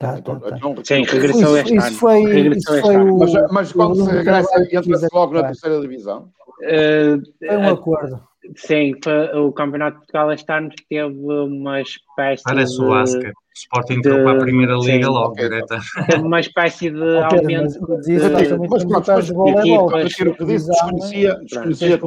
Tá, 0.03 0.19
então, 0.19 0.41
tá, 0.41 0.51
tá. 0.51 0.57
Então, 0.57 0.75
Sim, 0.83 1.05
regressou 1.05 1.57
este 1.57 1.77
isso 1.77 1.87
ano. 1.87 1.97
Foi, 1.97 2.25
regressou 2.25 2.75
isso 2.75 2.87
foi 2.87 2.97
o, 2.97 3.19
mas, 3.19 3.33
mas 3.53 3.73
quando 3.73 3.95
se 3.95 4.11
regressa, 4.11 4.69
entra-se 4.73 5.09
logo 5.13 5.35
na 5.35 5.45
terceira 5.45 5.81
divisão? 5.81 6.29
Uh, 6.61 7.23
foi 7.39 7.57
um 7.57 7.69
acordo. 7.69 8.21
Sim, 8.57 8.95
o 9.35 9.53
Campeonato 9.53 9.93
de 9.93 9.99
Portugal 9.99 10.33
este 10.33 10.53
ano 10.53 10.71
teve 10.91 11.15
uma 11.15 11.81
espécie 11.81 12.43
Parece 12.43 12.77
de... 12.77 12.83
o 12.83 12.93
Asca. 12.93 13.29
O 13.29 13.55
Sporting 13.55 13.93
entrou 13.93 14.25
para 14.25 14.33
a 14.33 14.41
Primeira 14.41 14.75
Liga 14.75 15.07
sim, 15.07 15.13
logo, 15.13 15.35
direta. 15.37 15.79
Teve 16.11 16.23
uma 16.23 16.41
espécie 16.41 16.91
de 16.91 17.01
okay, 17.01 17.39
aumento 17.39 17.79
mas, 17.87 18.05
de, 18.05 18.19
mas, 18.19 18.51
mas, 18.51 18.85
mas, 18.85 19.07
mas 19.07 19.27
de 19.27 19.33
voleibol. 19.33 19.89
Desconhecia, 20.03 21.37
desconhecia 21.45 22.01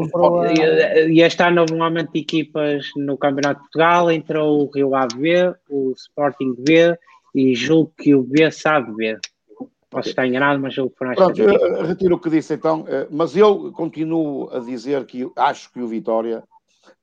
e 1.08 1.22
este 1.22 1.44
ano 1.44 1.62
houve 1.62 1.74
um 1.74 1.84
aumento 1.84 2.12
de 2.12 2.20
equipas 2.20 2.86
no 2.98 3.18
Campeonato 3.18 3.62
de 3.62 3.70
Portugal, 3.70 4.12
entrou 4.12 4.64
o 4.64 4.72
Rio 4.72 4.94
Ave, 4.94 5.54
o 5.70 5.94
Sporting 5.96 6.56
B 6.60 6.98
e 7.36 7.54
julgo 7.54 7.92
que 7.98 8.16
o 8.16 8.24
B 8.24 8.50
sabe 8.50 8.94
B. 8.96 9.20
Posso 9.90 10.10
estar 10.10 10.26
enganado, 10.26 10.60
mas 10.62 10.74
julgo 10.74 10.92
que 10.92 10.98
foram 10.98 11.14
Pronto, 11.14 11.42
eu 11.42 11.86
retiro 11.86 12.16
o 12.16 12.20
que 12.20 12.30
disse 12.30 12.54
então, 12.54 12.86
eh, 12.88 13.08
mas 13.12 13.36
eu 13.36 13.72
continuo 13.74 14.50
a 14.52 14.60
dizer 14.60 15.06
que 15.06 15.30
acho 15.36 15.72
que 15.72 15.82
o 15.82 15.88
Vitória 15.88 16.44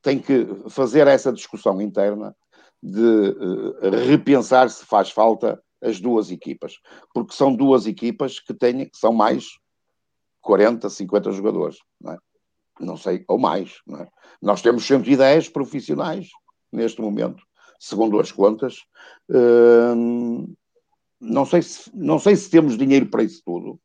tem 0.01 0.19
que 0.19 0.47
fazer 0.69 1.07
essa 1.07 1.33
discussão 1.33 1.81
interna 1.81 2.35
de 2.83 3.37
eh, 3.83 4.07
repensar 4.07 4.69
se 4.71 4.85
faz 4.85 5.11
falta 5.11 5.63
as 5.83 6.01
duas 6.01 6.31
equipas, 6.31 6.79
porque 7.13 7.35
são 7.35 7.55
duas 7.55 7.87
equipas 7.87 8.41
que 8.41 8.55
têm, 8.55 8.91
são 8.95 9.13
mais 9.13 9.59
40, 10.41 10.89
50 10.89 11.33
jogadores, 11.33 11.79
não, 12.01 12.13
é? 12.13 12.19
não 12.81 12.97
sei, 12.97 13.25
ou 13.29 13.39
mais. 13.39 13.81
É? 14.01 14.09
Nós 14.41 14.63
temos 14.63 14.87
110 14.87 15.49
profissionais 15.51 16.29
neste 16.73 17.01
momento 17.01 17.43
segundo 17.83 18.21
as 18.21 18.31
contas. 18.31 18.85
Uh, 19.29 20.55
não, 21.21 21.45
sei 21.45 21.63
se, 21.63 21.91
não 21.93 22.19
sei 22.19 22.37
se 22.37 22.49
temos 22.49 22.79
dinheiro 22.79 23.07
para 23.07 23.25
isso 23.25 23.43
tudo, 23.45 23.81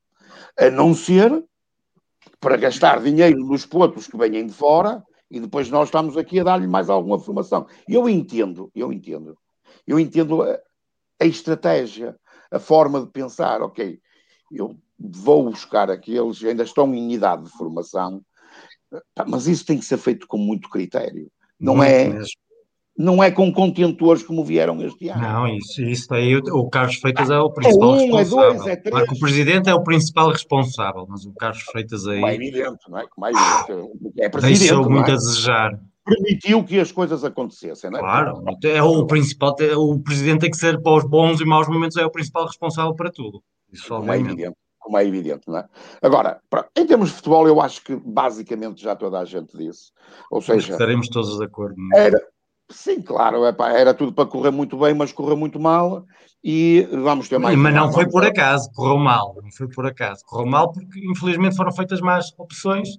a 0.57 0.69
não 0.69 0.93
ser 0.93 1.43
para 2.39 2.57
gastar 2.57 3.01
dinheiro 3.01 3.39
nos 3.39 3.65
pontos 3.65 4.05
que 4.05 4.15
vêm 4.15 4.45
de 4.45 4.53
fora 4.53 5.03
e 5.31 5.39
depois 5.39 5.69
nós 5.71 5.87
estamos 5.87 6.15
aqui 6.15 6.39
a 6.39 6.43
dar-lhe 6.43 6.67
mais 6.67 6.89
alguma 6.89 7.17
formação. 7.17 7.65
Eu 7.89 8.07
entendo, 8.07 8.71
eu 8.75 8.93
entendo, 8.93 9.35
eu 9.87 9.99
entendo 9.99 10.43
a, 10.43 10.59
a 11.19 11.25
estratégia, 11.25 12.15
a 12.51 12.59
forma 12.59 13.01
de 13.01 13.11
pensar, 13.11 13.63
ok, 13.63 13.99
eu 14.51 14.77
vou 14.99 15.49
buscar 15.49 15.89
aqueles 15.89 16.37
que 16.37 16.47
ainda 16.47 16.63
estão 16.63 16.93
em 16.93 17.13
idade 17.13 17.45
de 17.45 17.51
formação, 17.51 18.23
mas 19.27 19.47
isso 19.47 19.65
tem 19.65 19.79
que 19.79 19.85
ser 19.85 19.97
feito 19.97 20.27
com 20.27 20.37
muito 20.37 20.69
critério. 20.69 21.31
Não 21.59 21.77
muito 21.77 21.89
é 21.89 22.09
mesmo 22.09 22.46
não 22.97 23.23
é 23.23 23.29
com 23.29 23.53
contentores 23.53 24.23
como 24.23 24.43
vieram 24.43 24.81
este 24.81 25.09
ano. 25.09 25.21
Não, 25.21 25.47
isso, 25.47 25.81
isso 25.83 26.11
aí 26.13 26.35
o, 26.35 26.39
o 26.39 26.69
Carlos 26.69 26.95
Freitas 26.95 27.29
é 27.29 27.37
o 27.37 27.51
principal 27.51 27.95
é 27.95 28.03
um, 28.03 28.15
responsável. 28.15 28.49
É 28.49 28.55
dois, 28.55 28.67
é 28.67 28.75
três. 28.75 28.91
Claro 28.91 29.07
que 29.07 29.15
o 29.15 29.19
presidente 29.19 29.69
é 29.69 29.73
o 29.75 29.83
principal 29.83 30.31
responsável, 30.31 31.05
mas 31.07 31.25
o 31.25 31.33
Carlos 31.33 31.61
Freitas 31.61 32.07
aí. 32.07 32.19
Mais 32.19 32.35
evidente, 32.35 32.89
não 32.89 32.97
é? 32.97 33.05
Mais 33.17 33.35
evidente. 33.35 34.19
É 34.19 34.29
Deixou 34.29 34.89
muito 34.89 35.09
é? 35.09 35.13
a 35.13 35.15
desejar. 35.15 35.79
Permitiu 36.03 36.63
que 36.63 36.79
as 36.79 36.91
coisas 36.91 37.23
acontecessem, 37.23 37.91
não 37.91 37.99
é? 37.99 38.01
Claro, 38.01 38.43
é 38.63 38.81
o 38.81 39.05
principal, 39.05 39.55
o 39.75 39.99
presidente 39.99 40.39
tem 40.39 40.49
que 40.49 40.57
ser 40.57 40.81
para 40.81 40.93
os 40.93 41.03
bons 41.03 41.41
e 41.41 41.45
maus 41.45 41.67
momentos, 41.67 41.97
é 41.97 42.05
o 42.05 42.09
principal 42.09 42.45
responsável 42.45 42.95
para 42.95 43.11
tudo. 43.11 43.43
Isso 43.71 43.89
como 43.89 44.11
é 44.11 44.17
evidente. 44.17 44.55
Como 44.79 44.97
é 44.97 45.05
evidente, 45.05 45.41
não 45.49 45.57
é? 45.57 45.65
Agora, 46.01 46.39
em 46.77 46.87
termos 46.87 47.09
de 47.09 47.15
futebol, 47.15 47.45
eu 47.45 47.59
acho 47.59 47.83
que 47.83 47.93
basicamente 47.93 48.81
já 48.81 48.95
toda 48.95 49.19
a 49.19 49.25
gente 49.25 49.55
disse. 49.57 49.91
Ou 50.31 50.41
seja, 50.41 50.71
estaremos 50.71 51.09
todos 51.09 51.37
de 51.37 51.43
acordo. 51.43 51.75
Não 51.77 51.97
é? 51.97 52.05
Era, 52.05 52.21
Sim, 52.69 53.01
claro, 53.01 53.45
epá, 53.47 53.71
era 53.71 53.93
tudo 53.93 54.11
para 54.11 54.25
correr 54.25 54.51
muito 54.51 54.77
bem, 54.77 54.93
mas 54.93 55.13
correu 55.13 55.37
muito 55.37 55.57
mal 55.57 56.05
e 56.43 56.85
vamos 56.91 57.29
ter 57.29 57.37
mais. 57.37 57.57
Mas 57.57 57.73
não 57.73 57.91
foi 57.93 58.09
por 58.09 58.25
acaso, 58.25 58.69
correu 58.73 58.97
mal, 58.97 59.35
não 59.41 59.51
foi 59.51 59.69
por 59.69 59.85
acaso, 59.85 60.23
correu 60.25 60.45
mal 60.45 60.71
porque 60.73 60.99
infelizmente 61.09 61.55
foram 61.55 61.71
feitas 61.71 62.01
más 62.01 62.33
opções 62.37 62.89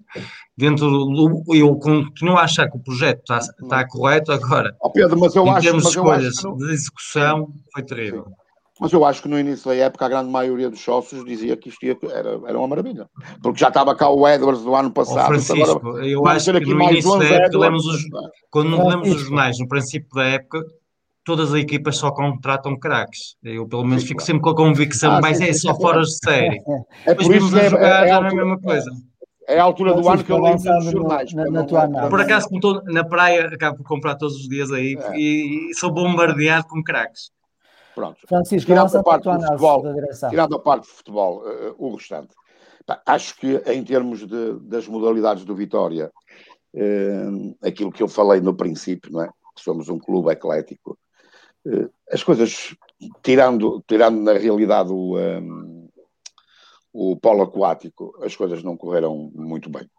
dentro 0.56 0.88
do. 0.88 1.44
Eu 1.54 1.76
continuo 1.76 2.38
a 2.38 2.44
achar 2.44 2.70
que 2.70 2.78
o 2.78 2.80
projeto 2.80 3.20
está, 3.20 3.38
está 3.38 3.86
correto 3.86 4.32
agora. 4.32 4.74
Oh 4.80 4.90
Pedro, 4.90 5.20
mas 5.20 5.34
eu 5.34 5.46
em 5.46 5.50
acho, 5.50 5.62
termos 5.62 5.82
de 5.82 5.88
escolhas 5.90 6.42
não... 6.42 6.56
de 6.56 6.72
execução, 6.72 7.52
foi 7.72 7.82
terrível. 7.82 8.24
Sim. 8.24 8.47
Mas 8.80 8.92
eu 8.92 9.04
acho 9.04 9.22
que 9.22 9.28
no 9.28 9.38
início 9.38 9.68
da 9.68 9.74
época 9.74 10.06
a 10.06 10.08
grande 10.08 10.30
maioria 10.30 10.70
dos 10.70 10.80
sócios 10.80 11.24
dizia 11.24 11.56
que 11.56 11.68
isto 11.68 11.84
ia, 11.84 11.96
era, 12.12 12.40
era 12.46 12.58
uma 12.58 12.68
maravilha. 12.68 13.06
Porque 13.42 13.58
já 13.58 13.68
estava 13.68 13.94
cá 13.94 14.08
o 14.08 14.26
Edwards 14.26 14.62
do 14.62 14.74
ano 14.74 14.90
passado. 14.90 15.24
Oh, 15.24 15.26
Francisco, 15.26 15.70
agora, 15.70 16.06
eu 16.06 16.26
acho 16.26 16.52
que 16.52 16.74
no 16.74 16.82
início 16.82 17.18
da 17.18 17.24
época, 17.24 17.58
lemos 17.58 17.86
os, 17.86 18.02
quando 18.50 18.70
não 18.70 18.86
lemos 18.86 19.08
os 19.08 19.22
jornais, 19.22 19.58
no 19.58 19.66
princípio 19.66 20.08
da 20.14 20.24
época, 20.24 20.62
todas 21.24 21.52
as 21.52 21.60
equipas 21.60 21.96
só 21.96 22.10
contratam 22.10 22.78
craques. 22.78 23.36
Eu, 23.42 23.66
pelo 23.66 23.84
menos, 23.84 24.02
sim, 24.02 24.08
fico 24.08 24.20
claro. 24.20 24.26
sempre 24.26 24.42
com 24.42 24.50
a 24.50 24.56
convicção, 24.56 25.12
ah, 25.12 25.20
mas 25.20 25.38
sim, 25.38 25.44
é 25.44 25.52
só 25.52 25.74
fora 25.74 26.02
de 26.02 26.16
série. 26.16 26.60
É 27.04 27.14
por 27.14 27.22
isso 27.22 27.50
que 27.50 27.60
a 27.60 27.68
jogar, 27.68 27.82
é, 27.82 27.86
é, 27.86 27.92
a, 27.92 28.06
é 28.06 28.10
a 28.12 28.22
mesma 28.22 28.58
coisa. 28.60 28.90
É 29.48 29.58
a 29.58 29.62
altura 29.62 29.94
do 29.94 30.06
ano 30.06 30.22
que 30.22 30.30
eu 30.30 30.42
leio 30.42 30.56
os 30.56 30.84
jornais. 30.84 31.32
Na, 31.32 31.50
na 31.50 31.64
tua 31.64 31.84
análise. 31.84 32.10
Por 32.10 32.20
acaso, 32.20 32.48
como 32.48 32.58
estou 32.58 32.82
na 32.84 33.02
praia, 33.02 33.46
acabo 33.46 33.78
por 33.78 33.84
comprar 33.84 34.14
todos 34.14 34.36
os 34.36 34.48
dias 34.48 34.70
aí 34.70 34.94
é. 34.94 35.16
e, 35.16 35.70
e 35.70 35.74
sou 35.74 35.90
bombardeado 35.90 36.66
com 36.68 36.82
craques. 36.82 37.30
Pronto. 37.98 38.20
Francisco, 38.28 38.70
tirando 38.70 38.96
a 38.96 39.02
parte 39.02 39.24
do 39.24 39.40
futebol, 39.40 39.82
tirando 40.30 40.54
a 40.54 40.58
parte 40.60 40.84
de 40.84 40.90
futebol, 40.90 41.42
uh, 41.42 41.74
o 41.76 41.96
restante. 41.96 42.32
acho 43.04 43.36
que 43.36 43.56
em 43.66 43.82
termos 43.82 44.24
de, 44.24 44.52
das 44.60 44.86
modalidades 44.86 45.44
do 45.44 45.52
Vitória, 45.52 46.12
uh, 46.74 47.56
aquilo 47.60 47.90
que 47.90 48.00
eu 48.00 48.06
falei 48.06 48.40
no 48.40 48.54
princípio, 48.54 49.10
não 49.10 49.22
é? 49.22 49.28
Que 49.56 49.64
somos 49.64 49.88
um 49.88 49.98
clube 49.98 50.30
eclético. 50.30 50.96
Uh, 51.66 51.90
as 52.12 52.22
coisas, 52.22 52.76
tirando, 53.20 53.82
tirando 53.84 54.20
na 54.20 54.34
realidade 54.34 54.92
o, 54.92 55.18
um, 55.18 55.88
o 56.92 57.16
polo 57.16 57.42
aquático, 57.42 58.16
as 58.22 58.36
coisas 58.36 58.62
não 58.62 58.76
correram 58.76 59.28
muito 59.34 59.68
bem. 59.68 59.90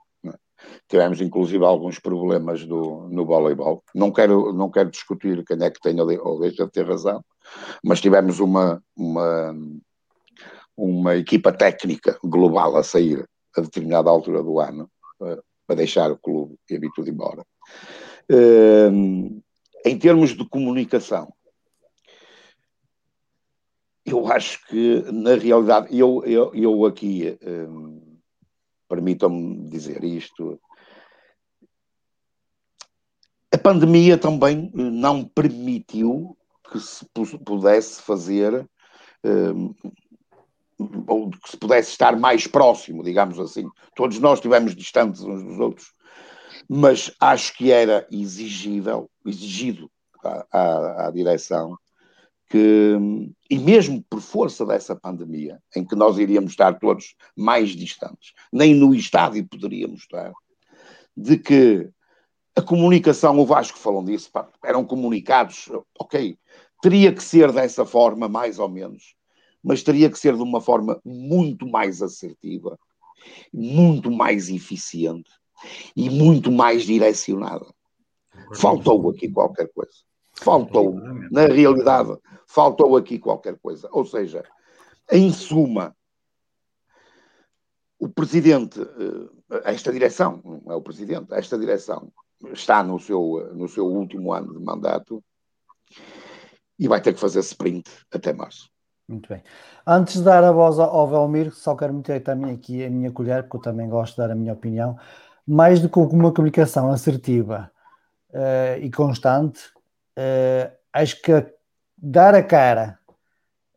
Tivemos 0.88 1.22
inclusive 1.22 1.64
alguns 1.64 2.00
problemas 2.00 2.66
do, 2.66 3.08
no 3.10 3.26
voleibol. 3.26 3.84
Não 3.94 4.12
quero, 4.12 4.54
não 4.54 4.70
quero 4.70 4.90
discutir 4.90 5.44
quem 5.46 5.62
é 5.64 5.70
que 5.70 5.80
tem 5.80 6.00
ou 6.00 6.40
deixa 6.40 6.66
de 6.66 6.72
ter 6.72 6.86
razão, 6.86 7.24
mas 7.84 8.02
tivemos 8.02 8.40
uma, 8.40 8.84
uma, 8.96 9.56
uma 10.76 11.16
equipa 11.16 11.52
técnica 11.52 12.18
global 12.24 12.76
a 12.78 12.84
sair 12.84 13.28
a 13.56 13.62
determinada 13.62 14.10
altura 14.10 14.44
do 14.44 14.60
ano 14.60 14.90
uh, 15.22 15.42
para 15.66 15.76
deixar 15.76 16.12
o 16.12 16.18
clube 16.18 16.56
e 16.70 16.76
a 16.76 16.80
vir 16.80 16.92
tudo 16.96 17.10
embora. 17.10 17.46
Uh, 18.32 19.42
em 19.86 19.98
termos 19.98 20.36
de 20.36 20.48
comunicação, 20.48 21.34
eu 24.06 24.28
acho 24.32 24.66
que, 24.68 25.04
na 25.12 25.36
realidade, 25.36 25.96
eu, 25.96 26.24
eu, 26.26 26.52
eu 26.54 26.86
aqui, 26.86 27.38
um, 27.44 28.18
permitam-me 28.88 29.70
dizer 29.70 30.04
isto, 30.04 30.60
a 33.52 33.58
pandemia 33.58 34.18
também 34.18 34.72
não 34.74 35.24
permitiu 35.24 36.38
que 36.72 36.80
se 36.80 37.06
pudesse 37.46 38.02
fazer 38.02 38.68
um, 39.26 39.74
ou 41.08 41.30
que 41.30 41.52
se 41.52 41.58
pudesse 41.58 41.92
estar 41.92 42.18
mais 42.18 42.48
próximo, 42.48 43.04
digamos 43.04 43.40
assim. 43.40 43.68
Todos 43.96 44.20
nós 44.20 44.40
estivemos 44.40 44.76
distantes 44.76 45.22
uns 45.22 45.44
dos 45.44 45.60
outros, 45.60 45.92
mas 46.70 47.12
acho 47.20 47.56
que 47.58 47.72
era 47.72 48.08
exigível, 48.12 49.10
exigido 49.26 49.92
à, 50.24 50.46
à, 50.52 51.08
à 51.08 51.12
direção 51.12 51.78
que, 52.50 52.98
e 53.50 53.60
mesmo 53.60 54.04
por 54.10 54.22
força 54.22 54.66
dessa 54.66 54.96
pandemia, 54.96 55.62
em 55.76 55.86
que 55.86 55.96
nós 55.96 56.18
iríamos 56.18 56.52
estar 56.52 56.80
todos 56.80 57.16
mais 57.36 57.70
distantes, 57.70 58.34
nem 58.52 58.74
no 58.74 58.94
estádio 58.96 59.48
poderíamos 59.48 60.02
estar, 60.02 60.32
de 61.16 61.38
que 61.38 61.90
a 62.60 62.62
comunicação, 62.62 63.40
o 63.40 63.46
Vasco 63.46 63.80
falou 63.80 64.04
disso, 64.04 64.30
pá, 64.32 64.48
eram 64.64 64.86
comunicados, 64.86 65.70
ok, 65.98 66.38
teria 66.82 67.14
que 67.14 67.24
ser 67.24 67.52
dessa 67.52 67.86
forma, 67.86 68.28
mais 68.28 68.60
ou 68.60 68.70
menos, 68.70 69.16
mas 69.64 69.82
teria 69.82 70.10
que 70.10 70.20
ser 70.20 70.36
de 70.36 70.44
uma 70.44 70.62
forma 70.62 71.00
muito 71.04 71.66
mais 71.68 72.02
assertiva, 72.02 72.78
muito 73.54 74.12
mais 74.12 74.50
eficiente 74.50 75.32
e 75.96 76.10
muito 76.10 76.52
mais 76.52 76.84
direcionada. 76.84 77.66
Faltou 78.56 79.10
aqui 79.10 79.30
qualquer 79.30 79.70
coisa. 79.74 79.98
Faltou, 80.34 80.96
na 81.32 81.46
realidade, 81.46 82.18
faltou 82.48 82.96
aqui 82.96 83.20
qualquer 83.20 83.58
coisa. 83.60 83.90
Ou 83.92 84.06
seja, 84.06 84.44
em 85.12 85.32
suma, 85.32 85.96
o 87.98 88.08
presidente, 88.08 88.80
eh, 88.80 89.62
esta 89.66 89.92
direção, 89.92 90.42
não 90.66 90.74
é 90.74 90.76
o 90.76 90.82
presidente, 90.82 91.34
esta 91.34 91.58
direção 91.58 92.10
está 92.52 92.84
no 92.84 93.00
seu, 93.00 93.52
no 93.54 93.68
seu 93.68 93.86
último 93.86 94.34
ano 94.34 94.58
de 94.58 94.64
mandato 94.64 95.24
e 96.78 96.88
vai 96.88 97.02
ter 97.02 97.14
que 97.14 97.20
fazer 97.20 97.40
sprint 97.40 97.90
até 98.12 98.32
março. 98.32 98.70
Muito 99.08 99.28
bem. 99.28 99.44
Antes 99.86 100.16
de 100.16 100.24
dar 100.24 100.44
a 100.44 100.52
voz 100.52 100.78
ao 100.78 101.08
Velmir, 101.08 101.52
só 101.52 101.76
quero 101.76 101.94
meter 101.94 102.22
também 102.22 102.54
aqui 102.54 102.86
a 102.86 102.90
minha 102.90 103.12
colher, 103.12 103.44
porque 103.44 103.58
eu 103.58 103.62
também 103.62 103.90
gosto 103.90 104.14
de 104.14 104.18
dar 104.22 104.32
a 104.32 104.36
minha 104.36 104.54
opinião. 104.54 104.98
Mais 105.46 105.80
do 105.80 105.90
que 105.90 105.98
uma 105.98 106.32
comunicação 106.32 106.92
assertiva 106.92 107.72
uh, 108.30 108.80
e 108.80 108.92
constante, 108.92 109.62
uh, 110.16 110.72
acho 110.94 111.20
que 111.24 111.32
dar 111.98 112.36
a 112.36 112.44
cara 112.44 113.00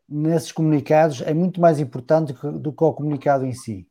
nesses 0.07 0.51
comunicados 0.51 1.21
é 1.21 1.33
muito 1.33 1.59
mais 1.59 1.79
importante 1.79 2.33
do 2.33 2.71
que 2.71 2.83
o 2.83 2.93
comunicado 2.93 3.45
em 3.45 3.53
si. 3.53 3.87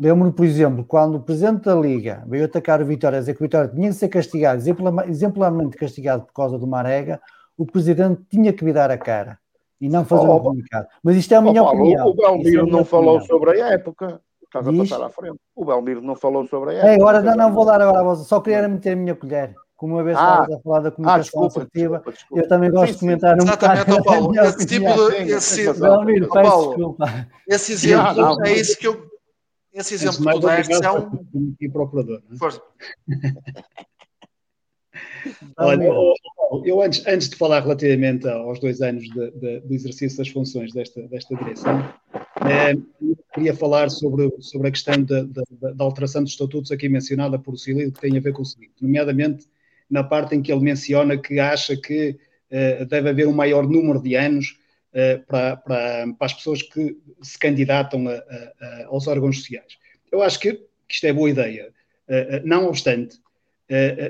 Lembro-me, 0.00 0.32
por 0.32 0.46
exemplo, 0.46 0.82
quando 0.82 1.16
o 1.16 1.20
presidente 1.20 1.64
da 1.64 1.74
Liga 1.74 2.24
veio 2.26 2.46
atacar 2.46 2.80
o 2.80 2.86
Vitória, 2.86 3.18
dizer 3.18 3.34
que 3.34 3.42
o 3.42 3.44
Vitória 3.44 3.68
tinha 3.68 3.90
de 3.90 3.96
ser 3.96 4.08
castigado, 4.08 4.62
exemplarmente 5.06 5.76
castigado 5.76 6.22
por 6.22 6.32
causa 6.32 6.58
do 6.58 6.66
Marega, 6.66 7.20
o 7.58 7.66
presidente 7.66 8.22
tinha 8.30 8.50
que 8.50 8.64
vir 8.64 8.72
dar 8.72 8.90
a 8.90 8.96
cara 8.96 9.38
e 9.78 9.90
não 9.90 10.04
fazer 10.04 10.26
oh, 10.26 10.36
um 10.36 10.40
comunicado. 10.40 10.86
Mas 11.02 11.16
isto 11.16 11.34
é 11.34 11.36
a 11.36 11.42
minha 11.42 11.62
oh, 11.62 11.66
opinião. 11.66 12.08
O 12.08 12.14
Belmiro 12.14 12.66
é 12.66 12.70
não 12.70 12.82
falou 12.82 13.16
opinião. 13.16 13.26
sobre 13.26 13.60
a 13.60 13.72
época. 13.74 14.20
Estás 14.42 14.66
a 14.66 14.72
passar 14.72 15.02
à 15.02 15.10
frente. 15.10 15.38
O 15.54 15.64
Belmiro 15.66 16.00
não 16.00 16.16
falou 16.16 16.46
sobre 16.46 16.70
a 16.70 16.72
época. 16.74 16.90
É, 16.90 16.94
agora 16.94 17.20
não, 17.20 17.36
não 17.36 17.52
vou 17.52 17.66
dar 17.66 17.82
agora 17.82 18.00
a 18.00 18.02
voz. 18.02 18.20
Só 18.20 18.40
queria 18.40 18.66
meter 18.66 18.92
a 18.92 18.96
minha 18.96 19.14
colher. 19.14 19.54
Como 19.76 19.94
uma 19.94 20.02
vez 20.02 20.16
ah, 20.18 20.20
estavas 20.20 20.56
a 20.56 20.60
falar 20.60 20.80
da 20.80 20.88
ah, 20.88 20.92
comunicação 20.92 21.14
ah, 21.14 21.22
desculpa, 21.22 21.46
assertiva, 21.46 21.96
desculpa, 21.96 22.12
desculpa. 22.12 22.42
eu 22.42 22.48
também 22.48 22.70
gosto 22.70 22.86
sim, 22.86 22.92
de 22.92 23.00
comentar 23.00 23.34
um 23.34 23.42
Exatamente, 23.42 23.86
bocado. 23.86 24.04
Paulo, 24.04 24.40
esse 24.40 24.66
tipo 24.66 25.10
de. 25.10 25.32
Esse, 25.32 25.72
Belmiro, 25.72 26.28
Paulo, 26.28 26.68
desculpa. 26.68 27.28
Esse 27.48 27.72
exemplo 27.72 28.14
não, 28.14 28.44
é 28.44 28.52
isso 28.52 28.78
que 28.78 28.86
eu. 28.86 29.09
Esse 29.72 29.94
exemplo 29.94 30.24
que 30.24 30.40
tu 30.40 30.46
deste 30.46 30.84
é 30.84 30.90
um. 30.90 31.70
Procurador. 31.72 32.22
É? 32.30 32.36
Força. 32.36 32.60
Olha, 35.56 35.84
eu 36.64 36.82
antes, 36.82 37.06
antes 37.06 37.28
de 37.28 37.36
falar 37.36 37.60
relativamente 37.60 38.28
aos 38.28 38.58
dois 38.58 38.80
anos 38.80 39.04
de, 39.04 39.30
de, 39.32 39.60
de 39.60 39.74
exercício 39.74 40.18
das 40.18 40.28
funções 40.28 40.72
desta, 40.72 41.02
desta 41.08 41.36
direção, 41.36 41.94
eh, 42.48 42.74
queria 43.32 43.54
falar 43.54 43.90
sobre, 43.90 44.30
sobre 44.40 44.68
a 44.68 44.70
questão 44.70 45.02
da, 45.02 45.22
da, 45.22 45.42
da, 45.72 45.84
alteração 45.84 46.22
dos 46.22 46.32
estatutos 46.32 46.72
aqui 46.72 46.88
mencionada 46.88 47.38
por 47.38 47.56
Cilio, 47.58 47.92
que 47.92 48.00
tem 48.00 48.16
a 48.16 48.20
ver 48.20 48.32
com 48.32 48.42
o 48.42 48.46
seguinte, 48.46 48.74
nomeadamente 48.80 49.46
na 49.88 50.02
parte 50.02 50.34
em 50.34 50.42
que 50.42 50.52
ele 50.52 50.62
menciona 50.62 51.18
que 51.18 51.38
acha 51.38 51.76
que 51.76 52.18
eh, 52.50 52.84
deve 52.86 53.10
haver 53.10 53.28
um 53.28 53.32
maior 53.32 53.68
número 53.68 54.00
de 54.00 54.14
anos 54.16 54.58
para, 55.26 55.56
para, 55.56 56.12
para, 56.14 56.26
as 56.26 56.34
pessoas 56.34 56.62
que 56.62 56.96
se 57.22 57.38
candidatam 57.38 58.08
a, 58.08 58.14
a, 58.14 58.86
aos 58.86 59.06
órgãos 59.06 59.38
sociais. 59.38 59.78
Eu 60.10 60.22
acho 60.22 60.40
que, 60.40 60.54
que 60.54 60.94
isto 60.94 61.06
é 61.06 61.12
boa 61.12 61.30
ideia. 61.30 61.72
Eh, 62.08 62.42
não 62.44 62.66
obstante, 62.66 63.18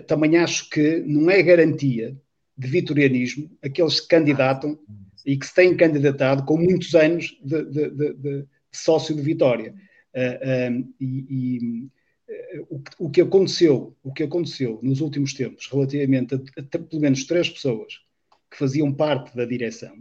também 0.07 0.39
acho 0.39 0.71
que 0.71 1.01
não 1.01 1.31
é 1.31 1.43
garantia 1.43 2.17
de 2.57 2.69
vitorianismo 2.69 3.51
aqueles 3.63 4.01
que 4.01 4.09
candidatam 4.09 4.79
e 5.27 5.37
que 5.37 5.47
se 5.47 5.55
têm 5.55 5.77
candidatado 5.77 6.45
com 6.45 6.57
muitos 6.57 6.95
anos 6.95 7.39
de, 7.43 7.65
de, 7.65 7.91
de, 7.91 8.15
de 8.15 8.47
sócio 8.73 9.15
de 9.15 9.21
Vitória. 9.21 9.75
Um, 10.15 10.93
e, 10.99 11.27
e 11.29 11.91
o, 12.99 13.11
que 13.11 13.21
aconteceu, 13.21 13.97
o 14.03 14.13
que 14.13 14.23
aconteceu 14.23 14.79
nos 14.83 15.01
últimos 15.01 15.35
tempos, 15.35 15.69
relativamente 15.71 16.35
a, 16.35 16.39
a, 16.39 16.79
pelo 16.79 17.01
menos 17.01 17.25
três 17.25 17.49
pessoas 17.49 17.95
que 18.51 18.57
faziam 18.57 18.93
parte 18.93 19.37
da 19.37 19.45
direção, 19.45 19.97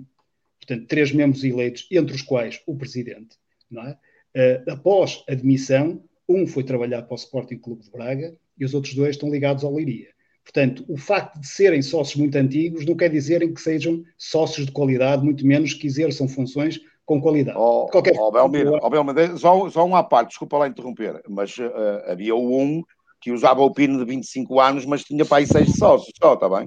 portanto, 0.69 0.87
três 0.87 1.11
membros 1.11 1.43
eleitos, 1.43 1.87
entre 1.89 2.15
os 2.15 2.21
quais 2.21 2.61
o 2.67 2.75
presidente, 2.75 3.37
é? 3.75 4.61
uh, 4.61 4.71
após 4.71 5.23
a 5.27 5.33
demissão, 5.33 6.03
um 6.27 6.45
foi 6.45 6.63
trabalhar 6.63 7.01
para 7.01 7.13
o 7.13 7.17
Sporting 7.17 7.57
Clube 7.57 7.83
de 7.83 7.89
Braga 7.89 8.35
e 8.57 8.63
os 8.63 8.75
outros 8.75 8.93
dois 8.93 9.15
estão 9.15 9.31
ligados 9.31 9.63
ao 9.63 9.73
Leiria. 9.73 10.09
Portanto, 10.43 10.85
o 10.87 10.95
facto 10.95 11.39
de 11.39 11.47
serem 11.47 11.81
sócios 11.81 12.15
muito 12.15 12.35
antigos 12.35 12.85
não 12.85 12.95
quer 12.95 13.09
dizer 13.09 13.39
que 13.51 13.61
sejam 13.61 14.03
sócios 14.17 14.67
de 14.67 14.71
qualidade, 14.71 15.23
muito 15.23 15.45
menos 15.45 15.73
que 15.73 15.87
exerçam 15.87 16.27
funções 16.27 16.79
com 17.05 17.19
qualidade. 17.19 17.57
Oh, 17.57 17.87
qualquer 17.87 18.13
oh, 18.19 18.31
Belmir, 18.31 18.67
oh, 18.71 18.89
Belmir, 18.89 19.37
só, 19.37 19.69
só 19.69 19.85
uma 19.85 20.03
parte, 20.03 20.29
desculpa 20.29 20.59
lá 20.59 20.67
interromper, 20.67 21.21
mas 21.27 21.57
uh, 21.57 21.71
havia 22.07 22.35
um 22.35 22.83
que 23.21 23.31
usava 23.31 23.61
o 23.61 23.73
pino 23.73 23.97
de 23.97 24.05
25 24.05 24.59
anos, 24.59 24.85
mas 24.85 25.03
tinha 25.03 25.25
para 25.25 25.39
aí 25.39 25.47
seis 25.47 25.75
sócios 25.75 26.13
só, 26.21 26.35
está 26.35 26.47
bem? 26.47 26.65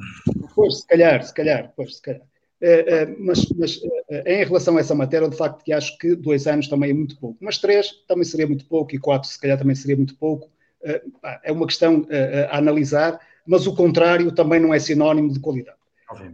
Pois, 0.55 0.81
se 0.81 0.87
calhar, 0.87 1.25
se 1.25 1.33
calhar, 1.33 1.73
pois, 1.77 1.97
se 1.97 2.03
calhar. 2.03 2.23
Uh, 2.63 3.11
uh, 3.11 3.17
mas, 3.19 3.45
mas 3.59 3.81
em 4.25 4.45
relação 4.45 4.77
a 4.77 4.81
essa 4.81 4.95
matéria, 4.95 5.29
de 5.29 5.37
facto, 5.37 5.65
que 5.65 5.73
acho 5.73 5.99
que 5.99 6.15
dois 6.15 6.47
anos 6.47 6.69
também 6.69 6.91
é 6.91 6.95
muito 6.95 7.19
pouco. 7.19 7.37
Mas 7.41 7.59
três 7.59 7.91
também 8.07 8.25
seria 8.25 8.47
muito 8.47 8.65
pouco 8.67 8.95
e 8.95 8.99
quatro, 8.99 9.29
se 9.29 9.41
calhar, 9.41 9.59
também 9.59 9.75
seria 9.75 9.97
muito 9.97 10.17
pouco. 10.17 10.49
é 11.43 11.51
uma 11.51 11.67
questão 11.67 12.07
a 12.51 12.59
analisar 12.59 13.21
mas 13.47 13.67
o 13.67 13.75
contrário 13.75 14.33
também 14.33 14.61
não 14.61 14.73
é 14.73 14.79
sinónimo 14.79 15.33
de 15.33 15.41
qualidade. 15.41 15.79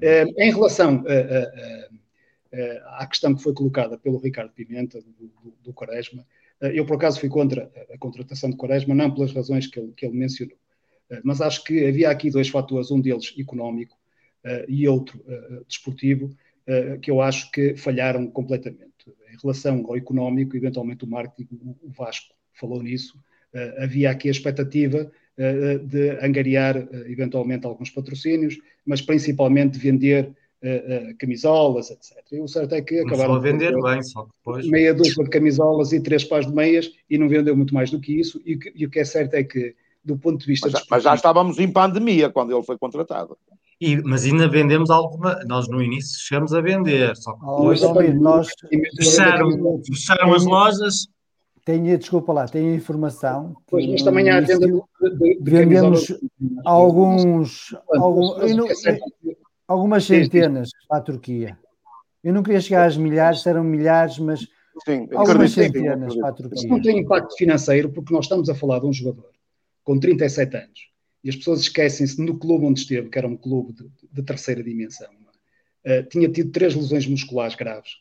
Eh, 0.01 0.25
em 0.39 0.53
relação 0.53 1.05
à 2.97 3.07
questão 3.07 3.35
que 3.35 3.43
foi 3.43 3.53
colocada 3.55 3.97
pelo 3.99 4.19
Ricardo 4.19 4.53
Pimenta, 4.53 5.01
do, 5.01 5.55
do, 5.63 5.73
Quaresma, 5.73 6.27
eh, 6.61 6.73
eu 6.79 6.85
por 6.85 6.97
acaso 6.97 7.21
fui 7.21 7.29
contra 7.29 7.71
a 7.93 7.99
contratação 7.99 8.51
de 8.51 8.57
Quaresma, 8.57 8.95
não 8.95 9.13
pelas 9.13 9.33
razões 9.33 9.67
que 9.67 9.79
ele, 9.79 9.93
que 9.97 10.07
ele 10.07 10.17
mencionou, 10.17 10.57
eh, 11.11 11.21
mas 11.23 11.41
acho 11.41 11.63
que 11.63 11.87
havia 11.87 12.11
aqui 12.11 12.31
dois 12.31 12.49
fatores, 12.49 12.91
um 12.91 13.01
deles 13.01 13.35
económico 13.39 13.97
e 14.69 14.89
outro 14.89 15.23
desportivo, 15.67 16.31
que 17.03 17.11
eu 17.11 17.21
acho 17.21 17.51
que 17.51 17.77
falharam 17.77 18.27
completamente. 18.31 18.89
Em 19.33 19.37
relação 19.43 19.85
ao 19.87 19.97
económico, 19.97 20.57
eventualmente 20.57 21.05
o 21.05 21.09
marketing, 21.09 21.49
o 21.83 21.91
Vasco 21.91 22.35
falou 22.53 22.83
nisso, 22.83 23.19
havia 23.79 24.11
aqui 24.11 24.29
a 24.29 24.31
expectativa 24.33 25.11
eh, 25.41 25.79
de 25.79 26.19
angariar 26.21 26.77
eh, 26.77 27.13
eventualmente 27.13 27.65
alguns 27.65 27.91
patrocínios, 27.91 28.59
mas 28.85 29.01
principalmente 29.01 29.79
vender 29.79 30.35
Uh, 30.61 31.11
uh, 31.13 31.17
camisolas, 31.19 31.89
etc. 31.89 32.19
E 32.33 32.41
o 32.41 32.49
certo 32.49 32.75
é 32.75 32.83
que 32.83 32.99
acabaram 32.99 33.35
a 33.35 33.39
vender 33.39 33.73
bem, 33.81 34.03
só 34.03 34.25
depois. 34.25 34.69
Meia 34.69 34.93
dúzia 34.93 35.23
de 35.23 35.31
camisolas 35.31 35.93
e 35.93 36.01
três 36.01 36.25
pares 36.25 36.49
de 36.49 36.53
meias 36.53 36.91
e 37.09 37.17
não 37.17 37.29
vendeu 37.29 37.57
muito 37.57 37.73
mais 37.73 37.93
do 37.93 38.01
que 38.01 38.19
isso. 38.19 38.43
E, 38.45 38.59
e 38.75 38.85
o 38.85 38.91
que 38.91 38.99
é 38.99 39.05
certo 39.05 39.35
é 39.35 39.45
que, 39.45 39.77
do 40.05 40.19
ponto 40.19 40.41
de 40.41 40.47
vista. 40.47 40.69
Mas, 40.69 40.85
mas 40.91 41.05
já 41.05 41.15
estávamos 41.15 41.61
em 41.61 41.71
pandemia 41.71 42.29
quando 42.29 42.53
ele 42.53 42.65
foi 42.65 42.77
contratado. 42.77 43.39
E, 43.81 43.97
mas 44.03 44.25
ainda 44.25 44.49
vendemos 44.49 44.91
alguma. 44.91 45.39
Nós 45.47 45.69
no 45.69 45.83
início 45.83 46.19
chegamos 46.21 46.53
a 46.53 46.61
vender, 46.61 47.17
só 47.17 47.33
que. 47.33 47.45
Oh, 47.45 47.73
nós 48.15 48.49
fecharam, 48.97 49.81
fecharam 49.85 50.35
as 50.35 50.45
lojas 50.45 51.09
tenho, 51.69 51.99
desculpa 51.99 52.33
lá, 52.33 52.47
tenho 52.47 52.75
informação. 52.75 53.55
Pois, 53.67 53.87
mas 53.87 54.03
também 54.03 54.31
há 54.31 54.41
venda 54.41 54.67
de, 54.67 54.73
de, 54.73 55.39
de 55.39 55.51
vendemos 55.51 56.19
alguns, 56.65 57.77
algum, 57.91 58.39
não, 58.57 58.67
algumas 59.69 60.05
centenas 60.07 60.71
para 60.89 60.97
a 60.97 61.03
Turquia. 61.03 61.59
Eu 62.25 62.33
não 62.33 62.43
queria 62.43 62.63
chegar 62.63 62.87
às 62.87 62.97
milhares, 62.97 63.47
eram 63.47 63.63
milhares, 63.63 64.19
mas 64.19 64.49
Sim, 64.83 65.09
algumas 65.15 65.53
centenas 65.53 66.17
para 66.17 66.29
a 66.31 66.33
Turquia. 66.33 66.57
Isso 66.57 66.69
não 66.69 66.81
tem 66.81 67.01
impacto 67.01 67.37
financeiro, 67.37 67.91
porque 67.91 68.15
nós 68.15 68.25
estamos 68.25 68.49
a 68.49 68.55
falar 68.55 68.79
de 68.79 68.87
um 68.87 68.93
jogador 68.93 69.29
com 69.85 70.01
37 70.01 70.57
anos 70.57 70.89
e 71.23 71.29
as 71.29 71.37
pessoas 71.37 71.61
esquecem-se 71.61 72.21
no 72.21 72.39
clube 72.39 72.65
onde 72.65 72.81
esteve, 72.81 73.09
que 73.09 73.19
era 73.19 73.27
um 73.27 73.37
clube 73.37 73.73
de, 73.73 73.91
de 74.13 74.23
terceira 74.23 74.63
dimensão, 74.63 75.09
é? 75.85 76.01
uh, 76.01 76.09
tinha 76.09 76.29
tido 76.29 76.51
três 76.51 76.75
lesões 76.75 77.07
musculares 77.07 77.55
graves 77.55 77.93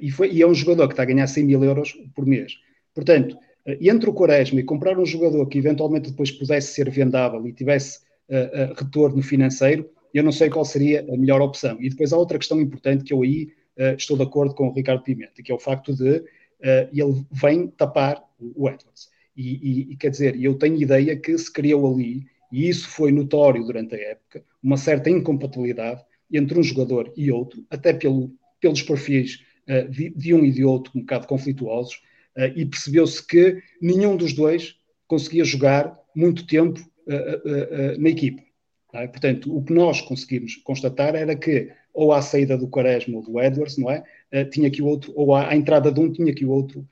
e, 0.00 0.10
foi, 0.10 0.32
e 0.32 0.40
é 0.40 0.46
um 0.46 0.54
jogador 0.54 0.88
que 0.88 0.94
está 0.94 1.02
a 1.02 1.06
ganhar 1.06 1.26
100 1.26 1.44
mil 1.44 1.62
euros 1.62 1.92
por 2.14 2.24
mês. 2.24 2.54
Portanto, 2.94 3.36
entre 3.78 4.08
o 4.08 4.14
Quaresma 4.14 4.58
e 4.58 4.62
comprar 4.62 4.98
um 4.98 5.04
jogador 5.04 5.46
que 5.48 5.58
eventualmente 5.58 6.10
depois 6.10 6.30
pudesse 6.30 6.72
ser 6.72 6.88
vendável 6.88 7.46
e 7.46 7.52
tivesse 7.52 8.00
retorno 8.74 9.22
financeiro, 9.22 9.86
eu 10.14 10.24
não 10.24 10.32
sei 10.32 10.48
qual 10.48 10.64
seria 10.64 11.04
a 11.12 11.16
melhor 11.18 11.42
opção. 11.42 11.76
E 11.78 11.90
depois 11.90 12.10
há 12.10 12.16
outra 12.16 12.38
questão 12.38 12.58
importante 12.58 13.04
que 13.04 13.12
eu 13.12 13.20
aí 13.20 13.52
estou 13.98 14.16
de 14.16 14.22
acordo 14.22 14.54
com 14.54 14.68
o 14.68 14.72
Ricardo 14.72 15.02
Pimenta, 15.02 15.42
que 15.42 15.52
é 15.52 15.54
o 15.54 15.58
facto 15.58 15.94
de 15.94 16.24
ele 16.94 17.26
vem 17.30 17.68
tapar 17.68 18.24
o 18.40 18.70
Edwards. 18.70 19.10
E, 19.36 19.52
e, 19.52 19.92
e, 19.92 19.96
quer 19.96 20.10
dizer, 20.10 20.40
eu 20.40 20.54
tenho 20.54 20.80
ideia 20.80 21.14
que 21.16 21.36
se 21.36 21.52
criou 21.52 21.92
ali, 21.92 22.24
e 22.50 22.68
isso 22.68 22.88
foi 22.88 23.12
notório 23.12 23.64
durante 23.64 23.94
a 23.94 23.98
época, 23.98 24.42
uma 24.62 24.76
certa 24.76 25.10
incompatibilidade 25.10 26.02
entre 26.32 26.58
um 26.58 26.62
jogador 26.62 27.12
e 27.16 27.30
outro, 27.30 27.64
até 27.70 27.92
pelo, 27.92 28.32
pelos 28.60 28.82
perfis 28.82 29.40
uh, 29.68 29.88
de, 29.90 30.10
de, 30.10 30.34
um 30.34 30.44
e 30.44 30.50
de 30.50 30.64
outro 30.64 30.92
um 30.94 31.00
bocado 31.00 31.26
conflituosos, 31.26 31.94
uh, 32.36 32.52
e 32.56 32.64
percebeu-se 32.64 33.24
que 33.24 33.62
nenhum 33.80 34.16
dos 34.16 34.32
dois 34.32 34.76
conseguia 35.06 35.44
jogar 35.44 35.96
muito 36.14 36.46
tempo 36.46 36.80
uh, 36.80 38.00
na 38.00 38.08
equipa. 38.08 38.42
É? 38.92 39.06
Portanto, 39.06 39.54
o 39.54 39.62
que 39.62 39.74
nós 39.74 40.00
conseguimos 40.00 40.56
constatar 40.56 41.14
era 41.14 41.36
que 41.36 41.70
ou 41.92 42.12
à 42.12 42.22
saída 42.22 42.56
do 42.56 42.68
Quaresma 42.68 43.18
ou 43.18 43.22
do 43.22 43.40
Edwards, 43.40 43.76
não 43.78 43.90
é? 43.90 44.02
tinha 44.50 44.70
que 44.70 44.82
o 44.82 44.86
outro, 44.86 45.12
ou 45.14 45.34
à, 45.34 45.48
à, 45.48 45.56
entrada 45.56 45.90
de 45.90 45.98
um 45.98 46.12
tinha 46.12 46.34
que 46.34 46.44
o 46.44 46.50
outro 46.50 46.86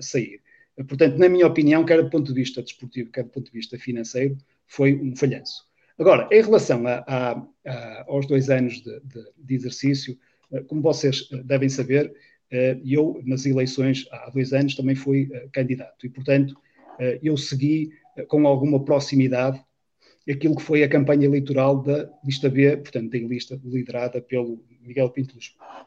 sair. 0.00 0.40
Portanto, 0.86 1.18
na 1.18 1.28
minha 1.28 1.46
opinião, 1.46 1.84
quer 1.84 2.02
do 2.02 2.10
ponto 2.10 2.28
de 2.28 2.34
vista 2.34 2.62
desportivo, 2.62 3.10
quer 3.10 3.24
do 3.24 3.30
ponto 3.30 3.46
de 3.46 3.52
vista 3.52 3.78
financeiro, 3.78 4.36
foi 4.66 4.94
um 4.94 5.16
falhanço. 5.16 5.66
Agora, 5.98 6.28
em 6.30 6.40
relação 6.40 6.86
a, 6.86 7.04
a, 7.08 7.46
a, 7.66 8.04
aos 8.06 8.26
dois 8.26 8.48
anos 8.48 8.74
de, 8.74 9.00
de, 9.00 9.24
de, 9.36 9.54
exercício, 9.54 10.16
eh, 10.52 10.62
como 10.62 10.80
vocês 10.80 11.28
eh, 11.32 11.42
devem 11.42 11.68
saber, 11.68 12.14
eh, 12.52 12.78
eu, 12.84 13.20
nas 13.24 13.44
eleições 13.44 14.06
há 14.12 14.30
dois 14.30 14.52
anos, 14.52 14.76
também 14.76 14.94
fui 14.94 15.28
candidato 15.52 16.06
e, 16.06 16.08
portanto, 16.08 16.56
eu 17.22 17.36
segui 17.36 17.92
com 18.26 18.44
alguma 18.44 18.84
proximidade 18.84 19.62
aquilo 20.28 20.56
que 20.56 20.62
foi 20.62 20.82
a 20.82 20.88
campanha 20.88 21.26
eleitoral 21.26 21.80
da 21.80 22.10
lista 22.24 22.48
B, 22.50 22.76
portanto, 22.76 23.12
da 23.12 23.18
lista 23.18 23.60
liderada 23.64 24.20
pelo 24.20 24.64
Miguel 24.80 25.08
Pinto 25.10 25.36
Lisboa. 25.36 25.86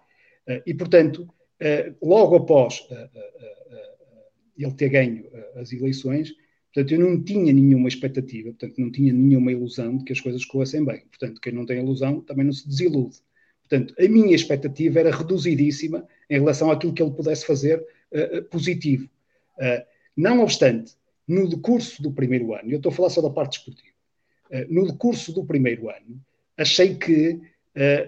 E, 0.66 0.74
portanto, 0.74 1.28
logo 2.02 2.38
após 2.38 2.88
ele 4.64 4.74
ter 4.74 4.90
ganho 4.90 5.26
as 5.56 5.72
eleições, 5.72 6.34
Portanto, 6.74 6.94
eu 6.94 7.00
não 7.00 7.22
tinha 7.22 7.52
nenhuma 7.52 7.90
expectativa, 7.90 8.50
portanto, 8.50 8.76
não 8.78 8.90
tinha 8.90 9.12
nenhuma 9.12 9.52
ilusão 9.52 9.98
de 9.98 10.06
que 10.06 10.14
as 10.14 10.22
coisas 10.22 10.46
corressem 10.46 10.86
bem. 10.86 11.02
Portanto, 11.10 11.42
quem 11.42 11.52
não 11.52 11.66
tem 11.66 11.80
ilusão 11.80 12.22
também 12.22 12.46
não 12.46 12.54
se 12.54 12.68
desilude. 12.68 13.18
Portanto, 13.62 13.94
a 14.00 14.08
minha 14.08 14.34
expectativa 14.34 15.00
era 15.00 15.16
reduzidíssima 15.16 16.08
em 16.30 16.40
relação 16.40 16.72
àquilo 16.72 16.94
que 16.94 17.02
ele 17.02 17.12
pudesse 17.12 17.46
fazer 17.46 17.86
uh, 18.12 18.44
positivo. 18.44 19.10
Uh, 19.58 19.86
não 20.16 20.42
obstante, 20.42 20.94
no 21.28 21.48
decurso 21.48 22.02
do 22.02 22.12
primeiro 22.12 22.54
ano, 22.54 22.72
eu 22.72 22.78
estou 22.78 22.92
a 22.92 22.96
falar 22.96 23.10
só 23.10 23.22
da 23.22 23.30
parte 23.30 23.60
esportiva, 23.60 23.96
uh, 24.52 24.74
no 24.74 24.88
decurso 24.88 25.34
do 25.34 25.46
primeiro 25.46 25.90
ano, 25.90 26.22
achei 26.58 26.96
que 26.96 27.40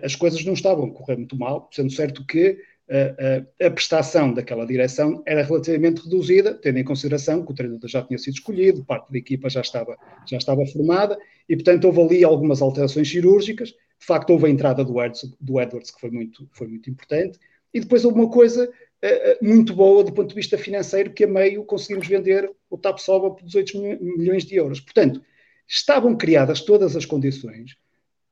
as 0.04 0.14
coisas 0.14 0.44
não 0.44 0.52
estavam 0.52 0.88
a 0.88 0.92
correr 0.92 1.16
muito 1.16 1.38
mal, 1.38 1.70
sendo 1.72 1.90
certo 1.90 2.26
que 2.28 2.60
a, 2.90 3.70
prestação 3.72 4.34
daquela 4.34 4.66
direção 4.66 5.24
era 5.26 5.44
relativamente 5.44 6.04
reduzida, 6.04 6.54
tendo 6.54 6.80
em 6.80 6.84
consideração 6.84 7.46
que 7.46 7.52
o 7.52 7.56
treinador 7.56 7.90
já 7.90 8.02
tinha 8.02 8.18
sido 8.18 8.34
escolhido, 8.34 8.84
parte 8.84 9.12
da 9.12 9.18
equipa 9.18 9.50
já 9.50 9.62
estava, 9.62 9.98
já 10.28 10.38
estava 10.38 10.66
formada, 10.68 11.18
e 11.48 11.56
portanto 11.56 11.86
houve 11.86 12.02
ali 12.02 12.24
algumas 12.24 12.62
alterações 12.62 13.10
cirúrgicas. 13.10 13.70
De 13.70 14.06
facto, 14.06 14.32
houve 14.32 14.48
a 14.48 14.50
entrada 14.50 14.84
do 14.84 15.02
Edwards, 15.02 15.34
do 15.40 15.62
Edwards 15.62 15.92
que 15.92 16.00
foi 16.00 16.12
muito, 16.12 16.48
foi 16.52 16.68
muito 16.68 16.90
importante, 16.90 17.40
e 17.74 17.80
depois 17.80 18.04
houve 18.04 18.20
uma 18.20 18.30
coisa 18.30 18.70
uh, 18.70 19.46
muito 19.46 19.74
boa 19.74 20.04
do 20.04 20.12
ponto 20.12 20.30
de 20.30 20.36
vista 20.36 20.58
financeiro, 20.58 21.14
que 21.14 21.24
a 21.24 21.28
meio 21.28 21.64
conseguimos 21.64 22.08
vender 22.08 22.52
o 22.70 22.78
TAP-SOBA 22.78 23.32
por 23.32 23.46
18 23.46 23.80
milhões 24.02 24.44
de 24.44 24.56
euros. 24.56 24.82
Portanto, 24.82 25.22
estavam 25.68 26.16
criadas 26.18 26.62
todas 26.62 26.96
as 26.98 27.06
condições 27.06 27.78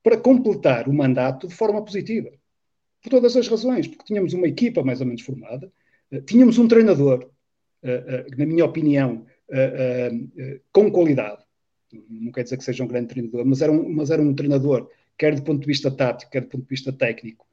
para 0.04 0.18
completar 0.18 0.90
o 0.90 0.94
mandato 0.94 1.48
de 1.48 1.56
forma 1.56 1.84
positiva 1.84 2.30
por 3.02 3.10
todas 3.10 3.36
as 3.36 3.48
razões, 3.48 3.88
porque 3.88 4.06
tínhamos 4.06 4.34
uma 4.34 4.48
equipa 4.48 4.84
mais 4.84 5.02
ou 5.02 5.08
menos 5.08 5.22
formada, 5.22 5.72
uh, 6.12 6.22
tínhamos 6.22 6.58
um 6.58 6.68
treinador, 6.68 7.30
uh, 7.84 8.38
na 8.38 8.46
minha 8.46 8.66
opinião, 8.66 9.26
com 10.72 10.90
qualidade, 10.90 11.44
não 12.10 12.32
quer 12.32 12.44
dizer 12.44 12.56
que 12.56 12.64
seja 12.64 12.86
um 12.86 12.88
grande 12.88 13.08
treinador, 13.08 13.46
mas 13.46 13.62
era 13.62 13.70
um, 13.70 13.94
mas 13.94 14.10
era 14.10 14.22
um 14.22 14.34
treinador, 14.34 14.90
quer 15.18 15.36
do 15.36 15.44
ponto 15.44 15.60
de 15.60 15.68
vista 15.68 15.92
tático, 15.92 16.32
quer 16.32 16.42
do 16.44 16.48
ponto 16.48 16.64
de 16.64 16.70
vista 16.70 16.94
técnico, 16.94 17.46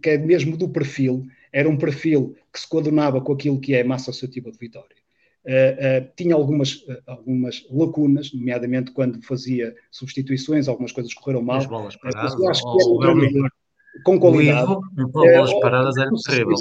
quer 0.00 0.24
mesmo 0.24 0.56
do 0.56 0.68
perfil, 0.68 1.26
era 1.52 1.68
um 1.68 1.76
perfil 1.76 2.36
que 2.52 2.60
se 2.60 2.68
coadunava 2.68 3.20
com 3.20 3.32
aquilo 3.32 3.60
que 3.60 3.74
é 3.74 3.80
a 3.80 3.84
massa 3.84 4.10
associativa 4.10 4.52
de 4.52 4.58
Vitória. 4.58 4.96
Uh, 5.42 6.04
uh, 6.04 6.12
tinha 6.16 6.34
algumas, 6.34 6.74
uh, 6.82 7.02
algumas 7.06 7.66
lacunas, 7.70 8.32
nomeadamente 8.32 8.92
quando 8.92 9.22
fazia 9.22 9.74
substituições, 9.90 10.68
algumas 10.68 10.92
coisas 10.92 11.14
correram 11.14 11.42
mal. 11.42 11.58
As 11.58 11.66
bolas 11.66 11.96
paradas, 11.96 12.38
eu 12.38 12.48
acho 12.48 12.62
que 12.62 12.82
era 12.82 13.12
um 13.12 13.18
treinador 13.18 13.50
com 14.04 14.18
qualidade. 14.18 14.72
O 14.72 15.26
é, 15.26 15.34
bolas 15.34 15.54
paradas 15.60 15.96
era 15.96 16.10
terrível. 16.26 16.54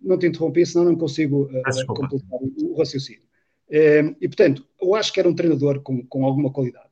Não 0.00 0.18
te 0.18 0.26
interrompi, 0.26 0.64
senão 0.64 0.84
não 0.84 0.96
consigo 0.96 1.44
uh, 1.44 1.86
completar 1.86 2.38
o 2.62 2.78
raciocínio. 2.78 3.26
Uh, 3.68 4.14
e, 4.20 4.28
portanto, 4.28 4.64
eu 4.80 4.94
acho 4.94 5.12
que 5.12 5.18
era 5.18 5.28
um 5.28 5.34
treinador 5.34 5.80
com, 5.80 6.04
com 6.06 6.24
alguma 6.24 6.52
qualidade. 6.52 6.86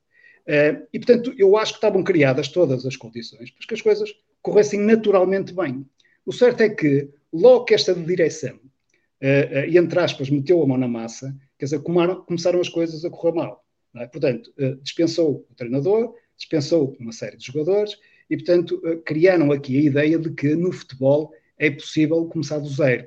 Uh, 0.46 0.86
e, 0.92 0.98
portanto, 0.98 1.32
eu 1.38 1.56
acho 1.56 1.72
que 1.72 1.78
estavam 1.78 2.02
criadas 2.02 2.48
todas 2.48 2.84
as 2.84 2.96
condições 2.96 3.50
para 3.50 3.66
que 3.66 3.74
as 3.74 3.80
coisas 3.80 4.10
corressem 4.42 4.80
naturalmente 4.80 5.54
bem. 5.54 5.86
O 6.26 6.32
certo 6.32 6.62
é 6.62 6.68
que, 6.68 7.08
logo 7.32 7.64
que 7.64 7.74
esta 7.74 7.94
direção, 7.94 8.56
uh, 8.56 9.68
e 9.68 9.78
entre 9.78 9.98
aspas, 10.00 10.28
meteu 10.28 10.62
a 10.62 10.66
mão 10.66 10.76
na 10.76 10.88
massa, 10.88 11.34
quer 11.58 11.66
dizer, 11.66 11.80
começaram 12.26 12.60
as 12.60 12.68
coisas 12.68 13.04
a 13.04 13.10
correr 13.10 13.34
mal. 13.34 13.64
É? 13.96 14.08
Portanto, 14.08 14.52
dispensou 14.82 15.46
o 15.48 15.54
treinador, 15.54 16.14
dispensou 16.36 16.96
uma 16.98 17.12
série 17.12 17.36
de 17.36 17.46
jogadores, 17.46 17.96
e, 18.28 18.36
portanto, 18.36 18.80
eh, 18.84 18.96
criaram 19.04 19.52
aqui 19.52 19.78
a 19.78 19.82
ideia 19.82 20.18
de 20.18 20.30
que 20.30 20.54
no 20.54 20.72
futebol 20.72 21.32
é 21.58 21.70
possível 21.70 22.24
começar 22.26 22.58
do 22.58 22.68
zero, 22.68 23.06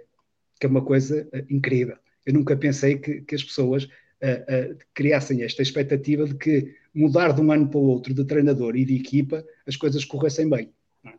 que 0.60 0.66
é 0.66 0.70
uma 0.70 0.84
coisa 0.84 1.28
uh, 1.34 1.54
incrível. 1.54 1.98
Eu 2.26 2.34
nunca 2.34 2.56
pensei 2.56 2.98
que, 2.98 3.22
que 3.22 3.36
as 3.36 3.44
pessoas 3.44 3.84
uh, 3.84 3.88
uh, 3.88 4.78
criassem 4.94 5.44
esta 5.44 5.62
expectativa 5.62 6.26
de 6.26 6.36
que 6.36 6.74
mudar 6.94 7.32
de 7.34 7.42
um 7.42 7.52
ano 7.52 7.68
para 7.70 7.80
o 7.80 7.88
outro 7.88 8.14
de 8.14 8.26
treinador 8.26 8.76
e 8.76 8.86
de 8.86 8.96
equipa 8.96 9.46
as 9.68 9.76
coisas 9.76 10.04
corressem 10.06 10.50
bem. 10.50 10.72
É? 11.06 11.14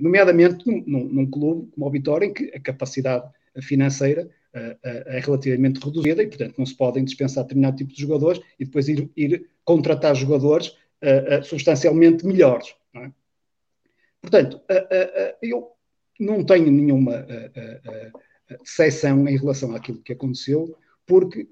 Nomeadamente 0.00 0.66
num, 0.66 0.84
num, 0.86 1.04
num, 1.04 1.30
clube 1.30 1.70
como 1.72 1.86
o 1.86 1.90
Vitória, 1.90 2.26
em 2.26 2.32
que 2.32 2.52
a 2.54 2.60
capacidade 2.60 3.28
financeira 3.62 4.28
é 4.84 5.18
relativamente 5.18 5.80
reduzida 5.84 6.22
e, 6.22 6.28
portanto, 6.28 6.54
não 6.56 6.64
se 6.64 6.76
podem 6.76 7.04
dispensar 7.04 7.42
determinado 7.42 7.76
tipo 7.76 7.92
de 7.92 8.00
jogadores 8.00 8.40
e 8.58 8.64
depois 8.64 8.88
ir, 8.88 9.10
ir 9.16 9.48
contratar 9.64 10.14
jogadores 10.14 10.76
substancialmente 11.42 12.24
melhores. 12.24 12.72
Portanto, 14.24 14.58
eu 15.42 15.68
não 16.18 16.42
tenho 16.42 16.70
nenhuma 16.70 17.26
decepção 18.62 19.28
em 19.28 19.36
relação 19.36 19.74
àquilo 19.74 20.00
que 20.00 20.14
aconteceu, 20.14 20.74
porque 21.06 21.46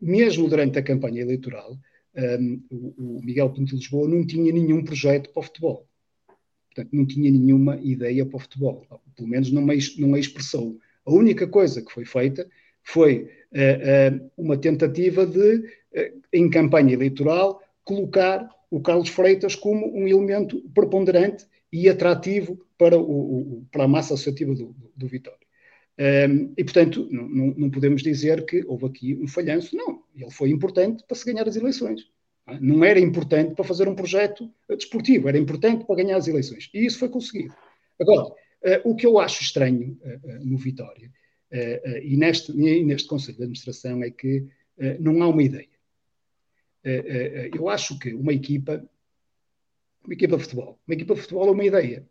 mesmo 0.00 0.48
durante 0.48 0.76
a 0.76 0.82
campanha 0.82 1.22
eleitoral, 1.22 1.78
o 2.68 3.20
Miguel 3.22 3.50
Pinto 3.50 3.70
de 3.70 3.76
Lisboa 3.76 4.08
não 4.08 4.26
tinha 4.26 4.52
nenhum 4.52 4.82
projeto 4.84 5.30
para 5.30 5.38
o 5.38 5.44
futebol. 5.44 5.86
Portanto, 6.74 6.88
não 6.92 7.06
tinha 7.06 7.30
nenhuma 7.30 7.78
ideia 7.80 8.26
para 8.26 8.36
o 8.36 8.40
futebol. 8.40 8.84
Pelo 9.14 9.28
menos 9.28 9.52
não 9.52 9.62
não 9.62 10.16
expressou. 10.16 10.78
A 11.06 11.12
única 11.12 11.46
coisa 11.46 11.80
que 11.80 11.92
foi 11.92 12.04
feita 12.04 12.44
foi 12.82 13.30
uma 14.36 14.56
tentativa 14.56 15.24
de, 15.24 15.62
em 16.32 16.50
campanha 16.50 16.92
eleitoral, 16.92 17.62
colocar 17.84 18.48
o 18.72 18.80
Carlos 18.80 19.10
Freitas 19.10 19.54
como 19.54 19.94
um 19.94 20.08
elemento 20.08 20.62
preponderante 20.70 21.46
e 21.70 21.90
atrativo 21.90 22.58
para, 22.78 22.98
o, 22.98 23.66
para 23.70 23.84
a 23.84 23.88
massa 23.88 24.14
associativa 24.14 24.54
do, 24.54 24.74
do, 24.96 25.06
Vitória. 25.06 25.46
Um, 25.98 26.54
e, 26.56 26.64
portanto, 26.64 27.06
não, 27.10 27.28
não, 27.28 27.70
podemos 27.70 28.02
dizer 28.02 28.46
que 28.46 28.64
houve 28.66 28.86
aqui 28.86 29.14
um 29.14 29.28
falhanço. 29.28 29.76
Não, 29.76 30.02
ele 30.16 30.30
foi 30.30 30.48
importante 30.48 31.04
para 31.06 31.14
se 31.14 31.30
ganhar 31.30 31.46
as 31.46 31.54
eleições. 31.54 32.00
É? 32.48 32.58
Não 32.60 32.82
era 32.82 32.98
importante 32.98 33.54
para 33.54 33.62
fazer 33.62 33.86
um 33.88 33.94
projeto 33.94 34.50
desportivo, 34.70 35.28
era 35.28 35.36
importante 35.36 35.84
para 35.84 35.96
ganhar 35.96 36.16
as 36.16 36.26
eleições. 36.26 36.70
E 36.72 36.86
isso 36.86 36.98
foi 36.98 37.10
conseguido. 37.10 37.54
Agora, 38.00 38.28
uh, 38.28 38.90
o 38.90 38.96
que 38.96 39.04
eu 39.04 39.18
acho 39.18 39.42
estranho 39.42 39.98
uh, 40.02 40.44
no 40.46 40.56
Vitória 40.56 41.12
e, 42.02 42.16
neste, 42.16 42.50
e 42.50 42.82
neste 42.82 43.06
Conselho 43.06 43.36
de 43.36 43.42
Administração 43.42 44.02
é 44.02 44.10
que 44.10 44.46
não 44.98 45.22
há 45.22 45.28
uma 45.28 45.42
ideia. 45.42 45.68
Eu 47.52 47.68
acho 47.68 47.98
que 47.98 48.12
uma 48.14 48.32
equipa 48.32 48.84
uma 50.04 50.14
equipa 50.14 50.36
de 50.36 50.42
futebol. 50.42 50.78
Uma 50.86 50.94
equipa 50.94 51.14
de 51.14 51.20
futebol 51.20 51.48
é 51.48 51.50
uma 51.52 51.64
ideia. 51.64 52.08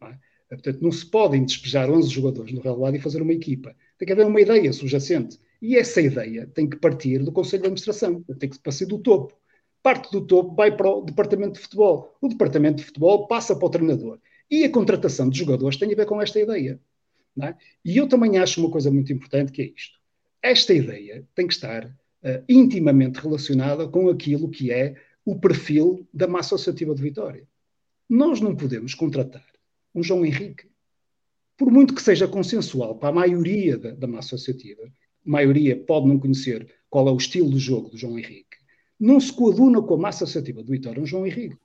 Não 0.00 0.08
é? 0.08 0.18
Portanto, 0.48 0.82
não 0.82 0.92
se 0.92 1.06
podem 1.06 1.44
despejar 1.44 1.90
11 1.90 2.10
jogadores 2.10 2.52
no 2.52 2.60
relevado 2.60 2.94
e 2.96 3.00
fazer 3.00 3.22
uma 3.22 3.32
equipa. 3.32 3.74
Tem 3.96 4.06
que 4.06 4.12
haver 4.12 4.26
uma 4.26 4.40
ideia 4.40 4.70
subjacente. 4.72 5.38
E 5.62 5.76
essa 5.76 6.00
ideia 6.00 6.46
tem 6.46 6.68
que 6.68 6.76
partir 6.76 7.20
do 7.20 7.32
Conselho 7.32 7.62
de 7.62 7.68
Administração, 7.68 8.22
tem 8.38 8.50
que 8.50 8.58
partir 8.58 8.84
do 8.84 8.98
topo. 8.98 9.34
Parte 9.82 10.12
do 10.12 10.20
topo 10.26 10.54
vai 10.54 10.76
para 10.76 10.90
o 10.90 11.02
Departamento 11.02 11.54
de 11.54 11.60
Futebol. 11.60 12.14
O 12.20 12.28
Departamento 12.28 12.78
de 12.78 12.84
Futebol 12.84 13.26
passa 13.26 13.56
para 13.56 13.66
o 13.66 13.70
treinador. 13.70 14.18
E 14.50 14.64
a 14.64 14.70
contratação 14.70 15.28
de 15.30 15.38
jogadores 15.38 15.78
tem 15.78 15.90
a 15.90 15.96
ver 15.96 16.06
com 16.06 16.20
esta 16.20 16.38
ideia. 16.38 16.78
É? 17.40 17.54
E 17.82 17.96
eu 17.96 18.06
também 18.06 18.36
acho 18.36 18.60
uma 18.60 18.70
coisa 18.70 18.90
muito 18.90 19.10
importante 19.10 19.52
que 19.52 19.62
é 19.62 19.72
isto. 19.74 19.98
Esta 20.42 20.74
ideia 20.74 21.26
tem 21.34 21.46
que 21.46 21.54
estar 21.54 21.90
uh, 22.22 22.44
intimamente 22.48 23.20
relacionada 23.20 23.86
com 23.88 24.08
aquilo 24.08 24.48
que 24.48 24.70
é 24.70 24.96
o 25.24 25.38
perfil 25.38 26.06
da 26.12 26.26
massa 26.26 26.54
associativa 26.54 26.94
de 26.94 27.02
Vitória. 27.02 27.46
Nós 28.08 28.40
não 28.40 28.54
podemos 28.56 28.94
contratar 28.94 29.46
um 29.94 30.02
João 30.02 30.24
Henrique, 30.24 30.70
por 31.56 31.70
muito 31.70 31.94
que 31.94 32.02
seja 32.02 32.26
consensual 32.26 32.96
para 32.96 33.10
a 33.10 33.12
maioria 33.12 33.78
da, 33.78 33.90
da 33.92 34.06
massa 34.06 34.34
associativa, 34.34 34.82
a 34.84 35.30
maioria 35.30 35.76
pode 35.76 36.08
não 36.08 36.18
conhecer 36.18 36.68
qual 36.90 37.08
é 37.08 37.12
o 37.12 37.16
estilo 37.16 37.50
de 37.50 37.58
jogo 37.58 37.90
do 37.90 37.96
João 37.96 38.18
Henrique, 38.18 38.56
não 38.98 39.20
se 39.20 39.32
coaduna 39.32 39.82
com 39.82 39.94
a 39.94 39.98
massa 39.98 40.24
associativa 40.24 40.62
do 40.62 40.72
Vitória 40.72 41.02
um 41.02 41.06
João 41.06 41.26
Henrique. 41.26 41.56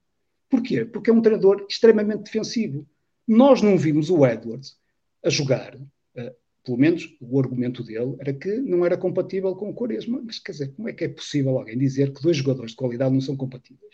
Porquê? 0.50 0.86
Porque 0.86 1.10
é 1.10 1.14
um 1.14 1.22
treinador 1.22 1.66
extremamente 1.69 2.24
defensivo. 2.24 2.88
Nós 3.27 3.61
não 3.61 3.77
vimos 3.77 4.10
o 4.10 4.26
Edwards 4.26 4.77
a 5.24 5.30
jogar, 5.30 5.76
uh, 5.76 6.36
pelo 6.68 6.78
menos 6.78 7.16
o 7.22 7.40
argumento 7.40 7.82
dele 7.82 8.18
era 8.20 8.34
que 8.34 8.58
não 8.58 8.86
era 8.86 8.98
compatível 8.98 9.56
com 9.56 9.70
o 9.70 9.74
Quaresma. 9.74 10.22
Mas 10.22 10.38
quer 10.38 10.52
dizer, 10.52 10.74
como 10.74 10.90
é 10.90 10.94
que 10.94 11.06
é 11.06 11.08
possível 11.08 11.58
alguém 11.58 11.78
dizer 11.78 12.12
que 12.12 12.22
dois 12.22 12.36
jogadores 12.36 12.72
de 12.72 12.78
qualidade 12.78 13.14
não 13.14 13.22
são 13.22 13.38
compatíveis? 13.38 13.94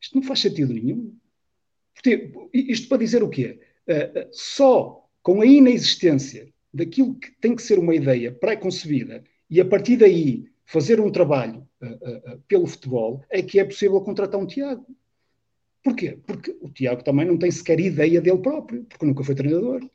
Isto 0.00 0.16
não 0.16 0.22
faz 0.22 0.40
sentido 0.40 0.72
nenhum. 0.72 1.14
Isto 2.50 2.88
para 2.88 2.96
dizer 2.96 3.22
o 3.22 3.28
quê? 3.28 3.60
Uh, 3.86 4.20
uh, 4.20 4.28
só 4.32 5.06
com 5.22 5.42
a 5.42 5.46
inexistência 5.46 6.50
daquilo 6.72 7.14
que 7.14 7.30
tem 7.32 7.54
que 7.54 7.62
ser 7.62 7.78
uma 7.78 7.94
ideia 7.94 8.32
pré-concebida 8.32 9.22
e 9.50 9.60
a 9.60 9.66
partir 9.66 9.98
daí 9.98 10.48
fazer 10.64 10.98
um 10.98 11.12
trabalho 11.12 11.68
uh, 11.82 12.38
pelo 12.48 12.66
futebol 12.66 13.22
é 13.28 13.42
que 13.42 13.60
é 13.60 13.64
possível 13.66 14.00
contratar 14.00 14.40
um 14.40 14.46
Tiago. 14.46 14.86
Porquê? 15.82 16.18
Porque 16.26 16.56
o 16.62 16.70
Tiago 16.70 17.04
também 17.04 17.26
não 17.26 17.36
tem 17.36 17.50
sequer 17.50 17.78
ideia 17.80 18.18
dele 18.22 18.38
próprio, 18.38 18.84
porque 18.84 19.04
nunca 19.04 19.22
foi 19.22 19.34
treinador. 19.34 19.86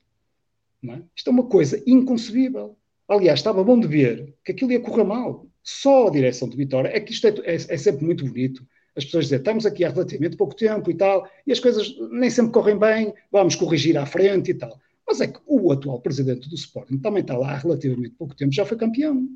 É? 0.88 1.02
Isto 1.16 1.30
é 1.30 1.34
uma 1.34 1.46
coisa 1.46 1.82
inconcebível. 1.86 2.78
Aliás, 3.08 3.40
estava 3.40 3.64
bom 3.64 3.80
de 3.80 3.88
ver 3.88 4.36
que 4.44 4.52
aquilo 4.52 4.72
ia 4.72 4.80
correr 4.80 5.04
mal. 5.04 5.48
Só 5.62 6.08
a 6.08 6.12
direção 6.12 6.48
de 6.48 6.56
Vitória. 6.56 6.90
É 6.90 7.00
que 7.00 7.12
isto 7.12 7.28
é, 7.28 7.32
é, 7.44 7.56
é 7.56 7.78
sempre 7.78 8.06
muito 8.06 8.26
bonito. 8.26 8.66
As 8.96 9.06
pessoas 9.06 9.26
dizem, 9.26 9.40
estamos 9.40 9.66
aqui 9.66 9.84
há 9.84 9.90
relativamente 9.90 10.38
pouco 10.38 10.56
tempo 10.56 10.90
e 10.90 10.94
tal, 10.94 11.28
e 11.46 11.52
as 11.52 11.60
coisas 11.60 11.96
nem 12.12 12.30
sempre 12.30 12.52
correm 12.52 12.78
bem, 12.78 13.14
vamos 13.32 13.56
corrigir 13.56 13.98
à 13.98 14.06
frente 14.06 14.52
e 14.52 14.54
tal. 14.54 14.78
Mas 15.08 15.22
é 15.22 15.28
que 15.28 15.40
o 15.46 15.72
atual 15.72 16.02
presidente 16.02 16.50
do 16.50 16.56
Sporting 16.56 16.98
também 16.98 17.22
está 17.22 17.38
lá 17.38 17.52
há 17.52 17.58
relativamente 17.58 18.16
pouco 18.16 18.36
tempo, 18.36 18.52
já 18.52 18.66
foi 18.66 18.78
campeão. 18.78 19.28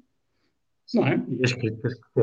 Não 0.94 1.08
é? 1.08 1.24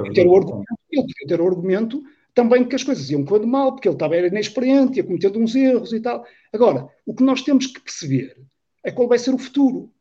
E 0.04 0.12
ter 0.12 0.26
o 0.26 0.36
argumento, 0.36 0.66
ele 0.90 1.02
podia 1.02 1.26
ter 1.26 1.40
o 1.40 1.46
argumento 1.46 2.02
também 2.34 2.64
que 2.64 2.76
as 2.76 2.84
coisas 2.84 3.08
iam 3.10 3.24
correndo 3.24 3.46
mal, 3.46 3.72
porque 3.72 3.88
ele 3.88 3.96
estava 3.96 4.16
era 4.16 4.26
inexperiente, 4.26 4.98
ia 4.98 5.04
cometendo 5.04 5.38
uns 5.38 5.54
erros 5.54 5.92
e 5.92 6.00
tal. 6.00 6.24
Agora, 6.52 6.88
o 7.06 7.14
que 7.14 7.24
nós 7.24 7.42
temos 7.42 7.66
que 7.66 7.80
perceber 7.80 8.36
é 8.82 8.90
qual 8.90 9.08
vai 9.08 9.18
ser 9.18 9.34
o 9.34 9.38
futuro. 9.38 9.92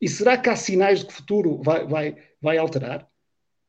E 0.00 0.08
será 0.08 0.36
que 0.36 0.50
há 0.50 0.56
sinais 0.56 1.00
de 1.00 1.06
que 1.06 1.12
o 1.12 1.16
futuro 1.16 1.62
vai, 1.62 1.86
vai, 1.86 2.16
vai 2.40 2.58
alterar? 2.58 3.08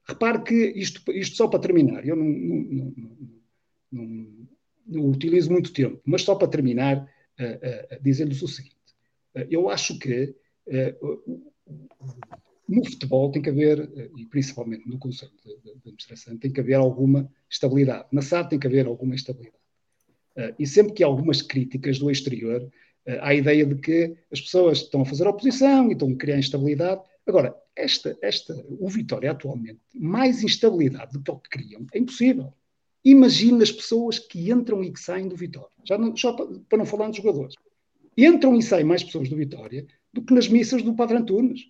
Repare 0.06 0.44
que 0.44 0.56
isto, 0.76 1.02
isto 1.12 1.38
só 1.38 1.48
para 1.48 1.60
terminar, 1.60 2.06
eu 2.06 2.16
não, 2.16 2.26
não, 2.26 2.94
não, 3.92 4.48
não 4.86 5.10
utilizo 5.10 5.52
muito 5.52 5.72
tempo, 5.72 6.02
mas 6.04 6.24
só 6.24 6.36
para 6.36 6.48
terminar, 6.48 6.98
uh, 7.40 7.96
uh, 7.96 8.04
dizer-lhes 8.04 8.42
o 8.42 8.48
seguinte: 8.48 8.76
uh, 9.36 9.46
eu 9.50 9.70
acho 9.70 9.98
que 9.98 10.36
no 12.68 12.84
futebol 12.86 13.32
tem 13.32 13.42
que 13.42 13.50
haver, 13.50 13.90
e 14.18 14.26
principalmente 14.26 14.88
no 14.88 14.98
Conselho 14.98 15.34
de, 15.46 15.62
de, 15.62 15.72
Administração, 15.72 16.38
tem 16.38 16.52
que 16.52 16.60
haver 16.60 16.76
alguma 16.76 17.30
estabilidade. 17.50 18.08
Na 18.12 18.22
SAD 18.22 18.50
tem 18.50 18.60
que 18.60 18.68
haver 18.68 18.88
alguma 18.88 19.14
estabilidade. 19.14 19.62
E 20.58 20.66
sempre 20.66 20.94
que 20.94 21.04
há 21.04 21.08
algumas 21.08 21.42
críticas 21.42 22.00
do 22.00 22.10
exterior, 22.10 22.72
há 23.08 23.30
a 23.30 23.36
ideia 23.36 23.66
de 23.66 23.76
que 23.76 24.16
as 24.32 24.42
pessoas 24.42 24.80
estão 24.80 25.02
a 25.02 25.06
fazer 25.06 25.28
oposição 25.28 25.90
e 25.90 25.94
estão 25.94 26.10
a 26.10 26.16
criar 26.16 26.38
instabilidade. 26.38 27.02
Agora, 27.26 27.56
esta, 27.76 28.18
esta, 28.22 28.54
o 28.68 28.88
Vitória 28.90 29.32
atualmente, 29.32 29.80
mais 29.94 30.44
instabilidade 30.44 31.14
do 31.14 31.22
que 31.22 31.32
o 31.32 31.38
que 31.38 31.50
criam, 31.50 31.86
é 31.94 32.00
impossível. 32.00 32.54
Imagine 33.04 33.64
as 33.64 33.72
pessoas 33.72 34.20
que 34.20 34.50
entram 34.50 34.84
e 34.84 34.92
que 34.92 35.00
saem 35.00 35.28
do 35.28 35.36
Vitória. 35.36 35.76
Já 35.84 35.98
não, 35.98 36.16
só 36.16 36.34
para, 36.34 36.48
para 36.70 36.78
não 36.78 36.86
falar 36.86 37.08
dos 37.08 37.18
jogadores. 37.18 37.56
Entram 38.18 38.56
e 38.58 38.62
saem 38.62 38.86
mais 38.86 39.04
pessoas 39.04 39.30
do 39.30 39.36
Vitória 39.36 39.86
do 40.14 40.22
que 40.22 40.34
nas 40.34 40.48
missas 40.48 40.82
do 40.82 40.96
Padre 40.96 41.18
Antunes. 41.18 41.62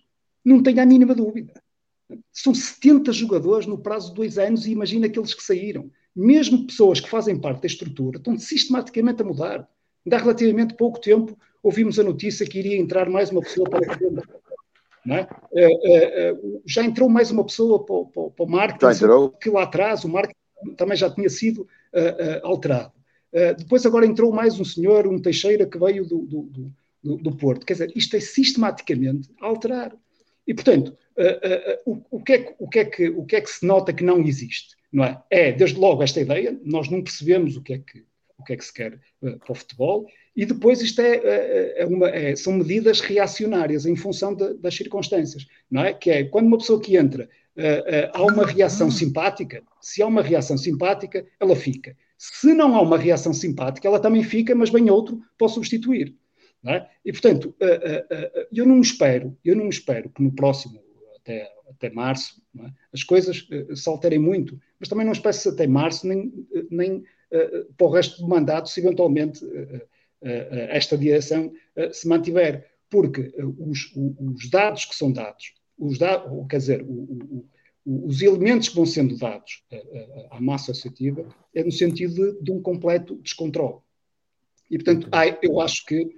Não 0.44 0.62
tenho 0.62 0.80
a 0.80 0.86
mínima 0.86 1.14
dúvida. 1.14 1.60
São 2.30 2.54
70 2.54 3.12
jogadores 3.12 3.66
no 3.66 3.78
prazo 3.78 4.10
de 4.10 4.16
dois 4.16 4.38
anos 4.38 4.66
e 4.66 4.72
imagina 4.72 5.06
aqueles 5.06 5.34
que 5.34 5.42
saíram. 5.42 5.90
Mesmo 6.14 6.66
pessoas 6.66 7.00
que 7.00 7.08
fazem 7.08 7.40
parte 7.40 7.62
da 7.62 7.66
estrutura 7.66 8.18
estão 8.18 8.38
sistematicamente 8.38 9.22
a 9.22 9.24
mudar. 9.24 9.68
Ainda 10.04 10.16
há 10.16 10.20
relativamente 10.20 10.74
pouco 10.74 11.00
tempo 11.00 11.36
ouvimos 11.62 11.98
a 11.98 12.02
notícia 12.02 12.46
que 12.46 12.58
iria 12.58 12.76
entrar 12.76 13.08
mais 13.08 13.30
uma 13.30 13.40
pessoa 13.40 13.68
para 13.68 13.92
a 13.92 13.96
não 15.04 15.16
é? 15.16 15.28
Uh, 15.52 16.32
uh, 16.32 16.56
uh, 16.56 16.62
já 16.66 16.82
entrou 16.82 17.10
mais 17.10 17.30
uma 17.30 17.44
pessoa 17.44 17.84
para, 17.84 18.04
para, 18.04 18.30
para 18.30 18.44
o 18.44 18.48
marketing, 18.48 19.32
que 19.40 19.50
lá 19.50 19.64
atrás 19.64 20.02
o 20.04 20.08
marketing 20.08 20.38
também 20.76 20.96
já 20.96 21.10
tinha 21.10 21.28
sido 21.28 21.68
alterado. 22.42 22.90
depois 23.58 23.84
agora 23.86 24.06
entrou 24.06 24.32
mais 24.32 24.58
um 24.58 24.64
senhor, 24.64 25.06
um 25.06 25.20
Teixeira, 25.20 25.66
que 25.66 25.78
veio 25.78 26.04
do, 26.06 26.18
do, 26.22 26.72
do, 27.02 27.16
do 27.18 27.36
Porto. 27.36 27.66
Quer 27.66 27.74
dizer, 27.74 27.92
isto 27.94 28.16
é 28.16 28.20
sistematicamente 28.20 29.28
a 29.40 29.46
alterar. 29.46 29.94
E, 30.46 30.54
portanto, 30.54 30.96
uh, 31.16 31.92
uh, 31.92 32.02
o, 32.10 32.16
o, 32.18 32.22
que 32.22 32.32
é 32.32 32.38
que, 32.38 32.54
o, 32.58 32.68
que 32.68 32.78
é 32.78 32.84
que, 32.84 33.08
o 33.08 33.24
que 33.24 33.36
é 33.36 33.40
que 33.40 33.50
se 33.50 33.66
nota 33.66 33.92
que 33.92 34.04
não 34.04 34.20
existe? 34.20 34.76
Não 34.92 35.04
é? 35.04 35.22
é, 35.30 35.52
desde 35.52 35.78
logo, 35.78 36.02
esta 36.02 36.20
ideia, 36.20 36.58
nós 36.64 36.88
não 36.88 37.02
percebemos 37.02 37.56
o 37.56 37.62
que 37.62 37.74
é 37.74 37.78
que, 37.78 38.04
o 38.38 38.44
que, 38.44 38.52
é 38.52 38.56
que 38.56 38.64
se 38.64 38.72
quer 38.72 39.00
uh, 39.22 39.38
para 39.38 39.52
o 39.52 39.54
futebol, 39.54 40.06
e 40.36 40.44
depois 40.44 40.80
isto 40.80 41.00
é, 41.00 41.74
é 41.76 41.86
uma, 41.86 42.08
é, 42.08 42.34
são 42.34 42.54
medidas 42.54 43.00
reacionárias 43.00 43.86
em 43.86 43.94
função 43.94 44.34
de, 44.34 44.54
das 44.54 44.74
circunstâncias, 44.74 45.46
não 45.70 45.84
é? 45.84 45.94
Que 45.94 46.10
é 46.10 46.24
quando 46.24 46.46
uma 46.46 46.58
pessoa 46.58 46.80
que 46.80 46.96
entra 46.96 47.28
há 48.12 48.22
uma 48.24 48.44
reação 48.44 48.90
simpática, 48.90 49.62
se 49.80 50.02
há 50.02 50.06
uma 50.08 50.22
reação 50.22 50.58
simpática, 50.58 51.24
ela 51.38 51.54
fica. 51.54 51.96
Se 52.18 52.52
não 52.52 52.74
há 52.74 52.82
uma 52.82 52.98
reação 52.98 53.32
simpática, 53.32 53.86
ela 53.86 54.00
também 54.00 54.24
fica, 54.24 54.56
mas 54.56 54.70
vem 54.70 54.90
outro 54.90 55.22
para 55.38 55.46
substituir. 55.46 56.16
É? 56.66 56.86
E, 57.04 57.12
portanto, 57.12 57.54
eu 58.50 58.66
não 58.66 58.80
espero, 58.80 59.36
eu 59.44 59.54
não 59.54 59.68
espero 59.68 60.08
que 60.08 60.22
no 60.22 60.32
próximo, 60.32 60.80
até, 61.20 61.46
até 61.68 61.90
março, 61.90 62.42
é? 62.58 62.70
as 62.92 63.04
coisas 63.04 63.46
se 63.74 63.88
alterem 63.88 64.18
muito, 64.18 64.58
mas 64.80 64.88
também 64.88 65.04
não 65.04 65.12
espero 65.12 65.36
se 65.36 65.48
até 65.48 65.66
março, 65.66 66.08
nem, 66.08 66.32
nem 66.70 67.04
para 67.76 67.86
o 67.86 67.90
resto 67.90 68.22
do 68.22 68.28
mandato, 68.28 68.68
se 68.68 68.80
eventualmente 68.80 69.40
esta 70.70 70.96
direção 70.96 71.52
se 71.92 72.08
mantiver, 72.08 72.70
porque 72.88 73.34
os, 73.58 73.92
os, 73.94 74.48
dados 74.48 74.84
que 74.84 74.94
são 74.94 75.12
dados, 75.12 75.52
os 75.78 75.98
dados, 75.98 76.46
quer 76.48 76.58
dizer, 76.58 76.82
o, 76.82 77.46
o, 77.84 78.06
os 78.06 78.22
elementos 78.22 78.68
que 78.68 78.76
vão 78.76 78.86
sendo 78.86 79.18
dados 79.18 79.64
à 80.30 80.40
massa 80.40 80.70
associativa 80.70 81.26
é 81.54 81.62
no 81.62 81.72
sentido 81.72 82.14
de, 82.14 82.42
de 82.42 82.52
um 82.52 82.62
completo 82.62 83.16
descontrole. 83.16 83.78
E, 84.70 84.78
portanto, 84.78 85.08
eu 85.42 85.60
acho 85.60 85.84
que 85.84 86.08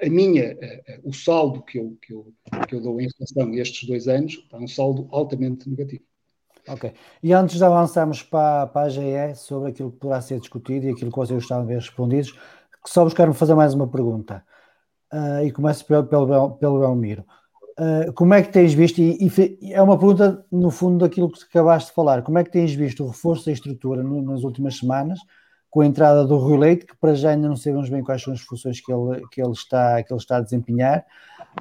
a 0.00 0.08
minha, 0.08 0.56
o 1.02 1.12
saldo 1.12 1.62
que 1.62 1.78
eu, 1.78 1.96
que, 2.02 2.12
eu, 2.12 2.32
que 2.68 2.74
eu 2.74 2.80
dou 2.80 3.00
em 3.00 3.08
relação 3.18 3.52
a 3.52 3.56
estes 3.56 3.88
dois 3.88 4.08
anos 4.08 4.46
é 4.52 4.56
um 4.56 4.68
saldo 4.68 5.08
altamente 5.10 5.68
negativo. 5.68 6.02
Ok. 6.68 6.92
E 7.22 7.32
antes 7.32 7.56
de 7.56 7.64
avançarmos 7.64 8.22
para, 8.22 8.66
para 8.66 8.86
a 8.86 8.88
GE 8.88 9.34
sobre 9.36 9.70
aquilo 9.70 9.90
que 9.90 9.98
poderá 9.98 10.20
ser 10.20 10.38
discutido 10.38 10.86
e 10.86 10.90
aquilo 10.90 11.10
que 11.10 11.16
vocês 11.16 11.38
gostavam 11.38 11.64
de 11.64 11.72
ver 11.72 11.80
respondidos, 11.80 12.38
só 12.86 13.08
quero 13.10 13.34
fazer 13.34 13.54
mais 13.54 13.74
uma 13.74 13.86
pergunta. 13.86 14.44
Uh, 15.12 15.44
e 15.44 15.50
começo 15.50 15.84
pelo, 15.84 16.06
pelo, 16.06 16.50
pelo 16.52 16.80
Belmiro. 16.80 17.24
Uh, 17.78 18.12
como 18.12 18.34
é 18.34 18.42
que 18.42 18.52
tens 18.52 18.72
visto, 18.72 18.98
e, 18.98 19.18
e, 19.60 19.72
é 19.72 19.82
uma 19.82 19.98
pergunta 19.98 20.44
no 20.52 20.70
fundo 20.70 20.98
daquilo 20.98 21.30
que 21.30 21.42
acabaste 21.42 21.88
de 21.88 21.94
falar, 21.94 22.22
como 22.22 22.38
é 22.38 22.44
que 22.44 22.50
tens 22.50 22.72
visto 22.74 23.02
o 23.02 23.08
reforço 23.08 23.46
da 23.46 23.52
estrutura 23.52 24.02
no, 24.02 24.22
nas 24.22 24.44
últimas 24.44 24.76
semanas 24.76 25.18
com 25.70 25.80
a 25.80 25.86
entrada 25.86 26.24
do 26.26 26.36
Rui 26.36 26.58
Leite, 26.58 26.84
que 26.84 26.96
para 26.96 27.14
já 27.14 27.30
ainda 27.30 27.48
não 27.48 27.56
sabemos 27.56 27.88
bem 27.88 28.02
quais 28.02 28.22
são 28.22 28.32
as 28.32 28.40
funções 28.40 28.80
que 28.80 28.92
ele, 28.92 29.26
que 29.30 29.40
ele, 29.40 29.52
está, 29.52 30.02
que 30.02 30.12
ele 30.12 30.20
está 30.20 30.38
a 30.38 30.40
desempenhar, 30.40 31.06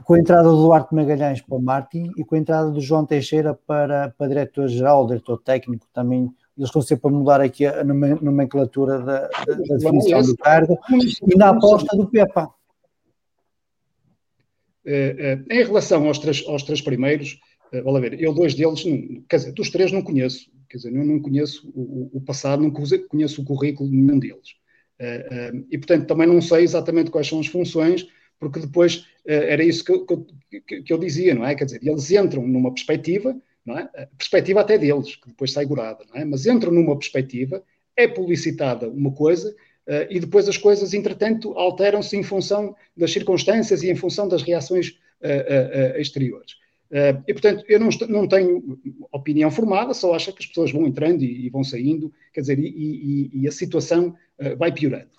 com 0.04 0.14
a 0.14 0.20
entrada 0.20 0.50
do 0.50 0.56
Duarte 0.56 0.94
Magalhães 0.94 1.42
para 1.42 1.58
o 1.58 1.62
Martin 1.62 2.12
e 2.18 2.24
com 2.24 2.36
a 2.36 2.40
entrada 2.40 2.72
do 2.72 2.82
João 2.82 3.06
Teixeira 3.06 3.54
para, 3.54 4.14
para 4.18 4.28
diretor-geral, 4.28 5.08
diretor 5.08 5.38
técnico 5.40 5.88
também. 5.94 6.30
Eles 6.58 6.70
estão 6.70 6.82
sempre 6.82 7.08
a 7.08 7.12
mudar 7.12 7.42
aqui 7.42 7.66
a 7.66 7.84
nomenclatura 7.84 9.00
da, 9.00 9.28
da, 9.28 9.54
da 9.54 9.76
definição 9.78 10.22
do 10.22 10.38
cargo 10.38 10.78
e 11.26 11.38
na 11.38 11.50
aposta 11.50 11.96
do 11.96 12.08
Pepa. 12.08 12.50
Eh, 14.86 15.16
eh, 15.50 15.62
em 15.62 15.64
relação 15.64 16.06
aos 16.08 16.20
três, 16.20 16.44
aos 16.48 16.64
três 16.64 16.82
primeiros, 16.82 17.40
uh, 17.72 17.84
vale 17.84 18.10
ver, 18.10 18.22
eu 18.22 18.34
dois 18.34 18.56
deles, 18.56 18.84
quer 19.30 19.38
dizer, 19.38 19.52
dos 19.54 19.70
três 19.70 19.92
não 19.92 20.02
conheço, 20.02 20.50
Quer 20.70 20.78
dizer, 20.78 20.96
eu 20.96 21.04
não 21.04 21.20
conheço 21.20 21.68
o, 21.74 22.12
o 22.14 22.22
passado, 22.22 22.62
não 22.62 22.72
conheço 22.72 23.42
o 23.42 23.46
currículo 23.46 23.90
de 23.90 23.96
nenhum 23.96 24.20
deles. 24.20 24.50
Uh, 25.00 25.58
uh, 25.58 25.68
e, 25.72 25.78
portanto, 25.78 26.06
também 26.06 26.28
não 26.28 26.40
sei 26.42 26.64
exatamente 26.64 27.10
quais 27.10 27.28
são 27.28 27.40
as 27.40 27.48
funções, 27.48 28.06
porque 28.40 28.60
depois 28.60 28.98
uh, 28.98 29.04
era 29.26 29.64
isso 29.64 29.84
que 29.84 30.62
que, 30.62 30.82
que 30.82 30.94
eu, 30.94 30.98
dizia, 30.98 31.36
não 31.36 31.46
é? 31.46 31.54
Quer 31.56 31.66
dizer, 31.66 31.80
eles 31.84 32.10
entram 32.12 32.48
numa 32.48 32.74
perspectiva, 32.74 33.36
não 33.66 33.78
é? 33.78 33.84
A 33.96 34.08
perspectiva 34.18 34.62
até 34.62 34.78
deles, 34.78 35.16
que 35.16 35.28
depois 35.28 35.52
sai 35.52 35.66
gorada, 35.66 36.04
não 36.10 36.20
é? 36.20 36.26
Mas 36.26 36.46
entram 36.46 36.72
numa 36.72 36.98
perspectiva, 36.98 37.64
é 37.96 38.08
publicitada 38.08 38.90
uma 38.90 39.12
coisa, 39.12 39.54
Uh, 39.90 40.06
e 40.08 40.20
depois 40.20 40.48
as 40.48 40.56
coisas, 40.56 40.94
entretanto, 40.94 41.52
alteram-se 41.58 42.16
em 42.16 42.22
função 42.22 42.76
das 42.96 43.12
circunstâncias 43.12 43.82
e 43.82 43.90
em 43.90 43.96
função 43.96 44.28
das 44.28 44.44
reações 44.44 44.90
uh, 44.90 45.96
uh, 45.96 46.00
exteriores. 46.00 46.58
e, 47.28 47.34
portanto, 47.34 47.64
eu 47.68 47.80
não, 47.80 47.90
não, 48.08 48.28
tenho 48.28 48.80
opinião 49.12 49.50
formada, 49.50 49.94
só 49.96 50.14
acho 50.14 50.32
que 50.32 50.44
as 50.44 50.46
pessoas 50.46 50.72
vão 50.72 50.86
entrando 50.86 51.24
e, 51.24 51.46
e 51.46 51.50
vão 51.50 51.64
saindo, 51.64 52.14
quer 52.32 52.42
dizer, 52.42 52.60
e, 52.60 52.68
e, 52.68 53.42
e 53.42 53.48
a 53.48 53.52
situação 53.52 54.16
vai 54.58 54.72
piorando. 54.72 55.19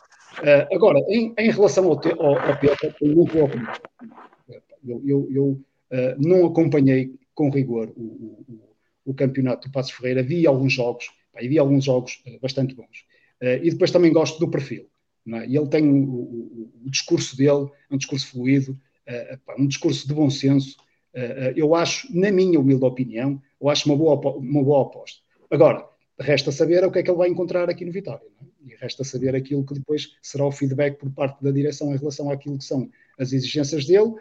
Agora, 0.72 0.98
em, 1.08 1.34
em, 1.38 1.50
relação 1.50 1.86
ao, 1.86 2.00
te, 2.00 2.10
ao, 2.10 2.38
ao 2.38 2.58
muito 3.02 3.32
boa 3.32 3.44
opinião. 3.44 3.72
Eu, 4.86 5.02
eu, 5.06 5.28
eu 5.30 6.16
não 6.18 6.46
acompanhei 6.46 7.14
com 7.34 7.50
rigor 7.50 7.92
o, 7.96 8.02
o, 8.02 8.74
o, 9.06 9.14
campeonato 9.14 9.68
do 9.68 9.72
Passos 9.72 9.92
Ferreira, 9.92 10.22
vi 10.22 10.46
alguns 10.46 10.72
jogos, 10.72 11.06
pá, 11.32 11.40
vi 11.40 11.58
alguns 11.58 11.84
jogos 11.84 12.22
bastante 12.40 12.74
bons. 12.74 13.04
Uh, 13.42 13.64
e 13.64 13.70
depois 13.70 13.90
também 13.90 14.12
gosto 14.12 14.38
do 14.38 14.50
perfil. 14.50 14.86
É? 15.26 15.46
E 15.46 15.56
ele 15.56 15.68
tem 15.68 15.88
o, 15.88 16.04
o, 16.04 16.72
o, 16.84 16.90
discurso 16.90 17.36
dele, 17.36 17.70
um 17.90 17.96
discurso 17.96 18.26
fluido, 18.26 18.72
uh, 18.72 19.62
um 19.62 19.66
discurso 19.66 20.06
de 20.06 20.14
bom 20.14 20.28
senso. 20.28 20.76
Uh, 21.14 21.52
eu 21.56 21.74
acho, 21.74 22.08
na 22.14 22.30
minha 22.30 22.60
humilde 22.60 22.84
opinião, 22.84 23.40
eu 23.60 23.68
acho 23.68 23.88
uma 23.88 23.96
boa, 23.96 24.36
uma 24.36 24.62
boa 24.62 24.82
aposta. 24.82 25.20
Agora, 25.50 25.88
resta 26.20 26.52
saber 26.52 26.84
o 26.84 26.90
que 26.90 26.98
é 26.98 27.02
que 27.02 27.10
ele 27.10 27.18
vai 27.18 27.28
encontrar 27.28 27.68
aqui 27.68 27.84
no 27.84 27.92
Vitória. 27.92 28.26
É? 28.42 28.72
E 28.72 28.76
resta 28.76 29.02
saber 29.04 29.34
aquilo 29.34 29.64
que 29.64 29.74
depois 29.74 30.16
será 30.22 30.44
o 30.44 30.52
feedback 30.52 30.98
por 30.98 31.10
parte 31.10 31.42
da 31.42 31.50
direção 31.50 31.92
em 31.92 31.96
relação 31.96 32.30
àquilo 32.30 32.58
que 32.58 32.64
são 32.64 32.88
as 33.18 33.32
exigências 33.32 33.86
dele. 33.86 34.12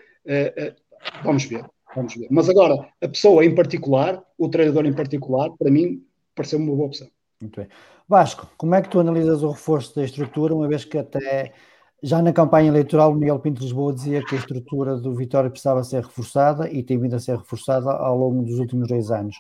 vamos 1.24 1.46
ver, 1.46 1.66
vamos 1.96 2.16
ver. 2.16 2.28
Mas 2.32 2.50
agora, 2.50 2.88
a 3.02 3.08
pessoa 3.08 3.44
em 3.44 3.54
particular, 3.54 4.24
o 4.38 4.50
treinador 4.50 4.86
em 4.86 4.94
particular, 4.94 5.52
para 5.58 5.70
mim, 5.70 6.04
pareceu 6.34 6.58
uma 6.58 6.76
boa 6.76 6.88
opção. 6.88 7.08
Muito 7.42 7.60
bem. 7.60 7.70
Vasco, 8.08 8.50
como 8.58 8.76
é 8.76 8.82
que 8.82 8.90
tu 8.90 9.00
analisas 9.00 9.44
o 9.44 9.52
reforço 9.52 9.96
da 9.96 10.04
estrutura, 10.04 10.56
uma 10.56 10.68
vez 10.68 10.84
que 10.84 10.98
até 10.98 11.54
já 12.02 12.22
na 12.22 12.34
campanha 12.34 12.70
eleitoral 12.70 13.12
o 13.12 13.16
Miguel 13.16 13.40
Pinto 13.40 13.62
Lisboa 13.62 13.94
dizia 13.94 14.24
que 14.24 14.36
a 14.36 14.38
estrutura 14.38 14.96
do 14.98 15.14
Vitória 15.14 15.50
precisava 15.50 15.84
ser 15.84 16.04
reforçada 16.04 16.70
e 16.72 16.82
tem 16.82 16.98
vindo 16.98 17.16
a 17.16 17.20
ser 17.20 17.38
reforçada 17.38 17.92
ao 17.92 18.18
longo 18.18 18.44
dos 18.44 18.58
últimos 18.58 18.88
dois 18.88 19.12
anos. 19.12 19.36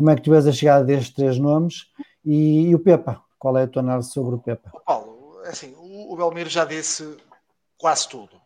Como 0.00 0.08
é 0.08 0.16
que 0.16 0.22
tu 0.22 0.30
vês 0.30 0.46
a 0.46 0.52
chegada 0.52 0.82
destes 0.82 1.14
três 1.14 1.38
nomes 1.38 1.92
e, 2.24 2.70
e 2.70 2.74
o 2.74 2.78
Pepa? 2.78 3.22
Qual 3.38 3.58
é 3.58 3.64
a 3.64 3.68
tua 3.68 3.82
análise 3.82 4.10
sobre 4.10 4.34
o 4.34 4.38
Pepa? 4.38 4.70
Paulo, 4.80 5.42
assim, 5.44 5.74
o, 5.76 6.14
o 6.14 6.16
Belmiro 6.16 6.48
já 6.48 6.64
disse 6.64 7.18
quase 7.76 8.08
tudo. 8.08 8.40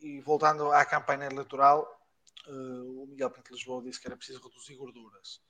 E 0.00 0.18
voltando 0.18 0.72
à 0.72 0.84
campanha 0.84 1.26
eleitoral, 1.26 1.86
eh, 2.48 2.50
o 2.50 3.06
Miguel 3.08 3.30
Pinto 3.30 3.52
Lisboa 3.52 3.80
disse 3.84 4.00
que 4.00 4.08
era 4.08 4.16
preciso 4.16 4.42
reduzir 4.42 4.74
gorduras 4.74 5.40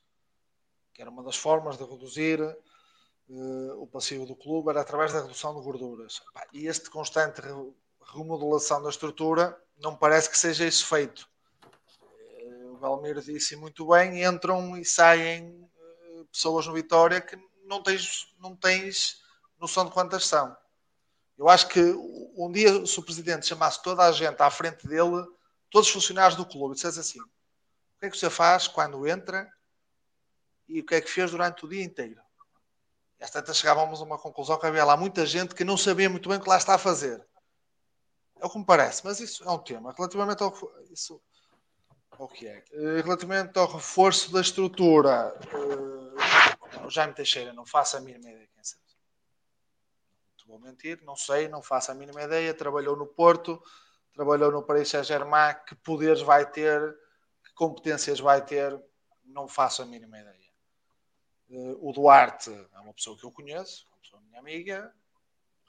que 0.93 1.01
era 1.01 1.11
uma 1.11 1.23
das 1.23 1.39
formas 1.39 1.79
de 1.79 1.85
reduzir 1.85 2.39
uh, 2.43 3.83
o 3.83 3.87
passivo 3.87 4.27
do 4.27 4.37
clube, 4.37 4.69
era 4.69 4.83
através 4.83 5.11
da 5.15 5.23
redução 5.23 5.55
de 5.55 5.63
gorduras. 5.63 6.21
E 6.53 6.67
este 6.67 6.91
constante 6.91 7.41
remodelação 8.15 8.83
da 8.83 8.91
estrutura 8.91 9.59
não 9.79 9.97
parece 9.97 10.29
que 10.29 10.39
seja 10.39 10.67
isso 10.67 10.87
feito. 10.87 11.27
Valmir 12.89 13.21
disse 13.21 13.57
muito 13.57 13.89
bem, 13.89 14.25
entram 14.25 14.77
e 14.77 14.85
saem 14.85 15.51
uh, 15.51 16.25
pessoas 16.27 16.67
no 16.67 16.73
Vitória 16.73 17.21
que 17.21 17.37
não 17.65 17.83
tens, 17.83 18.33
não 18.39 18.55
tens 18.55 19.23
noção 19.59 19.85
de 19.85 19.91
quantas 19.91 20.27
são. 20.27 20.57
Eu 21.37 21.49
acho 21.49 21.69
que 21.69 21.81
um 22.37 22.51
dia, 22.51 22.87
se 22.87 22.99
o 22.99 23.03
presidente 23.03 23.47
chamasse 23.47 23.83
toda 23.83 24.05
a 24.05 24.13
gente 24.13 24.41
à 24.41 24.51
frente 24.51 24.87
dele, 24.87 25.27
todos 25.71 25.89
os 25.89 25.93
funcionários 25.93 26.37
do 26.37 26.47
clube, 26.47 26.75
dissesse 26.75 27.01
assim: 27.01 27.21
o 27.21 27.99
que 28.01 28.07
é 28.07 28.11
que 28.11 28.17
você 28.17 28.31
faz 28.31 28.69
quando 28.69 29.07
entra 29.07 29.51
e 30.69 30.81
o 30.81 30.87
que 30.87 30.95
é 30.95 31.01
que 31.01 31.11
fez 31.11 31.31
durante 31.31 31.65
o 31.65 31.69
dia 31.69 31.83
inteiro. 31.83 32.21
E 33.19 33.25
às 33.25 33.31
tantas 33.31 33.57
chegávamos 33.57 34.01
a 34.01 34.05
uma 34.05 34.19
conclusão 34.19 34.59
que 34.59 34.67
havia 34.67 34.85
lá 34.85 34.97
muita 34.97 35.27
gente 35.27 35.55
que 35.55 35.65
não 35.65 35.77
sabia 35.77 36.09
muito 36.09 36.29
bem 36.29 36.39
o 36.39 36.41
que 36.41 36.49
lá 36.49 36.57
está 36.57 36.75
a 36.75 36.79
fazer. 36.79 37.25
É 38.39 38.47
o 38.47 38.51
que 38.51 38.59
me 38.59 38.67
parece, 38.67 39.05
mas 39.05 39.21
isso 39.21 39.43
é 39.45 39.51
um 39.51 39.59
tema. 39.59 39.95
Relativamente 39.97 40.43
ao, 40.43 40.53
isso, 40.91 41.21
que 41.33 41.36
é? 41.36 41.36
Eh, 42.73 43.03
relativamente 43.03 43.59
ao 43.59 43.67
reforço 43.67 44.33
da 44.33 44.41
estrutura, 44.41 45.35
uh, 45.53 46.87
o 46.87 46.91
Jaime 46.91 47.15
Teixeira 47.15 47.53
não 47.53 47.67
faço 47.67 47.97
a 47.97 48.01
mínima 48.01 48.31
ideia 48.31 48.49
quem 48.55 48.65
sabe. 48.65 48.83
Não 50.41 50.59
vou 50.59 50.59
mentir, 50.61 51.03
não 51.03 51.17
sei, 51.17 51.49
não 51.49 51.63
faço 51.63 51.91
a 51.91 51.95
mínima 51.95 52.23
ideia. 52.23 52.55
Trabalhou 52.55 52.97
no 52.97 53.07
Porto, 53.07 53.63
trabalhou 54.13 54.51
no 54.51 54.63
Paris 54.63 54.89
Saint-Germain, 54.89 55.55
que 55.67 55.75
poderes 55.75 56.23
vai 56.23 56.51
ter, 56.51 56.81
que 57.45 57.53
competências 57.55 58.21
vai 58.21 58.45
ter, 58.45 58.81
não 59.25 59.47
faço 59.49 59.83
a 59.83 59.87
mínima 59.87 60.19
ideia. 60.19 60.37
Uh, 61.49 61.89
o 61.89 61.93
Duarte 61.93 62.51
é 62.51 62.79
uma 62.79 62.95
pessoa 62.95 63.17
que 63.17 63.25
eu 63.25 63.31
conheço, 63.31 63.87
uma 63.91 63.99
pessoa 63.99 64.23
minha 64.23 64.41
amiga, 64.41 64.93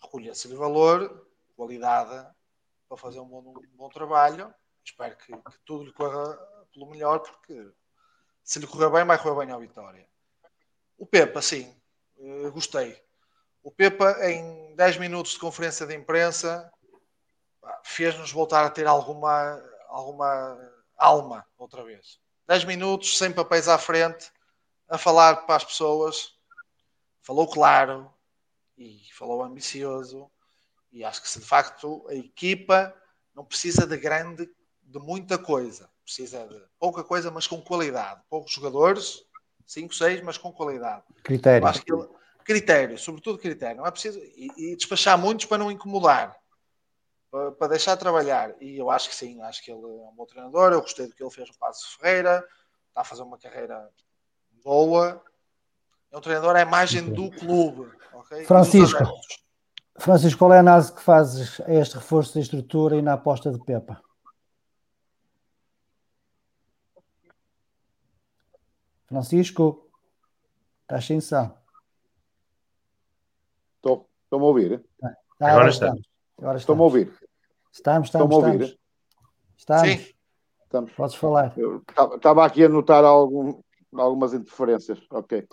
reconheço-lhe 0.02 0.56
valor, 0.56 1.28
qualidade 1.56 2.28
para 2.88 2.98
fazer 2.98 3.20
um 3.20 3.28
bom, 3.28 3.54
um 3.58 3.76
bom 3.76 3.90
trabalho. 3.90 4.54
Espero 4.88 5.18
que, 5.18 5.36
que, 5.36 5.60
tudo 5.66 5.84
lhe 5.84 5.92
corra 5.92 6.38
pelo 6.74 6.90
melhor, 6.90 7.20
porque 7.20 7.72
se 8.42 8.58
lhe 8.58 8.66
correr 8.66 8.90
bem, 8.90 9.04
vai 9.04 9.22
correr 9.22 9.46
bem 9.46 9.54
à 9.54 9.58
vitória. 9.60 10.08
O 10.98 11.06
Pepa, 11.06 11.42
sim, 11.42 11.76
uh, 12.16 12.50
gostei. 12.52 12.98
O 13.62 13.70
Pepa, 13.70 14.16
em 14.30 14.74
10 14.76 14.98
minutos 14.98 15.34
de 15.34 15.40
conferência 15.40 15.86
de 15.86 15.94
imprensa, 15.94 16.72
fez-nos 17.84 18.32
voltar 18.32 18.66
a 18.66 18.70
ter 18.70 18.88
alguma, 18.88 19.62
alguma 19.90 20.58
alma 20.96 21.46
outra 21.58 21.84
vez. 21.84 22.18
10 22.48 22.64
minutos, 22.64 23.18
sem 23.18 23.34
papéis 23.34 23.68
à 23.68 23.78
frente, 23.78 24.32
a 24.88 24.98
falar 24.98 25.46
para 25.46 25.58
as 25.58 25.66
pessoas, 25.66 26.40
falou 27.22 27.46
claro 27.46 28.10
e 28.78 29.02
falou 29.12 29.44
ambicioso. 29.44 30.32
E 30.94 31.04
acho 31.04 31.22
que 31.22 31.30
se 31.30 31.42
de 31.42 31.46
facto 31.46 32.08
a 32.08 32.16
equipa 32.16 32.96
não 33.36 33.44
precisa 33.44 33.86
de 33.86 33.98
grande, 33.98 34.50
de 34.88 35.00
muita 35.00 35.38
coisa, 35.38 35.90
precisa 36.04 36.48
de 36.48 36.60
pouca 36.80 37.04
coisa, 37.04 37.30
mas 37.30 37.46
com 37.46 37.62
qualidade. 37.62 38.22
Poucos 38.30 38.52
jogadores, 38.52 39.24
5, 39.66 39.94
6, 39.94 40.22
mas 40.22 40.38
com 40.38 40.52
qualidade. 40.52 41.04
Critério. 41.24 41.68
Ele, 41.68 42.08
critério, 42.44 42.98
sobretudo 42.98 43.38
critério. 43.38 43.78
Não 43.78 43.86
é 43.86 43.92
preciso. 43.92 44.20
E, 44.20 44.50
e 44.58 44.76
despachar 44.76 45.18
muitos 45.18 45.46
para 45.46 45.58
não 45.58 45.70
incomodar. 45.70 46.36
Para, 47.30 47.52
para, 47.52 47.68
deixar 47.68 47.98
trabalhar. 47.98 48.56
E 48.62 48.78
eu 48.78 48.90
acho 48.90 49.10
que 49.10 49.16
sim, 49.16 49.42
acho 49.42 49.62
que 49.62 49.70
ele 49.70 49.82
é 49.82 49.86
um 49.86 50.14
bom 50.16 50.26
treinador. 50.26 50.72
Eu 50.72 50.82
gostei 50.82 51.08
do 51.08 51.14
que 51.14 51.22
ele 51.22 51.32
fez 51.32 51.50
no 51.50 51.58
Passo 51.58 51.98
Ferreira. 52.00 52.38
Está 52.88 53.02
a 53.02 53.04
fazer 53.04 53.24
uma 53.24 53.38
carreira 53.38 53.90
boa. 54.64 55.22
É 56.10 56.18
um 56.18 56.22
treinador 56.22 56.56
à 56.56 56.62
imagem 56.62 57.04
do 57.12 57.30
clube. 57.30 57.92
Okay? 58.14 58.46
Francisco, 58.46 59.04
Francisco, 59.98 60.40
qual 60.40 60.54
é 60.54 60.58
a 60.58 60.62
análise 60.62 60.94
que 60.94 61.02
fazes 61.02 61.60
a 61.62 61.74
este 61.74 61.96
reforço 61.96 62.36
da 62.36 62.40
estrutura 62.40 62.96
e 62.96 63.02
na 63.02 63.14
aposta 63.14 63.52
de 63.52 63.60
Pepa? 63.60 64.02
Francisco, 69.08 69.90
estás 70.82 71.06
sem 71.06 71.22
som. 71.22 71.50
Estou, 73.78 74.10
estou-me 74.24 74.46
a 74.46 74.48
ouvir? 74.48 74.86
Ah, 75.02 75.16
agora, 75.40 75.70
estamos. 75.70 76.02
Agora 76.38 76.58
Estou-me 76.58 76.82
a 76.82 76.84
ouvir. 76.84 77.14
Estamos, 77.72 78.08
estamos, 78.08 78.08
estamos. 78.08 78.34
a 78.34 78.36
ouvir? 78.36 78.80
Estamos. 79.58 79.90
Sim. 79.90 80.14
Estamos. 80.64 80.92
Podes 80.92 81.16
falar. 81.16 81.54
estava 82.16 82.46
aqui 82.46 82.66
a 82.66 82.70
notar 82.70 83.06
algum, 83.06 83.62
algumas 83.94 84.34
interferências, 84.34 85.00
ok. 85.10 85.48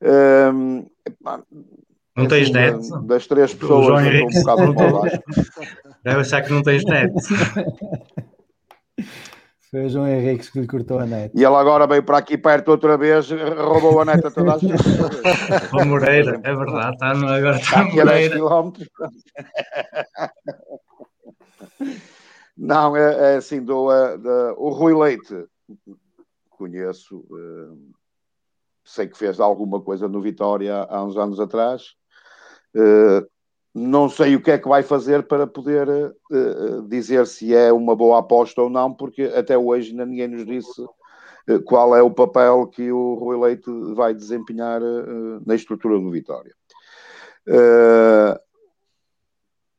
Um, 0.00 0.86
não 2.16 2.28
tens 2.28 2.50
assim, 2.50 2.52
net? 2.52 3.06
Das 3.06 3.26
três 3.26 3.54
pessoas, 3.54 4.04
estou 4.04 4.28
um 4.28 4.42
bocado 4.42 4.74
para 4.74 4.92
baixo. 4.92 5.22
Deve 6.04 6.20
achar 6.20 6.42
que 6.42 6.52
não 6.52 6.62
tens 6.62 6.84
net. 6.84 7.12
Foi 9.72 9.86
o 9.86 9.88
João 9.88 10.06
Henrique 10.06 10.52
que 10.52 10.60
lhe 10.60 10.66
cortou 10.66 10.98
a 10.98 11.06
net. 11.06 11.32
E 11.34 11.42
ele 11.42 11.54
agora 11.54 11.86
veio 11.86 12.02
para 12.02 12.18
aqui 12.18 12.36
perto 12.36 12.72
outra 12.72 12.98
vez, 12.98 13.30
roubou 13.30 14.02
a 14.02 14.04
net 14.04 14.26
a 14.26 14.30
toda 14.30 14.54
a 14.54 14.58
gente. 14.58 14.74
O 15.72 15.84
Moreira, 15.86 16.38
é 16.44 16.54
verdade, 16.54 16.92
está 16.92 17.14
no, 17.14 17.26
agora 17.26 17.56
está, 17.56 17.82
está 17.82 18.04
Moreira. 18.04 18.38
Não, 22.54 22.94
é, 22.94 23.32
é 23.32 23.36
assim, 23.36 23.64
do, 23.64 23.88
do, 24.18 24.54
o 24.58 24.68
Rui 24.68 24.94
Leite 24.94 25.46
conheço, 26.50 27.20
uh, 27.30 27.94
sei 28.84 29.08
que 29.08 29.16
fez 29.16 29.40
alguma 29.40 29.80
coisa 29.80 30.06
no 30.06 30.20
Vitória 30.20 30.86
há 30.90 31.02
uns 31.02 31.16
anos 31.16 31.40
atrás. 31.40 31.94
Uh, 33.74 33.78
não 33.78 34.08
sei 34.08 34.36
o 34.36 34.42
que 34.42 34.50
é 34.50 34.58
que 34.58 34.68
vai 34.68 34.82
fazer 34.82 35.22
para 35.24 35.46
poder 35.46 35.88
uh, 35.88 36.82
dizer 36.88 37.26
se 37.26 37.54
é 37.54 37.72
uma 37.72 37.96
boa 37.96 38.18
aposta 38.18 38.62
ou 38.62 38.70
não, 38.70 38.92
porque 38.92 39.24
até 39.34 39.56
hoje 39.56 39.90
ainda 39.90 40.06
ninguém 40.06 40.28
nos 40.28 40.46
disse 40.46 40.82
qual 41.64 41.96
é 41.96 42.00
o 42.00 42.10
papel 42.10 42.68
que 42.68 42.92
o 42.92 43.14
Rui 43.14 43.36
Leite 43.36 43.68
vai 43.94 44.14
desempenhar 44.14 44.80
na 45.44 45.56
estrutura 45.56 45.98
do 45.98 46.08
Vitória. 46.08 46.54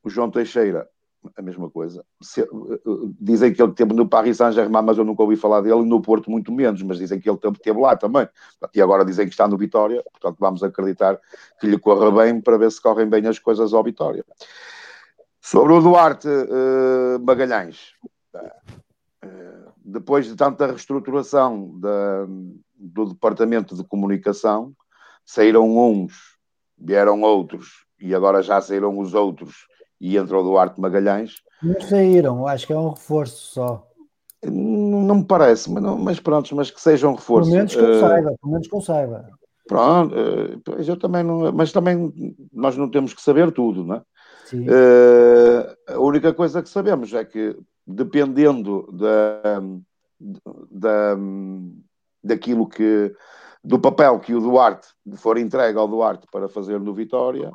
o 0.03 0.09
João 0.09 0.29
Teixeira 0.29 0.89
a 1.35 1.41
mesma 1.41 1.69
coisa. 1.69 2.05
Se, 2.21 2.41
uh, 2.41 3.15
dizem 3.19 3.53
que 3.53 3.61
ele 3.61 3.73
teve 3.73 3.93
no 3.93 4.07
Paris 4.07 4.37
Saint-Germain, 4.37 4.83
mas 4.83 4.97
eu 4.97 5.03
nunca 5.03 5.23
ouvi 5.23 5.35
falar 5.35 5.61
dele, 5.61 5.83
no 5.83 6.01
Porto 6.01 6.29
muito 6.29 6.51
menos, 6.51 6.81
mas 6.81 6.97
dizem 6.97 7.19
que 7.19 7.29
ele 7.29 7.39
teve 7.61 7.79
lá 7.79 7.95
também. 7.95 8.27
E 8.73 8.81
agora 8.81 9.05
dizem 9.05 9.25
que 9.25 9.33
está 9.33 9.47
no 9.47 9.57
Vitória, 9.57 10.03
portanto 10.11 10.37
vamos 10.39 10.63
acreditar 10.63 11.19
que 11.59 11.67
lhe 11.67 11.77
corra 11.77 12.11
bem 12.11 12.41
para 12.41 12.57
ver 12.57 12.71
se 12.71 12.81
correm 12.81 13.07
bem 13.07 13.25
as 13.27 13.39
coisas 13.39 13.73
ao 13.73 13.83
Vitória. 13.83 14.25
Sobre 15.41 15.73
o 15.73 15.81
Duarte 15.81 16.27
uh, 16.27 17.19
Magalhães, 17.21 17.93
uh, 18.33 19.71
depois 19.83 20.25
de 20.25 20.35
tanta 20.35 20.67
reestruturação 20.67 21.77
da, 21.79 22.25
do 22.75 23.05
Departamento 23.05 23.75
de 23.75 23.83
Comunicação, 23.83 24.73
saíram 25.25 25.77
uns, 25.77 26.37
vieram 26.77 27.21
outros, 27.21 27.85
e 27.99 28.13
agora 28.13 28.41
já 28.41 28.59
saíram 28.59 28.97
os 28.99 29.13
outros 29.13 29.67
e 30.03 30.17
entra 30.17 30.37
o 30.37 30.43
Duarte 30.43 30.81
Magalhães. 30.81 31.35
Não 31.61 31.79
saíram, 31.79 32.45
acho 32.45 32.67
que 32.67 32.73
é 32.73 32.77
um 32.77 32.89
reforço 32.89 33.53
só. 33.53 33.87
Não, 34.43 35.01
não 35.01 35.15
me 35.15 35.23
parece, 35.23 35.71
mas, 35.71 35.81
não, 35.81 35.97
mas 35.97 36.19
pronto, 36.19 36.53
mas 36.53 36.69
que 36.69 36.81
seja 36.81 37.07
um 37.07 37.15
reforço. 37.15 37.49
Pelo 37.49 37.55
menos 37.55 37.73
que 37.73 37.79
eu 37.81 37.89
uh, 37.89 37.99
saiba, 38.01 38.35
pelo 38.41 38.51
menos 38.51 38.67
que 38.67 38.75
eu 38.75 38.81
saiba. 38.81 39.29
Pronto, 39.65 40.13
uh, 40.13 40.81
eu 40.85 40.97
também 40.97 41.23
não, 41.23 41.53
mas 41.53 41.71
também 41.71 42.13
nós 42.51 42.75
não 42.75 42.91
temos 42.91 43.13
que 43.13 43.21
saber 43.21 43.49
tudo, 43.53 43.85
não 43.85 43.95
é? 43.95 44.01
Uh, 44.53 45.93
a 45.95 45.99
única 45.99 46.33
coisa 46.33 46.61
que 46.61 46.67
sabemos 46.67 47.13
é 47.13 47.23
que 47.23 47.57
dependendo 47.87 48.85
da, 48.91 49.61
da, 50.69 51.17
daquilo 52.21 52.67
que 52.67 53.15
do 53.63 53.79
papel 53.79 54.19
que 54.19 54.35
o 54.35 54.41
Duarte 54.41 54.89
for 55.15 55.37
entregue 55.37 55.79
ao 55.79 55.87
Duarte 55.87 56.27
para 56.29 56.49
fazer 56.49 56.79
no 56.81 56.93
Vitória, 56.93 57.49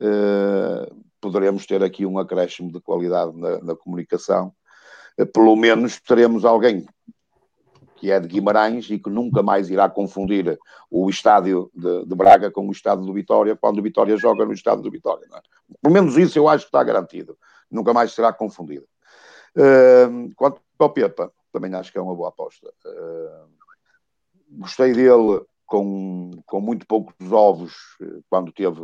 uh, 0.00 1.05
poderemos 1.20 1.66
ter 1.66 1.82
aqui 1.82 2.06
um 2.06 2.18
acréscimo 2.18 2.72
de 2.72 2.80
qualidade 2.80 3.36
na, 3.36 3.58
na 3.60 3.76
comunicação. 3.76 4.52
Uh, 5.18 5.26
pelo 5.26 5.56
menos 5.56 6.00
teremos 6.00 6.44
alguém 6.44 6.86
que 7.96 8.10
é 8.10 8.20
de 8.20 8.28
Guimarães 8.28 8.90
e 8.90 8.98
que 8.98 9.08
nunca 9.08 9.42
mais 9.42 9.70
irá 9.70 9.88
confundir 9.88 10.58
o 10.90 11.08
estádio 11.08 11.70
de, 11.74 12.04
de 12.04 12.14
Braga 12.14 12.50
com 12.50 12.68
o 12.68 12.70
estádio 12.72 13.06
do 13.06 13.12
Vitória 13.12 13.56
quando 13.56 13.78
o 13.78 13.82
Vitória 13.82 14.16
joga 14.16 14.44
no 14.44 14.52
estádio 14.52 14.82
do 14.82 14.90
Vitória. 14.90 15.26
É? 15.32 15.40
Pelo 15.80 15.94
menos 15.94 16.16
isso 16.16 16.38
eu 16.38 16.48
acho 16.48 16.64
que 16.64 16.68
está 16.68 16.84
garantido. 16.84 17.38
Nunca 17.70 17.94
mais 17.94 18.12
será 18.12 18.32
confundido. 18.32 18.86
Uh, 19.56 20.30
quanto 20.36 20.60
ao 20.78 20.90
Pepa, 20.90 21.32
também 21.50 21.74
acho 21.74 21.90
que 21.90 21.98
é 21.98 22.02
uma 22.02 22.14
boa 22.14 22.28
aposta. 22.28 22.68
Uh, 22.84 23.48
gostei 24.50 24.92
dele 24.92 25.40
com, 25.66 26.30
com 26.44 26.60
muito 26.60 26.86
poucos 26.86 27.14
ovos 27.32 27.74
eh, 28.00 28.20
quando 28.30 28.52
teve 28.52 28.82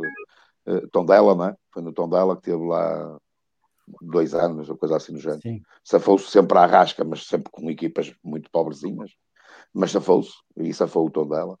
uh, 0.67 0.87
Tondela, 0.89 1.35
não 1.35 1.45
é? 1.45 1.55
Foi 1.71 1.81
no 1.81 1.93
Tondela 1.93 2.35
que 2.35 2.43
teve 2.43 2.63
lá 2.63 3.17
dois 4.01 4.33
anos, 4.33 4.69
ou 4.69 4.77
coisa 4.77 4.97
assim 4.97 5.13
do 5.13 5.19
género. 5.19 5.41
Safou-se 5.83 6.29
sempre 6.29 6.57
à 6.57 6.65
rasca, 6.65 7.03
mas 7.03 7.25
sempre 7.25 7.51
com 7.51 7.69
equipas 7.69 8.13
muito 8.23 8.49
pobrezinhas. 8.51 9.11
Mas 9.73 9.91
safou-se, 9.91 10.33
e 10.57 10.73
safou 10.73 11.07
o 11.07 11.11
Tondela. 11.11 11.57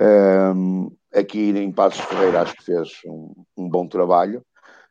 Um, 0.00 0.90
aqui 1.12 1.50
em 1.50 1.72
Passos 1.72 2.00
Ferreira 2.04 2.42
acho 2.42 2.54
que 2.54 2.64
fez 2.64 3.00
um, 3.04 3.34
um 3.56 3.68
bom 3.68 3.86
trabalho. 3.86 4.42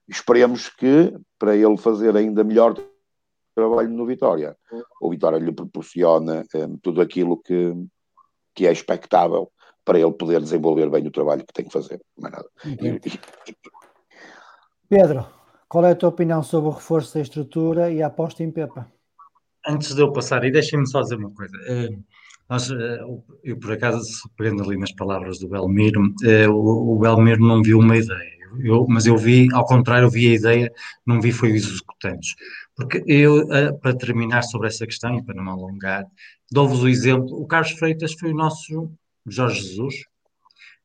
Esperemos 0.08 0.70
que, 0.70 1.14
para 1.40 1.56
ele 1.56 1.78
fazer 1.78 2.16
ainda 2.16 2.44
melhor 2.44 2.76
trabalho 3.56 3.90
no 3.90 4.06
Vitória, 4.06 4.56
o 5.02 5.10
Vitória 5.10 5.38
lhe 5.40 5.52
proporciona 5.52 6.44
um, 6.56 6.78
tudo 6.78 7.02
aquilo 7.02 7.38
que, 7.38 7.74
que 8.54 8.68
é 8.68 8.72
expectável 8.72 9.52
para 9.88 9.98
ele 9.98 10.12
poder 10.12 10.42
desenvolver 10.42 10.90
bem 10.90 11.08
o 11.08 11.12
trabalho 11.12 11.46
que 11.46 11.54
tem 11.54 11.64
que 11.64 11.72
fazer. 11.72 12.02
Mais 12.20 12.34
nada. 12.34 12.50
Pedro, 14.90 15.26
qual 15.70 15.86
é 15.86 15.92
a 15.92 15.96
tua 15.96 16.10
opinião 16.10 16.44
sobre 16.44 16.70
o 16.70 16.74
reforço 16.74 17.14
da 17.14 17.22
estrutura 17.22 17.90
e 17.90 18.04
a 18.04 18.08
aposta 18.08 18.44
em 18.44 18.52
Pepa? 18.52 18.92
Antes 19.66 19.96
de 19.96 20.02
eu 20.02 20.12
passar, 20.12 20.44
e 20.44 20.52
deixem-me 20.52 20.86
só 20.86 21.02
dizer 21.02 21.16
uma 21.16 21.32
coisa. 21.32 21.56
Uh, 21.56 22.04
nós, 22.50 22.70
uh, 22.70 23.24
eu, 23.42 23.58
por 23.58 23.72
acaso, 23.72 24.06
prendo 24.36 24.62
ali 24.62 24.78
nas 24.78 24.92
palavras 24.92 25.40
do 25.40 25.48
Belmiro, 25.48 26.02
uh, 26.02 26.52
o, 26.52 26.96
o 26.96 27.00
Belmiro 27.00 27.42
não 27.42 27.64
viu 27.64 27.80
uma 27.80 27.96
ideia. 27.96 28.38
Eu, 28.60 28.86
mas 28.90 29.06
eu 29.06 29.18
vi, 29.18 29.48
ao 29.54 29.66
contrário, 29.66 30.06
eu 30.06 30.10
vi 30.10 30.28
a 30.32 30.36
ideia, 30.36 30.74
não 31.06 31.22
vi 31.22 31.32
foi 31.32 31.54
os 31.54 31.66
executantes. 31.66 32.36
Porque 32.76 33.04
eu, 33.08 33.48
para 33.82 33.96
terminar 33.96 34.44
sobre 34.44 34.68
essa 34.68 34.86
questão 34.86 35.16
e 35.16 35.24
para 35.24 35.36
não 35.36 35.44
me 35.44 35.50
alongar, 35.50 36.06
Dou-vos 36.50 36.82
o 36.82 36.88
exemplo, 36.88 37.42
o 37.42 37.46
Carlos 37.46 37.72
Freitas 37.72 38.14
foi 38.14 38.32
o 38.32 38.36
nosso 38.36 38.90
Jorge 39.28 39.62
Jesus, 39.62 39.96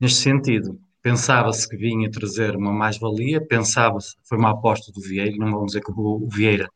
neste 0.00 0.18
sentido. 0.18 0.78
Pensava-se 1.00 1.68
que 1.68 1.76
vinha 1.76 2.10
trazer 2.10 2.56
uma 2.56 2.72
mais-valia, 2.72 3.44
pensava-se, 3.44 4.14
foi 4.28 4.38
uma 4.38 4.50
aposta 4.50 4.92
do 4.92 5.00
Vieira, 5.00 5.36
não 5.36 5.50
vamos 5.50 5.72
dizer 5.72 5.80
que 5.82 5.92
o 5.92 6.28
Vieira 6.28 6.68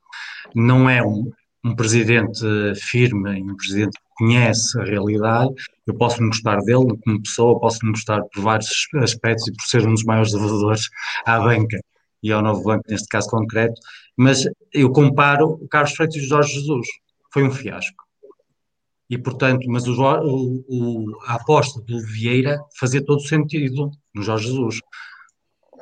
não 0.54 0.90
é 0.90 1.00
um, 1.00 1.30
um 1.64 1.74
presidente 1.76 2.40
firme, 2.74 3.42
um 3.42 3.56
presidente 3.56 3.92
que 3.92 4.24
conhece 4.24 4.80
a 4.80 4.84
realidade, 4.84 5.52
eu 5.86 5.94
posso 5.94 6.20
me 6.20 6.28
gostar 6.28 6.56
dele 6.62 6.96
como 7.04 7.22
pessoa, 7.22 7.60
posso 7.60 7.84
me 7.84 7.92
gostar 7.92 8.20
por 8.32 8.42
vários 8.42 8.88
aspectos 8.96 9.46
e 9.46 9.52
por 9.52 9.62
ser 9.64 9.86
um 9.86 9.94
dos 9.94 10.04
maiores 10.04 10.32
devedores 10.32 10.88
à 11.24 11.38
banca 11.38 11.78
e 12.22 12.32
ao 12.32 12.42
novo 12.42 12.64
banco, 12.64 12.82
neste 12.88 13.06
caso 13.06 13.28
concreto, 13.28 13.80
mas 14.16 14.44
eu 14.72 14.90
comparo 14.90 15.50
o 15.62 15.68
Carlos 15.68 15.92
Freitas 15.92 16.16
e 16.16 16.24
o 16.24 16.28
Jorge 16.28 16.54
Jesus, 16.54 16.86
foi 17.32 17.44
um 17.44 17.50
fiasco 17.52 18.05
e, 19.08 19.16
portanto, 19.16 19.66
mas 19.68 19.86
o, 19.86 20.64
o, 20.68 21.04
a 21.26 21.34
aposta 21.34 21.80
do 21.82 22.00
Vieira 22.00 22.60
fazia 22.78 23.04
todo 23.04 23.20
sentido 23.20 23.90
no 24.14 24.22
Jorge 24.22 24.48
Jesus. 24.48 24.80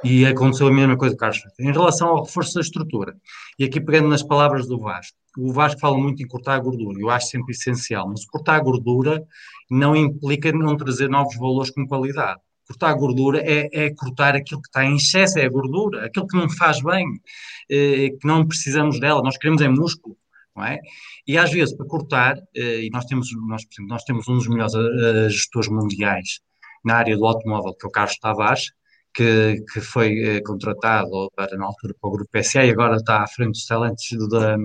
E 0.03 0.27
aconteceu 0.27 0.67
a 0.67 0.73
mesma 0.73 0.99
coisa, 0.99 1.17
Carlos. 1.17 1.41
Em 1.59 1.73
relação 1.73 2.09
ao 2.09 2.25
reforço 2.25 2.55
da 2.55 2.61
estrutura, 2.61 3.17
e 3.59 3.65
aqui 3.65 3.81
pegando 3.81 4.09
nas 4.09 4.23
palavras 4.23 4.67
do 4.67 4.79
Vasco, 4.79 5.17
o 5.39 5.51
Vasco 5.53 5.81
fala 5.81 5.97
muito 5.97 6.23
em 6.23 6.27
cortar 6.27 6.55
a 6.55 6.59
gordura, 6.59 7.01
eu 7.01 7.09
acho 7.09 7.29
sempre 7.29 7.53
essencial, 7.53 8.07
mas 8.09 8.25
cortar 8.27 8.57
a 8.57 8.61
gordura 8.61 9.25
não 9.71 9.97
implica 9.97 10.53
não 10.53 10.77
trazer 10.77 11.09
novos 11.09 11.37
valores 11.37 11.71
com 11.71 11.87
qualidade. 11.87 12.39
Cortar 12.69 12.91
a 12.91 12.95
gordura 12.95 13.41
é, 13.41 13.69
é 13.73 13.95
cortar 13.95 14.37
aquilo 14.37 14.61
que 14.61 14.69
está 14.69 14.85
em 14.85 14.97
excesso, 14.97 15.39
é 15.39 15.47
a 15.47 15.51
gordura, 15.51 16.05
aquilo 16.05 16.27
que 16.27 16.37
não 16.37 16.49
faz 16.51 16.83
bem, 16.83 17.07
eh, 17.71 18.11
que 18.11 18.27
não 18.27 18.47
precisamos 18.47 19.01
dela, 19.01 19.23
nós 19.23 19.37
queremos 19.37 19.61
é 19.61 19.69
músculo, 19.69 20.17
é? 20.63 20.79
E 21.27 21.37
às 21.37 21.51
vezes, 21.51 21.77
para 21.77 21.87
cortar, 21.87 22.37
eh, 22.55 22.85
e 22.85 22.91
nós 22.91 23.05
temos, 23.07 23.29
nós, 23.49 23.63
nós 23.89 24.05
temos 24.05 24.29
um 24.29 24.35
dos 24.35 24.49
melhores 24.49 24.75
eh, 24.75 25.29
gestores 25.29 25.69
mundiais 25.69 26.41
na 26.85 26.97
área 26.97 27.17
do 27.17 27.27
automóvel, 27.27 27.75
que 27.75 27.87
é 27.87 27.89
o 27.89 27.93
Carlos 27.93 28.19
Tavares, 28.19 28.71
que, 29.13 29.57
que 29.73 29.81
foi 29.81 30.17
eh, 30.19 30.41
contratado 30.43 31.31
para, 31.35 31.57
na 31.57 31.67
altura 31.67 31.95
para 32.01 32.09
o 32.09 32.13
grupo 32.13 32.31
PSA 32.31 32.65
e 32.65 32.71
agora 32.71 32.97
está 32.97 33.23
à 33.23 33.27
frente 33.27 33.53
dos 33.53 33.67
talentos, 33.67 34.05
da, 34.31 34.57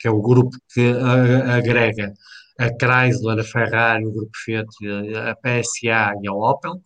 que 0.00 0.08
é 0.08 0.10
o 0.10 0.20
grupo 0.20 0.56
que 0.72 0.90
agrega 0.90 2.12
a 2.58 2.68
Chrysler, 2.70 3.38
a 3.38 3.44
Ferrari, 3.44 4.06
o 4.06 4.12
grupo 4.12 4.32
Fiat, 4.44 4.68
a 5.16 5.34
PSA 5.36 6.14
e 6.22 6.28
a 6.28 6.32
Opel. 6.32 6.80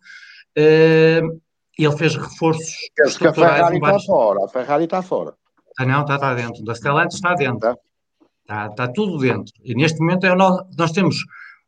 ele 0.54 1.96
fez 1.96 2.16
reforços. 2.16 2.74
Que 3.18 3.26
a 3.26 3.32
Ferrari 3.32 3.76
está 3.76 3.98
fora. 4.00 4.44
A 4.44 4.48
Ferrari 4.48 4.84
está 4.84 5.02
fora. 5.02 5.34
Ah, 5.78 5.86
não, 5.86 6.02
está, 6.02 6.16
está 6.16 6.34
dentro. 6.34 6.62
Da 6.64 6.74
Stellantis 6.74 7.16
está 7.16 7.34
dentro. 7.34 7.58
Tá. 7.58 7.76
Está, 8.52 8.66
está 8.66 8.88
tudo 8.88 9.16
dentro. 9.18 9.52
E 9.64 9.74
neste 9.74 9.98
momento 9.98 10.26
é 10.26 10.34
nós, 10.34 10.62
nós 10.76 10.92
temos 10.92 11.16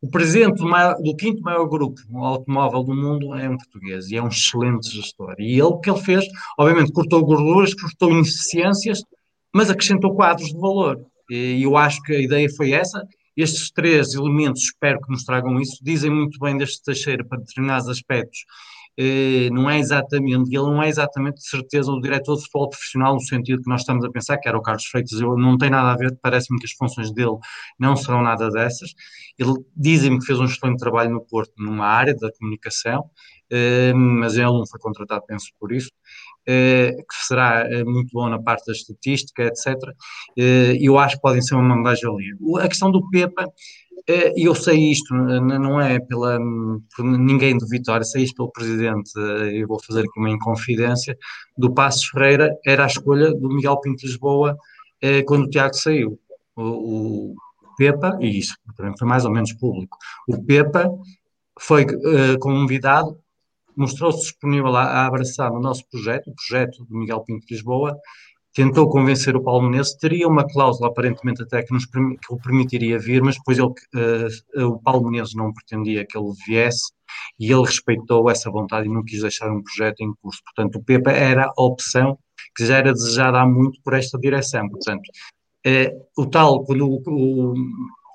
o 0.02 0.10
presidente 0.10 0.58
do, 0.58 0.68
maior, 0.68 0.96
do, 0.96 1.16
quinto 1.16 1.40
maior 1.40 1.64
grupo 1.66 1.98
automóvel 2.18 2.82
do 2.84 2.94
mundo 2.94 3.34
é 3.34 3.48
um 3.48 3.56
português 3.56 4.10
e 4.10 4.16
é 4.16 4.22
um 4.22 4.28
excelente 4.28 4.90
gestor. 4.90 5.34
E 5.38 5.52
ele, 5.52 5.62
o 5.62 5.78
que 5.78 5.88
ele 5.88 6.00
fez, 6.00 6.26
obviamente, 6.58 6.92
cortou 6.92 7.24
gorduras, 7.24 7.72
cortou 7.72 8.10
ineficiências, 8.10 9.02
mas 9.50 9.70
acrescentou 9.70 10.14
quadros 10.14 10.48
de 10.48 10.60
valor. 10.60 11.00
E 11.30 11.62
eu 11.62 11.74
acho 11.74 12.02
que 12.02 12.12
a 12.12 12.20
ideia 12.20 12.48
foi 12.54 12.72
essa. 12.72 13.02
Estes 13.34 13.70
três 13.70 14.12
elementos, 14.12 14.64
espero 14.64 15.00
que 15.00 15.10
nos 15.10 15.24
tragam 15.24 15.58
isso, 15.58 15.78
dizem 15.82 16.10
muito 16.10 16.38
bem 16.38 16.58
deste 16.58 16.82
Teixeira 16.82 17.24
para 17.24 17.38
determinados 17.38 17.88
aspectos 17.88 18.40
eh, 18.96 19.48
não 19.50 19.68
é 19.68 19.78
exatamente, 19.78 20.48
ele 20.48 20.62
não 20.62 20.82
é 20.82 20.88
exatamente 20.88 21.36
de 21.36 21.48
certeza 21.48 21.90
o 21.90 22.00
diretor 22.00 22.36
de 22.36 22.42
futebol 22.42 22.68
profissional 22.70 23.14
no 23.14 23.20
sentido 23.20 23.62
que 23.62 23.68
nós 23.68 23.80
estamos 23.80 24.04
a 24.04 24.10
pensar, 24.10 24.38
que 24.38 24.48
era 24.48 24.56
o 24.56 24.62
Carlos 24.62 24.84
Freitas, 24.86 25.20
eu 25.20 25.36
não 25.36 25.58
tem 25.58 25.70
nada 25.70 25.92
a 25.92 25.96
ver, 25.96 26.16
parece-me 26.22 26.58
que 26.58 26.66
as 26.66 26.72
funções 26.72 27.12
dele 27.12 27.36
não 27.78 27.96
serão 27.96 28.22
nada 28.22 28.50
dessas. 28.50 28.94
Ele 29.38 29.52
dizem-me 29.76 30.18
que 30.20 30.26
fez 30.26 30.38
um 30.38 30.44
excelente 30.44 30.78
trabalho 30.78 31.10
no 31.10 31.20
Porto, 31.20 31.52
numa 31.58 31.86
área 31.86 32.14
da 32.14 32.30
comunicação, 32.38 33.04
mas 33.94 34.34
ele 34.34 34.44
não 34.46 34.66
foi 34.66 34.80
contratado, 34.80 35.24
penso 35.26 35.46
por 35.58 35.72
isso. 35.72 35.90
Eh, 36.46 36.92
que 36.92 37.26
será 37.26 37.66
muito 37.86 38.10
bom 38.12 38.28
na 38.28 38.38
parte 38.38 38.66
da 38.66 38.72
estatística, 38.72 39.44
etc. 39.44 39.74
eu 40.80 40.98
acho 40.98 41.16
que 41.16 41.22
podem 41.22 41.40
ser 41.40 41.54
uma 41.54 41.74
mais-valia. 41.76 42.34
A 42.60 42.68
questão 42.68 42.90
do 42.90 43.08
Pepa, 43.10 43.46
é, 44.06 44.34
eu 44.36 44.54
sei 44.54 44.90
isto, 44.90 45.14
não 45.14 45.80
é 45.80 45.98
pela, 45.98 46.38
por 46.94 47.04
ninguém 47.04 47.56
do 47.56 47.66
Vitória, 47.66 48.04
sei 48.04 48.24
isto 48.24 48.36
pelo 48.36 48.52
presidente, 48.52 49.10
eh, 49.16 49.62
eu 49.62 49.66
vou 49.66 49.82
fazer 49.82 50.00
aqui 50.00 50.18
uma 50.18 50.28
inconfidência, 50.30 51.16
do 51.56 51.72
Passos 51.72 52.06
Ferreira, 52.08 52.54
era 52.66 52.84
a 52.84 52.86
escolha 52.86 53.32
do 53.32 53.48
Miguel 53.48 53.80
Pinto 53.80 54.04
Lisboa 54.04 54.58
eh, 55.00 55.22
quando 55.22 55.44
o 55.44 55.50
Tiago 55.50 55.74
saiu. 55.74 56.18
O, 56.54 57.32
o 57.32 57.36
Pepa, 57.78 58.18
e 58.20 58.38
isso 58.38 58.54
também 58.76 58.92
foi 58.98 59.08
mais 59.08 59.24
ou 59.24 59.32
menos 59.32 59.52
público, 59.54 59.96
o 60.28 60.42
Pepa 60.44 60.90
foi 61.58 61.86
convidado, 62.38 63.18
mostrou-se 63.76 64.20
disponível 64.20 64.74
a, 64.76 64.84
a, 64.84 65.06
abraçar 65.06 65.52
o 65.52 65.60
nosso 65.60 65.84
projeto, 65.90 66.30
o 66.30 66.34
projeto 66.34 66.84
do 66.84 66.96
Miguel 66.96 67.20
Pinto 67.20 67.46
Lisboa, 67.50 67.96
tentou 68.54 68.88
convencer 68.88 69.36
o 69.36 69.42
Paulo 69.42 69.68
Menezes, 69.68 69.94
teria 69.94 70.28
uma 70.28 70.46
cláusula 70.46 70.88
aparentemente 70.88 71.42
até 71.42 71.62
que, 71.62 71.72
nos, 71.72 71.86
que 71.86 71.98
o 72.30 72.36
permitiria 72.38 72.98
vir, 72.98 73.22
mas 73.22 73.36
depois 73.36 73.58
ele, 73.58 73.66
uh, 73.66 74.68
o 74.68 74.78
Paulo 74.80 75.10
Menezes 75.10 75.34
não 75.34 75.52
pretendia 75.52 76.06
que 76.08 76.16
ele 76.16 76.32
viesse 76.46 76.92
e 77.38 77.52
ele 77.52 77.62
respeitou 77.62 78.30
essa 78.30 78.50
vontade 78.50 78.86
e 78.86 78.92
não 78.92 79.04
quis 79.04 79.22
deixar 79.22 79.50
um 79.50 79.62
projeto 79.62 80.00
em 80.00 80.14
curso. 80.22 80.40
Portanto, 80.44 80.76
o 80.76 80.84
Pepa 80.84 81.10
era 81.10 81.46
a 81.46 81.62
opção 81.62 82.16
que 82.56 82.64
já 82.64 82.78
era 82.78 82.92
desejada 82.92 83.40
há 83.40 83.46
muito 83.46 83.80
por 83.82 83.94
esta 83.94 84.18
direção. 84.18 84.68
Portanto, 84.68 85.08
uh, 85.66 86.22
o 86.22 86.26
tal, 86.26 86.64
quando 86.64 86.86
o, 86.86 87.02
o, 87.08 87.54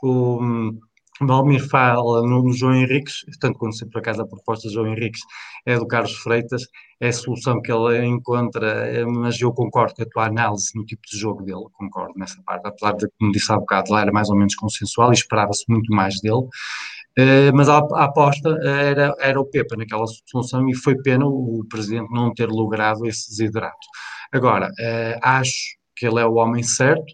o 0.03 0.73
Valmir 1.21 1.67
fala 1.67 2.21
no 2.21 2.51
João 2.53 2.75
Henriques, 2.75 3.25
tanto 3.39 3.57
quando 3.59 3.77
sempre 3.77 3.93
por 3.93 3.99
acaso 3.99 4.21
a 4.21 4.27
proposta 4.27 4.67
de 4.67 4.73
João 4.73 4.87
Henriques 4.87 5.21
é 5.65 5.77
do 5.77 5.87
Carlos 5.87 6.15
Freitas, 6.17 6.63
é 6.99 7.09
a 7.09 7.13
solução 7.13 7.61
que 7.61 7.71
ele 7.71 8.05
encontra, 8.05 9.05
mas 9.07 9.39
eu 9.39 9.51
concordo 9.53 9.95
com 9.95 10.03
a 10.03 10.05
tua 10.05 10.25
análise 10.25 10.71
no 10.75 10.85
tipo 10.85 11.01
de 11.09 11.17
jogo 11.17 11.43
dele, 11.43 11.65
concordo 11.73 12.13
nessa 12.17 12.41
parte, 12.43 12.67
apesar 12.67 12.93
de, 12.93 13.07
como 13.19 13.31
disse 13.31 13.51
há 13.51 13.57
bocado, 13.57 13.91
lá 13.91 14.01
era 14.01 14.11
mais 14.11 14.29
ou 14.29 14.35
menos 14.35 14.55
consensual 14.55 15.11
e 15.11 15.15
esperava-se 15.15 15.65
muito 15.69 15.93
mais 15.93 16.19
dele, 16.21 16.35
uh, 16.35 17.53
mas 17.53 17.69
a, 17.69 17.77
aposta 17.77 18.49
era, 18.63 19.13
era 19.19 19.39
o 19.39 19.45
Pepa 19.45 19.75
naquela 19.75 20.05
solução 20.25 20.67
e 20.69 20.75
foi 20.75 20.95
pena 21.01 21.25
o, 21.25 21.65
Presidente 21.69 22.11
não 22.11 22.33
ter 22.33 22.47
logrado 22.47 23.05
esse 23.05 23.29
desidrato. 23.29 23.87
Agora, 24.31 24.67
uh, 24.67 25.19
acho 25.21 25.77
que 25.95 26.07
ele 26.07 26.19
é 26.19 26.25
o 26.25 26.35
homem 26.35 26.63
certo, 26.63 27.13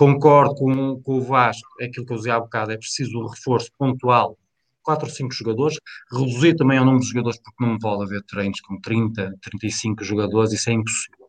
Concordo 0.00 0.54
com, 0.54 1.02
com 1.02 1.18
o 1.18 1.20
Vasco, 1.20 1.68
é 1.78 1.84
aquilo 1.84 2.06
que 2.06 2.14
eu 2.14 2.16
dizia 2.16 2.36
há 2.36 2.40
bocado, 2.40 2.72
é 2.72 2.78
preciso 2.78 3.18
um 3.18 3.26
reforço 3.26 3.70
pontual, 3.78 4.34
4 4.82 5.04
ou 5.04 5.12
5 5.12 5.34
jogadores, 5.34 5.76
reduzir 6.10 6.56
também 6.56 6.78
o 6.78 6.86
número 6.86 7.02
de 7.02 7.08
jogadores, 7.08 7.38
porque 7.44 7.62
não 7.62 7.78
pode 7.78 8.04
haver 8.04 8.22
treinos 8.22 8.62
com 8.62 8.80
30, 8.80 9.34
35 9.42 10.02
jogadores, 10.02 10.54
isso 10.54 10.70
é 10.70 10.72
impossível. 10.72 11.26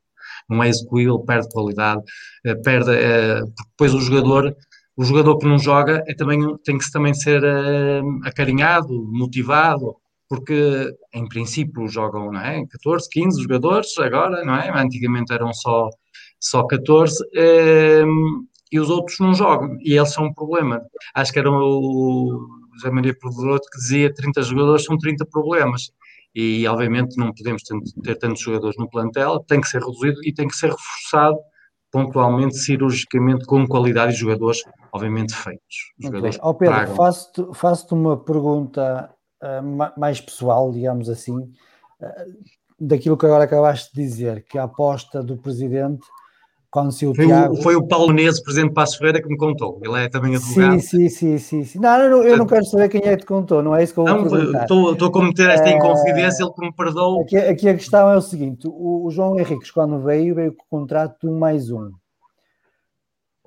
Não 0.50 0.64
é 0.64 0.70
execuível, 0.70 1.20
perde 1.20 1.50
qualidade, 1.50 2.02
eh, 2.46 2.56
perde, 2.56 2.92
eh, 2.92 3.42
depois 3.72 3.94
o 3.94 4.00
jogador, 4.00 4.56
o 4.96 5.04
jogador 5.04 5.38
que 5.38 5.48
não 5.48 5.60
joga 5.60 6.02
é 6.08 6.14
também, 6.16 6.40
tem 6.64 6.78
que 6.78 6.90
também 6.94 7.14
ser 7.14 7.44
eh, 7.44 8.02
acarinhado, 8.24 8.88
motivado, 9.12 9.98
porque 10.30 10.96
em 11.14 11.28
princípio 11.28 11.90
jogam 11.90 12.32
não 12.32 12.40
é, 12.40 12.66
14, 12.68 13.10
15 13.12 13.42
jogadores 13.42 13.98
agora, 13.98 14.46
não 14.46 14.56
é? 14.56 14.72
Antigamente 14.82 15.34
eram 15.34 15.52
só, 15.52 15.90
só 16.40 16.66
14 16.66 17.22
e 18.72 18.80
os 18.80 18.90
outros 18.90 19.20
não 19.20 19.34
jogam, 19.34 19.78
e 19.82 19.98
eles 19.98 20.14
são 20.14 20.26
um 20.26 20.34
problema. 20.34 20.82
Acho 21.14 21.34
que 21.34 21.40
era 21.40 21.52
o 21.52 22.48
José 22.76 22.90
Maria 22.90 23.16
Poderoso 23.20 23.64
que 23.72 23.78
dizia 23.78 24.14
30 24.14 24.42
jogadores 24.44 24.86
são 24.86 24.98
30 24.98 25.26
problemas, 25.26 25.92
e 26.34 26.66
obviamente 26.68 27.18
não 27.18 27.34
podemos 27.34 27.64
ter 28.04 28.16
tantos 28.16 28.42
jogadores 28.42 28.78
no 28.78 28.90
plantel, 28.90 29.40
tem 29.42 29.60
que 29.60 29.68
ser 29.68 29.82
reduzido 29.82 30.24
e 30.24 30.34
tem 30.34 30.48
que 30.48 30.56
ser 30.56 30.70
reforçado 30.70 31.38
pontualmente, 31.92 32.58
cirurgicamente, 32.58 33.46
com 33.46 33.68
qualidade 33.68 34.14
de 34.14 34.20
jogadores, 34.20 34.64
obviamente 34.94 35.36
feitos. 35.36 35.92
Jogadores 36.00 36.40
oh, 36.42 36.54
Pedro, 36.54 36.96
faço-te 36.96 37.44
faço 37.54 37.94
uma 37.94 38.18
pergunta 38.18 39.14
uh, 39.44 40.00
mais 40.00 40.22
pessoal, 40.22 40.72
digamos 40.72 41.10
assim, 41.10 41.38
uh, 41.38 41.52
daquilo 42.80 43.18
que 43.18 43.26
agora 43.26 43.44
acabaste 43.44 43.94
de 43.94 44.02
dizer, 44.02 44.46
que 44.46 44.58
a 44.58 44.64
aposta 44.64 45.22
do 45.22 45.38
Presidente 45.38 46.08
quando 46.72 46.94
se 46.94 47.06
o 47.06 47.14
foi, 47.14 47.26
Tiago... 47.28 47.54
o, 47.54 47.62
foi 47.62 47.76
o 47.76 47.86
Paulo 47.86 48.14
Neso, 48.14 48.42
presidente 48.42 48.70
de 48.70 48.74
Passo 48.74 48.98
Ferreira, 48.98 49.22
que 49.22 49.28
me 49.28 49.36
contou. 49.36 49.78
Ele 49.84 50.06
é 50.06 50.10
também 50.10 50.38
advogado. 50.38 50.80
Sim, 50.80 51.10
sim, 51.10 51.38
sim, 51.38 51.64
sim. 51.66 51.80
Não, 51.80 52.00
eu 52.00 52.10
não, 52.10 52.24
eu 52.24 52.38
não 52.38 52.48
quero 52.48 52.64
saber 52.66 52.88
quem 52.88 53.02
é 53.02 53.18
que 53.18 53.24
te 53.24 53.26
contou, 53.26 53.62
não 53.62 53.76
é 53.76 53.84
isso 53.84 53.94
que 53.94 54.00
eu 54.00 54.06
vou 54.06 54.30
perguntar. 54.30 54.62
Estou, 54.62 54.94
estou 54.94 55.10
a 55.10 55.12
cometer 55.12 55.50
esta 55.50 55.68
é... 55.68 55.74
inconfidência, 55.74 56.44
ele 56.44 56.54
que 56.54 56.62
me 56.62 56.74
perdoou. 56.74 57.22
Aqui, 57.22 57.38
aqui, 57.38 57.68
a 57.68 57.74
questão 57.74 58.10
é 58.10 58.16
o 58.16 58.22
seguinte, 58.22 58.68
o, 58.68 59.06
o, 59.06 59.12
João 59.12 59.38
Henriques, 59.38 59.70
quando 59.70 60.00
veio, 60.00 60.34
veio 60.34 60.54
com 60.54 60.64
o 60.64 60.80
contrato 60.80 61.20
de 61.20 61.28
um 61.28 61.38
mais 61.38 61.70
um. 61.70 61.92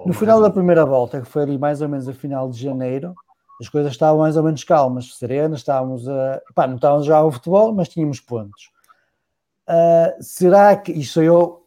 No 0.05 0.13
final 0.13 0.43
da 0.43 0.51
primeira 0.51 0.85
volta, 0.85 1.23
que 1.23 1.27
foi 1.27 1.45
ali 1.45 1.57
mais 1.57 1.81
ou 1.81 1.89
menos 1.89 2.07
a 2.07 2.13
final 2.13 2.51
de 2.51 2.61
janeiro, 2.61 3.15
as 3.59 3.71
coisas 3.71 3.93
estavam 3.93 4.21
mais 4.21 4.37
ou 4.37 4.43
menos 4.43 4.63
calmas, 4.65 5.17
serenas, 5.17 5.61
estávamos 5.61 6.07
a... 6.07 6.43
Pá, 6.55 6.67
não 6.67 6.77
estávamos 6.77 7.07
já 7.07 7.17
ao 7.17 7.33
futebol, 7.33 7.73
mas 7.73 7.89
tínhamos 7.89 8.21
pontos. 8.21 8.71
Uh, 9.67 10.23
será 10.23 10.77
que, 10.77 10.93
isto 10.93 11.23
eu, 11.23 11.64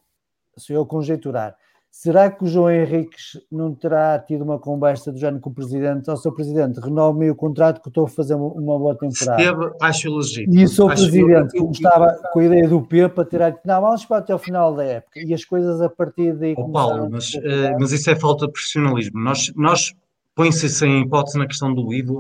sou 0.58 0.76
eu 0.76 0.86
conjecturar, 0.86 1.56
Será 2.00 2.30
que 2.30 2.44
o 2.44 2.48
João 2.48 2.70
Henriques 2.70 3.40
não 3.52 3.74
terá 3.74 4.20
tido 4.20 4.44
uma 4.44 4.60
conversa 4.60 5.12
do 5.12 5.18
género 5.18 5.42
com 5.42 5.50
o 5.50 5.54
Presidente? 5.54 6.12
Ó, 6.12 6.14
oh, 6.14 6.18
Sr. 6.18 6.32
Presidente, 6.32 6.80
renove-me 6.80 7.32
o 7.32 7.36
contrato 7.36 7.82
que 7.82 7.88
estou 7.88 8.06
a 8.06 8.08
fazer 8.08 8.36
uma 8.36 8.78
boa 8.78 8.96
temporada. 8.96 9.42
Esteve, 9.42 9.72
acho 9.82 10.16
legítimo. 10.16 10.60
E 10.60 10.66
o 10.66 10.68
Sr. 10.68 10.88
Presidente, 10.90 11.58
como 11.58 11.72
estava 11.72 12.16
com 12.32 12.40
a 12.40 12.44
ideia 12.46 12.70
do 12.70 12.84
Pepa, 12.84 13.26
terá 13.26 13.50
dito, 13.50 13.62
não, 13.66 13.82
vamos 13.82 14.02
esperar 14.02 14.20
até 14.20 14.32
ao 14.32 14.38
final 14.38 14.76
da 14.76 14.84
época. 14.84 15.20
E 15.26 15.34
as 15.34 15.44
coisas 15.44 15.82
a 15.82 15.90
partir 15.90 16.38
daí... 16.38 16.54
Oh, 16.56 16.72
Paulo, 16.72 17.10
mas, 17.10 17.34
uh, 17.34 17.80
mas 17.80 17.92
isso 17.92 18.12
é 18.12 18.16
falta 18.16 18.46
de 18.46 18.52
profissionalismo. 18.52 19.20
Nós, 19.20 19.52
nós 19.56 19.92
põe-se 20.36 20.70
sem 20.70 21.02
hipótese 21.02 21.40
na 21.40 21.48
questão 21.48 21.74
do 21.74 21.92
Ivo, 21.92 22.20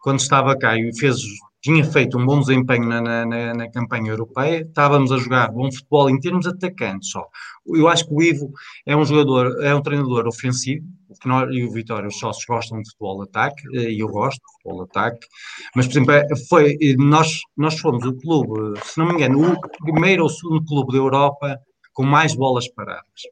quando 0.00 0.20
estava 0.20 0.56
cá 0.56 0.74
e 0.74 0.90
fez 0.98 1.16
tinha 1.60 1.84
feito 1.84 2.16
um 2.16 2.24
bom 2.24 2.40
desempenho 2.40 2.86
na, 2.86 3.00
na, 3.00 3.54
na, 3.54 3.70
campanha 3.70 4.10
europeia, 4.10 4.62
estávamos 4.62 5.10
a 5.10 5.18
jogar 5.18 5.50
bom 5.50 5.70
futebol 5.72 6.08
em 6.08 6.18
termos 6.20 6.46
atacantes 6.46 7.10
só. 7.10 7.26
Eu 7.66 7.88
acho 7.88 8.06
que 8.06 8.14
o 8.14 8.22
Ivo 8.22 8.52
é 8.86 8.96
um 8.96 9.04
jogador, 9.04 9.62
é 9.64 9.74
um 9.74 9.82
treinador 9.82 10.26
ofensivo, 10.26 10.86
que 11.20 11.26
nós 11.26 11.52
e 11.52 11.64
o 11.64 11.72
Vitória, 11.72 12.06
os 12.06 12.18
sócios 12.18 12.44
gostam 12.46 12.80
de 12.80 12.88
futebol 12.90 13.22
ataque, 13.22 13.62
eh, 13.74 13.90
e 13.92 14.00
eu 14.00 14.08
gosto 14.08 14.38
de 14.38 14.52
futebol 14.52 14.82
ataque, 14.84 15.26
mas, 15.74 15.86
por 15.86 15.92
exemplo, 15.92 16.12
é, 16.12 16.24
foi, 16.48 16.76
nós, 16.96 17.40
nós 17.56 17.78
fomos 17.80 18.04
o 18.04 18.14
clube, 18.14 18.78
se 18.84 18.98
não 18.98 19.06
me 19.06 19.14
engano, 19.14 19.52
o 19.52 19.60
primeiro 19.84 20.22
ou 20.22 20.28
segundo 20.28 20.64
clube 20.64 20.92
da 20.92 20.98
Europa 20.98 21.58
com 21.92 22.04
mais 22.04 22.34
bolas 22.34 22.68
paradas. 22.68 23.22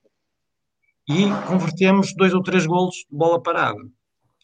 E 1.09 1.27
convertemos 1.47 2.13
dois 2.17 2.35
ou 2.35 2.43
três 2.43 2.67
golos 2.67 2.97
de 3.09 3.17
bola 3.17 3.41
parada 3.41 3.79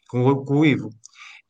com, 0.09 0.45
com 0.45 0.61
o 0.61 0.65
Ivo 0.65 0.91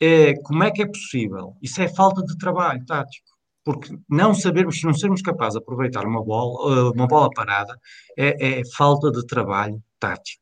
é, 0.02 0.34
como 0.42 0.64
é 0.64 0.70
que 0.70 0.82
é 0.82 0.86
possível? 0.86 1.56
Isso 1.62 1.80
é 1.80 1.88
falta 1.88 2.22
de 2.22 2.36
trabalho 2.36 2.84
tático. 2.84 3.30
Porque 3.64 3.96
não 4.10 4.34
sabermos, 4.34 4.80
se 4.80 4.84
não 4.84 4.94
sermos 4.94 5.22
capazes 5.22 5.54
de 5.54 5.58
aproveitar 5.60 6.04
uma 6.04 6.22
bola, 6.24 6.90
uma 6.92 7.06
bola 7.06 7.30
parada, 7.30 7.78
é, 8.18 8.60
é 8.60 8.62
falta 8.76 9.12
de 9.12 9.24
trabalho 9.24 9.80
tático. 10.00 10.41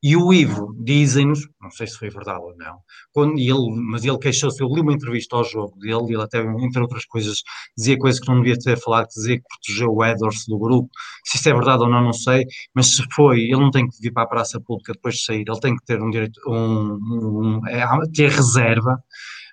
E 0.00 0.16
o 0.16 0.32
Ivo, 0.32 0.76
dizem-nos, 0.78 1.40
não 1.60 1.70
sei 1.72 1.88
se 1.88 1.98
foi 1.98 2.08
verdade 2.08 2.38
ou 2.38 2.56
não, 2.56 2.78
quando 3.12 3.36
ele, 3.36 3.80
mas 3.90 4.04
ele 4.04 4.18
queixou-se, 4.18 4.62
eu 4.62 4.68
li 4.68 4.80
uma 4.80 4.92
entrevista 4.92 5.34
ao 5.34 5.42
jogo 5.42 5.76
dele, 5.76 6.14
ele 6.14 6.22
até, 6.22 6.38
entre 6.38 6.80
outras 6.80 7.04
coisas, 7.04 7.42
dizia 7.76 7.98
coisas 7.98 8.20
que 8.20 8.28
não 8.28 8.40
devia 8.40 8.56
ter 8.56 8.78
falado, 8.78 9.08
dizia 9.08 9.38
que 9.38 9.44
protegeu 9.48 9.92
o 9.92 10.04
Edwards 10.04 10.46
do 10.46 10.56
grupo, 10.56 10.88
se 11.24 11.36
isso 11.36 11.48
é 11.48 11.52
verdade 11.52 11.82
ou 11.82 11.90
não, 11.90 12.00
não 12.00 12.12
sei, 12.12 12.44
mas 12.72 12.94
se 12.94 13.02
foi, 13.12 13.40
ele 13.40 13.56
não 13.56 13.72
tem 13.72 13.88
que 13.88 14.00
vir 14.00 14.12
para 14.12 14.22
a 14.22 14.28
praça 14.28 14.60
pública 14.60 14.92
depois 14.92 15.16
de 15.16 15.24
sair, 15.24 15.44
ele 15.48 15.60
tem 15.60 15.74
que 15.74 15.84
ter 15.84 16.00
um 16.00 16.10
direito, 16.10 16.40
um, 16.46 17.58
um, 17.60 17.66
é, 17.66 17.84
ter 18.14 18.30
reserva, 18.30 19.02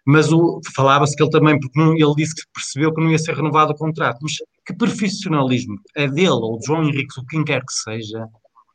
mas 0.06 0.28
falava-se 0.76 1.16
que 1.16 1.24
ele 1.24 1.32
também, 1.32 1.60
porque 1.60 1.80
não, 1.80 1.94
ele 1.94 2.14
disse 2.16 2.36
que 2.36 2.44
percebeu 2.54 2.94
que 2.94 3.02
não 3.02 3.10
ia 3.10 3.18
ser 3.18 3.36
renovado 3.36 3.72
o 3.72 3.76
contrato, 3.76 4.20
mas 4.22 4.34
que 4.64 4.76
profissionalismo 4.76 5.76
é 5.96 6.08
dele, 6.08 6.30
ou 6.30 6.60
de 6.60 6.68
João 6.68 6.84
Henrique, 6.84 7.20
ou 7.20 7.26
quem 7.26 7.44
quer 7.44 7.62
que 7.62 7.74
seja, 7.74 8.28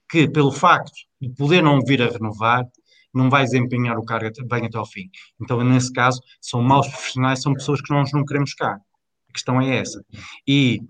que 0.09 0.29
pelo 0.29 0.51
facto 0.51 0.91
de 1.21 1.29
poder 1.31 1.63
não 1.63 1.81
vir 1.81 2.03
a 2.03 2.09
renovar, 2.09 2.67
não 3.13 3.29
vai 3.29 3.45
desempenhar 3.45 3.99
o 3.99 4.05
cargo 4.05 4.31
bem 4.47 4.67
até 4.67 4.79
ao 4.79 4.87
fim. 4.87 5.11
Então, 5.41 5.63
nesse 5.65 5.93
caso, 5.93 6.21
são 6.41 6.63
maus 6.63 6.89
profissionais, 6.89 7.43
são 7.43 7.53
pessoas 7.53 7.81
que 7.81 7.93
nós 7.93 8.13
não 8.13 8.25
queremos 8.25 8.55
cá. 8.55 8.79
A 9.29 9.33
questão 9.33 9.61
é 9.61 9.77
essa. 9.77 10.03
E 10.47 10.81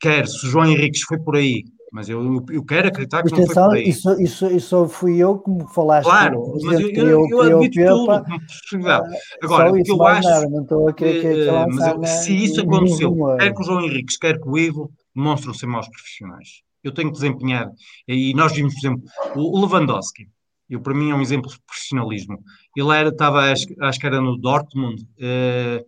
quer, 0.00 0.26
se 0.26 0.46
o 0.46 0.50
João 0.50 0.66
Henriques 0.66 1.02
foi 1.02 1.18
por 1.18 1.36
aí, 1.36 1.64
mas 1.92 2.08
eu, 2.08 2.44
eu 2.50 2.64
quero 2.64 2.88
acreditar 2.88 3.22
que 3.22 3.32
Atenção, 3.32 3.64
não 3.64 3.70
foi 3.70 3.82
por 3.82 3.84
aí. 3.84 3.88
Isso, 3.88 4.20
isso, 4.20 4.46
isso 4.46 4.88
fui 4.88 5.16
eu 5.16 5.38
que 5.38 5.50
me 5.50 5.64
falaste. 5.72 6.08
Claro, 6.08 6.52
mas 6.64 6.80
eu, 6.80 6.90
eu, 6.90 7.28
eu 7.28 7.40
admito 7.40 7.78
tudo 7.78 8.24
como 8.24 8.40
possibilidade. 8.46 9.16
Agora, 9.42 9.72
o 9.72 9.82
que 9.82 9.92
eu 9.92 10.02
acho, 10.04 10.28
nada, 10.28 10.48
não 10.48 10.62
estou 10.62 10.88
aqui, 10.88 11.04
aqui 11.04 11.48
uh, 11.48 11.66
mas 11.72 11.86
eu, 11.86 12.04
se 12.04 12.44
isso 12.44 12.60
aconteceu, 12.60 13.14
quer 13.38 13.54
que 13.54 13.60
o 13.60 13.64
João 13.64 13.80
Henriques, 13.84 14.16
quer 14.16 14.40
que 14.40 14.48
o 14.48 14.58
Ivo, 14.58 14.90
demonstram 15.14 15.54
ser 15.54 15.66
maus 15.66 15.88
profissionais 15.88 16.63
eu 16.84 16.92
tenho 16.92 17.08
que 17.08 17.14
desempenhar. 17.14 17.68
E 18.06 18.34
nós 18.34 18.52
vimos, 18.52 18.74
por 18.74 18.80
exemplo, 18.80 19.02
o 19.34 19.60
Lewandowski, 19.60 20.28
eu, 20.68 20.80
para 20.80 20.94
mim 20.94 21.10
é 21.10 21.14
um 21.14 21.20
exemplo 21.20 21.50
de 21.50 21.60
profissionalismo. 21.66 22.38
Ele 22.76 22.90
era, 22.94 23.08
estava, 23.08 23.50
acho, 23.50 23.66
que 23.66 24.06
era 24.06 24.20
no 24.20 24.38
Dortmund, 24.38 25.02
uh, 25.02 25.84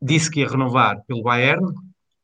disse 0.00 0.30
que 0.30 0.40
ia 0.40 0.48
renovar 0.48 1.02
pelo 1.06 1.22
Bayern 1.22 1.66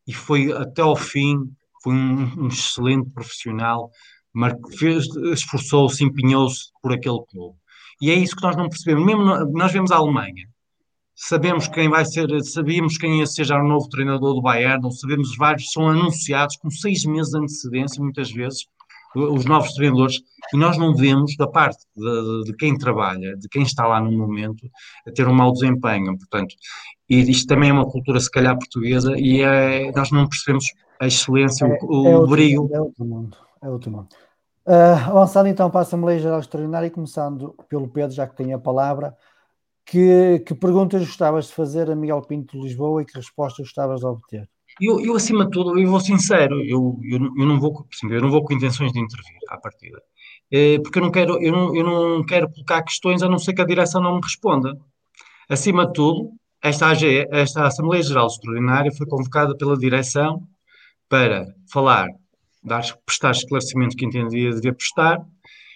e 0.07 0.13
foi 0.13 0.53
até 0.53 0.83
ao 0.83 0.97
fim, 0.97 1.37
foi 1.83 1.95
um, 1.95 2.45
um 2.45 2.49
excelente 2.49 3.11
profissional, 3.13 3.91
esforçou-se, 5.33 6.05
empenhou-se 6.05 6.71
por 6.83 6.93
aquele 6.93 7.21
clube. 7.29 7.57
E 8.01 8.11
é 8.11 8.15
isso 8.15 8.37
que 8.37 8.43
nós 8.43 8.57
não 8.57 8.69
percebemos. 8.69 9.05
Mesmo 9.05 9.25
nós 9.53 9.73
vemos 9.73 9.91
a 9.91 9.97
Alemanha, 9.97 10.49
sabemos 11.19 11.67
quem 11.67 11.89
vai 11.89 12.05
ser, 12.05 12.29
sabíamos 12.45 12.97
quem 12.97 13.19
ia 13.19 13.27
ser 13.27 13.45
já 13.45 13.61
o 13.61 13.67
novo 13.67 13.89
treinador 13.89 14.35
do 14.35 14.41
Bayern, 14.41 14.85
ou 14.85 14.93
sabemos 14.93 15.37
vários, 15.37 15.73
são 15.73 15.89
anunciados 15.89 16.57
com 16.57 16.71
seis 16.71 17.05
meses 17.05 17.33
de 17.33 17.39
antecedência, 17.39 18.03
muitas 18.03 18.31
vezes, 18.31 18.67
os 19.17 19.45
novos 19.45 19.73
treinadores, 19.73 20.21
e 20.55 20.57
nós 20.57 20.79
não 20.79 20.95
vemos, 20.95 21.35
da 21.37 21.49
parte 21.49 21.85
de, 21.97 22.45
de, 22.45 22.57
quem 22.57 22.79
trabalha, 22.79 23.37
de 23.37 23.49
quem 23.49 23.63
está 23.63 23.85
lá 23.87 24.01
no 24.01 24.13
momento, 24.13 24.65
a 25.07 25.11
ter 25.11 25.27
um 25.27 25.35
mau 25.35 25.53
desempenho. 25.53 26.17
Portanto, 26.17 26.55
e 27.11 27.19
isto 27.29 27.49
também 27.49 27.71
é 27.71 27.73
uma 27.73 27.91
cultura, 27.91 28.21
se 28.21 28.31
calhar, 28.31 28.57
portuguesa, 28.57 29.15
e 29.17 29.41
é, 29.41 29.91
nós 29.91 30.13
não 30.13 30.29
percebemos 30.29 30.67
a 31.01 31.07
excelência, 31.07 31.65
é, 31.65 31.79
o, 31.83 32.21
o 32.21 32.25
é 32.25 32.27
brilho. 32.29 32.69
É 32.73 32.81
outro 32.81 33.05
mundo, 33.05 33.37
é 33.61 33.69
outro 33.69 33.91
mundo. 33.91 34.09
Uh, 34.65 35.09
avançando 35.09 35.49
então 35.49 35.71
para 35.71 35.81
a 35.81 35.83
Assembleia 35.83 36.21
Geral 36.21 36.41
Extraordinária 36.41 36.87
e 36.87 36.91
começando 36.91 37.55
pelo 37.69 37.89
Pedro, 37.89 38.15
já 38.15 38.27
que 38.27 38.37
tem 38.37 38.53
a 38.53 38.59
palavra, 38.59 39.17
que, 39.91 40.41
que 40.41 40.55
perguntas 40.55 41.01
gostavas 41.01 41.47
de 41.47 41.55
fazer 41.55 41.91
a 41.91 41.97
Miguel 41.97 42.21
Pinto 42.23 42.59
de 42.59 42.63
Lisboa 42.63 43.01
e 43.01 43.07
que 43.07 43.17
respostas 43.17 43.67
gostavas 43.67 44.01
de 44.01 44.07
obter? 44.07 44.49
Eu, 44.81 45.01
eu 45.01 45.17
acima 45.17 45.47
de 45.47 45.51
tudo, 45.51 45.79
eu 45.79 45.91
vou 45.91 45.99
sincero, 45.99 46.63
eu, 46.63 47.01
eu, 47.03 47.19
eu, 47.39 47.47
não 47.47 47.59
vou, 47.59 47.87
eu 48.03 48.21
não 48.21 48.31
vou 48.31 48.45
com 48.45 48.53
intenções 48.53 48.93
de 48.93 49.01
intervir 49.01 49.39
à 49.49 49.57
partida, 49.57 50.01
é, 50.53 50.79
porque 50.79 50.99
eu 50.99 51.03
não, 51.03 51.11
quero, 51.11 51.43
eu, 51.43 51.51
não, 51.51 51.75
eu 51.75 51.85
não 51.85 52.25
quero 52.25 52.51
colocar 52.53 52.83
questões 52.83 53.23
a 53.23 53.29
não 53.29 53.39
ser 53.39 53.55
que 53.55 53.63
a 53.63 53.67
direção 53.67 54.01
não 54.01 54.17
me 54.17 54.21
responda. 54.23 54.79
Acima 55.49 55.87
de 55.87 55.95
tudo, 55.95 56.33
esta, 56.63 56.93
esta 57.31 57.67
Assembleia 57.67 58.03
Geral 58.03 58.27
Extraordinária 58.27 58.93
foi 58.93 59.07
convocada 59.07 59.57
pela 59.57 59.77
direção 59.77 60.47
para 61.09 61.47
falar 61.73 62.07
dar, 62.63 62.83
prestar 63.07 63.31
esclarecimento 63.31 63.97
que 63.97 64.05
entendia 64.05 64.51
devia 64.51 64.75
prestar, 64.75 65.19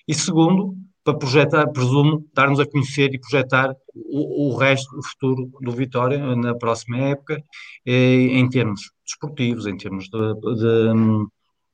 e 0.06 0.14
segundo, 0.14 0.76
para 1.04 1.18
projetar, 1.18 1.66
presumo, 1.68 2.24
dar-nos 2.34 2.60
a 2.60 2.66
conhecer 2.66 3.12
e 3.12 3.18
projetar 3.18 3.74
o, 3.94 4.50
o, 4.50 4.56
resto, 4.56 4.96
o 4.96 5.02
futuro 5.02 5.50
do 5.60 5.72
Vitória 5.72 6.18
na 6.36 6.54
próxima 6.54 6.98
época, 6.98 7.42
eh, 7.84 8.28
em 8.38 8.48
termos 8.48 8.92
desportivos, 9.04 9.66
em 9.66 9.76
termos 9.76 10.08
de, 10.08 10.34
de, 10.34 11.26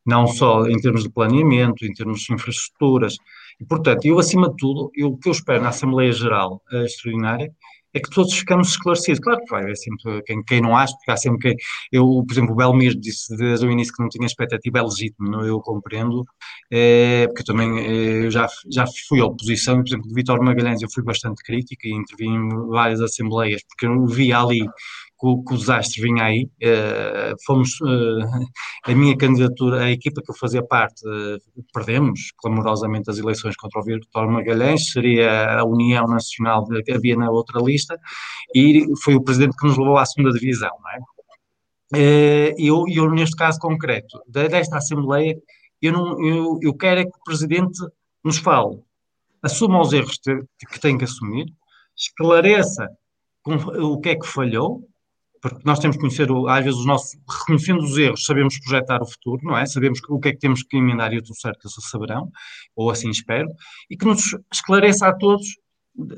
não 0.06 0.26
só 0.26 0.66
em 0.66 0.80
termos 0.80 1.02
de 1.02 1.10
planeamento, 1.10 1.84
em 1.84 1.92
termos 1.92 2.20
de 2.20 2.32
infraestruturas. 2.32 3.16
E, 3.60 3.64
portanto, 3.64 4.06
eu, 4.06 4.18
acima 4.18 4.48
de 4.48 4.56
tudo, 4.56 4.90
eu, 4.94 5.08
o 5.08 5.18
que 5.18 5.28
eu 5.28 5.32
espero 5.32 5.62
na 5.62 5.68
Assembleia 5.68 6.12
Geral 6.12 6.62
uh, 6.72 6.84
Extraordinária 6.84 7.52
é 7.98 8.00
que 8.00 8.10
todos 8.10 8.32
ficamos 8.34 8.68
esclarecidos. 8.68 9.20
Claro 9.20 9.40
que 9.40 9.50
vai 9.50 9.62
haver 9.62 9.76
sempre 9.76 10.22
quem, 10.22 10.42
quem 10.44 10.60
não 10.60 10.76
acha, 10.76 10.94
porque 10.96 11.10
há 11.10 11.16
sempre 11.16 11.40
quem. 11.40 11.56
Eu, 11.92 12.24
por 12.26 12.32
exemplo, 12.32 12.52
o 12.52 12.56
Belmir 12.56 12.94
disse 12.98 13.36
desde 13.36 13.66
o 13.66 13.70
início 13.70 13.92
que 13.92 14.02
não 14.02 14.08
tinha 14.08 14.26
expectativa, 14.26 14.78
é 14.78 14.82
legítimo, 14.82 15.30
não, 15.30 15.44
eu 15.44 15.60
compreendo, 15.60 16.24
é, 16.70 17.26
porque 17.28 17.44
também 17.44 17.78
é, 17.78 18.26
eu 18.26 18.30
já, 18.30 18.48
já 18.70 18.84
fui 19.08 19.20
à 19.20 19.26
oposição, 19.26 19.76
por 19.82 19.88
exemplo, 19.88 20.08
de 20.08 20.14
Vitor 20.14 20.42
Magalhães 20.42 20.82
eu 20.82 20.88
fui 20.92 21.02
bastante 21.02 21.42
crítico 21.42 21.86
e 21.86 21.92
intervi 21.92 22.26
em 22.26 22.48
várias 22.68 23.00
assembleias, 23.00 23.62
porque 23.68 23.86
eu 23.86 24.06
via 24.06 24.38
ali 24.40 24.60
o, 25.26 25.44
que 25.44 25.54
o 25.54 25.56
desastre 25.56 26.02
vinha 26.02 26.24
aí. 26.24 26.48
Uh, 26.62 27.34
fomos, 27.44 27.80
uh, 27.80 28.24
a 28.84 28.94
minha 28.94 29.16
candidatura, 29.16 29.84
a 29.84 29.90
equipa 29.90 30.22
que 30.22 30.30
eu 30.30 30.36
fazia 30.36 30.62
parte, 30.62 31.02
uh, 31.06 31.64
perdemos 31.72 32.32
clamorosamente 32.38 33.10
as 33.10 33.18
eleições 33.18 33.56
contra 33.56 33.80
o 33.80 33.84
Vitor 33.84 34.30
Magalhães, 34.30 34.92
seria 34.92 35.58
a 35.58 35.64
União 35.64 36.06
Nacional 36.06 36.66
que 36.84 36.92
havia 36.92 37.16
na 37.16 37.30
outra 37.30 37.60
lista, 37.60 37.98
e 38.54 38.86
foi 39.02 39.16
o 39.16 39.22
presidente 39.22 39.56
que 39.56 39.66
nos 39.66 39.76
levou 39.76 39.98
à 39.98 40.06
segunda 40.06 40.32
divisão, 40.32 40.70
não 40.82 40.90
é? 40.90 42.54
Eu, 42.58 42.84
eu, 42.86 43.10
neste 43.10 43.34
caso 43.34 43.58
concreto, 43.58 44.20
desta 44.28 44.76
Assembleia, 44.76 45.34
eu, 45.80 45.92
não, 45.92 46.24
eu, 46.24 46.58
eu 46.62 46.74
quero 46.74 47.00
é 47.00 47.04
que 47.04 47.16
o 47.16 47.24
Presidente 47.24 47.78
nos 48.22 48.36
fale, 48.36 48.78
assuma 49.42 49.80
os 49.80 49.92
erros 49.92 50.18
que 50.18 50.80
tem 50.80 50.98
que 50.98 51.04
assumir, 51.04 51.46
esclareça 51.96 52.88
o 53.46 53.98
que 54.00 54.10
é 54.10 54.16
que 54.16 54.26
falhou, 54.26 54.86
porque 55.40 55.62
nós 55.64 55.78
temos 55.78 55.96
que 55.96 56.00
conhecer, 56.00 56.28
às 56.48 56.64
vezes, 56.64 56.78
os 56.78 56.86
nossos, 56.86 57.18
reconhecendo 57.28 57.82
os 57.82 57.96
erros, 57.96 58.24
sabemos 58.24 58.58
projetar 58.60 59.02
o 59.02 59.06
futuro, 59.06 59.40
não 59.44 59.56
é? 59.56 59.66
Sabemos 59.66 60.00
o 60.08 60.18
que 60.18 60.28
é 60.28 60.32
que 60.32 60.38
temos 60.38 60.62
que 60.62 60.76
emendar 60.76 61.12
e 61.12 61.18
o 61.18 61.34
certo 61.34 61.60
que 61.60 61.68
saberão, 61.82 62.30
ou 62.74 62.90
assim 62.90 63.10
espero, 63.10 63.48
e 63.90 63.96
que 63.96 64.04
nos 64.04 64.36
esclareça 64.52 65.08
a 65.08 65.14
todos 65.14 65.46
de, 65.94 66.16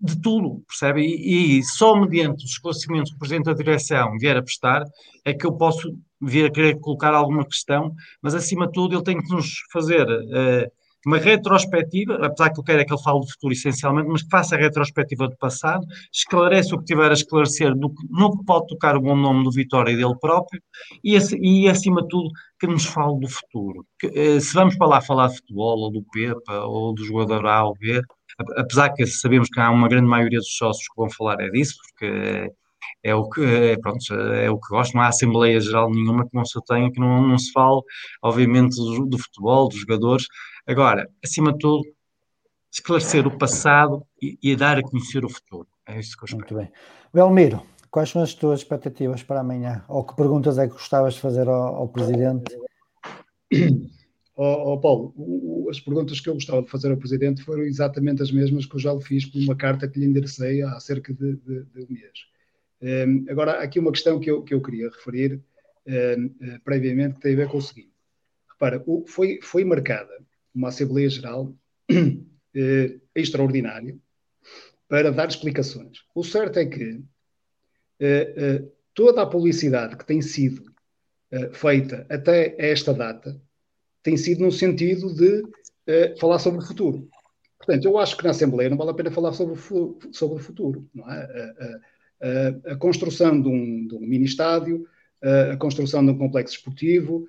de 0.00 0.20
tudo, 0.20 0.62
percebe? 0.66 1.02
E, 1.02 1.58
e, 1.58 1.64
só 1.64 1.96
mediante 1.98 2.44
os 2.44 2.50
esclarecimentos 2.50 3.10
que 3.10 3.16
o 3.16 3.18
Presidente 3.18 3.46
da 3.46 3.54
Direção 3.54 4.16
vier 4.18 4.36
a 4.36 4.42
prestar 4.42 4.84
é 5.24 5.32
que 5.32 5.46
eu 5.46 5.52
posso 5.52 5.88
vir 6.20 6.46
a 6.46 6.50
querer 6.50 6.78
colocar 6.80 7.14
alguma 7.14 7.44
questão, 7.44 7.94
mas 8.20 8.34
acima 8.34 8.66
de 8.66 8.72
tudo 8.72 8.96
ele 8.96 9.04
tem 9.04 9.20
que 9.20 9.32
nos 9.32 9.60
fazer. 9.72 10.06
Uh, 10.06 10.81
uma 11.06 11.18
retrospectiva, 11.18 12.14
apesar 12.24 12.50
que 12.50 12.60
eu 12.60 12.64
quero 12.64 12.80
é 12.80 12.84
que 12.84 12.92
ele 12.92 13.02
fale 13.02 13.20
do 13.20 13.30
futuro 13.30 13.52
essencialmente, 13.52 14.08
mas 14.08 14.22
que 14.22 14.30
faça 14.30 14.54
a 14.54 14.58
retrospectiva 14.58 15.28
do 15.28 15.36
passado, 15.36 15.86
esclarece 16.12 16.74
o 16.74 16.78
que 16.78 16.84
tiver 16.84 17.10
a 17.10 17.14
esclarecer 17.14 17.74
no, 17.74 17.92
no 18.10 18.38
que 18.38 18.44
pode 18.44 18.66
tocar 18.68 18.96
o 18.96 19.00
bom 19.00 19.16
nome 19.16 19.44
do 19.44 19.50
Vitória 19.50 19.92
e 19.92 19.96
dele 19.96 20.14
próprio, 20.20 20.62
e, 21.02 21.16
e 21.40 21.68
acima 21.68 22.02
de 22.02 22.08
tudo, 22.08 22.30
que 22.58 22.66
nos 22.66 22.84
fale 22.84 23.18
do 23.18 23.28
futuro. 23.28 23.84
Que, 23.98 24.06
eh, 24.06 24.40
se 24.40 24.54
vamos 24.54 24.76
para 24.76 24.86
lá 24.86 25.00
falar 25.00 25.28
de 25.28 25.36
futebol, 25.36 25.78
ou 25.78 25.90
do 25.90 26.04
Pepa, 26.12 26.64
ou 26.64 26.94
do 26.94 27.04
jogador 27.04 27.44
A 27.46 27.64
ou 27.64 27.74
B, 27.74 28.00
apesar 28.56 28.90
que 28.90 29.06
sabemos 29.06 29.48
que 29.48 29.60
há 29.60 29.70
uma 29.70 29.88
grande 29.88 30.06
maioria 30.06 30.38
dos 30.38 30.56
sócios 30.56 30.86
que 30.88 30.96
vão 30.96 31.10
falar 31.10 31.40
é 31.40 31.50
disso, 31.50 31.74
porque 31.82 32.52
é 33.04 33.14
o 33.14 33.28
que, 33.28 33.44
é, 33.44 33.76
pronto, 33.78 34.14
é 34.14 34.50
o 34.50 34.58
que 34.58 34.68
gosto. 34.68 34.94
Não 34.94 35.02
há 35.02 35.08
Assembleia 35.08 35.60
Geral 35.60 35.90
nenhuma 35.90 36.24
que 36.24 36.34
não 36.34 36.44
se 36.44 36.58
tenha, 36.66 36.90
que 36.90 37.00
não, 37.00 37.26
não 37.26 37.38
se 37.38 37.50
fale, 37.52 37.80
obviamente, 38.22 38.76
do, 38.76 39.06
do, 39.06 39.18
futebol, 39.18 39.68
dos 39.68 39.80
jogadores. 39.80 40.26
Agora, 40.66 41.10
acima 41.24 41.52
de 41.52 41.58
tudo, 41.58 41.82
esclarecer 42.70 43.26
o 43.26 43.36
passado 43.36 44.06
e, 44.20 44.38
e 44.42 44.56
dar 44.56 44.78
a 44.78 44.82
conhecer 44.82 45.24
o 45.24 45.28
futuro. 45.28 45.68
É 45.86 45.98
isso 45.98 46.16
que 46.16 46.22
eu 46.22 46.26
espero. 46.26 46.54
Muito 46.54 46.54
bem. 46.54 46.72
Belmiro, 47.12 47.66
quais 47.90 48.08
são 48.08 48.22
as 48.22 48.32
tuas 48.32 48.60
expectativas 48.60 49.22
para 49.22 49.40
amanhã? 49.40 49.84
Ou 49.88 50.04
que 50.04 50.14
perguntas 50.14 50.58
é 50.58 50.66
que 50.68 50.74
gostavas 50.74 51.14
de 51.14 51.20
fazer 51.20 51.48
ao, 51.48 51.76
ao 51.76 51.88
Presidente? 51.88 52.56
Oh, 54.34 54.72
oh, 54.72 54.80
Paulo, 54.80 55.12
o, 55.14 55.68
as 55.70 55.78
perguntas 55.78 56.18
que 56.18 56.26
eu 56.26 56.32
gostava 56.32 56.62
de 56.62 56.70
fazer 56.70 56.90
ao 56.90 56.96
Presidente 56.96 57.44
foram 57.44 57.64
exatamente 57.64 58.22
as 58.22 58.32
mesmas 58.32 58.64
que 58.64 58.74
eu 58.74 58.80
já 58.80 58.94
lhe 58.94 59.02
fiz 59.02 59.26
por 59.26 59.38
uma 59.38 59.54
carta 59.54 59.86
que 59.86 60.00
lhe 60.00 60.06
enderecei 60.06 60.62
há 60.62 60.80
cerca 60.80 61.12
de, 61.12 61.36
de, 61.36 61.64
de 61.64 61.82
um 61.82 61.86
mês. 61.90 62.26
Um, 62.80 63.26
agora, 63.28 63.62
aqui 63.62 63.78
uma 63.78 63.92
questão 63.92 64.18
que 64.18 64.30
eu, 64.30 64.42
que 64.42 64.54
eu 64.54 64.62
queria 64.62 64.88
referir 64.88 65.38
um, 65.86 66.26
uh, 66.26 66.60
previamente 66.64 67.16
que 67.16 67.20
tem 67.20 67.34
a 67.34 67.36
ver 67.36 67.48
com 67.48 67.58
o 67.58 67.62
seguinte. 67.62 67.92
Repara, 68.50 68.82
o, 68.86 69.04
foi, 69.06 69.38
foi 69.42 69.64
marcada 69.64 70.22
uma 70.54 70.68
Assembleia 70.68 71.08
Geral 71.08 71.54
uh, 71.90 73.00
extraordinária 73.14 73.96
para 74.88 75.10
dar 75.10 75.28
explicações. 75.28 75.98
O 76.14 76.22
certo 76.22 76.58
é 76.58 76.66
que 76.66 77.02
uh, 78.00 78.72
toda 78.94 79.22
a 79.22 79.26
publicidade 79.26 79.96
que 79.96 80.06
tem 80.06 80.20
sido 80.20 80.70
feita 81.54 82.06
até 82.10 82.54
esta 82.58 82.92
data 82.92 83.40
tem 84.02 84.18
sido 84.18 84.42
no 84.42 84.52
sentido 84.52 85.14
de 85.14 85.42
falar 86.20 86.38
sobre 86.38 86.58
o 86.60 86.66
futuro. 86.66 87.08
Portanto, 87.56 87.86
eu 87.86 87.96
acho 87.96 88.18
que 88.18 88.24
na 88.24 88.32
Assembleia 88.32 88.68
não 88.68 88.76
vale 88.76 88.90
a 88.90 88.94
pena 88.94 89.10
falar 89.10 89.32
sobre 89.32 89.58
sobre 90.12 90.36
o 90.36 90.38
futuro. 90.38 90.86
Não 90.94 91.10
é? 91.10 91.80
a 92.66 92.76
construção 92.76 93.40
de 93.40 93.48
um, 93.48 93.86
de 93.86 93.94
um 93.94 94.00
mini-estádio, 94.00 94.86
a 95.22 95.56
construção 95.56 96.04
de 96.04 96.10
um 96.10 96.18
complexo 96.18 96.56
esportivo, 96.56 97.26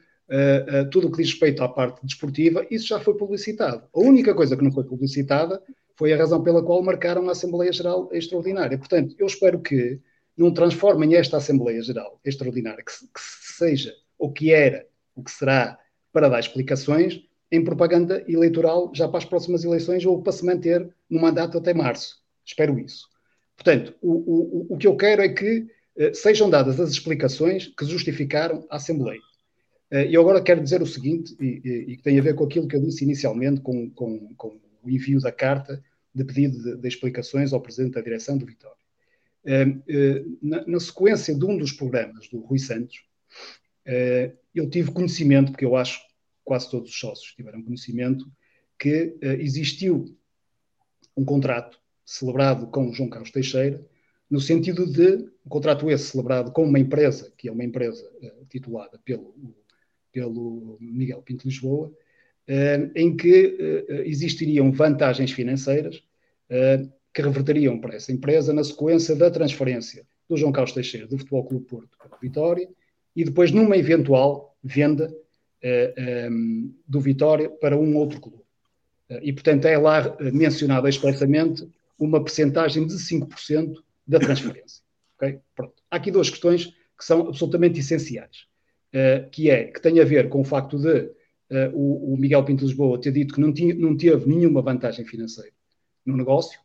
tudo 0.91 1.07
o 1.07 1.11
que 1.11 1.17
diz 1.17 1.31
respeito 1.31 1.63
à 1.63 1.69
parte 1.69 2.05
desportiva, 2.05 2.65
isso 2.71 2.87
já 2.87 2.99
foi 2.99 3.15
publicitado. 3.15 3.87
A 3.93 3.99
única 3.99 4.33
coisa 4.33 4.57
que 4.57 4.63
não 4.63 4.71
foi 4.71 4.83
publicitada 4.83 5.61
foi 5.95 6.13
a 6.13 6.17
razão 6.17 6.41
pela 6.41 6.63
qual 6.63 6.81
marcaram 6.81 7.27
a 7.29 7.33
Assembleia 7.33 7.71
Geral 7.71 8.09
Extraordinária. 8.11 8.77
Portanto, 8.77 9.15
eu 9.19 9.27
espero 9.27 9.59
que 9.59 9.99
não 10.35 10.51
transformem 10.51 11.15
esta 11.15 11.37
Assembleia 11.37 11.81
Geral 11.81 12.19
Extraordinária, 12.25 12.83
que, 12.83 12.91
que 12.91 13.19
seja 13.19 13.93
o 14.17 14.31
que 14.31 14.51
era, 14.51 14.87
o 15.15 15.23
que 15.23 15.31
será, 15.31 15.77
para 16.11 16.29
dar 16.29 16.39
explicações, 16.39 17.21
em 17.51 17.63
propaganda 17.63 18.23
eleitoral 18.27 18.91
já 18.95 19.07
para 19.07 19.19
as 19.19 19.25
próximas 19.25 19.63
eleições 19.63 20.03
ou 20.05 20.21
para 20.21 20.33
se 20.33 20.43
manter 20.43 20.89
no 21.07 21.21
mandato 21.21 21.57
até 21.57 21.73
março. 21.73 22.17
Espero 22.43 22.79
isso. 22.79 23.07
Portanto, 23.55 23.93
o, 24.01 24.11
o, 24.11 24.73
o 24.73 24.77
que 24.77 24.87
eu 24.87 24.95
quero 24.97 25.21
é 25.21 25.29
que 25.29 25.59
uh, 25.59 26.15
sejam 26.15 26.49
dadas 26.49 26.79
as 26.79 26.89
explicações 26.89 27.67
que 27.67 27.85
justificaram 27.85 28.65
a 28.69 28.77
Assembleia. 28.77 29.21
Uh, 29.93 30.09
eu 30.09 30.21
agora 30.21 30.41
quero 30.41 30.63
dizer 30.63 30.81
o 30.81 30.87
seguinte, 30.87 31.35
e, 31.39 31.91
e, 31.91 31.97
que 31.97 32.01
tem 32.01 32.17
a 32.17 32.21
ver 32.23 32.33
com 32.33 32.43
aquilo 32.43 32.67
que 32.67 32.75
eu 32.75 32.81
disse 32.81 33.03
inicialmente, 33.03 33.61
com, 33.61 33.91
com, 33.91 34.33
com 34.33 34.59
o 34.81 34.89
envio 34.89 35.21
da 35.21 35.31
carta 35.31 35.83
de 36.15 36.25
pedido 36.25 36.63
de, 36.63 36.77
de, 36.77 36.87
explicações 36.87 37.53
ao 37.53 37.61
Presidente 37.61 37.93
da 37.93 38.01
Direção 38.01 38.35
do 38.35 38.43
Vitória. 38.43 38.75
Uh, 39.45 40.37
na, 40.41 40.65
na, 40.65 40.79
sequência 40.79 41.35
de 41.35 41.45
um 41.45 41.55
dos 41.55 41.73
programas 41.73 42.27
do 42.27 42.39
Rui 42.39 42.57
Santos, 42.57 43.03
eu 44.55 44.69
tive 44.69 44.91
conhecimento, 44.91 45.51
porque 45.51 45.65
eu 45.65 45.75
acho 45.75 45.99
que 45.99 46.13
quase 46.43 46.71
todos 46.71 46.89
os 46.89 46.97
sócios 46.97 47.33
tiveram 47.35 47.61
conhecimento, 47.61 48.25
que 48.79 49.13
existiu 49.39 50.17
um 51.17 51.25
contrato 51.25 51.77
celebrado 52.05 52.67
com 52.67 52.93
João 52.93 53.09
Carlos 53.09 53.29
Teixeira, 53.29 53.85
no 54.29 54.39
sentido 54.39 54.89
de 54.89 55.29
um 55.45 55.49
contrato 55.49 55.91
esse 55.91 56.11
celebrado 56.11 56.53
com 56.53 56.63
uma 56.63 56.79
empresa, 56.79 57.33
que 57.37 57.49
é 57.49 57.51
uma 57.51 57.65
empresa 57.65 58.09
titulada 58.49 58.97
pelo, 59.03 59.35
pelo 60.13 60.77
Miguel 60.79 61.21
Pinto 61.21 61.47
Lisboa, 61.47 61.87
uh, 61.87 62.91
em 62.95 63.17
que 63.17 63.85
uh, 63.89 64.01
existiriam 64.05 64.71
vantagens 64.71 65.31
financeiras 65.31 66.01
que 67.11 67.21
reverteriam 67.21 67.79
para 67.79 67.95
essa 67.95 68.11
empresa 68.11 68.53
na 68.53 68.63
sequência 68.63 69.15
da 69.15 69.31
transferência 69.31 70.05
do 70.29 70.37
João 70.37 70.51
Carlos 70.51 70.73
Teixeira 70.73 71.07
do 71.07 71.17
Futebol 71.17 71.45
Clube 71.45 71.65
Porto 71.65 71.97
para 71.97 72.15
Vitória 72.21 72.69
e 73.15 73.23
depois 73.23 73.51
numa 73.51 73.75
eventual 73.75 74.55
venda 74.63 75.11
do 76.87 77.01
Vitória 77.01 77.49
para 77.49 77.75
um 77.75 77.95
outro 77.97 78.21
clube. 78.21 78.43
e, 79.23 79.33
portanto, 79.33 79.65
é 79.65 79.75
lá 79.79 80.15
mencionado 80.31 80.87
expressamente 80.87 81.67
uma 81.97 82.23
percentagem 82.23 82.85
de 82.85 82.93
5% 82.95 83.81
da 84.05 84.19
transferência. 84.19 84.83
Okay? 85.15 85.39
Pronto. 85.55 85.81
Há 85.89 85.95
aqui 85.95 86.11
duas 86.11 86.29
questões 86.29 86.67
que 86.97 87.05
são 87.05 87.27
absolutamente 87.27 87.79
essenciais, 87.79 88.45
uh, 88.93 89.29
que 89.29 89.49
é 89.49 89.65
que 89.65 89.81
tem 89.81 89.99
a 89.99 90.05
ver 90.05 90.29
com 90.29 90.41
o 90.41 90.43
facto 90.43 90.77
de 90.77 90.99
uh, 90.99 91.71
o, 91.73 92.13
o, 92.13 92.17
Miguel 92.17 92.43
Pinto 92.43 92.63
Lisboa 92.65 92.99
ter 92.99 93.11
dito 93.11 93.33
que 93.33 93.41
não, 93.41 93.53
tinha, 93.53 93.73
não 93.75 93.95
teve 93.97 94.27
nenhuma 94.27 94.61
vantagem 94.61 95.05
financeira 95.05 95.51
no 96.05 96.15
negócio, 96.15 96.59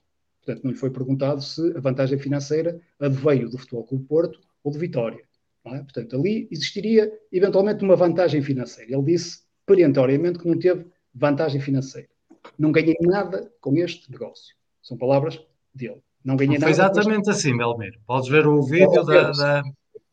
portanto 0.45 0.65
não 0.65 0.71
lhe 0.71 0.77
foi 0.77 0.91
perguntado 0.91 1.41
se 1.41 1.77
a 1.77 1.81
vantagem 1.81 2.19
financeira 2.19 2.81
adveio 2.99 3.49
do 3.49 3.59
Futebol 3.59 3.85
Clube 3.85 4.05
Porto 4.05 4.41
ou 4.63 4.73
de 4.73 4.79
Vitória. 4.79 5.29
É? 5.67 5.79
Portanto, 5.81 6.17
ali 6.17 6.49
existiria 6.51 7.13
eventualmente 7.31 7.85
uma 7.85 7.95
vantagem 7.95 8.41
financeira. 8.41 8.91
Ele 8.91 9.03
disse 9.03 9.43
perentoriamente 9.67 10.39
que 10.39 10.49
não 10.49 10.59
teve 10.59 10.87
vantagem 11.15 11.61
financeira. 11.61 12.09
Não 12.59 12.73
ganhei 12.73 12.97
nada 13.03 13.53
com 13.61 13.77
este 13.77 14.11
negócio. 14.11 14.55
São 14.83 14.97
palavras 14.97 15.39
dele. 15.75 16.01
Não 16.25 16.37
ganhei 16.37 16.59
não 16.59 16.69
nada. 16.69 16.75
Foi 16.75 16.85
exatamente 16.85 17.31
assim, 17.31 17.57
Belmiro. 17.57 18.01
Podes 18.07 18.29
ver 18.29 18.47
o 18.47 18.63
vídeo 18.63 19.05
da, 19.05 19.31
da, 19.31 19.63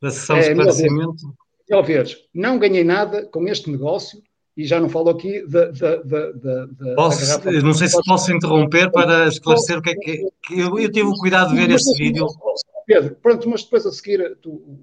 da, 0.02 0.12
sessão 0.12 0.38
é, 0.38 0.42
de 0.42 0.50
esclarecimento. 0.50 1.36
Ao 1.72 1.84
veres, 1.84 2.18
não 2.34 2.60
ganhei 2.60 2.84
nada 2.84 3.26
com 3.26 3.48
este 3.48 3.72
negócio 3.72 4.22
e 4.56 4.66
já 4.66 4.80
não 4.80 4.88
falo 4.88 5.10
aqui 5.10 5.46
da. 5.48 5.72
da, 5.72 5.96
da, 6.04 6.68
não 7.64 7.74
sei 7.74 7.88
se 7.88 8.02
posso 8.06 8.32
interromper 8.32 8.92
para 8.92 9.28
esclarecer 9.28 9.78
o 9.78 9.82
que 9.82 9.90
é 9.90 9.96
que. 9.96 10.30
que 10.44 10.60
eu, 10.60 10.80
eu 10.80 10.92
tive 10.92 11.08
o 11.08 11.18
cuidado 11.18 11.50
de 11.50 11.56
ver 11.56 11.72
este 11.72 11.90
assim, 11.90 12.04
vídeo. 12.04 12.28
Pedro, 12.86 13.16
pronto, 13.16 13.50
mas 13.50 13.64
depois 13.64 13.86
a 13.86 13.92
seguir 13.92 14.38
tu 14.42 14.80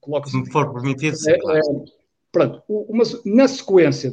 colocas. 0.00 0.30
Se 0.30 0.36
me 0.36 0.50
for 0.50 0.72
permitido, 0.72 1.16
sim, 1.16 1.30
é, 1.30 1.38
claro. 1.38 1.58
é, 1.58 1.62
pronto, 2.30 2.62
uma, 2.68 3.02
na 3.24 3.48
sequência 3.48 4.12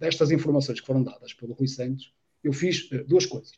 destas 0.00 0.30
informações 0.30 0.80
que 0.80 0.86
foram 0.86 1.02
dadas 1.02 1.32
pelo 1.34 1.54
Rui 1.54 1.68
Santos, 1.68 2.12
eu 2.42 2.52
fiz 2.52 2.90
uh, 2.90 3.04
duas 3.06 3.26
coisas. 3.26 3.52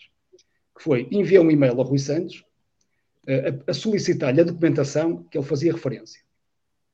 Que 0.76 0.82
foi 0.82 1.08
enviar 1.10 1.42
um 1.42 1.50
e-mail 1.50 1.78
ao 1.78 1.86
Rui 1.86 1.98
Santos 1.98 2.44
uh, 3.26 3.62
a, 3.66 3.70
a 3.70 3.74
solicitar-lhe 3.74 4.40
a 4.40 4.44
documentação 4.44 5.22
que 5.24 5.38
ele 5.38 5.46
fazia 5.46 5.72
referência. 5.72 6.20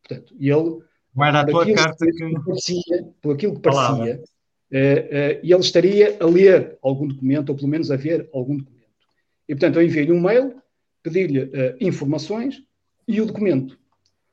Portanto, 0.07 0.35
e 0.39 0.49
ele 0.49 0.81
Vai 1.17 1.33
na 1.33 1.47
tua 1.47 1.65
carta 1.73 2.07
que... 2.07 2.35
Parecia, 2.44 3.09
por 3.23 3.35
aquilo 3.35 3.55
que 3.55 3.62
parecia, 3.62 4.17
uh, 4.17 4.18
uh, 4.18 5.41
e 5.43 5.52
ele 5.52 5.60
estaria 5.60 6.17
a 6.20 6.26
ler 6.26 6.76
algum 6.83 7.09
documento, 7.09 7.49
ou 7.49 7.57
pelo 7.57 7.68
menos 7.68 7.91
a 7.91 7.97
ver 7.97 8.28
algum 8.35 8.59
documento. 8.59 8.86
E, 9.49 9.55
portanto, 9.55 9.76
eu 9.76 9.83
enviei-lhe 9.83 10.12
um 10.12 10.20
mail, 10.20 10.55
pedi-lhe 11.02 11.44
uh, 11.44 11.76
informações 11.81 12.62
e 13.09 13.18
o 13.23 13.26
documento. 13.26 13.78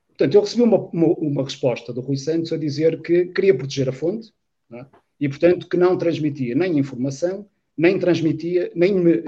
Portanto, 0.10 0.36
eu 0.36 0.42
recebi 0.42 0.62
uma, 0.62 0.78
uma, 0.78 1.08
uma, 1.08 1.44
resposta 1.44 1.94
do 1.94 2.02
Rui 2.02 2.18
Santos 2.18 2.52
a 2.52 2.58
dizer 2.58 3.02
que 3.02 3.28
queria 3.28 3.56
proteger 3.56 3.88
a 3.88 3.94
fonte 3.94 4.34
é? 4.74 4.86
e, 5.22 5.30
portanto, 5.30 5.70
que 5.70 5.78
não 5.78 5.98
transmitia 5.98 6.54
nem 6.54 6.78
informação, 6.78 7.48
nem 7.78 7.98
transmitia, 7.98 8.72
nem 8.76 8.94
me 8.94 9.24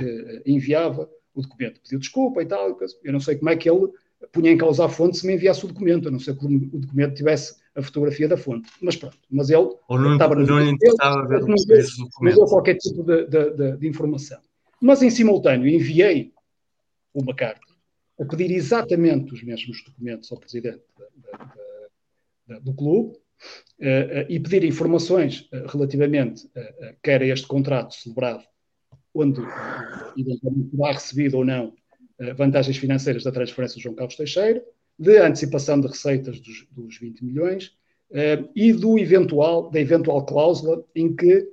enviava 0.46 1.10
o 1.34 1.42
documento. 1.42 1.82
Pediu 1.82 2.00
desculpa 2.00 2.44
e 2.44 2.46
tal. 2.46 2.78
Eu 3.04 3.14
não 3.14 3.20
sei 3.20 3.36
como 3.36 3.50
é 3.50 3.56
que 3.56 3.68
ele 3.68 3.90
punha 4.32 4.52
em 4.52 4.58
causa 4.58 4.86
a 4.86 4.90
fonte 4.90 5.18
se 5.18 5.28
me 5.28 5.34
enviasse 5.34 5.66
o 5.66 5.68
documento, 5.68 6.08
a 6.08 6.12
não 6.12 6.20
ser 6.20 6.38
que 6.38 6.46
o 6.46 6.80
documento 6.80 7.16
tivesse 7.16 7.56
a 7.76 7.82
fotografia 7.82 8.28
da 8.28 8.38
fonte. 8.38 8.70
Mas 8.82 8.96
pronto, 8.96 9.18
mas 9.30 9.50
ele 9.50 9.70
Ou 9.88 10.00
não, 10.00 10.14
estava 10.14 10.36
não 10.36 10.60
lhe 10.60 10.72
interessava 10.72 11.28
ver 11.28 11.42
não 11.42 11.56
deu 12.22 12.46
qualquer 12.46 12.76
tipo 12.76 13.04
de, 13.04 13.26
de, 13.26 13.50
de, 13.52 13.78
de, 13.78 13.88
informação. 13.88 14.40
Mas 14.82 15.02
em 15.02 15.10
simultâneo 15.10 15.68
enviei 15.68 16.34
uma 17.14 17.36
carta 17.36 17.66
a 18.20 18.26
pedir 18.26 18.52
exatamente 18.52 19.34
os 19.34 19.44
mesmos 19.44 19.84
documentos 19.84 20.32
ao 20.32 20.40
presidente 20.40 20.82
do 22.62 22.74
clube 22.74 23.14
uh, 23.14 23.14
uh, 23.14 24.26
e 24.30 24.40
pedir 24.40 24.64
informações 24.64 25.50
uh, 25.52 25.66
relativamente 25.68 26.50
quer 27.02 27.22
a 27.22 27.26
este 27.26 27.48
contrato 27.48 27.96
celebrado, 27.96 28.44
onde 29.14 29.42
eventualmente 30.18 30.70
terá 30.72 30.92
recebido 30.92 31.38
ou 31.38 31.46
não 31.46 31.74
vantagens 32.36 32.78
financeiras 32.78 33.24
da 33.24 33.32
transferência 33.32 33.78
de 33.78 33.84
João 33.84 33.96
Carlos 33.96 34.16
Teixeira, 34.16 34.64
de 34.98 35.18
antecipação 35.18 35.80
de 35.80 35.88
receitas 35.88 36.40
dos, 36.40 36.66
dos 36.72 36.98
20 36.98 37.24
milhões 37.24 37.78
uh, 38.12 38.50
e 38.56 38.72
do 38.72 38.98
eventual, 38.98 39.70
da 39.70 39.80
eventual 39.80 40.26
cláusula 40.26 40.84
em 40.96 41.16
que 41.16 41.48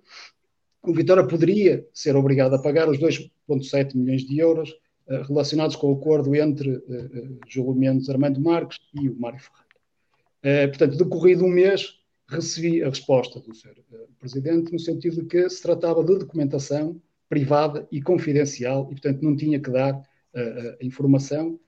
o 0.82 0.92
Vitória 0.92 1.26
poderia 1.26 1.86
ser 1.92 2.16
obrigado 2.16 2.54
a 2.54 2.62
pagar 2.62 2.88
os 2.88 2.98
2,7 2.98 3.96
milhões 3.96 4.22
de 4.22 4.38
euros 4.38 4.70
uh, 4.70 5.22
relacionados 5.28 5.76
com 5.76 5.92
o 5.92 5.96
acordo 5.96 6.34
entre 6.34 6.70
uh, 6.70 7.40
Júlio 7.48 7.74
Mendes 7.74 8.08
Armando 8.08 8.40
Marques 8.40 8.78
e 8.94 9.08
o 9.08 9.18
Mário 9.18 9.40
Ferreira. 9.40 10.68
portanto, 10.68 10.96
decorrido 10.96 11.44
um 11.44 11.50
mês, 11.50 11.98
recebi 12.28 12.82
a 12.82 12.88
resposta 12.88 13.40
do 13.40 13.54
Sr. 13.54 13.82
Presidente 14.18 14.72
no 14.72 14.78
sentido 14.78 15.16
de 15.16 15.26
que 15.26 15.50
se 15.50 15.60
tratava 15.60 16.04
de 16.04 16.18
documentação 16.18 17.00
privada 17.28 17.86
e 17.90 18.00
confidencial 18.00 18.88
e, 18.90 18.94
portanto, 18.94 19.22
não 19.22 19.36
tinha 19.36 19.60
que 19.60 19.70
dar 19.70 20.02
a, 20.34 20.84
informação 20.84 21.58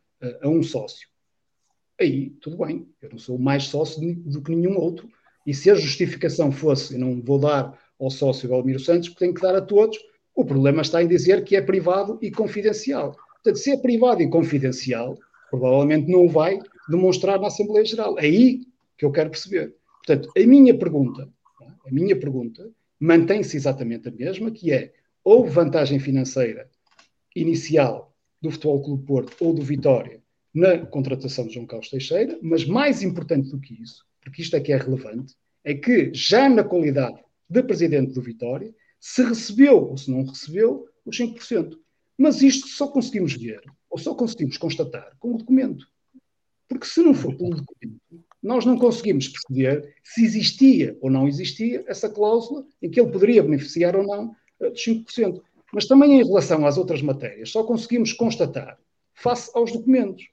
a, 0.43 0.49
um 0.49 0.63
sócio. 0.63 1.09
Aí, 2.01 2.31
tudo 2.41 2.57
bem, 2.65 2.89
eu 3.01 3.11
não 3.11 3.19
sou 3.19 3.39
mais 3.39 3.65
sócio 3.65 4.01
do 4.17 4.43
que 4.43 4.55
nenhum 4.55 4.77
outro, 4.77 5.09
e 5.47 5.55
se 5.55 5.71
a 5.71 5.75
justificação 5.75 6.51
fosse, 6.51 6.95
eu 6.95 7.01
não 7.01 7.21
vou 7.23 7.39
dar 7.39 7.79
ao 8.01 8.11
sócio 8.11 8.49
Valmiro 8.49 8.81
Santos, 8.81 9.09
porque 9.09 9.25
tenho 9.25 9.35
que 9.35 9.43
dar 9.43 9.55
a 9.55 9.61
todos, 9.61 9.99
o 10.35 10.45
problema 10.45 10.83
está 10.83 11.03
em 11.03 11.07
dizer 11.07 11.45
que 11.45 11.55
é 11.55 11.63
privado 11.63 12.19
e 12.21 12.31
confidencial. 12.31 13.17
Portanto, 13.35 13.57
se 13.57 13.71
é 13.71 13.77
privado 13.77 14.23
e 14.23 14.29
confidencial, 14.29 15.17
provavelmente 15.51 16.11
não 16.11 16.25
o 16.25 16.29
vai 16.29 16.59
demonstrar 16.89 17.39
na 17.39 17.47
Assembleia 17.47 17.85
Geral. 17.85 18.19
É 18.19 18.23
aí 18.23 18.63
que 18.97 19.05
eu 19.05 19.13
quero 19.13 19.31
perceber. 19.31 19.75
Portanto, 20.05 20.31
a 20.37 20.47
minha 20.47 20.77
pergunta, 20.77 21.29
a 21.87 21.91
minha 21.91 22.19
pergunta 22.19 22.69
mantém-se 22.99 23.57
exatamente 23.57 24.09
a 24.09 24.13
mesma, 24.13 24.51
que 24.51 24.73
é, 24.73 24.93
houve 25.23 25.51
vantagem 25.51 25.99
financeira 25.99 26.69
inicial 27.37 28.14
do 28.45 28.51
Futebol 28.51 28.83
Clube 28.83 29.07
Porto 29.07 29.37
ou 29.41 29.55
do 29.55 29.63
Vitória 29.63 30.23
na 30.55 30.85
contratação 30.87 31.47
de 31.47 31.55
João 31.55 31.67
Carlos 31.67 31.89
Teixeira, 31.89 32.39
mas 32.43 32.67
mais 32.67 33.03
importante 33.03 33.49
do 33.51 33.59
que 33.59 33.83
isso, 33.83 34.05
porque 34.21 34.43
isto 34.43 34.55
é 34.55 34.61
que 34.61 34.71
é 34.71 34.77
relevante, 34.77 35.35
é 35.65 35.73
que 35.73 36.13
já 36.13 36.47
na 36.49 36.63
qualidade 36.63 37.19
de 37.49 37.63
presidente 37.63 38.13
do 38.13 38.21
Vitória, 38.21 38.73
se 39.01 39.23
recebeu 39.25 39.89
ou 39.91 39.97
se 39.97 40.11
não 40.11 40.25
recebeu 40.25 40.87
os 41.07 41.19
5%. 41.19 41.77
Mas 42.19 42.43
isto 42.43 42.69
só 42.69 42.87
conseguimos 42.87 43.33
ver, 43.33 43.63
ou 43.89 43.99
só 43.99 44.15
conseguimos 44.15 44.59
constatar 44.59 45.17
com 45.19 45.35
o 45.35 45.39
documento. 45.39 45.87
Porque 46.69 46.87
se 46.87 47.03
não 47.03 47.15
for 47.15 47.35
pelo 47.35 47.57
documento, 47.57 48.01
nós 48.43 48.67
não 48.67 48.79
conseguimos 48.79 49.27
perceber 49.27 49.95
se 50.03 50.23
existia 50.23 50.97
ou 51.01 51.11
não 51.11 51.27
existia 51.27 51.83
essa 51.89 52.11
cláusula 52.11 52.65
em 52.81 52.91
que 52.91 53.01
ele 53.01 53.11
poderia 53.11 53.43
beneficiar 53.43 53.97
ou 53.97 54.05
não 54.05 54.37
eh, 54.61 54.71
dos 54.71 54.85
5%. 54.85 55.43
Mas 55.75 55.87
também 55.87 56.21
em 56.21 56.25
relação 56.25 56.65
às 56.67 56.79
outras 56.79 57.03
matérias, 57.03 57.51
só 57.51 57.65
conseguimos 57.65 58.13
constatar 58.13 58.79
face 59.13 59.51
aos 59.55 59.73
documentos. 59.73 60.25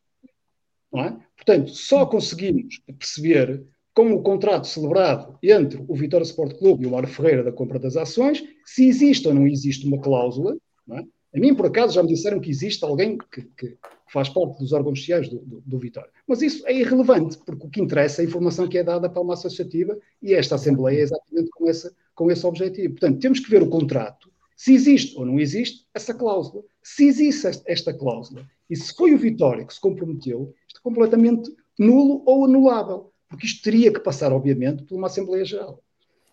É? 0.96 1.14
Portanto, 1.36 1.72
só 1.72 2.06
conseguimos 2.06 2.80
perceber 3.00 3.66
com 3.94 4.14
o 4.14 4.22
contrato 4.22 4.68
celebrado 4.68 5.38
entre 5.42 5.84
o 5.88 5.96
Vitória 5.96 6.24
Sport 6.24 6.58
Clube 6.58 6.84
e 6.84 6.88
o 6.88 6.92
Mário 6.92 7.08
Ferreira 7.08 7.44
da 7.44 7.52
compra 7.52 7.80
das 7.80 7.98
ações, 7.98 8.44
se 8.66 8.88
existe 8.88 9.28
ou 9.28 9.34
não 9.34 9.48
existe 9.48 9.88
uma 9.88 10.00
cláusula. 10.00 10.56
É? 10.92 11.00
A 11.34 11.40
mim, 11.40 11.56
por 11.56 11.66
acaso, 11.66 11.94
já 11.94 12.04
me 12.04 12.10
disseram 12.10 12.40
que 12.40 12.50
existe 12.50 12.84
alguém 12.84 13.18
que, 13.18 13.42
que 13.58 13.78
faz 14.12 14.28
parte 14.28 14.60
dos 14.60 14.74
órgãos 14.74 15.00
sociais 15.00 15.30
do, 15.30 15.40
do, 15.40 15.62
do, 15.62 15.80
Vitória. 15.80 16.12
Mas 16.28 16.42
isso 16.42 16.68
é 16.68 16.74
irrelevante, 16.74 17.38
porque 17.46 17.66
o 17.66 17.70
que 17.70 17.82
interessa 17.82 18.22
é 18.22 18.26
a 18.26 18.28
informação 18.28 18.68
que 18.68 18.78
é 18.78 18.84
dada 18.84 19.10
para 19.10 19.22
uma 19.22 19.34
associativa 19.34 19.98
e 20.22 20.34
esta 20.34 20.56
Assembleia 20.56 21.00
é 21.00 21.02
exatamente 21.02 21.50
com, 21.52 21.70
essa, 21.70 21.96
com 22.14 22.30
esse 22.30 22.46
objetivo. 22.46 22.96
Portanto, 22.96 23.20
temos 23.20 23.40
que 23.40 23.50
ver 23.50 23.64
o 23.64 23.70
contrato 23.70 24.31
se 24.62 24.76
existe 24.76 25.18
ou 25.18 25.26
não 25.26 25.40
existe 25.40 25.88
essa 25.92 26.14
cláusula. 26.14 26.64
Se 26.84 27.08
existe 27.08 27.64
esta 27.66 27.92
cláusula 27.92 28.48
e 28.70 28.76
se 28.76 28.96
foi 28.96 29.12
o 29.12 29.18
Vitória 29.18 29.66
que 29.66 29.74
se 29.74 29.82
comprometeu, 29.82 30.54
isto 30.68 30.80
é 30.80 30.84
completamente 30.84 31.50
nulo 31.80 32.22
ou 32.28 32.46
anulável, 32.46 33.12
porque 33.28 33.48
isto 33.48 33.64
teria 33.64 33.92
que 33.92 34.00
passar, 34.00 34.32
obviamente, 34.32 34.84
por 34.84 34.96
uma 34.96 35.08
Assembleia 35.08 35.44
Geral. 35.44 35.82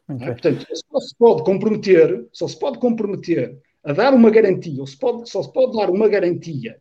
Okay. 0.07 0.27
É? 0.27 0.33
Portanto, 0.33 0.67
só 0.71 1.01
se 1.01 1.17
pode 1.17 1.43
comprometer, 1.43 2.29
só 2.31 2.47
se 2.47 2.59
pode 2.59 2.79
comprometer 2.79 3.59
a 3.83 3.95
dar 3.95 4.13
uma 4.13 4.29
garantia, 4.29 4.79
ou 4.79 4.87
se 4.87 4.99
pode, 4.99 5.31
só 5.31 5.43
se 5.43 5.51
pode 5.51 5.75
dar 5.75 5.89
uma 5.89 6.07
garantia 6.07 6.79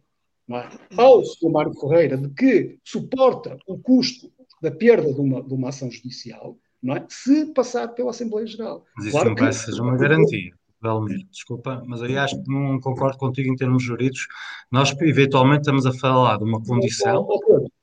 é? 0.51 0.67
ao 0.97 1.23
Sr. 1.23 1.49
Mário 1.49 1.73
Ferreira 1.75 2.17
de 2.17 2.27
que 2.33 2.77
suporta 2.83 3.57
o 3.65 3.79
custo 3.79 4.29
da 4.61 4.69
perda 4.69 5.13
de 5.13 5.21
uma, 5.21 5.41
de 5.41 5.53
uma 5.53 5.69
ação 5.69 5.89
judicial, 5.89 6.57
não 6.83 6.97
é? 6.97 7.05
se 7.07 7.45
passar 7.53 7.87
pela 7.87 8.09
Assembleia 8.09 8.45
Geral. 8.45 8.83
Mas 8.97 9.05
isso 9.05 9.13
claro 9.13 9.29
não 9.29 9.37
vai 9.37 9.53
ser 9.53 9.79
uma 9.79 9.95
garantia. 9.95 10.51
Belmiro, 10.81 11.23
desculpa, 11.31 11.83
mas 11.87 12.03
aí 12.03 12.17
acho 12.17 12.41
que 12.41 12.51
não 12.51 12.79
concordo 12.79 13.17
contigo 13.17 13.51
em 13.51 13.55
termos 13.55 13.81
jurídicos. 13.81 14.27
Nós, 14.71 14.93
eventualmente, 15.01 15.61
estamos 15.61 15.85
a 15.85 15.93
falar 15.93 16.37
de 16.37 16.43
uma 16.43 16.61
condição 16.63 17.27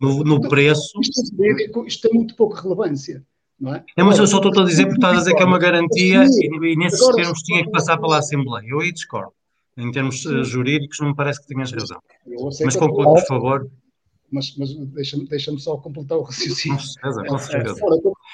no, 0.01 0.23
no 0.23 0.41
preço. 0.49 1.01
Isto, 1.01 1.87
isto 1.87 2.09
tem 2.09 2.17
muito 2.17 2.37
pouca 2.37 2.63
relevância. 2.63 3.25
Não 3.59 3.75
é? 3.75 3.85
é 3.97 4.03
mas 4.03 4.19
eu 4.19 4.27
só 4.27 4.37
estou 4.37 4.63
a 4.63 4.67
dizer 4.67 4.85
porque 4.85 4.97
estás 4.97 5.17
a 5.17 5.19
dizer 5.19 5.35
que 5.35 5.43
é 5.43 5.47
uma 5.47 5.59
garantia 5.59 6.25
e, 6.25 6.73
e 6.73 6.77
nesses 6.77 7.07
termos 7.15 7.41
tinha 7.43 7.65
que 7.65 7.71
passar 7.71 7.99
pela 7.99 8.19
Assembleia. 8.19 8.67
Eu 8.69 8.81
aí 8.81 8.93
discordo. 8.93 9.33
Em 9.77 9.91
termos 9.91 10.25
uh, 10.25 10.45
jurídicos, 10.45 10.99
não 11.01 11.09
me 11.09 11.17
parece 11.17 11.41
que 11.41 11.49
tenhas 11.49 11.73
razão. 11.73 12.01
Mas 12.65 12.77
conclui, 12.77 13.07
por 13.07 13.27
favor 13.27 13.69
mas, 14.35 14.57
mas 14.57 14.75
deixa-me 14.75 15.27
deixa 15.29 15.57
só 15.59 15.77
completar 15.77 16.19
o 16.19 16.23
raciocínio. 16.23 16.77
Com 16.77 16.85
certeza, 16.85 17.25
com 17.25 17.39
certeza. 17.39 17.81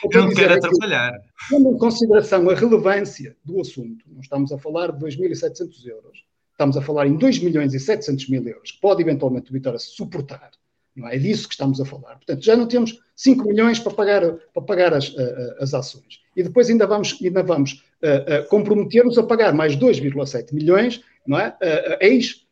É, 0.05 0.17
eu 0.17 0.25
não 0.25 0.35
quero 0.35 0.55
atrapalhar. 0.55 1.13
Tendo 1.49 1.71
em 1.71 1.79
consideração 1.79 2.49
a 2.49 2.55
relevância 2.55 3.37
do 3.45 3.61
assunto, 3.61 4.05
não 4.09 4.21
estamos 4.21 4.53
a 4.53 4.59
falar 4.59 4.93
de 4.93 5.05
2.700 5.05 5.87
euros, 5.87 6.25
estamos 6.53 6.77
a 6.77 6.83
falar 6.83 7.07
em 7.07 7.17
2 7.17 7.39
milhões 7.41 7.75
e 7.75 7.81
700 7.81 8.29
mil 8.29 8.47
euros, 8.47 8.73
que 8.73 8.81
pode 8.81 9.03
eventualmente 9.03 9.51
o 9.51 9.53
Vitória 9.53 9.79
suportar 9.79 10.51
Não 10.95 11.09
é? 11.09 11.17
é 11.17 11.19
disso 11.19 11.49
que 11.49 11.55
estamos 11.55 11.81
a 11.81 11.85
falar. 11.85 12.17
Portanto, 12.17 12.45
já 12.45 12.57
não 12.57 12.67
temos 12.67 12.99
5 13.17 13.47
milhões 13.47 13.79
para 13.79 13.93
pagar, 13.93 14.33
para 14.53 14.63
pagar 14.63 14.95
as, 14.95 15.15
as 15.59 15.75
ações. 15.75 16.21
E 16.37 16.43
depois 16.43 16.69
ainda 16.69 16.87
vamos, 16.87 17.19
ainda 17.23 17.43
vamos 17.43 17.83
uh, 18.03 18.45
uh, 18.45 18.49
comprometer-nos 18.49 19.19
a 19.19 19.23
pagar 19.23 19.53
mais 19.53 19.77
2,7 19.77 20.53
milhões, 20.53 21.03
não 21.27 21.39
é? 21.39 21.49
Uh, 21.49 22.05
ex, 22.05 22.47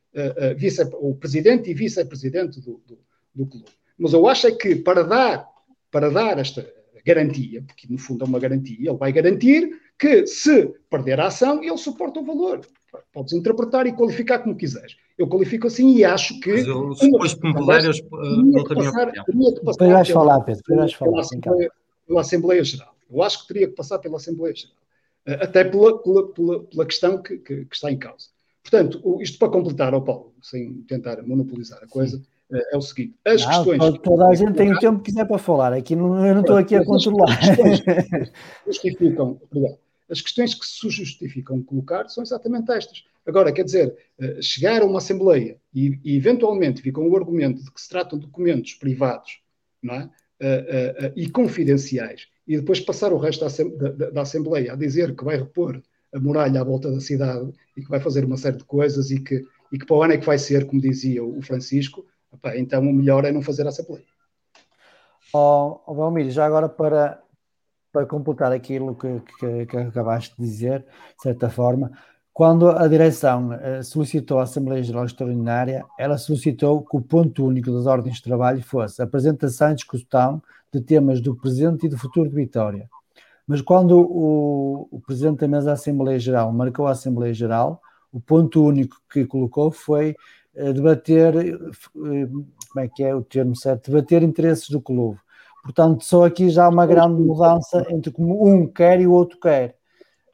vice, 0.57 0.83
o 0.95 1.15
presidente 1.15 1.71
e 1.71 1.75
vice-presidente 1.75 2.61
do, 2.61 2.83
do, 2.87 2.99
do 3.35 3.47
clube. 3.47 3.71
Mas 3.97 4.13
eu 4.13 4.27
acho 4.27 4.47
é 4.47 4.53
que 4.53 4.75
para 4.75 5.05
dar, 5.05 5.47
para 5.91 6.11
dar 6.11 6.39
esta 6.39 6.78
garantia, 7.09 7.63
porque 7.67 7.87
no 7.89 7.99
fundo 7.99 8.25
é 8.25 8.29
uma 8.29 8.39
garantia, 8.39 8.91
ele 8.91 8.99
vai 8.99 9.11
garantir 9.13 9.71
que 9.99 10.27
se 10.27 10.75
perder 10.91 11.19
a 11.21 11.27
ação, 11.27 11.63
ele 11.63 11.77
suporta 11.79 12.21
o 12.21 12.25
valor. 12.25 12.61
Podes 13.13 13.33
interpretar 13.33 13.87
e 13.87 13.93
qualificar 13.93 14.39
como 14.41 14.57
quiseres. 14.57 14.97
Eu 15.17 15.27
qualifico 15.27 15.67
assim 15.67 15.97
e 15.97 16.05
acho 16.05 16.39
que. 16.41 16.53
Mas 16.53 16.67
eu, 16.67 16.87
não 16.87 16.95
tenho 16.95 17.19
passar, 18.75 19.13
Depois 19.27 19.91
vais 19.91 20.09
falar, 20.09 20.41
Pedro. 20.41 20.63
Vais 20.69 20.93
falar. 20.93 21.11
Pela 21.11 21.21
Assembleia, 21.21 21.73
pela 22.07 22.21
Assembleia 22.21 22.65
Geral. 22.65 22.95
Eu 23.11 23.23
acho 23.23 23.43
que 23.43 23.49
teria 23.49 23.69
que 23.69 23.75
passar 23.75 23.99
pela 23.99 24.17
Assembleia 24.17 24.55
Geral. 24.55 24.77
Eh, 25.27 25.45
até 25.45 25.65
pela, 25.65 26.03
pela, 26.03 26.33
pela, 26.33 26.65
pela 26.65 26.87
questão 26.87 27.21
que, 27.21 27.37
que, 27.39 27.65
que, 27.65 27.75
está 27.75 27.91
em 27.91 27.99
causa. 27.99 28.29
Portanto, 28.63 29.19
isto 29.21 29.39
para 29.39 29.51
completar, 29.51 29.93
ao 29.93 30.03
Paulo, 30.03 30.33
sem 30.43 30.83
tentar 30.83 31.23
monopolizar 31.23 31.81
a 31.83 31.87
coisa, 31.89 32.17
eh, 32.17 32.38
é 32.51 32.77
o 32.77 32.81
seguinte: 32.81 33.15
as 33.25 33.45
não, 33.45 33.65
questões. 33.65 33.99
Toda 34.03 34.27
a 34.29 34.35
gente 34.35 34.55
tem 34.55 34.73
o 34.73 34.79
tempo 34.79 34.99
que 34.99 35.11
quiser 35.11 35.27
para 35.27 35.39
falar, 35.39 35.73
aqui 35.73 35.95
não, 35.95 36.27
eu 36.27 36.35
não 36.35 36.41
estou 36.43 36.57
aqui 36.57 36.75
a 36.75 36.85
controlar. 36.85 37.31
As 37.33 37.49
questões, 37.49 37.83
justificam, 38.67 39.41
as 40.11 40.21
questões 40.21 40.55
que 40.55 40.67
se 40.67 40.91
justificam 40.91 41.63
colocar 41.63 42.09
são 42.09 42.23
exatamente 42.23 42.71
estas. 42.73 43.05
Agora, 43.27 43.53
quer 43.53 43.65
dizer, 43.65 43.95
eh, 44.19 44.41
chegar 44.41 44.81
a 44.81 44.87
uma 44.87 44.99
Assembleia 44.99 45.59
e, 45.75 46.01
e 46.03 46.17
eventualmente 46.17 46.81
vir 46.81 46.93
com 46.93 47.07
o 47.07 47.15
argumento 47.15 47.63
de 47.63 47.71
que 47.71 47.79
se 47.79 47.89
tratam 47.89 48.19
de 48.19 48.25
documentos 48.25 48.73
privados 48.73 49.43
não 49.83 49.95
é? 49.95 50.11
Uh, 50.41 51.09
uh, 51.09 51.13
e 51.17 51.29
confidenciais, 51.29 52.29
e 52.47 52.57
depois 52.57 52.79
passar 52.79 53.13
o 53.13 53.19
resto 53.19 53.45
da, 54.13 54.23
Assembleia 54.23 54.73
a 54.73 54.77
dizer 54.77 55.17
que 55.17 55.25
vai 55.25 55.37
repor 55.37 55.83
a 56.15 56.21
muralha 56.21 56.61
à 56.61 56.65
volta 56.65 56.91
da 56.93 57.01
cidade 57.01 57.53
e 57.77 57.83
que 57.83 57.91
vai 57.91 57.99
fazer 57.99 58.25
uma 58.25 58.37
série 58.37 58.57
de 58.57 58.65
coisas 58.65 59.11
e 59.11 59.19
que, 59.19 59.45
e 59.73 59.79
que 59.79 59.85
para 59.85 59.97
o 59.97 60.03
ano 60.03 60.13
é 60.13 60.17
que 60.17 60.25
vai 60.25 60.39
ser, 60.39 60.65
como 60.67 60.81
dizia 60.81 61.25
o 61.25 61.43
Francisco, 61.43 62.07
então 62.55 62.83
o 62.83 62.93
melhor 62.93 63.25
é 63.25 63.33
não 63.33 63.43
fazer 63.43 63.67
a 63.67 63.71
Assembleia. 63.71 64.05
Ó 65.33 65.81
oh, 65.87 66.11
oh, 66.11 66.31
já 66.31 66.47
agora 66.47 66.69
para, 66.69 67.23
para 67.93 68.07
completar 68.07 68.53
aquilo 68.53 68.95
que, 68.95 69.21
que, 69.39 69.67
que 69.67 69.77
acabaste 69.77 70.35
de 70.37 70.43
dizer, 70.43 70.81
de 71.17 71.23
certa 71.23 71.51
forma, 71.51 71.91
quando 72.39 72.71
a 72.71 72.87
direção 72.87 73.51
uh, 73.51 73.83
solicitou 73.83 74.39
a 74.39 74.45
Assembleia 74.45 74.81
Geral 74.81 75.05
Extraordinária, 75.05 75.85
ela 75.99 76.17
solicitou 76.17 76.85
que 76.85 76.97
o 76.97 77.01
ponto 77.01 77.45
único 77.45 77.73
das 77.73 77.85
ordens 77.85 78.19
de 78.19 78.23
trabalho 78.23 78.63
fosse 78.63 79.03
apresentação 79.03 79.73
e 79.73 79.75
discussão 79.75 80.41
de 80.73 80.81
temas 80.81 81.21
do 81.21 81.35
presente 81.35 81.87
e 81.87 81.89
do 81.89 81.99
futuro 81.99 82.29
de 82.29 82.37
Vitória. 82.37 82.89
Mas 83.45 83.61
quando 83.61 83.99
o, 83.99 84.87
o 84.91 85.01
Presidente 85.01 85.41
da 85.41 85.49
Mesa 85.49 85.67
da 85.67 85.73
Assembleia 85.73 86.19
Geral 86.19 86.53
marcou 86.53 86.87
a 86.87 86.93
Assembleia 86.93 87.35
Geral, 87.35 87.83
o 88.13 88.21
ponto 88.21 88.63
único 88.65 88.97
que 89.11 89.27
colocou 89.27 89.73
foi 89.73 90.15
debater, 90.73 91.35
uh, 91.35 92.29
como 92.69 92.85
é 92.85 92.89
que 92.89 93.03
é 93.03 93.15
o 93.15 93.23
termo 93.23 93.57
certo, 93.57 93.91
debater 93.91 94.23
interesses 94.23 94.69
do 94.69 94.81
clube. 94.81 95.19
Portanto, 95.63 96.05
só 96.05 96.25
aqui 96.25 96.51
já 96.51 96.65
há 96.65 96.69
uma 96.69 96.87
grande 96.87 97.21
mudança 97.21 97.87
entre 97.91 98.11
como 98.11 98.47
um 98.47 98.67
quer 98.67 99.01
e 99.01 99.07
o 99.07 99.13
outro 99.13 99.39
quer. 99.39 99.77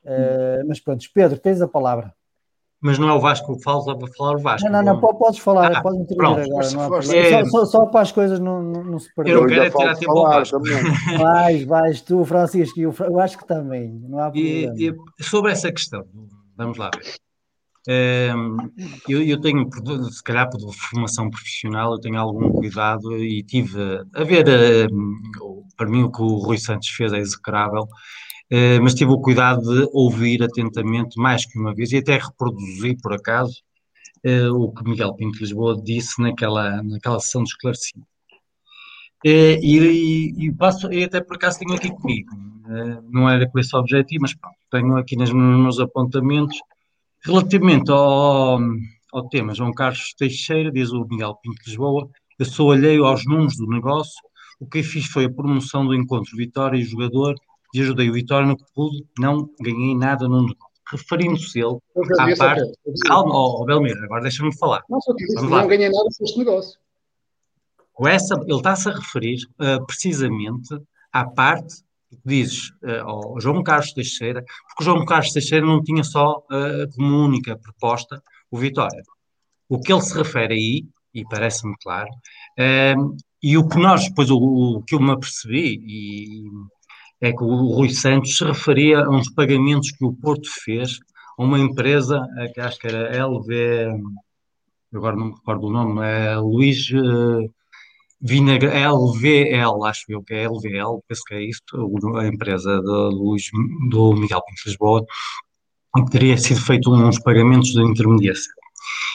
Uh, 0.04 0.66
mas 0.68 0.80
pronto, 0.80 1.04
Pedro, 1.12 1.38
tens 1.38 1.60
a 1.60 1.68
palavra. 1.68 2.14
Mas 2.80 2.98
não 2.98 3.08
é 3.08 3.14
o 3.14 3.18
Vasco 3.18 3.56
que 3.56 3.62
fala, 3.62 3.98
vou 3.98 4.06
falar 4.14 4.36
o 4.36 4.38
Vasco. 4.38 4.68
Não, 4.68 4.82
não, 4.82 5.00
não 5.00 5.00
podes 5.00 5.38
falar, 5.38 5.74
ah, 5.74 5.80
podes 5.80 6.00
intervir 6.00 6.26
agora. 6.26 6.70
Não 6.70 7.14
é, 7.14 7.44
só, 7.46 7.64
só, 7.64 7.86
para 7.86 8.02
as 8.02 8.12
coisas 8.12 8.38
não, 8.38 8.62
não, 8.62 8.84
não 8.84 8.98
se 8.98 9.12
perderem. 9.14 9.40
Eu 9.40 9.48
não 9.48 9.48
quero 9.48 9.64
é 9.64 9.70
tirar 9.70 9.96
tempo 9.96 10.18
ao 10.18 10.24
Vasco. 10.24 10.60
Vais, 11.18 11.64
vais, 11.64 12.00
tu, 12.02 12.24
Francisco, 12.26 12.78
e 12.78 13.20
acho 13.20 13.38
que 13.38 13.46
também, 13.46 13.88
não 14.06 14.18
há 14.18 14.30
problema. 14.30 14.74
E, 14.76 14.90
e, 14.90 15.24
sobre 15.24 15.52
essa 15.52 15.72
questão, 15.72 16.04
vamos 16.58 16.76
lá 16.76 16.90
ver. 16.94 17.23
Eu, 17.86 19.22
eu, 19.22 19.40
tenho, 19.40 19.68
se 20.10 20.22
calhar 20.22 20.48
por 20.48 20.58
formação 20.72 21.28
profissional, 21.28 21.92
eu 21.92 22.00
tenho 22.00 22.18
algum 22.18 22.50
cuidado 22.50 23.16
e 23.18 23.42
tive 23.42 23.78
a 24.14 24.24
ver, 24.24 24.46
para 25.76 25.88
mim 25.88 26.04
o 26.04 26.10
que 26.10 26.22
o 26.22 26.38
Rui 26.38 26.56
Santos 26.58 26.88
fez 26.88 27.12
é 27.12 27.18
execrável, 27.18 27.86
eh, 28.50 28.78
mas 28.80 28.94
tive 28.94 29.10
o 29.10 29.20
cuidado 29.20 29.62
de 29.62 29.88
ouvir 29.92 30.42
atentamente 30.42 31.18
mais 31.18 31.46
que 31.46 31.58
uma 31.58 31.74
vez 31.74 31.92
e 31.92 31.98
até 31.98 32.18
reproduzir, 32.18 32.96
por 33.02 33.12
acaso, 33.12 33.62
eh, 34.22 34.48
o 34.48 34.70
que 34.72 34.84
Miguel 34.84 35.14
Pinto 35.14 35.38
Lisboa 35.40 35.80
disse 35.82 36.20
naquela, 36.22 36.82
naquela 36.82 37.20
sessão 37.20 37.42
de 37.42 37.50
esclarecimento. 37.50 38.08
Eh, 39.24 39.58
e, 39.62 40.46
e, 40.46 40.52
passo, 40.52 40.92
e 40.92 41.04
até 41.04 41.20
por 41.20 41.36
acaso 41.36 41.58
tenho 41.58 41.74
aqui 41.74 41.90
comigo, 41.90 42.30
não 43.10 43.28
era 43.28 43.48
com 43.48 43.58
esse 43.58 43.74
objetivo, 43.76 44.22
mas 44.22 44.34
pronto, 44.34 44.56
tenho 44.70 44.96
aqui 44.96 45.16
nos 45.16 45.32
meus 45.32 45.80
apontamentos, 45.80 46.58
relativamente 47.24 47.90
ao, 47.90 48.58
ao 49.12 49.28
tema 49.28 49.54
João 49.54 49.72
Carlos 49.72 50.14
Teixeira, 50.14 50.70
diz 50.70 50.90
o 50.90 51.06
Miguel 51.06 51.34
Pinto 51.42 51.62
Lisboa, 51.66 52.08
eu 52.38 52.44
sou 52.44 52.72
alheio 52.72 53.04
aos 53.04 53.24
números 53.24 53.56
do 53.56 53.66
negócio, 53.66 54.20
o 54.60 54.66
que 54.66 54.82
fiz 54.82 55.06
foi 55.06 55.24
a 55.24 55.32
promoção 55.32 55.86
do 55.86 55.94
encontro 55.94 56.36
Vitória 56.36 56.76
e 56.76 56.82
jogador 56.82 57.34
e 57.72 57.80
ajudei 57.80 58.10
o 58.10 58.12
Vitória 58.12 58.46
no 58.46 58.56
que 58.56 58.64
pude, 58.74 59.04
não 59.18 59.48
ganhei 59.60 59.96
nada 59.96 60.28
no 60.28 60.42
negócio. 60.42 60.74
Referindo-se 60.86 61.58
ele 61.58 61.78
à 62.18 62.36
parte. 62.36 62.72
Calma, 63.06 63.34
ó, 63.34 63.62
oh, 63.62 63.64
Belmiro, 63.64 64.04
agora 64.04 64.22
deixa-me 64.22 64.56
falar. 64.56 64.82
Não, 64.88 64.98
ganhei 65.66 65.88
nada 65.88 66.08
com 66.16 66.24
este 66.24 66.38
negócio. 66.38 66.78
Com 67.94 68.06
essa, 68.06 68.34
ele 68.34 68.56
está-se 68.56 68.88
a 68.88 68.92
referir 68.92 69.38
uh, 69.60 69.84
precisamente 69.86 70.76
à 71.12 71.24
parte 71.24 71.83
dizes 72.24 72.70
uh, 72.82 73.02
ao 73.02 73.40
João 73.40 73.62
Carlos 73.62 73.92
Teixeira, 73.92 74.44
porque 74.68 74.82
o 74.82 74.84
João 74.84 75.04
Carlos 75.04 75.32
Teixeira 75.32 75.64
não 75.64 75.82
tinha 75.82 76.04
só 76.04 76.38
uh, 76.38 76.94
como 76.94 77.24
única 77.24 77.56
proposta 77.56 78.22
o 78.50 78.58
Vitória. 78.58 79.02
O 79.68 79.80
que 79.80 79.92
ele 79.92 80.02
se 80.02 80.16
refere 80.16 80.54
aí, 80.54 80.86
e 81.12 81.24
parece-me 81.24 81.74
claro, 81.82 82.10
uh, 82.10 83.16
e 83.42 83.56
o 83.58 83.68
que 83.68 83.78
nós, 83.78 84.08
depois 84.08 84.30
o, 84.30 84.38
o, 84.38 84.82
que 84.82 84.94
eu 84.94 85.00
me 85.00 85.12
apercebi, 85.12 85.80
e 85.86 86.44
é 87.20 87.32
que 87.32 87.42
o 87.42 87.74
Rui 87.74 87.90
Santos 87.90 88.36
se 88.36 88.44
referia 88.44 89.00
a 89.00 89.10
uns 89.10 89.30
pagamentos 89.30 89.90
que 89.90 90.04
o 90.04 90.12
Porto 90.12 90.48
fez 90.62 90.98
a 91.38 91.42
uma 91.42 91.58
empresa, 91.58 92.20
que 92.52 92.60
acho 92.60 92.78
que 92.78 92.86
era 92.86 93.16
LV, 93.26 93.88
agora 94.94 95.16
não 95.16 95.26
me 95.26 95.34
recordo 95.34 95.66
o 95.66 95.72
nome, 95.72 96.00
é 96.06 96.36
Luís 96.36 96.90
uh, 96.90 97.50
Vinagre, 98.26 98.70
LVL, 98.70 99.84
acho 99.84 100.06
eu 100.08 100.22
que 100.22 100.32
é 100.32 100.48
LVL, 100.48 100.98
penso 101.06 101.22
que 101.26 101.34
é 101.34 101.42
isto, 101.42 101.92
a 102.16 102.26
empresa 102.26 102.80
do, 102.80 103.36
do 103.90 104.14
Miguel 104.14 104.40
Pinto 104.42 104.62
Lisboa, 104.64 105.04
que 105.94 106.10
teria 106.10 106.38
sido 106.38 106.60
feito 106.60 106.90
uns 106.90 107.18
pagamentos 107.18 107.72
de 107.72 107.82
intermediação. 107.82 108.54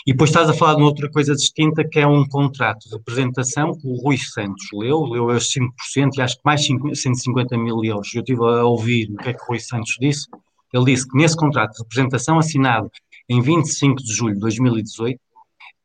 E 0.05 0.11
depois 0.11 0.29
estás 0.29 0.47
a 0.47 0.53
falar 0.53 0.75
de 0.75 0.83
outra 0.83 1.09
coisa 1.09 1.33
distinta, 1.33 1.83
que 1.83 1.99
é 1.99 2.05
um 2.05 2.23
contrato 2.27 2.87
de 2.87 2.95
representação 2.95 3.73
que 3.73 3.87
o 3.87 3.95
Rui 3.95 4.17
Santos 4.17 4.67
leu, 4.71 5.01
leu 5.03 5.29
as 5.31 5.51
5% 5.51 6.15
e 6.15 6.21
acho 6.21 6.35
que 6.35 6.41
mais 6.45 6.63
150 6.65 7.57
mil 7.57 7.83
euros. 7.83 8.13
Eu 8.13 8.21
estive 8.21 8.41
a 8.41 8.63
ouvir 8.63 9.09
o 9.11 9.17
que 9.17 9.29
é 9.29 9.33
que 9.33 9.41
o 9.41 9.47
Rui 9.47 9.59
Santos 9.59 9.95
disse. 9.99 10.27
Ele 10.71 10.85
disse 10.85 11.07
que 11.07 11.17
nesse 11.17 11.35
contrato 11.35 11.73
de 11.73 11.81
representação 11.81 12.37
assinado 12.37 12.91
em 13.27 13.41
25 13.41 14.03
de 14.03 14.13
julho 14.13 14.35
de 14.35 14.39
2018, 14.41 15.19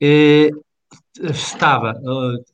eh, 0.02 0.50
estava, 1.22 1.92
eh, 1.92 2.53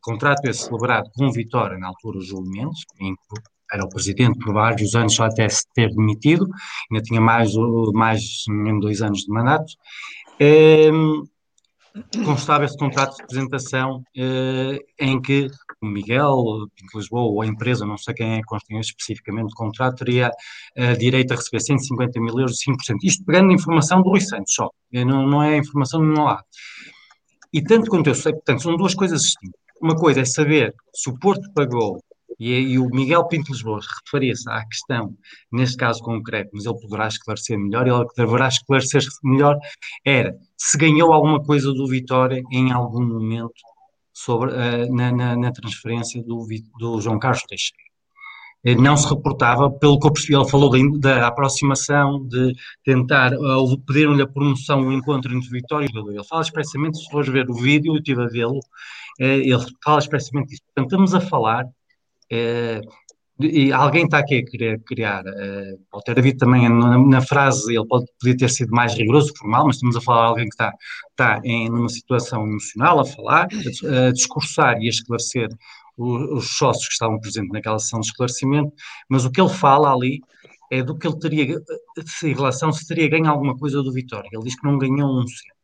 contrato 0.00 0.44
esse 0.46 0.64
celebrado 0.64 1.10
com 1.14 1.30
Vitória, 1.30 1.78
na 1.78 1.88
altura 1.88 2.20
Júlio 2.20 2.50
Mendes, 2.50 2.80
em 3.00 3.14
que 3.14 3.40
era 3.72 3.84
o 3.84 3.88
presidente 3.88 4.38
por 4.38 4.54
vários 4.54 4.94
anos, 4.94 5.14
só 5.14 5.24
até 5.24 5.48
se 5.48 5.64
ter 5.74 5.90
demitido, 5.90 6.46
ainda 6.90 7.02
tinha 7.02 7.20
mais, 7.20 7.52
mais 7.92 8.22
menos 8.48 8.80
dois 8.80 9.02
anos 9.02 9.20
de 9.20 9.28
mandato, 9.28 9.72
um, 10.92 11.24
constava 12.24 12.64
esse 12.64 12.76
contrato 12.76 13.16
de 13.16 13.22
representação 13.22 14.02
uh, 14.16 14.78
em 14.98 15.20
que 15.20 15.48
o 15.82 15.86
Miguel, 15.86 16.66
Pinto 16.74 16.98
Lisboa, 16.98 17.22
ou 17.22 17.42
a 17.42 17.46
empresa, 17.46 17.86
não 17.86 17.96
sei 17.96 18.14
quem 18.14 18.34
é 18.34 18.36
que 18.36 18.44
constituiu 18.44 18.80
especificamente 18.80 19.52
o 19.52 19.56
contrato, 19.56 19.96
teria 19.96 20.30
uh, 20.30 20.98
direito 20.98 21.32
a 21.32 21.36
receber 21.36 21.60
150 21.60 22.20
mil 22.20 22.38
euros, 22.38 22.58
5%. 22.58 22.96
Isto 23.02 23.24
pegando 23.24 23.52
informação 23.52 24.02
do 24.02 24.10
Rui 24.10 24.20
Santos 24.20 24.52
só, 24.54 24.70
eh, 24.92 25.04
não, 25.04 25.26
não 25.26 25.42
é 25.42 25.56
informação 25.56 26.00
de 26.00 26.08
nenhum 26.08 26.24
lado. 26.24 26.44
E 27.56 27.62
tanto 27.62 27.90
quanto 27.90 28.08
eu 28.08 28.14
sei, 28.14 28.34
portanto, 28.34 28.62
são 28.62 28.76
duas 28.76 28.94
coisas 28.94 29.22
distintas. 29.22 29.58
Uma 29.80 29.96
coisa 29.96 30.20
é 30.20 30.24
saber 30.26 30.74
se 30.94 31.08
o 31.08 31.18
Porto 31.18 31.50
pagou 31.54 31.98
e, 32.38 32.52
e, 32.52 32.78
o 32.78 32.90
Miguel 32.90 33.26
Pinto 33.28 33.50
Lisboa 33.50 33.80
referia-se 34.04 34.46
à 34.50 34.62
questão, 34.66 35.16
neste 35.50 35.78
caso 35.78 36.02
concreto, 36.02 36.50
mas 36.52 36.66
ele 36.66 36.78
poderá 36.78 37.08
esclarecer 37.08 37.58
melhor, 37.58 37.86
ele 37.88 38.04
deverá 38.14 38.48
esclarecer 38.48 39.00
melhor, 39.24 39.58
era 40.04 40.36
se 40.54 40.76
ganhou 40.76 41.14
alguma 41.14 41.42
coisa 41.42 41.72
do 41.72 41.86
Vitória 41.86 42.42
em 42.52 42.72
algum 42.72 43.02
momento 43.02 43.54
sobre, 44.12 44.50
uh, 44.50 44.94
na, 44.94 45.10
na, 45.10 45.34
na, 45.34 45.50
transferência 45.50 46.22
do, 46.22 46.46
do 46.78 47.00
João 47.00 47.18
Carlos 47.18 47.42
Teixeira 47.44 47.85
não 48.74 48.96
se 48.96 49.08
reportava, 49.08 49.70
pelo 49.70 49.98
que 49.98 50.06
eu 50.06 50.12
percebi, 50.12 50.34
ele 50.34 50.48
falou 50.48 50.70
da, 50.98 51.28
aproximação, 51.28 52.26
de 52.26 52.52
tentar, 52.84 53.32
uh, 53.32 53.78
pediram-lhe 53.86 54.22
a 54.22 54.26
promoção, 54.26 54.80
o 54.80 54.92
encontro 54.92 55.34
entre 55.34 55.48
Vitória 55.48 55.86
e 55.86 55.88
jogador. 55.92 56.12
Ele 56.12 56.24
fala 56.24 56.42
expressamente, 56.42 56.98
se 56.98 57.10
fores 57.10 57.28
ver 57.28 57.48
o 57.48 57.54
vídeo, 57.54 57.92
eu 57.92 57.98
estive 57.98 58.22
a 58.22 58.26
vê-lo, 58.26 58.60
ele 59.18 59.64
fala 59.84 59.98
expressamente 59.98 60.48
disso. 60.48 60.62
Portanto, 60.66 60.86
estamos 60.86 61.14
a 61.14 61.20
falar 61.20 61.64
e 63.38 63.70
alguém 63.70 64.04
está 64.04 64.18
aqui 64.18 64.38
a 64.38 64.44
querer 64.44 64.80
criar, 64.82 65.22
uh, 65.22 65.78
pode 65.90 66.04
ter 66.04 66.18
havido 66.18 66.38
também 66.38 66.68
na, 66.70 66.96
na, 66.96 67.20
frase, 67.20 67.74
ele 67.74 67.86
pode, 67.86 68.06
podia 68.18 68.36
ter 68.36 68.48
sido 68.48 68.70
mais 68.70 68.94
rigoroso, 68.94 69.32
formal, 69.36 69.66
mas 69.66 69.76
estamos 69.76 69.94
a 69.94 70.00
falar 70.00 70.22
de 70.22 70.28
alguém 70.28 70.44
que 70.48 70.54
está, 70.54 70.72
está 71.10 71.40
em 71.44 71.68
numa 71.68 71.88
situação 71.90 72.46
emocional 72.46 73.00
a 73.00 73.04
falar, 73.04 73.46
a, 73.46 74.08
a 74.08 74.12
discursar 74.12 74.80
e 74.80 74.86
a 74.86 74.88
esclarecer 74.88 75.48
os, 75.96 76.44
os 76.44 76.56
sócios 76.56 76.86
que 76.86 76.92
estavam 76.92 77.20
presentes 77.20 77.50
naquela 77.52 77.78
sessão 77.78 78.00
de 78.00 78.06
esclarecimento, 78.06 78.72
mas 79.08 79.24
o 79.24 79.30
que 79.30 79.40
ele 79.40 79.50
fala 79.50 79.92
ali 79.92 80.20
é 80.70 80.82
do 80.82 80.98
que 80.98 81.06
ele 81.06 81.18
teria, 81.18 81.44
em 82.24 82.34
relação 82.34 82.72
se 82.72 82.86
teria 82.86 83.08
ganho 83.08 83.30
alguma 83.30 83.56
coisa 83.56 83.82
do 83.82 83.92
Vitória. 83.92 84.28
Ele 84.32 84.42
diz 84.42 84.58
que 84.58 84.66
não 84.66 84.78
ganhou 84.78 85.20
um 85.20 85.26
cento. 85.26 85.56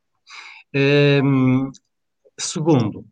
Um, 0.74 1.66
ehm, 1.66 1.70
segundo, 2.38 3.04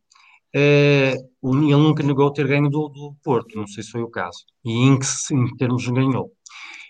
é, 0.55 1.15
ele 1.43 1.77
nunca 1.77 2.03
negou 2.03 2.33
ter 2.33 2.47
ganho 2.47 2.69
do, 2.69 2.89
do, 2.89 3.15
Porto, 3.23 3.57
não 3.57 3.67
sei 3.67 3.83
se 3.83 3.91
foi 3.91 4.03
o 4.03 4.11
caso, 4.11 4.45
e 4.65 4.73
em 4.73 4.99
que 4.99 5.07
em 5.33 5.57
termos 5.57 5.87
ganhou. 5.89 6.33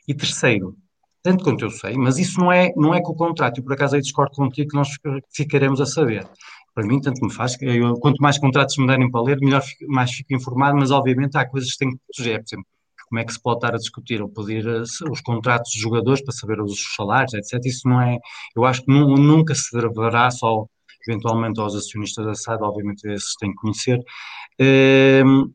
E 0.09 0.15
terceiro, 0.15 0.77
tanto 1.23 1.45
quanto 1.45 1.65
eu 1.65 1.71
sei, 1.71 1.95
mas 1.97 2.19
isso 2.19 2.41
não 2.41 2.51
é, 2.51 2.73
não 2.77 2.95
é 2.95 3.03
com 3.03 3.13
o 3.13 3.17
contrato, 3.17 3.61
e 3.61 3.63
por 3.63 3.75
acaso 3.75 3.97
aí 3.97 4.03
discordo 4.03 4.35
contigo 4.35 4.71
que 4.71 4.77
nós 4.77 4.89
ficaremos 5.35 5.81
a 5.81 5.87
saber. 5.87 6.27
Para 6.75 6.87
mim, 6.87 7.01
tanto 7.01 7.25
me 7.25 7.33
faz, 7.33 7.57
eu, 7.61 7.95
quanto 7.95 8.19
mais 8.19 8.39
contratos 8.39 8.77
me 8.79 8.87
derem 8.87 9.11
para 9.11 9.23
ler, 9.23 9.39
melhor 9.41 9.63
mais 9.89 10.13
fico 10.13 10.35
informado, 10.35 10.77
mas 10.79 10.91
obviamente 10.91 11.37
há 11.37 11.49
coisas 11.49 11.73
que 11.73 11.79
têm 11.79 11.91
que 11.91 11.99
proteger, 12.07 12.39
por 12.39 12.49
exemplo, 12.49 12.67
como 13.09 13.19
é 13.19 13.25
que 13.25 13.33
se 13.33 13.43
pode 13.43 13.57
estar 13.57 13.75
a 13.75 13.79
discutir 13.79 14.23
ou 14.23 14.29
pedir 14.29 14.67
eh, 14.67 14.83
os 15.11 15.21
contratos 15.21 15.73
de 15.73 15.81
jogadores 15.81 16.23
para 16.23 16.33
saber 16.33 16.61
os 16.63 16.95
salários, 16.95 17.35
etc. 17.35 17.61
Isso 17.65 17.89
não 17.89 18.01
é, 18.01 18.19
eu 18.57 18.65
acho 18.65 18.83
que 18.85 18.91
nunca 18.91 19.55
se 19.55 19.77
deverá 19.77 20.31
só 20.31 20.65
eventualmente 21.09 21.61
aos 21.61 21.75
acionistas 21.75 22.25
da 22.25 22.35
SAD, 22.35 22.63
obviamente 22.63 23.07
esses 23.09 23.35
têm 23.37 23.51
que 23.51 23.57
conhecer, 23.57 23.99
uh, 23.99 25.55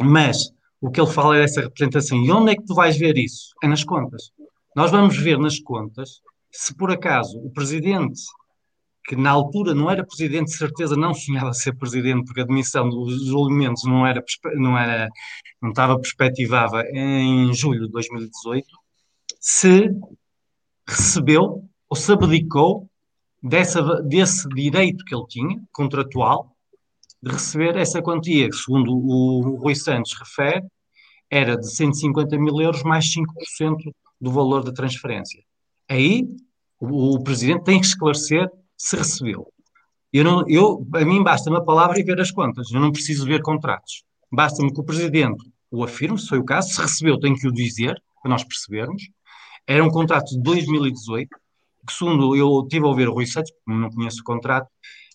mas 0.00 0.50
o 0.80 0.90
que 0.90 1.00
ele 1.00 1.10
fala 1.10 1.36
é 1.36 1.40
dessa 1.40 1.62
representação. 1.62 2.22
E 2.22 2.30
onde 2.30 2.52
é 2.52 2.54
que 2.54 2.64
tu 2.64 2.74
vais 2.74 2.96
ver 2.96 3.16
isso? 3.18 3.54
É 3.62 3.68
nas 3.68 3.82
contas. 3.84 4.30
Nós 4.74 4.90
vamos 4.90 5.16
ver 5.16 5.38
nas 5.38 5.58
contas 5.58 6.20
se 6.50 6.74
por 6.74 6.90
acaso 6.90 7.38
o 7.38 7.50
presidente, 7.50 8.20
que 9.06 9.14
na 9.14 9.30
altura 9.30 9.74
não 9.74 9.90
era 9.90 10.04
presidente, 10.04 10.46
de 10.46 10.56
certeza 10.56 10.96
não 10.96 11.14
sonhava 11.14 11.52
ser 11.52 11.74
presidente, 11.76 12.24
porque 12.24 12.40
a 12.40 12.44
admissão 12.44 12.88
dos 12.88 13.28
elementos 13.28 13.84
não 13.84 14.06
era, 14.06 14.22
não 14.54 14.76
era, 14.76 15.08
não 15.62 15.70
estava 15.70 15.98
perspectivava 15.98 16.82
em 16.92 17.52
julho 17.54 17.86
de 17.86 17.92
2018, 17.92 18.66
se 19.40 19.90
recebeu 20.86 21.64
ou 21.88 21.96
se 21.96 22.12
abdicou 22.12 22.88
dessa, 23.42 24.02
desse 24.02 24.48
direito 24.48 25.04
que 25.04 25.14
ele 25.14 25.26
tinha, 25.28 25.62
contratual, 25.72 26.56
de 27.22 27.30
receber 27.30 27.76
essa 27.76 28.02
quantia, 28.02 28.48
que, 28.48 28.56
segundo 28.56 28.92
o 28.92 29.56
Rui 29.56 29.74
Santos 29.74 30.12
refere, 30.18 30.66
era 31.30 31.56
de 31.56 31.68
150 31.74 32.38
mil 32.38 32.60
euros 32.60 32.82
mais 32.82 33.06
5% 33.06 33.76
do 34.20 34.30
valor 34.30 34.62
da 34.62 34.72
transferência. 34.72 35.42
Aí 35.88 36.24
o, 36.80 37.14
o, 37.14 37.22
presidente 37.22 37.64
tem 37.64 37.80
que 37.80 37.86
esclarecer 37.86 38.48
se 38.76 38.96
recebeu. 38.96 39.52
Eu 40.12 40.24
não, 40.24 40.44
eu, 40.48 40.86
a 40.94 41.04
mim 41.04 41.22
basta-me 41.22 41.56
a 41.56 41.60
palavra 41.60 41.98
e 41.98 42.02
ver 42.02 42.20
as 42.20 42.30
contas, 42.30 42.70
eu 42.72 42.80
não 42.80 42.92
preciso 42.92 43.26
ver 43.26 43.42
contratos. 43.42 44.04
Basta-me 44.32 44.72
que 44.72 44.80
o 44.80 44.84
presidente 44.84 45.44
o 45.70 45.84
afirme, 45.84 46.18
se 46.18 46.28
foi 46.28 46.38
o 46.38 46.44
caso, 46.44 46.72
se 46.72 46.80
recebeu, 46.80 47.18
tem 47.18 47.34
que 47.34 47.46
o 47.46 47.52
dizer, 47.52 48.00
para 48.22 48.30
nós 48.30 48.44
percebermos. 48.44 49.02
Era 49.66 49.84
um 49.84 49.90
contrato 49.90 50.30
de 50.30 50.42
2018, 50.42 51.28
que 51.86 51.92
segundo 51.92 52.36
eu 52.36 52.66
tive 52.68 52.84
a 52.84 52.88
ouvir 52.88 53.08
o 53.08 53.12
Rui 53.12 53.26
Santos, 53.26 53.52
não 53.66 53.90
conheço 53.90 54.20
o 54.20 54.24
contrato, 54.24 54.68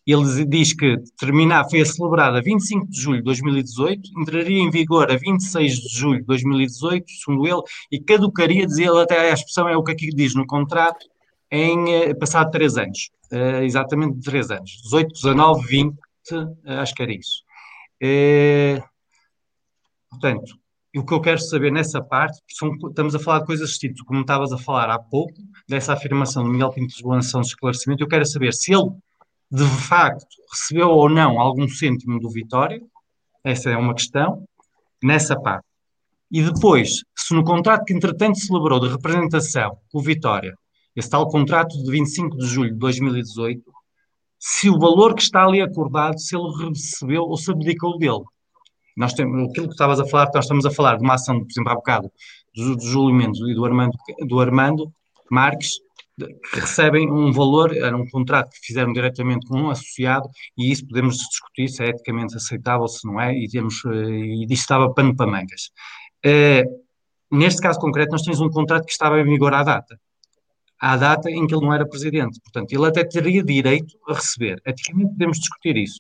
ele 0.06 0.46
diz 0.46 0.74
que 0.74 0.98
terminar, 1.18 1.70
foi 1.70 1.86
celebrada 1.86 2.40
a 2.40 2.42
25 2.42 2.90
de 2.90 3.00
julho 3.00 3.18
de 3.20 3.24
2018, 3.24 4.02
entraria 4.20 4.60
em 4.60 4.70
vigor 4.70 5.12
a 5.12 5.16
26 5.16 5.76
de 5.76 6.00
julho 6.00 6.20
de 6.20 6.26
2018, 6.26 7.06
segundo 7.24 7.48
ele, 7.48 7.62
e 7.92 8.00
caducaria, 8.00 8.66
dizia 8.66 8.88
ele 8.88 9.02
até 9.02 9.30
a 9.30 9.34
expressão, 9.34 9.70
é 9.70 9.78
o 9.78 9.84
que 9.84 9.92
aqui 9.92 10.10
diz 10.10 10.34
no 10.34 10.46
contrato, 10.46 11.06
em 11.52 11.94
eh, 11.94 12.14
passado 12.14 12.50
três 12.50 12.78
anos, 12.78 13.10
uh, 13.32 13.62
exatamente 13.64 14.22
três 14.22 14.50
anos, 14.50 14.72
18, 14.84 15.14
19, 15.14 15.68
20, 15.68 15.94
uh, 15.94 16.58
acho 16.80 16.96
que 16.96 17.04
era 17.04 17.14
isso. 17.14 17.44
Uh, 18.02 18.82
portanto, 20.10 20.56
o 20.96 21.06
que 21.06 21.14
eu 21.14 21.22
quero 21.22 21.40
saber 21.40 21.72
nessa 21.72 22.02
parte, 22.02 22.40
são, 22.50 22.74
estamos 22.88 23.16
a 23.16 23.20
falar 23.20 23.40
de 23.40 23.46
coisas 23.46 23.70
distintas, 23.70 24.02
como 24.02 24.22
estavas 24.22 24.54
a 24.54 24.58
falar 24.58 24.90
há 24.90 24.98
pouco, 24.98 25.34
dessa 25.68 25.94
afirmação 25.94 26.44
do 26.44 26.50
Miguel 26.50 26.72
Pinto 26.72 26.88
de 26.88 27.24
sessão 27.24 27.42
de 27.42 27.48
esclarecimento, 27.48 28.04
eu 28.04 28.08
quero 28.08 28.26
saber 28.26 28.54
se 28.54 28.74
ele, 28.74 28.90
de 29.52 29.66
facto, 29.88 30.26
recebeu 30.50 30.90
ou 30.90 31.10
não 31.10 31.40
algum 31.40 31.68
cêntimo 31.68 32.20
do 32.20 32.30
Vitória, 32.30 32.82
essa 33.44 33.70
é 33.70 33.78
uma 33.78 33.94
questão, 33.94 34.46
nessa 35.04 35.40
parte. 35.40 35.66
E 36.32 36.42
depois, 36.42 37.04
se 37.16 37.34
no 37.34 37.44
contrato 37.44 37.84
que 37.84 37.94
entretanto 37.94 38.40
celebrou 38.40 38.80
de 38.80 38.88
representação 38.88 39.78
com 39.92 40.00
o 40.00 40.02
Vitória, 40.02 40.56
esse 40.96 41.10
tal 41.10 41.28
contrato 41.28 41.72
de 41.84 41.92
25 41.92 42.38
de 42.38 42.46
julho 42.46 42.72
de 42.72 42.80
2018, 42.80 43.62
se 44.40 44.70
o 44.70 44.80
valor 44.80 45.14
que 45.16 45.22
está 45.22 45.46
ali 45.46 45.62
acordado, 45.62 46.20
se 46.20 46.36
ele 46.36 46.68
recebeu 46.68 47.24
ou 47.24 47.38
se 47.38 47.52
abdicou 47.52 47.98
dele. 47.98 48.24
Nós 48.98 49.14
temos, 49.14 49.50
aquilo 49.50 49.68
que 49.68 49.74
estavas 49.74 50.00
a 50.00 50.06
falar, 50.06 50.30
nós 50.34 50.46
estamos 50.46 50.66
a 50.66 50.72
falar 50.72 50.98
de 50.98 51.04
uma 51.04 51.14
ação, 51.14 51.40
por 51.40 51.48
exemplo, 51.50 51.72
há 51.72 51.76
bocado, 51.76 52.12
do, 52.54 52.76
do 52.76 52.84
Júlio 52.84 53.16
Mendes 53.16 53.40
e 53.40 53.54
do 53.54 53.64
Armando, 53.64 53.98
do 54.28 54.40
Armando 54.40 54.92
Marques, 55.30 55.80
que 56.18 56.60
recebem 56.60 57.10
um 57.10 57.32
valor, 57.32 57.76
era 57.76 57.96
um 57.96 58.08
contrato 58.10 58.50
que 58.52 58.66
fizeram 58.66 58.92
diretamente 58.92 59.48
com 59.48 59.58
um 59.58 59.70
associado, 59.70 60.28
e 60.58 60.72
isso 60.72 60.86
podemos 60.88 61.18
discutir 61.18 61.70
se 61.70 61.84
é 61.84 61.90
eticamente 61.90 62.36
aceitável, 62.36 62.88
se 62.88 63.08
não 63.08 63.20
é, 63.20 63.34
e, 63.34 63.48
temos, 63.48 63.84
eh, 63.86 64.42
e 64.42 64.46
disso 64.46 64.64
estava 64.64 64.94
pano 64.94 65.16
para 65.16 65.30
mangas. 65.30 65.72
Uh, 66.26 66.86
neste 67.32 67.62
caso 67.62 67.80
concreto, 67.80 68.12
nós 68.12 68.22
temos 68.22 68.40
um 68.40 68.50
contrato 68.50 68.86
que 68.86 68.92
estava 68.92 69.20
em 69.20 69.24
vigor 69.24 69.54
à 69.54 69.64
data, 69.64 70.00
à 70.82 70.98
data 70.98 71.30
em 71.30 71.46
que 71.46 71.54
ele 71.54 71.64
não 71.64 71.74
era 71.74 71.88
presidente, 71.88 72.40
portanto, 72.42 72.74
ele 72.74 72.88
até 72.88 73.04
teria 73.04 73.44
direito 73.44 73.96
a 74.10 74.16
receber. 74.16 74.60
Eticamente 74.66 75.12
podemos 75.12 75.38
discutir 75.38 75.78
isso. 75.78 76.00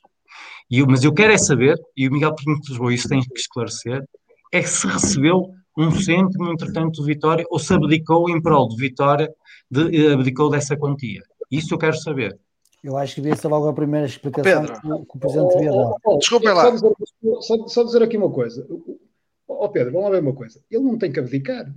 E 0.69 0.79
eu, 0.79 0.87
mas 0.87 1.03
eu 1.03 1.13
quero 1.13 1.31
é 1.31 1.37
saber, 1.37 1.77
e 1.95 2.07
o 2.07 2.11
Miguel 2.11 2.33
Pinto 2.33 2.61
de 2.61 2.69
Lisboa 2.69 2.93
isso 2.93 3.07
tem 3.07 3.21
que 3.21 3.39
esclarecer, 3.39 4.03
é 4.51 4.61
se 4.63 4.87
recebeu 4.87 5.51
um 5.77 5.91
cêntimo, 5.91 6.51
entretanto, 6.51 7.01
de 7.01 7.05
Vitória, 7.05 7.45
ou 7.49 7.59
se 7.59 7.73
abdicou 7.73 8.29
em 8.29 8.41
prol 8.41 8.67
de 8.69 8.75
Vitória, 8.75 9.31
de, 9.69 10.05
eh, 10.05 10.13
abdicou 10.13 10.49
dessa 10.49 10.75
quantia. 10.75 11.21
Isso 11.49 11.73
eu 11.73 11.77
quero 11.77 11.95
saber. 11.97 12.37
Eu 12.83 12.97
acho 12.97 13.15
que 13.15 13.21
devia 13.21 13.35
ser 13.35 13.47
logo 13.47 13.67
a 13.67 13.73
primeira 13.73 14.07
explicação 14.07 14.65
que, 14.65 14.81
que, 14.81 15.17
o 15.17 15.19
Presidente 15.19 15.53
devia 15.53 15.71
dar. 15.71 15.93
Oh, 16.03 16.17
Desculpe 16.17 16.47
lá. 16.47 16.63
Só 16.63 16.71
dizer, 16.71 16.93
só, 17.41 17.67
só 17.67 17.83
dizer, 17.83 18.01
aqui 18.01 18.17
uma 18.17 18.31
coisa. 18.31 18.65
Ó 19.47 19.65
oh, 19.65 19.69
Pedro, 19.69 19.91
vamos 19.91 20.09
lá 20.09 20.15
ver 20.15 20.23
uma 20.23 20.33
coisa. 20.33 20.59
Ele 20.69 20.83
não 20.83 20.97
tem 20.97 21.11
que 21.11 21.19
abdicar. 21.19 21.71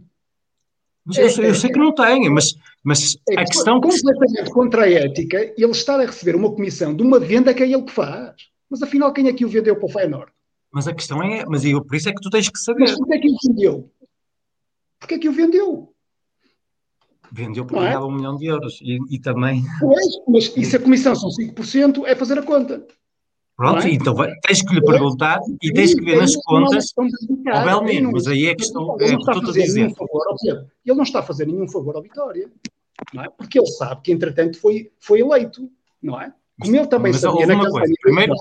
Eu, 1.06 1.44
eu, 1.44 1.54
sei 1.54 1.70
que 1.70 1.78
não 1.78 1.94
tem, 1.94 2.30
mas, 2.30 2.54
mas 2.82 3.18
é, 3.28 3.40
a 3.40 3.44
questão... 3.44 3.78
Completamente 3.80 4.50
contra 4.50 4.84
a 4.84 4.90
ética, 4.90 5.52
ele 5.56 5.70
estar 5.70 6.00
a 6.00 6.06
receber 6.06 6.34
uma 6.34 6.50
comissão 6.50 6.94
de 6.94 7.02
uma 7.02 7.20
venda 7.20 7.52
que 7.52 7.62
é 7.62 7.70
ele 7.70 7.82
que 7.82 7.92
faz. 7.92 8.34
Mas 8.70 8.82
afinal, 8.82 9.12
quem 9.12 9.28
é 9.28 9.32
que 9.32 9.44
o 9.44 9.48
vendeu 9.48 9.76
para 9.76 9.84
o 9.84 9.88
Feyenoord? 9.88 10.32
Mas 10.72 10.88
a 10.88 10.94
questão 10.94 11.22
é, 11.22 11.44
mas 11.46 11.64
eu, 11.64 11.84
por 11.84 11.94
isso 11.94 12.08
é 12.08 12.12
que 12.12 12.20
tu 12.20 12.30
tens 12.30 12.48
que 12.48 12.58
saber. 12.58 12.80
Mas 12.80 12.96
porquê 12.96 13.14
é 13.14 13.20
que 13.20 13.28
o 13.28 13.36
vendeu? 13.46 13.90
Porquê 14.98 15.14
é 15.14 15.18
que 15.18 15.28
o 15.28 15.32
vendeu? 15.32 15.94
Vendeu 17.30 17.66
porque 17.66 17.80
ganhava 17.80 18.04
é? 18.04 18.08
um 18.08 18.12
milhão 18.12 18.36
de 18.36 18.46
euros 18.46 18.80
e, 18.80 18.98
e 19.10 19.18
também. 19.18 19.62
Pois, 19.78 20.06
mas 20.26 20.56
e 20.56 20.64
se 20.64 20.76
a 20.76 20.80
comissão 20.80 21.14
são 21.14 21.28
5%, 21.28 22.04
é 22.06 22.14
fazer 22.16 22.38
a 22.38 22.42
conta. 22.42 22.86
Pronto, 23.56 23.86
é? 23.86 23.90
então 23.90 24.14
vai, 24.14 24.34
tens 24.40 24.62
que 24.62 24.74
lhe 24.74 24.82
perguntar 24.82 25.38
e 25.62 25.72
tens 25.72 25.94
que 25.94 26.04
ver 26.04 26.16
nas 26.16 26.34
contas 26.36 26.92
ao 26.96 27.64
Belmiro, 27.64 28.10
mas 28.12 28.26
aí 28.26 28.46
é 28.46 28.50
é 28.50 28.54
que 28.54 28.62
estou 28.62 28.96
a 28.96 29.52
dizer. 29.52 29.94
Favor, 29.94 30.22
ele 30.84 30.96
não 30.96 31.04
está 31.04 31.20
a 31.20 31.22
fazer 31.22 31.46
nenhum 31.46 31.68
favor 31.68 31.96
à 31.96 32.00
Vitória, 32.00 32.50
não 33.12 33.24
é? 33.24 33.28
porque 33.28 33.58
ele 33.58 33.66
sabe 33.68 34.00
que, 34.02 34.12
entretanto, 34.12 34.58
foi, 34.58 34.90
foi 34.98 35.20
eleito, 35.20 35.70
não 36.02 36.20
é? 36.20 36.32
Como 36.60 36.74
ele 36.74 36.86
também 36.86 37.12
mas 37.12 37.20
sabia 37.20 37.46
naquela 37.46 37.70
coisa. 37.70 37.94
Primeiro, 38.00 38.34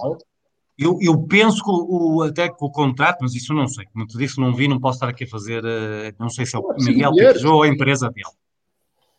eu, 0.78 0.98
eu 1.02 1.18
penso 1.28 1.64
que 1.64 1.70
o, 1.70 2.24
até 2.24 2.50
que 2.50 2.56
o 2.60 2.70
contrato, 2.70 3.20
mas 3.22 3.36
isso 3.36 3.54
eu 3.54 3.58
não 3.58 3.68
sei. 3.68 3.86
Como 3.94 4.08
te 4.08 4.18
disse, 4.18 4.40
não 4.40 4.54
vi, 4.54 4.68
não 4.68 4.80
posso 4.80 4.98
estar 4.98 5.10
aqui 5.10 5.24
a 5.24 5.28
fazer. 5.28 5.64
Uh, 5.64 6.14
não 6.20 6.30
sei 6.30 6.46
se 6.46 6.56
é 6.56 6.60
o 6.60 6.76
Miguel 6.80 7.12
Pires 7.12 7.44
ou 7.44 7.64
a 7.64 7.68
empresa 7.68 8.10
dele. 8.10 8.30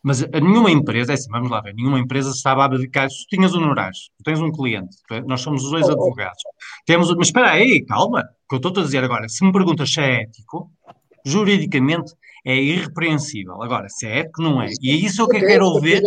Mas 0.04 0.22
a 0.22 0.38
nenhuma 0.38 0.70
empresa, 0.70 1.12
é 1.12 1.14
assim, 1.14 1.30
vamos 1.30 1.50
lá 1.50 1.62
ver, 1.62 1.74
nenhuma 1.74 1.98
empresa 1.98 2.28
estava 2.28 2.60
a 2.60 2.66
abdicar. 2.66 3.08
Se 3.08 3.24
tu 3.24 3.36
tinhas 3.36 3.54
honorários, 3.54 4.10
tu 4.18 4.22
tens 4.22 4.38
um 4.38 4.52
cliente, 4.52 4.94
nós 5.26 5.40
somos 5.40 5.64
os 5.64 5.70
dois 5.70 5.86
oh, 5.86 5.88
oh. 5.88 5.92
advogados. 5.92 6.42
Temos, 6.84 7.08
mas 7.16 7.28
espera 7.28 7.52
aí, 7.52 7.82
calma, 7.86 8.22
que 8.46 8.54
eu 8.54 8.58
estou 8.58 8.70
a 8.70 8.84
dizer 8.84 9.02
agora, 9.02 9.26
se 9.30 9.42
me 9.42 9.50
perguntas 9.50 9.90
se 9.90 10.00
é 10.00 10.24
ético, 10.24 10.70
juridicamente 11.24 12.12
é 12.44 12.54
irrepreensível. 12.54 13.62
Agora, 13.62 13.88
se 13.88 14.06
é 14.06 14.18
ético, 14.18 14.42
não 14.42 14.60
é. 14.60 14.68
E 14.82 14.90
é 14.90 14.94
isso 14.94 15.26
que 15.26 15.38
eu 15.38 15.40
quero 15.40 15.64
ouvir. 15.64 16.02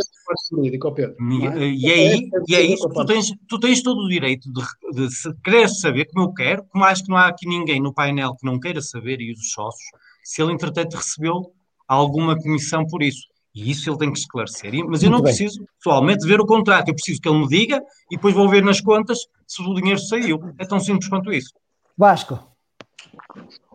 E 1.59 1.91
aí, 1.91 2.29
e 2.47 2.55
é 2.55 2.61
isso, 2.61 2.87
tu 2.87 3.05
tens, 3.05 3.31
tu 3.49 3.59
tens 3.59 3.81
todo 3.81 4.01
o 4.01 4.07
direito 4.07 4.47
de, 4.53 4.61
de 4.93 5.41
querer 5.43 5.67
saber, 5.69 6.05
como 6.13 6.27
eu 6.27 6.33
quero, 6.33 6.63
como 6.65 6.83
acho 6.83 7.03
que 7.03 7.09
não 7.09 7.17
há 7.17 7.25
aqui 7.25 7.47
ninguém 7.47 7.81
no 7.81 7.91
painel 7.91 8.35
que 8.35 8.45
não 8.45 8.59
queira 8.59 8.79
saber, 8.79 9.19
e 9.21 9.31
os 9.31 9.51
sócios, 9.51 9.89
se 10.23 10.39
ele, 10.43 10.53
entretanto, 10.53 10.97
recebeu 10.97 11.51
alguma 11.87 12.37
comissão 12.39 12.85
por 12.85 13.01
isso. 13.01 13.25
E 13.57 13.71
isso 13.71 13.89
ele 13.89 13.97
tem 13.97 14.13
que 14.13 14.19
esclarecer. 14.19 14.71
Mas 14.85 15.01
eu 15.01 15.09
não 15.09 15.19
preciso, 15.19 15.65
pessoalmente, 15.79 16.27
ver 16.27 16.39
o 16.39 16.45
contrato. 16.45 16.89
Eu 16.89 16.93
preciso 16.93 17.19
que 17.19 17.27
ele 17.27 17.39
me 17.39 17.47
diga 17.47 17.83
e 18.11 18.15
depois 18.15 18.35
vou 18.35 18.47
ver 18.47 18.63
nas 18.63 18.79
contas 18.79 19.17
se 19.47 19.63
o 19.63 19.73
dinheiro 19.73 19.99
saiu. 19.99 20.39
É 20.59 20.65
tão 20.65 20.79
simples 20.79 21.09
quanto 21.09 21.33
isso. 21.33 21.55
Vasco. 21.97 22.37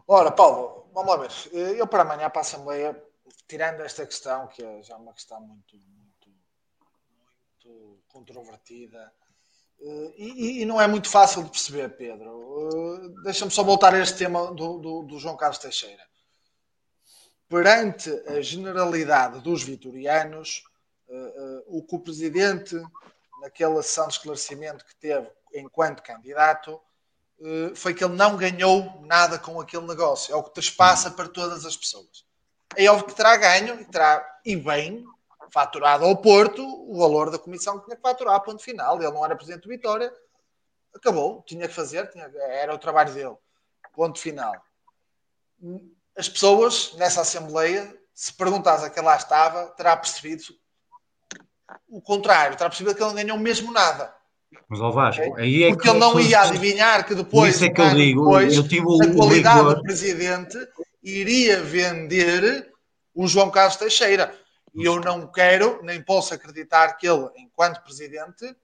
Ora, 0.07 0.31
Paulo, 0.31 0.87
vamos 0.95 1.11
lá 1.11 1.17
ver. 1.17 1.33
Eu 1.77 1.89
para 1.89 2.03
amanhã 2.03 2.31
para 2.31 2.43
a 2.43 2.43
Assembleia, 2.43 3.03
tirando 3.49 3.81
esta 3.81 4.07
questão, 4.07 4.47
que 4.47 4.63
é 4.63 4.85
já 4.85 4.97
uma 4.97 5.13
questão 5.13 5.41
muito, 5.41 5.75
muito, 5.75 6.31
muito 7.67 7.99
controvertida, 8.07 9.13
eh, 9.81 10.15
e, 10.17 10.63
e, 10.63 10.65
não 10.65 10.81
é 10.81 10.87
muito 10.87 11.09
fácil 11.09 11.43
de 11.43 11.51
perceber, 11.51 11.89
Pedro. 11.97 12.31
Eh, 12.73 13.23
deixa-me 13.25 13.51
só 13.51 13.65
voltar 13.65 13.93
a 13.95 13.99
este 13.99 14.17
tema 14.17 14.55
do, 14.55 14.79
do, 14.79 15.03
do 15.03 15.19
João 15.19 15.37
Carlos 15.37 15.59
Teixeira 15.59 16.12
perante 17.53 18.11
a 18.29 18.41
generalidade 18.41 19.41
dos 19.41 19.63
vitorianos, 19.63 20.65
uh, 21.07 21.15
uh, 21.15 21.65
o 21.67 21.83
que 21.83 21.95
o 21.95 22.01
presidente, 22.01 22.75
naquela 23.43 23.83
sessão 23.83 24.09
de 24.09 24.15
esclarecimento 24.15 24.87
que 24.87 24.97
teve 24.97 25.29
enquanto 25.53 26.03
candidato, 26.03 26.81
uh, 27.41 27.77
foi 27.77 27.93
que 27.93 28.03
ele 28.03 28.15
não 28.15 28.39
ganhou 28.39 29.03
nada 29.03 29.39
com 29.39 29.61
aquele 29.61 29.87
negócio. 29.87 30.33
É 30.33 30.37
o 30.37 30.43
que 30.43 30.55
transpassa 30.55 31.11
para 31.11 31.29
todas 31.29 31.67
as 31.67 31.77
pessoas. 31.77 32.25
É 32.75 32.91
óbvio 32.91 33.09
que 33.09 33.15
terá 33.15 33.37
ganho 33.37 33.79
e 33.79 33.85
terá, 33.85 34.41
e 34.47 34.57
bem, 34.57 35.05
faturado 35.53 36.07
ao 36.07 36.17
Porto 36.17 36.65
o 36.65 36.97
valor 36.97 37.31
da 37.31 37.39
comissão 37.39 37.79
que 37.79 37.85
tinha 37.85 37.97
que 37.97 38.03
faturar, 38.03 38.41
ponto 38.41 38.63
final. 38.63 38.97
Ele 38.97 39.13
não 39.13 39.27
era 39.27 39.37
presidente 39.37 39.65
do 39.65 39.69
Vitória, 39.69 40.11
acabou, 40.95 41.43
tinha 41.43 41.69
que 41.69 41.75
fazer, 41.75 42.11
tinha, 42.11 42.25
era 42.35 42.75
o 42.75 42.79
trabalho 42.79 43.13
dele, 43.13 43.37
ponto 43.93 44.19
final 44.19 44.55
as 46.17 46.29
pessoas 46.29 46.93
nessa 46.95 47.23
Assembleia, 47.23 47.95
se 48.15 48.33
perguntares 48.33 48.85
a 48.85 48.91
quem 48.91 49.03
lá 49.03 49.17
estava, 49.17 49.67
terá 49.77 49.97
percebido 49.97 50.45
o 51.89 52.01
contrário, 52.01 52.57
terá 52.57 52.69
percebido 52.69 52.95
que 52.95 53.03
ele 53.03 53.09
não 53.09 53.17
ganhou 53.17 53.39
mesmo 53.39 53.73
nada. 53.73 54.15
Mas 54.69 54.81
ao 54.81 54.93
Vasco, 54.93 55.23
okay? 55.23 55.45
aí 55.45 55.65
é 55.65 55.69
Porque 55.71 55.83
que 55.83 55.89
ele 55.89 55.99
não 55.99 56.21
ia 56.21 56.41
adivinhar 56.43 57.07
que 57.07 57.15
depois, 57.15 57.55
isso 57.55 57.65
é 57.65 57.71
que 57.71 57.81
eu 57.81 57.95
digo, 57.95 58.25
depois 58.25 58.57
eu 58.57 58.69
tive 58.69 58.83
a 58.83 59.15
qualidade 59.15 59.59
rigor. 59.59 59.75
do 59.77 59.83
presidente 59.83 60.59
iria 61.03 61.63
vender 61.63 62.71
o 63.15 63.27
João 63.27 63.51
Carlos 63.51 63.77
Teixeira. 63.77 64.35
E 64.75 64.85
eu 64.85 65.01
não 65.01 65.27
quero, 65.27 65.81
nem 65.83 66.03
posso 66.03 66.33
acreditar 66.33 66.95
que 66.95 67.07
ele, 67.07 67.29
enquanto 67.37 67.83
presidente, 67.83 68.55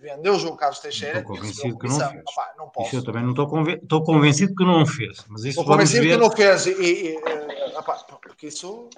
vendeu 0.00 0.34
o 0.34 0.38
João 0.38 0.56
Carlos 0.56 0.78
Teixeira. 0.78 1.20
Estou 1.20 1.36
convencido 1.36 1.78
que 1.78 1.88
não 1.88 1.98
fez. 1.98 2.22
Opa, 2.26 2.54
não 2.56 2.68
posso. 2.68 2.88
Isso 2.88 2.96
eu 2.96 3.04
também 3.04 3.22
não 3.22 3.30
estou, 3.30 3.46
conven... 3.46 3.80
convencido 4.04 4.54
que 4.54 4.64
não 4.64 4.86
fez. 4.86 5.24
Mas 5.28 5.40
isso 5.40 5.48
estou 5.60 5.64
convencido 5.64 6.02
ver... 6.02 6.10
que 6.10 6.16
não 6.16 6.30
fez. 6.30 6.66
E, 6.66 6.70
e, 6.70 7.14
e 7.14 7.76
opa, 7.76 7.94
porque 8.22 8.48
isso. 8.48 8.88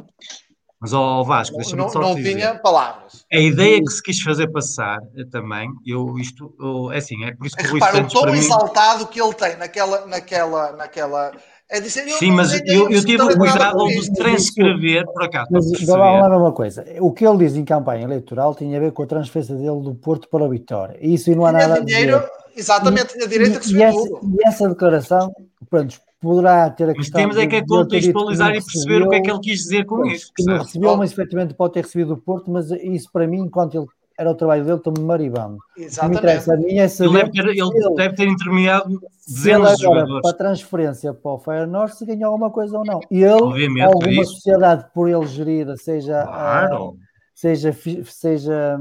Mas, 0.80 0.94
ó 0.94 1.22
Vasco, 1.22 1.56
deixa-me 1.56 1.82
não, 1.82 1.90
só 1.90 2.00
não 2.00 2.14
dizer. 2.14 2.34
tinha 2.34 2.58
palavras. 2.58 3.26
A 3.30 3.38
ideia 3.38 3.78
que 3.80 3.90
se 3.90 4.02
quis 4.02 4.22
fazer 4.22 4.48
passar 4.50 4.98
eh, 5.14 5.24
também, 5.30 5.70
eu 5.86 6.16
isto, 6.18 6.54
eu, 6.58 6.90
é 6.90 6.96
assim, 6.96 7.22
é 7.22 7.34
por 7.34 7.46
isso 7.46 7.54
que 7.54 7.66
Rui 7.66 7.80
Repara, 7.80 8.02
o 8.02 8.08
tom 8.08 8.26
mim... 8.32 8.38
exaltado 8.38 9.06
que 9.06 9.20
ele 9.20 9.34
tem 9.34 9.58
naquela, 9.58 10.06
naquela, 10.06 10.72
naquela 10.72 11.32
é 11.70 11.80
dizer, 11.80 12.06
eu 12.08 12.16
Sim, 12.16 12.32
mas 12.32 12.52
eu, 12.66 12.90
eu 12.90 13.04
tive 13.04 13.22
o 13.22 13.38
cuidado 13.38 13.86
de 13.86 14.12
transcrever, 14.12 15.06
por 15.06 15.22
acaso. 15.22 15.48
Mas 15.52 15.70
vamos 15.70 15.88
lá 15.88 16.36
uma 16.36 16.52
coisa. 16.52 16.84
O 16.98 17.12
que 17.12 17.24
ele 17.24 17.38
diz 17.38 17.54
em 17.54 17.64
campanha 17.64 18.02
eleitoral 18.02 18.56
tinha 18.56 18.76
a 18.76 18.80
ver 18.80 18.90
com 18.90 19.04
a 19.04 19.06
transferência 19.06 19.54
dele 19.54 19.80
do 19.80 19.94
Porto 19.94 20.28
para 20.28 20.44
a 20.44 20.48
Vitória. 20.48 20.98
E 21.00 21.14
isso 21.14 21.30
não 21.30 21.46
há 21.46 21.50
tinha 21.50 21.68
nada 21.68 21.84
dinheiro, 21.84 22.16
a 22.16 22.18
dizer. 22.18 22.32
Exatamente, 22.56 23.14
tinha 23.14 23.28
direito 23.28 23.56
a 23.56 23.60
receber 23.60 23.92
tudo. 23.92 24.36
E 24.36 24.48
essa 24.48 24.68
declaração, 24.68 25.32
pronto, 25.70 26.00
poderá 26.20 26.68
ter 26.70 26.90
a 26.90 26.94
questão... 26.94 27.22
Mas 27.22 27.36
temos 27.36 27.54
é 27.54 27.60
que 27.60 27.66
contextualizar 27.66 28.50
e 28.50 28.64
perceber 28.64 29.02
o 29.02 29.08
que 29.08 29.14
é 29.14 29.20
que 29.20 29.30
ele 29.30 29.40
quis 29.40 29.58
dizer 29.60 29.86
com 29.86 30.04
isso. 30.04 30.32
Que 30.36 30.42
não 30.42 30.58
recebeu, 30.58 30.96
mas 30.96 31.12
efetivamente 31.12 31.54
pode 31.54 31.74
ter 31.74 31.84
recebido 31.84 32.16
do 32.16 32.20
Porto, 32.20 32.50
mas 32.50 32.70
isso 32.72 33.08
para 33.12 33.28
mim, 33.28 33.42
enquanto 33.42 33.76
ele 33.76 33.86
era 34.20 34.30
o 34.30 34.34
trabalho 34.34 34.62
dele, 34.62 34.76
estou-me 34.76 35.00
maribando. 35.00 35.56
Exatamente. 35.78 36.18
interessa 36.18 36.52
a 36.52 36.56
mim 36.58 36.76
é 36.76 36.86
saber 36.88 37.08
ele, 37.08 37.18
deve 37.18 37.30
ter, 37.30 37.48
ele, 37.48 37.58
ele 37.58 37.94
deve 37.94 38.14
ter 38.14 38.28
intermeado 38.28 39.00
dezenas 39.26 39.78
de 39.78 39.84
jogadores. 39.84 40.20
Para 40.20 40.30
a 40.30 40.34
transferência 40.34 41.14
para 41.14 41.30
o 41.30 41.38
Feyenoord, 41.38 41.96
se 41.96 42.04
ganhou 42.04 42.26
alguma 42.26 42.50
coisa 42.50 42.76
ou 42.76 42.84
não. 42.84 43.00
Ele, 43.10 43.30
Obviamente, 43.30 43.80
alguma 43.80 44.22
sociedade 44.24 44.84
por 44.92 45.08
ele 45.08 45.26
gerida, 45.26 45.74
seja... 45.78 46.22
Claro. 46.22 46.88
Uh, 46.88 46.98
seja, 47.34 47.74
seja 48.04 48.78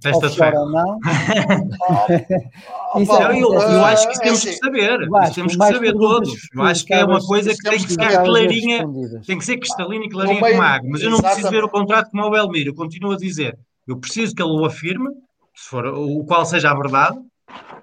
Festa 0.00 0.28
offshore 0.28 0.56
ou 0.56 0.70
não. 0.70 0.98
isso 3.02 3.12
é, 3.12 3.42
eu, 3.42 3.54
eu, 3.54 3.84
acho 3.84 4.06
que 4.06 4.12
isso 4.12 4.22
temos 4.22 4.44
que 4.44 4.52
saber. 4.52 5.08
Vasco, 5.08 5.34
temos 5.34 5.56
que 5.56 5.66
saber 5.66 5.92
todos. 5.94 6.32
Eu 6.54 6.62
acho 6.62 6.86
que 6.86 6.94
é 6.94 7.04
uma 7.04 7.18
coisa 7.18 7.50
que 7.50 7.68
tem 7.68 7.80
que 7.80 7.88
ficar 7.88 8.22
clarinha, 8.22 8.88
tem 9.26 9.36
que 9.36 9.44
ser 9.44 9.56
cristalina 9.56 10.04
e 10.04 10.08
clarinha 10.08 10.40
como 10.40 10.62
água. 10.62 10.88
Mas 10.92 11.02
eu 11.02 11.10
não 11.10 11.18
preciso 11.18 11.50
ver 11.50 11.64
o 11.64 11.68
contrato 11.68 12.08
como 12.12 12.22
o 12.22 12.30
Belmiro. 12.30 12.70
Eu 12.70 12.74
continuo 12.76 13.10
a 13.10 13.16
dizer 13.16 13.58
eu 13.86 13.98
preciso 13.98 14.34
que 14.34 14.42
ele 14.42 14.52
o 14.52 14.64
afirme, 14.64 15.08
se 15.54 15.68
for 15.68 15.86
o 15.86 16.24
qual 16.24 16.44
seja 16.44 16.70
a 16.70 16.74
verdade, 16.74 17.18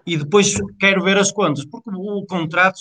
e 0.05 0.17
depois 0.17 0.53
quero 0.79 1.03
ver 1.03 1.17
as 1.17 1.31
contas, 1.31 1.65
porque 1.65 1.89
o 1.93 2.25
contrato, 2.25 2.79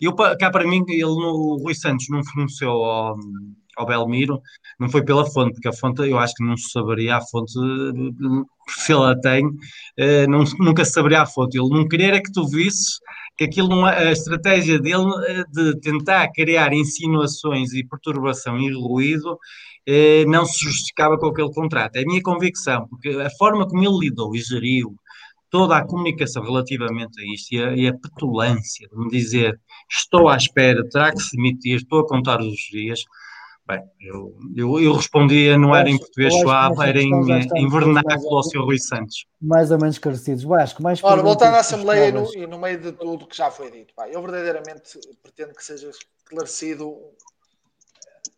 eu, 0.00 0.14
cá 0.14 0.50
para 0.50 0.66
mim, 0.66 0.84
ele 0.88 1.04
o 1.04 1.56
Rui 1.56 1.74
Santos 1.74 2.06
não 2.08 2.24
forneceu 2.24 2.70
ao, 2.70 3.16
ao 3.76 3.86
Belmiro, 3.86 4.40
não 4.78 4.88
foi 4.88 5.04
pela 5.04 5.26
fonte, 5.26 5.54
porque 5.54 5.68
a 5.68 5.72
fonte 5.72 6.02
eu 6.02 6.18
acho 6.18 6.34
que 6.34 6.44
não 6.44 6.56
se 6.56 6.70
saberia 6.70 7.16
a 7.16 7.20
fonte, 7.20 7.52
se 7.52 8.92
ele 8.92 9.04
a 9.04 9.18
tem, 9.20 9.50
eh, 9.96 10.26
não, 10.26 10.44
nunca 10.60 10.84
se 10.84 10.92
saberia 10.92 11.22
a 11.22 11.26
fonte. 11.26 11.58
Ele 11.58 11.68
não 11.68 11.88
queria 11.88 12.22
que 12.22 12.32
tu 12.32 12.46
visses 12.46 12.98
que 13.36 13.44
aquilo 13.44 13.68
não, 13.68 13.88
é, 13.88 14.08
a 14.08 14.12
estratégia 14.12 14.78
dele 14.78 15.10
eh, 15.26 15.44
de 15.50 15.80
tentar 15.80 16.30
criar 16.32 16.72
insinuações 16.72 17.72
e 17.72 17.86
perturbação 17.86 18.58
e 18.58 18.72
ruído 18.72 19.38
eh, 19.86 20.24
não 20.26 20.44
se 20.44 20.58
justificava 20.64 21.18
com 21.18 21.26
aquele 21.26 21.52
contrato. 21.52 21.96
É 21.96 22.02
a 22.02 22.06
minha 22.06 22.22
convicção, 22.22 22.86
porque 22.88 23.10
a 23.10 23.30
forma 23.38 23.66
como 23.68 23.82
ele 23.82 24.08
lidou 24.08 24.34
e 24.34 24.40
geriu 24.40 24.94
toda 25.50 25.76
a 25.76 25.86
comunicação 25.86 26.42
relativamente 26.42 27.20
a 27.20 27.32
isto 27.32 27.54
e 27.54 27.62
a, 27.62 27.76
e 27.76 27.86
a 27.86 27.94
petulância 27.94 28.88
de 28.88 28.96
me 28.96 29.08
dizer 29.08 29.56
estou 29.88 30.28
à 30.28 30.36
espera, 30.36 30.82
terá 30.88 31.12
que 31.12 31.20
se 31.20 31.36
demitir, 31.36 31.76
estou 31.76 32.00
a 32.00 32.08
contar 32.08 32.40
os 32.40 32.56
dias. 32.72 33.00
Bem, 33.66 33.80
eu, 34.00 34.36
eu, 34.54 34.80
eu 34.80 34.92
respondia, 34.92 35.56
não 35.56 35.74
era 35.74 35.88
em 35.88 35.96
português 35.96 36.34
suave, 36.40 36.86
era 36.86 37.00
em, 37.00 37.12
em 37.56 37.68
vernáculo 37.68 38.36
ao 38.36 38.42
Sr. 38.42 38.62
Rui 38.62 38.78
Santos. 38.78 39.24
Mais 39.40 39.70
ou 39.70 39.78
menos 39.78 39.94
esclarecidos. 39.94 40.42
Vasco, 40.42 40.82
mais 40.82 41.02
Ora, 41.02 41.22
voltando 41.22 41.54
à 41.54 41.60
Assembleia 41.60 42.08
e 42.08 42.12
no, 42.12 42.34
e 42.34 42.46
no, 42.46 42.58
meio 42.58 42.78
de 42.78 42.92
tudo 42.92 43.26
que 43.26 43.36
já 43.36 43.50
foi 43.50 43.70
dito, 43.70 43.94
pá, 43.94 44.08
eu 44.08 44.20
verdadeiramente 44.20 44.98
pretendo 45.22 45.54
que 45.54 45.64
seja 45.64 45.88
esclarecido 45.88 46.94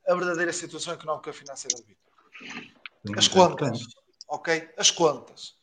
a 0.06 0.14
verdadeira 0.14 0.52
situação 0.52 0.94
económica 0.94 1.32
financeira 1.32 1.76
do 1.76 1.84
Vitor. 1.84 3.18
As 3.18 3.28
contas, 3.28 3.80
ok? 4.28 4.72
As 4.76 4.90
contas. 4.90 5.56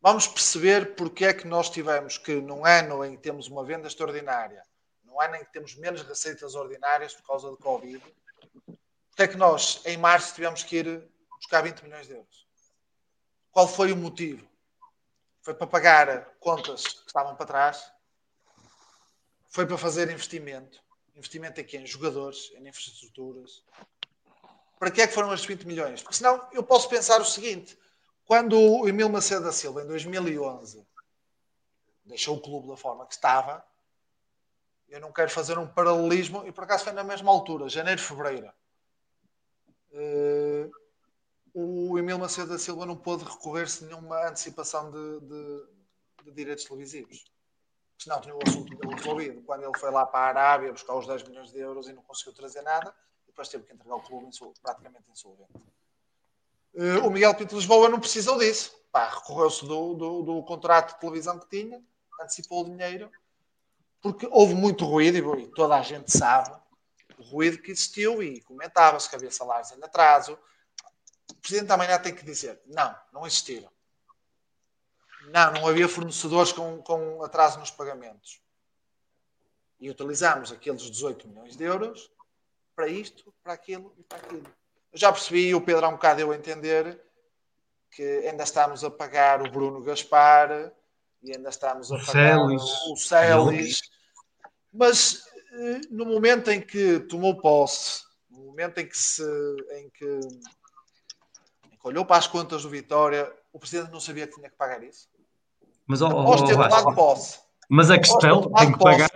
Vamos 0.00 0.26
perceber 0.26 0.94
porque 0.94 1.24
é 1.24 1.34
que 1.34 1.46
nós 1.46 1.68
tivemos 1.68 2.18
que, 2.18 2.34
num 2.34 2.64
ano 2.64 3.04
em 3.04 3.16
que 3.16 3.22
temos 3.22 3.48
uma 3.48 3.64
venda 3.64 3.88
extraordinária, 3.88 4.62
num 5.04 5.20
ano 5.20 5.36
em 5.36 5.44
que 5.44 5.52
temos 5.52 5.74
menos 5.74 6.02
receitas 6.02 6.54
ordinárias 6.54 7.14
por 7.14 7.26
causa 7.26 7.50
do 7.50 7.56
Covid, 7.56 8.02
porque 9.08 9.22
é 9.22 9.28
que 9.28 9.36
nós, 9.36 9.80
em 9.84 9.96
março, 9.96 10.34
tivemos 10.34 10.62
que 10.62 10.76
ir 10.76 11.08
buscar 11.36 11.62
20 11.62 11.82
milhões 11.82 12.06
de 12.06 12.12
euros? 12.12 12.46
Qual 13.50 13.66
foi 13.66 13.90
o 13.90 13.96
motivo? 13.96 14.46
Foi 15.42 15.54
para 15.54 15.66
pagar 15.66 16.36
contas 16.38 16.86
que 16.86 17.06
estavam 17.06 17.34
para 17.34 17.46
trás? 17.46 17.90
Foi 19.48 19.66
para 19.66 19.78
fazer 19.78 20.10
investimento? 20.10 20.85
Investimento 21.16 21.58
aqui 21.58 21.78
em 21.78 21.86
jogadores, 21.86 22.52
em 22.54 22.68
infraestruturas. 22.68 23.64
Para 24.78 24.90
que 24.90 25.00
é 25.00 25.06
que 25.06 25.14
foram 25.14 25.32
estes 25.32 25.48
20 25.48 25.66
milhões? 25.66 26.02
Porque 26.02 26.16
senão 26.16 26.46
eu 26.52 26.62
posso 26.62 26.88
pensar 26.90 27.18
o 27.20 27.24
seguinte: 27.24 27.78
quando 28.26 28.58
o 28.58 28.86
Emil 28.86 29.08
Macedo 29.08 29.44
da 29.44 29.52
Silva, 29.52 29.82
em 29.82 29.86
2011, 29.86 30.86
deixou 32.04 32.36
o 32.36 32.40
clube 32.40 32.68
da 32.68 32.76
forma 32.76 33.06
que 33.06 33.14
estava, 33.14 33.64
eu 34.90 35.00
não 35.00 35.10
quero 35.10 35.30
fazer 35.30 35.58
um 35.58 35.66
paralelismo, 35.66 36.46
e 36.46 36.52
por 36.52 36.64
acaso 36.64 36.84
foi 36.84 36.92
na 36.92 37.02
mesma 37.02 37.30
altura, 37.30 37.68
janeiro, 37.68 38.00
fevereiro. 38.00 38.52
Uh, 39.92 40.70
o 41.54 41.98
Emil 41.98 42.18
Macedo 42.18 42.50
da 42.50 42.58
Silva 42.58 42.84
não 42.84 42.96
pôde 42.96 43.24
recorrer-se 43.24 43.84
a 43.84 43.86
nenhuma 43.86 44.28
antecipação 44.28 44.90
de, 44.90 45.20
de, 45.20 45.66
de 46.24 46.30
direitos 46.32 46.64
televisivos 46.64 47.24
senão 47.98 48.20
tinha 48.20 48.34
o 48.34 48.38
assunto 48.46 48.76
resolvido. 48.88 49.42
Quando 49.42 49.64
ele 49.64 49.78
foi 49.78 49.90
lá 49.90 50.06
para 50.06 50.20
a 50.20 50.28
Arábia 50.28 50.72
buscar 50.72 50.94
os 50.94 51.06
10 51.06 51.24
milhões 51.24 51.50
de 51.50 51.58
euros 51.58 51.88
e 51.88 51.92
não 51.92 52.02
conseguiu 52.02 52.34
trazer 52.34 52.62
nada, 52.62 52.94
depois 53.26 53.48
teve 53.48 53.64
que 53.64 53.72
entregar 53.72 53.96
o 53.96 54.00
clube 54.00 54.28
praticamente 54.62 55.04
insolvente. 55.10 55.52
Uh, 56.74 57.06
o 57.06 57.10
Miguel 57.10 57.34
Pinto 57.34 57.50
de 57.50 57.56
Lisboa 57.56 57.88
não 57.88 58.00
precisou 58.00 58.38
disso. 58.38 58.74
Recorreu-se 58.94 59.66
do, 59.66 59.94
do, 59.94 60.22
do, 60.22 60.42
contrato 60.42 60.94
de 60.94 61.00
televisão 61.00 61.38
que 61.38 61.48
tinha, 61.48 61.82
antecipou 62.20 62.62
o 62.62 62.64
dinheiro, 62.64 63.10
porque 64.00 64.26
houve 64.30 64.54
muito 64.54 64.86
ruído, 64.86 65.38
e 65.38 65.48
toda 65.48 65.76
a 65.76 65.82
gente 65.82 66.10
sabe 66.10 66.56
o 67.18 67.22
ruído 67.22 67.58
que 67.58 67.70
existiu, 67.70 68.22
e 68.22 68.40
comentava-se 68.40 69.08
que 69.08 69.16
havia 69.16 69.30
salários 69.30 69.70
em 69.72 69.84
atraso. 69.84 70.38
O 71.30 71.34
Presidente 71.34 71.68
da 71.68 71.76
Manhã 71.76 71.98
tem 71.98 72.14
que 72.14 72.24
dizer: 72.24 72.58
não, 72.66 72.96
não 73.12 73.26
existiram. 73.26 73.70
Não, 75.32 75.52
não 75.52 75.66
havia 75.66 75.88
fornecedores 75.88 76.52
com, 76.52 76.80
com 76.82 77.22
atraso 77.22 77.58
nos 77.58 77.70
pagamentos. 77.70 78.40
E 79.78 79.90
utilizámos 79.90 80.52
aqueles 80.52 80.82
18 80.82 81.28
milhões 81.28 81.56
de 81.56 81.64
euros 81.64 82.10
para 82.74 82.88
isto, 82.88 83.32
para 83.42 83.52
aquilo 83.52 83.94
e 83.98 84.02
para 84.02 84.18
aquilo. 84.18 84.46
Eu 84.92 84.98
já 84.98 85.12
percebi, 85.12 85.54
o 85.54 85.60
Pedro 85.60 85.86
há 85.86 85.88
um 85.88 85.92
bocado 85.92 86.20
eu 86.20 86.32
entender 86.32 87.02
que 87.90 88.02
ainda 88.28 88.44
estamos 88.44 88.84
a 88.84 88.90
pagar 88.90 89.40
o 89.40 89.50
Bruno 89.50 89.82
Gaspar 89.82 90.72
e 91.22 91.34
ainda 91.34 91.48
estamos 91.48 91.90
a 91.90 91.98
pagar 91.98 92.36
Celis. 92.38 92.62
o 92.62 92.96
Celis. 92.96 93.80
Mas 94.72 95.26
eh, 95.52 95.80
no 95.90 96.04
momento 96.04 96.50
em 96.50 96.60
que 96.60 97.00
tomou 97.00 97.40
posse, 97.40 98.04
no 98.30 98.40
momento 98.40 98.78
em 98.78 98.86
que 98.86 98.96
se 98.96 99.22
em 99.72 99.88
que, 99.90 100.04
em 100.04 101.76
que 101.76 101.86
olhou 101.86 102.04
para 102.04 102.18
as 102.18 102.26
contas 102.26 102.62
do 102.62 102.68
Vitória, 102.68 103.32
o 103.52 103.58
presidente 103.58 103.90
não 103.90 104.00
sabia 104.00 104.26
que 104.26 104.34
tinha 104.34 104.50
que 104.50 104.56
pagar 104.56 104.82
isso. 104.82 105.08
Mas, 105.86 106.02
oh, 106.02 106.06
Após 106.06 106.42
ter 106.42 106.52
tomado 106.54 106.94
posse. 106.94 107.38
Mas 107.68 107.90
a 107.90 107.98
questão 107.98 108.42
tem 108.52 108.72
que 108.72 108.78
pagar. 108.78 109.10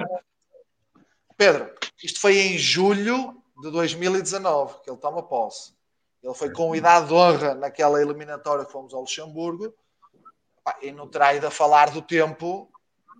Pedro, 1.36 1.70
isto 2.02 2.20
foi 2.20 2.38
em 2.38 2.58
julho 2.58 3.34
de 3.62 3.70
2019 3.70 4.74
que 4.82 4.90
ele 4.90 4.98
toma 4.98 5.22
posse. 5.22 5.72
Ele 6.22 6.34
foi 6.34 6.52
com 6.52 6.74
idade 6.76 7.08
de 7.08 7.14
honra 7.14 7.54
naquela 7.54 8.00
eliminatória 8.00 8.64
que 8.64 8.72
fomos 8.72 8.92
ao 8.92 9.00
Luxemburgo 9.00 9.72
e 10.82 10.92
não 10.92 11.08
terá 11.08 11.34
ido 11.34 11.46
a 11.46 11.50
falar 11.50 11.90
do 11.90 12.02
tempo 12.02 12.70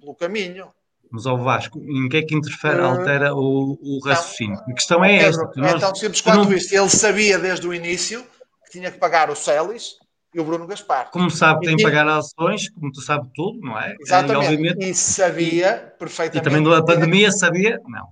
pelo 0.00 0.14
caminho. 0.14 0.72
Mas 1.10 1.26
ao 1.26 1.38
Vasco, 1.38 1.78
em 1.78 2.08
que 2.08 2.18
é 2.18 2.22
que 2.22 2.34
interfere, 2.34 2.80
altera 2.80 3.34
o, 3.34 3.78
o 3.80 4.00
raciocínio? 4.04 4.60
A 4.68 4.72
questão 4.72 5.04
é 5.04 5.16
esta. 5.16 5.46
Pedro, 5.48 5.68
é 5.68 5.78
tão 5.78 5.94
simples 5.94 6.20
quanto 6.20 6.44
não... 6.44 6.52
isto. 6.52 6.72
Ele 6.72 6.88
sabia 6.88 7.38
desde 7.38 7.66
o 7.66 7.74
início 7.74 8.24
que 8.64 8.70
tinha 8.70 8.92
que 8.92 8.98
pagar 8.98 9.30
o 9.30 9.34
Celis 9.34 9.96
e 10.32 10.40
o 10.40 10.44
Bruno 10.44 10.66
Gaspar. 10.66 11.10
Como 11.10 11.30
sabe, 11.30 11.66
tem 11.66 11.76
que 11.76 11.82
pagar 11.82 12.06
ações, 12.06 12.70
como 12.70 12.92
tu 12.92 13.00
sabes 13.00 13.28
tudo, 13.34 13.58
não 13.60 13.78
é? 13.78 13.96
Exatamente. 14.00 14.84
E, 14.84 14.90
e 14.90 14.94
sabia 14.94 15.92
perfeitamente. 15.98 16.46
E 16.46 16.50
também 16.50 16.62
da 16.62 16.82
pandemia 16.84 17.32
sabia? 17.32 17.80
Não. 17.84 18.08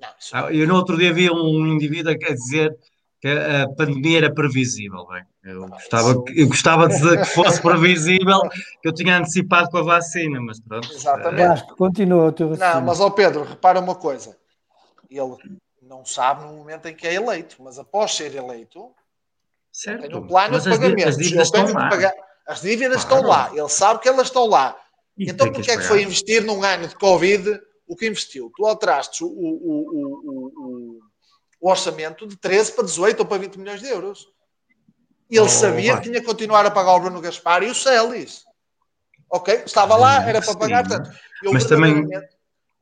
não 0.00 0.08
ah, 0.32 0.52
Eu 0.52 0.66
no 0.68 0.76
outro 0.76 0.96
dia 0.96 1.12
vi 1.12 1.30
um 1.30 1.66
indivíduo 1.66 2.12
a 2.12 2.32
dizer 2.32 2.76
que 3.20 3.28
a 3.28 3.68
pandemia 3.76 4.18
era 4.18 4.32
previsível. 4.32 5.04
Bem, 5.06 5.24
eu, 5.42 5.66
gostava, 5.66 6.24
eu 6.34 6.46
gostava 6.46 6.88
de 6.88 6.94
dizer 6.94 7.18
que 7.18 7.26
fosse 7.26 7.60
previsível, 7.60 8.40
que 8.80 8.88
eu 8.88 8.94
tinha 8.94 9.18
antecipado 9.18 9.68
com 9.70 9.78
a 9.78 9.82
vacina, 9.82 10.40
mas 10.40 10.60
pronto. 10.60 10.92
Exatamente. 10.92 11.42
Acho 11.42 11.66
que 11.66 11.74
continua 11.74 12.26
o 12.26 12.32
teu 12.32 12.56
Não, 12.56 12.80
mas 12.82 13.00
ao 13.00 13.10
Pedro, 13.10 13.42
repara 13.42 13.80
uma 13.80 13.96
coisa. 13.96 14.36
Ele 15.10 15.36
não 15.82 16.04
sabe 16.04 16.44
no 16.44 16.52
momento 16.52 16.86
em 16.86 16.94
que 16.94 17.06
é 17.06 17.14
eleito, 17.14 17.56
mas 17.60 17.78
após 17.78 18.14
ser 18.14 18.34
eleito, 18.34 18.92
certo. 19.78 20.08
tem 20.08 20.16
um 20.16 20.26
plano 20.26 20.54
mas 20.54 20.64
de 20.64 20.70
pagamento. 20.70 21.08
As 21.08 21.16
dívidas, 21.16 21.46
estão 21.46 21.72
lá. 21.72 21.88
Pagar, 21.88 22.12
as 22.46 22.60
dívidas 22.60 23.04
claro. 23.04 23.16
estão 23.16 23.30
lá. 23.30 23.50
Ele 23.54 23.68
sabe 23.68 24.00
que 24.00 24.08
elas 24.08 24.26
estão 24.26 24.46
lá. 24.46 24.76
E 25.16 25.30
então, 25.30 25.52
porquê 25.52 25.70
é 25.70 25.76
que 25.76 25.84
foi 25.84 26.02
investir 26.02 26.44
num 26.44 26.62
ano 26.62 26.88
de 26.88 26.94
Covid 26.96 27.60
o 27.86 27.96
que 27.96 28.06
investiu? 28.06 28.52
Tu 28.56 28.66
alteraste 28.66 29.24
o, 29.24 29.28
o, 29.28 29.32
o, 29.36 31.00
o 31.60 31.70
orçamento 31.70 32.26
de 32.26 32.36
13 32.36 32.72
para 32.72 32.84
18 32.84 33.20
ou 33.20 33.26
para 33.26 33.38
20 33.38 33.56
milhões 33.56 33.80
de 33.80 33.88
euros. 33.88 34.26
E 35.30 35.36
ele 35.36 35.46
oh, 35.46 35.48
sabia 35.48 35.92
vai. 35.92 36.02
que 36.02 36.08
tinha 36.08 36.20
que 36.20 36.26
continuar 36.26 36.64
a 36.64 36.70
pagar 36.70 36.94
o 36.94 37.00
Bruno 37.00 37.20
Gaspar 37.20 37.62
e 37.62 37.70
o 37.70 37.74
Celis. 37.74 38.44
Ok? 39.30 39.62
Estava 39.66 39.96
lá, 39.96 40.26
era 40.26 40.40
para 40.40 40.56
pagar. 40.56 40.88
Portanto, 40.88 41.10
eu 41.42 41.52
Mas 41.52 41.66
também 41.66 42.06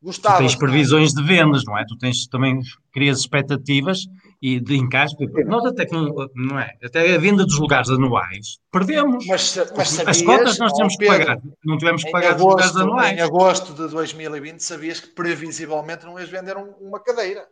gostava. 0.00 0.36
Tu 0.36 0.41
tens 0.41 0.55
previsões 0.55 1.12
de 1.12 1.23
vendas, 1.23 1.65
não 1.65 1.76
é? 1.76 1.84
Tu 1.86 1.99
tens 1.99 2.26
também 2.28 2.60
crias 2.92 3.18
expectativas 3.18 4.07
e 4.40 4.60
de 4.60 4.76
encaixe. 4.76 5.15
Nós 5.47 5.65
até 5.65 5.86
com, 5.86 6.12
não 6.34 6.58
é? 6.58 6.73
Até 6.82 7.15
a 7.15 7.18
venda 7.18 7.44
dos 7.44 7.58
lugares 7.58 7.89
anuais 7.90 8.58
perdemos. 8.70 9.26
Mas, 9.26 9.56
mas 9.76 9.89
sabias, 9.89 10.18
As 10.18 10.23
contas 10.23 10.58
nós 10.58 10.73
temos 10.73 10.97
que 10.97 11.06
pagar. 11.06 11.39
Não 11.65 11.78
tivemos 11.78 12.05
que 12.05 12.10
pagar 12.10 12.34
agosto, 12.34 12.47
os 12.47 12.52
lugares 12.52 12.76
anuais. 12.76 13.18
Em 13.18 13.20
agosto 13.23 13.73
de 13.73 13.89
2020 13.89 14.60
sabias 14.60 15.00
que 15.00 15.08
previsivelmente 15.08 16.05
não 16.05 16.18
ias 16.18 16.28
vender 16.28 16.56
um, 16.56 16.70
uma 16.81 17.00
cadeira. 17.00 17.47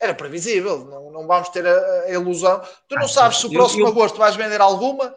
Era 0.00 0.14
previsível, 0.14 0.84
não, 0.84 1.10
não 1.10 1.26
vamos 1.26 1.48
ter 1.48 1.66
a, 1.66 2.02
a 2.04 2.10
ilusão. 2.10 2.60
Tu 2.88 2.94
não 2.94 3.04
ah, 3.04 3.08
sabes 3.08 3.38
se 3.38 3.46
o 3.46 3.50
próximo 3.50 3.82
eu, 3.82 3.86
eu... 3.86 3.92
agosto 3.92 4.18
vais 4.18 4.36
vender 4.36 4.60
alguma. 4.60 5.14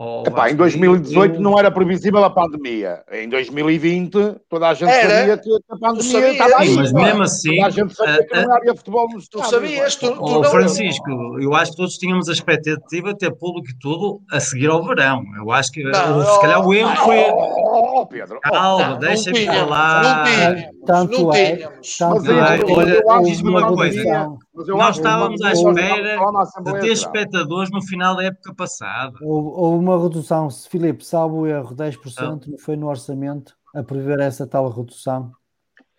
Oh, 0.00 0.22
Epá, 0.24 0.48
em 0.48 0.54
2018 0.54 1.34
eu... 1.34 1.40
não 1.40 1.58
era 1.58 1.72
previsível 1.72 2.22
a 2.22 2.30
pandemia. 2.30 3.02
Em 3.10 3.28
2020 3.28 4.36
toda 4.48 4.68
a 4.68 4.74
gente 4.74 4.92
era. 4.92 5.10
sabia 5.10 5.38
que 5.38 5.50
a 5.68 5.76
pandemia 5.76 6.30
estava 6.30 6.54
aí. 6.58 6.76
Mas 6.76 6.92
mesmo 6.92 7.22
assim, 7.24 7.56
toda 7.56 7.66
a 7.66 7.70
gente 7.70 7.94
sabia 7.96 8.26
que 8.28 8.40
não 8.40 8.54
havia 8.54 8.74
futebol 8.76 9.08
nos 9.12 9.28
Tu 9.28 9.44
sabias, 9.44 9.96
tu, 9.96 10.12
tu 10.12 10.18
oh, 10.20 10.40
não... 10.40 10.44
Francisco, 10.44 11.10
eu 11.40 11.52
acho 11.52 11.72
que 11.72 11.76
todos 11.78 11.98
tínhamos 11.98 12.28
a 12.28 12.32
expectativa 12.32 13.12
de 13.12 13.18
ter 13.18 13.32
público 13.32 13.70
e 13.70 13.78
tudo 13.80 14.20
a 14.30 14.38
seguir 14.38 14.70
ao 14.70 14.86
verão. 14.86 15.24
Eu 15.36 15.50
acho 15.50 15.72
que 15.72 15.82
não, 15.82 16.24
se 16.24 16.40
calhar 16.42 16.64
o 16.64 16.72
erro 16.72 16.94
foi. 16.94 17.18
Oh, 17.32 18.06
Pedro, 18.06 18.38
Calma, 18.40 18.98
deixa-me 18.98 19.46
falar. 19.46 20.02
Não 20.04 20.24
tínhamos. 20.24 20.78
Tanto 20.86 21.22
não 21.22 21.34
é, 21.34 21.56
tínhamos. 21.56 22.28
É, 22.28 23.02
olha, 23.08 23.22
diz-me 23.24 23.50
uma 23.50 23.66
coisa. 23.66 24.30
Nós 24.66 24.96
estávamos 24.96 25.40
à 25.42 25.52
espera 25.52 26.18
de 26.64 26.80
ter 26.80 26.92
espectadores 26.92 27.70
no 27.70 27.82
final 27.82 28.16
da 28.16 28.24
época 28.24 28.54
passada. 28.54 29.16
Houve 29.22 29.84
uma 29.84 30.02
redução, 30.02 30.50
se 30.50 30.68
Filipe, 30.68 31.04
salvo 31.04 31.40
o 31.40 31.46
erro, 31.46 31.74
10%, 31.74 32.46
não 32.46 32.58
foi 32.58 32.76
no 32.76 32.88
orçamento 32.88 33.56
a 33.74 33.82
prever 33.82 34.18
essa 34.20 34.46
tal 34.46 34.68
redução 34.68 35.32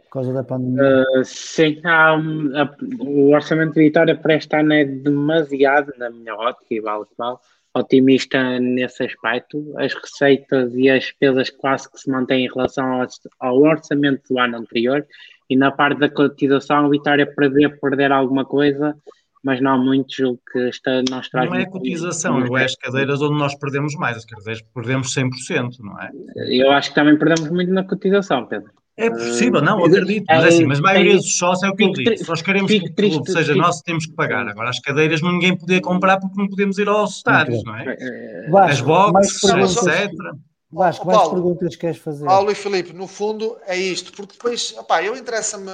por 0.04 0.14
causa 0.14 0.34
da 0.34 0.44
pandemia? 0.44 1.06
Uh, 1.16 1.24
sim, 1.24 1.80
há, 1.86 2.16
um, 2.16 2.52
a, 2.58 2.76
o 3.00 3.30
orçamento 3.32 3.74
de 3.74 3.82
Vitória 3.82 4.18
para 4.18 4.36
este 4.36 4.56
ano 4.56 4.74
é 4.74 4.84
demasiado, 4.84 5.94
na 5.98 6.10
minha 6.10 6.36
ótica, 6.36 6.74
e 6.74 6.82
vale 6.82 7.06
vale, 7.18 7.38
otimista 7.76 8.60
nesse 8.60 9.04
aspecto. 9.04 9.74
As 9.78 9.94
receitas 9.94 10.74
e 10.74 10.90
as 10.90 11.04
despesas 11.04 11.50
quase 11.52 11.90
que 11.92 12.00
se 12.00 12.10
mantêm 12.10 12.46
em 12.46 12.50
relação 12.50 12.92
ao, 12.92 13.08
ao 13.40 13.58
orçamento 13.60 14.24
do 14.34 14.40
ano 14.40 14.58
anterior 14.58 15.06
e 15.50 15.56
na 15.56 15.72
parte 15.72 16.00
da 16.00 16.10
cotização 16.10 16.86
a 16.86 16.90
Vitória 16.90 17.26
prevê 17.26 17.68
perder 17.68 18.12
alguma 18.12 18.46
coisa, 18.46 18.96
mas 19.44 19.62
não 19.62 19.84
muito, 19.84 20.14
julgo 20.14 20.40
que 20.52 20.60
esta 20.68 21.02
nós 21.10 21.30
traz. 21.30 21.50
Não 21.50 21.58
é 21.58 21.64
a 21.64 21.70
cotização, 21.70 22.58
é 22.58 22.64
as 22.66 22.76
cadeiras 22.76 23.22
onde 23.22 23.40
nós 23.40 23.56
perdemos 23.56 23.96
mais, 23.96 24.18
as 24.18 24.26
cadeiras 24.26 24.62
perdemos 24.74 25.16
100%, 25.16 25.80
não 25.80 26.00
é? 26.00 26.12
Eu 26.48 26.72
acho 26.72 26.90
que 26.90 26.96
também 26.96 27.18
perdemos 27.18 27.50
muito 27.50 27.72
na 27.72 27.84
cotização, 27.84 28.46
Pedro. 28.46 28.72
É 28.98 29.10
possível, 29.10 29.62
não, 29.62 29.86
acredito. 29.86 30.26
Mas, 30.28 30.44
é 30.44 30.48
assim, 30.50 30.66
mas 30.66 30.80
a 30.80 30.82
maioria 30.82 31.16
dos 31.16 31.38
sócios 31.38 31.64
é 31.64 31.70
o 31.70 31.76
que 31.76 31.86
eu 31.86 31.92
digo. 31.94 32.18
Se 32.18 32.28
nós 32.28 32.42
queremos 32.42 32.70
que 32.70 32.86
o 32.86 32.94
clube 32.94 33.32
seja 33.32 33.56
nosso, 33.56 33.82
temos 33.82 34.06
que 34.06 34.12
pagar. 34.12 34.46
Agora, 34.46 34.70
as 34.70 34.80
cadeiras 34.82 35.22
ninguém 35.22 35.58
podia 35.58 35.80
comprar 35.80 36.20
porque 36.20 36.38
não 36.38 36.50
podemos 36.50 36.78
ir 36.78 36.90
aos 36.90 37.16
estádios, 37.16 37.64
não 37.64 37.78
é? 37.78 37.96
As 38.70 38.82
boxes, 38.82 39.42
etc. 39.42 40.12
Vasco, 40.72 41.06
mais 41.06 41.18
Paulo, 41.18 41.34
perguntas 41.34 41.76
queres 41.76 41.98
fazer? 41.98 42.26
Paulo 42.26 42.52
e 42.52 42.56
Filipe, 42.56 42.94
no 42.94 43.08
fundo 43.08 43.58
é 43.66 43.76
isto, 43.76 44.12
porque 44.14 44.34
depois, 44.34 44.76
opá, 44.78 45.04
eu 45.04 45.16
interessa-me 45.16 45.72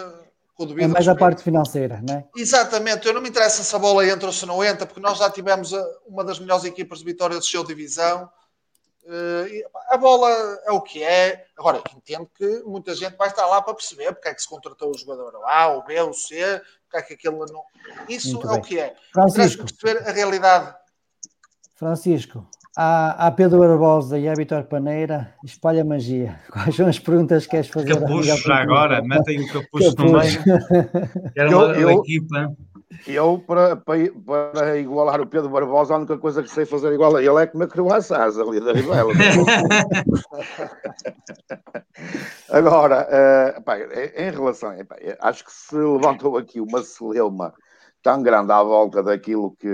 É 0.79 0.87
mais 0.87 1.07
a 1.07 1.15
parte 1.15 1.43
financeira, 1.43 2.01
não 2.07 2.15
é? 2.15 2.25
Exatamente, 2.35 3.05
eu 3.05 3.13
não 3.13 3.21
me 3.21 3.27
interessa 3.27 3.61
se 3.61 3.75
a 3.75 3.79
bola 3.79 4.07
entra 4.07 4.27
ou 4.27 4.33
se 4.33 4.45
não 4.45 4.63
entra, 4.63 4.85
porque 4.85 5.01
nós 5.01 5.17
já 5.17 5.29
tivemos 5.29 5.73
uma 6.07 6.23
das 6.23 6.39
melhores 6.39 6.63
equipas 6.63 6.99
de 6.99 7.05
Vitória 7.05 7.37
de 7.37 7.45
show 7.45 7.63
divisão. 7.65 8.29
Uh, 9.03 9.45
a 9.89 9.97
bola 9.97 10.29
é 10.65 10.71
o 10.71 10.81
que 10.81 11.03
é. 11.03 11.45
Agora, 11.57 11.83
entendo 11.95 12.27
que 12.33 12.63
muita 12.65 12.95
gente 12.95 13.15
vai 13.17 13.27
estar 13.27 13.45
lá 13.45 13.61
para 13.61 13.75
perceber 13.75 14.11
porque 14.13 14.29
é 14.29 14.33
que 14.33 14.41
se 14.41 14.49
contratou 14.49 14.89
o 14.89 14.97
jogador 14.97 15.43
A, 15.45 15.67
o 15.77 15.83
B, 15.83 16.01
o 16.01 16.13
C, 16.13 16.59
porque 16.83 16.97
é 16.97 17.01
que 17.01 17.13
aquele 17.13 17.37
não. 17.51 17.63
Isso 18.09 18.33
Muito 18.33 18.47
é 18.47 18.51
bem. 18.51 18.59
o 18.59 18.63
que 18.63 18.79
é. 18.79 18.95
Francisco. 19.13 19.63
perceber 19.65 20.07
a 20.07 20.11
realidade. 20.11 20.75
Francisco, 21.75 22.47
a 22.77 23.31
Pedro 23.31 23.59
Barbosa 23.59 24.19
e 24.19 24.27
a 24.27 24.33
Vitor 24.33 24.63
Paneira, 24.63 25.33
espalha 25.43 25.85
magia. 25.85 26.39
Quais 26.51 26.75
são 26.75 26.87
as 26.87 26.99
perguntas 26.99 27.45
que 27.45 27.51
queres 27.51 27.67
fazer? 27.69 27.97
Capucho 27.99 28.35
já 28.35 28.55
agora, 28.55 29.01
metem 29.01 29.41
o 29.41 29.47
capucho, 29.47 29.95
no 29.97 30.11
meio. 30.11 30.41
Era 31.35 31.49
uma, 31.49 31.73
eu, 31.73 31.89
eu, 31.89 32.01
equipa. 32.01 32.53
Eu, 33.07 33.43
para, 33.45 33.75
para, 33.77 33.97
para, 34.25 34.77
igualar 34.77 35.21
o 35.21 35.27
Pedro 35.27 35.49
Barbosa, 35.49 35.93
a 35.93 35.97
única 35.97 36.17
coisa 36.17 36.43
que 36.43 36.49
sei 36.49 36.65
fazer 36.65 36.91
igual 36.93 37.15
a 37.15 37.23
ele 37.23 37.41
é 37.41 37.47
comer 37.47 37.67
croissants 37.67 38.37
ali 38.37 38.59
da 38.59 38.73
Rivela. 38.73 39.13
Agora, 42.49 43.07
uh, 43.07 43.61
pá, 43.63 43.77
em 43.79 44.31
relação, 44.31 44.75
pá, 44.85 44.97
acho 45.21 45.45
que 45.45 45.51
se 45.51 45.75
levantou 45.75 46.37
aqui 46.37 46.59
uma 46.59 46.83
celeuma 46.83 47.53
tão 48.05 48.21
grande 48.21 48.51
à 48.51 48.61
volta 48.61 49.01
daquilo 49.01 49.57
que, 49.59 49.67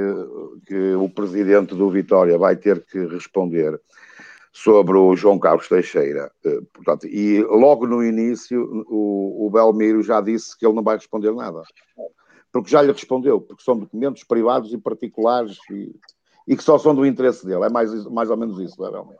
que 0.65 0.93
o 0.93 1.09
presidente 1.09 1.75
do 1.75 1.91
Vitória 1.91 2.37
vai 2.37 2.55
ter 2.55 2.81
que 2.85 3.05
responder 3.07 3.77
sobre 4.53 4.97
o 4.97 5.13
João 5.17 5.37
Carlos 5.37 5.67
Teixeira. 5.67 6.31
Eh, 6.45 6.61
portanto, 6.73 7.07
e 7.07 7.43
logo 7.43 7.85
no 7.85 8.01
início 8.01 8.85
o, 8.87 9.45
o 9.45 9.49
Belmiro 9.49 10.01
já 10.01 10.21
disse 10.21 10.57
que 10.57 10.65
ele 10.65 10.75
não 10.75 10.81
vai 10.81 10.95
responder 10.95 11.33
nada. 11.33 11.61
Porque 12.53 12.69
já 12.69 12.81
lhe 12.81 12.93
respondeu, 12.93 13.41
porque 13.41 13.63
são 13.63 13.77
documentos 13.77 14.23
privados 14.23 14.71
e 14.71 14.77
particulares 14.77 15.57
e, 15.69 15.93
e 16.47 16.55
que 16.55 16.63
só 16.63 16.77
são 16.77 16.95
do 16.95 17.05
interesse 17.05 17.45
dele. 17.45 17.65
É 17.65 17.69
mais, 17.69 17.91
mais 18.05 18.29
ou 18.29 18.37
menos 18.37 18.57
isso, 18.59 18.79
não 18.79 18.87
é, 18.87 18.91
Belmiro? 18.91 19.19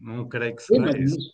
Não 0.00 0.28
creio 0.28 0.54
que 0.54 0.62
seja 0.62 0.96
isso. 0.96 1.32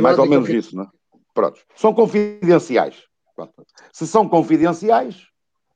Mais 0.00 0.18
ou 0.18 0.26
menos 0.26 0.48
isso, 0.48 0.74
não 0.74 0.84
é? 0.84 0.88
Pronto. 1.34 1.60
São 1.76 1.92
confidenciais. 1.92 3.04
Pronto. 3.36 3.66
Se 3.92 4.06
são 4.06 4.26
confidenciais, 4.26 5.26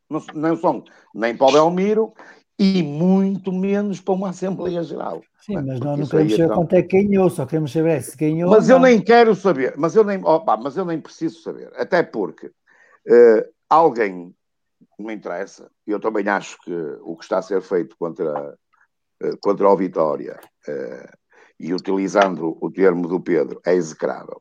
não, 0.08 0.22
não 0.34 0.56
são 0.56 0.84
nem 1.14 1.36
para 1.36 1.46
o 1.46 1.52
Belmiro 1.52 2.14
e 2.58 2.82
muito 2.82 3.52
menos 3.52 4.00
para 4.00 4.14
uma 4.14 4.30
Assembleia 4.30 4.82
Geral. 4.82 5.22
Sim, 5.40 5.54
mas 5.54 5.80
nós 5.80 5.98
não 5.98 6.06
queremos 6.06 6.32
saber 6.32 6.44
então... 6.44 6.56
quanto 6.56 6.72
é 6.74 6.82
que 6.82 7.02
ganhou, 7.02 7.30
só 7.30 7.46
queremos 7.46 7.72
saber 7.72 8.02
se 8.02 8.16
ganhou. 8.16 8.50
Mas 8.50 8.68
eu 8.68 8.78
nem 8.78 9.00
quero 9.00 9.34
saber, 9.34 9.74
mas 9.76 9.94
eu 9.94 10.04
nem, 10.04 10.24
opa, 10.24 10.56
mas 10.56 10.76
eu 10.76 10.84
nem 10.84 11.00
preciso 11.00 11.40
saber, 11.42 11.70
até 11.76 12.02
porque 12.02 12.46
uh, 12.46 13.44
alguém 13.68 14.34
não 14.98 15.06
me 15.06 15.14
interessa. 15.14 15.70
Eu 15.86 16.00
também 16.00 16.26
acho 16.28 16.58
que 16.62 16.72
o 17.02 17.16
que 17.16 17.24
está 17.24 17.38
a 17.38 17.42
ser 17.42 17.60
feito 17.60 17.94
contra, 17.98 18.56
eh, 19.22 19.36
contra 19.40 19.68
o 19.68 19.76
Vitória, 19.76 20.40
uh, 20.68 21.16
e 21.60 21.72
utilizando 21.72 22.56
o 22.60 22.70
termo 22.70 23.06
do 23.06 23.20
Pedro, 23.20 23.60
é 23.64 23.74
execrável. 23.74 24.38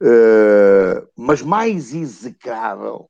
Uh, 0.00 1.06
mas 1.16 1.42
mais 1.42 1.94
execrável 1.94 3.08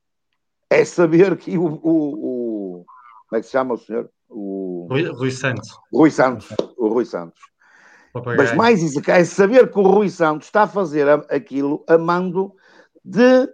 é 0.70 0.84
saber 0.84 1.36
que 1.36 1.56
o, 1.56 1.64
o, 1.64 2.80
o, 2.80 2.84
Como 3.28 3.38
é 3.38 3.40
que 3.40 3.46
se 3.46 3.52
chama 3.52 3.74
o 3.74 3.78
senhor? 3.78 4.10
O, 4.28 4.86
Rui, 4.90 5.04
Rui 5.10 5.30
Santos. 5.30 5.68
Rui 5.92 6.10
Santos. 6.10 6.48
O 6.76 6.88
Rui 6.88 7.04
Santos. 7.04 7.40
Mas 8.24 8.54
mais 8.54 8.82
execrável 8.82 9.22
é 9.22 9.24
saber 9.26 9.70
que 9.70 9.78
o 9.78 9.82
Rui 9.82 10.08
Santos 10.08 10.48
está 10.48 10.62
a 10.62 10.68
fazer 10.68 11.06
aquilo 11.30 11.84
a 11.86 11.98
mando 11.98 12.54
de 13.04 13.48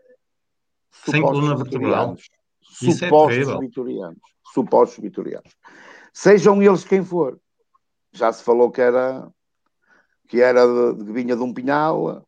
sem 0.91 1.21
coluna 1.21 1.57
vertebral. 1.57 2.15
É 2.17 2.91
supostos 2.91 3.49
é 3.49 3.59
vitorianos. 3.59 4.21
Supostos 4.55 4.99
vitorianos. 5.03 5.57
Sejam 6.13 6.63
eles 6.63 6.85
quem 6.85 7.05
for. 7.05 7.39
Já 8.13 8.33
se 8.33 8.45
falou 8.45 8.71
que 8.71 8.81
era 8.81 9.29
que 10.29 10.41
era 10.41 10.65
de, 10.67 11.05
que 11.05 11.13
vinha 11.13 11.37
de 11.37 11.43
um 11.43 11.53
pinhal, 11.53 12.25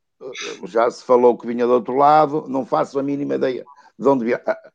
já 0.64 0.90
se 0.90 1.04
falou 1.04 1.38
que 1.38 1.46
vinha 1.46 1.66
do 1.66 1.72
outro 1.72 1.96
lado, 1.96 2.44
não 2.48 2.66
faço 2.66 2.98
a 2.98 3.02
mínima 3.02 3.36
ideia 3.36 3.64
de 3.98 4.08
onde. 4.08 4.34
Ah, 4.34 4.70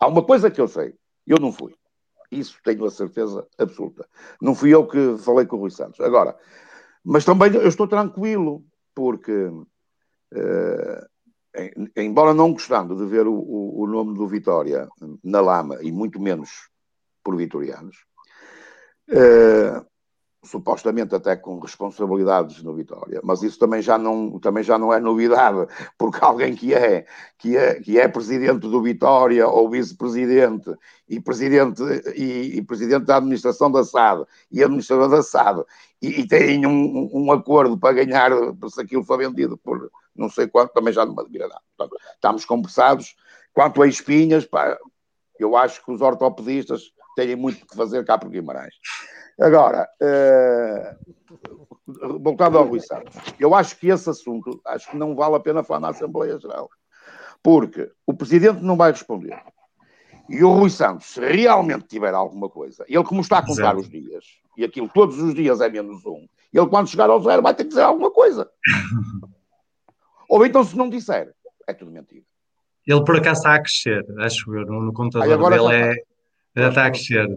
há 0.00 0.06
uma 0.06 0.24
coisa 0.24 0.50
que 0.50 0.60
eu 0.60 0.68
sei, 0.68 0.94
eu 1.26 1.38
não 1.38 1.52
fui. 1.52 1.74
Isso 2.30 2.58
tenho 2.64 2.84
a 2.84 2.90
certeza 2.90 3.46
absoluta. 3.58 4.08
Não 4.40 4.54
fui 4.54 4.74
eu 4.74 4.86
que 4.86 5.16
falei 5.18 5.46
com 5.46 5.56
o 5.56 5.60
Rui 5.60 5.70
Santos. 5.70 6.00
Agora, 6.00 6.36
mas 7.04 7.24
também 7.24 7.54
eu 7.54 7.68
estou 7.68 7.86
tranquilo, 7.86 8.64
porque 8.94 9.46
uh, 9.46 11.06
embora 11.96 12.34
não 12.34 12.52
gostando 12.52 12.96
de 12.96 13.06
ver 13.06 13.26
o, 13.26 13.34
o, 13.34 13.82
o, 13.82 13.86
nome 13.86 14.14
do 14.14 14.26
Vitória 14.26 14.88
na 15.22 15.40
lama, 15.40 15.78
e 15.82 15.92
muito 15.92 16.20
menos 16.20 16.68
por 17.22 17.36
vitorianos, 17.36 17.96
uh, 19.10 19.86
supostamente 20.44 21.14
até 21.14 21.34
com 21.36 21.58
responsabilidades 21.58 22.62
no 22.62 22.74
Vitória, 22.74 23.20
mas 23.24 23.42
isso 23.42 23.58
também 23.58 23.82
já 23.82 23.98
não, 23.98 24.38
também 24.38 24.62
já 24.62 24.78
não 24.78 24.92
é 24.92 25.00
novidade, 25.00 25.66
porque 25.98 26.24
alguém 26.24 26.54
que 26.54 26.74
é, 26.74 27.06
que 27.38 27.56
é, 27.56 27.80
que 27.80 27.98
é 27.98 28.06
presidente 28.06 28.60
do 28.60 28.82
Vitória 28.82 29.48
ou 29.48 29.68
vice-presidente 29.70 30.70
e 31.08 31.20
presidente, 31.20 31.82
e, 32.14 32.58
e, 32.58 32.62
presidente 32.62 33.04
da 33.04 33.16
administração 33.16 33.70
da 33.70 33.84
SAD 33.84 34.24
e 34.50 34.62
administrador 34.62 35.08
da 35.08 35.22
SAD 35.22 35.62
e, 36.00 36.20
e 36.20 36.26
tem 36.26 36.66
um, 36.66 37.10
um, 37.12 37.32
acordo 37.32 37.78
para 37.78 38.04
ganhar 38.04 38.30
se 38.68 38.80
aquilo 38.80 39.04
foi 39.04 39.18
vendido 39.18 39.56
por 39.58 39.90
não 40.14 40.28
sei 40.28 40.46
quanto, 40.46 40.72
também 40.72 40.92
já 40.92 41.04
não 41.04 41.14
me 41.14 41.22
admira 41.22 41.48
nada. 41.48 41.60
Portanto, 41.76 42.00
estamos 42.14 42.44
conversados. 42.44 43.16
Quanto 43.52 43.82
a 43.82 43.88
espinhas, 43.88 44.44
pá, 44.44 44.78
eu 45.38 45.56
acho 45.56 45.84
que 45.84 45.90
os 45.90 46.00
ortopedistas 46.00 46.92
têm 47.14 47.36
muito 47.36 47.66
que 47.66 47.76
fazer 47.76 48.04
cá 48.04 48.18
por 48.18 48.30
Guimarães. 48.30 48.74
Agora, 49.40 49.88
uh, 50.00 50.96
voltando 52.20 52.58
ao 52.58 52.66
Rui 52.66 52.80
Santos, 52.80 53.16
eu 53.38 53.54
acho 53.54 53.76
que 53.78 53.88
esse 53.88 54.08
assunto, 54.08 54.60
acho 54.66 54.90
que 54.90 54.96
não 54.96 55.14
vale 55.14 55.34
a 55.36 55.40
pena 55.40 55.64
falar 55.64 55.80
na 55.80 55.88
Assembleia 55.88 56.38
Geral, 56.38 56.70
porque 57.42 57.90
o 58.06 58.14
Presidente 58.14 58.62
não 58.62 58.76
vai 58.76 58.92
responder. 58.92 59.36
E 60.28 60.42
o 60.42 60.52
Rui 60.52 60.70
Santos, 60.70 61.06
se 61.08 61.20
realmente 61.20 61.86
tiver 61.86 62.14
alguma 62.14 62.48
coisa, 62.48 62.84
ele 62.88 63.04
como 63.04 63.20
está 63.20 63.38
a 63.38 63.42
contar 63.42 63.54
Zero. 63.54 63.80
os 63.80 63.90
dias, 63.90 64.24
e 64.56 64.64
aquilo 64.64 64.88
todos 64.88 65.18
os 65.18 65.34
dias 65.34 65.60
é 65.60 65.68
menos 65.68 66.06
um, 66.06 66.26
ele 66.52 66.68
quando 66.68 66.88
chegar 66.88 67.10
ao 67.10 67.20
zero 67.20 67.42
vai 67.42 67.54
ter 67.54 67.64
que 67.64 67.70
dizer 67.70 67.82
alguma 67.82 68.10
coisa. 68.10 68.48
Ou 70.30 70.46
então 70.46 70.62
se 70.62 70.76
não 70.76 70.88
disser, 70.88 71.34
é 71.66 71.74
tudo 71.74 71.90
mentira. 71.90 72.24
Ele 72.86 73.04
por 73.04 73.16
acaso 73.16 73.40
está 73.40 73.54
a 73.54 73.60
crescer, 73.60 74.04
acho 74.20 74.54
eu, 74.54 74.64
no, 74.64 74.80
no 74.82 74.92
computador 74.92 75.52
Ai, 75.52 75.58
dele 75.58 75.74
é... 75.74 76.13
Já 76.56 76.68
está 76.68 76.86
a 76.86 76.90
crescer. 76.90 77.34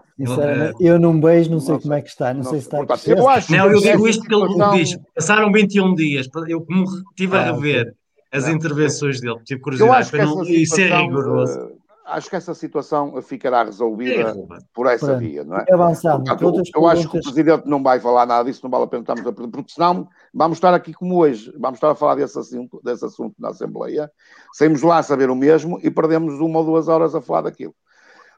eu 0.80 1.00
não 1.00 1.20
beijo, 1.20 1.50
não 1.50 1.60
sei 1.60 1.74
não 1.74 1.82
como 1.82 1.94
é 1.94 2.02
que 2.02 2.10
está, 2.10 2.34
não, 2.34 2.44
não 2.44 2.50
sei 2.52 2.60
se 2.60 2.68
está 2.68 2.82
a 2.82 2.86
crescer. 2.86 3.18
Eu 3.18 3.28
acho 3.28 3.52
não, 3.52 3.72
eu 3.72 3.82
digo 3.82 4.08
isto 4.08 4.24
porque 4.24 4.36
ele 4.36 4.78
diz, 4.78 4.98
passaram 5.16 5.52
21 5.52 5.96
dias, 5.96 6.28
eu 6.48 6.62
como 6.62 6.86
estive 7.10 7.36
a 7.36 7.42
ah, 7.42 7.52
rever 7.52 7.96
as 8.32 8.46
não. 8.46 8.54
intervenções 8.54 9.20
dele, 9.20 9.40
tive 9.44 9.60
curiosidade 9.62 10.12
para 10.12 10.26
não 10.26 10.44
e 10.44 10.68
ser 10.68 10.92
rigoroso. 10.94 11.60
Uh, 11.60 11.78
acho 12.06 12.30
que 12.30 12.36
essa 12.36 12.54
situação 12.54 13.20
ficará 13.24 13.64
resolvida 13.64 14.30
é, 14.30 14.34
por 14.72 14.86
essa 14.86 15.08
Pronto. 15.08 15.20
via, 15.20 15.44
não 15.44 15.58
é? 15.58 15.66
Avançando. 15.72 16.24
Eu, 16.40 16.64
eu 16.76 16.88
acho 16.88 17.10
que 17.10 17.18
o 17.18 17.22
Presidente 17.22 17.64
não 17.66 17.82
vai 17.82 18.00
falar 18.00 18.28
nada 18.28 18.44
disso, 18.44 18.62
não 18.64 18.70
vale 18.70 18.84
a 18.84 18.88
pena 18.88 19.02
estarmos 19.02 19.26
a 19.26 19.32
porque 19.34 19.72
senão 19.72 20.08
vamos 20.32 20.58
estar 20.58 20.76
aqui 20.76 20.94
como 20.94 21.18
hoje, 21.18 21.52
vamos 21.58 21.78
estar 21.78 21.90
a 21.90 21.96
falar 21.96 22.16
desse 22.16 22.38
assunto, 22.38 22.80
desse 22.84 23.04
assunto 23.04 23.36
na 23.40 23.50
Assembleia, 23.50 24.12
saímos 24.54 24.84
lá 24.84 25.00
a 25.00 25.04
saber 25.04 25.32
o 25.32 25.36
mesmo 25.36 25.80
e 25.82 25.90
perdemos 25.90 26.40
uma 26.40 26.60
ou 26.60 26.66
duas 26.66 26.88
horas 26.88 27.16
a 27.16 27.22
falar 27.22 27.42
daquilo. 27.42 27.74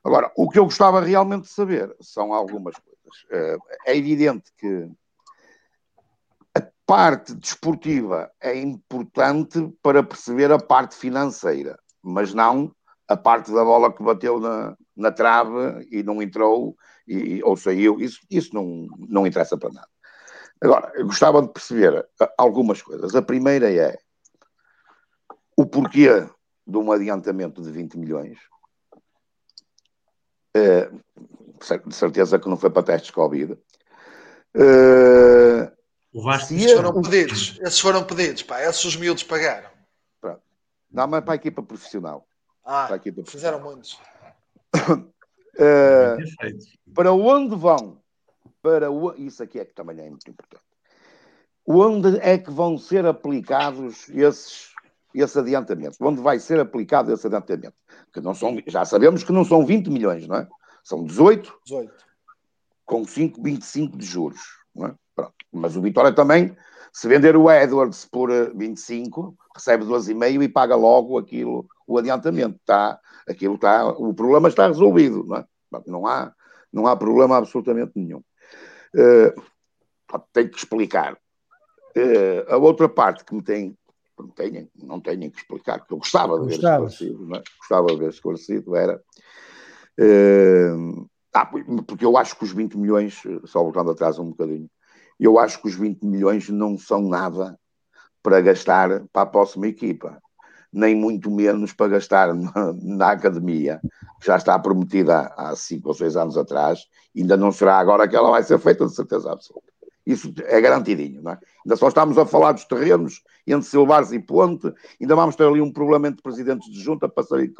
Agora, 0.03 0.31
o 0.35 0.49
que 0.49 0.57
eu 0.57 0.65
gostava 0.65 1.01
realmente 1.01 1.43
de 1.43 1.49
saber 1.49 1.95
são 2.01 2.33
algumas 2.33 2.75
coisas. 2.77 3.25
Eh, 3.31 3.57
é 3.87 3.97
evidente 3.97 4.51
que 4.57 4.89
a 6.55 6.61
parte 6.85 7.35
desportiva 7.35 8.31
é 8.39 8.57
importante 8.57 9.71
para 9.81 10.03
perceber 10.03 10.51
a 10.51 10.59
parte 10.59 10.95
financeira, 10.95 11.77
mas 12.01 12.33
não 12.33 12.73
a 13.07 13.17
parte 13.17 13.51
da 13.51 13.63
bola 13.63 13.91
que 13.91 14.03
bateu 14.03 14.39
na, 14.39 14.77
na 14.95 15.11
trave 15.11 15.87
e 15.91 16.03
não 16.03 16.21
entrou 16.21 16.75
e, 17.07 17.41
ou 17.43 17.57
saiu. 17.57 17.99
Isso, 17.99 18.19
isso 18.29 18.53
não, 18.53 18.87
não 18.97 19.27
interessa 19.27 19.57
para 19.57 19.71
nada. 19.71 19.87
Agora, 20.61 20.91
eu 20.95 21.05
gostava 21.05 21.41
de 21.41 21.49
perceber 21.49 22.07
algumas 22.37 22.81
coisas. 22.81 23.15
A 23.15 23.21
primeira 23.21 23.71
é 23.71 23.97
o 25.57 25.65
porquê 25.65 26.27
de 26.67 26.77
um 26.77 26.91
adiantamento 26.91 27.61
de 27.61 27.71
20 27.71 27.97
milhões 27.97 28.37
de 30.53 31.95
certeza 31.95 32.39
que 32.39 32.49
não 32.49 32.57
foi 32.57 32.69
para 32.69 32.83
testes 32.83 33.11
Covid. 33.11 33.53
Uh, 34.55 35.71
o 36.11 36.23
Vasco 36.23 36.53
esses 36.53 36.73
foram 36.73 37.01
pedidos, 37.01 37.59
esses 37.61 37.79
foram 37.79 38.03
pedidos, 38.03 38.43
pá, 38.43 38.63
esses 38.63 38.83
os 38.83 38.95
miúdos 38.95 39.23
pagaram. 39.23 39.69
Pronto. 40.19 40.41
Não, 40.91 41.07
mas 41.07 41.23
para 41.23 41.33
a 41.33 41.35
equipa 41.35 41.61
profissional. 41.61 42.27
Ah, 42.65 42.85
para 42.85 42.95
a 42.95 42.97
equipa 42.97 43.23
fizeram 43.25 43.59
muitos. 43.59 43.99
uh, 44.89 46.17
para 46.93 47.13
onde 47.13 47.55
vão? 47.55 48.01
Para 48.61 48.91
o... 48.91 49.13
Isso 49.15 49.43
aqui 49.43 49.59
é 49.59 49.65
que 49.65 49.73
também 49.73 49.99
é 49.99 50.09
muito 50.09 50.29
importante. 50.29 50.63
Onde 51.65 52.17
é 52.19 52.37
que 52.37 52.49
vão 52.49 52.77
ser 52.77 53.05
aplicados 53.05 54.09
esses, 54.09 54.73
esse 55.13 55.39
adiantamento? 55.39 55.97
Onde 56.01 56.21
vai 56.21 56.39
ser 56.39 56.59
aplicado 56.59 57.11
esse 57.11 57.25
adiantamento? 57.27 57.73
que 58.13 58.21
não 58.21 58.33
são, 58.33 58.57
já 58.67 58.85
sabemos 58.85 59.23
que 59.23 59.31
não 59.31 59.45
são 59.45 59.65
20 59.65 59.89
milhões, 59.89 60.27
não 60.27 60.37
é? 60.37 60.47
São 60.83 61.03
18, 61.03 61.53
18. 61.65 61.93
com 62.85 63.05
5, 63.05 63.41
25 63.41 63.97
de 63.97 64.05
juros. 64.05 64.41
Não 64.75 64.87
é? 64.87 64.95
Pronto. 65.15 65.33
Mas 65.51 65.75
o 65.75 65.81
Vitória 65.81 66.13
também, 66.13 66.55
se 66.91 67.07
vender 67.07 67.35
o 67.35 67.51
Edwards 67.51 68.05
por 68.05 68.29
25, 68.55 69.35
eh, 69.37 69.43
recebe 69.55 69.85
12,5 69.85 70.43
e 70.43 70.49
paga 70.49 70.75
logo 70.75 71.17
aquilo, 71.17 71.67
o 71.85 71.97
adiantamento. 71.97 72.59
Tá, 72.65 72.99
aquilo 73.27 73.57
tá, 73.57 73.87
o 73.87 74.13
problema 74.13 74.47
está 74.47 74.67
resolvido, 74.67 75.23
não 75.25 75.37
é? 75.37 75.45
Não 75.85 76.07
há, 76.07 76.33
não 76.73 76.87
há 76.87 76.95
problema 76.95 77.37
absolutamente 77.37 77.91
nenhum. 77.95 78.23
Uh, 78.95 80.19
tenho 80.33 80.49
que 80.49 80.57
explicar. 80.57 81.13
Uh, 81.95 82.53
a 82.53 82.57
outra 82.57 82.89
parte 82.89 83.23
que 83.23 83.35
me 83.35 83.43
tem 83.43 83.77
não 84.23 84.29
tenham, 84.29 84.67
não 84.75 84.99
tenham 84.99 85.29
que 85.29 85.39
explicar, 85.39 85.85
que 85.85 85.93
eu 85.93 85.97
gostava 85.97 86.39
de 86.39 86.47
ver 86.47 86.53
esclarecido, 86.55 87.35
é? 87.35 87.43
gostava 87.59 87.87
de 87.87 87.97
ver 87.97 88.09
esclarecido, 88.09 88.75
era. 88.75 89.01
Uh, 89.99 91.09
ah, 91.33 91.45
porque 91.85 92.05
eu 92.05 92.17
acho 92.17 92.37
que 92.37 92.43
os 92.43 92.51
20 92.51 92.77
milhões, 92.77 93.21
só 93.45 93.61
voltando 93.61 93.91
atrás 93.91 94.17
um 94.17 94.29
bocadinho, 94.29 94.69
eu 95.19 95.37
acho 95.37 95.61
que 95.61 95.67
os 95.67 95.75
20 95.75 96.03
milhões 96.03 96.49
não 96.49 96.77
são 96.77 97.01
nada 97.01 97.57
para 98.23 98.41
gastar 98.41 99.03
para 99.11 99.23
a 99.23 99.25
próxima 99.25 99.67
equipa, 99.67 100.21
nem 100.71 100.95
muito 100.95 101.29
menos 101.29 101.73
para 101.73 101.91
gastar 101.91 102.33
na, 102.35 102.73
na 102.73 103.11
academia, 103.11 103.79
que 104.19 104.27
já 104.27 104.37
está 104.37 104.57
prometida 104.57 105.33
há 105.37 105.55
5 105.55 105.87
ou 105.87 105.93
6 105.93 106.15
anos 106.15 106.37
atrás, 106.37 106.85
ainda 107.15 107.37
não 107.37 107.51
será 107.51 107.77
agora 107.77 108.07
que 108.07 108.15
ela 108.15 108.31
vai 108.31 108.43
ser 108.43 108.59
feita, 108.59 108.85
de 108.85 108.95
certeza 108.95 109.31
absoluta. 109.31 109.68
Isso 110.05 110.33
é 110.45 110.59
garantidinho, 110.59 111.21
não 111.21 111.31
é? 111.31 111.39
Ainda 111.65 111.75
só 111.75 111.87
estamos 111.87 112.17
a 112.17 112.25
falar 112.25 112.53
dos 112.53 112.65
terrenos 112.65 113.21
entre 113.45 113.67
Silvares 113.67 114.11
e 114.11 114.19
Ponte, 114.19 114.73
ainda 114.99 115.15
vamos 115.15 115.35
ter 115.35 115.45
ali 115.45 115.61
um 115.61 115.71
problema 115.71 116.07
entre 116.07 116.21
presidentes 116.21 116.71
de 116.71 116.81
junta 116.81 117.07
para 117.07 117.23
saber 117.23 117.53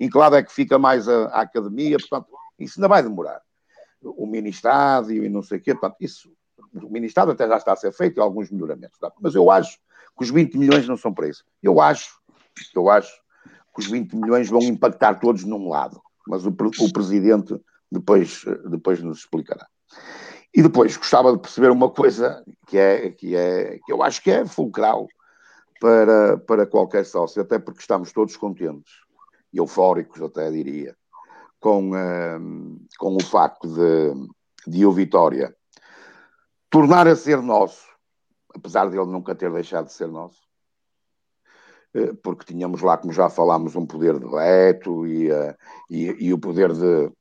em 0.00 0.08
que 0.08 0.18
lado, 0.18 0.36
é 0.36 0.42
que 0.42 0.52
fica 0.52 0.78
mais 0.78 1.08
a, 1.08 1.26
a 1.26 1.42
academia, 1.42 1.96
portanto, 1.98 2.28
isso 2.58 2.78
ainda 2.78 2.88
vai 2.88 3.02
demorar. 3.02 3.40
O 4.02 4.26
ministério 4.26 5.24
e 5.24 5.28
não 5.28 5.42
sei 5.42 5.58
o 5.58 5.60
quê, 5.60 5.74
portanto, 5.74 5.96
isso, 6.00 6.32
o 6.74 6.90
ministério 6.90 7.32
até 7.32 7.46
já 7.46 7.56
está 7.56 7.72
a 7.72 7.76
ser 7.76 7.92
feito 7.92 8.18
e 8.18 8.20
alguns 8.20 8.50
melhoramentos, 8.50 8.98
mas 9.20 9.34
eu 9.34 9.50
acho 9.50 9.78
que 10.16 10.24
os 10.24 10.30
20 10.30 10.58
milhões 10.58 10.88
não 10.88 10.96
são 10.96 11.12
para 11.12 11.28
isso. 11.28 11.44
Eu 11.62 11.80
acho, 11.80 12.18
eu 12.74 12.90
acho 12.90 13.12
que 13.74 13.80
os 13.80 13.86
20 13.86 14.14
milhões 14.16 14.48
vão 14.48 14.62
impactar 14.62 15.20
todos 15.20 15.44
num 15.44 15.68
lado, 15.68 16.00
mas 16.26 16.44
o, 16.44 16.50
o 16.50 16.92
presidente 16.92 17.58
depois, 17.90 18.44
depois 18.68 19.02
nos 19.02 19.18
explicará. 19.18 19.66
E 20.54 20.62
depois 20.62 20.96
gostava 20.96 21.32
de 21.32 21.38
perceber 21.38 21.70
uma 21.70 21.90
coisa 21.90 22.44
que 22.66 22.76
é 22.76 23.10
que 23.10 23.34
é 23.34 23.78
que 23.84 23.92
eu 23.92 24.02
acho 24.02 24.22
que 24.22 24.30
é 24.30 24.44
fulcral 24.44 25.08
para, 25.80 26.38
para 26.38 26.66
qualquer 26.66 27.04
sócio, 27.04 27.42
até 27.42 27.58
porque 27.58 27.80
estamos 27.80 28.12
todos 28.12 28.36
contentes 28.36 28.92
e 29.52 29.58
eufóricos, 29.58 30.22
até 30.22 30.50
diria, 30.50 30.96
com, 31.58 31.90
uh, 31.90 32.80
com 32.98 33.16
o 33.16 33.22
facto 33.22 33.68
de, 33.68 34.70
de 34.70 34.86
o 34.86 34.92
Vitória 34.92 35.54
tornar 36.70 37.06
a 37.06 37.16
ser 37.16 37.42
nosso, 37.42 37.84
apesar 38.54 38.88
de 38.88 38.96
ele 38.96 39.10
nunca 39.10 39.34
ter 39.34 39.50
deixado 39.50 39.86
de 39.86 39.92
ser 39.92 40.08
nosso, 40.08 40.40
uh, 41.96 42.14
porque 42.22 42.44
tínhamos 42.44 42.80
lá, 42.80 42.96
como 42.96 43.12
já 43.12 43.28
falámos, 43.28 43.74
um 43.74 43.84
poder 43.84 44.18
de 44.18 44.28
veto 44.28 45.06
e, 45.06 45.32
uh, 45.32 45.56
e, 45.90 46.26
e, 46.26 46.32
o 46.32 46.38
poder 46.38 46.72
de, 46.72 47.12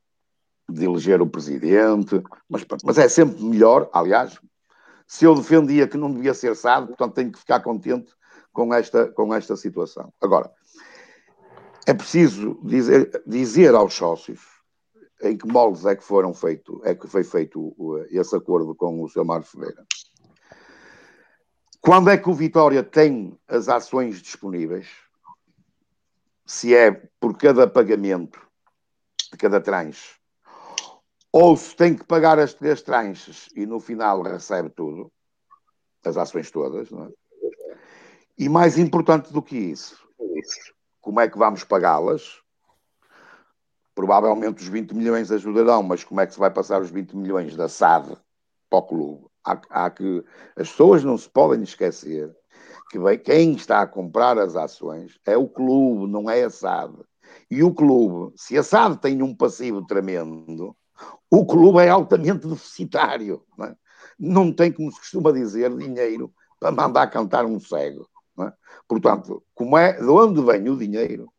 de 0.71 0.85
eleger 0.85 1.21
o 1.21 1.27
presidente, 1.27 2.21
mas, 2.49 2.65
mas 2.83 2.97
é 2.97 3.07
sempre 3.07 3.43
melhor, 3.43 3.89
aliás, 3.93 4.39
se 5.07 5.25
eu 5.25 5.35
defendia 5.35 5.87
que 5.87 5.97
não 5.97 6.11
devia 6.11 6.33
ser 6.33 6.55
SAD, 6.55 6.87
portanto 6.87 7.15
tenho 7.15 7.31
que 7.31 7.39
ficar 7.39 7.59
contente 7.59 8.13
com 8.53 8.73
esta, 8.73 9.11
com 9.11 9.33
esta 9.33 9.55
situação. 9.55 10.13
Agora, 10.21 10.51
é 11.85 11.93
preciso 11.93 12.59
dizer, 12.63 13.21
dizer 13.25 13.75
aos 13.75 13.93
sócios 13.93 14.39
em 15.21 15.37
que 15.37 15.47
moldes 15.47 15.85
é 15.85 15.95
que 15.95 16.03
foram 16.03 16.33
feito, 16.33 16.81
é 16.83 16.95
que 16.95 17.07
foi 17.07 17.23
feito 17.23 17.75
esse 18.09 18.35
acordo 18.35 18.73
com 18.73 19.03
o 19.03 19.09
Sr. 19.09 19.25
Mário 19.25 19.45
Ferreira. 19.45 19.85
Quando 21.79 22.09
é 22.09 22.17
que 22.17 22.29
o 22.29 22.33
Vitória 22.33 22.83
tem 22.83 23.37
as 23.47 23.67
ações 23.67 24.21
disponíveis? 24.21 24.87
Se 26.45 26.75
é 26.75 26.91
por 27.19 27.37
cada 27.37 27.67
pagamento 27.67 28.39
de 29.31 29.37
cada 29.37 29.59
tranche, 29.59 30.20
ou 31.31 31.55
se 31.55 31.75
tem 31.75 31.95
que 31.95 32.03
pagar 32.03 32.37
as 32.39 32.53
três 32.53 32.81
tranches 32.81 33.47
e 33.55 33.65
no 33.65 33.79
final 33.79 34.21
recebe 34.21 34.69
tudo, 34.69 35.11
as 36.03 36.17
ações 36.17 36.51
todas, 36.51 36.89
não 36.89 37.05
é? 37.05 37.09
E 38.37 38.49
mais 38.49 38.77
importante 38.77 39.31
do 39.31 39.41
que 39.41 39.55
isso, 39.55 40.07
como 40.99 41.19
é 41.19 41.29
que 41.29 41.37
vamos 41.37 41.63
pagá-las? 41.63 42.41
Provavelmente 43.93 44.61
os 44.61 44.67
20 44.67 44.93
milhões 44.93 45.31
ajudarão, 45.31 45.83
mas 45.83 46.03
como 46.03 46.21
é 46.21 46.27
que 46.27 46.33
se 46.33 46.39
vai 46.39 46.49
passar 46.49 46.81
os 46.81 46.89
20 46.89 47.15
milhões 47.15 47.55
da 47.55 47.67
SAD 47.67 48.17
para 48.69 48.79
o 48.79 48.83
clube? 48.83 49.27
Há, 49.45 49.61
há 49.69 49.89
que, 49.89 50.23
as 50.55 50.69
pessoas 50.69 51.03
não 51.03 51.17
se 51.17 51.29
podem 51.29 51.61
esquecer 51.63 52.35
que 52.89 52.99
bem, 52.99 53.17
quem 53.17 53.53
está 53.53 53.81
a 53.81 53.87
comprar 53.87 54.37
as 54.37 54.55
ações 54.55 55.17
é 55.25 55.37
o 55.37 55.47
clube, 55.47 56.11
não 56.11 56.29
é 56.29 56.43
a 56.43 56.49
SAD. 56.49 56.93
E 57.49 57.63
o 57.63 57.73
clube, 57.73 58.33
se 58.35 58.57
a 58.57 58.63
SAD 58.63 58.97
tem 58.97 59.21
um 59.21 59.33
passivo 59.33 59.85
tremendo, 59.85 60.75
o 61.31 61.45
clube 61.45 61.79
é 61.79 61.89
altamente 61.89 62.45
deficitário. 62.45 63.41
Não, 63.57 63.65
é? 63.65 63.75
não 64.19 64.53
tem, 64.53 64.69
como 64.69 64.91
se 64.91 64.99
costuma 64.99 65.31
dizer, 65.31 65.75
dinheiro 65.77 66.33
para 66.59 66.71
mandar 66.71 67.07
cantar 67.07 67.45
um 67.45 67.59
cego. 67.59 68.07
É? 68.39 68.51
Portanto, 68.87 69.41
como 69.55 69.77
é, 69.77 69.93
de 69.93 70.09
onde 70.09 70.41
vem 70.43 70.69
o 70.69 70.77
dinheiro 70.77 71.31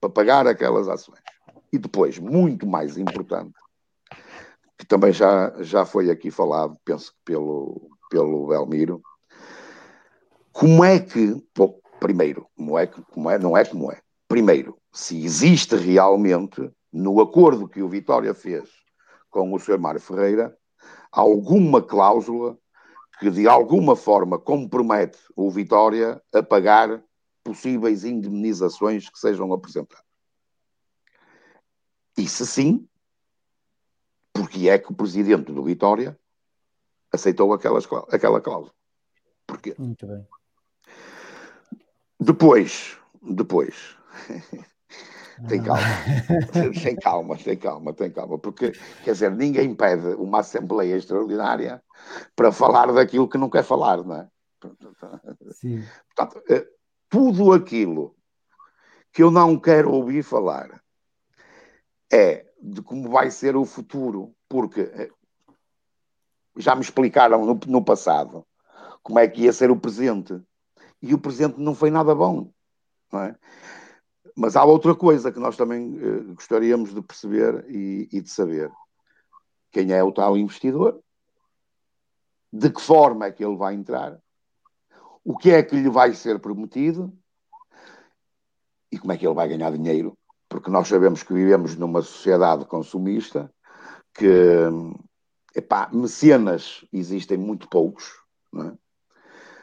para 0.00 0.08
pagar 0.08 0.46
aquelas 0.46 0.88
ações? 0.88 1.20
E 1.70 1.78
depois, 1.78 2.18
muito 2.18 2.66
mais 2.66 2.96
importante, 2.96 3.54
que 4.78 4.86
também 4.86 5.12
já, 5.12 5.52
já 5.60 5.84
foi 5.84 6.10
aqui 6.10 6.30
falado, 6.30 6.76
penso 6.84 7.12
que 7.12 7.18
pelo, 7.24 7.90
pelo 8.10 8.48
Belmiro, 8.48 9.02
como 10.52 10.84
é 10.84 10.98
que, 10.98 11.42
bom, 11.56 11.78
primeiro, 12.00 12.46
como 12.56 12.78
é, 12.78 12.86
como 12.86 13.30
é, 13.30 13.38
não 13.38 13.56
é 13.56 13.64
como 13.64 13.92
é, 13.92 14.00
primeiro, 14.26 14.76
se 14.92 15.22
existe 15.24 15.76
realmente, 15.76 16.70
no 16.92 17.20
acordo 17.20 17.68
que 17.68 17.82
o 17.82 17.88
Vitória 17.88 18.34
fez 18.34 18.68
com 19.32 19.52
o 19.52 19.58
Sr. 19.58 19.78
Mário 19.78 20.00
Ferreira, 20.00 20.56
alguma 21.10 21.82
cláusula 21.82 22.56
que 23.18 23.30
de 23.30 23.48
alguma 23.48 23.96
forma 23.96 24.38
compromete 24.38 25.18
o 25.34 25.50
Vitória 25.50 26.22
a 26.32 26.42
pagar 26.42 27.02
possíveis 27.42 28.04
indemnizações 28.04 29.08
que 29.08 29.18
sejam 29.18 29.52
apresentadas. 29.52 30.04
E 32.16 32.28
se 32.28 32.46
sim, 32.46 32.86
porque 34.32 34.68
é 34.68 34.78
que 34.78 34.92
o 34.92 34.94
presidente 34.94 35.50
do 35.50 35.64
Vitória 35.64 36.18
aceitou 37.10 37.52
aquelas, 37.52 37.88
aquela 38.10 38.40
cláusula? 38.40 38.74
Porquê? 39.46 39.74
Muito 39.78 40.06
bem. 40.06 40.26
Depois, 42.20 42.98
depois, 43.22 43.96
tem 45.48 45.62
calma. 45.62 45.82
tem 46.82 46.96
calma, 46.96 47.36
tem 47.36 47.56
calma, 47.56 47.92
tem 47.92 48.10
calma. 48.10 48.38
Porque, 48.38 48.72
quer 49.04 49.12
dizer, 49.12 49.30
ninguém 49.30 49.74
pede 49.74 50.08
uma 50.14 50.40
Assembleia 50.40 50.96
Extraordinária 50.96 51.82
para 52.34 52.52
falar 52.52 52.92
daquilo 52.92 53.28
que 53.28 53.38
não 53.38 53.50
quer 53.50 53.64
falar, 53.64 54.02
não 54.04 54.16
é? 54.16 54.28
Sim. 55.52 55.82
Portanto, 56.14 56.42
eh, 56.48 56.66
tudo 57.08 57.52
aquilo 57.52 58.14
que 59.12 59.22
eu 59.22 59.30
não 59.30 59.58
quero 59.58 59.92
ouvir 59.92 60.22
falar 60.22 60.82
é 62.10 62.46
de 62.60 62.82
como 62.82 63.10
vai 63.10 63.30
ser 63.30 63.56
o 63.56 63.64
futuro, 63.64 64.34
porque 64.48 64.80
eh, 64.80 65.10
já 66.56 66.74
me 66.74 66.82
explicaram 66.82 67.44
no, 67.44 67.58
no 67.66 67.84
passado 67.84 68.46
como 69.02 69.18
é 69.18 69.26
que 69.26 69.42
ia 69.42 69.52
ser 69.52 69.70
o 69.70 69.78
presente 69.78 70.40
e 71.00 71.12
o 71.12 71.18
presente 71.18 71.58
não 71.58 71.74
foi 71.74 71.90
nada 71.90 72.14
bom, 72.14 72.50
não 73.12 73.22
é? 73.22 73.36
Mas 74.36 74.56
há 74.56 74.64
outra 74.64 74.94
coisa 74.94 75.30
que 75.30 75.38
nós 75.38 75.56
também 75.56 75.94
uh, 75.96 76.34
gostaríamos 76.34 76.94
de 76.94 77.02
perceber 77.02 77.64
e, 77.68 78.08
e, 78.12 78.20
de 78.20 78.30
saber. 78.30 78.70
Quem 79.70 79.92
é 79.92 80.02
o 80.02 80.12
tal 80.12 80.36
investidor? 80.36 81.00
De 82.52 82.70
que 82.70 82.80
forma 82.80 83.26
é 83.26 83.32
que 83.32 83.44
ele 83.44 83.56
vai 83.56 83.74
entrar? 83.74 84.18
O 85.24 85.36
que 85.36 85.50
é 85.50 85.62
que 85.62 85.76
lhe 85.76 85.88
vai 85.88 86.14
ser 86.14 86.38
prometido? 86.38 87.12
E 88.90 88.98
como 88.98 89.12
é 89.12 89.16
que 89.16 89.26
ele 89.26 89.34
vai 89.34 89.48
ganhar 89.48 89.70
dinheiro? 89.72 90.16
Porque 90.48 90.70
nós 90.70 90.88
sabemos 90.88 91.22
que 91.22 91.32
vivemos 91.32 91.76
numa 91.76 92.02
sociedade 92.02 92.66
consumista 92.66 93.50
que, 94.12 94.68
epá, 95.54 95.88
mecenas 95.92 96.84
existem 96.92 97.38
muito 97.38 97.68
poucos, 97.68 98.12
não 98.52 98.68
é? 98.68 98.78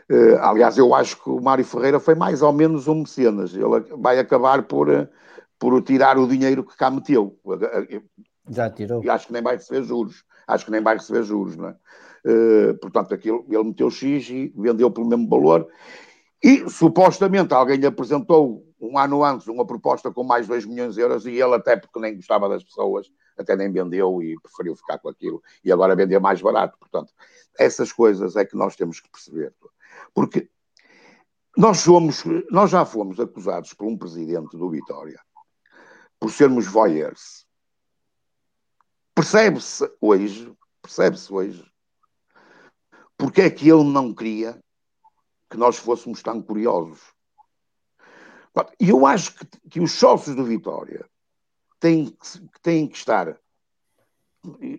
Uh, 0.09 0.39
aliás, 0.41 0.77
eu 0.77 0.93
acho 0.95 1.21
que 1.21 1.29
o 1.29 1.39
Mário 1.39 1.63
Ferreira 1.63 1.99
foi 1.99 2.15
mais 2.15 2.41
ou 2.41 2.51
menos 2.51 2.87
um 2.87 3.01
mecenas. 3.01 3.53
Ele 3.53 3.79
vai 3.97 4.17
acabar 4.17 4.63
por, 4.63 4.89
uh, 4.89 5.07
por 5.59 5.79
tirar 5.83 6.17
o 6.17 6.27
dinheiro 6.27 6.63
que 6.63 6.75
cá 6.75 6.89
meteu. 6.89 7.37
Já 8.49 8.69
tirou. 8.71 9.03
E 9.03 9.09
acho 9.09 9.27
que 9.27 9.33
nem 9.33 9.43
vai 9.43 9.55
receber 9.55 9.83
juros. 9.83 10.23
Acho 10.47 10.65
que 10.65 10.71
nem 10.71 10.81
vai 10.81 10.97
receber 10.97 11.21
juros, 11.23 11.55
não 11.55 11.67
é? 11.67 11.75
Uh, 12.25 12.77
portanto, 12.79 13.13
aquilo, 13.13 13.45
ele 13.47 13.63
meteu 13.63 13.91
X 13.91 14.29
e 14.29 14.51
vendeu 14.57 14.89
pelo 14.89 15.07
mesmo 15.07 15.29
valor. 15.29 15.67
E 16.43 16.67
supostamente 16.69 17.53
alguém 17.53 17.77
lhe 17.77 17.85
apresentou 17.85 18.65
um 18.81 18.97
ano 18.97 19.23
antes 19.23 19.47
uma 19.47 19.65
proposta 19.65 20.09
com 20.09 20.23
mais 20.23 20.47
2 20.47 20.65
milhões 20.65 20.95
de 20.95 21.01
euros 21.01 21.25
e 21.25 21.31
ele, 21.31 21.53
até 21.53 21.75
porque 21.75 21.99
nem 21.99 22.15
gostava 22.15 22.47
das 22.47 22.63
pessoas, 22.63 23.11
até 23.37 23.55
nem 23.55 23.71
vendeu 23.71 24.23
e 24.23 24.39
preferiu 24.41 24.75
ficar 24.75 24.97
com 24.99 25.09
aquilo. 25.09 25.43
E 25.63 25.71
agora 25.71 25.95
vender 25.95 26.19
mais 26.19 26.41
barato. 26.41 26.77
Portanto, 26.79 27.13
essas 27.59 27.91
coisas 27.91 28.35
é 28.35 28.45
que 28.45 28.55
nós 28.55 28.75
temos 28.75 28.99
que 28.99 29.09
perceber. 29.09 29.53
Porque 30.13 30.49
nós 31.57 31.79
somos, 31.79 32.23
nós 32.49 32.71
já 32.71 32.85
fomos 32.85 33.19
acusados 33.19 33.73
por 33.73 33.87
um 33.87 33.97
presidente 33.97 34.57
do 34.57 34.69
Vitória 34.69 35.19
por 36.19 36.31
sermos 36.31 36.67
voyeurs. 36.67 37.47
Percebe-se 39.15 39.89
hoje, 40.01 40.53
percebe-se 40.81 41.33
hoje, 41.33 41.71
porque 43.17 43.41
é 43.41 43.49
que 43.49 43.69
ele 43.69 43.83
não 43.83 44.13
queria 44.13 44.61
que 45.49 45.57
nós 45.57 45.77
fôssemos 45.77 46.21
tão 46.21 46.41
curiosos. 46.41 47.01
E 48.79 48.89
eu 48.89 49.05
acho 49.05 49.35
que, 49.35 49.45
que, 49.69 49.79
os 49.79 49.91
sócios 49.93 50.35
do 50.35 50.43
Vitória 50.43 51.09
têm, 51.79 52.15
têm 52.61 52.87
que 52.87 52.97
estar 52.97 53.39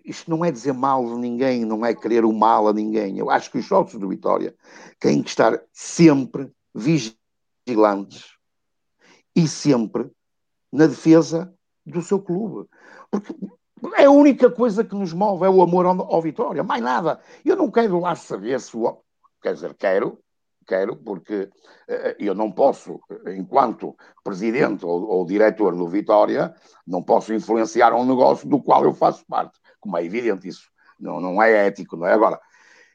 isto 0.03 0.29
não 0.29 0.43
é 0.43 0.51
dizer 0.51 0.73
mal 0.73 1.05
de 1.05 1.19
ninguém, 1.19 1.65
não 1.65 1.85
é 1.85 1.93
querer 1.93 2.25
o 2.25 2.33
mal 2.33 2.67
a 2.67 2.73
ninguém. 2.73 3.17
Eu 3.17 3.29
acho 3.29 3.51
que 3.51 3.59
os 3.59 3.67
sócios 3.67 3.99
do 3.99 4.09
Vitória 4.09 4.55
têm 4.99 5.21
que 5.21 5.29
estar 5.29 5.61
sempre 5.71 6.51
vigilantes 6.73 8.37
e 9.35 9.47
sempre 9.47 10.09
na 10.71 10.87
defesa 10.87 11.53
do 11.85 12.01
seu 12.01 12.19
clube. 12.19 12.67
Porque 13.09 13.35
é 13.95 14.05
a 14.05 14.11
única 14.11 14.49
coisa 14.49 14.83
que 14.83 14.95
nos 14.95 15.13
move, 15.13 15.45
é 15.45 15.49
o 15.49 15.61
amor 15.61 15.85
ao, 15.85 16.01
ao 16.01 16.21
Vitória, 16.21 16.63
mais 16.63 16.83
nada. 16.83 17.19
Eu 17.43 17.55
não 17.55 17.69
quero 17.69 17.99
lá 17.99 18.15
saber 18.15 18.59
se 18.59 18.75
o. 18.75 19.01
Quer 19.41 19.53
dizer, 19.55 19.73
quero, 19.73 20.19
quero, 20.65 20.95
porque 20.95 21.43
uh, 21.43 22.15
eu 22.19 22.33
não 22.33 22.51
posso, 22.51 22.99
enquanto 23.27 23.95
presidente 24.23 24.85
ou, 24.85 25.03
ou, 25.03 25.25
diretor 25.25 25.75
do 25.75 25.87
Vitória, 25.87 26.53
não 26.85 27.01
posso 27.03 27.33
influenciar 27.33 27.93
um 27.93 28.05
negócio 28.05 28.47
do 28.47 28.61
qual 28.61 28.83
eu 28.83 28.93
faço 28.93 29.25
parte, 29.27 29.59
como 29.79 29.97
é 29.97 30.05
evidente 30.05 30.47
isso. 30.47 30.69
Não, 30.99 31.19
não 31.19 31.41
é 31.41 31.67
ético, 31.67 31.97
não 31.97 32.05
é? 32.05 32.13
Agora, 32.13 32.39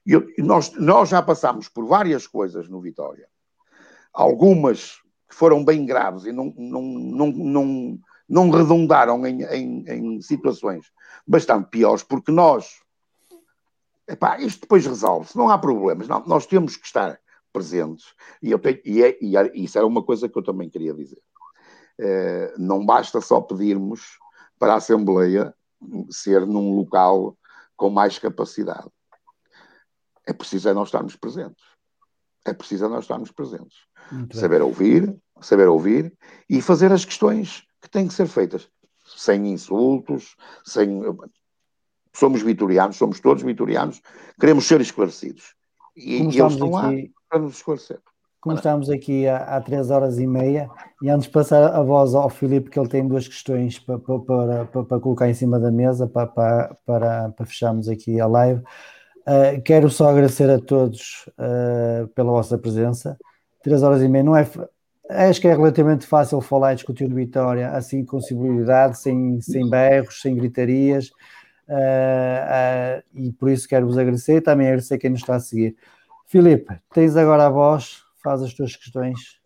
eu, 0.07 0.27
nós, 0.39 0.73
nós 0.75 1.09
já 1.09 1.20
passamos 1.20 1.69
por 1.69 1.85
várias 1.86 2.27
coisas 2.27 2.69
no 2.69 2.81
Vitória, 2.81 3.28
algumas 4.12 5.01
que 5.28 5.35
foram 5.35 5.65
bem 5.65 5.85
graves 5.85 6.25
e 6.25 6.33
não, 6.33 6.55
não, 6.57 6.83
não, 6.83 7.27
não, 7.33 7.99
não 8.28 8.51
redundaram 8.51 9.27
em, 9.27 9.43
em, 9.43 9.85
em 9.89 10.20
situações 10.20 10.86
bastante 11.27 11.69
piores, 11.69 12.05
porque 12.05 12.31
nós 12.31 12.81
Epá, 14.09 14.39
isto 14.39 14.61
depois 14.61 14.86
resolve-se, 14.86 15.36
não 15.36 15.51
há 15.51 15.59
problemas. 15.59 16.07
Não, 16.07 16.23
nós 16.27 16.47
temos 16.47 16.77
que 16.77 16.86
estar 16.86 17.19
presentes. 17.57 18.15
E, 18.43 18.51
eu 18.51 18.59
tenho, 18.59 18.78
e, 18.85 19.02
é, 19.02 19.17
e, 19.18 19.35
é, 19.35 19.51
isso 19.55 19.78
era 19.78 19.86
uma 19.86 20.02
coisa 20.02 20.28
que 20.28 20.39
eu 20.39 20.43
também 20.43 20.68
queria 20.68 20.93
dizer. 20.93 21.23
Uh, 21.99 22.52
não 22.59 22.85
basta 22.85 23.18
só 23.23 23.41
pedirmos 23.41 24.18
para 24.59 24.75
a 24.75 24.76
Assembleia 24.76 25.55
ser 26.10 26.47
num 26.47 26.76
local 26.76 27.35
com 27.75 27.89
mais 27.89 28.18
capacidade. 28.18 28.91
É 30.26 30.35
preciso 30.35 30.68
é 30.68 30.75
nós 30.75 30.89
estarmos 30.89 31.17
presentes. 31.17 31.65
É 32.44 32.52
preciso 32.52 32.85
é 32.85 32.89
nós 32.89 33.05
estarmos 33.05 33.33
presentes. 33.33 33.78
Muito 34.12 34.36
saber 34.36 34.59
bem. 34.59 34.67
ouvir, 34.67 35.17
saber 35.41 35.68
ouvir 35.68 36.12
e 36.51 36.60
fazer 36.60 36.93
as 36.93 37.07
questões 37.07 37.65
que 37.81 37.89
têm 37.89 38.07
que 38.07 38.15
ser 38.15 38.26
feitas. 38.26 38.68
Sem 39.17 39.51
insultos, 39.51 40.36
sem. 40.62 41.01
Somos 42.15 42.43
vitorianos, 42.43 42.97
somos 42.97 43.18
todos 43.18 43.43
vitorianos, 43.43 44.02
queremos 44.39 44.67
ser 44.67 44.81
esclarecidos. 44.83 45.55
E, 45.97 46.18
e 46.18 46.39
eles 46.39 46.52
estão 46.52 46.76
aqui... 46.76 47.02
lá 47.02 47.08
para 47.28 47.39
nos 47.41 47.57
esclarecer. 47.57 47.99
Como 48.41 48.55
estamos 48.55 48.89
aqui 48.89 49.26
há, 49.26 49.39
há 49.39 49.60
três 49.60 49.91
horas 49.91 50.18
e 50.20 50.26
meia, 50.26 50.70
e 51.02 51.08
antes 51.08 51.26
de 51.26 51.33
passar 51.33 51.75
a 51.75 51.83
voz 51.83 52.15
ao 52.15 52.31
Filipe, 52.31 52.70
que 52.70 52.78
ele 52.78 52.89
tem 52.89 53.07
duas 53.07 53.26
questões 53.26 53.78
para, 53.81 53.99
para, 53.99 54.65
para, 54.66 54.84
para 54.84 55.00
colocar 55.00 55.28
em 55.28 55.34
cima 55.34 55.58
da 55.58 55.73
mesa, 55.73 56.07
para, 56.07 56.28
para, 56.28 56.76
para, 56.86 57.28
para 57.31 57.47
fecharmos 57.47 57.89
aqui 57.89 58.20
a 58.20 58.26
live, 58.26 58.60
uh, 58.60 59.60
quero 59.65 59.91
só 59.91 60.10
agradecer 60.10 60.49
a 60.49 60.60
todos 60.60 61.28
uh, 61.31 62.07
pela 62.08 62.31
vossa 62.31 62.57
presença. 62.57 63.18
Três 63.65 63.83
horas 63.83 64.00
e 64.00 64.08
meia 64.08 64.23
não 64.23 64.36
é. 64.36 64.49
Acho 65.10 65.41
que 65.41 65.49
é 65.49 65.55
relativamente 65.55 66.07
fácil 66.07 66.41
falar 66.41 66.73
e 66.73 66.76
discutir 66.76 67.10
o 67.10 67.15
Vitória 67.15 67.70
assim 67.70 68.05
com 68.05 68.20
civilidade, 68.20 68.99
sem, 68.99 69.41
sem 69.41 69.68
berros, 69.68 70.20
sem 70.20 70.36
gritarias, 70.36 71.10
uh, 71.69 73.03
e 73.15 73.33
por 73.33 73.51
isso 73.51 73.69
quero 73.69 73.86
vos 73.86 73.99
agradecer 73.99 74.36
e 74.36 74.41
também 74.41 74.67
agradecer 74.67 74.99
quem 74.99 75.11
nos 75.11 75.20
está 75.20 75.36
a 75.36 75.41
seguir. 75.41 75.77
Filipe, 76.27 76.75
tens 76.93 77.17
agora 77.17 77.47
a 77.47 77.51
voz 77.51 78.05
faz 78.27 78.43
as 78.43 78.53
tuas 78.53 78.75
questões. 78.75 79.39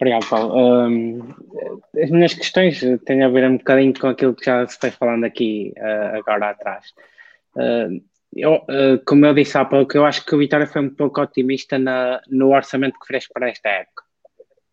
Obrigado, 0.00 0.28
Paulo. 0.28 0.88
Um, 0.88 1.34
as 2.02 2.10
minhas 2.10 2.34
questões 2.34 2.80
têm 3.04 3.22
a 3.22 3.28
ver 3.28 3.48
um 3.48 3.58
bocadinho 3.58 3.94
com 3.98 4.08
aquilo 4.08 4.34
que 4.34 4.46
já 4.46 4.66
se 4.66 4.78
foi 4.80 4.90
falando 4.90 5.24
aqui 5.24 5.72
uh, 5.76 6.16
agora 6.18 6.50
atrás. 6.50 6.86
Uh, 7.54 8.02
eu, 8.34 8.54
uh, 8.54 9.04
como 9.06 9.26
eu 9.26 9.34
disse 9.34 9.56
há 9.58 9.64
pouco, 9.64 9.96
eu 9.96 10.04
acho 10.04 10.24
que 10.24 10.34
o 10.34 10.38
Vitória 10.38 10.66
foi 10.66 10.82
um 10.82 10.90
pouco 10.90 11.20
otimista 11.20 11.78
na, 11.78 12.20
no 12.28 12.54
orçamento 12.54 12.98
que 12.98 13.06
fez 13.06 13.28
para 13.28 13.50
esta 13.50 13.68
época, 13.68 14.02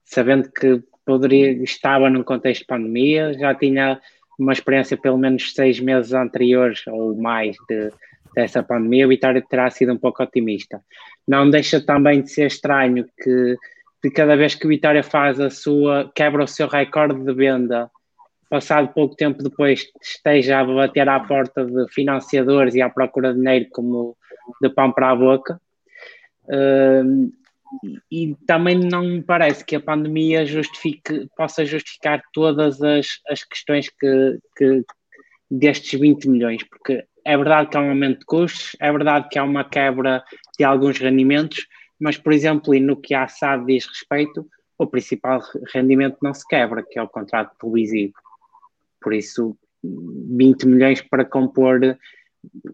sabendo 0.05 0.49
que 0.51 0.81
poderia, 1.05 1.51
estava 1.63 2.09
num 2.09 2.23
contexto 2.23 2.61
de 2.61 2.67
pandemia, 2.67 3.33
já 3.33 3.53
tinha 3.53 3.99
uma 4.37 4.53
experiência 4.53 4.97
pelo 4.97 5.17
menos 5.17 5.53
seis 5.53 5.79
meses 5.79 6.13
anteriores 6.13 6.85
ou 6.87 7.15
mais 7.15 7.55
de, 7.69 7.91
dessa 8.35 8.61
pandemia, 8.61 9.05
o 9.05 9.09
Vitória 9.09 9.43
terá 9.47 9.69
sido 9.69 9.93
um 9.93 9.97
pouco 9.97 10.21
otimista. 10.21 10.81
Não 11.27 11.49
deixa 11.49 11.81
também 11.81 12.21
de 12.21 12.31
ser 12.31 12.47
estranho 12.47 13.05
que 13.21 13.55
de 14.03 14.11
cada 14.11 14.35
vez 14.35 14.53
que 14.53 14.65
o 14.65 14.69
Vitória 14.69 15.03
faz 15.03 15.39
a 15.39 15.49
sua, 15.49 16.11
quebra 16.15 16.43
o 16.43 16.47
seu 16.47 16.67
recorde 16.67 17.23
de 17.23 17.33
venda, 17.33 17.89
passado 18.49 18.93
pouco 18.93 19.15
tempo 19.15 19.43
depois 19.43 19.87
esteja 20.01 20.59
a 20.59 20.63
bater 20.63 21.09
à 21.09 21.19
porta 21.19 21.65
de 21.65 21.91
financiadores 21.91 22.75
e 22.75 22.81
à 22.81 22.89
procura 22.89 23.33
de 23.33 23.39
dinheiro 23.39 23.67
como 23.71 24.15
de 24.61 24.69
pão 24.69 24.91
para 24.91 25.11
a 25.11 25.15
boca. 25.15 25.59
Uh, 26.45 27.31
e 28.11 28.35
também 28.45 28.79
não 28.79 29.03
me 29.03 29.21
parece 29.21 29.63
que 29.63 29.75
a 29.75 29.81
pandemia 29.81 30.45
justifique, 30.45 31.27
possa 31.35 31.65
justificar 31.65 32.21
todas 32.33 32.81
as, 32.81 33.07
as 33.27 33.43
questões 33.43 33.89
que, 33.89 34.39
que 34.55 34.83
destes 35.49 35.99
20 35.99 36.29
milhões, 36.29 36.63
porque 36.63 37.03
é 37.25 37.37
verdade 37.37 37.69
que 37.69 37.77
há 37.77 37.81
um 37.81 37.89
aumento 37.89 38.19
de 38.19 38.25
custos, 38.25 38.75
é 38.79 38.91
verdade 38.91 39.27
que 39.29 39.37
há 39.37 39.43
uma 39.43 39.63
quebra 39.63 40.23
de 40.57 40.63
alguns 40.63 40.97
rendimentos, 40.97 41.67
mas, 41.99 42.17
por 42.17 42.31
exemplo, 42.31 42.73
e 42.73 42.79
no 42.79 42.95
que 42.95 43.13
a 43.13 43.27
SAD 43.27 43.65
diz 43.65 43.85
respeito, 43.85 44.47
o 44.77 44.85
principal 44.85 45.41
rendimento 45.73 46.17
não 46.21 46.33
se 46.33 46.47
quebra, 46.47 46.83
que 46.87 46.99
é 46.99 47.01
o 47.01 47.09
contrato 47.09 47.55
televisivo. 47.59 48.13
Por 49.01 49.13
isso, 49.13 49.57
20 49.83 50.67
milhões 50.67 51.01
para 51.01 51.25
compor 51.25 51.97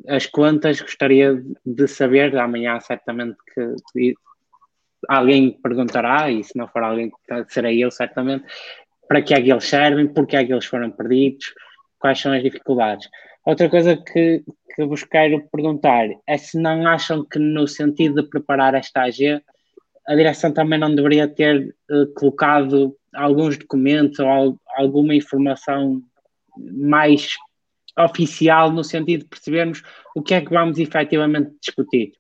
as 0.08 0.26
contas, 0.26 0.82
gostaria 0.82 1.42
de 1.66 1.88
saber, 1.88 2.36
amanhã 2.38 2.80
certamente 2.80 3.38
que 3.54 4.14
alguém 5.10 5.52
perguntará, 5.52 6.30
e 6.32 6.44
se 6.44 6.58
não 6.58 6.68
for 6.68 6.84
alguém, 6.84 7.12
serei 7.48 7.84
eu 7.84 7.92
certamente, 7.92 8.46
para 9.08 9.22
que 9.22 9.34
é 9.34 9.42
que 9.42 9.52
eles 9.52 9.66
servem, 9.66 10.08
porque 10.08 10.36
é 10.36 10.46
que 10.46 10.54
eles 10.54 10.66
foram 10.66 10.90
perdidos, 10.92 11.54
quais 12.00 12.20
são 12.20 12.34
as 12.34 12.44
dificuldades. 12.44 13.08
Outra 13.46 13.70
coisa 13.70 13.98
que, 13.98 14.44
que 14.76 14.86
vos 14.86 15.04
quero 15.04 15.48
perguntar 15.50 16.08
é 16.28 16.38
se 16.38 16.58
não 16.58 16.88
acham 16.88 17.26
que, 17.26 17.40
no 17.40 17.68
sentido 17.68 18.22
de 18.22 18.30
preparar 18.30 18.74
esta 18.74 19.04
AG, 19.04 19.42
a 20.08 20.16
direção 20.16 20.52
também 20.52 20.80
não 20.80 20.94
deveria 20.94 21.28
ter 21.28 21.76
uh, 21.92 22.14
colocado 22.14 22.96
alguns 23.14 23.58
documentos 23.58 24.20
ou 24.20 24.58
alguma 24.76 25.16
informação 25.16 26.02
mais 26.58 27.36
oficial, 27.98 28.72
no 28.72 28.84
sentido 28.84 29.22
de 29.22 29.30
percebermos 29.30 29.84
o 30.16 30.22
que 30.22 30.34
é 30.34 30.42
que 30.42 30.50
vamos 30.50 30.78
efetivamente 30.80 31.52
discutir. 31.62 32.14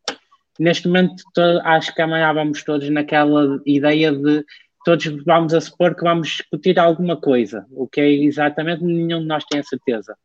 Neste 0.59 0.87
momento, 0.87 1.23
acho 1.63 1.93
que 1.93 2.01
amanhã 2.01 2.31
vamos 2.33 2.63
todos 2.63 2.89
naquela 2.89 3.59
ideia 3.65 4.11
de 4.11 4.43
todos 4.85 5.05
vamos 5.25 5.53
a 5.53 5.61
supor 5.61 5.95
que 5.95 6.03
vamos 6.03 6.27
discutir 6.27 6.77
alguma 6.77 7.15
coisa, 7.15 7.65
o 7.71 7.87
que 7.87 8.01
é 8.01 8.11
exatamente 8.11 8.83
nenhum 8.83 9.21
de 9.21 9.27
nós 9.27 9.45
tem 9.45 9.59
a 9.59 9.63
certeza. 9.63 10.15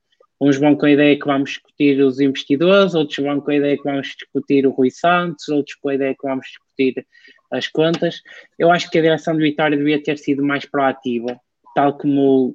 Uns 0.41 0.57
vão 0.57 0.77
com 0.77 0.87
a 0.87 0.91
ideia 0.91 1.19
que 1.19 1.27
vamos 1.27 1.51
discutir 1.51 2.01
os 2.01 2.21
investidores, 2.21 2.95
outros 2.95 3.25
vão 3.25 3.41
com 3.41 3.51
a 3.51 3.57
ideia 3.57 3.77
que 3.77 3.83
vamos 3.83 4.09
discutir 4.09 4.67
o 4.67 4.71
Rui 4.71 4.91
Santos, 4.91 5.49
outros 5.49 5.77
com 5.77 5.89
a 5.89 5.95
ideia 5.95 6.15
que 6.15 6.27
vamos 6.27 6.47
discutir 6.47 7.07
as 7.51 7.67
contas. 7.67 8.21
Eu 8.59 8.71
acho 8.71 8.91
que 8.91 8.99
a 8.99 9.03
direção 9.03 9.37
de 9.37 9.43
Vitória 9.43 9.77
devia 9.77 10.03
ter 10.03 10.19
sido 10.19 10.45
mais 10.45 10.65
proativa, 10.65 11.41
tal 11.75 11.97
como 11.97 12.55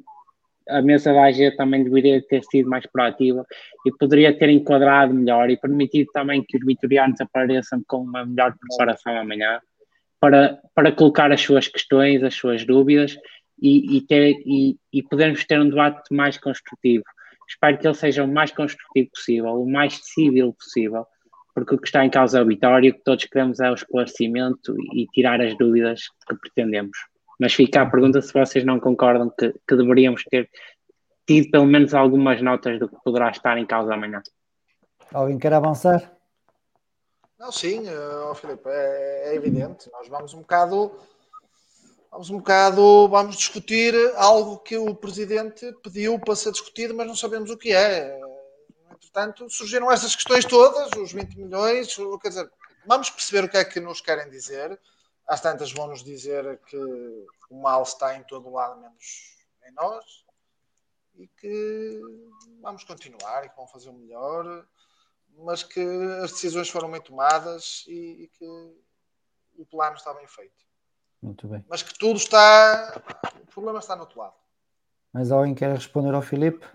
a 0.69 0.82
mesa 0.82 1.14
da 1.14 1.25
AG 1.25 1.56
também 1.56 1.83
deveria 1.83 2.22
ter 2.22 2.43
sido 2.43 2.69
mais 2.69 2.85
proativa 2.85 3.45
e 3.85 3.92
poderia 3.98 4.38
ter 4.38 4.50
enquadrado 4.50 5.14
melhor 5.14 5.50
e 5.50 5.58
permitido 5.58 6.08
também 6.14 6.43
que 6.43 6.58
os 6.58 6.66
vitorianos 6.66 7.19
apareçam 7.22 7.82
com 7.88 7.98
uma 7.98 8.25
melhor 8.25 8.53
preparação 8.59 9.17
amanhã 9.17 9.59
para, 10.19 10.59
para 10.74 10.92
colocar 10.92 11.32
as 11.32 11.42
suas 11.42 11.67
questões, 11.67 12.24
as 12.24 12.33
suas 12.33 12.66
dúvidas 12.66 13.17
e, 13.61 13.98
e, 13.98 14.01
ter, 14.01 14.35
e, 14.45 14.77
e 14.92 15.03
podermos 15.03 15.43
ter 15.45 15.59
um 15.59 15.69
debate 15.69 16.14
mais 16.14 16.38
construtivo 16.38 17.03
espero 17.48 17.77
que 17.77 17.88
ele 17.88 17.93
seja 17.93 18.24
o 18.24 18.27
mais 18.27 18.51
construtivo 18.51 19.09
possível, 19.11 19.61
o 19.61 19.69
mais 19.69 20.00
civil 20.03 20.53
possível, 20.53 21.06
porque 21.53 21.75
o 21.75 21.77
que 21.77 21.88
está 21.88 22.06
em 22.06 22.09
causa 22.09 22.40
é 22.40 22.42
a 22.42 22.45
vitória, 22.45 22.92
o 22.92 22.93
que 22.93 23.03
todos 23.03 23.25
queremos 23.25 23.59
é 23.59 23.69
o 23.69 23.75
esclarecimento 23.75 24.75
e 24.93 25.06
tirar 25.14 25.40
as 25.42 25.56
dúvidas 25.58 26.01
que 26.27 26.35
pretendemos. 26.35 26.98
Mas 27.43 27.55
fica 27.55 27.81
a 27.81 27.85
pergunta 27.85 28.22
se 28.22 28.31
vocês 28.31 28.63
não 28.63 28.80
concordam 28.80 29.30
que, 29.30 29.53
que 29.67 29.75
deveríamos 29.75 30.23
ter 30.23 30.49
tido 31.27 31.51
pelo 31.51 31.65
menos 31.65 31.93
algumas 31.93 32.41
notas 32.41 32.80
do 32.80 32.88
que 32.88 32.95
poderá 33.03 33.31
estar 33.31 33.57
em 33.57 33.65
causa 33.65 33.93
amanhã. 33.93 34.23
Alguém 35.11 35.38
quer 35.38 35.51
avançar? 35.51 36.09
Não, 37.38 37.51
sim, 37.51 37.81
uh, 37.81 38.33
Filipe, 38.33 38.63
é, 38.69 39.31
é 39.31 39.35
evidente. 39.35 39.91
Nós 39.91 40.07
vamos 40.07 40.33
um 40.33 40.39
bocado 40.39 40.89
vamos 42.09 42.30
um 42.30 42.38
bocado, 42.38 43.09
vamos 43.09 43.35
discutir 43.35 43.93
algo 44.15 44.59
que 44.59 44.77
o 44.77 44.95
Presidente 44.95 45.69
pediu 45.83 46.17
para 46.17 46.38
ser 46.38 46.53
discutido, 46.53 46.95
mas 46.95 47.05
não 47.05 47.15
sabemos 47.15 47.49
o 47.49 47.57
que 47.57 47.73
é. 47.73 48.22
Entretanto, 48.89 49.49
surgiram 49.49 49.91
essas 49.91 50.15
questões 50.15 50.45
todas, 50.45 50.91
os 50.97 51.11
20 51.11 51.38
milhões, 51.38 51.93
quer 52.22 52.30
dizer, 52.30 52.49
vamos 52.88 53.09
perceber 53.09 53.43
o 53.43 53.49
que 53.49 53.57
é 53.57 53.65
que 53.65 53.81
nos 53.81 53.99
querem 53.99 54.30
dizer. 54.30 54.80
Às 55.27 55.41
tantas 55.41 55.71
vão 55.71 55.87
nos 55.87 56.03
dizer 56.03 56.59
que 56.65 56.77
o 57.49 57.61
mal 57.61 57.83
está 57.83 58.15
em 58.17 58.23
todo 58.23 58.49
o 58.49 58.53
lado, 58.53 58.79
menos 58.79 59.37
em 59.65 59.71
nós, 59.71 60.25
e 61.15 61.27
que 61.27 62.01
vamos 62.61 62.83
continuar 62.83 63.45
e 63.45 63.49
que 63.49 63.55
vão 63.55 63.67
fazer 63.67 63.89
o 63.89 63.93
melhor, 63.93 64.65
mas 65.37 65.63
que 65.63 65.81
as 66.23 66.31
decisões 66.31 66.69
foram 66.69 66.91
bem 66.91 67.01
tomadas 67.01 67.85
e, 67.87 68.23
e 68.23 68.27
que 68.27 68.45
o 69.57 69.65
plano 69.65 69.95
está 69.95 70.13
bem 70.13 70.27
feito. 70.27 70.65
Muito 71.21 71.47
bem. 71.47 71.63
Mas 71.69 71.81
que 71.81 71.97
tudo 71.97 72.17
está. 72.17 73.01
O 73.41 73.45
problema 73.47 73.79
está 73.79 73.95
no 73.95 74.01
outro 74.01 74.19
lado. 74.19 74.35
Mas 75.14 75.32
alguém 75.32 75.53
quer 75.53 75.72
responder 75.74 76.14
ao 76.14 76.22
Filipe? 76.22 76.66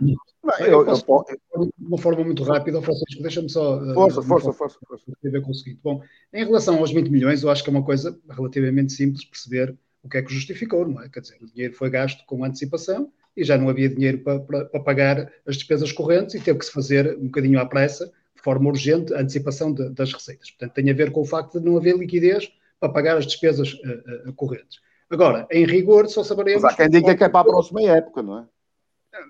eu, 0.60 0.86
eu, 0.86 1.02
posso, 1.02 1.33
eu, 1.55 1.67
de 1.67 1.73
uma 1.84 1.99
forma 1.99 2.25
muito 2.25 2.44
rápida, 2.44 2.81
Francisco, 2.81 3.20
deixa-me 3.20 3.50
só. 3.50 3.83
Eh, 3.84 3.94
força, 3.94 4.23
força, 4.23 4.52
força, 4.52 4.78
força. 4.86 5.41
Conseguido. 5.42 5.81
Bom, 5.83 6.00
em 6.33 6.44
relação 6.44 6.78
aos 6.78 6.92
20 6.92 7.08
milhões, 7.08 7.42
eu 7.42 7.50
acho 7.50 7.65
que 7.65 7.68
é 7.68 7.73
uma 7.73 7.84
coisa 7.84 8.18
relativamente 8.31 8.92
simples 8.92 9.25
perceber 9.25 9.76
o 10.02 10.08
que 10.08 10.18
é 10.18 10.23
que 10.23 10.33
justificou, 10.33 10.86
não 10.86 11.02
é? 11.02 11.08
Quer 11.08 11.20
dizer, 11.20 11.39
o 11.42 11.47
dinheiro 11.47 11.75
foi 11.75 11.91
gasto 11.91 12.25
com 12.26 12.44
antecipação 12.44 13.12
e 13.36 13.42
já 13.42 13.58
não 13.58 13.68
havia 13.68 13.89
dinheiro 13.89 14.18
para, 14.18 14.41
para, 14.41 14.65
para 14.67 14.81
pagar 14.81 15.33
as 15.44 15.57
despesas 15.57 15.91
correntes 15.91 16.34
e 16.36 16.41
teve 16.41 16.60
que 16.60 16.65
se 16.65 16.73
fazer 16.73 17.17
um 17.18 17.26
bocadinho 17.26 17.58
à 17.58 17.67
pressa, 17.67 18.07
de 18.07 18.42
forma 18.42 18.68
urgente, 18.68 19.12
a 19.15 19.20
antecipação 19.20 19.73
de, 19.73 19.91
das 19.91 20.12
receitas. 20.12 20.50
Portanto, 20.50 20.75
tem 20.75 20.89
a 20.91 20.94
ver 20.94 21.10
com 21.10 21.23
o 21.23 21.25
facto 21.25 21.58
de 21.58 21.67
não 21.67 21.76
haver 21.76 21.97
liquidez 21.97 22.50
para 22.78 22.89
pagar 22.89 23.17
as 23.17 23.26
despesas 23.26 23.75
uh, 23.75 24.31
uh, 24.31 24.33
correntes. 24.34 24.81
Agora, 25.10 25.46
em 25.50 25.64
rigor, 25.64 26.08
só 26.08 26.22
saberemos. 26.22 26.62
Mas 26.62 26.74
há 26.74 26.76
quem 26.76 26.90
diga 26.90 27.16
que 27.16 27.24
é 27.24 27.28
para 27.28 27.40
a 27.40 27.44
próxima 27.44 27.82
época, 27.82 28.22
não 28.22 28.40
é? 28.40 28.44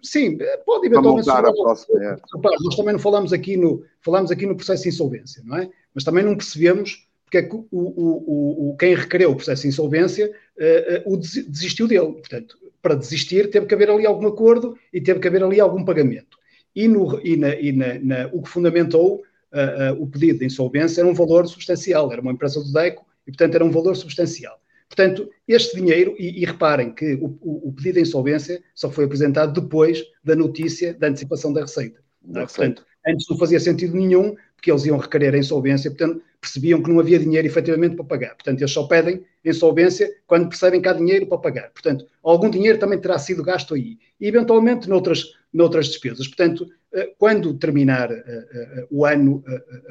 Sim, 0.02 0.38
pode 0.66 0.86
eventualmente 0.86 1.24
ser. 1.24 1.30
A 1.30 1.52
próxima 1.52 2.04
época. 2.04 2.28
Nós 2.60 2.76
também 2.76 2.92
não 2.92 3.00
falamos 3.00 3.32
aqui, 3.32 3.56
no, 3.56 3.84
falamos 4.00 4.30
aqui 4.30 4.44
no 4.44 4.56
processo 4.56 4.82
de 4.82 4.88
insolvência, 4.88 5.42
não 5.44 5.56
é? 5.56 5.70
Mas 5.94 6.04
também 6.04 6.24
não 6.24 6.36
percebemos 6.36 7.08
porque 7.28 7.38
é 7.38 7.42
que 7.42 7.54
o, 7.54 7.66
o, 7.70 8.70
o, 8.70 8.76
quem 8.78 8.94
requereu 8.94 9.30
o 9.30 9.36
processo 9.36 9.62
de 9.62 9.68
insolvência 9.68 10.32
uh, 10.56 11.10
uh, 11.10 11.12
o 11.12 11.16
desistiu 11.18 11.86
dele. 11.86 12.12
Portanto, 12.12 12.56
para 12.80 12.94
desistir 12.94 13.50
teve 13.50 13.66
que 13.66 13.74
haver 13.74 13.90
ali 13.90 14.06
algum 14.06 14.26
acordo 14.26 14.78
e 14.92 14.98
teve 14.98 15.20
que 15.20 15.28
haver 15.28 15.42
ali 15.42 15.60
algum 15.60 15.84
pagamento. 15.84 16.38
E, 16.74 16.88
no, 16.88 17.20
e, 17.22 17.36
na, 17.36 17.54
e 17.54 17.72
na, 17.72 17.98
na, 17.98 18.30
o 18.32 18.40
que 18.40 18.48
fundamentou 18.48 19.16
uh, 19.16 20.02
o 20.02 20.06
pedido 20.06 20.38
de 20.38 20.46
insolvência 20.46 21.02
era 21.02 21.08
um 21.08 21.14
valor 21.14 21.46
substancial, 21.46 22.10
era 22.10 22.22
uma 22.22 22.32
empresa 22.32 22.62
do 22.62 22.72
DECO 22.72 23.04
e, 23.26 23.30
portanto, 23.30 23.54
era 23.56 23.64
um 23.64 23.70
valor 23.70 23.94
substancial. 23.94 24.58
Portanto, 24.88 25.30
este 25.46 25.76
dinheiro, 25.76 26.14
e, 26.18 26.42
e 26.42 26.44
reparem 26.44 26.92
que 26.92 27.14
o, 27.14 27.38
o, 27.40 27.68
o, 27.68 27.72
pedido 27.72 27.94
de 27.94 28.00
insolvência 28.00 28.62
só 28.74 28.90
foi 28.90 29.04
apresentado 29.04 29.60
depois 29.60 30.02
da 30.24 30.34
notícia 30.34 30.94
da 30.94 31.08
antecipação 31.08 31.52
da 31.52 31.60
receita. 31.60 32.00
É? 32.34 32.40
Portanto, 32.40 32.84
antes 33.06 33.26
não 33.28 33.36
fazia 33.36 33.60
sentido 33.60 33.94
nenhum, 33.94 34.34
porque 34.56 34.70
eles 34.70 34.84
iam 34.86 34.96
requerer 34.96 35.34
a 35.34 35.38
insolvência, 35.38 35.90
portanto, 35.90 36.22
percebiam 36.40 36.82
que 36.82 36.90
não 36.90 37.00
havia 37.00 37.18
dinheiro 37.18 37.46
efetivamente 37.46 37.96
para 37.96 38.04
pagar. 38.04 38.34
Portanto, 38.34 38.60
eles 38.60 38.72
só 38.72 38.84
pedem 38.86 39.24
insolvência 39.44 40.10
quando 40.26 40.48
percebem 40.48 40.80
que 40.80 40.88
há 40.88 40.92
dinheiro 40.92 41.26
para 41.26 41.38
pagar. 41.38 41.70
Portanto, 41.70 42.06
algum 42.22 42.48
dinheiro 42.50 42.78
também 42.78 42.98
terá 42.98 43.18
sido 43.18 43.42
gasto 43.42 43.74
aí. 43.74 43.98
E, 44.20 44.26
eventualmente, 44.26 44.88
noutras, 44.88 45.34
noutras 45.52 45.88
despesas. 45.88 46.26
Portanto, 46.26 46.68
eh, 46.92 47.12
quando 47.18 47.54
terminar 47.54 48.10
uh, 48.10 48.14
uh, 48.14 48.86
o 48.90 49.04
ano 49.04 49.42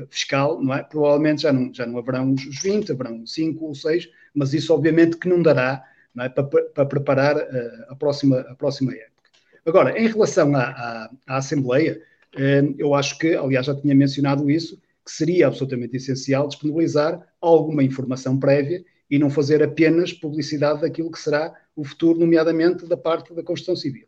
fiscal, 0.09 0.61
não 0.61 0.73
é? 0.73 0.83
provavelmente 0.83 1.43
já 1.43 1.53
não, 1.53 1.73
já 1.73 1.85
não 1.85 1.97
haverão 1.97 2.33
os 2.33 2.61
20, 2.61 2.91
haverão 2.91 3.25
5 3.25 3.65
ou 3.65 3.75
6, 3.75 4.09
mas 4.33 4.53
isso 4.53 4.73
obviamente 4.73 5.17
que 5.17 5.27
não 5.27 5.41
dará 5.41 5.83
não 6.13 6.25
é? 6.25 6.29
para, 6.29 6.43
para 6.43 6.85
preparar 6.85 7.37
a, 7.89 7.95
próxima, 7.95 8.39
a 8.41 8.55
próxima 8.55 8.93
época. 8.93 9.29
Agora, 9.65 9.99
em 9.99 10.07
relação 10.07 10.55
à, 10.55 10.63
à, 10.63 11.11
à 11.27 11.37
Assembleia, 11.37 12.01
eu 12.77 12.93
acho 12.93 13.17
que, 13.17 13.35
aliás, 13.35 13.65
já 13.65 13.75
tinha 13.75 13.95
mencionado 13.95 14.49
isso, 14.49 14.79
que 15.03 15.11
seria 15.11 15.47
absolutamente 15.47 15.97
essencial 15.97 16.47
disponibilizar 16.47 17.25
alguma 17.41 17.83
informação 17.83 18.37
prévia 18.37 18.83
e 19.09 19.17
não 19.17 19.29
fazer 19.29 19.63
apenas 19.63 20.11
publicidade 20.11 20.81
daquilo 20.81 21.11
que 21.11 21.19
será 21.19 21.53
o 21.75 21.83
futuro, 21.83 22.19
nomeadamente 22.19 22.85
da 22.85 22.97
parte 22.97 23.33
da 23.33 23.43
construção 23.43 23.75
civil. 23.75 24.06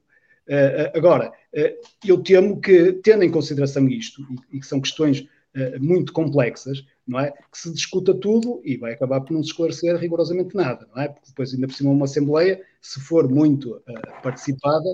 Uh, 0.50 0.98
agora, 0.98 1.30
uh, 1.30 1.88
eu 2.04 2.24
temo 2.24 2.60
que, 2.60 2.94
tendo 3.04 3.24
em 3.24 3.30
consideração 3.30 3.88
isto, 3.88 4.24
e, 4.52 4.60
que 4.60 4.66
são 4.66 4.82
questões 4.82 5.20
uh, 5.22 5.80
muito 5.80 6.12
complexas, 6.12 6.84
não 7.08 7.20
é? 7.20 7.32
Que 7.32 7.58
se 7.58 7.72
discuta 7.72 8.16
tudo 8.16 8.60
e 8.66 8.76
vai 8.76 8.94
acabar 8.94 9.22
por 9.22 9.32
não 9.32 9.44
se 9.44 9.50
esclarecer 9.50 9.96
rigorosamente 9.98 10.56
nada, 10.56 10.88
não 10.94 11.04
é? 11.04 11.08
Porque 11.08 11.28
depois, 11.28 11.54
ainda 11.54 11.68
por 11.68 11.74
cima, 11.76 11.92
uma 11.92 12.06
Assembleia, 12.06 12.60
se 12.82 13.00
for 13.00 13.30
muito 13.30 13.80
participada, 14.24 14.90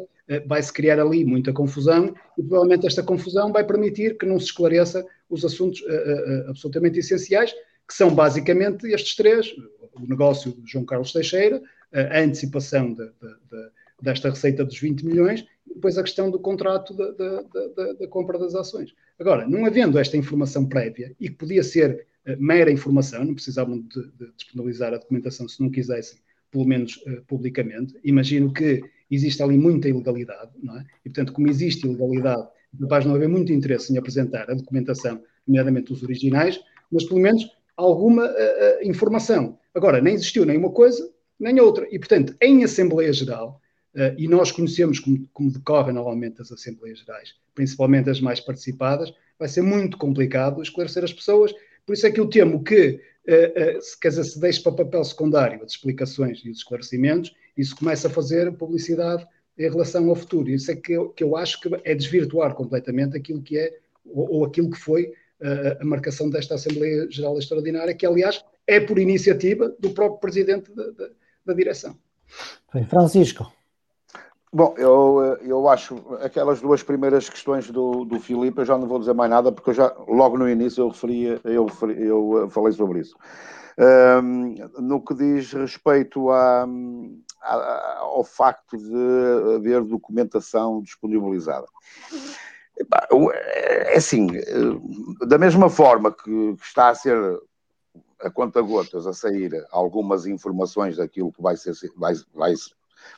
vai-se 0.48 0.74
criar 0.74 1.00
ali 1.00 1.24
muita 1.24 1.54
confusão 1.54 2.14
e 2.38 2.42
provavelmente 2.42 2.88
esta 2.88 3.04
confusão 3.04 3.52
vai 3.52 3.64
permitir 3.64 4.18
que 4.18 4.26
não 4.26 4.40
se 4.40 4.46
esclareça 4.46 5.06
os 5.30 5.44
assuntos 5.46 5.84
absolutamente 6.48 7.00
essenciais, 7.00 7.54
que 7.86 7.94
são 7.94 8.16
basicamente 8.16 8.88
estes 8.88 9.16
três: 9.16 9.54
o 9.94 10.08
negócio 10.08 10.54
de 10.54 10.72
João 10.72 10.86
Carlos 10.86 11.12
Teixeira, 11.12 11.62
a 11.92 12.20
antecipação 12.20 12.94
de, 12.94 13.04
de, 13.04 13.12
de 13.52 13.70
desta 14.02 14.30
receita 14.30 14.64
dos 14.64 14.80
20 14.80 15.06
milhões, 15.06 15.46
e 15.68 15.74
depois 15.74 15.98
a 15.98 16.04
questão 16.04 16.30
do 16.30 16.40
contrato 16.40 16.94
da, 16.94 17.12
da, 17.12 17.42
da, 17.42 17.94
da 17.94 18.08
compra 18.08 18.38
das 18.38 18.56
ações. 18.56 18.94
Agora, 19.20 19.48
não 19.48 19.66
havendo 19.66 19.98
esta 19.98 20.18
informação 20.18 20.68
prévia, 20.68 21.16
e 21.20 21.30
que 21.30 21.36
podia 21.36 21.64
ser 21.64 22.06
uh, 22.28 22.36
mera 22.38 22.72
informação, 22.72 23.24
não 23.24 23.34
precisavam 23.34 23.80
de, 23.80 24.12
de, 24.12 24.32
disponibilizar 24.36 24.94
a 24.94 24.98
documentação 24.98 25.48
se 25.48 25.62
não 25.62 25.70
quisessem, 25.70 26.20
pelo 26.52 26.66
menos 26.66 26.98
uh, 27.08 27.24
publicamente, 27.28 27.98
imagino 28.04 28.54
que 28.54 28.84
existe 29.10 29.42
ali 29.42 29.58
muita 29.58 29.88
ilegalidade, 29.88 30.52
não 30.62 30.78
é? 30.78 30.86
E, 31.06 31.10
portanto, 31.10 31.34
como 31.34 31.50
existe 31.50 31.88
ilegalidade, 31.88 32.48
capaz 32.80 33.06
não 33.06 33.16
haver 33.16 33.30
muito 33.30 33.54
interesse 33.54 33.94
em 33.94 33.98
apresentar 33.98 34.50
a 34.50 34.54
documentação, 34.54 35.22
nomeadamente 35.48 35.94
os 35.94 36.04
originais, 36.04 36.60
mas 36.92 37.06
pelo 37.06 37.20
menos 37.20 37.46
alguma 37.78 38.26
uh, 38.26 38.84
informação. 38.84 39.58
Agora, 39.74 40.02
nem 40.02 40.14
existiu 40.14 40.46
nem 40.46 40.58
uma 40.58 40.72
coisa, 40.72 41.10
nem 41.40 41.60
outra. 41.60 41.88
E, 41.92 42.00
portanto, 42.00 42.36
em 42.42 42.64
Assembleia 42.64 43.12
Geral, 43.12 43.62
e 44.18 44.28
nós 44.28 44.52
conhecemos 44.52 45.00
como, 45.00 45.28
como 45.34 45.52
decorrem 45.52 45.94
normalmente 45.94 46.42
as 46.42 46.52
Assembleias 46.52 47.00
Gerais, 47.00 47.34
principalmente 47.54 48.10
as 48.10 48.20
mais 48.20 48.40
participadas, 48.40 49.14
vai 49.40 49.48
ser 49.48 49.62
muito 49.62 49.98
complicado 49.98 50.62
esclarecer 50.62 51.04
as 51.04 51.14
pessoas. 51.14 51.54
Por 51.86 51.94
isso 51.94 52.06
é 52.08 52.12
que 52.12 52.20
eu 52.20 52.28
temo 52.28 52.64
que, 52.64 53.00
uh, 53.28 53.78
uh, 53.78 53.82
se, 53.82 54.00
quer 54.00 54.10
dizer, 54.10 54.24
se 54.24 54.40
deixe 54.40 54.62
para 54.62 54.72
papel 54.72 55.04
secundário 55.04 55.64
as 55.64 55.72
explicações 55.72 56.42
e 56.44 56.50
os 56.50 56.58
esclarecimentos, 56.58 57.34
isso 57.58 57.76
começa 57.76 58.08
a 58.08 58.12
fazer 58.12 58.52
publicidade 58.54 59.26
em 59.58 59.70
relação 59.70 60.10
ao 60.10 60.16
futuro. 60.16 60.50
Isso 60.50 60.72
é 60.72 60.76
que 60.76 60.94
eu, 60.94 61.10
que 61.10 61.24
eu 61.24 61.38
acho 61.38 61.62
que 61.62 61.70
é 61.84 61.96
desvirtuar 61.96 62.54
completamente 62.54 63.16
aquilo 63.16 63.42
que 63.42 63.58
é, 63.58 63.78
ou, 64.06 64.30
ou 64.38 64.46
aquilo 64.46 64.70
que 64.70 64.78
foi 64.78 65.14
a 65.80 65.86
marcação 65.86 66.30
desta 66.30 66.56
Assembleia 66.56 67.08
Geral 67.12 67.38
Extraordinária, 67.38 67.94
que, 67.94 68.06
aliás, 68.06 68.44
é 68.66 68.80
por 68.80 68.98
iniciativa 68.98 69.76
do 69.80 69.92
próprio 69.92 70.20
Presidente 70.20 70.74
da, 70.74 70.90
da, 70.92 71.10
da 71.46 71.54
direção. 71.54 71.98
Francisco. 72.90 73.52
Bom, 74.56 74.74
eu, 74.78 75.38
eu 75.42 75.68
acho 75.68 75.96
aquelas 76.22 76.62
duas 76.62 76.82
primeiras 76.82 77.28
questões 77.28 77.70
do, 77.70 78.06
do 78.06 78.22
Filipe, 78.22 78.60
eu 78.60 78.66
já 78.66 78.78
não 78.78 78.88
vou 78.88 79.00
dizer 79.00 79.14
mais 79.14 79.30
nada, 79.30 79.52
porque 79.52 79.72
eu 79.72 79.74
já, 79.74 79.94
logo 80.08 80.38
no 80.38 80.50
início 80.50 80.82
eu 80.82 80.88
referia, 80.88 81.42
eu, 81.44 81.68
eu 81.98 82.50
falei 82.50 82.72
sobre 82.72 83.02
isso. 83.02 83.18
Um, 83.78 84.56
no 84.80 85.04
que 85.04 85.14
diz 85.14 85.52
respeito 85.52 86.30
a, 86.30 86.66
a, 87.42 87.98
ao 88.00 88.24
facto 88.24 88.78
de 88.78 89.56
haver 89.58 89.84
documentação 89.84 90.82
disponibilizada. 90.82 91.68
É 93.34 93.98
assim, 93.98 94.28
da 95.28 95.38
mesma 95.38 95.70
forma 95.70 96.14
que 96.14 96.56
está 96.62 96.88
a 96.88 96.96
ser 96.96 97.18
a 98.22 98.32
conta 98.32 98.62
gotas 98.62 99.06
a 99.06 99.12
sair 99.12 99.52
algumas 99.70 100.26
informações 100.26 100.96
daquilo 100.96 101.34
que 101.34 101.42
vai 101.42 101.58
ser 101.58 101.74
vai, 101.98 102.14
vai 102.34 102.54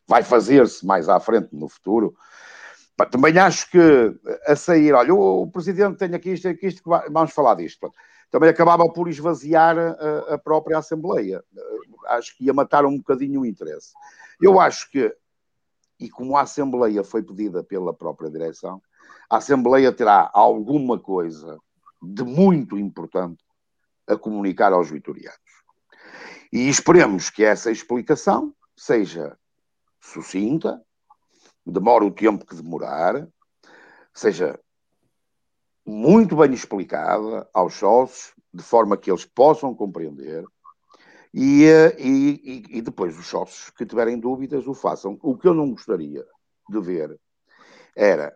vai 0.07 0.23
fazer-se 0.23 0.85
mais 0.85 1.09
à 1.09 1.19
frente 1.19 1.49
no 1.51 1.67
futuro. 1.67 2.15
Também 3.11 3.37
acho 3.37 3.69
que 3.69 3.79
a 4.47 4.55
sair, 4.55 4.93
olha, 4.93 5.13
o, 5.13 5.47
Presidente 5.51 5.97
tem 5.97 6.13
aqui 6.15 6.31
isto, 6.31 6.47
aqui 6.47 6.67
isto, 6.67 6.81
vamos 7.11 7.31
falar 7.31 7.55
disto. 7.55 7.91
Também 8.31 8.49
acabava 8.49 8.83
por 8.91 9.07
esvaziar 9.07 9.77
a, 9.77 10.33
a 10.33 10.37
própria 10.37 10.79
Assembleia. 10.79 11.43
Acho 12.07 12.35
que 12.35 12.45
ia 12.45 12.53
matar 12.53 12.85
um 12.85 12.97
bocadinho 12.97 13.41
o 13.41 13.45
interesse. 13.45 13.93
Eu 14.41 14.59
acho 14.59 14.89
que, 14.89 15.15
e 15.99 16.09
como 16.09 16.35
a 16.35 16.41
Assembleia 16.41 17.03
foi 17.03 17.21
pedida 17.21 17.63
pela 17.63 17.93
própria 17.93 18.29
direção, 18.29 18.81
a 19.29 19.37
Assembleia 19.37 19.91
terá 19.91 20.29
alguma 20.33 20.99
coisa 20.99 21.57
de 22.01 22.23
muito 22.23 22.77
importante 22.77 23.43
a 24.07 24.15
comunicar 24.15 24.73
aos 24.73 24.89
vitorianos. 24.89 25.37
E 26.51 26.69
esperemos 26.69 27.29
que 27.29 27.43
essa 27.43 27.69
explicação 27.69 28.53
seja 28.75 29.37
sucinta, 29.99 30.81
demora 31.65 32.05
o 32.05 32.11
tempo 32.11 32.45
que 32.45 32.55
demorar, 32.55 33.27
seja 34.13 34.59
muito 35.85 36.35
bem 36.35 36.53
explicada 36.53 37.49
aos 37.53 37.75
sócios, 37.75 38.33
de 38.53 38.63
forma 38.63 38.97
que 38.97 39.11
eles 39.11 39.25
possam 39.25 39.73
compreender, 39.75 40.43
e, 41.33 41.65
e, 41.99 42.77
e, 42.77 42.81
depois 42.81 43.17
os 43.17 43.27
sócios 43.27 43.69
que 43.71 43.85
tiverem 43.85 44.19
dúvidas 44.19 44.65
o 44.65 44.73
façam. 44.73 45.19
O 45.21 45.37
que 45.37 45.47
eu 45.47 45.53
não 45.53 45.69
gostaria 45.69 46.25
de 46.67 46.81
ver 46.81 47.19
era. 47.95 48.35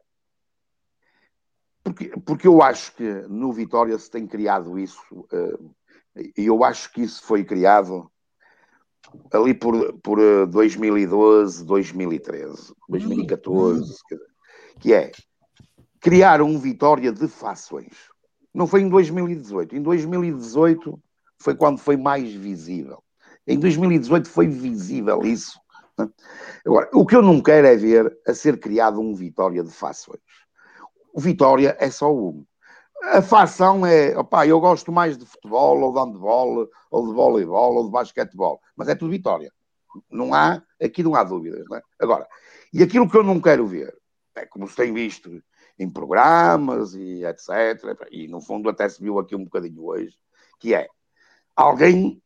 Porque, 1.83 2.09
porque 2.25 2.47
eu 2.47 2.61
acho 2.61 2.93
que 2.95 3.03
no 3.27 3.51
Vitória 3.51 3.97
se 3.97 4.09
tem 4.09 4.27
criado 4.27 4.77
isso, 4.77 5.27
eh, 5.31 6.31
e 6.37 6.45
eu 6.45 6.63
acho 6.63 6.91
que 6.91 7.01
isso 7.01 7.23
foi 7.23 7.43
criado 7.43 8.10
ali 9.31 9.53
por, 9.53 9.93
por 9.99 10.19
2012, 10.47 11.65
2013, 11.65 12.73
2014, 12.89 13.95
que 14.79 14.93
é 14.93 15.11
criar 15.99 16.41
um 16.41 16.57
Vitória 16.57 17.11
de 17.11 17.27
fações. 17.27 18.09
Não 18.53 18.67
foi 18.67 18.81
em 18.81 18.89
2018. 18.89 19.75
Em 19.75 19.81
2018 19.81 20.99
foi 21.41 21.55
quando 21.55 21.79
foi 21.79 21.95
mais 21.95 22.31
visível. 22.33 23.01
Em 23.47 23.57
2018 23.57 24.29
foi 24.29 24.47
visível 24.47 25.21
isso. 25.23 25.59
Agora, 26.65 26.89
o 26.93 27.05
que 27.05 27.15
eu 27.15 27.21
não 27.21 27.41
quero 27.41 27.67
é 27.67 27.75
ver 27.75 28.17
a 28.27 28.33
ser 28.33 28.59
criado 28.59 28.99
um 28.99 29.13
Vitória 29.13 29.63
de 29.63 29.71
fações. 29.71 30.19
O 31.13 31.19
Vitória 31.19 31.75
é 31.79 31.89
só 31.89 32.13
um. 32.13 32.45
A 33.01 33.21
facção 33.21 33.83
é, 33.85 34.15
opá, 34.17 34.45
eu 34.45 34.59
gosto 34.59 34.91
mais 34.91 35.17
de 35.17 35.25
futebol, 35.25 35.81
ou 35.81 35.93
de 35.93 35.99
handball, 35.99 36.69
ou 36.91 37.07
de 37.07 37.13
voleibol, 37.13 37.75
ou 37.75 37.85
de 37.85 37.91
basquetebol, 37.91 38.61
mas 38.75 38.87
é 38.89 38.95
tudo 38.95 39.09
vitória. 39.09 39.51
Não 40.09 40.33
há, 40.33 40.61
aqui 40.81 41.01
não 41.01 41.15
há 41.15 41.23
dúvidas, 41.23 41.65
não 41.67 41.77
é? 41.77 41.81
Agora, 41.99 42.27
e 42.71 42.83
aquilo 42.83 43.09
que 43.09 43.17
eu 43.17 43.23
não 43.23 43.41
quero 43.41 43.65
ver, 43.65 43.97
é 44.35 44.45
como 44.45 44.67
se 44.67 44.75
tem 44.75 44.93
visto 44.93 45.41
em 45.79 45.89
programas 45.89 46.93
e 46.93 47.25
etc, 47.25 48.07
e 48.11 48.27
no 48.27 48.39
fundo 48.39 48.69
até 48.69 48.87
se 48.87 49.01
viu 49.01 49.17
aqui 49.17 49.35
um 49.35 49.45
bocadinho 49.45 49.83
hoje, 49.83 50.15
que 50.59 50.75
é 50.75 50.87
alguém 51.55 52.21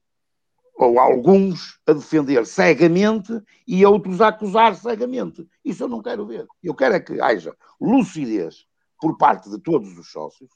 ou 0.76 1.00
alguns 1.00 1.80
a 1.88 1.94
defender 1.94 2.46
cegamente 2.46 3.32
e 3.66 3.86
outros 3.86 4.20
a 4.20 4.28
acusar 4.28 4.76
cegamente. 4.76 5.48
Isso 5.64 5.84
eu 5.84 5.88
não 5.88 6.02
quero 6.02 6.26
ver. 6.26 6.46
Eu 6.62 6.76
quero 6.76 6.96
é 6.96 7.00
que 7.00 7.20
haja 7.22 7.56
lucidez 7.80 8.68
por 9.00 9.18
parte 9.18 9.50
de 9.50 9.58
todos 9.58 9.98
os 9.98 10.12
sócios 10.12 10.50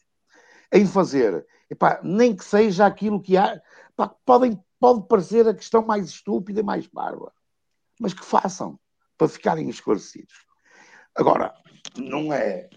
em 0.72 0.86
fazer, 0.86 1.46
epá, 1.70 2.00
nem 2.04 2.36
que 2.36 2.44
seja 2.44 2.86
aquilo 2.86 3.22
que 3.22 3.38
há, 3.38 3.62
epá, 3.92 4.08
podem, 4.26 4.60
pode 4.80 5.08
parecer 5.08 5.48
a 5.48 5.54
questão 5.54 5.86
mais 5.86 6.08
estúpida 6.08 6.60
e 6.60 6.64
mais 6.64 6.88
bárbara, 6.88 7.32
mas 8.00 8.14
que 8.14 8.26
façam 8.26 8.80
para 9.18 9.28
ficarem 9.28 9.70
esclarecidos. 9.70 10.46
Agora, 11.16 11.54
não 11.98 12.32
é, 12.32 12.70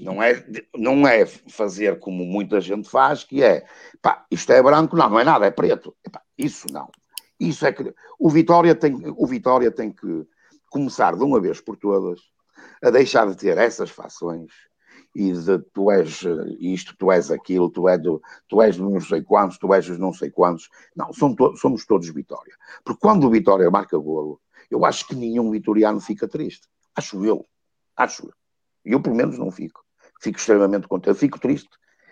não 0.00 0.22
é, 0.22 0.44
não 0.76 1.06
é 1.06 1.26
fazer 1.26 1.98
como 1.98 2.24
muita 2.24 2.60
gente 2.60 2.88
faz, 2.88 3.24
que 3.24 3.42
é, 3.42 3.66
isto 4.30 4.52
é 4.52 4.62
branco, 4.62 4.96
não, 4.96 5.10
não 5.10 5.20
é 5.20 5.24
nada, 5.24 5.46
é 5.46 5.50
preto. 5.50 5.94
Epá, 6.04 6.22
isso 6.38 6.66
não. 6.72 6.88
Isso 7.38 7.66
é 7.66 7.72
que 7.72 7.94
o 8.18 8.28
Vitória 8.28 8.74
tem, 8.74 8.94
o 9.16 9.26
Vitória 9.26 9.70
tem 9.70 9.90
que 9.90 10.26
começar 10.70 11.16
de 11.16 11.24
uma 11.24 11.40
vez 11.40 11.60
por 11.60 11.76
todas 11.76 12.20
a 12.82 12.90
deixar 12.90 13.26
de 13.28 13.36
ter 13.36 13.58
essas 13.58 13.90
fações 13.90 14.50
e 15.14 15.32
de 15.32 15.58
tu 15.72 15.90
és 15.90 16.22
isto, 16.60 16.96
tu 16.96 17.10
és 17.10 17.30
aquilo, 17.30 17.70
tu 17.70 17.88
és, 17.88 18.00
do, 18.00 18.22
tu 18.48 18.62
és 18.62 18.78
não 18.78 19.00
sei 19.00 19.22
quantos, 19.22 19.58
tu 19.58 19.74
és 19.74 19.88
não 19.98 20.12
sei 20.12 20.30
quantos. 20.30 20.68
Não, 20.94 21.12
somos, 21.12 21.36
to 21.36 21.56
somos 21.56 21.86
todos 21.86 22.08
Vitória. 22.08 22.54
Porque 22.84 23.00
quando 23.00 23.26
o 23.26 23.30
Vitória 23.30 23.70
marca 23.70 23.98
golo, 23.98 24.40
eu 24.70 24.84
acho 24.84 25.06
que 25.06 25.16
nenhum 25.16 25.50
vitoriano 25.50 26.00
fica 26.00 26.28
triste. 26.28 26.68
Acho 26.94 27.24
eu. 27.24 27.44
Acho 27.96 28.26
eu. 28.26 28.32
Eu, 28.84 29.02
pelo 29.02 29.16
menos, 29.16 29.36
não 29.36 29.50
fico. 29.50 29.84
Fico 30.20 30.38
extremamente 30.38 30.86
contente. 30.86 31.18
Fico 31.18 31.40
triste 31.40 31.70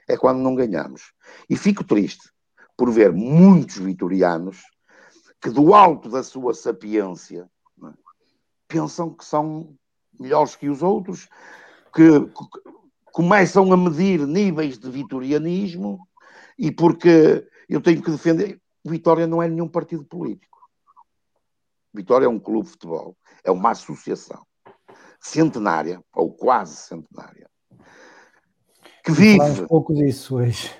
é 0.08 0.16
quando 0.16 0.40
não 0.40 0.54
ganhamos. 0.54 1.12
E 1.48 1.56
fico 1.56 1.84
triste 1.84 2.30
por 2.76 2.90
ver 2.90 3.12
muitos 3.12 3.76
vitorianos 3.76 4.62
que, 5.40 5.50
do 5.50 5.74
alto 5.74 6.08
da 6.08 6.22
sua 6.22 6.54
sapiência, 6.54 7.48
é, 7.84 7.92
pensam 8.66 9.14
que 9.14 9.24
são 9.24 9.76
melhores 10.18 10.56
que 10.56 10.68
os 10.68 10.82
outros, 10.82 11.28
que, 11.94 12.20
que 12.20 12.77
começam 13.18 13.72
a 13.72 13.76
medir 13.76 14.24
níveis 14.28 14.78
de 14.78 14.88
vitorianismo 14.88 16.06
e 16.56 16.70
porque 16.70 17.44
eu 17.68 17.80
tenho 17.80 18.00
que 18.00 18.12
defender. 18.12 18.60
Vitória 18.86 19.26
não 19.26 19.42
é 19.42 19.48
nenhum 19.48 19.66
partido 19.66 20.04
político. 20.04 20.56
Vitória 21.92 22.26
é 22.26 22.28
um 22.28 22.38
clube 22.38 22.66
de 22.66 22.70
futebol, 22.70 23.16
é 23.42 23.50
uma 23.50 23.70
associação 23.70 24.46
centenária, 25.20 26.00
ou 26.14 26.32
quase 26.32 26.76
centenária, 26.76 27.50
que 29.02 29.10
vive. 29.10 29.62
um 29.62 29.66
pouco 29.66 29.92
disso 29.92 30.36
hoje. 30.36 30.70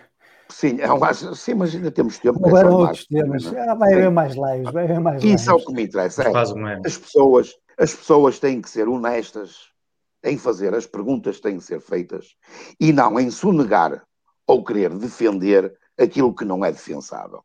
Sim, 0.49 0.81
é 0.81 0.93
uma, 0.93 1.13
sim, 1.13 1.55
mas 1.55 1.75
ainda 1.75 1.91
temos 1.91 2.21
tempo. 2.21 2.39
Agora 2.47 2.71
outros 2.71 3.05
temas. 3.05 3.53
Ah, 3.53 3.75
vai 3.75 3.95
haver 3.95 4.13
mais 4.13 4.37
lives, 4.37 4.73
vai 4.73 4.85
haver 4.85 5.01
mais 5.01 5.25
Isso 5.25 5.51
é 5.51 5.55
o 5.55 5.59
que 5.59 5.73
me 5.73 5.83
interessa. 5.83 6.23
É, 6.23 6.39
as, 6.87 6.97
pessoas, 6.97 7.53
as 7.77 7.93
pessoas 7.93 8.39
têm 8.39 8.63
que 8.63 8.71
ser 8.71 8.87
honestas 8.87 9.77
em 10.25 10.37
fazer 10.37 10.75
as 10.75 10.87
perguntas 10.87 11.37
que 11.37 11.43
têm 11.43 11.59
que 11.59 11.65
ser 11.65 11.81
feitas 11.81 12.35
e 12.81 12.93
não 12.93 13.19
em 13.19 13.31
sonegar 13.31 14.05
ou 14.47 14.65
querer 14.65 14.95
defender 14.95 15.77
aquilo 15.99 16.35
que 16.35 16.45
não 16.45 16.65
é 16.65 16.73
defensável. 16.73 17.45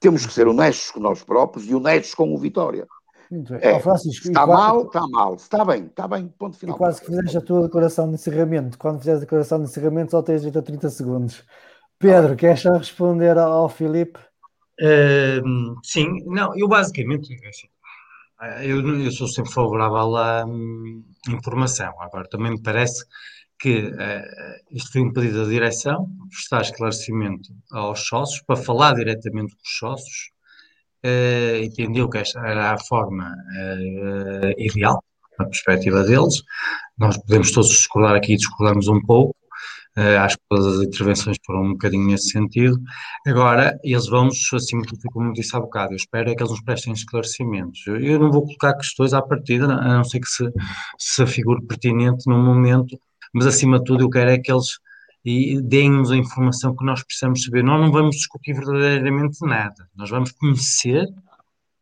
Temos 0.00 0.24
que 0.24 0.32
ser 0.32 0.48
honestos 0.48 0.90
com 0.90 1.00
nós 1.00 1.22
próprios 1.22 1.68
e 1.68 1.74
honestos 1.74 2.14
com 2.14 2.34
o 2.34 2.38
Vitória. 2.38 2.86
Muito 3.30 3.52
bem. 3.52 3.62
É, 3.62 3.76
oh, 3.76 3.80
Francisco, 3.80 4.28
está 4.28 4.44
quase... 4.44 4.62
mal, 4.62 4.82
está 4.82 5.08
mal. 5.08 5.34
Está 5.34 5.64
bem, 5.64 5.86
está 5.86 6.08
bem, 6.08 6.28
ponto 6.28 6.56
final. 6.56 6.74
E 6.74 6.78
quase 6.78 7.00
que 7.00 7.06
fizeste 7.06 7.36
a 7.36 7.40
tua 7.40 7.62
declaração 7.62 8.08
de 8.08 8.14
encerramento. 8.14 8.76
Quando 8.76 8.98
fizeres 8.98 9.18
a 9.18 9.24
declaração 9.24 9.58
de 9.58 9.64
encerramento, 9.70 10.10
só 10.10 10.22
tens 10.22 10.40
direito 10.40 10.58
a 10.58 10.62
30 10.62 10.90
segundos. 10.90 11.44
Pedro, 11.98 12.32
ah. 12.32 12.36
queres 12.36 12.64
responder 12.64 13.38
ao 13.38 13.68
Filipe? 13.68 14.18
Uh, 14.80 15.78
sim, 15.84 16.24
não, 16.24 16.56
eu 16.56 16.66
basicamente, 16.66 17.38
é 17.44 17.48
assim, 17.48 17.68
eu, 18.62 19.02
eu, 19.04 19.12
sou 19.12 19.28
sempre 19.28 19.52
favorável 19.52 20.16
à 20.16 20.44
hum, 20.46 21.04
informação. 21.28 21.92
Agora, 22.00 22.28
também 22.28 22.52
me 22.52 22.62
parece 22.62 23.04
que 23.58 23.88
uh, 23.88 24.66
isto 24.70 24.92
foi 24.92 25.02
um 25.02 25.12
pedido 25.12 25.42
da 25.42 25.50
direção, 25.50 26.08
prestar 26.30 26.62
esclarecimento 26.62 27.50
aos 27.70 28.06
sócios, 28.06 28.42
para 28.46 28.56
falar 28.56 28.94
diretamente 28.94 29.54
com 29.54 29.62
os 29.62 29.76
sócios, 29.78 30.30
uh, 31.04 31.62
entendeu 31.62 32.08
que 32.08 32.18
esta 32.18 32.40
era 32.40 32.72
a 32.72 32.78
forma 32.78 33.30
uh, 33.30 34.60
ideal, 34.60 35.04
na 35.38 35.44
perspectiva 35.44 36.02
deles. 36.04 36.42
Nós 36.98 37.18
podemos 37.18 37.52
todos 37.52 37.68
discordar 37.68 38.16
aqui, 38.16 38.36
discordamos 38.36 38.88
um 38.88 39.00
pouco. 39.02 39.36
Uh, 39.96 40.18
acho 40.20 40.36
que 40.36 40.44
todas 40.48 40.78
as 40.78 40.86
intervenções 40.86 41.36
foram 41.44 41.64
um 41.64 41.72
bocadinho 41.72 42.06
nesse 42.06 42.30
sentido. 42.30 42.80
Agora, 43.26 43.76
eles 43.82 44.06
vão-nos, 44.06 44.38
assim 44.54 44.80
como 45.12 45.32
disse 45.32 45.56
há 45.56 45.60
bocado, 45.60 45.92
eu 45.92 45.96
espero 45.96 46.30
é 46.30 46.34
que 46.34 46.42
eles 46.42 46.52
nos 46.52 46.62
prestem 46.62 46.92
esclarecimentos. 46.92 47.84
Eu, 47.86 48.18
não 48.20 48.30
vou 48.30 48.42
colocar 48.42 48.74
questões 48.74 49.12
à 49.12 49.20
partida, 49.20 49.64
a 49.66 49.96
não 49.96 50.04
ser 50.04 50.20
que 50.20 50.28
se, 50.28 50.44
se 50.96 51.26
figure 51.26 51.66
pertinente 51.66 52.28
no 52.28 52.38
momento, 52.38 52.96
mas 53.34 53.46
acima 53.46 53.78
de 53.78 53.84
tudo 53.84 54.04
eu 54.04 54.10
quero 54.10 54.30
é 54.30 54.38
que 54.38 54.52
eles 54.52 54.78
deem-nos 55.64 56.10
a 56.10 56.16
informação 56.16 56.74
que 56.74 56.84
nós 56.84 57.02
precisamos 57.02 57.42
saber. 57.42 57.64
Nós 57.64 57.80
não 57.80 57.90
vamos 57.90 58.16
discutir 58.16 58.54
verdadeiramente 58.54 59.44
nada, 59.44 59.88
nós 59.96 60.08
vamos 60.08 60.30
conhecer, 60.32 61.06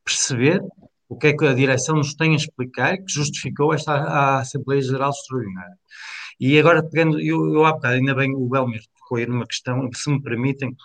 perceber 0.05 0.62
o 1.09 1.17
que 1.17 1.28
é 1.28 1.37
que 1.37 1.47
a 1.47 1.55
direção 1.55 1.97
nos 1.97 2.15
tem 2.15 2.33
a 2.33 2.37
explicar 2.37 2.97
que 2.97 3.12
justificou 3.12 3.73
esta 3.73 3.93
a 3.93 4.41
Assembleia 4.41 4.83
Geral 4.83 5.11
Extraordinária. 5.11 5.77
E 6.41 6.58
agora, 6.58 6.83
pegando, 6.83 7.20
eu, 7.20 7.52
eu 7.52 7.65
há 7.65 7.73
bocado, 7.73 7.94
ainda 7.94 8.15
bem 8.15 8.34
o 8.34 8.49
Belmir 8.49 8.83
tocou 8.99 9.18
aí 9.18 9.26
numa 9.26 9.47
questão, 9.47 9.89
se 9.92 10.10
me 10.10 10.23
permitem, 10.23 10.76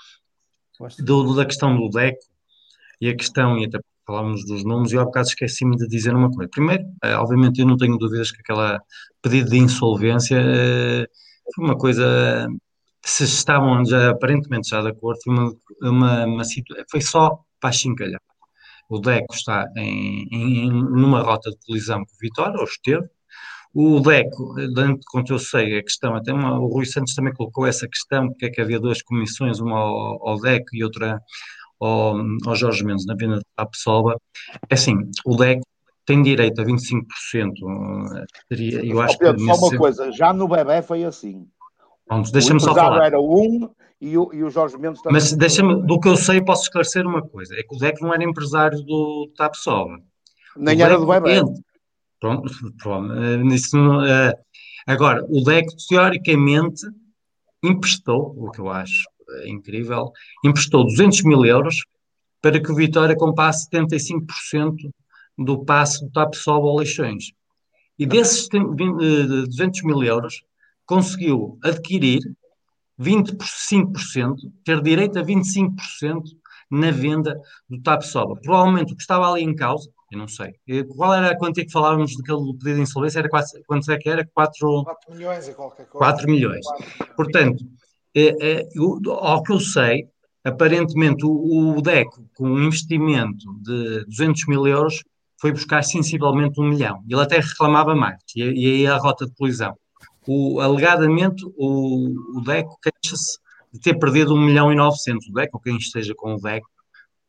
do, 1.00 1.36
da 1.36 1.46
questão 1.46 1.76
do 1.76 1.90
DECO 1.90 2.20
e 3.00 3.10
a 3.10 3.16
questão, 3.16 3.58
e 3.58 3.66
até 3.66 3.80
falámos 4.06 4.46
dos 4.46 4.64
nomes, 4.64 4.92
e 4.92 4.96
eu 4.96 5.02
há 5.02 5.06
bocado 5.06 5.28
esqueci-me 5.28 5.78
de 5.78 5.88
dizer 5.88 6.14
uma 6.16 6.30
coisa. 6.32 6.50
Primeiro, 6.50 6.84
eh, 7.04 7.16
obviamente, 7.16 7.60
eu 7.60 7.68
não 7.68 7.78
tenho 7.78 7.98
dúvidas 7.98 8.32
que 8.32 8.42
aquela 8.42 8.82
pedido 9.22 9.50
de 9.50 9.58
insolvência 9.58 10.38
eh, 10.40 11.08
foi 11.56 11.66
uma 11.66 11.78
coisa. 11.78 12.48
Se 13.06 13.24
estavam 13.26 13.86
já, 13.86 14.12
aparentemente 14.12 14.70
já 14.70 14.82
de 14.82 14.90
acordo, 14.90 15.20
foi 15.24 15.34
uma, 15.34 15.54
uma, 15.82 16.26
uma. 16.26 16.44
Foi 16.90 17.02
só 17.02 17.40
para 17.60 17.72
chincalhar. 17.72 18.22
O 18.90 19.00
DECO 19.00 19.34
está 19.34 19.66
em, 19.78 20.28
em, 20.32 20.70
numa 20.72 21.22
rota 21.22 21.50
de 21.52 21.58
colisão 21.66 22.00
com 22.06 22.12
o 22.14 22.20
Vitória, 22.22 22.58
ou 22.60 22.66
esteve. 22.66 23.08
O 23.74 24.00
DECO, 24.00 24.54
dentro 24.74 25.00
quanto 25.12 25.34
eu 25.34 25.40
sei, 25.40 25.80
a 25.80 25.84
questão, 25.84 26.16
até 26.16 26.32
uma, 26.32 26.60
o 26.60 26.68
Rui 26.68 26.86
Santos 26.86 27.16
também 27.16 27.34
colocou 27.34 27.66
essa 27.66 27.88
questão, 27.88 28.28
porque 28.28 28.46
é 28.46 28.50
que 28.50 28.62
havia 28.62 28.80
duas 28.80 29.02
comissões, 29.02 29.60
uma 29.60 29.78
ao, 29.78 30.30
ao 30.30 30.40
DECO 30.40 30.76
e 30.76 30.84
outra 30.84 31.20
ao, 31.80 32.16
ao 32.46 32.56
Jorge 32.56 32.86
Mendes 32.86 33.06
na 33.06 33.16
venda 33.16 33.40
da 33.58 33.66
Pessoa. 33.66 34.20
É 34.70 34.76
assim, 34.76 34.96
o 35.26 35.36
DECO 35.36 35.64
tem 36.06 36.22
direito 36.22 36.62
a 36.62 36.66
25%. 36.66 37.52
Teria, 38.48 38.86
eu 38.86 39.02
acho 39.02 39.18
Pedro, 39.18 39.38
que 39.38 39.56
só 39.56 39.68
uma 39.68 39.78
coisa, 39.78 40.12
já 40.12 40.32
no 40.32 40.48
bebê 40.48 40.82
foi 40.82 41.04
assim. 41.04 41.48
Vamos, 42.08 42.32
deixa-me 42.32 42.60
só 42.60 42.76
falar. 42.76 43.06
era 43.08 43.20
um 43.20 43.70
e 44.00 44.18
o, 44.18 44.30
e 44.34 44.44
o 44.44 44.50
Jorge 44.50 44.78
Mendes 44.78 45.02
também. 45.02 45.14
Mas 45.14 45.32
deixa-me, 45.34 45.82
do 45.82 46.00
que 46.00 46.10
eu 46.10 46.18
sei, 46.18 46.42
posso 46.42 46.64
esclarecer 46.64 47.08
uma 47.08 47.22
coisa: 47.22 47.56
é 47.56 47.64
que 47.64 47.76
o 47.76 47.80
Deco 47.80 48.04
não 48.04 48.14
era 48.14 48.24
empresário 48.24 48.82
do 48.84 49.32
Tapsoba. 49.36 49.98
Nem 50.58 50.78
o 50.78 50.82
era 50.84 50.98
do 50.98 51.08
bebê. 51.08 51.42
Pronto, 52.24 52.50
pronto 52.82 53.14
uh, 53.14 54.34
agora, 54.88 55.26
o 55.28 55.44
Deco, 55.44 55.74
teoricamente, 55.90 56.86
emprestou, 57.62 58.34
o 58.38 58.50
que 58.50 58.62
eu 58.62 58.70
acho 58.70 59.04
é 59.42 59.50
incrível, 59.50 60.10
emprestou 60.44 60.86
200 60.86 61.24
mil 61.24 61.46
euros 61.46 61.84
para 62.42 62.62
que 62.62 62.72
o 62.72 62.76
Vitória 62.76 63.16
comprasse 63.16 63.70
75% 63.70 64.90
do 65.38 65.66
passe 65.66 66.06
do 66.06 66.12
TAPSOL 66.12 66.66
ao 66.66 66.78
Leixões. 66.78 67.34
E 68.00 68.06
desses 68.06 68.48
200 68.48 69.80
eh, 69.80 69.86
mil 69.86 70.02
euros, 70.02 70.44
conseguiu 70.86 71.58
adquirir 71.62 72.22
25%, 73.00 74.36
ter 74.64 74.82
direito 74.82 75.20
a 75.20 75.24
25% 75.24 76.24
na 76.72 76.90
venda 76.90 77.38
do 77.70 77.82
TAPSOBA. 77.82 78.40
Provavelmente 78.42 78.94
o 78.94 78.96
que 78.96 79.02
estava 79.02 79.30
ali 79.30 79.44
em 79.44 79.56
causa, 79.56 79.90
eu 80.14 80.20
não 80.20 80.28
sei, 80.28 80.54
eh, 80.70 80.84
qual 80.84 81.14
era 81.14 81.32
a 81.32 81.38
quantia 81.38 81.66
que 81.66 81.72
falávamos 81.72 82.16
daquele 82.16 82.54
pedido 82.58 82.76
de 82.76 82.82
insolvência? 82.82 83.20
Era 83.20 83.30
quase, 83.30 83.64
quanto 83.66 83.92
é 83.92 83.98
que 83.98 84.10
era? 84.10 84.28
4, 84.34 84.84
4 84.84 85.14
milhões 85.14 85.48
e 85.48 85.54
qualquer 85.54 85.88
coisa. 85.88 86.12
4 86.12 86.30
milhões. 86.30 86.66
4 86.66 87.16
Portanto, 87.16 87.66
é, 88.16 88.28
é, 88.42 88.68
eu, 88.76 89.00
ao 89.12 89.42
que 89.42 89.52
eu 89.52 89.60
sei, 89.60 90.08
aparentemente 90.44 91.26
o, 91.26 91.78
o 91.78 91.82
DECO, 91.82 92.26
com 92.36 92.48
um 92.48 92.64
investimento 92.64 93.46
de 93.62 94.06
200 94.06 94.46
mil 94.48 94.68
euros, 94.68 95.04
foi 95.42 95.52
buscar 95.52 95.84
sensivelmente 95.84 96.62
um 96.62 96.70
milhão. 96.70 97.04
Ele 97.10 97.22
até 97.22 97.40
reclamava 97.40 97.96
mais, 97.96 98.22
e, 98.36 98.42
e 98.42 98.76
aí 98.76 98.88
a 98.88 98.98
rota 98.98 99.26
de 99.26 99.34
colisão. 99.34 99.76
O, 100.28 100.62
alegadamente, 100.62 101.44
o, 101.58 102.38
o 102.38 102.42
DECO 102.42 102.78
queixa-se 102.82 103.40
de 103.74 103.80
ter 103.80 103.96
perdido 103.96 104.36
um 104.36 104.40
milhão 104.46 104.72
e 104.72 104.76
900. 104.76 105.28
O 105.28 105.34
DECO, 105.34 105.60
quem 105.60 105.76
esteja 105.76 106.14
com 106.16 106.36
o 106.36 106.38
DECO, 106.38 106.68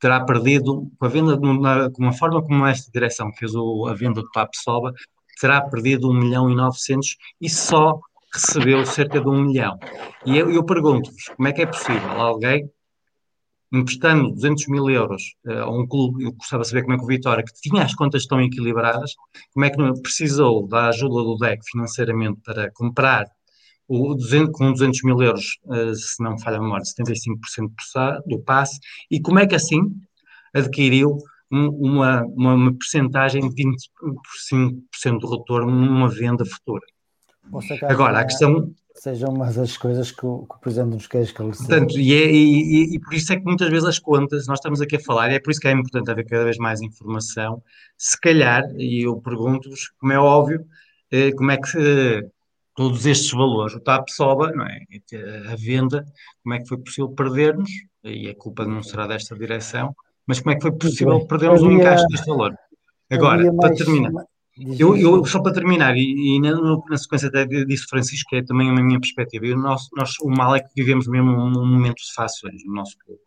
terá 0.04 0.20
perdido, 0.20 0.92
com 0.98 1.06
a 1.06 1.08
venda, 1.08 1.38
com 1.90 2.06
a 2.06 2.12
forma 2.12 2.42
como 2.42 2.66
esta 2.66 2.92
direção 2.92 3.32
fez 3.38 3.54
o, 3.54 3.86
a 3.86 3.94
venda 3.94 4.20
do 4.20 4.30
TAP 4.32 4.50
Soba, 4.54 4.92
terá 5.40 5.62
perdido 5.62 6.10
um 6.10 6.12
milhão 6.12 6.50
e 6.50 6.54
900 6.54 7.16
e 7.40 7.48
só 7.48 7.98
recebeu 8.30 8.84
cerca 8.84 9.18
de 9.18 9.26
um 9.26 9.44
milhão. 9.44 9.78
E 10.26 10.36
eu, 10.36 10.50
eu 10.50 10.62
pergunto-vos, 10.62 11.24
como 11.34 11.48
é 11.48 11.52
que 11.54 11.62
é 11.62 11.66
possível 11.66 12.10
alguém 12.20 12.68
emprestando 13.72 14.30
200 14.32 14.68
mil 14.68 14.90
euros 14.90 15.22
uh, 15.46 15.62
a 15.62 15.70
um 15.70 15.86
clube, 15.86 16.24
eu 16.24 16.32
gostava 16.32 16.64
de 16.64 16.68
saber 16.68 16.82
como 16.82 16.96
é 16.96 16.98
que 16.98 17.04
o 17.04 17.06
Vitória, 17.06 17.42
que 17.42 17.70
tinha 17.70 17.82
as 17.82 17.94
contas 17.94 18.26
tão 18.26 18.42
equilibradas, 18.42 19.14
como 19.54 19.64
é 19.64 19.70
que 19.70 19.78
não 19.78 19.94
precisou 20.02 20.68
da 20.68 20.88
ajuda 20.88 21.14
do 21.14 21.38
DEC 21.38 21.60
financeiramente 21.64 22.42
para 22.44 22.70
comprar 22.72 23.24
o 23.88 24.14
200, 24.14 24.52
com 24.52 24.72
200 24.72 25.02
mil 25.02 25.20
euros, 25.22 25.58
uh, 25.66 25.94
se 25.94 26.22
não 26.22 26.32
me 26.32 26.42
falha 26.42 26.58
a 26.58 26.60
memória, 26.60 26.84
75% 26.84 28.22
do 28.26 28.40
passe, 28.40 28.78
e 29.10 29.20
como 29.20 29.38
é 29.38 29.46
que 29.46 29.54
assim 29.54 29.80
adquiriu 30.54 31.18
um, 31.50 31.68
uma, 31.68 32.22
uma, 32.24 32.54
uma 32.54 32.74
percentagem 32.74 33.48
de 33.48 33.64
25% 35.00 35.18
do 35.18 35.30
retorno 35.30 35.70
numa 35.70 36.08
venda 36.08 36.44
futura? 36.44 36.84
Agora, 37.88 38.20
a 38.20 38.24
questão, 38.24 38.72
seja 38.94 39.28
uma 39.28 39.50
das 39.52 39.76
coisas 39.76 40.10
que 40.10 40.24
o, 40.24 40.46
que 40.46 40.56
o 40.56 40.58
Presidente 40.58 40.94
nos 40.94 41.06
quer 41.06 41.22
esclarecer. 41.22 41.66
Portanto, 41.66 41.98
e, 41.98 42.14
é, 42.14 42.30
e, 42.30 42.94
e, 42.94 43.00
por 43.00 43.12
isso 43.12 43.32
é 43.32 43.36
que 43.36 43.44
muitas 43.44 43.68
vezes 43.68 43.84
as 43.84 43.98
contas, 43.98 44.46
nós 44.46 44.58
estamos 44.58 44.80
aqui 44.80 44.96
a 44.96 45.00
falar, 45.00 45.30
e 45.30 45.34
é 45.34 45.40
por 45.40 45.50
isso 45.50 45.60
que 45.60 45.68
é 45.68 45.72
importante 45.72 46.10
haver 46.10 46.24
cada 46.26 46.44
vez 46.44 46.56
mais 46.56 46.80
informação, 46.80 47.62
se 47.98 48.18
calhar, 48.18 48.64
e 48.76 49.06
eu 49.06 49.20
pergunto-vos, 49.20 49.88
como 49.98 50.12
é 50.12 50.18
óbvio, 50.18 50.64
eh, 51.10 51.32
como 51.32 51.50
é 51.50 51.58
que 51.58 51.78
eh, 51.78 52.22
todos 52.74 53.06
estes 53.06 53.30
valores, 53.30 53.74
o 53.74 53.80
TAP 53.80 54.08
soba, 54.08 54.50
não 54.52 54.64
é? 54.64 54.80
a 55.52 55.56
venda, 55.56 56.04
como 56.42 56.54
é 56.54 56.58
que 56.60 56.68
foi 56.68 56.78
possível 56.78 57.08
perdermos, 57.10 57.70
e 58.02 58.28
a 58.28 58.34
culpa 58.34 58.64
não 58.64 58.82
será 58.82 59.06
desta 59.06 59.36
direção, 59.36 59.94
mas 60.26 60.40
como 60.40 60.52
é 60.52 60.56
que 60.56 60.62
foi 60.62 60.72
possível 60.72 61.26
perdermos 61.26 61.62
o 61.62 61.66
um 61.66 61.72
encaixe 61.72 62.06
deste 62.08 62.26
valor? 62.26 62.54
Agora, 63.10 63.52
para 63.54 63.74
terminar, 63.74 64.12
eu, 64.56 64.96
eu, 64.96 65.24
só 65.24 65.42
para 65.42 65.52
terminar, 65.52 65.96
e, 65.96 66.36
e 66.36 66.40
na, 66.40 66.52
na, 66.88 66.96
sequência 66.96 67.28
disso, 67.66 67.86
Francisco, 67.88 68.30
que 68.30 68.36
é 68.36 68.42
também 68.42 68.70
a 68.70 68.82
minha 68.82 69.00
perspectiva, 69.00 69.46
eu, 69.46 69.58
nós, 69.58 69.88
nós, 69.96 70.12
o 70.20 70.30
mal 70.30 70.54
é 70.54 70.60
que 70.60 70.68
vivemos 70.76 71.08
mesmo 71.08 71.30
um, 71.30 71.66
momento 71.66 72.00
fácil 72.14 72.48
no 72.64 72.74
nosso 72.74 72.96
clube. 72.98 73.20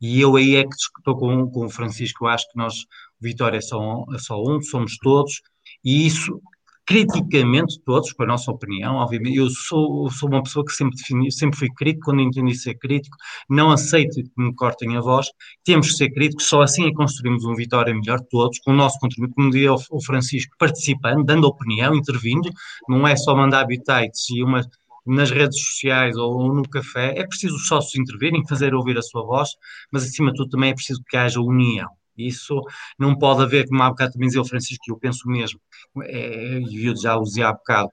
E 0.00 0.20
eu 0.20 0.34
aí 0.34 0.56
é 0.56 0.64
que 0.64 0.74
estou 0.74 1.16
com, 1.16 1.48
com 1.48 1.66
o 1.66 1.70
Francisco, 1.70 2.24
eu 2.24 2.28
acho 2.28 2.50
que 2.50 2.58
nós, 2.58 2.74
Vitória 3.20 3.58
é 3.58 3.60
só, 3.60 4.04
é 4.12 4.18
só 4.18 4.42
um, 4.42 4.60
somos 4.60 4.98
todos, 4.98 5.40
e 5.84 6.06
isso 6.06 6.40
criticamente 6.86 7.80
todos, 7.84 8.12
com 8.12 8.24
a 8.24 8.26
nossa 8.26 8.50
opinião, 8.50 8.96
obviamente, 8.96 9.38
eu 9.38 9.48
sou, 9.48 10.10
sou 10.10 10.28
uma 10.28 10.42
pessoa 10.42 10.64
que 10.64 10.72
sempre, 10.72 10.96
defini, 10.96 11.32
sempre 11.32 11.58
fui 11.58 11.68
crítico, 11.74 12.06
quando 12.06 12.20
entendi 12.20 12.54
ser 12.54 12.74
crítico, 12.74 13.16
não 13.48 13.70
aceito 13.70 14.22
que 14.22 14.30
me 14.36 14.54
cortem 14.54 14.96
a 14.96 15.00
voz, 15.00 15.28
temos 15.64 15.88
que 15.88 15.94
ser 15.94 16.10
críticos, 16.10 16.46
só 16.46 16.62
assim 16.62 16.86
é 16.86 16.92
construímos 16.92 17.44
uma 17.44 17.56
vitória 17.56 17.94
melhor 17.94 18.20
todos, 18.30 18.58
com 18.58 18.72
o 18.72 18.74
nosso 18.74 18.98
contributo, 18.98 19.34
como 19.34 19.50
dizia 19.50 19.72
o, 19.72 20.02
Francisco, 20.04 20.54
participando, 20.58 21.24
dando 21.24 21.46
opinião, 21.46 21.94
intervindo, 21.94 22.50
não 22.88 23.06
é 23.06 23.16
só 23.16 23.34
mandar 23.34 23.60
habitats 23.60 24.28
e 24.30 24.42
uma 24.42 24.60
nas 25.06 25.30
redes 25.30 25.58
sociais 25.62 26.16
ou 26.16 26.54
no 26.54 26.62
café, 26.68 27.14
é 27.18 27.26
preciso 27.26 27.56
os 27.56 27.66
sócios 27.66 27.94
intervirem, 27.96 28.46
fazer 28.48 28.74
ouvir 28.74 28.96
a 28.96 29.02
sua 29.02 29.22
voz, 29.22 29.50
mas 29.90 30.04
acima 30.04 30.30
de 30.30 30.36
tudo 30.38 30.50
também 30.50 30.70
é 30.70 30.74
preciso 30.74 31.02
que 31.06 31.16
haja 31.16 31.40
união. 31.40 31.88
Isso 32.16 32.60
não 32.98 33.16
pode 33.16 33.42
haver, 33.42 33.66
como 33.68 33.82
há 33.82 33.90
bocado 33.90 34.12
também 34.12 34.28
dizia 34.28 34.42
o 34.42 34.46
Francisco, 34.46 34.84
eu 34.88 34.96
penso 34.96 35.28
mesmo, 35.28 35.60
é, 36.02 36.60
e 36.60 36.86
eu 36.86 36.96
já 36.96 37.16
usei 37.16 37.42
há 37.42 37.52
bocado, 37.52 37.90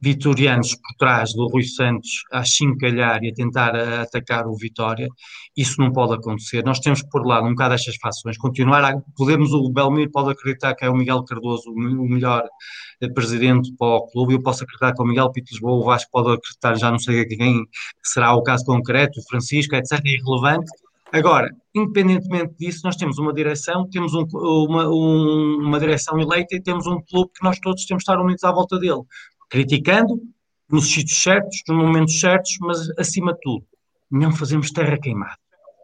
vitorianos 0.00 0.74
por 0.76 0.94
trás 0.96 1.32
do 1.32 1.48
Rui 1.48 1.64
Santos 1.64 2.22
a 2.32 2.44
chincalhar 2.44 3.22
e 3.22 3.30
a 3.30 3.34
tentar 3.34 3.74
atacar 3.74 4.46
o 4.46 4.54
Vitória, 4.56 5.08
isso 5.56 5.80
não 5.80 5.92
pode 5.92 6.14
acontecer. 6.14 6.64
Nós 6.64 6.78
temos 6.78 7.02
que 7.02 7.08
pôr 7.08 7.26
lado 7.26 7.46
um 7.46 7.50
bocado 7.50 7.74
estas 7.74 7.96
fações, 7.96 8.38
continuar 8.38 8.84
a, 8.84 9.00
podemos, 9.16 9.52
o 9.52 9.70
Belmir 9.70 10.10
pode 10.10 10.30
acreditar 10.30 10.74
que 10.74 10.84
é 10.84 10.90
o 10.90 10.94
Miguel 10.94 11.24
Cardoso 11.24 11.70
o 11.70 12.08
melhor 12.08 12.44
eh, 13.00 13.08
presidente 13.08 13.72
para 13.76 13.86
o 13.88 14.06
clube, 14.08 14.34
eu 14.34 14.42
posso 14.42 14.62
acreditar 14.62 14.94
que 14.94 15.02
é 15.02 15.04
o 15.04 15.08
Miguel 15.08 15.32
Pito 15.32 15.52
Lisboa, 15.52 15.82
o 15.82 15.84
Vasco 15.84 16.10
pode 16.12 16.32
acreditar, 16.32 16.74
já 16.76 16.90
não 16.90 16.98
sei 16.98 17.24
quem 17.24 17.64
será 18.02 18.34
o 18.34 18.42
caso 18.42 18.64
concreto, 18.64 19.18
o 19.18 19.28
Francisco, 19.28 19.74
etc, 19.74 20.00
é 20.04 20.10
irrelevante, 20.10 20.70
Agora, 21.10 21.50
independentemente 21.74 22.54
disso, 22.58 22.80
nós 22.84 22.96
temos 22.96 23.18
uma 23.18 23.32
direção, 23.32 23.88
temos 23.88 24.12
um, 24.14 24.26
uma, 24.32 24.88
um, 24.88 25.66
uma 25.66 25.80
direção 25.80 26.20
eleita 26.20 26.54
e 26.54 26.62
temos 26.62 26.86
um 26.86 27.00
clube 27.00 27.30
que 27.34 27.42
nós 27.42 27.58
todos 27.58 27.86
temos 27.86 28.02
de 28.02 28.10
estar 28.10 28.22
unidos 28.22 28.44
à 28.44 28.52
volta 28.52 28.78
dele, 28.78 29.02
criticando 29.48 30.20
nos 30.70 30.92
sítios 30.92 31.22
certos, 31.22 31.62
nos 31.66 31.76
momentos 31.78 32.20
certos, 32.20 32.58
mas 32.60 32.90
acima 32.98 33.32
de 33.32 33.40
tudo, 33.40 33.64
não 34.10 34.32
fazemos 34.32 34.70
terra 34.70 34.98
queimada. 34.98 35.38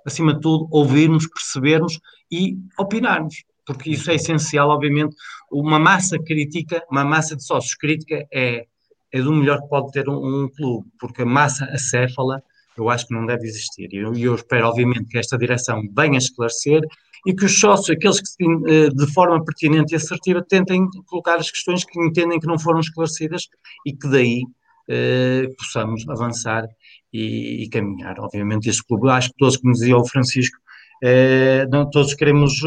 Acima 0.04 0.34
de 0.34 0.40
tudo, 0.40 0.68
ouvirmos, 0.70 1.26
percebermos 1.26 1.98
e 2.30 2.58
opinarmos, 2.78 3.44
porque 3.64 3.90
isso 3.90 4.10
é 4.10 4.16
essencial, 4.16 4.68
obviamente. 4.68 5.16
Uma 5.50 5.78
massa 5.78 6.18
crítica, 6.18 6.84
uma 6.90 7.04
massa 7.04 7.34
de 7.34 7.42
sócios 7.42 7.74
crítica 7.74 8.26
é, 8.30 8.66
é 9.10 9.22
do 9.22 9.32
melhor 9.32 9.62
que 9.62 9.68
pode 9.68 9.90
ter 9.92 10.06
um, 10.06 10.44
um 10.44 10.48
clube, 10.48 10.86
porque 10.98 11.22
a 11.22 11.26
massa 11.26 11.64
acéfala 11.66 12.42
eu 12.76 12.88
acho 12.88 13.06
que 13.06 13.14
não 13.14 13.26
deve 13.26 13.46
existir. 13.46 13.88
E 13.92 13.98
eu, 13.98 14.14
eu, 14.14 14.34
espero, 14.34 14.66
obviamente, 14.66 15.06
que 15.06 15.18
esta 15.18 15.38
direção 15.38 15.82
venha 15.96 16.18
esclarecer 16.18 16.82
e 17.26 17.34
que 17.34 17.44
os 17.44 17.58
sócios, 17.58 17.90
aqueles 17.90 18.20
que 18.20 18.44
eh, 18.44 18.88
de 18.90 19.12
forma 19.12 19.42
pertinente 19.44 19.92
e 19.92 19.96
assertiva 19.96 20.44
tentem 20.46 20.86
colocar 21.06 21.36
as 21.36 21.50
questões 21.50 21.84
que 21.84 21.98
entendem 22.00 22.38
que 22.38 22.46
não 22.46 22.58
foram 22.58 22.80
esclarecidas 22.80 23.48
e 23.86 23.92
que 23.92 24.08
daí 24.08 24.42
eh, 24.88 25.48
possamos 25.56 26.06
avançar 26.08 26.68
e, 27.12 27.64
e, 27.64 27.68
caminhar. 27.70 28.18
Obviamente, 28.20 28.68
este 28.68 28.84
clube, 28.84 29.08
acho 29.10 29.30
que 29.30 29.36
todos, 29.38 29.56
como 29.56 29.72
dizia 29.72 29.96
o 29.96 30.06
Francisco, 30.06 30.58
é, 31.06 31.66
não, 31.66 31.90
todos 31.90 32.14
queremos, 32.14 32.60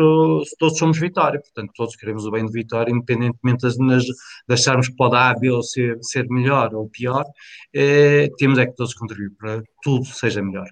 todos 0.60 0.78
somos 0.78 1.00
Vitória, 1.00 1.42
portanto, 1.42 1.72
todos 1.76 1.96
queremos 1.96 2.24
o 2.24 2.30
bem 2.30 2.46
de 2.46 2.52
Vitória, 2.52 2.92
independentemente 2.92 3.64
das, 3.64 3.76
nas, 3.80 4.04
de 4.04 4.14
acharmos 4.54 4.90
que 4.90 4.96
pode 4.96 5.16
A, 5.16 5.34
B 5.34 5.50
ou 5.50 5.64
C 5.64 5.98
ser 6.02 6.28
melhor 6.30 6.76
ou 6.76 6.88
pior, 6.88 7.26
é, 7.74 8.30
temos 8.38 8.60
é 8.60 8.68
que 8.68 8.76
todos 8.76 8.94
contribuir 8.94 9.32
para 9.40 9.62
que 9.64 9.70
tudo 9.82 10.06
seja 10.06 10.40
melhor. 10.44 10.68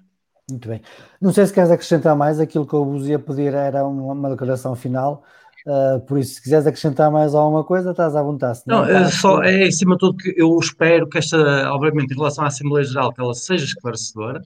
Muito 0.48 0.68
bem. 0.68 0.80
Não 1.20 1.32
sei 1.32 1.44
se 1.44 1.52
queres 1.52 1.72
acrescentar 1.72 2.14
mais, 2.14 2.38
aquilo 2.38 2.64
que 2.64 2.72
eu 2.72 2.84
vos 2.84 3.08
ia 3.08 3.18
pedir 3.18 3.52
era 3.52 3.84
uma, 3.84 4.12
uma 4.12 4.30
declaração 4.30 4.76
final, 4.76 5.24
uh, 5.66 6.00
por 6.02 6.18
isso, 6.18 6.34
se 6.34 6.42
quiseres 6.44 6.68
acrescentar 6.68 7.10
mais 7.10 7.34
alguma 7.34 7.64
coisa, 7.64 7.90
estás 7.90 8.14
à 8.14 8.22
vontade. 8.22 8.60
Não, 8.64 8.86
não 8.86 8.88
é, 8.88 9.10
só, 9.10 9.42
é 9.42 9.64
acima 9.64 9.96
de 9.96 9.98
tudo 9.98 10.18
que 10.18 10.32
eu 10.36 10.56
espero 10.60 11.08
que 11.08 11.18
esta, 11.18 11.36
obviamente, 11.72 12.12
em 12.12 12.16
relação 12.16 12.44
à 12.44 12.46
Assembleia 12.46 12.84
Geral, 12.86 13.12
que 13.12 13.20
ela 13.20 13.34
seja 13.34 13.64
esclarecedora, 13.64 14.40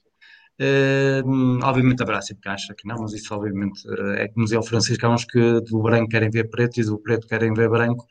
Uh, 0.61 1.59
obviamente 1.63 2.03
haverá 2.03 2.21
sempre 2.21 2.43
caixa 2.43 2.75
que 2.77 2.87
não, 2.87 2.97
mas 2.99 3.13
isso 3.13 3.33
obviamente 3.33 3.83
uh, 3.87 4.11
é 4.11 4.27
como 4.27 4.45
dizia 4.45 4.59
o 4.59 4.63
Francisco, 4.63 5.03
há 5.07 5.09
uns 5.09 5.25
que 5.25 5.59
do 5.61 5.81
branco 5.81 6.09
querem 6.09 6.29
ver 6.29 6.51
preto 6.51 6.79
e 6.79 6.83
do 6.83 6.99
preto 6.99 7.27
querem 7.27 7.51
ver 7.51 7.67
branco. 7.67 8.05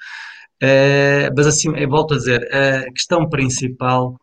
Uh, 0.61 1.31
mas 1.37 1.47
assim, 1.47 1.73
eu 1.77 1.89
volto 1.89 2.15
a 2.15 2.17
dizer, 2.17 2.43
a 2.53 2.91
questão 2.91 3.29
principal 3.29 4.19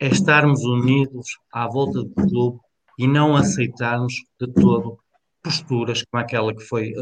é 0.00 0.06
estarmos 0.06 0.64
unidos 0.64 1.26
à 1.52 1.68
volta 1.68 2.02
do 2.02 2.14
clube 2.14 2.60
e 2.98 3.06
não 3.06 3.36
aceitarmos 3.36 4.14
de 4.40 4.50
todo 4.54 4.98
posturas 5.42 6.02
como 6.10 6.22
aquela 6.22 6.54
que 6.54 6.62
foi, 6.64 6.92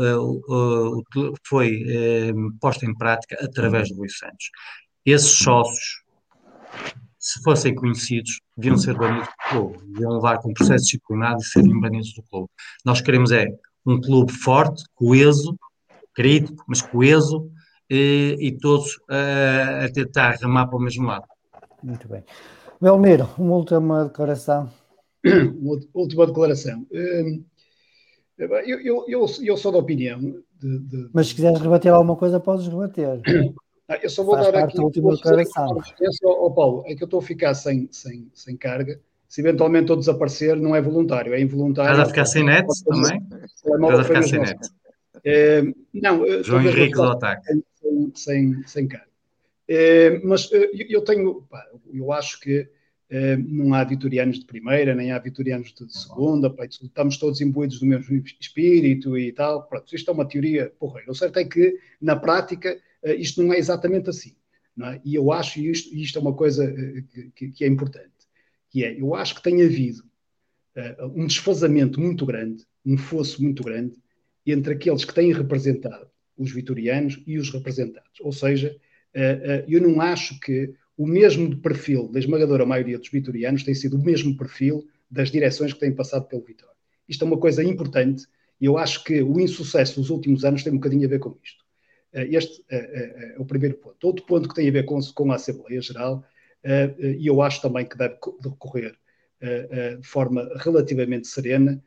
foi 1.47 1.83
posta 2.61 2.85
em 2.85 2.95
prática 2.95 3.37
através 3.41 3.89
do 3.89 3.97
Luís 3.99 4.19
Santos. 4.19 4.51
Esses 5.07 5.31
sócios 5.31 6.04
se 7.25 7.43
fossem 7.43 7.75
conhecidos, 7.75 8.43
deviam 8.55 8.77
ser 8.77 8.95
banidos 8.95 9.29
do 9.29 9.49
clube, 9.49 9.79
deviam 9.87 10.13
levar 10.13 10.43
com 10.43 10.53
processo 10.53 10.85
disciplinado 10.85 11.41
e 11.41 11.45
serem 11.45 11.81
banidos 11.81 12.13
do 12.13 12.23
clube. 12.23 12.49
Nós 12.85 13.01
queremos 13.01 13.33
é 13.33 13.47
um 13.87 13.99
clube 13.99 14.31
forte, 14.31 14.85
coeso, 14.95 15.59
crítico, 16.15 16.63
mas 16.69 16.83
coeso, 16.83 17.51
e, 17.89 18.37
e 18.39 18.53
todos 18.59 18.97
uh, 19.11 19.85
a 19.85 19.93
tentar 19.93 20.33
remar 20.33 20.67
para 20.67 20.77
o 20.77 20.81
mesmo 20.81 21.07
lado. 21.07 21.25
Muito 21.83 22.07
bem. 22.07 22.23
Belmiro, 22.79 23.29
uma 23.39 23.55
última 23.55 24.05
declaração. 24.05 24.71
Uma 25.25 25.81
última 25.95 26.27
declaração. 26.27 26.87
Hum, 26.93 27.43
eu, 28.37 28.49
eu, 28.49 29.05
eu, 29.09 29.27
eu 29.43 29.57
sou 29.57 29.73
da 29.73 29.79
opinião 29.79 30.21
de, 30.21 30.79
de... 30.81 31.09
Mas 31.15 31.29
se 31.29 31.35
quiseres 31.35 31.61
rebater 31.61 31.91
alguma 31.91 32.17
coisa, 32.17 32.39
podes 32.39 32.67
rebater. 32.67 33.23
Ah, 33.89 33.99
eu 34.03 34.09
só 34.09 34.23
vou 34.23 34.35
Faz 34.35 34.51
dar 34.51 34.65
aqui. 34.65 34.81
Última 34.81 35.15
declaração. 35.15 35.79
Oh, 36.25 36.51
Paulo, 36.51 36.85
é 36.87 36.95
que 36.95 37.03
eu 37.03 37.07
estou 37.07 37.21
a 37.21 37.23
ficar 37.23 37.55
sem, 37.55 37.89
sem, 37.91 38.31
sem 38.33 38.57
carga. 38.57 39.01
Se 39.29 39.41
eventualmente 39.41 39.91
eu 39.91 39.97
desaparecer, 39.97 40.57
não 40.57 40.75
é 40.75 40.81
voluntário, 40.81 41.35
é 41.35 41.41
involuntário. 41.41 41.91
Estás 41.91 42.09
a 42.09 42.11
ficar 42.11 42.25
sem 42.25 42.45
net 42.45 42.67
também? 42.85 43.21
Estás 43.45 44.01
a 44.01 44.05
ficar 44.05 44.23
sem 44.23 44.41
net. 44.41 44.71
É, 45.25 45.63
não, 45.93 46.43
João 46.43 46.63
Henrique 46.63 46.95
do 46.95 47.03
ataque. 47.03 47.47
Sem, 47.81 48.13
sem, 48.15 48.63
sem 48.67 48.89
carga. 48.89 49.09
É, 49.67 50.19
mas 50.23 50.51
eh, 50.53 50.71
eu 50.91 51.03
tenho, 51.03 51.43
pá, 51.49 51.65
eu 51.93 52.13
acho 52.13 52.39
que 52.39 52.69
é, 53.11 53.37
não 53.37 53.75
há 53.75 53.85
vitorianos 53.85 54.39
de 54.39 54.45
primeira, 54.45 54.95
nem 54.95 55.13
há 55.13 55.19
vitorianos 55.19 55.73
de 55.73 55.93
segunda, 55.97 56.51
pá, 56.51 56.65
estamos 56.65 57.17
todos 57.17 57.41
imbuídos 57.41 57.79
do 57.81 57.87
mesmo 57.87 58.23
espírito 58.41 59.17
e 59.17 59.33
tal. 59.33 59.67
Pronto, 59.67 59.95
isto 59.95 60.11
é 60.11 60.15
uma 60.15 60.29
teoria 60.29 60.73
porreira. 60.79 61.11
O 61.11 61.15
certo 61.15 61.39
é 61.39 61.45
que, 61.45 61.79
na 62.01 62.17
prática, 62.17 62.77
isto 63.13 63.43
não 63.43 63.53
é 63.53 63.59
exatamente 63.59 64.11
assim. 64.11 64.35
É? 64.83 65.01
E 65.05 65.15
eu 65.15 65.31
acho, 65.31 65.61
e 65.61 65.71
isto, 65.71 65.95
isto 65.95 66.19
é 66.19 66.21
uma 66.21 66.35
coisa 66.35 66.65
eh, 66.65 67.31
que, 67.37 67.51
que, 67.51 67.65
é 67.65 67.69
importante, 67.69 68.11
que 68.69 68.85
é, 68.85 69.01
eu 69.01 69.15
acho 69.15 69.37
que 69.37 69.43
tem 69.43 69.63
havido 69.63 70.03
uh, 70.77 71.07
um 71.15 71.27
desfazamento 71.27 72.01
muito 72.01 72.27
grande, 72.27 72.65
um 72.85 72.99
fosso 72.99 73.41
muito 73.41 73.63
grande, 73.63 73.95
entre 74.45 74.75
aqueles 74.75 75.05
que 75.05 75.15
têm 75.15 75.33
representado 75.33 76.09
os 76.37 76.51
vitorianos 76.51 77.23
e 77.25 77.39
os 77.39 77.51
representados. 77.51 78.21
Ou 78.21 78.33
seja, 78.33 78.77
uh, 79.15 79.19
uh, 79.19 79.65
eu 79.69 79.81
não 79.81 80.01
acho 80.01 80.41
que 80.41 80.75
o 80.97 81.07
mesmo 81.07 81.57
perfil 81.59 82.09
da 82.09 82.19
esmagadora 82.19 82.67
maioria 82.67 82.99
dos 82.99 83.09
vitorianos 83.09 83.63
tem 83.63 83.75
sido 83.75 83.97
o 83.97 84.03
mesmo 84.03 84.37
perfil 84.37 84.89
das 85.09 85.31
direções 85.31 85.73
que 85.73 85.79
têm 85.79 85.95
passado 85.95 86.27
pelo 86.27 86.43
Vitória. 86.43 86.75
Isto 87.09 87.25
é 87.25 87.29
uma 87.29 87.39
coisa 87.39 87.63
importante 87.63 88.27
e 88.61 88.65
eu 88.65 88.77
acho 88.77 89.05
que 89.05 89.23
o 89.23 89.39
insucesso 89.39 90.01
dos 90.01 90.11
últimos 90.11 90.45
anos 90.45 90.65
tem 90.65 90.73
um 90.73 90.77
bocadinho 90.77 91.07
a 91.07 91.11
ver 91.11 91.21
com 91.21 91.37
isto. 91.45 91.64
Eh, 92.15 92.29
este 92.31 92.65
é, 92.71 93.35
o 93.39 93.45
primeiro 93.45 93.77
ponto. 93.77 94.07
Outro 94.07 94.25
ponto 94.25 94.49
que 94.49 94.55
tem 94.55 94.69
a 94.69 94.73
ver 94.73 94.85
com, 94.85 94.99
com 95.15 95.33
a 95.33 95.35
Assembleia 95.35 95.83
Geral 95.83 96.25
e 96.99 97.27
eu 97.27 97.43
acho 97.43 97.61
também 97.61 97.85
que 97.85 97.95
deve 97.95 98.17
decorrer 98.41 98.97
de 100.01 100.07
forma 100.07 100.49
relativamente 100.57 101.29
serena, 101.29 101.79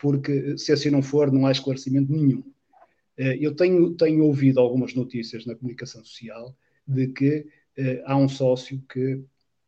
porque 0.00 0.58
se 0.58 0.72
assim 0.72 0.90
não 0.90 1.00
for, 1.00 1.30
não 1.30 1.46
há 1.46 1.52
esclarecimento 1.52 2.10
nenhum. 2.10 2.42
Eu 3.16 3.54
tenho, 3.54 3.94
tenho 3.94 4.24
ouvido 4.24 4.58
algumas 4.58 4.94
notícias 4.94 5.46
na 5.46 5.54
comunicação 5.54 6.04
social 6.04 6.56
de 6.84 7.06
que 7.06 7.46
há 8.04 8.16
um 8.16 8.28
sócio 8.28 8.82
que 8.92 9.22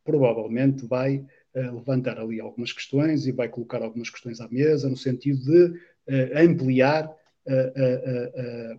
provavelmente 0.04 0.84
vai 0.86 1.24
levantar 1.54 2.18
ali 2.18 2.40
algumas 2.40 2.72
questões 2.72 3.28
e 3.28 3.30
vai 3.30 3.48
colocar 3.48 3.80
algumas 3.80 4.10
questões 4.10 4.40
à 4.40 4.48
mesa, 4.48 4.88
no 4.88 4.96
sentido 4.96 5.40
de 5.44 5.80
ampliar 6.34 7.08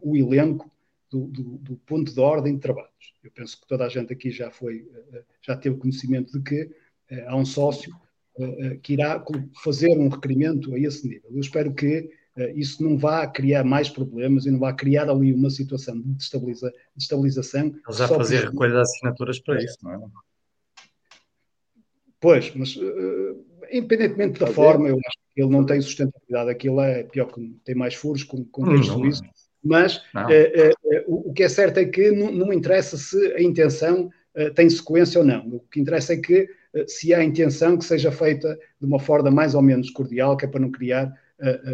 o 0.01 0.17
elenco 0.17 0.69
do, 1.13 1.27
do, 1.27 1.43
do, 1.57 1.75
ponto 1.85 2.11
de 2.11 2.19
ordem 2.19 2.55
de 2.55 2.61
trabalhos. 2.61 3.13
Eu 3.23 3.31
penso 3.31 3.59
que 3.59 3.67
toda 3.67 3.85
a 3.85 3.89
gente 3.89 4.11
aqui 4.11 4.31
já 4.31 4.49
foi, 4.49 4.89
já 5.41 5.55
teve 5.55 5.77
conhecimento 5.77 6.31
de 6.31 6.43
que 6.43 6.69
há 7.27 7.35
um 7.35 7.45
sócio 7.45 7.93
que 8.81 8.93
irá 8.93 9.23
fazer 9.63 9.97
um 9.97 10.09
requerimento 10.09 10.73
a 10.73 10.79
esse 10.79 11.07
nível. 11.07 11.29
Eu 11.31 11.39
espero 11.39 11.73
que 11.73 12.09
isso 12.55 12.83
não 12.83 12.97
vá 12.97 13.27
criar 13.27 13.63
mais 13.63 13.89
problemas 13.89 14.45
e 14.45 14.51
não 14.51 14.59
vá 14.59 14.73
criar 14.73 15.07
ali 15.09 15.31
uma 15.31 15.51
situação 15.51 16.01
de 16.01 16.13
destabiliza, 16.13 16.73
destabilização. 16.95 17.67
Ele 17.67 17.97
já 17.97 18.07
fazer 18.07 18.45
recolha 18.45 18.71
de 18.71 18.81
assinaturas 18.81 19.39
para 19.39 19.63
isso, 19.63 19.77
não 19.83 19.93
é? 19.93 19.99
Pois, 22.19 22.55
mas 22.55 22.75
uh, 22.75 23.45
independentemente 23.71 24.39
da 24.39 24.47
forma, 24.47 24.87
eu 24.87 24.95
acho 24.95 25.17
que 25.35 25.41
ele 25.41 25.51
não 25.51 25.65
tem 25.65 25.81
sustentabilidade. 25.81 26.49
Aquilo 26.49 26.79
é 26.79 27.03
pior 27.03 27.25
que 27.25 27.55
tem 27.65 27.75
mais 27.75 27.95
furos 27.95 28.23
com, 28.23 28.45
com 28.45 28.63
texto 28.63 29.05
isso. 29.05 29.21
Mas 29.63 29.97
uh, 29.97 30.19
uh, 30.19 31.03
o, 31.07 31.29
o, 31.29 31.33
que 31.33 31.43
é 31.43 31.49
certo 31.49 31.77
é 31.77 31.85
que 31.85 32.11
não, 32.11 32.31
não 32.31 32.53
interessa 32.53 32.97
se 32.97 33.33
a 33.33 33.41
intenção 33.41 34.09
tem 34.55 34.67
sequência 34.67 35.19
ou 35.19 35.25
não. 35.25 35.47
O 35.47 35.59
que 35.59 35.79
interessa 35.79 36.13
é 36.13 36.17
que 36.17 36.49
se 36.87 37.13
há 37.13 37.23
intenção 37.23 37.77
que 37.77 37.85
seja 37.85 38.11
feita 38.11 38.57
de 38.81 38.87
uma 38.87 38.99
forma 38.99 39.29
mais 39.29 39.53
ou 39.53 39.61
menos 39.61 39.91
cordial, 39.91 40.35
que 40.35 40.43
é 40.43 40.47
para 40.47 40.59
não 40.59 40.71
criar 40.71 41.13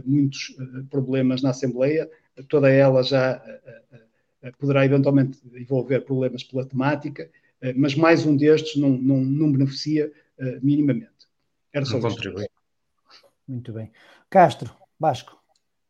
muitos 0.03 0.57
problemas 0.89 1.41
na 1.41 1.51
Assembleia. 1.51 2.09
Toda 2.49 2.69
ela 2.69 3.01
já 3.01 3.41
poderá 4.57 4.83
eventualmente 4.83 5.39
envolver 5.55 6.01
problemas 6.01 6.43
pela 6.43 6.65
temática, 6.65 7.31
mas 7.77 7.95
mais 7.95 8.25
um 8.25 8.35
destes 8.35 8.75
não, 8.75 8.89
não, 8.89 9.21
não 9.21 9.53
beneficia 9.53 10.11
uh, 10.37 10.59
minimamente. 10.61 11.27
Era 11.73 11.85
só 11.85 11.93
Não 11.93 12.09
contribui. 12.09 12.47
Muito 13.47 13.73
bem. 13.73 13.91
Castro, 14.29 14.75
Vasco. 14.99 15.39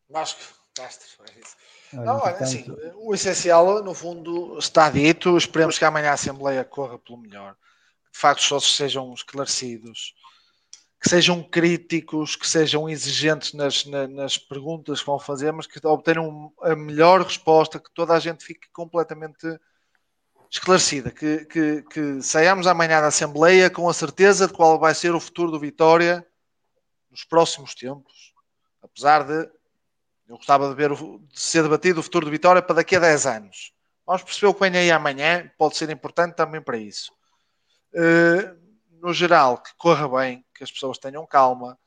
Vasco, 0.10 0.42
Castro, 0.76 1.26
é 1.26 1.40
isso. 1.40 1.56
Não, 1.94 2.20
olha, 2.20 2.36
assim, 2.38 2.66
o 2.96 3.14
essencial, 3.14 3.84
no 3.84 3.94
fundo, 3.94 4.58
está 4.60 4.90
dito. 4.90 5.38
Esperemos 5.38 5.78
que 5.78 5.86
amanhã 5.86 6.12
a 6.12 6.14
Assembleia 6.14 6.64
corra 6.64 7.00
pelo 7.00 7.18
melhor. 7.18 7.56
De 8.12 8.20
facto, 8.20 8.40
os 8.42 8.48
sócios 8.48 8.76
sejam 8.76 9.14
esclarecidos, 9.14 10.14
que 11.02 11.10
sejam 11.10 11.42
críticos, 11.42 12.36
que 12.36 12.48
sejam 12.48 12.90
exigentes 12.90 13.54
nas, 13.54 13.86
nas, 13.86 14.10
nas 14.10 14.38
perguntas 14.38 15.00
que 15.00 15.06
vão 15.06 15.20
fazer, 15.20 15.52
mas 15.52 15.66
que 15.66 15.86
obtenham 15.86 16.52
a 16.62 16.76
melhor 16.76 17.22
resposta, 17.22 17.80
que 17.80 17.92
toda 17.94 18.14
a 18.14 18.20
gente 18.20 18.44
fique 18.44 18.70
completamente 18.72 19.48
esclarecida, 20.52 21.12
que, 21.12 21.46
que, 21.46 21.84
que 21.84 22.22
saiamos 22.22 22.66
amanhã 22.66 23.00
da 23.02 23.08
Assembleia 23.08 23.70
com 23.70 23.88
a 23.88 23.94
certeza 23.94 24.48
de 24.48 24.54
qual 24.54 24.80
vai 24.80 24.96
ser 24.96 25.14
o 25.14 25.20
futuro 25.20 25.52
do 25.52 25.60
Vitória 25.60 26.26
nos 27.10 27.24
próximos 27.24 27.76
tempos. 27.76 28.34
Apesar 28.82 29.24
de 29.24 29.50
eu 30.30 30.38
gostava 30.38 30.70
de 30.70 30.76
ver 30.76 30.92
de 30.94 31.40
ser 31.40 31.64
debatido 31.64 32.00
o 32.00 32.04
futuro 32.04 32.26
do 32.26 32.32
Vitória 32.32 32.62
para 32.62 32.76
daqui 32.76 32.96
a 32.96 33.00
10 33.00 33.26
anos. 33.26 33.74
Vamos 34.06 34.22
perceber 34.22 34.48
o 34.48 34.54
que 34.54 34.60
vem 34.60 34.78
aí 34.78 34.92
amanhã, 34.92 35.52
pode 35.58 35.76
ser 35.76 35.90
importante 35.90 36.36
também 36.36 36.62
para 36.62 36.78
isso. 36.78 37.12
Uh, 37.94 38.56
no 39.02 39.12
geral, 39.12 39.58
que 39.58 39.72
corra 39.76 40.08
bem, 40.08 40.46
que 40.54 40.64
as 40.64 40.72
pessoas 40.72 41.00
tenham 41.00 41.26
calma, 41.26 41.78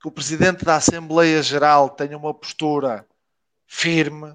que 0.00 0.08
o 0.08 0.10
Presidente 0.10 0.64
da 0.64 0.76
Assembleia 0.76 1.42
Geral 1.42 1.90
tenha 1.90 2.16
uma 2.16 2.32
postura 2.32 3.06
firme, 3.66 4.34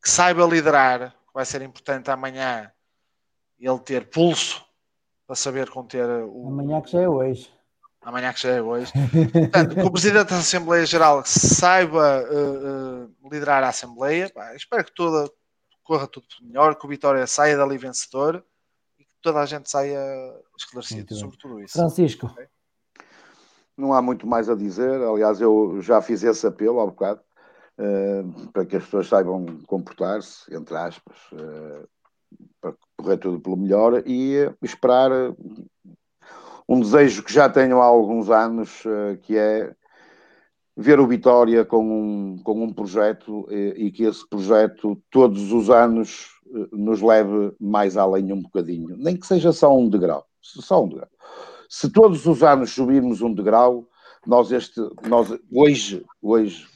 que 0.00 0.08
saiba 0.08 0.46
liderar, 0.46 1.16
vai 1.34 1.44
ser 1.44 1.60
importante 1.62 2.08
amanhã 2.08 2.70
ele 3.58 3.78
ter 3.80 4.08
pulso 4.08 4.64
para 5.26 5.34
saber 5.34 5.68
conter 5.68 6.08
o. 6.24 6.46
Amanhã 6.46 6.80
que 6.80 6.92
já 6.92 7.00
é 7.00 7.08
hoje. 7.08 7.52
Amanhã 8.02 8.32
que 8.32 8.40
já 8.40 8.50
é 8.50 8.62
hoje. 8.62 8.92
Portanto, 9.32 9.74
que 9.74 9.82
o 9.82 9.90
Presidente 9.90 10.30
da 10.30 10.38
Assembleia 10.38 10.86
Geral 10.86 11.22
saiba 11.26 12.22
uh, 12.22 13.04
uh, 13.04 13.30
liderar 13.30 13.62
a 13.64 13.68
Assembleia. 13.68 14.30
Pá, 14.30 14.54
espero 14.54 14.84
que 14.84 14.94
toda, 14.94 15.30
corra 15.82 16.06
tudo 16.06 16.26
melhor, 16.40 16.76
que 16.76 16.86
o 16.86 16.88
Vitória 16.88 17.26
saia 17.26 17.56
dali 17.56 17.76
vencedor 17.76 18.44
e 18.98 19.04
que 19.04 19.14
toda 19.20 19.40
a 19.40 19.46
gente 19.46 19.68
saia 19.68 20.00
esclarecido 20.56 21.14
sobre 21.14 21.36
tudo 21.36 21.60
isso. 21.60 21.72
Francisco. 21.72 22.26
Okay? 22.26 22.46
Não 23.76 23.92
há 23.92 24.00
muito 24.00 24.26
mais 24.26 24.48
a 24.48 24.54
dizer. 24.54 25.00
Aliás, 25.02 25.40
eu 25.40 25.80
já 25.82 26.00
fiz 26.00 26.22
esse 26.22 26.46
apelo 26.46 26.80
há 26.80 26.86
bocado. 26.86 27.20
Uh, 27.80 28.50
para 28.50 28.66
que 28.66 28.76
as 28.76 28.82
pessoas 28.82 29.06
saibam 29.06 29.46
comportar-se, 29.64 30.52
entre 30.52 30.76
aspas, 30.76 31.16
uh, 31.32 31.88
para 32.60 32.74
correr 32.96 33.18
tudo 33.18 33.40
pelo 33.40 33.56
melhor 33.56 34.02
e 34.04 34.52
esperar 34.60 35.10
um 36.68 36.80
desejo 36.80 37.22
que 37.22 37.32
já 37.32 37.48
tenho 37.48 37.80
há 37.80 37.84
alguns 37.84 38.28
anos, 38.30 38.82
que 39.22 39.36
é 39.36 39.74
ver 40.76 41.00
o 41.00 41.06
Vitória 41.06 41.64
com 41.64 41.82
um, 41.82 42.38
com 42.38 42.62
um 42.62 42.72
projeto 42.72 43.48
e 43.50 43.90
que 43.90 44.04
esse 44.04 44.28
projeto 44.28 45.00
todos 45.10 45.50
os 45.50 45.70
anos 45.70 46.28
nos 46.72 47.00
leve 47.00 47.52
mais 47.58 47.96
além 47.96 48.32
um 48.32 48.42
bocadinho, 48.42 48.96
nem 48.96 49.16
que 49.16 49.26
seja 49.26 49.52
só 49.52 49.76
um 49.76 49.88
degrau, 49.88 50.26
só 50.40 50.84
um 50.84 50.88
degrau. 50.88 51.08
Se 51.68 51.90
todos 51.90 52.26
os 52.26 52.42
anos 52.42 52.70
subirmos 52.70 53.22
um 53.22 53.32
degrau, 53.32 53.88
nós 54.26 54.52
este, 54.52 54.80
nós 55.08 55.28
hoje, 55.52 56.04
hoje 56.20 56.66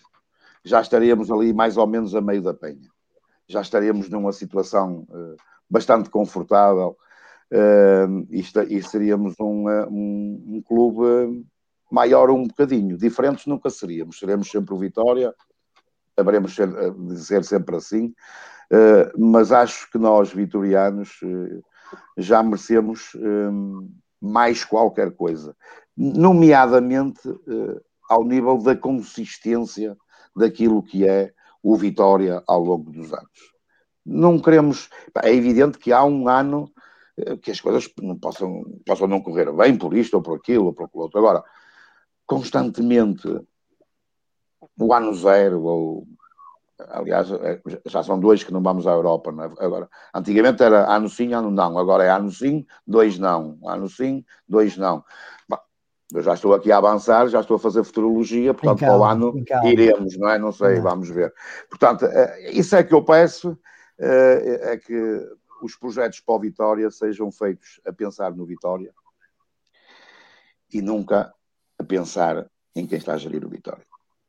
já 0.65 0.81
estaríamos 0.81 1.31
ali 1.31 1.53
mais 1.53 1.77
ou 1.77 1.87
menos 1.87 2.15
a 2.15 2.21
meio 2.21 2.43
da 2.43 2.55
penha. 2.55 2.89
Já 3.47 3.61
estaríamos 3.61 4.09
numa 4.09 4.33
situação 4.33 5.07
bastante 5.69 6.09
confortável 6.11 6.97
uh, 7.53 8.27
e, 8.31 8.83
seríamos 8.83 9.35
um, 9.39 9.69
uh, 9.69 9.89
um, 9.89 10.45
um 10.57 10.63
clube 10.63 11.45
maior 11.91 12.31
um 12.31 12.47
bocadinho. 12.47 12.97
Diferentes 12.97 13.47
nunca 13.47 13.69
seríamos. 13.69 14.19
Seremos 14.19 14.51
sempre 14.51 14.75
o 14.75 14.79
Vitória, 14.79 15.35
haveremos 16.17 16.55
ser 16.55 17.45
sempre 17.45 17.77
assim, 17.77 18.15
mas 19.19 19.53
acho 19.53 19.91
que 19.91 19.99
nós, 19.99 20.33
vitorianos, 20.33 21.21
já 22.17 22.43
merecemos 22.43 23.13
mais 24.21 24.65
qualquer 24.65 25.11
coisa, 25.11 25.55
nomeadamente 25.95 27.21
ao 28.09 28.25
nível 28.25 28.57
da 28.59 28.75
consistência 28.75 29.97
daquilo 30.35 30.83
que 30.83 31.07
é 31.07 31.33
o 31.63 31.77
Vitória 31.77 32.43
ao 32.47 32.63
longo 32.63 32.91
dos 32.91 33.13
anos. 33.13 33.53
Não 34.05 34.39
queremos. 34.39 34.89
É 35.23 35.33
evidente 35.35 35.79
que 35.79 35.93
há 35.93 36.05
um 36.05 36.29
ano 36.29 36.72
que 37.43 37.51
as 37.51 37.61
coisas 37.61 37.91
não 38.01 38.19
possam, 38.19 38.63
possam 38.87 39.07
não 39.07 39.21
correr 39.21 39.53
bem 39.53 39.77
por 39.77 39.95
isto 39.95 40.15
ou 40.15 40.23
por 40.23 40.37
aquilo 40.37 40.67
ou 40.67 40.73
por 40.73 40.85
aquilo 40.85 41.03
outro. 41.03 41.19
Agora, 41.19 41.45
constantemente, 42.27 43.29
o 44.79 44.95
ano 44.95 45.15
zero, 45.15 45.63
ou 45.63 46.07
aliás, 46.91 47.31
é, 47.31 47.61
já 47.87 48.03
são 48.03 48.19
dois 48.19 48.43
que 48.43 48.53
não 48.53 48.63
vamos 48.63 48.87
à 48.87 48.93
Europa, 48.93 49.31
é? 49.31 49.65
Agora, 49.65 49.89
antigamente 50.15 50.63
era 50.63 50.91
ano 50.91 51.09
sim, 51.09 51.33
ano 51.33 51.51
não, 51.51 51.79
agora 51.79 52.05
é 52.05 52.11
ano 52.11 52.31
sim, 52.31 52.67
dois 52.87 53.19
não, 53.19 53.59
ano 53.65 53.89
sim, 53.89 54.25
dois 54.49 54.77
não. 54.77 55.05
Eu 56.15 56.23
já 56.23 56.35
estou 56.35 56.53
aqui 56.53 56.71
a 56.71 56.77
avançar, 56.77 57.27
já 57.29 57.41
estou 57.41 57.57
a 57.57 57.61
fazer 57.61 57.83
futurologia, 57.85 58.53
portanto, 58.53 58.81
calma, 58.81 58.99
para 58.99 59.01
o 59.01 59.11
ano 59.11 59.45
iremos, 59.65 60.19
não 60.19 60.29
é? 60.29 60.39
Não 60.39 60.53
sei, 60.53 60.77
não. 60.77 60.83
vamos 60.83 61.09
ver. 61.09 61.33
Portanto, 61.71 62.05
eh, 62.05 62.51
isso 62.53 62.77
é 62.77 62.85
que 62.85 62.93
eu 62.93 63.03
peço, 63.03 63.59
eh, 63.99 64.73
é 64.75 64.77
que 64.77 65.27
os 65.65 65.77
projetos 65.77 66.21
para 66.21 66.35
o 66.35 66.41
Vitória 66.41 66.91
sejam 66.91 67.31
feitos 67.31 67.81
a 67.87 67.93
pensar 67.93 68.35
no 68.35 68.45
Vitória 68.45 68.93
e 70.73 70.81
nunca 70.81 71.33
a 71.79 71.85
pensar 71.85 72.47
em 72.75 72.87
quem 72.87 72.99
está 72.99 73.15
a 73.15 73.19
gerir 73.19 73.45
o 73.45 73.49
Vitória. 73.49 73.85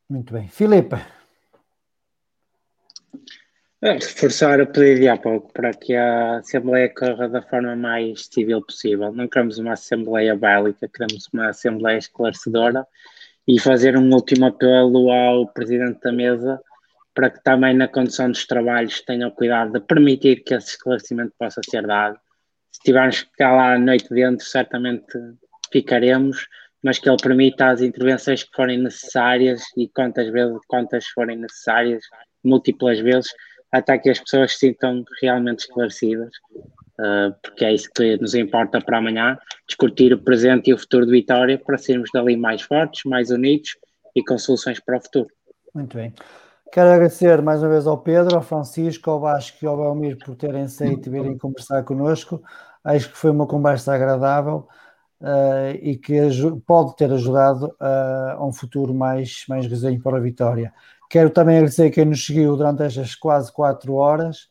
Muito 0.09 0.33
bem. 0.33 0.47
Filipe. 0.47 0.97
Reforçar 3.81 4.61
o 4.61 4.67
pedido 4.67 5.01
de 5.01 5.07
há 5.09 5.17
pouco 5.17 5.51
para 5.51 5.73
que 5.73 5.93
a 5.93 6.37
Assembleia 6.37 6.87
corra 6.93 7.27
da 7.27 7.41
forma 7.41 7.75
mais 7.75 8.27
civil 8.31 8.61
possível. 8.61 9.11
Não 9.11 9.27
queremos 9.27 9.57
uma 9.57 9.73
Assembleia 9.73 10.35
bélica, 10.35 10.87
queremos 10.87 11.27
uma 11.33 11.49
Assembleia 11.49 11.97
esclarecedora 11.97 12.87
e 13.45 13.59
fazer 13.59 13.97
um 13.97 14.13
último 14.13 14.45
apelo 14.45 15.11
ao 15.11 15.47
Presidente 15.47 15.99
da 15.99 16.13
Mesa 16.13 16.61
para 17.13 17.29
que 17.29 17.43
também 17.43 17.73
na 17.75 17.87
condução 17.87 18.31
dos 18.31 18.45
trabalhos 18.45 19.01
tenham 19.01 19.31
cuidado 19.31 19.73
de 19.73 19.79
permitir 19.79 20.43
que 20.43 20.53
esse 20.53 20.71
esclarecimento 20.71 21.33
possa 21.37 21.61
ser 21.69 21.85
dado. 21.85 22.17
Se 22.71 22.79
tivermos 22.81 23.21
que 23.21 23.29
ficar 23.29 23.55
lá 23.55 23.73
a 23.75 23.79
noite 23.79 24.09
dentro, 24.09 24.45
certamente 24.45 25.05
ficaremos, 25.71 26.47
mas 26.83 26.99
que 26.99 27.07
ele 27.07 27.17
permita 27.21 27.69
as 27.69 27.81
intervenções 27.81 28.43
que 28.43 28.55
forem 28.55 28.79
necessárias 28.79 29.63
e 29.77 29.87
quantas 29.87 30.29
vezes, 30.29 30.57
quantas 30.67 31.07
forem 31.07 31.37
necessárias, 31.37 32.03
múltiplas 32.43 32.99
vezes, 32.99 33.31
até 33.71 33.97
que 33.97 34.09
as 34.09 34.19
pessoas 34.19 34.53
se 34.53 34.59
sintam 34.59 35.03
realmente 35.21 35.59
esclarecidas. 35.59 36.31
uh, 36.99 37.33
porque 37.41 37.65
é 37.65 37.73
isso 37.73 37.89
que 37.95 38.17
nos 38.17 38.35
importa 38.35 38.79
para 38.79 38.97
amanhã, 38.97 39.37
discutir 39.67 40.13
o 40.13 40.21
presente 40.21 40.69
e 40.69 40.73
o 40.73 40.77
futuro 40.77 41.05
de 41.05 41.11
Vitória 41.11 41.57
para 41.57 41.77
sermos 41.77 42.09
dali 42.13 42.37
mais 42.37 42.61
fortes, 42.61 43.03
mais 43.05 43.31
unidos 43.31 43.75
e 44.15 44.23
com 44.23 44.37
soluções 44.37 44.79
para 44.79 44.97
o 44.97 45.01
futuro. 45.01 45.27
Muito 45.73 45.97
bem. 45.97 46.13
Quero 46.73 46.89
agradecer 46.89 47.39
mais 47.39 47.61
uma 47.61 47.69
vez 47.69 47.85
ao 47.85 47.99
Pedro, 47.99 48.35
ao 48.35 48.41
Francisco, 48.41 49.11
ao 49.11 49.19
Vasco 49.19 49.59
e 49.61 49.67
ao 49.67 49.77
Belmir 49.77 50.17
por 50.17 50.35
terem 50.35 50.63
aceito 50.63 51.05
e 51.05 51.11
virem 51.11 51.37
conversar 51.37 51.83
connosco. 51.83 52.41
Acho 52.83 53.11
que 53.11 53.15
foi 53.15 53.29
uma 53.29 53.45
conversa 53.45 53.93
agradável 53.93 54.67
uh, 55.21 55.69
e 55.79 55.95
que 55.95 56.17
pode 56.65 56.95
ter 56.95 57.13
ajudado 57.13 57.67
uh, 57.79 58.39
a 58.39 58.43
um 58.43 58.51
futuro 58.51 58.91
mais, 58.91 59.45
mais 59.47 59.67
resenho 59.67 60.01
para 60.01 60.17
a 60.17 60.19
Vitória. 60.19 60.73
Quero 61.11 61.29
também 61.29 61.57
agradecer 61.57 61.91
quem 61.91 62.05
nos 62.05 62.25
seguiu 62.25 62.57
durante 62.57 62.81
estas 62.81 63.13
quase 63.13 63.53
quatro 63.53 63.93
horas. 63.93 64.49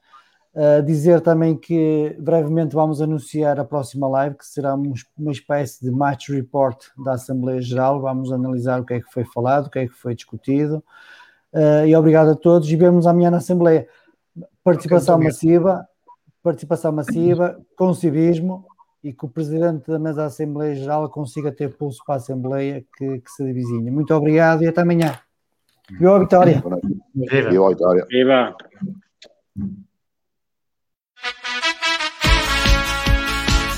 Uh, 0.55 0.81
dizer 0.81 1.21
também 1.23 1.57
que 1.57 2.17
brevemente 2.21 2.73
vamos 2.73 3.03
anunciar 3.03 3.59
a 3.59 3.65
próxima 3.65 4.07
live, 4.07 4.37
que 4.37 4.47
será 4.47 4.77
uma 4.77 5.33
espécie 5.33 5.85
de 5.85 5.91
match 5.91 6.29
report 6.29 6.85
da 7.05 7.15
Assembleia 7.15 7.61
Geral. 7.61 8.01
Vamos 8.01 8.31
analisar 8.31 8.81
o 8.81 8.85
que 8.85 8.95
é 8.95 9.01
que 9.01 9.13
foi 9.13 9.25
falado, 9.25 9.67
o 9.67 9.71
que 9.71 9.81
é 9.81 9.89
que 9.89 9.95
foi 9.95 10.15
discutido. 10.15 10.85
Uh, 11.53 11.87
e 11.87 11.95
obrigado 11.95 12.31
a 12.31 12.35
todos 12.35 12.71
e 12.71 12.77
vemos 12.77 13.07
amanhã 13.07 13.31
na 13.31 13.37
Assembleia. 13.39 13.87
Participação 14.65 15.19
massiva, 15.19 15.87
participação 16.43 16.93
massiva, 16.93 17.61
com 17.77 17.93
civismo 17.93 18.65
e 19.05 19.13
que 19.13 19.25
o 19.25 19.29
Presidente 19.29 19.91
da 19.91 19.99
Mesa 19.99 20.23
da 20.23 20.27
Assembleia 20.27 20.75
Geral 20.75 21.09
consiga 21.11 21.51
ter 21.53 21.77
pulso 21.77 22.01
para 22.07 22.15
a 22.15 22.19
Assembleia 22.19 22.85
que, 22.97 23.21
que 23.21 23.31
se 23.31 23.45
divisinha. 23.45 23.91
Muito 23.91 24.15
obrigado 24.15 24.63
e 24.63 24.69
até 24.69 24.81
amanhã. 24.81 25.19
Viva 25.91 26.17
a 26.17 26.19
Vitória! 26.21 26.63
Viva 27.15 27.67
a 27.67 27.69
Vitória! 27.69 28.07
Viva! 28.09 28.57